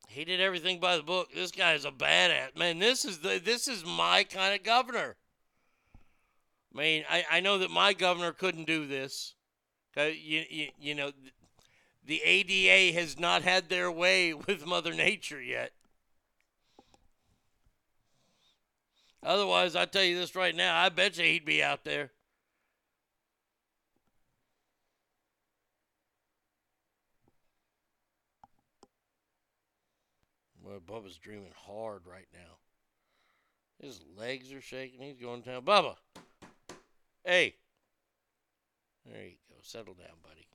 He 0.09 0.25
did 0.25 0.41
everything 0.41 0.81
by 0.81 0.97
the 0.97 1.05
book. 1.05 1.29
This 1.33 1.53
guy 1.53 1.75
is 1.75 1.85
a 1.85 1.93
badass. 1.93 2.57
Man, 2.57 2.81
this 2.81 3.05
is 3.05 3.21
the 3.21 3.41
this 3.43 3.69
is 3.69 3.85
my 3.85 4.25
kind 4.25 4.55
of 4.55 4.65
governor. 4.65 5.17
I 6.75 6.79
mean, 6.79 7.05
I, 7.09 7.25
I 7.31 7.41
know 7.41 7.59
that 7.59 7.71
my 7.71 7.93
governor 7.93 8.33
couldn't 8.33 8.67
do 8.67 8.87
this. 8.87 9.35
'Cause 9.95 10.15
You, 10.17 10.45
you, 10.49 10.71
you 10.79 10.95
know, 10.95 11.13
the 12.05 12.23
ADA 12.23 12.93
has 12.99 13.19
not 13.19 13.43
had 13.43 13.69
their 13.69 13.91
way 13.91 14.35
with 14.47 14.67
Mother 14.67 14.93
Nature 14.95 15.43
yet. 15.43 15.73
Otherwise, 19.23 19.77
I 19.77 19.85
tell 19.85 20.03
you 20.03 20.19
this 20.19 20.35
right 20.35 20.55
now, 20.55 20.81
I 20.81 20.89
bet 20.89 21.19
you 21.19 21.25
he'd 21.25 21.45
be 21.45 21.63
out 21.63 21.85
there. 21.85 22.13
Well, 30.63 30.81
Bubba's 30.81 31.17
dreaming 31.19 31.53
hard 31.67 32.07
right 32.07 32.29
now. 32.33 32.59
His 33.81 34.01
legs 34.17 34.53
are 34.53 34.61
shaking. 34.61 35.01
He's 35.01 35.21
going 35.21 35.41
down. 35.43 35.65
Bubba! 35.65 35.97
Hey! 37.25 37.57
There 39.05 39.25
you. 39.25 39.40
Settle 39.63 39.95
down, 39.95 40.17
buddy. 40.23 40.47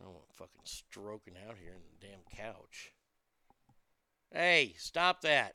I 0.00 0.04
don't 0.04 0.14
want 0.14 0.26
fucking 0.34 0.60
stroking 0.64 1.34
out 1.48 1.56
here 1.60 1.72
in 1.72 1.82
the 1.82 2.06
damn 2.06 2.20
couch. 2.36 2.92
Hey, 4.32 4.74
stop 4.78 5.22
that. 5.22 5.54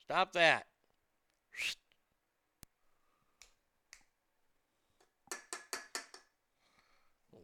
Stop 0.00 0.32
that. 0.32 0.66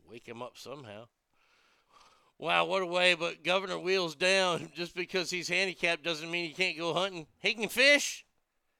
Wake 0.09 0.27
him 0.27 0.43
up 0.43 0.57
somehow. 0.57 1.05
Wow, 2.39 2.65
what 2.65 2.83
a 2.83 2.87
way, 2.87 3.15
but 3.15 3.45
Governor 3.45 3.79
Wheels 3.79 4.15
down 4.15 4.71
just 4.75 4.95
because 4.95 5.29
he's 5.31 5.49
handicapped 5.49 6.03
doesn't 6.03 6.31
mean 6.31 6.47
he 6.47 6.55
can't 6.55 6.79
go 6.79 6.95
hunting. 6.95 7.27
He 7.41 7.53
can 7.53 7.69
fish. 7.69 8.25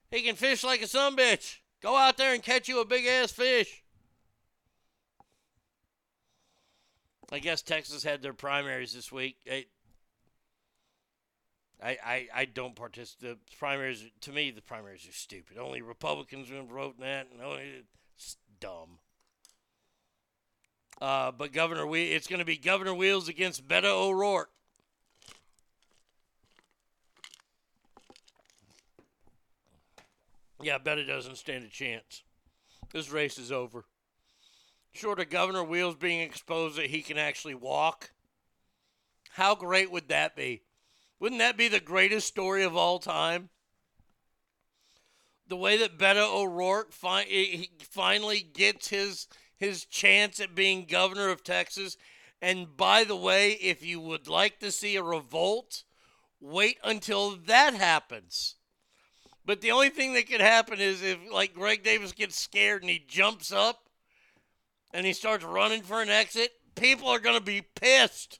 He 0.09 0.21
can 0.21 0.35
fish 0.35 0.63
like 0.63 0.81
a 0.81 0.87
son 0.87 1.15
bitch. 1.15 1.57
Go 1.81 1.95
out 1.95 2.17
there 2.17 2.33
and 2.33 2.41
catch 2.41 2.67
you 2.67 2.81
a 2.81 2.85
big 2.85 3.05
ass 3.05 3.31
fish. 3.31 3.83
I 7.31 7.39
guess 7.39 7.61
Texas 7.61 8.03
had 8.03 8.21
their 8.21 8.33
primaries 8.33 8.93
this 8.93 9.11
week. 9.11 9.37
I, 9.49 9.65
I, 11.81 11.97
I, 12.03 12.27
I 12.35 12.45
don't 12.45 12.75
participate. 12.75 13.37
The 13.49 13.57
primaries, 13.57 14.03
to 14.21 14.31
me, 14.31 14.51
the 14.51 14.61
primaries 14.61 15.07
are 15.07 15.13
stupid. 15.13 15.57
Only 15.57 15.81
Republicans 15.81 16.49
will 16.49 16.63
vote 16.63 16.95
in 16.97 17.03
that, 17.03 17.27
and 17.31 17.41
only, 17.41 17.83
it's 18.15 18.37
dumb. 18.59 18.99
Uh, 21.01 21.31
but 21.31 21.53
Governor, 21.53 21.87
we 21.87 22.11
it's 22.11 22.27
going 22.27 22.39
to 22.39 22.45
be 22.45 22.57
Governor 22.57 22.93
Wheels 22.93 23.29
against 23.29 23.67
Beto 23.67 24.09
O'Rourke. 24.09 24.49
Yeah, 30.61 30.77
Beto 30.77 31.07
doesn't 31.07 31.37
stand 31.37 31.63
a 31.63 31.69
chance. 31.69 32.23
This 32.91 33.09
race 33.09 33.37
is 33.37 33.51
over. 33.51 33.85
Short 34.91 35.19
of 35.19 35.29
Governor 35.29 35.63
Wheels 35.63 35.95
being 35.95 36.21
exposed 36.21 36.77
that 36.77 36.87
he 36.87 37.01
can 37.01 37.17
actually 37.17 37.55
walk, 37.55 38.11
how 39.31 39.55
great 39.55 39.91
would 39.91 40.09
that 40.09 40.35
be? 40.35 40.63
Wouldn't 41.19 41.39
that 41.39 41.57
be 41.57 41.67
the 41.67 41.79
greatest 41.79 42.27
story 42.27 42.63
of 42.63 42.75
all 42.75 42.99
time? 42.99 43.49
The 45.47 45.55
way 45.55 45.77
that 45.77 45.97
Beto 45.97 46.33
O'Rourke 46.33 46.91
fi- 46.91 47.23
he 47.23 47.71
finally 47.79 48.41
gets 48.41 48.89
his 48.89 49.27
his 49.57 49.83
chance 49.85 50.39
at 50.39 50.55
being 50.55 50.85
governor 50.85 51.29
of 51.29 51.43
Texas. 51.43 51.97
And 52.41 52.77
by 52.77 53.03
the 53.03 53.15
way, 53.15 53.51
if 53.51 53.83
you 53.85 53.99
would 53.99 54.27
like 54.27 54.59
to 54.59 54.71
see 54.71 54.95
a 54.95 55.03
revolt, 55.03 55.83
wait 56.39 56.77
until 56.83 57.31
that 57.31 57.73
happens. 57.73 58.55
But 59.45 59.59
the 59.59 59.71
only 59.71 59.89
thing 59.89 60.13
that 60.13 60.29
could 60.29 60.39
happen 60.39 60.79
is 60.79 61.03
if, 61.03 61.17
like, 61.29 61.53
Greg 61.53 61.83
Davis 61.83 62.13
gets 62.13 62.39
scared 62.39 62.83
and 62.83 62.89
he 62.89 63.03
jumps 63.05 63.51
up 63.51 63.88
and 64.91 65.05
he 65.05 65.13
starts 65.13 65.43
running 65.43 65.81
for 65.81 66.01
an 66.01 66.09
exit, 66.09 66.51
people 66.75 67.07
are 67.07 67.19
going 67.19 67.37
to 67.37 67.43
be 67.43 67.61
pissed. 67.61 68.39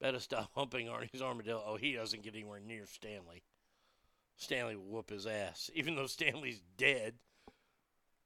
Better 0.00 0.20
stop 0.20 0.50
humping 0.54 0.88
Arnie's 0.88 1.22
armadillo. 1.22 1.62
Oh, 1.66 1.76
he 1.76 1.94
doesn't 1.94 2.22
get 2.22 2.34
anywhere 2.34 2.60
near 2.60 2.84
Stanley. 2.86 3.42
Stanley 4.36 4.76
will 4.76 4.84
whoop 4.84 5.10
his 5.10 5.26
ass. 5.26 5.70
Even 5.74 5.94
though 5.94 6.06
Stanley's 6.06 6.60
dead, 6.76 7.14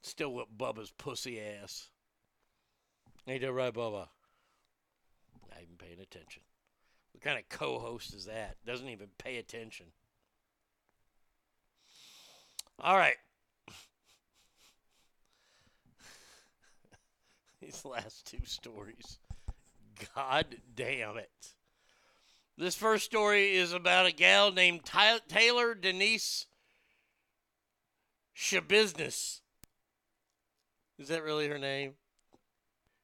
still 0.03 0.33
whip 0.33 0.49
Bubba's 0.57 0.91
pussy 0.91 1.41
ass. 1.41 1.91
Ain't 3.29 3.43
that 3.43 3.53
right, 3.53 3.73
Bubba? 3.73 4.09
Not 5.51 5.63
even 5.63 5.77
paying 5.77 6.01
attention. 6.01 6.43
What 7.13 7.23
kind 7.23 7.39
of 7.39 7.49
co 7.49 7.79
host 7.79 8.15
is 8.15 8.25
that? 8.25 8.57
Doesn't 8.67 8.89
even 8.89 9.09
pay 9.19 9.37
attention. 9.37 9.87
All 12.81 12.97
right. 12.97 13.17
These 17.61 17.85
last 17.85 18.27
two 18.27 18.45
stories. 18.45 19.19
God 20.15 20.47
damn 20.77 21.17
it. 21.17 21.31
This 22.57 22.77
first 22.77 23.05
story 23.05 23.55
is 23.55 23.73
about 23.73 24.07
a 24.07 24.13
gal 24.13 24.53
named 24.53 24.85
Ty- 24.85 25.21
Taylor 25.29 25.75
Denise 25.75 26.47
Schabusiness. 28.37 29.41
Is 30.99 31.09
that 31.09 31.23
really 31.23 31.49
her 31.49 31.59
name? 31.59 31.95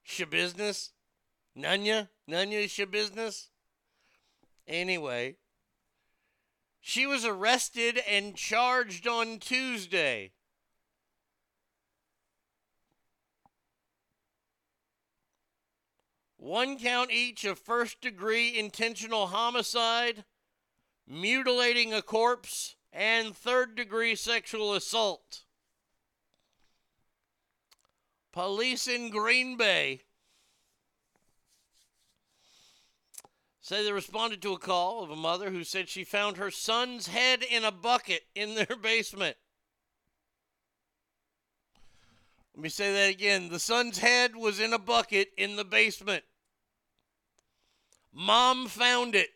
Shabiznes? 0.06 0.90
Nunya? 1.56 2.08
Nunya 2.28 2.64
Shabiznes? 2.64 3.48
Anyway, 4.66 5.36
she 6.86 7.06
was 7.06 7.24
arrested 7.24 7.98
and 8.06 8.36
charged 8.36 9.08
on 9.08 9.38
Tuesday. 9.38 10.32
One 16.36 16.78
count 16.78 17.10
each 17.10 17.46
of 17.46 17.58
first 17.58 18.02
degree 18.02 18.58
intentional 18.58 19.28
homicide, 19.28 20.24
mutilating 21.08 21.94
a 21.94 22.02
corpse, 22.02 22.76
and 22.92 23.34
third 23.34 23.76
degree 23.76 24.14
sexual 24.14 24.74
assault. 24.74 25.44
Police 28.30 28.86
in 28.86 29.08
Green 29.08 29.56
Bay 29.56 30.02
say 33.64 33.82
they 33.82 33.92
responded 33.92 34.42
to 34.42 34.52
a 34.52 34.58
call 34.58 35.02
of 35.02 35.10
a 35.10 35.16
mother 35.16 35.50
who 35.50 35.64
said 35.64 35.88
she 35.88 36.04
found 36.04 36.36
her 36.36 36.50
son's 36.50 37.06
head 37.06 37.42
in 37.42 37.64
a 37.64 37.72
bucket 37.72 38.20
in 38.34 38.54
their 38.54 38.76
basement. 38.82 39.38
Let 42.54 42.62
me 42.62 42.68
say 42.68 42.92
that 42.92 43.10
again. 43.10 43.48
The 43.48 43.58
son's 43.58 43.96
head 43.96 44.36
was 44.36 44.60
in 44.60 44.74
a 44.74 44.78
bucket 44.78 45.28
in 45.38 45.56
the 45.56 45.64
basement. 45.64 46.24
Mom 48.12 48.66
found 48.66 49.14
it. 49.14 49.30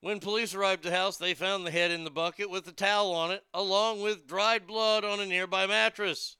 When 0.00 0.20
police 0.20 0.54
arrived 0.54 0.86
at 0.86 0.92
the 0.92 0.96
house, 0.96 1.16
they 1.16 1.34
found 1.34 1.66
the 1.66 1.72
head 1.72 1.90
in 1.90 2.04
the 2.04 2.10
bucket 2.10 2.48
with 2.48 2.68
a 2.68 2.72
towel 2.72 3.12
on 3.12 3.32
it, 3.32 3.42
along 3.52 4.02
with 4.02 4.28
dried 4.28 4.68
blood 4.68 5.04
on 5.04 5.18
a 5.18 5.26
nearby 5.26 5.66
mattress. 5.66 6.36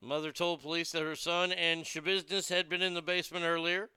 The 0.00 0.06
mother 0.06 0.30
told 0.30 0.62
police 0.62 0.92
that 0.92 1.02
her 1.02 1.16
son 1.16 1.50
and 1.50 1.84
Schabusiness 1.84 2.48
had 2.50 2.68
been 2.68 2.82
in 2.82 2.94
the 2.94 3.02
basement 3.02 3.44
earlier. 3.44 3.90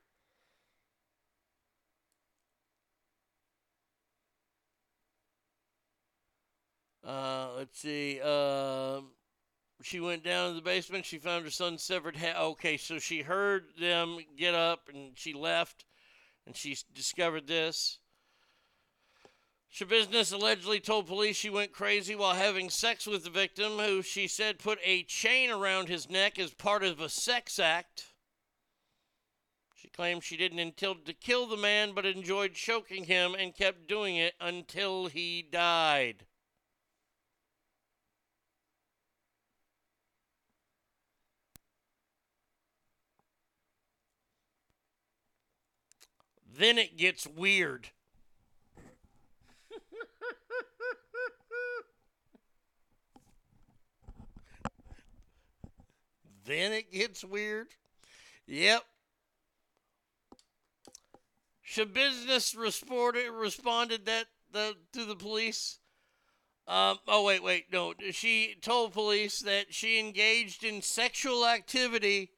Uh, 7.06 7.50
let's 7.58 7.80
see. 7.80 8.20
Um, 8.22 9.12
she 9.84 10.00
went 10.00 10.24
down 10.24 10.50
to 10.50 10.56
the 10.56 10.62
basement. 10.62 11.06
She 11.06 11.18
found 11.18 11.46
her 11.46 11.52
son's 11.52 11.84
severed 11.84 12.16
head. 12.16 12.36
Okay, 12.36 12.78
so 12.78 13.00
she 13.00 13.22
heard 13.22 13.66
them 13.80 14.20
get 14.38 14.56
up 14.56 14.90
and 14.92 15.12
she 15.16 15.34
left, 15.34 15.86
and 16.46 16.56
she 16.56 16.78
discovered 16.94 17.48
this. 17.48 18.00
Schabusiness 19.74 20.33
allegedly 20.33 20.82
told 20.82 21.08
police 21.08 21.38
she 21.38 21.50
went 21.50 21.72
crazy 21.72 22.14
while 22.14 22.35
having 22.35 22.69
sex 22.69 23.08
with 23.08 23.24
the 23.24 23.30
victim, 23.30 23.77
who 23.77 24.01
she 24.01 24.27
said 24.27 24.59
put 24.59 24.80
a 24.83 25.03
chain 25.03 25.50
around 25.50 25.88
his 25.88 26.09
neck 26.09 26.38
as 26.38 26.53
part 26.53 26.83
of 26.83 27.00
a 27.00 27.08
sex 27.08 27.58
act. 27.58 28.08
She 29.74 29.88
claimed 29.88 30.24
she 30.24 30.35
didn't 30.35 30.59
intend 30.59 31.06
to 31.06 31.14
kill 31.14 31.48
the 31.48 31.56
man, 31.56 31.93
but 31.93 32.06
enjoyed 32.06 32.53
choking 32.53 33.06
him 33.06 33.33
and 33.33 33.56
kept 33.56 33.88
doing 33.88 34.17
it 34.17 34.33
until 34.41 35.08
he 35.08 35.41
died. 35.41 36.25
Then 46.53 46.77
it 46.77 46.98
gets 46.98 47.25
weird. 47.25 47.88
Then 56.52 56.74
it 56.74 56.92
gets 56.92 57.24
weird. 57.24 57.68
Yep. 58.46 58.84
Schabusiness 61.66 62.58
responded 62.58 63.32
responded 63.32 64.06
that 64.06 64.26
the 64.52 64.76
to 64.92 65.06
the 65.06 65.16
police. 65.16 65.80
Um, 66.68 67.00
oh 67.08 67.24
wait, 67.24 67.42
wait, 67.42 67.72
no. 67.72 67.94
She 68.12 68.58
told 68.62 68.92
police 68.92 69.40
that 69.40 69.74
she 69.74 69.98
engaged 69.98 70.66
in 70.66 70.82
sexual 70.82 71.48
activity 71.48 72.32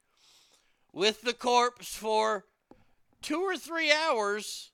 with 0.91 1.23
the 1.23 1.33
corpse 1.33 1.95
for 1.95 2.45
two 3.23 3.41
or 3.41 3.57
three 3.57 3.91
hours 3.91 4.69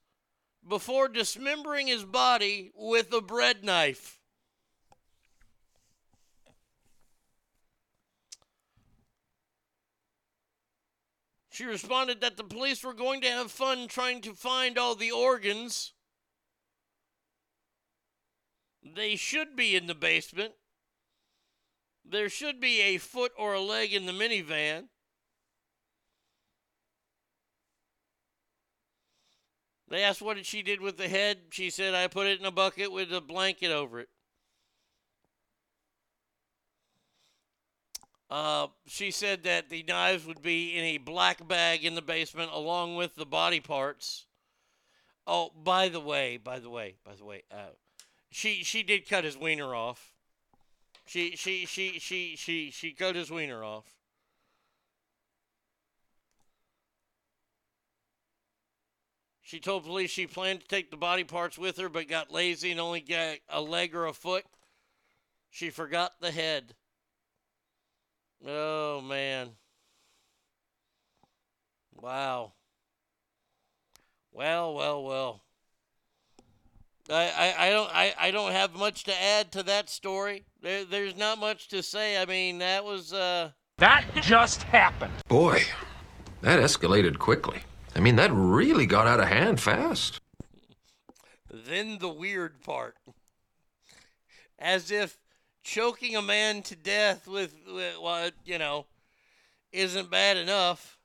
before 0.68 1.08
dismembering 1.08 1.88
his 1.88 2.04
body 2.04 2.72
with 2.76 3.14
a 3.14 3.22
bread 3.22 3.64
knife. 3.64 4.19
She 11.60 11.66
responded 11.66 12.22
that 12.22 12.38
the 12.38 12.46
police 12.46 12.86
were 12.86 12.94
going 12.94 13.20
to 13.20 13.28
have 13.28 13.52
fun 13.52 13.90
trying 13.90 14.22
to 14.22 14.34
find 14.34 14.78
all 14.78 14.96
the 14.96 15.12
organs. 15.12 15.92
They 18.82 19.18
should 19.18 19.58
be 19.58 19.76
in 19.76 19.86
the 19.86 19.94
basement. 19.94 20.54
There 22.06 22.30
should 22.30 22.62
be 22.62 22.80
a 22.80 22.98
foot 22.98 23.34
or 23.38 23.56
a 23.56 23.60
leg 23.60 23.92
in 23.92 24.06
the 24.06 24.14
minivan. 24.14 24.86
They 29.90 30.02
asked 30.02 30.22
what 30.22 30.46
she 30.46 30.62
did 30.62 30.80
with 30.80 30.96
the 30.96 31.10
head. 31.10 31.40
She 31.50 31.70
said, 31.70 31.94
I 31.94 32.08
put 32.08 32.28
it 32.28 32.40
in 32.40 32.46
a 32.46 32.52
bucket 32.52 32.90
with 32.90 33.12
a 33.12 33.20
blanket 33.20 33.70
over 33.70 34.00
it. 34.00 34.08
Uh, 38.30 38.68
she 38.86 39.10
said 39.10 39.44
that 39.44 39.70
the 39.70 39.84
knives 39.88 40.26
would 40.26 40.42
be 40.42 40.78
in 40.78 40.84
a 40.84 40.98
black 40.98 41.48
bag 41.48 41.84
in 41.84 41.96
the 41.96 42.02
basement 42.02 42.52
along 42.54 42.96
with 42.96 43.16
the 43.16 43.26
body 43.26 43.60
parts. 43.60 44.26
Oh, 45.26 45.52
by 45.64 45.90
the 45.90 46.00
way, 46.00 46.38
by 46.38 46.60
the 46.60 46.70
way, 46.70 46.96
by 47.04 47.16
the 47.16 47.26
way, 47.26 47.44
uh, 47.52 47.74
she 48.30 48.64
she 48.64 48.84
did 48.84 49.10
cut 49.10 49.24
his 49.24 49.38
wiener 49.38 49.74
off. 49.74 50.12
She 51.06 51.36
she 51.36 51.66
she 51.66 51.98
she 52.00 52.36
she 52.36 52.70
she 52.70 52.92
cut 52.92 53.16
his 53.16 53.32
wiener 53.32 53.64
off. 53.64 53.86
She 59.42 59.60
told 59.60 59.86
police 59.86 60.12
she 60.12 60.28
planned 60.28 60.62
to 60.62 60.68
take 60.68 60.92
the 60.92 60.98
body 60.98 61.24
parts 61.24 61.58
with 61.58 61.78
her, 61.78 61.90
but 61.90 62.08
got 62.08 62.32
lazy 62.32 62.70
and 62.70 62.80
only 62.80 63.02
got 63.02 63.38
a 63.50 63.60
leg 63.60 63.96
or 63.96 64.06
a 64.06 64.14
foot. 64.14 64.46
She 65.50 65.72
forgot 65.72 66.22
the 66.22 66.30
head. 66.30 66.76
Oh 68.48 69.02
man. 69.02 69.50
Wow. 71.96 72.54
Well, 74.32 74.74
well, 74.74 75.04
well. 75.04 75.42
I, 77.10 77.14
I, 77.14 77.68
I 77.68 77.70
don't 77.72 77.90
I, 77.92 78.14
I 78.20 78.32
don't 78.32 78.52
have 78.52 78.76
much 78.76 79.04
to 79.06 79.22
add 79.22 79.52
to 79.54 79.64
that 79.64 79.90
story. 79.90 80.46
There, 80.62 80.86
there's 80.86 81.18
not 81.18 81.40
much 81.40 81.68
to 81.70 81.82
say. 81.82 82.22
I 82.22 82.26
mean, 82.26 82.60
that 82.60 82.84
was 82.84 83.12
uh 83.12 83.52
That 83.78 84.06
just 84.22 84.64
happened. 84.64 85.14
Boy, 85.28 85.64
that 86.42 86.60
escalated 86.60 87.18
quickly. 87.18 87.62
I 87.96 88.00
mean, 88.00 88.16
that 88.18 88.32
really 88.32 88.86
got 88.86 89.08
out 89.08 89.20
of 89.20 89.28
hand 89.28 89.60
fast. 89.60 90.22
then 91.52 91.98
the 91.98 92.10
weird 92.10 92.62
part. 92.62 92.96
As 94.60 94.92
if 94.92 95.18
choking 95.64 96.16
a 96.16 96.22
man 96.22 96.62
to 96.64 96.76
death 96.76 97.28
with, 97.28 97.54
with 97.68 98.00
what, 98.00 98.34
you 98.46 98.58
know, 98.58 98.86
isn't 99.72 100.10
bad 100.10 100.38
enough. 100.38 100.98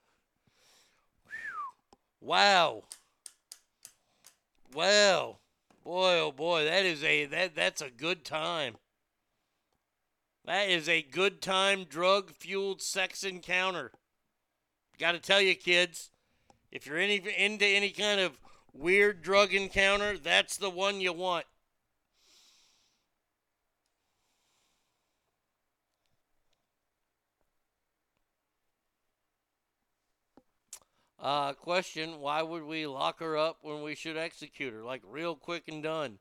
Wow. 2.20 2.84
Wow. 4.72 5.38
Boy, 5.84 6.18
oh 6.18 6.32
boy, 6.32 6.64
that 6.64 6.86
is 6.86 7.04
a 7.04 7.26
that 7.26 7.54
that's 7.54 7.82
a 7.82 7.90
good 7.90 8.24
time. 8.24 8.76
That 10.46 10.70
is 10.70 10.88
a 10.88 11.02
good 11.02 11.42
time 11.42 11.84
drug 11.84 12.30
fueled 12.32 12.80
sex 12.80 13.22
encounter. 13.22 13.92
Got 14.98 15.12
to 15.12 15.18
tell 15.18 15.42
you, 15.42 15.54
kids, 15.54 16.10
if 16.72 16.86
you're 16.86 16.96
any 16.96 17.22
into 17.36 17.66
any 17.66 17.90
kind 17.90 18.20
of 18.20 18.38
weird 18.72 19.22
drug 19.22 19.52
encounter, 19.52 20.16
that's 20.16 20.56
the 20.56 20.70
one 20.70 21.02
you 21.02 21.12
want. 21.12 21.44
Uh, 31.24 31.54
question 31.54 32.20
Why 32.20 32.42
would 32.42 32.64
we 32.64 32.86
lock 32.86 33.20
her 33.20 33.34
up 33.38 33.60
when 33.62 33.82
we 33.82 33.94
should 33.94 34.18
execute 34.18 34.74
her? 34.74 34.84
Like, 34.84 35.00
real 35.08 35.34
quick 35.34 35.68
and 35.68 35.82
done. 35.82 36.18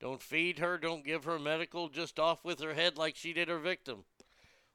Don't 0.00 0.22
feed 0.22 0.60
her, 0.60 0.78
don't 0.78 1.04
give 1.04 1.24
her 1.24 1.40
medical, 1.40 1.88
just 1.88 2.20
off 2.20 2.44
with 2.44 2.60
her 2.60 2.74
head 2.74 2.96
like 2.96 3.16
she 3.16 3.32
did 3.32 3.48
her 3.48 3.58
victim. 3.58 4.04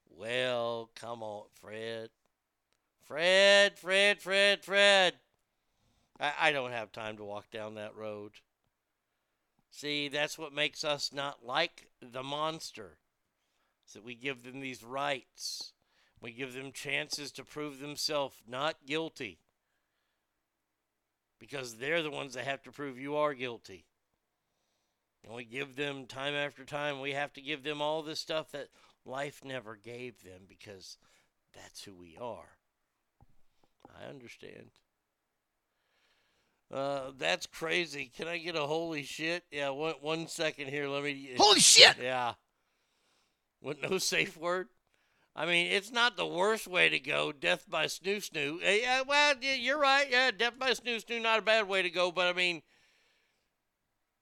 Well, 0.10 0.90
come 0.96 1.24
on, 1.24 1.46
Fred. 1.54 2.10
Fred, 3.08 3.80
Fred, 3.80 4.22
Fred, 4.22 4.66
Fred. 4.66 5.14
I, 6.20 6.34
I 6.42 6.52
don't 6.52 6.72
have 6.72 6.92
time 6.92 7.16
to 7.16 7.24
walk 7.24 7.50
down 7.50 7.76
that 7.76 7.96
road. 7.96 8.34
See, 9.72 10.10
that's 10.10 10.38
what 10.38 10.52
makes 10.52 10.84
us 10.84 11.14
not 11.14 11.46
like 11.46 11.88
the 12.02 12.24
monster. 12.24 12.98
Is 13.88 13.94
that 13.94 14.04
we 14.04 14.16
give 14.16 14.44
them 14.44 14.60
these 14.60 14.84
rights. 14.84 15.72
We 16.20 16.34
give 16.34 16.54
them 16.54 16.74
chances 16.74 17.32
to 17.34 17.46
prove 17.46 17.80
themselves 17.80 18.36
not 18.46 18.86
guilty. 18.86 19.40
Because 21.40 21.76
they're 21.76 22.04
the 22.04 22.12
ones 22.12 22.34
that 22.34 22.46
have 22.46 22.64
to 22.64 22.72
prove 22.72 23.00
you 23.00 23.16
are 23.16 23.34
guilty. 23.34 23.86
And 25.24 25.34
we 25.34 25.44
give 25.46 25.76
them 25.76 26.06
time 26.06 26.34
after 26.34 26.64
time, 26.64 27.02
we 27.02 27.12
have 27.12 27.34
to 27.34 27.42
give 27.42 27.64
them 27.64 27.82
all 27.82 28.02
this 28.02 28.20
stuff 28.20 28.52
that 28.52 28.70
life 29.06 29.42
never 29.44 29.76
gave 29.76 30.24
them 30.24 30.42
because 30.48 30.98
that's 31.54 31.84
who 31.84 31.94
we 31.94 32.18
are. 32.20 32.58
I 34.00 34.10
understand. 34.10 34.72
Uh, 36.72 37.12
that's 37.18 37.48
crazy. 37.48 38.12
Can 38.16 38.28
I 38.28 38.38
get 38.38 38.56
a 38.56 38.68
holy 38.68 39.04
shit? 39.04 39.44
Yeah, 39.52 39.70
one 39.70 39.96
one 40.02 40.28
second 40.28 40.68
here. 40.68 40.88
Let 40.88 41.04
me. 41.04 41.32
Holy 41.36 41.60
shit! 41.60 41.96
Yeah. 42.00 42.34
With 43.62 43.82
no 43.82 43.98
safe 43.98 44.38
word. 44.38 44.68
I 45.36 45.46
mean, 45.46 45.68
it's 45.68 45.92
not 45.92 46.18
the 46.18 46.26
worst 46.26 46.68
way 46.68 46.90
to 46.90 47.00
go. 47.00 47.32
Death 47.32 47.66
by 47.70 47.86
snoo 47.86 48.18
snoo. 48.18 48.56
Uh, 48.66 48.70
Yeah, 48.70 49.02
well, 49.08 49.36
you're 49.42 49.80
right. 49.80 50.08
Yeah, 50.10 50.32
death 50.32 50.60
by 50.60 50.72
snoo 50.72 51.04
snoo, 51.04 51.22
not 51.22 51.40
a 51.40 51.44
bad 51.44 51.68
way 51.68 51.82
to 51.82 51.90
go. 51.90 52.12
But 52.12 52.28
I 52.28 52.34
mean, 52.34 52.62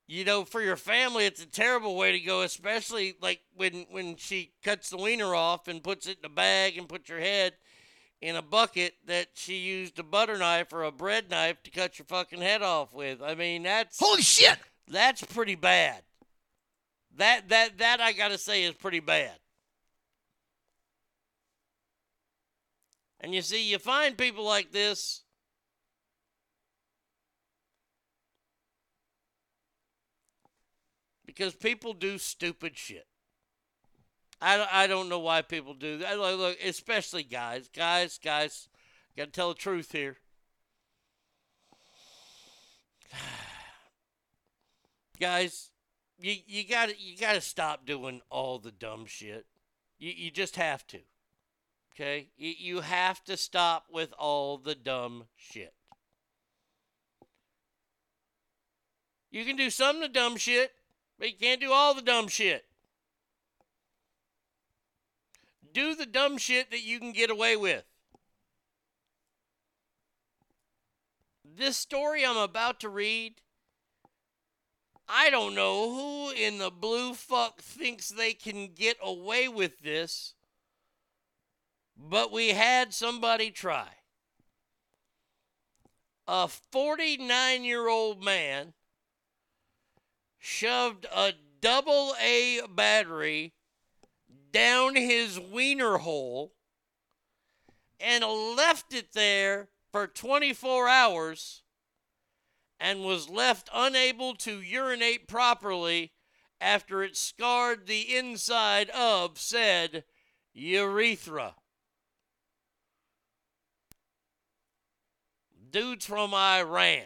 you 0.07 0.23
know, 0.23 0.45
for 0.45 0.61
your 0.61 0.75
family, 0.75 1.25
it's 1.25 1.41
a 1.41 1.47
terrible 1.47 1.95
way 1.95 2.11
to 2.11 2.19
go. 2.19 2.41
Especially 2.41 3.15
like 3.21 3.41
when 3.55 3.85
when 3.89 4.15
she 4.15 4.51
cuts 4.63 4.89
the 4.89 4.97
wiener 4.97 5.33
off 5.33 5.67
and 5.67 5.83
puts 5.83 6.07
it 6.07 6.19
in 6.19 6.25
a 6.25 6.33
bag 6.33 6.77
and 6.77 6.87
puts 6.87 7.09
your 7.09 7.19
head 7.19 7.53
in 8.21 8.35
a 8.35 8.41
bucket 8.41 8.93
that 9.05 9.27
she 9.33 9.57
used 9.57 9.99
a 9.99 10.03
butter 10.03 10.37
knife 10.37 10.73
or 10.73 10.83
a 10.83 10.91
bread 10.91 11.29
knife 11.29 11.61
to 11.63 11.71
cut 11.71 11.99
your 11.99 12.05
fucking 12.05 12.41
head 12.41 12.61
off 12.61 12.93
with. 12.93 13.21
I 13.21 13.35
mean, 13.35 13.63
that's 13.63 13.99
Holy 13.99 14.21
shit! 14.21 14.57
That's 14.87 15.23
pretty 15.23 15.55
bad. 15.55 16.01
That 17.15 17.49
that 17.49 17.77
that 17.79 18.01
I 18.01 18.13
gotta 18.13 18.37
say 18.37 18.63
is 18.63 18.75
pretty 18.75 18.99
bad. 18.99 19.33
And 23.19 23.33
you 23.33 23.41
see, 23.41 23.69
you 23.69 23.79
find 23.79 24.17
people 24.17 24.43
like 24.43 24.71
this. 24.71 25.23
Because 31.25 31.55
people 31.55 31.93
do 31.93 32.17
stupid 32.17 32.77
shit. 32.77 33.07
I 34.41 34.67
I 34.71 34.87
don't 34.87 35.09
know 35.09 35.19
why 35.19 35.41
people 35.41 35.73
do 35.73 35.97
that. 35.99 36.17
Look, 36.17 36.39
look, 36.39 36.57
especially 36.63 37.23
guys. 37.23 37.69
Guys, 37.69 38.19
guys, 38.23 38.69
got 39.15 39.25
to 39.25 39.31
tell 39.31 39.49
the 39.49 39.55
truth 39.55 39.91
here. 39.91 40.17
guys, 45.19 45.71
you 46.19 46.35
you 46.45 46.67
got 46.67 46.89
to 46.89 46.99
you 46.99 47.17
got 47.17 47.33
to 47.33 47.41
stop 47.41 47.85
doing 47.85 48.21
all 48.29 48.59
the 48.59 48.71
dumb 48.71 49.05
shit. 49.05 49.45
You 49.97 50.11
you 50.15 50.31
just 50.31 50.55
have 50.55 50.85
to. 50.87 50.99
Okay? 51.99 52.27
You, 52.37 52.81
have 52.81 53.23
to 53.23 53.35
stop 53.35 53.85
with 53.91 54.13
all 54.19 54.59
the 54.59 54.75
dumb 54.75 55.23
shit. 55.35 55.73
You 59.31 59.43
can 59.43 59.55
do 59.55 59.71
some 59.71 59.95
of 59.95 60.01
the 60.03 60.07
dumb 60.07 60.37
shit, 60.37 60.71
but 61.17 61.29
you 61.29 61.35
can't 61.39 61.59
do 61.59 61.71
all 61.71 61.95
the 61.95 62.03
dumb 62.03 62.27
shit. 62.27 62.65
Do 65.73 65.95
the 65.95 66.05
dumb 66.05 66.37
shit 66.37 66.69
that 66.69 66.83
you 66.83 66.99
can 66.99 67.13
get 67.13 67.31
away 67.31 67.55
with. 67.55 67.83
This 71.43 71.77
story 71.77 72.23
I'm 72.23 72.37
about 72.37 72.79
to 72.81 72.89
read, 72.89 73.41
I 75.09 75.31
don't 75.31 75.55
know 75.55 75.89
who 75.89 76.29
in 76.29 76.59
the 76.59 76.69
blue 76.69 77.15
fuck 77.15 77.59
thinks 77.59 78.09
they 78.09 78.33
can 78.33 78.73
get 78.75 78.97
away 79.01 79.47
with 79.47 79.79
this, 79.79 80.35
but 81.97 82.31
we 82.31 82.49
had 82.49 82.93
somebody 82.93 83.49
try. 83.51 83.87
A 86.27 86.47
49 86.47 87.63
year 87.63 87.87
old 87.87 88.23
man 88.23 88.73
shoved 90.37 91.05
a 91.13 91.33
double 91.61 92.13
A 92.21 92.61
battery 92.69 93.53
down 94.51 94.95
his 94.95 95.39
wiener 95.39 95.97
hole 95.97 96.53
and 97.99 98.23
left 98.23 98.93
it 98.93 99.13
there 99.13 99.69
for 99.91 100.07
24 100.07 100.87
hours 100.87 101.63
and 102.79 103.03
was 103.03 103.29
left 103.29 103.69
unable 103.73 104.35
to 104.35 104.61
urinate 104.61 105.27
properly 105.27 106.11
after 106.59 107.03
it 107.03 107.15
scarred 107.15 107.87
the 107.87 108.15
inside 108.15 108.89
of 108.91 109.39
said 109.39 110.03
urethra. 110.53 111.55
Dude's 115.71 116.05
from 116.05 116.33
Iran. 116.33 117.05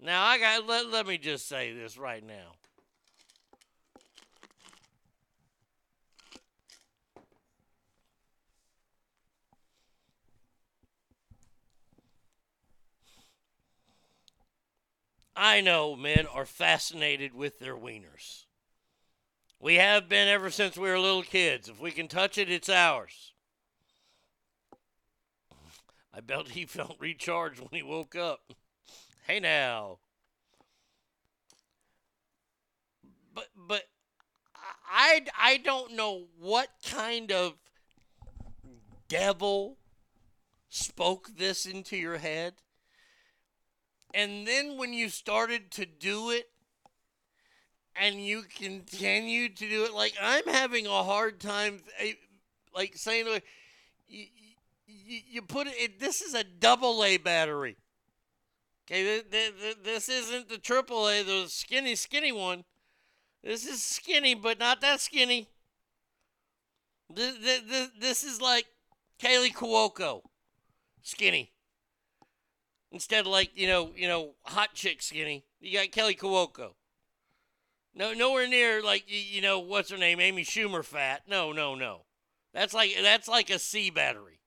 Now 0.00 0.24
I 0.24 0.38
got 0.38 0.66
let, 0.66 0.88
let 0.90 1.06
me 1.06 1.18
just 1.18 1.48
say 1.48 1.72
this 1.72 1.96
right 1.96 2.24
now. 2.24 2.54
I 15.36 15.60
know 15.60 15.96
men 15.96 16.26
are 16.26 16.46
fascinated 16.46 17.34
with 17.34 17.58
their 17.58 17.74
wieners. 17.74 18.44
We 19.58 19.76
have 19.76 20.08
been 20.08 20.28
ever 20.28 20.50
since 20.50 20.76
we 20.76 20.88
were 20.88 20.98
little 20.98 21.22
kids. 21.22 21.68
If 21.68 21.80
we 21.80 21.90
can 21.90 22.06
touch 22.06 22.38
it, 22.38 22.50
it's 22.50 22.68
ours. 22.68 23.33
I 26.16 26.20
bet 26.20 26.48
he 26.48 26.64
felt 26.64 26.96
recharged 27.00 27.58
when 27.58 27.70
he 27.72 27.82
woke 27.82 28.14
up. 28.14 28.52
Hey 29.26 29.40
now. 29.40 29.98
But 33.34 33.48
but 33.56 33.82
I 34.88 35.22
I 35.36 35.56
don't 35.56 35.92
know 35.94 36.26
what 36.38 36.68
kind 36.84 37.32
of 37.32 37.54
devil 39.08 39.78
spoke 40.68 41.30
this 41.36 41.66
into 41.66 41.96
your 41.96 42.18
head. 42.18 42.54
And 44.12 44.46
then 44.46 44.76
when 44.76 44.92
you 44.92 45.08
started 45.08 45.72
to 45.72 45.86
do 45.86 46.30
it 46.30 46.48
and 47.96 48.24
you 48.24 48.42
continue 48.42 49.48
to 49.48 49.68
do 49.68 49.84
it 49.84 49.92
like 49.92 50.14
I'm 50.22 50.46
having 50.46 50.86
a 50.86 51.02
hard 51.02 51.40
time 51.40 51.80
eh, 51.98 52.12
like 52.72 52.96
saying 52.96 53.26
you, 54.06 54.26
you, 55.06 55.42
put 55.42 55.66
it, 55.66 55.74
it 55.76 56.00
this 56.00 56.20
is 56.20 56.34
a 56.34 56.44
double 56.44 57.04
A 57.04 57.16
battery. 57.16 57.76
Okay, 58.86 59.22
this, 59.82 60.08
isn't 60.08 60.48
the 60.48 60.58
triple 60.58 61.08
A, 61.08 61.22
the 61.22 61.46
skinny, 61.48 61.94
skinny 61.94 62.32
one. 62.32 62.64
This 63.42 63.66
is 63.66 63.82
skinny, 63.82 64.34
but 64.34 64.58
not 64.58 64.80
that 64.82 65.00
skinny. 65.00 65.48
This, 67.14 67.36
this, 67.38 67.90
this 67.98 68.24
is 68.24 68.40
like 68.40 68.66
Kaley 69.18 69.52
Cuoco, 69.54 70.22
skinny. 71.02 71.52
Instead 72.92 73.20
of 73.20 73.26
like 73.26 73.50
you 73.54 73.66
know, 73.66 73.90
you 73.96 74.06
know, 74.06 74.34
hot 74.44 74.74
chick 74.74 75.02
skinny, 75.02 75.44
you 75.60 75.78
got 75.78 75.90
Kelly 75.90 76.14
Cuoco. 76.14 76.74
No, 77.94 78.12
nowhere 78.12 78.48
near 78.48 78.82
like 78.82 79.04
you 79.06 79.40
know 79.40 79.60
what's 79.60 79.90
her 79.90 79.96
name, 79.96 80.20
Amy 80.20 80.44
Schumer 80.44 80.84
fat. 80.84 81.22
No, 81.28 81.52
no, 81.52 81.74
no. 81.74 82.02
That's 82.52 82.74
like 82.74 82.94
that's 83.02 83.28
like 83.28 83.50
a 83.50 83.58
C 83.58 83.90
battery. 83.90 84.40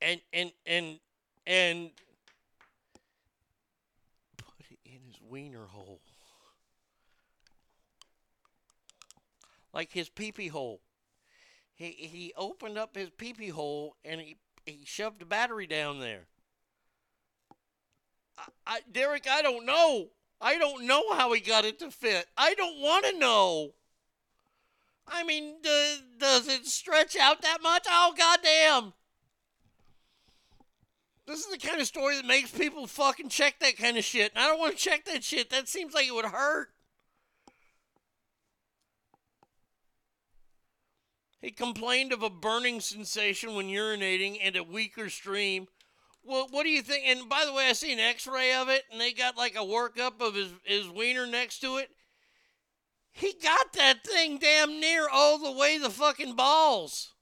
And 0.00 0.20
and 0.32 0.52
and 0.66 1.00
and 1.46 1.90
put 4.36 4.66
it 4.70 4.78
in 4.84 5.00
his 5.06 5.20
wiener 5.22 5.66
hole, 5.66 6.00
like 9.72 9.92
his 9.92 10.08
peepee 10.08 10.50
hole. 10.50 10.80
He 11.74 11.90
he 11.90 12.32
opened 12.36 12.78
up 12.78 12.96
his 12.96 13.10
peepee 13.10 13.50
hole 13.50 13.96
and 14.04 14.20
he 14.20 14.36
he 14.66 14.84
shoved 14.84 15.22
a 15.22 15.26
battery 15.26 15.66
down 15.66 16.00
there. 16.00 16.26
I, 18.36 18.44
I 18.66 18.80
Derek, 18.90 19.26
I 19.28 19.42
don't 19.42 19.66
know. 19.66 20.08
I 20.40 20.56
don't 20.58 20.86
know 20.86 21.12
how 21.14 21.32
he 21.32 21.40
got 21.40 21.64
it 21.64 21.78
to 21.80 21.90
fit. 21.90 22.26
I 22.36 22.54
don't 22.54 22.80
want 22.80 23.04
to 23.06 23.18
know. 23.18 23.72
I 25.10 25.24
mean, 25.24 25.56
does, 25.62 26.02
does 26.18 26.48
it 26.48 26.66
stretch 26.66 27.16
out 27.16 27.42
that 27.42 27.62
much? 27.62 27.86
Oh, 27.88 28.14
goddamn. 28.16 28.92
This 31.28 31.40
is 31.40 31.50
the 31.50 31.58
kind 31.58 31.78
of 31.78 31.86
story 31.86 32.16
that 32.16 32.24
makes 32.24 32.50
people 32.50 32.86
fucking 32.86 33.28
check 33.28 33.60
that 33.60 33.76
kind 33.76 33.98
of 33.98 34.04
shit. 34.04 34.32
And 34.34 34.42
I 34.42 34.48
don't 34.48 34.58
want 34.58 34.78
to 34.78 34.82
check 34.82 35.04
that 35.04 35.22
shit. 35.22 35.50
That 35.50 35.68
seems 35.68 35.92
like 35.92 36.06
it 36.06 36.14
would 36.14 36.24
hurt. 36.24 36.70
He 41.42 41.50
complained 41.50 42.14
of 42.14 42.22
a 42.22 42.30
burning 42.30 42.80
sensation 42.80 43.54
when 43.54 43.68
urinating 43.68 44.38
and 44.42 44.56
a 44.56 44.64
weaker 44.64 45.10
stream. 45.10 45.68
Well, 46.24 46.48
what 46.50 46.64
do 46.64 46.70
you 46.70 46.80
think? 46.80 47.04
And 47.06 47.28
by 47.28 47.44
the 47.44 47.52
way, 47.52 47.66
I 47.68 47.74
see 47.74 47.92
an 47.92 48.00
x 48.00 48.26
ray 48.26 48.54
of 48.54 48.70
it, 48.70 48.84
and 48.90 48.98
they 48.98 49.12
got 49.12 49.36
like 49.36 49.54
a 49.54 49.58
workup 49.58 50.22
of 50.22 50.34
his, 50.34 50.50
his 50.64 50.88
wiener 50.88 51.26
next 51.26 51.58
to 51.60 51.76
it. 51.76 51.90
He 53.12 53.34
got 53.42 53.74
that 53.74 54.02
thing 54.02 54.38
damn 54.38 54.80
near 54.80 55.06
all 55.12 55.36
the 55.36 55.52
way 55.52 55.76
the 55.76 55.90
fucking 55.90 56.36
balls. 56.36 57.12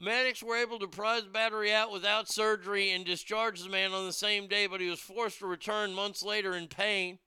Medics 0.00 0.44
were 0.44 0.56
able 0.56 0.78
to 0.78 0.86
pry 0.86 1.20
the 1.20 1.28
battery 1.28 1.72
out 1.72 1.90
without 1.90 2.28
surgery 2.28 2.90
and 2.90 3.04
discharge 3.04 3.60
the 3.60 3.68
man 3.68 3.92
on 3.92 4.06
the 4.06 4.12
same 4.12 4.46
day, 4.46 4.68
but 4.68 4.80
he 4.80 4.88
was 4.88 5.00
forced 5.00 5.40
to 5.40 5.46
return 5.46 5.92
months 5.92 6.22
later 6.22 6.54
in 6.54 6.68
pain. 6.68 7.18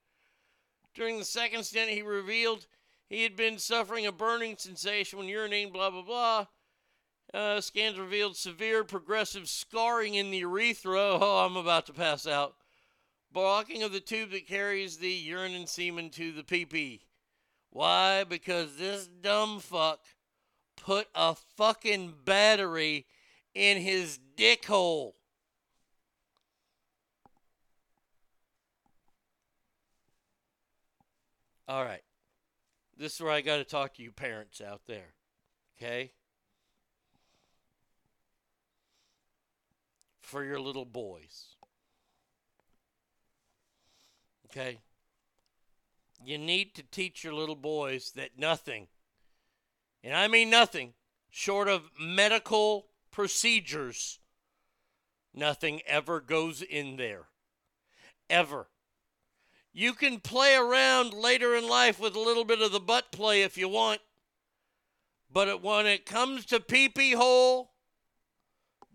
During 0.94 1.20
the 1.20 1.26
second 1.26 1.64
stint, 1.66 1.92
he 1.92 2.02
revealed 2.02 2.68
he 3.10 3.24
had 3.24 3.36
been 3.36 3.58
suffering 3.58 4.06
a 4.06 4.12
burning 4.14 4.56
sensation 4.58 5.20
when 5.20 5.28
urinating, 5.28 5.74
blah, 5.74 5.90
blah, 5.90 6.02
blah. 6.02 6.46
Uh, 7.34 7.60
scans 7.60 8.00
revealed 8.00 8.38
severe 8.38 8.86
progressive 8.86 9.50
scarring 9.50 10.16
in 10.16 10.32
the 10.32 10.40
urethra. 10.40 11.18
Oh, 11.22 11.46
I'm 11.46 11.58
about 11.58 11.86
to 11.88 11.94
pass 11.94 12.26
out. 12.26 12.56
Blocking 13.34 13.84
of 13.84 13.92
the 13.92 14.00
tube 14.00 14.32
that 14.32 14.48
carries 14.48 14.98
the 14.98 15.12
urine 15.12 15.56
and 15.56 15.68
semen 15.68 16.10
to 16.12 16.32
the 16.32 16.44
PP. 16.44 17.02
Why? 17.70 18.24
Because 18.24 18.78
this 18.78 19.08
dumb 19.08 19.60
fuck 19.60 20.00
put 20.82 21.08
a 21.16 21.36
fucking 21.36 22.14
battery 22.26 23.06
in 23.54 23.78
his 23.78 24.20
dick 24.36 24.66
hole. 24.66 25.16
All 31.68 31.86
right. 31.86 32.02
This 32.98 33.16
is 33.16 33.22
where 33.22 33.32
I 33.32 33.42
got 33.42 33.58
to 33.58 33.64
talk 33.64 33.96
to 33.96 34.04
you 34.04 34.12
parents 34.12 34.60
out 34.60 34.82
there. 34.88 35.14
Okay? 35.78 36.12
For 40.20 40.44
your 40.44 40.60
little 40.60 40.86
boys. 40.86 41.56
Okay? 44.48 44.80
You 46.24 46.38
need 46.38 46.76
to 46.76 46.84
teach 46.84 47.24
your 47.24 47.34
little 47.34 47.56
boys 47.56 48.12
that 48.16 48.38
nothing 48.38 48.88
and 50.04 50.16
I 50.16 50.28
mean 50.28 50.50
nothing 50.50 50.94
short 51.30 51.68
of 51.68 51.90
medical 52.00 52.88
procedures, 53.12 54.20
nothing 55.34 55.82
ever 55.88 56.20
goes 56.20 56.62
in 56.62 56.98
there. 56.98 57.28
Ever. 58.30 58.68
You 59.74 59.94
can 59.94 60.20
play 60.20 60.56
around 60.56 61.14
later 61.14 61.56
in 61.56 61.68
life 61.68 62.00
with 62.00 62.16
a 62.16 62.20
little 62.20 62.44
bit 62.44 62.62
of 62.62 62.72
the 62.72 62.80
butt 62.80 63.12
play 63.12 63.44
if 63.44 63.58
you 63.58 63.70
want, 63.70 64.02
but 65.32 65.62
when 65.62 65.86
it 65.86 66.06
comes 66.06 66.46
to 66.48 66.60
peepee 66.60 67.16
hole, 67.16 67.72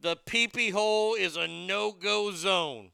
the 0.00 0.16
peepee 0.16 0.72
hole 0.72 1.14
is 1.14 1.36
a 1.36 1.48
no 1.48 1.92
go 1.92 2.30
zone. 2.30 2.90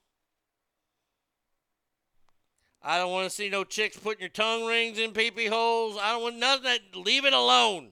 I 2.85 2.99
don't 2.99 3.13
want 3.13 3.29
to 3.29 3.35
see 3.35 3.49
no 3.49 3.65
chicks 3.65 3.97
putting 3.97 4.21
your 4.21 4.29
tongue 4.29 4.67
rings 4.67 4.99
in 4.99 5.13
peepee 5.13 5.49
holes. 5.49 5.97
I 6.01 6.13
don't 6.13 6.23
want 6.23 6.37
nothing. 6.37 6.65
That, 6.65 6.97
leave 6.97 7.25
it 7.25 7.33
alone. 7.33 7.91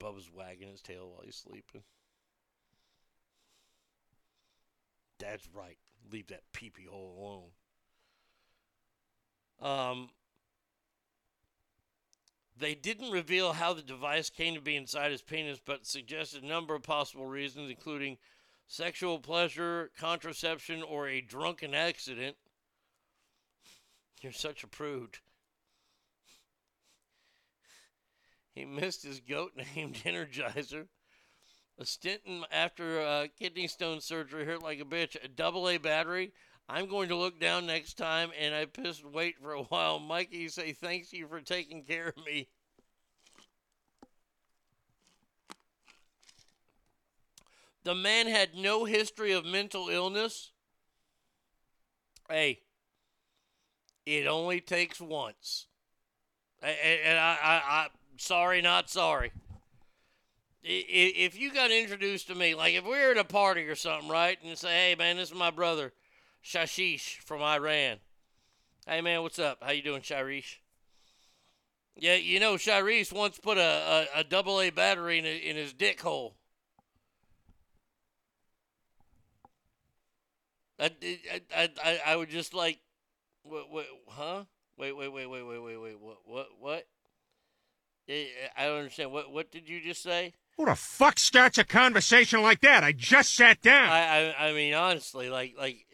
Bubba's 0.00 0.30
wagging 0.32 0.68
his 0.68 0.80
tail 0.80 1.10
while 1.10 1.22
he's 1.24 1.36
sleeping. 1.36 1.82
That's 5.18 5.46
right. 5.54 5.76
Leave 6.10 6.28
that 6.28 6.42
peepee 6.52 6.86
hole 6.88 7.52
alone. 9.60 9.90
Um, 9.92 10.08
they 12.58 12.74
didn't 12.74 13.10
reveal 13.10 13.52
how 13.52 13.74
the 13.74 13.82
device 13.82 14.30
came 14.30 14.54
to 14.54 14.60
be 14.60 14.76
inside 14.76 15.10
his 15.12 15.22
penis, 15.22 15.60
but 15.64 15.86
suggested 15.86 16.42
a 16.42 16.46
number 16.46 16.74
of 16.74 16.82
possible 16.82 17.26
reasons, 17.26 17.70
including 17.70 18.16
sexual 18.66 19.18
pleasure, 19.18 19.90
contraception, 19.98 20.82
or 20.82 21.08
a 21.08 21.20
drunken 21.20 21.74
accident. 21.74 22.36
You're 24.22 24.32
such 24.32 24.64
a 24.64 24.68
prude. 24.68 25.18
He 28.54 28.64
missed 28.64 29.02
his 29.02 29.20
goat 29.20 29.52
named 29.76 29.96
Energizer. 30.04 30.86
A 31.78 31.86
stint 31.86 32.20
in, 32.26 32.44
after 32.52 33.00
uh, 33.00 33.26
kidney 33.38 33.66
stone 33.66 34.00
surgery 34.00 34.44
hurt 34.44 34.62
like 34.62 34.80
a 34.80 34.84
bitch. 34.84 35.16
A 35.24 35.28
double 35.28 35.68
A 35.68 35.78
battery. 35.78 36.32
I'm 36.68 36.88
going 36.88 37.08
to 37.08 37.16
look 37.16 37.40
down 37.40 37.66
next 37.66 37.94
time, 37.94 38.30
and 38.38 38.54
I 38.54 38.64
pissed 38.64 39.04
wait 39.04 39.36
for 39.42 39.52
a 39.52 39.62
while. 39.62 39.98
Mikey, 39.98 40.48
say 40.48 40.72
thanks 40.72 41.12
you 41.12 41.26
for 41.26 41.40
taking 41.40 41.82
care 41.82 42.08
of 42.08 42.24
me. 42.24 42.48
The 47.82 47.94
man 47.94 48.26
had 48.26 48.54
no 48.54 48.84
history 48.84 49.32
of 49.32 49.44
mental 49.44 49.88
illness. 49.88 50.52
Hey, 52.28 52.60
it 54.06 54.26
only 54.26 54.60
takes 54.60 55.00
once. 55.00 55.66
And 56.62 57.18
I, 57.18 57.38
I 57.42 57.88
sorry, 58.20 58.60
not 58.62 58.90
sorry. 58.90 59.32
If 60.62 61.38
you 61.38 61.52
got 61.52 61.70
introduced 61.70 62.28
to 62.28 62.34
me, 62.34 62.54
like 62.54 62.74
if 62.74 62.84
we 62.84 62.90
were 62.90 63.12
at 63.12 63.16
a 63.16 63.24
party 63.24 63.62
or 63.62 63.74
something, 63.74 64.10
right, 64.10 64.38
and 64.44 64.56
say, 64.58 64.90
hey, 64.90 64.94
man, 64.96 65.16
this 65.16 65.30
is 65.30 65.34
my 65.34 65.50
brother, 65.50 65.92
Shashish 66.44 67.18
from 67.18 67.42
Iran. 67.42 67.98
Hey 68.86 69.00
man, 69.00 69.22
what's 69.22 69.38
up? 69.38 69.58
How 69.62 69.72
you 69.72 69.82
doing, 69.82 70.02
Shirish? 70.02 70.56
Yeah, 71.96 72.16
you 72.16 72.40
know, 72.40 72.54
Shirish 72.54 73.12
once 73.12 73.38
put 73.38 73.58
a, 73.58 74.06
a, 74.14 74.20
a 74.20 74.24
double 74.24 74.60
A 74.60 74.70
battery 74.70 75.18
in, 75.18 75.24
in 75.24 75.56
his 75.56 75.72
dick 75.72 76.00
hole. 76.00 76.34
I, 80.78 80.90
I, 81.02 81.40
I, 81.54 81.68
I, 81.84 82.00
I 82.06 82.16
would 82.16 82.30
just 82.30 82.54
like, 82.54 82.80
what, 83.42 83.70
what, 83.70 83.86
huh? 84.08 84.44
Wait, 84.78 84.96
wait, 84.96 85.12
wait, 85.12 85.26
wait, 85.26 85.42
wait, 85.42 85.58
wait, 85.58 85.76
wait, 85.76 86.00
what, 86.00 86.18
what, 86.24 86.48
what? 86.58 86.86
I 88.56 88.66
don't 88.66 88.78
understand. 88.78 89.12
What, 89.12 89.32
what 89.32 89.50
did 89.50 89.68
you 89.68 89.80
just 89.80 90.02
say? 90.02 90.34
Who 90.56 90.66
the 90.66 90.74
fuck 90.74 91.18
starts 91.18 91.58
a 91.58 91.64
conversation 91.64 92.42
like 92.42 92.60
that? 92.60 92.84
I 92.84 92.92
just 92.92 93.34
sat 93.34 93.62
down. 93.62 93.88
I, 93.88 94.34
I, 94.38 94.48
I 94.48 94.52
mean, 94.52 94.74
honestly, 94.74 95.30
like, 95.30 95.54
like, 95.56 95.86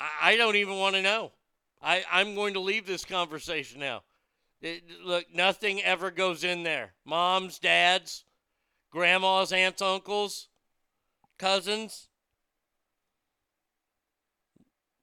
I, 0.00 0.08
I 0.32 0.36
don't 0.36 0.56
even 0.56 0.76
want 0.76 0.94
to 0.96 1.02
know. 1.02 1.32
I, 1.82 2.04
I'm 2.10 2.34
going 2.34 2.54
to 2.54 2.60
leave 2.60 2.86
this 2.86 3.04
conversation 3.04 3.80
now. 3.80 4.02
It- 4.60 4.84
look, 5.04 5.24
nothing 5.34 5.82
ever 5.82 6.10
goes 6.10 6.44
in 6.44 6.62
there. 6.62 6.92
Moms, 7.04 7.58
dads, 7.58 8.24
grandmas, 8.90 9.52
aunts, 9.52 9.82
uncles, 9.82 10.48
cousins, 11.38 12.08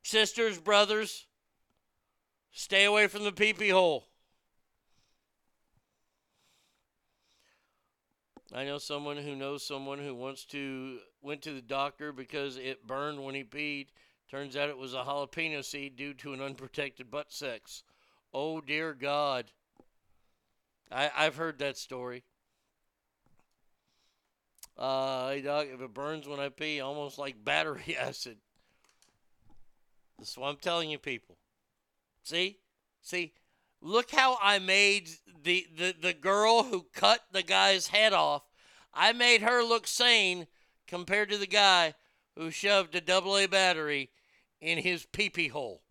sisters, 0.04 0.58
brothers. 0.60 1.28
Stay 2.52 2.86
away 2.86 3.08
from 3.08 3.24
the 3.24 3.32
pee 3.32 3.54
pee 3.54 3.70
hole. 3.70 4.08
I 8.54 8.66
know 8.66 8.78
someone 8.78 9.18
who 9.18 9.36
knows 9.36 9.64
someone 9.64 10.00
who 10.00 10.14
wants 10.14 10.44
to 10.46 11.00
went 11.22 11.42
to 11.44 11.54
the 11.54 11.62
doctor 11.62 12.12
because 12.12 12.58
it 12.58 12.86
burned 12.86 13.24
when 13.24 13.36
he 13.36 13.44
peed. 13.44 13.88
Turns 14.30 14.58
out 14.58 14.70
it 14.70 14.78
was 14.78 14.94
a 14.94 15.04
jalapeno 15.04 15.64
seed 15.64 15.96
due 15.96 16.14
to 16.16 16.34
an 16.34 16.42
unprotected 16.42 17.10
butt 17.10 17.32
sex. 17.32 17.84
Oh 18.34 18.60
dear 18.60 18.94
God. 18.94 19.52
I 20.92 21.10
I've 21.16 21.38
heard 21.38 21.60
that 21.60 21.78
story. 21.78 22.24
Uh, 24.78 25.30
hey 25.30 25.42
doc, 25.42 25.68
if 25.72 25.80
it 25.80 25.94
burns 25.94 26.28
when 26.28 26.40
I 26.40 26.50
pee, 26.50 26.82
almost 26.82 27.18
like 27.18 27.44
battery 27.44 27.96
acid. 28.00 28.38
That's 30.18 30.38
what 30.38 30.50
I'm 30.50 30.58
telling 30.58 30.90
you, 30.90 31.00
people. 31.00 31.38
See, 32.24 32.60
see, 33.02 33.34
look 33.82 34.12
how 34.12 34.38
I 34.42 34.60
made 34.60 35.10
the 35.44 35.68
the 35.76 35.96
the 36.00 36.14
girl 36.14 36.64
who 36.64 36.86
cut 36.94 37.22
the 37.32 37.44
guy's 37.44 37.88
head 37.88 38.14
off. 38.14 38.44
I 38.94 39.14
made 39.14 39.42
her 39.42 39.64
look 39.64 39.88
sane 39.88 40.48
compared 40.88 41.30
to 41.30 41.38
the 41.38 41.48
guy 41.48 41.94
who 42.36 42.52
shoved 42.52 42.96
a 42.96 43.02
double 43.02 43.38
A 43.38 43.48
battery 43.48 44.10
in 44.60 44.78
his 44.78 45.06
pee 45.06 45.30
pee 45.30 45.48
hole. 45.48 45.82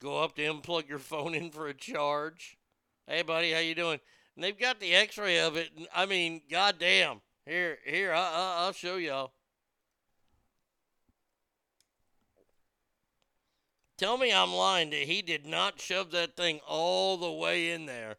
Go 0.00 0.22
up 0.22 0.36
to 0.36 0.42
him, 0.42 0.60
plug 0.60 0.88
your 0.88 0.98
phone 0.98 1.34
in 1.34 1.50
for 1.50 1.66
a 1.66 1.74
charge. 1.74 2.58
Hey, 3.06 3.22
buddy, 3.22 3.52
how 3.52 3.60
you 3.60 3.74
doing? 3.74 4.00
And 4.34 4.44
they've 4.44 4.58
got 4.58 4.80
the 4.80 4.94
X-ray 4.94 5.40
of 5.40 5.56
it. 5.56 5.70
I 5.94 6.04
mean, 6.04 6.42
goddamn. 6.50 7.20
Here, 7.46 7.78
here, 7.86 8.12
I, 8.12 8.18
I, 8.18 8.64
I'll 8.64 8.72
show 8.72 8.96
y'all. 8.96 9.32
Tell 13.96 14.18
me 14.18 14.32
I'm 14.32 14.52
lying 14.52 14.90
that 14.90 15.00
he 15.00 15.22
did 15.22 15.46
not 15.46 15.80
shove 15.80 16.10
that 16.10 16.36
thing 16.36 16.60
all 16.66 17.16
the 17.16 17.30
way 17.30 17.70
in 17.70 17.86
there. 17.86 18.16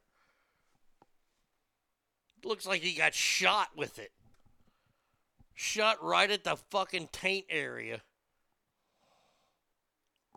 Looks 2.44 2.66
like 2.66 2.82
he 2.82 2.94
got 2.94 3.14
shot 3.14 3.70
with 3.76 4.00
it. 4.00 4.12
Shot 5.54 6.04
right 6.04 6.30
at 6.30 6.44
the 6.44 6.56
fucking 6.56 7.10
taint 7.12 7.45
area. 7.50 8.02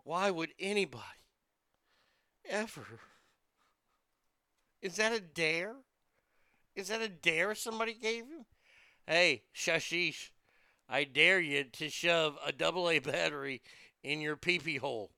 Why 0.03 0.31
would 0.31 0.49
anybody 0.59 1.03
ever? 2.49 2.99
Is 4.81 4.95
that 4.95 5.13
a 5.13 5.19
dare? 5.19 5.75
Is 6.75 6.87
that 6.87 7.01
a 7.01 7.09
dare 7.09 7.53
somebody 7.53 7.93
gave 7.93 8.27
you? 8.27 8.45
Hey, 9.05 9.43
Shashish, 9.55 10.29
I 10.87 11.03
dare 11.03 11.39
you 11.39 11.63
to 11.63 11.89
shove 11.89 12.37
a 12.45 12.51
double 12.51 12.89
A 12.89 12.99
battery 12.99 13.61
in 14.03 14.21
your 14.21 14.35
pee 14.35 14.59
pee 14.59 14.77
hole. 14.77 15.11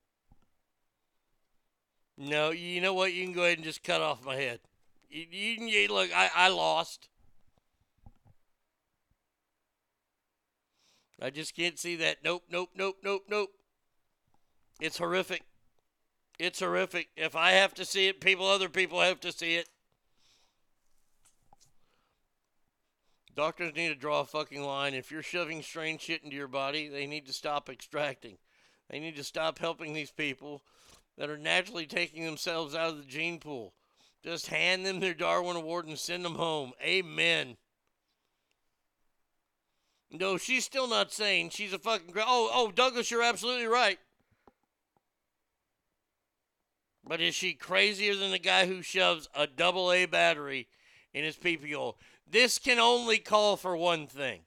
No, 2.24 2.50
you 2.50 2.80
know 2.80 2.94
what? 2.94 3.12
You 3.12 3.24
can 3.24 3.32
go 3.32 3.42
ahead 3.42 3.58
and 3.58 3.64
just 3.64 3.82
cut 3.82 4.00
off 4.00 4.24
my 4.24 4.36
head. 4.36 4.60
You, 5.10 5.26
you, 5.28 5.66
you- 5.66 5.92
look, 5.92 6.08
I, 6.14 6.30
I 6.32 6.48
lost. 6.50 7.08
I 11.20 11.30
just 11.30 11.56
can't 11.56 11.76
see 11.80 11.96
that. 11.96 12.18
Nope, 12.22 12.44
nope, 12.48 12.70
nope, 12.76 12.98
nope, 13.02 13.24
nope. 13.28 13.50
It's 14.80 14.98
horrific. 14.98 15.42
It's 16.38 16.60
horrific. 16.60 17.08
If 17.16 17.34
I 17.34 17.52
have 17.52 17.74
to 17.74 17.84
see 17.84 18.06
it, 18.06 18.20
people, 18.20 18.46
other 18.46 18.68
people 18.68 19.00
have 19.00 19.18
to 19.20 19.32
see 19.32 19.56
it. 19.56 19.68
Doctors 23.34 23.74
need 23.74 23.88
to 23.88 23.96
draw 23.96 24.20
a 24.20 24.24
fucking 24.24 24.62
line. 24.62 24.94
If 24.94 25.10
you're 25.10 25.22
shoving 25.24 25.60
strange 25.62 26.02
shit 26.02 26.22
into 26.22 26.36
your 26.36 26.46
body, 26.48 26.86
they 26.86 27.06
need 27.08 27.26
to 27.26 27.32
stop 27.32 27.68
extracting. 27.68 28.36
They 28.88 29.00
need 29.00 29.16
to 29.16 29.24
stop 29.24 29.58
helping 29.58 29.92
these 29.92 30.12
people 30.12 30.62
that 31.18 31.30
are 31.30 31.38
naturally 31.38 31.86
taking 31.86 32.24
themselves 32.24 32.74
out 32.74 32.90
of 32.90 32.98
the 32.98 33.04
gene 33.04 33.38
pool. 33.38 33.74
Just 34.22 34.48
hand 34.48 34.86
them 34.86 35.00
their 35.00 35.14
Darwin 35.14 35.56
Award 35.56 35.86
and 35.86 35.98
send 35.98 36.24
them 36.24 36.36
home. 36.36 36.72
Amen. 36.82 37.56
No, 40.10 40.36
she's 40.36 40.64
still 40.64 40.88
not 40.88 41.12
sane. 41.12 41.50
She's 41.50 41.72
a 41.72 41.78
fucking. 41.78 42.12
Gra- 42.12 42.24
oh, 42.26 42.50
oh, 42.52 42.70
Douglas, 42.70 43.10
you're 43.10 43.22
absolutely 43.22 43.66
right. 43.66 43.98
But 47.04 47.20
is 47.20 47.34
she 47.34 47.54
crazier 47.54 48.14
than 48.14 48.30
the 48.30 48.38
guy 48.38 48.66
who 48.66 48.82
shoves 48.82 49.28
a 49.34 49.46
double 49.46 49.90
A 49.90 50.06
battery 50.06 50.68
in 51.12 51.24
his 51.24 51.36
pee 51.36 51.58
hole? 51.72 51.98
This 52.30 52.58
can 52.58 52.78
only 52.78 53.18
call 53.18 53.56
for 53.56 53.76
one 53.76 54.06
thing. 54.06 54.42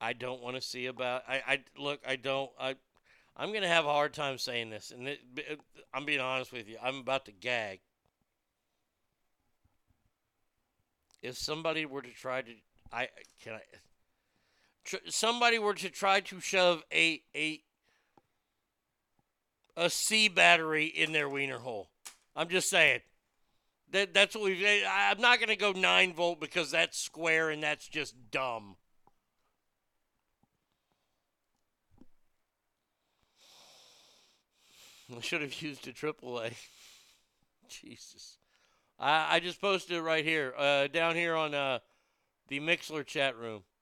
I 0.00 0.12
don't 0.14 0.42
want 0.42 0.56
to 0.56 0.62
see 0.62 0.86
about. 0.86 1.22
I, 1.28 1.42
I 1.46 1.58
look. 1.78 2.00
I 2.06 2.16
don't. 2.16 2.50
I. 2.58 2.76
I'm 3.36 3.52
gonna 3.52 3.68
have 3.68 3.86
a 3.86 3.92
hard 3.92 4.12
time 4.12 4.38
saying 4.38 4.70
this, 4.70 4.90
and 4.90 5.08
it, 5.08 5.20
I'm 5.94 6.04
being 6.04 6.20
honest 6.20 6.52
with 6.52 6.68
you. 6.68 6.76
I'm 6.82 6.98
about 6.98 7.24
to 7.26 7.32
gag. 7.32 7.80
If 11.22 11.36
somebody 11.36 11.86
were 11.86 12.02
to 12.02 12.10
try 12.10 12.42
to, 12.42 12.50
I 12.92 13.08
can 13.42 13.54
I. 13.54 13.60
Tr- 14.84 14.96
somebody 15.08 15.58
were 15.58 15.74
to 15.74 15.90
try 15.90 16.20
to 16.20 16.40
shove 16.40 16.82
a 16.92 17.22
a 17.34 17.60
a 19.76 19.90
C 19.90 20.28
battery 20.28 20.86
in 20.86 21.12
their 21.12 21.28
wiener 21.28 21.58
hole. 21.58 21.90
I'm 22.34 22.48
just 22.48 22.68
saying. 22.70 23.00
That 23.92 24.14
that's 24.14 24.34
what 24.34 24.44
we've. 24.44 24.64
I'm 24.88 25.20
not 25.20 25.40
gonna 25.40 25.56
go 25.56 25.72
nine 25.72 26.14
volt 26.14 26.40
because 26.40 26.70
that's 26.70 26.98
square 26.98 27.50
and 27.50 27.62
that's 27.62 27.88
just 27.88 28.14
dumb. 28.30 28.76
I 35.16 35.20
should 35.20 35.42
have 35.42 35.60
used 35.62 35.86
a 35.88 35.92
triple 35.92 36.38
A. 36.38 36.50
Jesus. 37.68 38.38
I, 38.98 39.36
I 39.36 39.40
just 39.40 39.60
posted 39.60 39.96
it 39.96 40.02
right 40.02 40.24
here, 40.24 40.54
uh, 40.56 40.86
down 40.88 41.16
here 41.16 41.34
on 41.34 41.54
uh, 41.54 41.78
the 42.48 42.60
Mixlr 42.60 43.04
chat 43.04 43.36
room. 43.36 43.62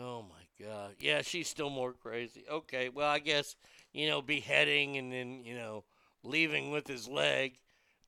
Oh 0.00 0.22
my 0.22 0.64
God. 0.64 0.94
Yeah, 1.00 1.22
she's 1.22 1.48
still 1.48 1.70
more 1.70 1.92
crazy. 1.92 2.44
Okay, 2.48 2.88
well, 2.88 3.10
I 3.10 3.18
guess, 3.18 3.56
you 3.92 4.06
know, 4.06 4.22
beheading 4.22 4.96
and 4.96 5.10
then, 5.10 5.42
you 5.44 5.56
know, 5.56 5.82
leaving 6.22 6.70
with 6.70 6.86
his 6.86 7.08
leg. 7.08 7.58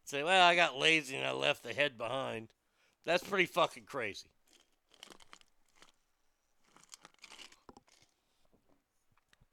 Say, 0.05 0.23
well, 0.23 0.47
I 0.47 0.55
got 0.55 0.77
lazy 0.77 1.17
and 1.17 1.27
I 1.27 1.33
left 1.33 1.65
the 1.65 1.75
head 1.75 1.99
behind. 1.99 2.47
That's 3.05 3.23
pretty 3.23 3.47
fucking 3.47 3.85
crazy. 3.85 4.29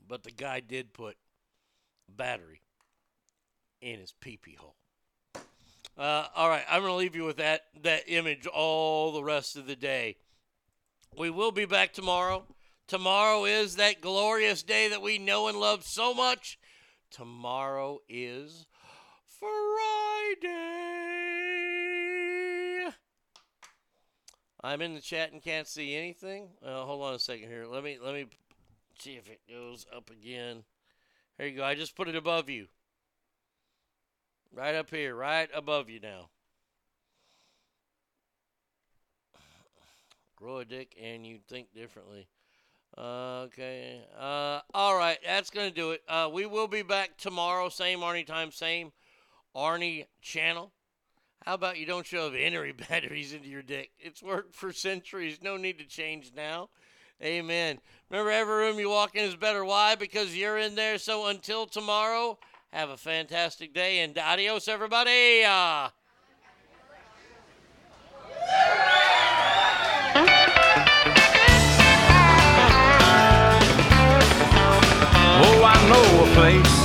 But 0.07 0.23
the 0.23 0.31
guy 0.31 0.59
did 0.61 0.93
put 0.93 1.17
battery 2.07 2.61
in 3.81 3.99
his 3.99 4.13
pee 4.19 4.37
pee 4.37 4.57
hole. 4.59 4.75
Uh, 5.97 6.27
all 6.35 6.47
right, 6.49 6.63
I'm 6.69 6.81
going 6.81 6.91
to 6.91 6.97
leave 6.97 7.15
you 7.15 7.25
with 7.25 7.37
that 7.37 7.63
that 7.81 8.03
image 8.07 8.45
all 8.47 9.11
the 9.11 9.23
rest 9.23 9.55
of 9.57 9.65
the 9.65 9.75
day. 9.75 10.17
We 11.17 11.29
will 11.29 11.51
be 11.51 11.65
back 11.65 11.93
tomorrow. 11.93 12.43
Tomorrow 12.87 13.45
is 13.45 13.75
that 13.75 13.99
glorious 14.01 14.63
day 14.63 14.87
that 14.89 15.01
we 15.01 15.17
know 15.17 15.47
and 15.47 15.59
love 15.59 15.83
so 15.83 16.13
much. 16.13 16.57
Tomorrow 17.09 17.99
is 18.07 18.65
Friday. 19.39 21.16
I'm 24.63 24.81
in 24.81 24.95
the 24.95 25.01
chat 25.01 25.31
and 25.31 25.41
can't 25.41 25.67
see 25.67 25.95
anything. 25.95 26.49
Uh, 26.65 26.83
hold 26.83 27.03
on 27.03 27.13
a 27.13 27.19
second 27.19 27.49
here. 27.49 27.65
Let 27.67 27.83
me 27.83 27.97
let 28.03 28.13
me 28.13 28.25
see 28.99 29.13
if 29.13 29.29
it 29.29 29.41
goes 29.49 29.85
up 29.95 30.09
again. 30.09 30.63
There 31.37 31.47
you 31.47 31.57
go. 31.57 31.63
I 31.63 31.75
just 31.75 31.95
put 31.95 32.07
it 32.07 32.15
above 32.15 32.49
you. 32.49 32.67
Right 34.53 34.73
up 34.73 34.89
here, 34.89 35.15
right 35.15 35.49
above 35.53 35.89
you 35.89 35.99
now. 35.99 36.29
Grow 40.35 40.57
a 40.57 40.65
dick 40.65 40.95
and 41.01 41.25
you 41.25 41.39
think 41.47 41.73
differently. 41.73 42.27
Uh, 42.97 43.41
okay. 43.45 44.01
Uh, 44.17 44.61
all 44.73 44.97
right. 44.97 45.17
That's 45.23 45.49
going 45.49 45.69
to 45.69 45.75
do 45.75 45.91
it. 45.91 46.01
Uh, 46.07 46.29
we 46.31 46.45
will 46.45 46.67
be 46.67 46.81
back 46.81 47.17
tomorrow. 47.17 47.69
Same 47.69 47.99
Arnie 47.99 48.25
time, 48.25 48.51
same 48.51 48.91
Arnie 49.55 50.05
channel. 50.21 50.71
How 51.45 51.53
about 51.53 51.77
you 51.77 51.85
don't 51.85 52.05
shove 52.05 52.33
Henry 52.33 52.71
batteries 52.89 53.33
into 53.33 53.47
your 53.47 53.61
dick? 53.61 53.91
It's 53.99 54.21
worked 54.21 54.53
for 54.55 54.71
centuries. 54.71 55.39
No 55.41 55.57
need 55.57 55.77
to 55.79 55.85
change 55.85 56.31
now. 56.35 56.69
Amen. 57.23 57.79
Remember, 58.09 58.31
every 58.31 58.55
room 58.55 58.79
you 58.79 58.89
walk 58.89 59.15
in 59.15 59.23
is 59.23 59.35
better. 59.35 59.65
Why? 59.65 59.95
Because 59.95 60.35
you're 60.35 60.57
in 60.57 60.75
there. 60.75 60.97
So 60.97 61.27
until 61.27 61.65
tomorrow, 61.65 62.37
have 62.71 62.89
a 62.89 62.97
fantastic 62.97 63.73
day 63.73 63.99
and 63.99 64.17
adios, 64.17 64.67
everybody. 64.67 65.43
Uh, 65.43 65.89
Oh, 75.39 75.61
I 75.63 75.77
know 75.89 76.23
a 76.23 76.27
place 76.35 76.77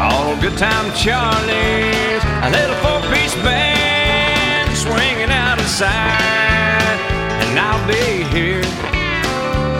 called 0.00 0.40
Good 0.40 0.56
Time 0.58 0.92
Charlie's. 0.96 2.22
A 2.42 2.50
little 2.50 2.76
four-piece 3.30 3.44
band 3.44 4.76
swinging 4.76 5.30
out 5.30 5.58
inside, 5.58 6.98
and 7.42 7.58
I'll 7.58 7.86
be 7.86 8.24
here 8.34 8.62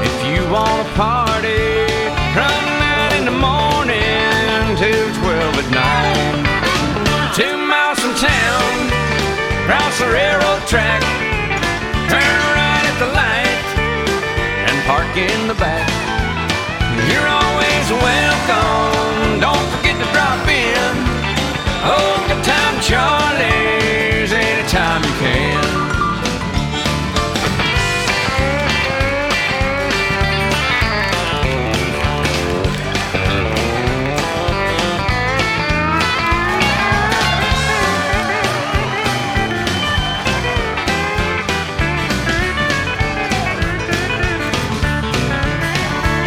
if 0.03 0.17
you 0.27 0.43
want 0.51 0.87
to 0.87 0.93
party 0.95 1.87
from 2.35 2.63
nine 2.79 3.19
in 3.19 3.25
the 3.25 3.37
morning 3.37 4.77
till 4.77 5.09
twelve 5.21 5.55
at 5.59 5.71
night. 5.71 6.47
Two 7.35 7.57
miles 7.57 7.99
from 8.01 8.15
town, 8.15 8.91
cross 9.67 9.99
the 9.99 10.07
railroad 10.07 10.67
track, 10.67 11.03
turn 12.11 12.37
right 12.55 12.85
at 12.87 12.99
the 12.99 13.11
light, 13.15 13.67
and 14.67 14.77
park 14.87 15.17
in 15.17 15.49
the 15.49 15.55
back. 15.55 15.89
You're 17.09 17.29
always 17.29 17.91
welcome. 17.91 19.41
Don't 19.41 19.80
time, 22.91 23.37
Charlie's, 23.37 24.33
anytime 24.33 25.03
you 25.05 25.11
can. 25.19 25.65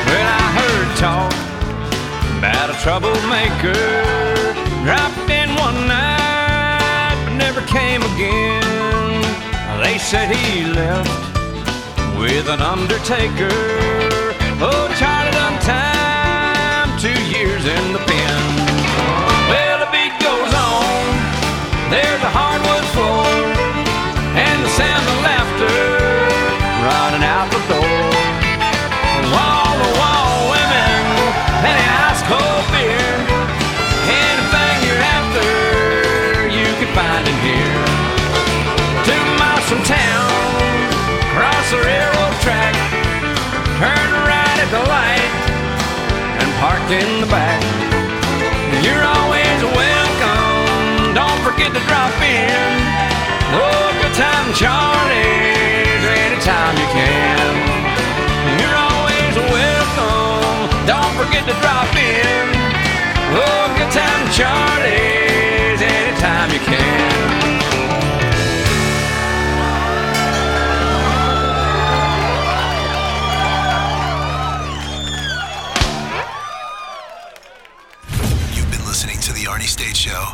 Well, 0.06 0.28
I 0.28 0.52
heard 0.58 0.98
talk 0.98 1.34
about 2.38 2.70
a 2.70 2.74
troublemaker. 2.82 4.03
Again. 8.16 9.22
They 9.82 9.98
said 9.98 10.30
he 10.30 10.66
left 10.66 11.10
with 12.18 12.48
an 12.50 12.62
undertaker. 12.62 13.54
Oh, 14.62 14.86
Charlie 15.00 15.32
done 15.32 15.58
time, 15.62 16.90
two 17.00 17.20
years 17.36 17.66
in 17.66 17.94
the 17.94 18.00
pen. 18.00 18.42
Well, 19.50 19.78
the 19.84 19.90
beat 19.92 20.14
goes 20.22 20.54
on. 20.54 21.04
There's 21.90 22.22
a 22.22 22.32
hardwood 22.38 22.86
floor 22.94 23.28
and 24.38 24.58
the 24.64 24.70
sound 24.70 25.06
of 25.14 25.18
laughter 25.28 25.78
running 26.90 27.26
out 27.26 27.50
the 27.50 27.62
door. 27.72 28.02
Wall 29.34 29.74
to 29.82 29.90
wall 30.00 30.34
women 30.54 31.02
and 31.68 31.76
a 31.82 31.88
ice 32.10 32.22
cold 32.30 32.66
beer. 32.74 32.83
The 44.74 44.90
light, 44.90 45.34
and 46.42 46.50
park 46.58 46.82
in 46.90 47.22
the 47.22 47.30
back. 47.30 47.62
You're 48.82 49.06
always 49.06 49.60
welcome. 49.70 51.14
Don't 51.14 51.40
forget 51.46 51.70
to 51.78 51.82
drop 51.86 52.10
in. 52.26 52.74
Oh, 53.54 53.94
good 54.02 54.16
time, 54.18 54.50
Charlie's, 54.58 56.04
anytime 56.26 56.74
you 56.82 56.90
can. 56.90 57.54
You're 58.58 58.80
always 58.90 59.36
welcome. 59.54 60.66
Don't 60.90 61.14
forget 61.22 61.46
to 61.46 61.56
drop 61.62 61.94
in. 61.94 62.46
Oh, 63.30 63.70
good 63.78 63.94
time, 63.94 64.24
Charlie's, 64.34 65.82
anytime 65.86 66.50
you 66.50 66.62
can. 66.66 67.33